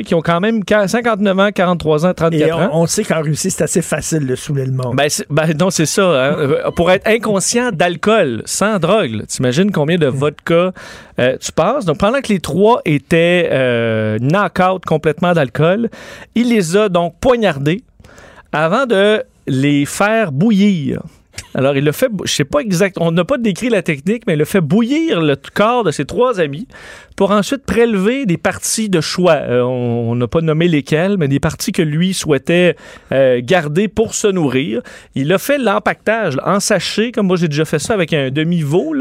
Qui 0.05 0.15
ont 0.15 0.21
quand 0.21 0.39
même 0.39 0.61
59 0.65 1.37
ans, 1.37 1.49
43 1.53 2.05
ans, 2.05 2.13
34 2.13 2.41
Et 2.47 2.49
ans. 2.53 2.69
on, 2.71 2.87
sait 2.87 3.03
qu'en 3.03 3.21
Russie, 3.21 3.51
c'est 3.51 3.65
assez 3.65 3.81
facile 3.81 4.25
de 4.25 4.35
saouler 4.35 4.65
le 4.65 4.71
monde. 4.71 4.95
Ben, 4.95 5.09
c'est- 5.09 5.25
ben 5.29 5.51
non, 5.59 5.69
c'est 5.69 5.85
ça. 5.85 6.29
hein. 6.31 6.71
Pour 6.77 6.91
être 6.91 7.05
inconscient 7.05 7.71
d'alcool, 7.73 8.41
sans 8.45 8.79
drogue, 8.79 9.25
t'imagines 9.27 9.69
combien 9.69 9.97
de 9.97 10.07
vodka 10.07 10.71
euh, 11.19 11.35
tu 11.41 11.51
passes? 11.51 11.83
Donc, 11.83 11.97
pendant 11.97 12.21
que 12.21 12.29
les 12.31 12.39
trois 12.39 12.79
étaient 12.85 13.49
euh, 13.51 14.17
knock-out 14.21 14.85
complètement 14.85 15.33
d'alcool, 15.33 15.89
il 16.35 16.47
les 16.47 16.77
a 16.77 16.87
donc 16.87 17.15
poignardés 17.19 17.83
avant 18.51 18.85
de 18.85 19.23
les 19.47 19.85
faire 19.85 20.31
bouillir. 20.31 21.01
Alors, 21.53 21.75
il 21.75 21.83
le 21.83 21.91
fait, 21.91 22.09
je 22.23 22.31
sais 22.31 22.45
pas 22.45 22.59
exact, 22.59 22.97
on 22.99 23.11
n'a 23.11 23.25
pas 23.25 23.37
décrit 23.37 23.69
la 23.69 23.81
technique, 23.81 24.23
mais 24.27 24.33
il 24.33 24.41
a 24.41 24.45
fait 24.45 24.61
bouillir 24.61 25.21
le 25.21 25.35
corps 25.53 25.83
de 25.83 25.91
ses 25.91 26.05
trois 26.05 26.39
amis 26.39 26.67
pour 27.15 27.31
ensuite 27.31 27.65
prélever 27.65 28.25
des 28.25 28.37
parties 28.37 28.89
de 28.89 29.01
choix. 29.01 29.33
Euh, 29.33 29.61
on 29.61 30.15
n'a 30.15 30.27
pas 30.27 30.41
nommé 30.41 30.67
lesquelles, 30.67 31.17
mais 31.17 31.27
des 31.27 31.39
parties 31.39 31.71
que 31.71 31.81
lui 31.81 32.13
souhaitait 32.13 32.75
euh, 33.11 33.41
garder 33.43 33.87
pour 33.87 34.15
se 34.15 34.27
nourrir. 34.27 34.81
Il 35.13 35.31
a 35.33 35.37
fait 35.37 35.57
l'empactage 35.57 36.37
en 36.43 36.59
sachet, 36.59 37.11
comme 37.11 37.27
moi 37.27 37.37
j'ai 37.37 37.47
déjà 37.47 37.65
fait 37.65 37.79
ça 37.79 37.93
avec 37.93 38.13
un 38.13 38.31
demi-veau, 38.31 38.95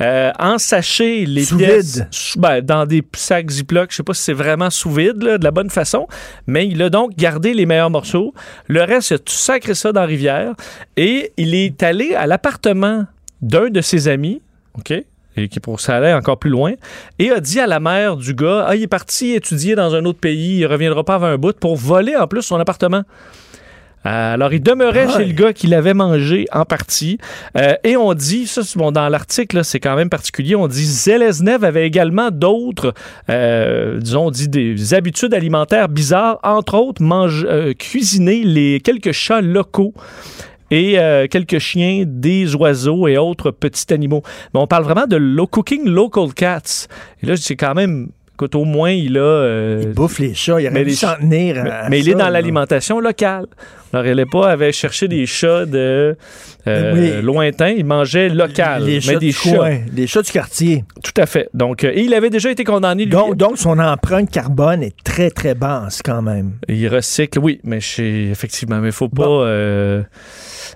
euh, 0.00 0.30
en 0.38 0.58
sachet 0.58 1.24
les 1.26 1.44
Sous 1.44 1.58
pièces 1.58 1.96
vide. 1.96 2.08
ben, 2.36 2.60
dans 2.60 2.86
des 2.86 3.02
sacs 3.14 3.50
Ziploc. 3.50 3.90
Je 3.90 3.96
sais 3.96 4.02
pas 4.02 4.14
si 4.14 4.22
c'est 4.22 4.32
vraiment 4.32 4.70
sous 4.70 4.90
vide, 4.90 5.22
là, 5.22 5.38
de 5.38 5.44
la 5.44 5.50
bonne 5.50 5.70
façon, 5.70 6.06
mais 6.46 6.66
il 6.66 6.82
a 6.82 6.90
donc 6.90 7.16
gardé 7.16 7.54
les 7.54 7.66
meilleurs 7.66 7.90
morceaux. 7.90 8.34
Le 8.66 8.82
reste, 8.82 9.10
il 9.10 9.14
a 9.14 9.18
tout 9.18 9.32
sacré 9.32 9.74
ça 9.74 9.92
dans 9.92 10.00
la 10.00 10.06
rivière 10.06 10.54
et 10.96 11.32
il 11.36 11.54
est 11.54 11.82
allé 11.88 12.14
à 12.14 12.26
l'appartement 12.26 13.04
d'un 13.42 13.68
de 13.70 13.80
ses 13.80 14.08
amis, 14.08 14.40
OK? 14.78 14.92
Et 15.36 15.48
qui 15.48 15.60
pour 15.60 15.78
ça 15.80 15.96
allait 15.96 16.12
encore 16.14 16.38
plus 16.38 16.50
loin, 16.50 16.72
et 17.20 17.30
a 17.30 17.38
dit 17.40 17.60
à 17.60 17.66
la 17.68 17.78
mère 17.80 18.16
du 18.16 18.34
gars 18.34 18.64
Ah, 18.68 18.74
il 18.74 18.82
est 18.82 18.86
parti 18.88 19.32
étudier 19.34 19.74
dans 19.76 19.94
un 19.94 20.04
autre 20.04 20.18
pays, 20.18 20.58
il 20.58 20.66
reviendra 20.66 21.04
pas 21.04 21.14
avant 21.14 21.26
un 21.26 21.36
bout 21.38 21.56
pour 21.58 21.76
voler 21.76 22.16
en 22.16 22.26
plus 22.26 22.42
son 22.42 22.58
appartement. 22.58 23.02
Euh, 24.06 24.34
Alors, 24.34 24.52
il 24.52 24.62
demeurait 24.62 25.06
Ouais. 25.06 25.12
chez 25.12 25.24
le 25.24 25.32
gars 25.32 25.52
qui 25.52 25.66
l'avait 25.66 25.92
mangé 25.94 26.46
en 26.52 26.64
partie. 26.64 27.18
Euh, 27.56 27.74
et 27.84 27.96
on 27.96 28.14
dit, 28.14 28.46
ça, 28.46 28.62
bon, 28.76 28.92
dans 28.92 29.08
l'article, 29.08 29.64
c'est 29.64 29.80
quand 29.80 29.96
même 29.96 30.08
particulier, 30.08 30.54
on 30.54 30.68
dit 30.68 30.84
Zeleznev 30.84 31.64
avait 31.64 31.86
également 31.86 32.30
d'autres, 32.30 32.94
euh, 33.28 33.98
disons, 33.98 34.26
on 34.26 34.30
dit 34.30 34.48
des 34.48 34.94
habitudes 34.94 35.34
alimentaires 35.34 35.88
bizarres, 35.88 36.38
entre 36.44 36.74
autres, 36.74 37.02
mange, 37.02 37.44
euh, 37.48 37.74
cuisiner 37.74 38.44
les 38.44 38.80
quelques 38.80 39.12
chats 39.12 39.40
locaux 39.40 39.92
et 40.70 40.98
euh, 40.98 41.26
quelques 41.28 41.58
chiens, 41.58 42.04
des 42.06 42.54
oiseaux 42.54 43.08
et 43.08 43.16
autres 43.16 43.50
petits 43.50 43.92
animaux. 43.92 44.22
Mais 44.52 44.60
on 44.60 44.66
parle 44.66 44.84
vraiment 44.84 45.06
de 45.06 45.16
lo- 45.16 45.46
cooking 45.46 45.86
local 45.88 46.34
cats. 46.34 46.86
Et 47.22 47.26
là, 47.26 47.36
c'est 47.36 47.56
quand 47.56 47.74
même... 47.74 48.10
Écoute, 48.38 48.54
au 48.54 48.64
moins, 48.64 48.92
il 48.92 49.18
a... 49.18 49.20
euh, 49.20 49.80
Il 49.82 49.88
bouffe 49.94 50.20
les 50.20 50.32
chats, 50.32 50.60
il 50.60 50.68
aurait 50.68 50.84
les 50.84 50.94
s'en 50.94 51.16
tenir 51.16 51.56
mais, 51.64 51.70
à 51.70 51.88
mais 51.88 51.98
il 51.98 52.08
est 52.08 52.14
dans 52.14 52.28
l'alimentation 52.28 53.00
locale. 53.00 53.46
Alors, 53.92 54.06
il 54.06 54.14
n'est 54.14 54.26
pas 54.26 54.48
avait 54.52 54.70
cherché 54.70 55.08
des 55.08 55.26
chats 55.26 55.66
de 55.66 56.16
euh, 56.68 56.92
Oui. 56.94 57.20
lointains, 57.20 57.70
il 57.70 57.84
mangeait 57.84 58.28
local. 58.28 58.84
Les 58.84 58.94
mais 58.94 59.00
chats 59.00 59.18
des 59.18 59.32
chats. 59.32 59.56
coin, 59.56 59.78
des 59.90 60.06
chats 60.06 60.22
du 60.22 60.30
quartier. 60.30 60.84
Tout 61.02 61.20
à 61.20 61.26
fait. 61.26 61.48
Donc, 61.52 61.82
euh, 61.82 61.90
et 61.92 62.02
il 62.02 62.14
avait 62.14 62.30
déjà 62.30 62.52
été 62.52 62.62
condamné. 62.62 63.06
Lui, 63.06 63.10
Donc, 63.10 63.34
donc, 63.34 63.58
son 63.58 63.76
empreinte 63.80 64.30
carbone 64.30 64.84
est 64.84 64.94
très, 65.02 65.30
très 65.30 65.56
basse 65.56 66.00
quand 66.00 66.22
même. 66.22 66.52
Il 66.68 66.86
recycle, 66.86 67.40
oui, 67.40 67.58
mais 67.64 67.80
chez, 67.80 68.30
effectivement, 68.30 68.78
mais 68.78 68.90
il 68.90 68.92
faut 68.94 69.08
pas 69.08 69.26
euh, 69.26 70.04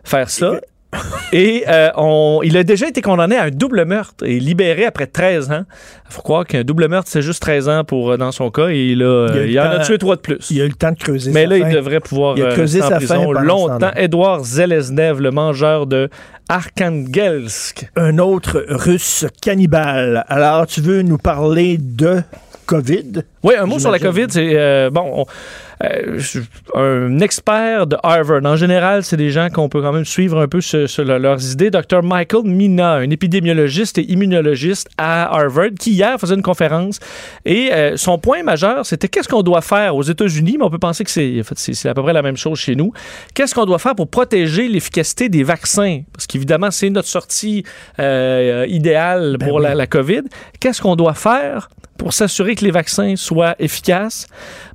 faire 0.03 0.29
ça. 0.29 0.61
Et 1.33 1.65
euh, 1.69 1.89
on, 1.97 2.41
il 2.45 2.57
a 2.59 2.63
déjà 2.65 2.87
été 2.89 3.01
condamné 3.01 3.37
à 3.37 3.45
un 3.45 3.51
double 3.51 3.85
meurtre 3.87 4.27
et 4.27 4.39
libéré 4.39 4.85
après 4.85 5.07
13 5.07 5.51
ans. 5.51 5.65
Il 6.11 6.13
faut 6.13 6.21
croire 6.21 6.45
qu'un 6.45 6.63
double 6.63 6.89
meurtre, 6.89 7.09
c'est 7.11 7.23
juste 7.23 7.41
13 7.41 7.69
ans 7.71 7.85
pour, 7.85 8.11
euh, 8.11 8.17
dans 8.19 8.33
son 8.33 8.51
cas 8.51 8.69
et 8.69 8.89
il, 8.91 9.03
a, 9.03 9.29
Il 9.33 9.39
a 9.39 9.43
eu 9.45 9.49
il 9.49 9.55
le 9.55 9.61
en 9.61 9.65
a 9.71 9.79
tué 9.79 9.97
trois 9.97 10.17
de 10.17 10.21
plus. 10.21 10.51
Il 10.51 10.61
a 10.61 10.65
eu 10.65 10.69
le 10.69 10.75
temps 10.75 10.91
de 10.93 10.99
creuser 10.99 11.31
Mais 11.33 11.45
sa 11.45 11.49
là, 11.49 11.57
il 11.59 11.75
devrait 11.75 12.01
pouvoir 12.01 12.37
Il 12.37 12.43
a 12.43 12.49
euh, 12.49 12.65
en 12.65 12.67
sa 12.67 12.81
faim 12.83 12.97
prison 12.97 13.33
ce 13.35 13.43
longtemps. 13.45 13.91
Edouard 13.97 14.45
Zeleznev, 14.45 15.21
le 15.21 15.31
mangeur 15.31 15.87
de 15.87 16.11
Arkhangelsk. 16.51 17.91
Un 17.97 18.19
autre 18.19 18.65
russe 18.69 19.25
cannibale. 19.41 20.25
Alors, 20.29 20.67
tu 20.67 20.83
veux 20.83 21.01
nous 21.03 21.19
parler 21.19 21.79
de 21.79 22.21
COVID? 22.67 23.23
Oui, 23.43 23.55
un 23.59 23.65
mot 23.67 23.79
sur 23.79 23.91
la. 23.91 23.99
COVID, 23.99 24.27
c'est 24.29 24.53
euh, 24.55 24.91
bon. 24.91 25.03
on- 25.15 25.27
euh, 25.83 26.21
un 26.75 27.19
expert 27.21 27.87
de 27.87 27.97
Harvard. 28.03 28.45
En 28.45 28.57
général, 28.57 29.03
c'est 29.05 29.17
des 29.17 29.31
gens 29.31 29.49
qu'on 29.51 29.69
peut 29.69 29.83
quand 29.83 29.93
même 29.93 30.05
suivre 30.05 30.41
un 30.41 30.49
peu 30.49 30.61
sur, 30.61 30.89
sur 30.89 31.05
le- 31.05 31.19
leurs 31.19 31.53
idées. 31.53 31.71
Dr. 31.71 32.03
Michael 32.03 32.45
Mina, 32.45 32.95
un 32.95 33.11
épidémiologiste 33.11 33.99
et 33.99 34.11
immunologiste 34.11 34.89
à 34.99 35.33
Harvard, 35.35 35.71
qui 35.79 35.93
hier 35.93 36.19
faisait 36.21 36.35
une 36.35 36.43
conférence. 36.43 37.01
Et 37.45 37.71
euh, 37.73 37.97
son 37.97 38.19
point 38.19 38.43
majeur, 38.43 38.85
c'était 38.87 39.09
qu'est-ce 39.09 39.29
qu'on 39.29 39.43
doit 39.43 39.63
faire 39.63 39.97
aux 39.97 40.03
États-Unis, 40.03 40.57
mais 40.59 40.65
on 40.65 40.71
peut 40.71 40.79
penser 40.79 41.05
que 41.05 41.11
c'est 41.11 41.41
en 41.41 41.45
fait, 41.45 41.89
à 41.89 41.95
peu 41.95 42.03
près 42.03 42.13
la 42.13 42.23
même 42.23 42.37
chose 42.37 42.59
chez 42.59 42.77
nous. 42.77 42.93
Qu'est-ce 43.35 43.55
qu'on 43.55 43.65
doit 43.67 43.79
faire 43.79 43.95
pour 43.95 44.09
protéger 44.09 44.69
l'efficacité 44.69 45.29
des 45.29 45.43
vaccins? 45.43 46.03
Parce 46.13 46.27
qu'évidemment, 46.27 46.71
c'est 46.71 46.91
notre 46.91 47.09
sortie 47.09 47.65
euh, 47.99 48.67
idéale 48.69 49.37
pour 49.41 49.61
la, 49.61 49.75
la 49.75 49.87
COVID. 49.87 50.23
Qu'est-ce 50.61 50.81
qu'on 50.83 50.97
doit 50.97 51.15
faire 51.15 51.69
pour 51.99 52.13
s'assurer 52.13 52.55
que 52.57 52.65
les 52.65 52.71
vaccins 52.71 53.15
soient 53.17 53.55
efficaces? 53.59 54.27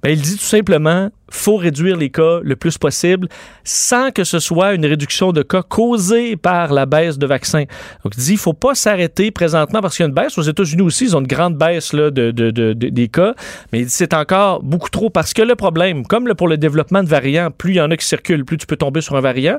Ben, 0.02 0.12
il 0.12 0.22
dit 0.22 0.38
tout 0.38 0.44
simplement, 0.44 0.97
三 0.98 1.12
faut 1.30 1.58
réduire 1.58 1.98
les 1.98 2.10
cas 2.10 2.40
le 2.42 2.56
plus 2.56 2.78
possible 2.78 3.28
sans 3.64 4.12
que 4.12 4.24
ce 4.24 4.40
soit 4.40 4.74
une 4.74 4.86
réduction 4.86 5.32
de 5.34 5.42
cas 5.44 5.62
causée 5.62 6.38
par 6.38 6.74
la 6.74 6.86
baisse 6.86 7.18
de 7.18 7.28
vaccins. 7.28 7.66
Donc, 8.04 8.14
il 8.18 8.24
dit, 8.24 8.32
il 8.34 8.38
faut 8.38 8.54
pas 8.54 8.76
s'arrêter 8.76 9.32
présentement 9.32 9.82
parce 9.82 9.96
qu'il 9.98 10.04
y 10.04 10.06
a 10.06 10.10
une 10.10 10.14
baisse. 10.16 10.38
Aux 10.38 10.42
États-Unis 10.44 10.82
aussi, 10.84 11.06
ils 11.06 11.16
ont 11.18 11.20
une 11.22 11.28
grande 11.28 11.58
baisse 11.58 11.92
là, 11.94 12.12
de, 12.12 12.32
de- 12.32 12.52
de- 12.52 12.74
de- 12.74 12.90
des 12.90 13.08
cas, 13.10 13.34
mais 13.74 13.86
c'est 13.88 14.14
encore 14.14 14.64
beaucoup 14.64 14.90
trop 14.90 15.10
parce 15.10 15.34
que 15.34 15.42
le 15.42 15.56
problème, 15.56 16.06
comme 16.06 16.34
pour 16.36 16.48
le 16.48 16.58
développement 16.58 17.04
de 17.04 17.10
variants, 17.10 17.50
plus 17.52 17.74
il 17.74 17.78
y 17.78 17.82
en 17.82 17.92
a 17.92 17.98
qui 17.98 18.06
circulent, 18.06 18.46
plus 18.46 18.58
tu 18.58 18.66
peux 18.66 18.78
tomber 18.78 19.02
sur 19.02 19.16
un 19.16 19.22
variant, 19.22 19.58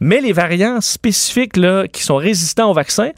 mais 0.00 0.20
les 0.20 0.32
variants 0.32 0.80
spécifiques 0.80 1.56
là, 1.56 1.86
qui 1.88 2.02
sont 2.02 2.16
résistants 2.16 2.70
au 2.70 2.74
vaccin, 2.74 3.10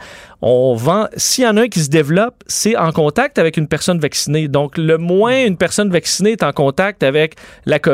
on 0.44 0.74
vend, 0.74 1.06
s'il 1.16 1.44
y 1.44 1.46
en 1.46 1.56
a 1.56 1.62
un 1.62 1.68
qui 1.68 1.78
se 1.80 1.88
développe, 1.88 2.34
c'est 2.48 2.76
en 2.76 2.90
contact 2.90 3.38
avec 3.38 3.56
une 3.56 3.68
personne 3.68 4.00
vaccinée. 4.00 4.48
Donc, 4.48 4.76
le 4.76 4.98
moins 4.98 5.44
une 5.46 5.56
personne 5.56 5.88
vaccinée 5.90 6.32
est 6.32 6.42
en 6.42 6.52
contact 6.52 7.04
avec 7.04 7.36
la 7.64 7.78
COVID, 7.78 7.91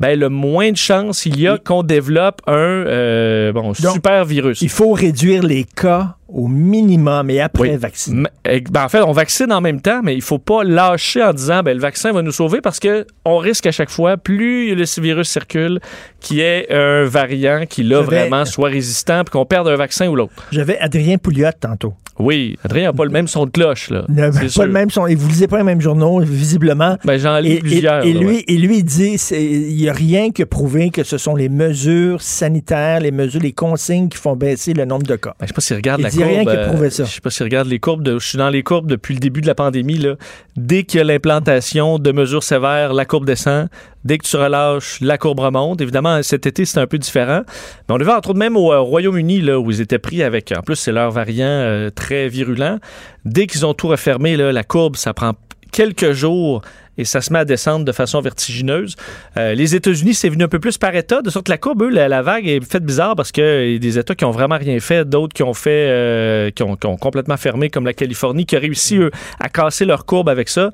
ben, 0.00 0.18
le 0.18 0.28
moins 0.28 0.72
de 0.72 0.76
chances 0.76 1.26
il 1.26 1.40
y 1.40 1.48
a 1.48 1.58
qu'on 1.58 1.82
développe 1.82 2.40
un 2.46 2.54
euh, 2.54 3.52
bon, 3.52 3.74
super 3.74 4.24
virus. 4.24 4.60
Il 4.62 4.70
faut 4.70 4.92
réduire 4.92 5.42
les 5.42 5.64
cas 5.64 6.16
au 6.28 6.48
minimum 6.48 7.28
et 7.30 7.40
après 7.40 7.70
Oui. 7.70 7.76
vacciner. 7.76 8.24
Eh, 8.48 8.60
ben, 8.60 8.84
en 8.84 8.88
fait, 8.88 9.00
on 9.02 9.12
vaccine 9.12 9.52
en 9.52 9.60
même 9.60 9.80
temps, 9.80 10.00
mais 10.02 10.14
il 10.14 10.22
faut 10.22 10.38
pas 10.38 10.64
lâcher 10.64 11.22
en 11.22 11.32
disant 11.32 11.62
ben, 11.62 11.74
le 11.74 11.80
vaccin 11.80 12.12
va 12.12 12.22
nous 12.22 12.32
sauver 12.32 12.60
parce 12.60 12.80
que 12.80 13.06
on 13.24 13.38
risque 13.38 13.66
à 13.66 13.72
chaque 13.72 13.90
fois, 13.90 14.16
plus 14.16 14.74
le 14.74 14.84
virus 15.02 15.28
circule, 15.28 15.80
qu'il 16.20 16.38
y 16.38 16.40
ait 16.40 16.66
un 16.72 17.04
variant 17.04 17.64
qui 17.68 17.82
là 17.82 18.00
vais- 18.00 18.06
vraiment 18.28 18.44
soit 18.44 18.70
résistant 18.70 19.22
puis 19.24 19.32
qu'on 19.32 19.44
perde 19.46 19.68
un 19.68 19.76
vaccin 19.76 20.08
ou 20.08 20.16
l'autre. 20.16 20.32
J'avais 20.50 20.78
Adrien 20.78 21.18
Pouliot 21.18 21.48
tantôt. 21.60 21.94
Oui, 22.16 22.56
Adrien 22.64 22.84
n'a 22.84 22.92
pas 22.92 23.04
le 23.04 23.10
même 23.10 23.26
son 23.26 23.44
de 23.44 23.50
cloche. 23.50 23.90
Là. 23.90 24.04
Ne- 24.08 24.30
pas 24.30 24.48
sûr. 24.48 24.64
le 24.64 24.70
même 24.70 24.88
son. 24.88 25.08
Et 25.08 25.16
vous 25.16 25.28
lisez 25.28 25.48
pas 25.48 25.58
les 25.58 25.64
mêmes 25.64 25.80
journaux, 25.80 26.20
visiblement. 26.20 26.96
Ben, 27.04 27.18
j'en 27.18 27.38
lis 27.40 27.54
Et, 27.54 27.58
plusieurs. 27.58 28.04
et 28.04 28.12
là, 28.12 28.20
lui, 28.20 28.26
ouais. 28.36 28.44
et 28.46 28.56
lui, 28.56 28.78
il 28.78 28.84
dit 28.84 29.16
il 29.32 29.74
n'y 29.76 29.88
a 29.88 29.92
rien 29.92 30.30
que 30.30 30.44
prouver 30.44 30.90
que 30.90 31.02
ce 31.02 31.18
sont 31.18 31.34
les 31.34 31.48
mesures 31.48 32.22
sanitaires, 32.22 33.00
les 33.00 33.10
mesures, 33.10 33.40
les 33.42 33.52
consignes 33.52 34.08
qui 34.08 34.16
font 34.18 34.36
baisser 34.36 34.74
le 34.74 34.84
nombre 34.84 35.04
de 35.06 35.16
cas. 35.16 35.34
Ben, 35.40 35.46
je 35.46 35.46
sais 35.48 35.54
pas 35.54 35.60
s'il 35.60 35.74
regarde 35.76 36.00
Il 36.00 36.04
la 36.04 36.10
dit 36.10 36.18
courbe. 36.24 36.48
rien 36.48 36.64
qui 36.64 36.68
prouvait 36.68 36.90
ça. 36.90 37.04
Je 37.04 37.10
sais 37.10 37.20
pas 37.20 37.30
s'il 37.30 37.44
regarde 37.44 37.68
les 37.68 37.78
courbes. 37.78 38.02
De, 38.02 38.18
je 38.18 38.26
suis 38.26 38.38
dans 38.38 38.50
les 38.50 38.62
courbes 38.62 38.88
depuis 38.88 39.14
le 39.14 39.20
début 39.20 39.40
de 39.40 39.46
la 39.46 39.54
pandémie. 39.54 39.98
Là. 39.98 40.14
Dès 40.56 40.84
qu'il 40.84 40.98
y 40.98 41.00
a 41.00 41.04
l'implantation 41.04 41.98
de 41.98 42.12
mesures 42.12 42.42
sévères, 42.42 42.92
la 42.94 43.04
courbe 43.04 43.26
descend. 43.26 43.68
Dès 44.04 44.18
que 44.18 44.26
tu 44.26 44.36
relâches, 44.36 45.00
la 45.00 45.16
courbe 45.18 45.40
remonte. 45.40 45.80
Évidemment, 45.80 46.22
cet 46.22 46.46
été, 46.46 46.64
c'est 46.64 46.78
un 46.78 46.86
peu 46.86 46.98
différent. 46.98 47.42
Mais 47.88 47.94
on 47.94 47.96
le 47.96 48.04
voit 48.04 48.16
entre 48.16 48.30
autres 48.30 48.38
même 48.38 48.56
au 48.56 48.72
euh, 48.72 48.80
Royaume-Uni, 48.80 49.40
là, 49.40 49.58
où 49.58 49.70
ils 49.70 49.80
étaient 49.80 49.98
pris 49.98 50.22
avec, 50.22 50.52
en 50.56 50.62
plus, 50.62 50.76
c'est 50.76 50.92
leur 50.92 51.10
variant 51.10 51.46
euh, 51.46 51.90
très 51.90 52.28
virulent. 52.28 52.78
Dès 53.24 53.46
qu'ils 53.46 53.64
ont 53.64 53.74
tout 53.74 53.88
refermé, 53.88 54.36
là, 54.36 54.52
la 54.52 54.64
courbe, 54.64 54.96
ça 54.96 55.14
prend 55.14 55.32
quelques 55.74 56.12
jours 56.12 56.62
et 56.96 57.04
ça 57.04 57.20
se 57.20 57.32
met 57.32 57.40
à 57.40 57.44
descendre 57.44 57.84
de 57.84 57.90
façon 57.90 58.20
vertigineuse. 58.20 58.94
Euh, 59.36 59.54
les 59.54 59.74
États-Unis, 59.74 60.14
c'est 60.14 60.28
venu 60.28 60.44
un 60.44 60.48
peu 60.48 60.60
plus 60.60 60.78
par 60.78 60.94
État, 60.94 61.22
de 61.22 61.30
sorte 61.30 61.46
que 61.46 61.50
la 61.50 61.58
courbe, 61.58 61.82
eux, 61.82 61.88
la, 61.88 62.22
vague 62.22 62.46
est 62.46 62.64
faite 62.64 62.84
bizarre 62.84 63.16
parce 63.16 63.32
qu'il 63.32 63.72
y 63.72 63.74
a 63.74 63.78
des 63.78 63.98
États 63.98 64.14
qui 64.14 64.24
ont 64.24 64.30
vraiment 64.30 64.56
rien 64.56 64.78
fait, 64.78 65.04
d'autres 65.04 65.34
qui 65.34 65.42
ont 65.42 65.54
fait, 65.54 65.88
euh, 65.90 66.50
qui, 66.52 66.62
ont, 66.62 66.76
qui 66.76 66.86
ont 66.86 66.96
complètement 66.96 67.36
fermé, 67.36 67.68
comme 67.68 67.84
la 67.84 67.94
Californie, 67.94 68.46
qui 68.46 68.54
a 68.54 68.60
réussi, 68.60 68.98
eux, 68.98 69.10
à 69.40 69.48
casser 69.48 69.84
leur 69.84 70.06
courbe 70.06 70.28
avec 70.28 70.48
ça. 70.48 70.70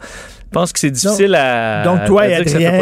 Je 0.52 0.59
pense 0.59 0.72
que 0.72 0.81
c'est 0.81 0.90
difficile 0.90 1.36
à. 1.36 1.85
Donc, 1.85 2.05
toi 2.06 2.22
à 2.22 2.28
et 2.28 2.35
Adrien, 2.35 2.72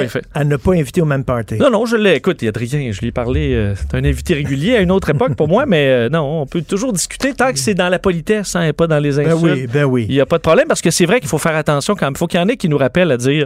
ne 0.43 0.57
pas 0.57 0.73
inviter 0.73 1.03
au 1.03 1.05
même 1.05 1.23
party. 1.23 1.57
Non, 1.57 1.71
non, 1.71 1.85
je 1.85 1.97
l'ai. 1.97 2.15
Écoute, 2.15 2.41
il 2.41 2.47
y 2.47 2.49
a 2.49 2.51
Adrien, 2.51 2.91
je 2.93 3.01
lui 3.01 3.09
ai 3.09 3.13
parlé. 3.13 3.53
euh, 3.55 3.75
c'est 3.77 3.95
un 3.95 4.05
invité 4.05 4.33
régulier 4.33 4.77
à 4.77 4.81
une 4.81 4.91
autre 4.91 5.11
époque 5.11 5.35
pour 5.35 5.49
moi, 5.49 5.67
mais 5.67 5.87
euh, 5.89 6.09
non, 6.09 6.41
on 6.41 6.47
peut 6.47 6.63
toujours 6.63 6.95
discuter 6.95 7.35
tant 7.35 7.53
que 7.53 7.59
c'est 7.59 7.75
dans 7.75 7.91
la 7.91 7.99
politesse 7.99 8.57
hein, 8.57 8.63
et 8.63 8.73
pas 8.73 8.87
dans 8.87 8.99
les 8.99 9.17
Ben 9.17 9.31
insultes. 9.33 9.43
oui, 9.55 9.67
ben 9.67 9.85
oui. 9.85 10.07
Il 10.09 10.15
n'y 10.15 10.21
a 10.21 10.27
pas 10.27 10.39
de 10.39 10.43
problème 10.43 10.67
parce 10.67 10.81
que 10.81 10.91
c'est 10.91 11.05
vrai 11.05 11.21
qu'il 11.21 11.29
faut 11.29 11.37
faire 11.37 11.57
attention 11.57 11.95
quand 11.95 12.07
même. 12.07 12.15
Il 12.15 12.19
faut 12.19 12.27
qu'il 12.27 12.41
y 12.41 12.43
en 12.43 12.49
ait 12.49 12.57
qui 12.57 12.71
nous 12.71 12.79
rappellent 12.79 13.13
à 13.13 13.19
dire 13.19 13.45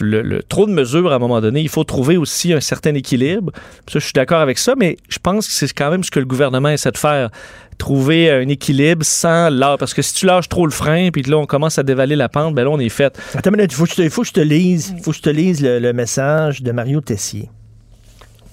le, 0.00 0.22
le- 0.22 0.42
trop 0.42 0.66
de 0.66 0.72
mesures 0.72 1.12
à 1.12 1.16
un 1.16 1.18
moment 1.18 1.40
donné. 1.40 1.60
Il 1.60 1.68
faut 1.68 1.84
trouver 1.84 2.16
aussi 2.16 2.52
un 2.52 2.60
certain 2.60 2.94
équilibre. 2.94 3.52
Ça, 3.88 3.98
je 3.98 4.04
suis 4.04 4.12
d'accord 4.12 4.40
avec 4.40 4.58
ça, 4.58 4.74
mais 4.76 4.96
je 5.08 5.18
pense 5.18 5.46
que 5.48 5.52
c'est 5.52 5.72
quand 5.72 5.90
même 5.90 6.04
ce 6.04 6.10
que 6.10 6.20
le 6.20 6.26
gouvernement 6.26 6.68
essaie 6.68 6.90
de 6.90 6.98
faire. 6.98 7.30
Trouver 7.78 8.30
un 8.30 8.46
équilibre 8.48 9.04
sans 9.04 9.48
lâcher. 9.48 9.78
Parce 9.78 9.94
que 9.94 10.02
si 10.02 10.12
tu 10.14 10.26
lâches 10.26 10.48
trop 10.50 10.66
le 10.66 10.72
frein, 10.72 11.10
puis 11.10 11.22
là, 11.22 11.38
on 11.38 11.46
commence 11.46 11.78
à 11.78 11.82
dévaler 11.82 12.14
la 12.14 12.28
pente, 12.28 12.54
ben 12.54 12.64
là, 12.64 12.70
on 12.70 12.78
est 12.78 12.90
fait. 12.90 13.18
Attends 13.34 13.50
minute, 13.50 13.72
il 13.72 13.74
faut, 13.74 13.84
que 13.84 13.90
je 13.90 13.94
te- 13.96 14.02
il 14.02 14.10
faut 14.10 14.20
que 14.22 14.28
je 14.28 14.32
te 14.34 14.40
lise, 14.40 14.94
faut 15.02 15.12
que 15.12 15.16
je 15.16 15.22
te 15.22 15.30
lise 15.30 15.62
le, 15.62 15.78
le 15.78 15.92
message 15.94 16.62
de 16.62 16.72
Mario 16.72 17.00
Tessier 17.00 17.48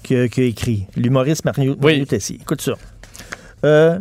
qui 0.02 0.16
a, 0.16 0.24
écrit. 0.24 0.86
L'humoriste 0.96 1.44
Mario, 1.44 1.76
Mario 1.78 2.06
Tessier. 2.06 2.38
Écoute 2.40 2.62
ça. 2.62 2.72
Euh, 3.64 3.98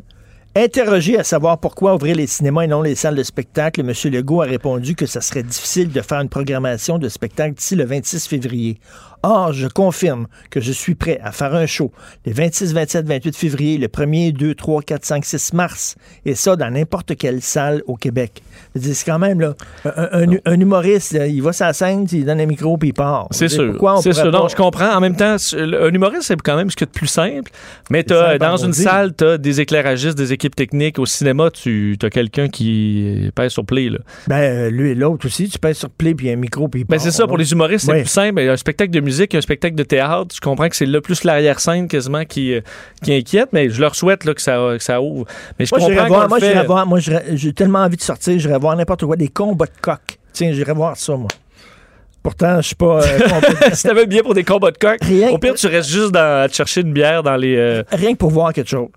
interrogé 0.63 1.17
à 1.17 1.23
savoir 1.23 1.59
pourquoi 1.59 1.95
ouvrir 1.95 2.15
les 2.15 2.27
cinémas 2.27 2.63
et 2.63 2.67
non 2.67 2.81
les 2.81 2.95
salles 2.95 3.15
de 3.15 3.23
spectacle, 3.23 3.81
M. 3.81 3.91
Legault 4.11 4.41
a 4.41 4.45
répondu 4.45 4.95
que 4.95 5.05
ça 5.05 5.21
serait 5.21 5.43
difficile 5.43 5.91
de 5.91 6.01
faire 6.01 6.19
une 6.19 6.29
programmation 6.29 6.97
de 6.97 7.09
spectacle 7.09 7.55
d'ici 7.55 7.75
le 7.75 7.85
26 7.85 8.27
février. 8.27 8.79
Or, 9.23 9.51
je 9.53 9.67
confirme 9.67 10.27
que 10.49 10.61
je 10.61 10.71
suis 10.71 10.95
prêt 10.95 11.19
à 11.23 11.31
faire 11.31 11.53
un 11.55 11.65
show 11.65 11.91
les 12.25 12.33
26, 12.33 12.73
27, 12.73 13.05
28 13.07 13.35
février, 13.35 13.77
le 13.77 13.87
1er, 13.87 14.31
2, 14.31 14.53
3, 14.55 14.81
4, 14.81 15.05
5, 15.05 15.25
6 15.25 15.53
mars, 15.53 15.95
et 16.25 16.35
ça 16.35 16.55
dans 16.55 16.69
n'importe 16.69 17.15
quelle 17.17 17.41
salle 17.41 17.81
au 17.87 17.95
Québec. 17.95 18.41
C'est 18.79 19.05
quand 19.05 19.19
même, 19.19 19.39
là, 19.39 19.55
un, 19.85 20.23
un- 20.31 20.37
un 20.45 20.59
humoriste, 20.59 21.13
là, 21.13 21.27
il 21.27 21.41
va 21.41 21.51
la 21.59 21.73
scène, 21.73 22.05
il 22.11 22.25
donne 22.25 22.39
un 22.39 22.45
micro, 22.45 22.77
puis 22.77 22.89
il 22.89 22.93
part. 22.93 23.27
C'est 23.31 23.47
sûr. 23.49 23.71
Pourquoi 23.71 23.97
on 23.97 24.01
C'est 24.01 24.13
sûr. 24.13 24.23
pas- 24.31 24.31
Non, 24.31 24.47
je 24.47 24.55
comprends. 24.55 24.95
En 24.95 24.99
même 25.01 25.15
temps, 25.15 25.35
un 25.53 25.93
humoriste, 25.93 26.23
c'est 26.23 26.41
quand 26.41 26.55
même 26.55 26.69
ce 26.69 26.75
qu'il 26.75 26.85
y 26.85 26.89
a 26.89 26.91
de 26.93 26.97
plus 26.97 27.07
simple. 27.07 27.51
Mais 27.89 28.03
dans 28.03 28.57
une 28.57 28.73
salle, 28.73 29.15
tu 29.15 29.23
as 29.25 29.37
des 29.37 29.61
éclairagistes, 29.61 30.17
des 30.17 30.33
équipes 30.33 30.55
techniques. 30.55 30.99
Au 30.99 31.05
cinéma, 31.05 31.49
tu 31.51 31.97
as 32.03 32.09
quelqu'un 32.09 32.47
qui 32.47 33.29
pèse 33.35 33.51
sur 33.51 33.65
play. 33.65 33.89
Là. 33.89 33.99
Ben, 34.27 34.35
euh, 34.37 34.69
lui 34.69 34.91
et 34.91 34.95
l'autre 34.95 35.25
aussi, 35.25 35.49
tu 35.49 35.57
pèses 35.59 35.77
sur 35.77 35.89
play, 35.89 36.13
puis 36.13 36.29
un 36.29 36.35
micro, 36.35 36.67
puis 36.67 36.81
il 36.81 36.83
Ben, 36.85 36.95
part, 36.97 37.03
c'est 37.03 37.11
ça, 37.11 37.25
pour 37.27 37.37
les 37.37 37.51
humoristes, 37.51 37.85
c'est 37.87 37.93
plus 38.01 38.05
simple. 38.09 38.39
Un 38.41 38.57
spectacle 38.57 38.91
de 38.91 38.99
musique, 39.07 39.33
un 39.35 39.41
spectacle 39.41 39.75
de 39.75 39.83
théâtre. 39.83 40.35
Je 40.35 40.39
comprends 40.41 40.69
que 40.69 40.75
c'est 40.75 40.85
là 40.85 41.01
plus 41.01 41.23
l'arrière-scène 41.23 41.87
quasiment 41.87 42.23
qui, 42.25 42.53
euh, 42.53 42.61
qui 43.03 43.13
inquiète, 43.13 43.49
mais 43.53 43.69
je 43.69 43.81
leur 43.81 43.95
souhaite 43.95 44.23
là, 44.25 44.33
que, 44.33 44.41
ça, 44.41 44.57
que 44.77 44.83
ça 44.83 45.01
ouvre. 45.01 45.25
Mais 45.57 45.65
je 45.65 45.73
Moi, 45.75 45.87
comprends 45.87 46.07
voir, 46.07 46.29
moi, 46.29 46.37
le 46.37 46.45
fait- 46.45 46.51
j'irais 46.53 46.65
voir, 46.67 46.85
moi, 46.85 46.99
j'irais- 46.99 47.25
j'ai 47.33 47.53
tellement 47.53 47.79
envie 47.79 47.97
de 47.97 48.01
sortir, 48.01 48.37
j'irais 48.37 48.59
voir 48.59 48.75
n'importe 48.75 49.05
quoi, 49.05 49.15
des 49.15 49.29
combats 49.29 49.65
de 49.65 49.71
coq. 49.81 49.99
Tiens, 50.33 50.51
j'irais 50.53 50.73
voir 50.73 50.95
ça, 50.97 51.15
moi. 51.15 51.27
Pourtant, 52.21 52.57
je 52.57 52.67
suis 52.67 52.75
pas. 52.75 53.01
euh, 53.01 53.19
si 53.73 53.83
t'avais 53.83 54.05
bien 54.05 54.21
pour 54.21 54.33
des 54.33 54.43
combats 54.43 54.71
de 54.71 54.77
coq, 54.77 54.97
Rien 55.01 55.29
au 55.29 55.37
pire, 55.37 55.53
tu 55.55 55.67
restes 55.67 55.89
juste 55.89 56.11
dans- 56.11 56.43
à 56.43 56.49
te 56.49 56.53
chercher 56.55 56.81
une 56.81 56.91
bière 56.91 57.23
dans 57.23 57.37
les. 57.37 57.55
euh, 57.55 57.83
Rien 57.91 58.11
que 58.13 58.17
pour 58.17 58.31
voir 58.31 58.51
quelque 58.53 58.69
chose. 58.69 58.89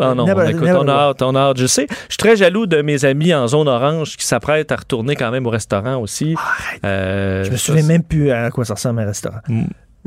Ah 0.00 0.14
non, 0.14 0.26
Never- 0.26 0.50
écoute, 0.50 0.62
never 0.62 0.78
on 0.80 0.88
a 0.88 0.92
hâte, 0.92 1.22
on 1.22 1.34
a 1.34 1.40
hâte. 1.40 1.58
Je 1.58 1.66
sais, 1.66 1.86
je 1.90 1.94
suis 2.10 2.16
très 2.18 2.36
jaloux 2.36 2.66
de 2.66 2.82
mes 2.82 3.04
amis 3.04 3.34
en 3.34 3.46
zone 3.48 3.66
orange 3.68 4.16
qui 4.16 4.24
s'apprêtent 4.26 4.70
à 4.72 4.76
retourner 4.76 5.16
quand 5.16 5.30
même 5.30 5.46
au 5.46 5.50
restaurant 5.50 5.96
aussi. 5.96 6.34
Euh, 6.84 7.44
Je 7.44 7.50
me 7.50 7.56
souviens 7.56 7.82
même 7.82 8.02
plus 8.04 8.30
à 8.30 8.50
quoi 8.50 8.64
ça 8.64 8.74
ressemble 8.74 9.00
un 9.00 9.06
restaurant. 9.06 9.40
Mm. 9.48 9.64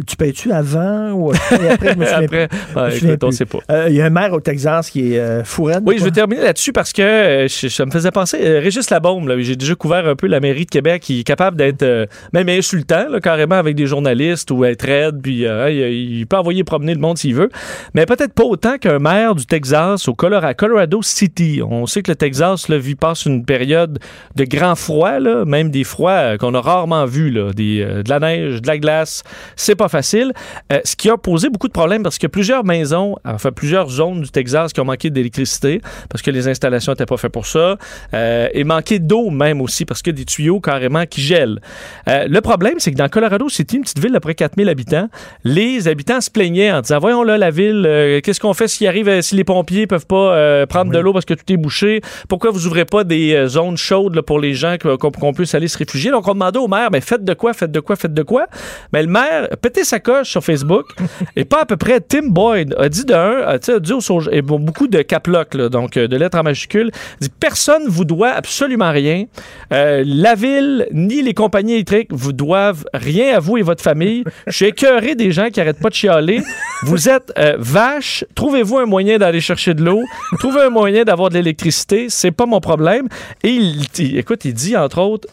Tu 0.08 0.16
payes-tu 0.16 0.52
avant 0.52 1.12
ou 1.12 1.32
après? 1.32 1.94
je 1.94 1.98
me 2.00 2.06
Après, 2.12 2.48
Je 2.92 3.06
écoute, 3.08 3.24
on 3.24 3.28
plus. 3.28 3.36
sait 3.36 3.46
pas. 3.46 3.60
Euh, 3.70 3.88
Il 3.90 3.96
y 3.96 4.02
a 4.02 4.06
un 4.06 4.10
maire 4.10 4.34
au 4.34 4.40
Texas 4.40 4.90
qui 4.90 5.14
est 5.14 5.20
euh, 5.20 5.44
Oui, 5.86 5.98
je 6.00 6.06
vais 6.06 6.12
terminer 6.12 6.42
là-dessus 6.42 6.72
parce 6.72 6.92
que 6.94 7.02
euh, 7.02 7.48
je- 7.48 7.68
ça 7.68 7.86
me 7.86 7.92
faisait 7.92 8.10
penser. 8.10 8.38
euh, 8.42 8.60
Régis 8.62 8.90
là, 8.90 9.00
j'ai 9.40 9.56
déjà 9.56 9.76
couvert 9.76 10.08
un 10.08 10.16
peu 10.16 10.28
la 10.28 10.40
mairie 10.40 10.66
de 10.66 10.70
Québec, 10.72 11.02
qui 11.04 11.20
est 11.20 11.24
capable 11.24 11.58
d'être 11.58 12.08
même 12.34 12.50
insultant, 12.50 13.10
là, 13.10 13.20
carrément, 13.20 13.56
avec 13.56 13.76
des 13.76 13.86
journalistes 13.86 14.50
ou 14.50 14.64
être 14.66 14.84
raide, 14.86 15.22
puis 15.22 15.44
il, 15.44 16.18
il 16.20 16.26
peut 16.26 16.38
envoyer 16.38 16.64
promener 16.64 16.94
le 16.96 17.00
monde 17.02 17.18
s'il 17.18 17.36
veut. 17.36 17.50
Mais 17.94 18.06
peut-être 18.06 18.34
pas 18.34 18.44
autant 18.46 18.78
qu'un 18.78 18.98
maire 19.00 19.36
du 19.36 19.46
Texas 19.46 20.08
au 20.08 20.14
Colorado, 20.16 20.56
Colorado 20.58 21.02
City. 21.04 21.62
On 21.70 21.86
sait 21.86 22.02
que 22.02 22.10
le 22.12 22.16
Texas 22.16 22.70
là, 22.70 22.78
vit, 22.78 22.96
passe 22.96 23.26
une 23.26 23.46
période 23.46 24.00
de 24.36 24.44
grand 24.46 24.76
froid, 24.76 25.20
là, 25.20 25.44
même 25.46 25.70
des 25.70 25.84
froids 25.84 26.38
qu'on 26.38 26.54
a 26.56 26.62
rarement 26.62 27.06
vus, 27.06 27.32
des, 27.56 27.84
de 27.86 28.10
la 28.10 28.20
neige, 28.20 28.62
de 28.62 28.68
la 28.68 28.78
glace. 28.78 29.24
C'est 29.56 29.76
pas 29.82 29.90
facile. 29.90 30.32
Euh, 30.72 30.80
ce 30.84 30.96
qui 30.96 31.10
a 31.10 31.18
posé 31.18 31.50
beaucoup 31.50 31.68
de 31.68 31.74
problèmes 31.74 32.04
parce 32.04 32.18
a 32.28 32.30
plusieurs 32.30 32.64
maisons, 32.64 33.16
enfin 33.26 33.52
plusieurs 33.52 33.90
zones 33.90 34.22
du 34.22 34.30
Texas 34.30 34.74
qui 34.74 34.80
ont 34.80 34.86
manqué 34.86 35.10
d'électricité 35.10 35.82
parce 36.10 36.22
que 36.22 36.30
les 36.30 36.48
installations 36.48 36.92
n'étaient 36.92 37.08
pas 37.08 37.18
faites 37.18 37.32
pour 37.32 37.48
ça. 37.48 37.78
Euh, 38.14 38.48
et 38.54 38.64
manqué 38.64 39.00
d'eau 39.00 39.32
même 39.32 39.60
aussi 39.60 39.86
parce 39.86 40.02
a 40.14 40.18
des 40.18 40.26
tuyaux 40.26 40.60
carrément 40.60 41.06
qui 41.08 41.22
gèlent. 41.22 41.60
Euh, 42.08 42.28
le 42.30 42.42
problème, 42.42 42.76
c'est 42.78 42.92
que 42.92 42.98
dans 42.98 43.10
Colorado 43.10 43.50
City, 43.50 43.78
une 43.78 43.82
petite 43.82 44.00
ville 44.00 44.12
d'à 44.12 44.20
près 44.20 44.36
4000 44.36 44.70
habitants, 44.70 45.10
les 45.44 45.88
habitants 45.88 46.22
se 46.22 46.30
plaignaient 46.30 46.72
en 46.72 46.82
disant 46.82 47.00
Voyons 47.00 47.24
là, 47.24 47.38
la 47.40 47.50
ville, 47.50 48.22
qu'est-ce 48.24 48.40
qu'on 48.40 48.54
fait 48.54 48.68
s'il 48.68 48.88
arrive, 48.88 49.22
si 49.22 49.36
les 49.36 49.44
pompiers 49.44 49.88
peuvent 49.88 50.06
pas 50.06 50.66
prendre 50.68 50.92
de 50.92 51.00
l'eau 51.00 51.14
parce 51.14 51.26
que 51.26 51.34
tout 51.34 51.52
est 51.52 51.58
bouché? 51.58 52.02
Pourquoi 52.30 52.52
vous 52.52 52.68
ouvrez 52.68 52.86
pas 52.86 53.04
des 53.04 53.48
zones 53.48 53.78
chaudes 53.78 54.14
là, 54.16 54.22
pour 54.22 54.40
les 54.40 54.54
gens 54.54 54.76
que- 54.80 54.96
qu'on 54.96 55.34
puisse 55.34 55.56
aller 55.56 55.68
se 55.68 55.78
réfugier? 55.78 56.12
Donc 56.12 56.28
on 56.28 56.34
demandait 56.34 56.60
au 56.60 56.68
maire 56.68 56.90
Mais 56.92 57.02
faites 57.02 57.24
de 57.24 57.34
quoi, 57.34 57.54
faites 57.54 57.72
de 57.72 57.80
quoi, 57.80 57.96
faites 57.96 58.14
de 58.14 58.24
quoi? 58.24 58.46
Mais 58.94 59.02
le 59.02 59.08
maire 59.10 59.48
pété 59.72 59.84
sa 59.86 60.00
coche 60.00 60.30
sur 60.30 60.44
Facebook 60.44 60.86
et 61.36 61.46
pas 61.46 61.62
à 61.62 61.66
peu 61.66 61.78
près 61.78 62.00
Tim 62.02 62.28
Boyd 62.28 62.76
a 62.78 62.90
dit 62.90 63.06
de 63.06 63.14
un, 63.14 63.42
a, 63.48 63.58
tu 63.60 63.68
sais, 63.68 63.74
a 63.76 63.80
dit 63.80 63.94
au 63.94 64.02
sauge- 64.02 64.30
et 64.32 64.42
beaucoup 64.42 64.88
de 64.88 65.02
caplocs, 65.02 65.54
là, 65.54 65.70
donc 65.70 65.96
euh, 65.98 66.08
de 66.08 66.16
lettres 66.18 66.38
en 66.38 66.44
majuscules, 66.44 66.92
dit 67.20 67.30
personne 67.40 67.84
vous 67.88 68.06
doit 68.06 68.30
absolument 68.32 68.92
rien. 68.92 69.26
Euh, 69.72 70.04
la 70.06 70.36
ville 70.36 70.88
ni 70.92 71.22
les 71.22 71.34
compagnies 71.34 71.74
électriques 71.74 72.10
vous 72.12 72.34
doivent 72.34 72.86
rien 72.94 73.36
à 73.36 73.40
vous 73.40 73.58
et 73.58 73.62
votre 73.62 73.84
famille. 73.84 74.24
Je 74.48 74.52
suis 74.52 74.66
écœuré 74.66 75.16
des 75.16 75.32
gens 75.32 75.50
qui 75.50 75.62
arrêtent 75.62 75.80
pas 75.80 75.90
de 75.90 75.94
chialer. 75.96 76.42
Vous 76.84 77.08
êtes 77.10 77.32
euh, 77.38 77.56
vache. 77.60 78.26
Trouvez-vous 78.36 78.80
un 78.80 78.86
moyen 78.86 79.18
d'aller 79.18 79.42
chercher 79.42 79.74
de 79.74 79.84
l'eau? 79.84 80.02
Trouvez 80.40 80.62
un 80.64 80.70
moyen 80.70 81.04
d'avoir 81.04 81.30
de 81.30 81.36
l'électricité. 81.36 82.08
C'est 82.10 82.32
pas 82.32 82.46
mon 82.46 82.60
problème. 82.60 83.08
Et 83.44 83.50
il, 83.50 83.86
il- 84.00 84.18
écoute, 84.18 84.46
il 84.46 84.54
dit 84.54 84.76
entre 84.76 85.00
autres. 85.00 85.28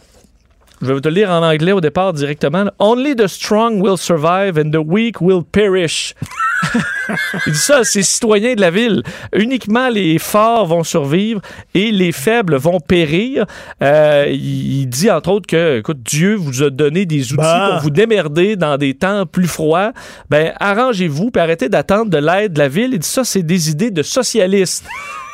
Je 0.80 0.92
vais 0.92 1.00
te 1.00 1.08
le 1.08 1.14
lire 1.14 1.30
en 1.30 1.42
anglais 1.42 1.72
au 1.72 1.80
départ 1.80 2.12
directement. 2.12 2.66
Only 2.78 3.16
the 3.16 3.26
strong 3.26 3.80
will 3.80 3.96
survive 3.98 4.58
and 4.58 4.70
the 4.70 4.76
weak 4.84 5.20
will 5.20 5.42
perish. 5.42 6.14
Il 7.46 7.52
dit 7.52 7.58
ça 7.58 7.84
ses 7.84 8.02
citoyens 8.02 8.54
de 8.54 8.60
la 8.60 8.70
ville. 8.70 9.02
Uniquement 9.34 9.88
les 9.88 10.18
forts 10.18 10.66
vont 10.66 10.84
survivre 10.84 11.40
et 11.74 11.90
les 11.90 12.12
faibles 12.12 12.56
vont 12.56 12.80
périr. 12.80 13.46
Euh, 13.82 14.26
il 14.28 14.86
dit 14.86 15.10
entre 15.10 15.30
autres 15.30 15.46
que, 15.46 15.78
écoute, 15.78 16.02
Dieu 16.02 16.34
vous 16.34 16.62
a 16.62 16.70
donné 16.70 17.06
des 17.06 17.32
outils 17.32 17.36
Bah. 17.36 17.70
pour 17.72 17.82
vous 17.82 17.90
démerder 17.90 18.56
dans 18.56 18.76
des 18.76 18.94
temps 18.94 19.24
plus 19.26 19.46
froids. 19.48 19.92
Ben, 20.30 20.52
arrangez-vous 20.60 21.30
puis 21.30 21.40
arrêtez 21.40 21.68
d'attendre 21.68 22.10
de 22.10 22.18
l'aide 22.18 22.52
de 22.52 22.58
la 22.58 22.68
ville. 22.68 22.90
Il 22.92 22.98
dit 22.98 23.08
ça, 23.08 23.24
c'est 23.24 23.42
des 23.42 23.70
idées 23.70 23.90
de 23.90 24.02
socialistes 24.02 24.84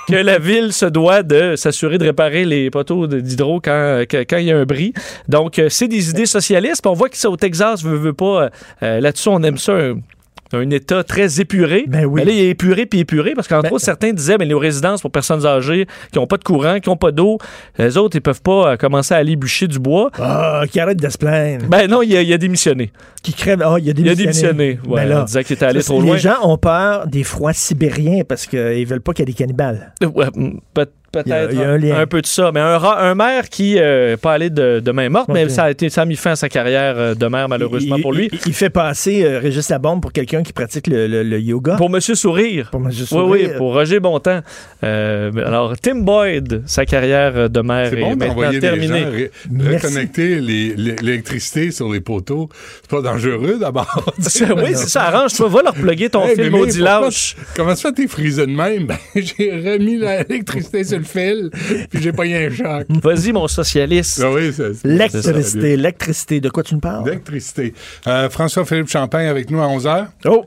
que 0.09 0.14
la 0.16 0.39
ville 0.39 0.72
se 0.72 0.86
doit 0.86 1.22
de 1.22 1.56
s'assurer 1.56 1.98
de 1.98 2.05
réparer 2.05 2.44
les 2.44 2.70
poteaux 2.70 3.06
d'hydro 3.06 3.60
quand, 3.60 4.02
quand 4.10 4.36
il 4.36 4.44
y 4.47 4.52
a 4.52 4.59
un 4.59 4.64
bris. 4.64 4.93
Donc, 5.28 5.59
euh, 5.59 5.68
c'est 5.68 5.89
des 5.89 6.10
idées 6.10 6.26
socialistes. 6.26 6.86
On 6.86 6.93
voit 6.93 7.09
que 7.09 7.16
ça 7.16 7.31
au 7.31 7.36
Texas, 7.36 7.82
veut, 7.82 7.97
veut 7.97 8.12
pas. 8.12 8.44
euh, 8.44 8.48
euh, 8.82 9.01
Là-dessus, 9.01 9.28
on 9.28 9.43
aime 9.43 9.59
ça. 9.59 9.72
un- 9.72 9.98
un 10.55 10.70
État 10.70 11.05
très 11.05 11.40
épuré. 11.40 11.85
Ben 11.89 12.05
oui. 12.05 12.20
Mais 12.20 12.24
là, 12.24 12.32
il 12.32 12.39
est 12.40 12.48
épuré 12.51 12.86
puis 12.86 13.01
épuré 13.01 13.35
parce 13.35 13.48
qu'entre 13.48 13.64
Ben- 13.64 13.72
autres, 13.72 13.85
certains 13.85 14.12
disaient, 14.12 14.36
mais 14.39 14.44
les 14.44 14.55
résidences 14.55 15.01
pour 15.02 15.10
personnes 15.10 15.44
âgées 15.47 15.86
qui 16.12 16.18
n'ont 16.18 16.26
pas 16.26 16.36
de 16.36 16.44
courant, 16.44 16.81
qui 16.81 16.89
n'ont 16.89 16.97
pas 16.97 17.10
d'eau, 17.12 17.39
les 17.78 17.97
autres, 17.97 18.16
ils 18.16 18.20
peuvent 18.22 18.43
pas 18.43 18.72
euh, 18.72 18.76
commencer 18.76 19.14
à 19.14 19.18
aller 19.18 19.36
bûcher 19.36 19.66
du 19.68 19.78
bois. 19.78 20.10
Ah, 20.18 20.62
qui 20.70 20.81
arrête 20.81 20.98
de 21.01 21.09
se 21.09 21.18
plaindre. 21.18 21.66
Ben 21.66 21.89
non, 21.90 22.02
il 22.02 22.16
a, 22.16 22.22
il 22.22 22.32
a 22.32 22.39
démissionné. 22.39 22.93
Qui 23.22 23.32
crève. 23.32 23.62
Ah, 23.64 23.76
il 23.78 23.89
a 23.89 23.93
Il 23.97 24.09
a 24.09 24.14
démissionné. 24.14 24.24
démissionné. 24.24 24.78
Ouais, 24.86 25.02
Ben 25.02 25.09
là, 25.09 25.20
on 25.22 25.24
disait 25.24 25.44
qu'il 25.44 25.55
était 25.56 25.64
allé 25.66 25.82
trop 25.82 26.01
les 26.01 26.09
loin. 26.09 26.16
gens 26.16 26.36
ont 26.43 26.59
peur 26.59 27.06
des 27.06 27.24
froids 27.24 27.52
sibériens 27.52 28.22
parce 28.28 28.47
qu'ils 28.47 28.86
veulent 28.86 29.01
pas 29.01 29.12
qu'il 29.12 29.22
y 29.22 29.31
ait 29.31 29.32
des 29.32 29.39
cannibales. 29.39 29.93
Ouais, 30.02 30.26
mm, 30.35 30.59
peut- 30.74 30.86
Peut-être 31.23 31.57
un 31.59 31.77
lien. 31.78 32.07
peu 32.07 32.20
de 32.20 32.27
ça. 32.27 32.51
Mais 32.53 32.61
un, 32.61 32.74
un 32.82 33.15
maire 33.15 33.49
qui 33.49 33.74
n'est 33.74 34.16
pas 34.16 34.32
allé 34.32 34.51
de, 34.51 34.81
de 34.81 34.91
main 34.93 35.09
morte, 35.09 35.28
mais 35.32 35.49
ça 35.49 35.65
a, 35.65 35.70
été, 35.70 35.89
ça 35.91 36.03
a 36.03 36.05
mis 36.05 36.16
fin 36.16 36.32
à 36.32 36.36
sa 36.36 36.49
carrière 36.49 36.95
euh, 36.97 37.15
de 37.15 37.27
maire, 37.27 37.49
malheureusement 37.49 37.97
il, 37.97 38.03
pour 38.03 38.12
lui. 38.12 38.28
Il, 38.32 38.39
il 38.47 38.53
fait 38.55 38.70
passer 38.70 39.24
euh, 39.24 39.39
Régis 39.39 39.69
Labombe 39.69 40.01
pour 40.03 40.12
quelqu'un 40.12 40.43
qui 40.43 40.53
pratique 40.53 40.86
le, 40.86 41.07
le- 41.07 41.23
le 41.23 41.41
yoga. 41.41 41.77
Pour 41.77 41.91
Monsieur 41.91 42.15
Sourire. 42.15 42.69
Pour 42.70 42.81
Monsieur 42.81 43.03
Oui, 43.05 43.09
Sourire. 43.09 43.49
oui, 43.53 43.57
pour 43.57 43.73
Roger 43.73 44.01
Bontemps. 44.01 44.41
Euh, 44.82 45.31
alors, 45.47 45.74
Tim 45.78 45.97
Boyd, 46.01 46.62
sa 46.66 46.85
carrière 46.86 47.49
de 47.49 47.61
maire 47.61 47.89
C'est 47.91 47.99
est 47.99 48.01
bon 48.01 48.11
maintenant 48.11 48.27
d'envoyer 48.28 48.61
des 48.61 48.66
gens 48.69 48.74
terminée. 48.74 49.05
ré- 49.05 49.31
reconnecter 49.77 50.41
l'électricité 50.41 51.70
sur 51.70 51.93
les 51.93 52.01
poteaux. 52.01 52.49
C'est 52.82 52.91
pas 52.91 53.03
dangereux 53.03 53.59
d'abord. 53.61 54.05
oui, 54.19 54.23
c'est 54.74 54.89
ça, 54.89 55.05
arrange. 55.05 55.32
Tu 55.35 55.43
vas 55.49 55.62
leur 55.62 55.74
plugger 55.74 56.11
ton 56.11 56.24
Hey, 56.27 56.35
fil 56.35 56.45
Mémé, 56.45 56.59
maudit 56.59 56.78
pourquoi- 56.78 57.01
lâche. 57.03 57.36
Comment 57.57 57.74
ça 57.77 57.89
fait 57.89 57.95
t'es 58.03 58.09
frisé 58.09 58.47
de 58.47 58.53
même? 58.53 58.86
Ben, 58.86 58.99
j'ai 59.15 59.51
remis 59.51 59.97
l'électricité 59.99 60.85
sur 60.85 60.99
le 60.99 61.03
fil, 61.05 61.51
puis 61.90 62.02
j'ai 62.02 62.12
pas 62.12 62.26
eu 62.26 62.35
un 62.35 62.51
choc. 62.51 62.86
Vas-y, 63.02 63.32
mon 63.32 63.47
socialiste. 63.48 64.20
Ah 64.24 64.31
oui, 64.32 64.52
c'est- 64.52 64.85
L'électricité, 64.85 65.76
l'électricité. 65.76 66.40
De 66.40 66.48
quoi 66.51 66.62
tu 66.62 66.74
me 66.74 66.81
parles? 66.81 67.05
L'électricité. 67.06 67.74
Euh, 68.06 68.28
François-Philippe 68.31 68.89
Champagne 68.89 69.26
avec 69.26 69.51
nous 69.51 69.60
à 69.60 69.66
11h. 69.66 70.06
Oh! 70.26 70.44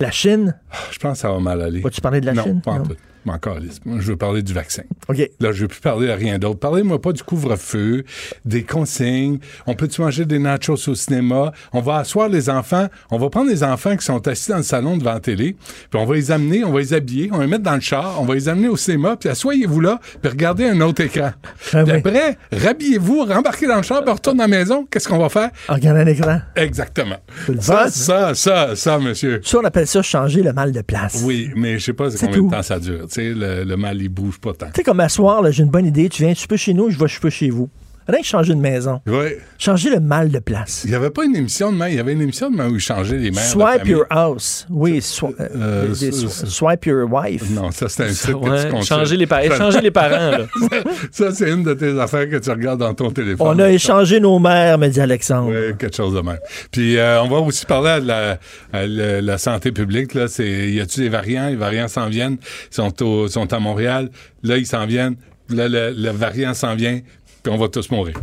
La 0.00 0.10
Chine? 0.10 0.54
Je 0.90 0.98
pense 0.98 1.12
que 1.12 1.18
ça 1.18 1.30
va 1.30 1.38
mal 1.38 1.62
aller. 1.62 1.80
Vas-tu 1.80 2.00
parler 2.00 2.20
de 2.20 2.26
la 2.26 2.32
non, 2.34 2.42
Chine? 2.42 2.60
pas 2.64 2.78
Non. 2.78 2.84
Je 3.26 4.06
veux 4.10 4.16
parler 4.16 4.42
du 4.42 4.52
vaccin. 4.52 4.82
OK. 5.08 5.30
Là, 5.40 5.52
je 5.52 5.62
veux 5.62 5.68
plus 5.68 5.80
parler 5.80 6.06
de 6.08 6.12
rien 6.12 6.38
d'autre. 6.38 6.58
Parlez-moi 6.60 7.00
pas 7.00 7.12
du 7.12 7.22
couvre-feu, 7.22 8.04
des 8.44 8.62
consignes. 8.62 9.38
On 9.66 9.74
peut-tu 9.74 10.00
manger 10.00 10.24
des 10.24 10.38
nachos 10.38 10.88
au 10.88 10.94
cinéma? 10.94 11.52
On 11.72 11.80
va 11.80 11.96
asseoir 11.98 12.28
les 12.28 12.50
enfants. 12.50 12.88
On 13.10 13.18
va 13.18 13.30
prendre 13.30 13.50
les 13.50 13.62
enfants 13.64 13.96
qui 13.96 14.04
sont 14.04 14.26
assis 14.28 14.50
dans 14.50 14.58
le 14.58 14.62
salon 14.62 14.96
devant 14.96 15.12
la 15.14 15.20
télé, 15.20 15.56
puis 15.90 16.00
on 16.00 16.04
va 16.04 16.14
les 16.14 16.30
amener, 16.30 16.64
on 16.64 16.72
va 16.72 16.80
les 16.80 16.92
habiller, 16.94 17.28
on 17.32 17.38
va 17.38 17.44
les 17.44 17.50
mettre 17.50 17.62
dans 17.64 17.74
le 17.74 17.80
char, 17.80 18.16
on 18.20 18.24
va 18.24 18.34
les 18.34 18.48
amener 18.48 18.68
au 18.68 18.76
cinéma, 18.76 19.16
puis 19.16 19.28
asseyez-vous 19.28 19.80
là, 19.80 20.00
puis 20.20 20.30
regardez 20.30 20.64
un 20.68 20.80
autre 20.80 21.02
écran. 21.02 21.30
Ah 21.34 21.48
puis 21.82 21.82
oui. 21.82 21.90
après, 21.92 22.38
rhabillez-vous, 22.52 23.24
rembarquez 23.24 23.66
dans 23.66 23.76
le 23.76 23.82
char, 23.82 24.02
puis 24.04 24.12
retourne 24.12 24.40
à 24.40 24.44
la 24.44 24.48
maison. 24.48 24.86
Qu'est-ce 24.90 25.08
qu'on 25.08 25.18
va 25.18 25.28
faire? 25.28 25.50
En 25.68 25.74
regardant 25.74 26.00
un 26.00 26.06
écran. 26.06 26.40
Exactement. 26.56 27.16
le 27.48 27.60
Ça, 27.60 27.84
fun. 27.84 27.88
ça, 27.90 28.34
ça, 28.34 28.76
ça, 28.76 28.98
monsieur. 28.98 29.40
Ça, 29.44 29.58
on 29.58 29.64
appelle 29.64 29.86
ça 29.86 30.02
changer 30.02 30.42
le 30.42 30.52
mal 30.52 30.72
de 30.72 30.80
place. 30.82 31.22
Oui, 31.24 31.50
mais 31.56 31.78
je 31.78 31.84
sais 31.86 31.92
pas 31.92 32.08
combien 32.10 32.34
tout. 32.36 32.46
de 32.46 32.50
temps 32.54 32.62
ça 32.62 32.78
dure. 32.78 33.06
Le, 33.16 33.64
le 33.64 33.76
mal, 33.76 34.00
il 34.00 34.08
bouge 34.08 34.38
pas 34.38 34.52
tant. 34.54 34.66
Tu 34.66 34.72
sais, 34.76 34.82
comme 34.82 35.00
à 35.00 35.08
soir, 35.08 35.42
j'ai 35.50 35.62
une 35.62 35.70
bonne 35.70 35.86
idée. 35.86 36.08
Tu 36.08 36.22
viens, 36.24 36.34
tu 36.34 36.46
peux 36.48 36.56
chez 36.56 36.74
nous, 36.74 36.90
je 36.90 36.98
vais, 36.98 37.08
je 37.08 37.20
peux 37.20 37.30
chez 37.30 37.50
vous. 37.50 37.68
Rien 38.06 38.20
que 38.20 38.26
changer 38.26 38.54
de 38.54 38.60
maison. 38.60 39.00
Oui. 39.06 39.28
Changer 39.58 39.90
le 39.90 40.00
mal 40.00 40.28
de 40.30 40.38
place. 40.38 40.82
Il 40.84 40.90
n'y 40.90 40.96
avait 40.96 41.10
pas 41.10 41.24
une 41.24 41.34
émission 41.36 41.72
de 41.72 41.76
main. 41.78 41.88
Il 41.88 41.94
y 41.94 41.98
avait 41.98 42.12
une 42.12 42.20
émission 42.20 42.50
de 42.50 42.56
main 42.56 42.68
où 42.68 42.74
il 42.74 42.80
changeait 42.80 43.16
les 43.16 43.30
mères. 43.30 43.42
Swipe 43.42 43.86
your 43.86 44.04
house. 44.10 44.66
Oui, 44.68 44.98
swi- 44.98 45.34
euh, 45.40 45.48
Euh, 45.56 45.88
des- 45.88 46.10
swi- 46.10 46.46
swipe 46.46 46.84
your 46.86 47.10
wife. 47.10 47.48
Non, 47.50 47.70
ça, 47.70 47.88
c'est 47.88 48.04
un 48.04 48.08
site 48.12 48.26
que 48.32 48.62
tu 48.64 48.70
consultes. 48.70 48.84
changer 48.88 49.16
les, 49.16 49.26
pa- 49.26 49.44
échanger 49.44 49.80
les 49.80 49.90
parents. 49.90 50.30
là. 50.38 50.46
ça, 51.10 51.32
c'est 51.32 51.50
une 51.50 51.62
de 51.62 51.74
tes 51.74 51.98
affaires 51.98 52.28
que 52.28 52.36
tu 52.36 52.50
regardes 52.50 52.80
dans 52.80 52.92
ton 52.94 53.10
téléphone. 53.10 53.46
On 53.46 53.58
a 53.58 53.70
échangé 53.70 54.20
nos 54.20 54.38
mères, 54.38 54.76
me 54.78 54.88
dit 54.88 55.00
Alexandre. 55.00 55.50
Oui, 55.50 55.74
quelque 55.78 55.96
chose 55.96 56.14
de 56.14 56.20
même. 56.20 56.38
Puis, 56.70 56.98
euh, 56.98 57.22
on 57.22 57.28
va 57.28 57.38
aussi 57.38 57.64
parler 57.64 58.02
de 58.02 58.06
la, 58.08 58.38
à 58.72 58.86
la, 58.86 59.20
la 59.22 59.38
santé 59.38 59.72
publique. 59.72 60.14
Là, 60.14 60.28
c'est, 60.28 60.70
y 60.70 60.80
a-tu 60.80 61.00
des 61.00 61.08
variants? 61.08 61.48
Les 61.48 61.56
variants 61.56 61.88
s'en 61.88 62.08
viennent. 62.08 62.36
Ils 62.70 62.74
sont, 62.74 63.02
au- 63.02 63.28
sont 63.28 63.50
à 63.52 63.58
Montréal. 63.58 64.10
Là, 64.42 64.58
ils 64.58 64.66
s'en 64.66 64.84
viennent. 64.86 65.16
Là, 65.50 65.68
le, 65.68 65.92
le 65.96 66.10
variant 66.10 66.54
s'en 66.54 66.74
vient. 66.74 67.00
Puis, 67.44 67.52
on 67.52 67.56
va 67.56 67.68
tous 67.68 67.90
mourir. 67.90 68.16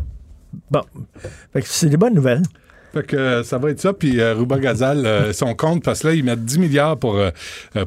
Bon. 0.69 0.81
Fait 1.53 1.61
que 1.61 1.68
c'est 1.68 1.88
des 1.88 1.95
bonnes 1.95 2.15
nouvelles. 2.15 2.43
Fait 2.93 3.03
que 3.06 3.15
euh, 3.15 3.43
ça 3.43 3.57
va 3.57 3.69
être 3.69 3.80
ça. 3.80 3.93
Puis 3.93 4.19
euh, 4.19 4.34
Ruba 4.34 4.60
Gazal, 4.60 5.06
euh, 5.06 5.31
son 5.31 5.53
compte, 5.56 5.84
parce 5.84 6.02
que 6.02 6.07
là, 6.07 6.14
ils 6.14 6.23
mettent 6.23 6.43
10 6.43 6.60
milliards 6.60 6.98
pour 6.98 7.18
euh, 7.18 7.31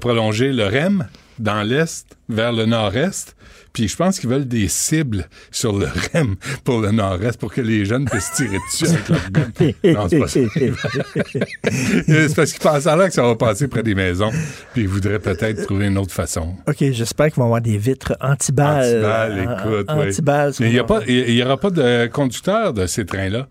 prolonger 0.00 0.52
le 0.52 0.64
REM 0.64 1.06
dans 1.38 1.62
l'Est 1.62 2.06
vers 2.28 2.52
le 2.52 2.64
Nord-Est. 2.64 3.36
Puis 3.74 3.88
je 3.88 3.96
pense 3.96 4.20
qu'ils 4.20 4.30
veulent 4.30 4.46
des 4.46 4.68
cibles 4.68 5.28
sur 5.50 5.76
le 5.76 5.86
REM 6.14 6.36
pour 6.62 6.80
le 6.80 6.92
Nord-Est 6.92 7.38
pour 7.38 7.52
que 7.52 7.60
les 7.60 7.84
jeunes 7.84 8.04
puissent 8.06 8.30
tirer 8.36 8.56
dessus 8.70 8.86
avec 8.86 9.08
leur 9.08 9.30
gun. 9.30 9.92
Non, 9.92 10.08
c'est 10.08 10.18
pas 10.20 10.28
ça. 10.28 10.40
c'est 12.06 12.34
parce 12.36 12.52
qu'ils 12.52 12.62
pensent 12.62 12.86
alors 12.86 13.08
que 13.08 13.12
ça 13.12 13.22
va 13.24 13.34
passer 13.34 13.66
près 13.68 13.82
des 13.82 13.96
maisons. 13.96 14.30
Puis 14.72 14.82
ils 14.82 14.88
voudraient 14.88 15.18
peut-être 15.18 15.64
trouver 15.64 15.86
une 15.88 15.98
autre 15.98 16.12
façon. 16.12 16.54
OK, 16.68 16.76
j'espère 16.92 17.26
qu'ils 17.26 17.36
vont 17.36 17.46
avoir 17.46 17.60
des 17.60 17.76
vitres 17.76 18.16
anti-balles. 18.20 18.84
Antiballes, 18.84 19.32
Euh, 19.38 19.42
écoute, 19.82 19.86
oui. 19.96 20.08
Anti-balles. 20.08 20.52
Mais 20.60 20.70
il 21.08 21.34
n'y 21.34 21.42
aura 21.42 21.56
pas 21.58 21.70
de 21.70 22.06
conducteur 22.06 22.72
de 22.72 22.86
ces 22.86 23.04
trains-là. 23.04 23.48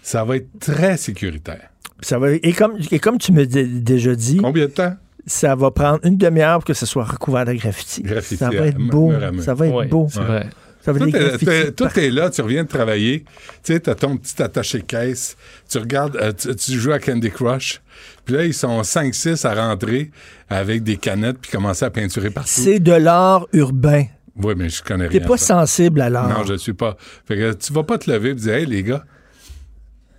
Ça 0.00 0.22
va 0.22 0.36
être 0.36 0.46
très 0.60 0.96
sécuritaire. 0.96 1.70
Ça 2.00 2.18
va, 2.20 2.30
et, 2.30 2.52
comme, 2.52 2.78
et 2.92 2.98
comme 3.00 3.18
tu 3.18 3.32
me 3.32 3.44
dis 3.46 3.64
déjà 3.80 4.14
dit. 4.14 4.36
Combien 4.36 4.66
de 4.66 4.70
temps? 4.70 4.94
Ça 5.26 5.54
va 5.56 5.70
prendre 5.72 5.98
une 6.04 6.16
demi-heure 6.16 6.58
pour 6.58 6.64
que 6.66 6.74
ce 6.74 6.86
soit 6.86 7.04
recouvert 7.04 7.44
de 7.44 7.52
graffiti. 7.54 8.02
Graffiti 8.02 8.36
ça 8.36 8.48
va 8.50 8.66
être 8.68 8.78
beau. 8.78 9.12
Ça 9.40 9.54
va 9.54 9.66
être 9.66 9.74
Ouais, 9.74 9.86
beau. 9.88 10.06
c'est 10.10 10.20
vrai. 10.20 10.48
Ça 10.82 10.92
va 10.92 11.04
être 11.04 11.10
Tout 11.10 11.16
est, 11.16 11.38
t'es- 11.64 11.72
tout 11.72 11.98
est 11.98 12.10
là, 12.10 12.30
tu 12.30 12.42
reviens 12.42 12.62
de 12.62 12.68
travailler, 12.68 13.24
tu 13.64 13.72
sais, 13.72 13.80
t'as 13.80 13.96
ton 13.96 14.16
petit 14.16 14.40
attaché 14.40 14.82
caisse, 14.82 15.36
tu 15.68 15.78
regardes, 15.78 16.14
euh, 16.14 16.32
tu, 16.32 16.54
tu 16.54 16.78
joues 16.78 16.92
à 16.92 17.00
Candy 17.00 17.28
Crush, 17.32 17.80
puis 18.24 18.36
là, 18.36 18.44
ils 18.44 18.54
sont 18.54 18.80
5-6 18.84 19.44
à 19.44 19.54
rentrer 19.54 20.12
avec 20.48 20.84
des 20.84 20.96
canettes 20.96 21.38
puis 21.42 21.50
commencer 21.50 21.84
à 21.84 21.90
peinturer 21.90 22.30
partout. 22.30 22.50
C'est 22.52 22.78
de 22.78 22.92
l'art 22.92 23.48
urbain. 23.52 24.04
Oui, 24.36 24.54
mais 24.56 24.68
je 24.68 24.80
connais 24.80 25.08
T'es 25.08 25.18
rien. 25.18 25.26
pas 25.26 25.34
à 25.34 25.38
ça. 25.38 25.60
sensible 25.60 26.00
à 26.02 26.08
l'art. 26.08 26.28
Non, 26.28 26.44
je 26.44 26.54
suis 26.54 26.74
pas. 26.74 26.96
Fait 27.26 27.34
que 27.36 27.52
tu 27.54 27.72
vas 27.72 27.82
pas 27.82 27.98
te 27.98 28.08
lever 28.08 28.30
et 28.30 28.34
dire, 28.34 28.54
hey, 28.54 28.66
les 28.66 28.84
gars, 28.84 29.04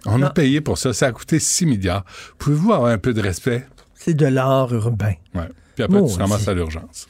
on 0.06 0.22
a 0.22 0.30
payé 0.30 0.60
pour 0.60 0.78
ça, 0.78 0.92
ça 0.92 1.08
a 1.08 1.12
coûté 1.14 1.40
6 1.40 1.66
milliards. 1.66 2.04
Pouvez-vous 2.40 2.74
avoir 2.74 2.92
un 2.92 2.98
peu 2.98 3.14
de 3.14 3.22
respect? 3.22 3.66
C'est 4.08 4.14
de 4.14 4.26
l'art 4.26 4.74
urbain. 4.74 5.14
Ouais. 5.36 5.50
Puis 5.76 5.84
après, 5.84 6.02
tu 6.06 6.18
ramasses 6.18 6.48
à 6.48 6.54
l'urgence. 6.54 7.08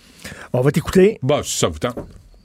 On 0.52 0.62
va 0.62 0.72
t'écouter. 0.72 1.20
Bon, 1.22 1.44
si 1.44 1.56
ça 1.60 1.68
vous 1.68 1.78
tente. 1.78 1.96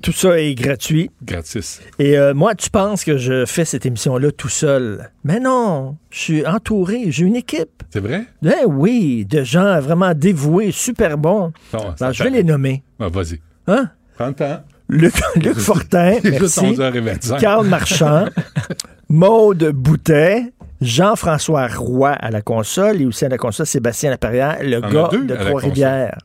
Tout 0.02 0.12
ça 0.12 0.38
est 0.38 0.54
gratuit. 0.54 1.10
Gratis. 1.24 1.80
Et 1.98 2.18
euh, 2.18 2.34
moi, 2.34 2.54
tu 2.54 2.68
penses 2.68 3.02
que 3.02 3.16
je 3.16 3.46
fais 3.46 3.64
cette 3.64 3.86
émission-là 3.86 4.30
tout 4.32 4.50
seul? 4.50 5.10
Mais 5.24 5.40
non, 5.40 5.96
je 6.10 6.18
suis 6.18 6.46
entouré, 6.46 7.10
j'ai 7.10 7.24
une 7.24 7.36
équipe. 7.36 7.82
C'est 7.90 8.00
vrai? 8.00 8.26
Ben 8.42 8.66
oui, 8.66 9.24
de 9.24 9.42
gens 9.42 9.80
vraiment 9.80 10.12
dévoués, 10.12 10.70
super 10.70 11.16
bons. 11.16 11.52
Alors, 11.72 12.12
je 12.12 12.24
vais 12.24 12.30
les 12.30 12.44
nommer. 12.44 12.82
Ah, 13.00 13.08
vas-y. 13.08 13.40
Hein? 13.68 13.88
Prends 14.16 14.26
le 14.26 14.34
temps. 14.34 14.60
Luc, 14.90 15.14
Luc 15.36 15.54
Fortin, 15.58 16.18
merci. 16.24 16.60
11h25. 16.60 17.40
Carl 17.40 17.66
Marchand, 17.66 18.26
Maude 19.08 19.70
Boutet, 19.72 20.52
Jean-François 20.82 21.68
Roy 21.68 22.10
à 22.12 22.30
la 22.30 22.42
console 22.42 23.00
et 23.02 23.06
aussi 23.06 23.24
à 23.24 23.28
la 23.28 23.38
console 23.38 23.66
Sébastien 23.66 24.10
Laperrière, 24.10 24.58
le 24.62 24.80
gars 24.80 25.08
de 25.12 25.34
Trois-Rivières. 25.36 26.18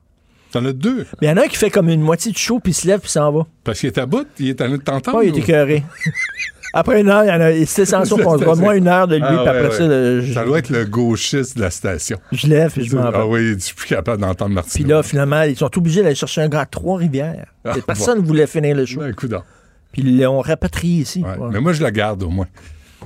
T'en 0.51 0.63
as 0.65 0.71
deux. 0.73 1.05
Mais 1.21 1.27
il 1.27 1.29
y 1.29 1.31
en 1.31 1.37
a 1.37 1.41
un 1.43 1.47
qui 1.47 1.57
fait 1.57 1.69
comme 1.69 1.89
une 1.89 2.01
moitié 2.01 2.31
de 2.31 2.37
show 2.37 2.59
puis 2.59 2.71
il 2.71 2.75
se 2.75 2.87
lève 2.87 2.99
puis 3.01 3.09
s'en 3.09 3.31
va. 3.31 3.45
Parce 3.63 3.79
qu'il 3.79 3.87
est 3.87 3.97
à 3.97 4.05
bout, 4.05 4.25
il 4.39 4.49
est 4.49 4.61
en 4.61 4.67
train 4.67 4.77
de 4.77 4.81
t'entendre. 4.81 5.17
Oh, 5.19 5.21
il 5.21 5.35
est 5.35 5.39
écœuré. 5.39 5.83
Après 6.73 6.99
une 7.01 7.09
heure, 7.09 7.23
il 7.23 7.27
y 7.27 7.31
en 7.31 7.41
a. 7.41 7.65
C'est 7.65 7.85
censure 7.85 8.17
qu'on 8.21 8.37
se 8.37 8.43
voit 8.43 8.55
moins 8.55 8.73
une 8.75 8.87
heure 8.87 9.07
de 9.07 9.15
lui, 9.15 9.23
Ah, 9.25 9.29
puis 9.29 9.47
après 9.47 9.67
ouais. 9.69 9.71
ça, 9.71 9.87
le- 9.87 10.21
je, 10.21 10.33
Ça 10.33 10.43
doit 10.45 10.59
être 10.59 10.69
le 10.69 10.85
gauchiste 10.85 11.55
de 11.57 11.61
la 11.61 11.71
station. 11.71 12.19
je 12.31 12.45
lève 12.47 12.73
et 12.77 12.83
je 12.83 12.95
m'en 12.95 13.09
vais. 13.09 13.17
Ah 13.19 13.25
oui, 13.25 13.53
je 13.53 13.59
suis 13.59 13.73
plus 13.75 13.87
capable 13.87 14.21
d'entendre 14.21 14.49
Puis 14.49 14.55
Martino. 14.55 14.89
là, 14.89 15.01
finalement, 15.03 15.41
ils 15.43 15.55
sont 15.57 15.75
obligés 15.77 16.03
d'aller 16.03 16.13
chercher 16.15 16.41
un 16.41 16.49
gars 16.49 16.61
à 16.61 16.65
Trois-Rivières. 16.65 17.45
Ah, 17.65 17.73
Personne 17.85 18.21
ne 18.21 18.25
voulait 18.25 18.47
finir 18.47 18.75
le 18.75 18.85
show. 18.85 18.99
Ben, 18.99 19.13
coudonc. 19.13 19.43
Puis 19.91 20.01
ils 20.03 20.21
l'ont 20.21 20.41
rapatrié 20.41 21.01
ici. 21.01 21.23
Ouais. 21.23 21.47
Mais 21.51 21.59
moi, 21.61 21.73
je 21.73 21.81
la 21.81 21.91
garde 21.91 22.21
au 22.23 22.29
moins. 22.29 22.47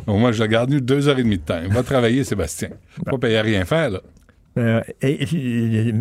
Au 0.07 0.18
moins, 0.18 0.31
je 0.31 0.39
la 0.39 0.47
garde 0.47 0.69
nous 0.72 0.80
deux 0.80 1.07
heures 1.07 1.19
et 1.19 1.23
demie 1.23 1.38
de 1.38 1.43
temps. 1.43 1.59
Va 1.69 1.84
travailler, 1.84 2.23
Sébastien. 2.23 2.69
Pas 3.05 3.18
payer 3.18 3.38
à 3.38 3.41
rien 3.41 3.65
faire, 3.65 3.89
là. 3.91 3.99
Euh, 4.57 4.81
et- 5.01 5.23
et- 5.23 5.88
et- 5.88 5.93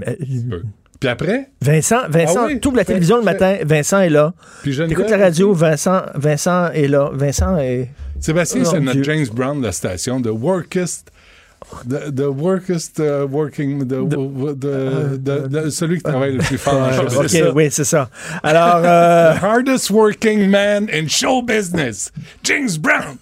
Puis 0.98 1.08
après, 1.08 1.50
Vincent, 1.62 2.00
Vincent, 2.08 2.40
Ah 2.42 2.46
oui, 2.48 2.60
ouvres 2.66 2.76
la 2.76 2.84
télévision 2.84 3.16
le 3.18 3.22
matin, 3.22 3.56
Vincent 3.64 4.00
est 4.00 4.10
là. 4.10 4.34
puis 4.62 4.72
Tu 4.74 4.82
écoutes 4.82 4.94
Geneviève 4.96 5.18
la 5.18 5.24
radio, 5.24 5.52
Vincent, 5.54 6.02
Vincent 6.14 6.70
est 6.72 6.88
là. 6.88 7.10
Vincent 7.12 7.56
est. 7.58 7.88
Sébastien, 8.18 8.62
Oh, 8.64 8.68
c'est 8.70 8.80
notre. 8.80 9.02
James 9.02 9.26
Brown 9.32 9.60
de 9.60 9.66
la 9.66 9.72
station, 9.72 10.20
the 10.20 10.26
workest. 10.30 11.10
The, 11.88 12.10
the 12.14 12.26
workest 12.26 12.98
uh, 12.98 13.24
working, 13.30 13.86
the, 13.86 14.08
the- 14.08 15.22
the- 15.22 15.48
the- 15.48 15.70
celui 15.70 15.98
qui 15.98 16.02
travaille 16.02 16.32
le 16.32 16.38
plus 16.42 16.56
fort 16.58 16.90
show 16.92 17.20
OK, 17.22 17.54
oui, 17.54 17.68
c'est 17.70 17.84
ça. 17.84 18.08
Alors, 18.42 18.82
euh, 18.84 19.34
The 19.38 19.42
hardest 19.44 19.90
working 19.90 20.48
man 20.48 20.88
in 20.92 21.06
show 21.06 21.42
business, 21.42 22.10
James 22.42 22.76
Brown. 22.80 23.16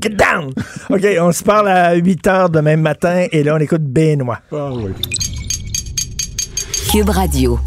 Get 0.00 0.16
down! 0.16 0.52
OK, 0.88 1.04
on 1.20 1.32
se 1.32 1.42
parle 1.42 1.68
à 1.68 1.94
8 1.94 2.26
heures 2.26 2.50
demain 2.50 2.76
matin 2.76 3.26
et 3.32 3.42
là, 3.42 3.56
on 3.56 3.58
écoute 3.58 3.82
Benoît. 3.82 4.38
Ah 4.52 4.70
oui. 4.72 4.92
Cube 6.90 7.10
Radio. 7.10 7.58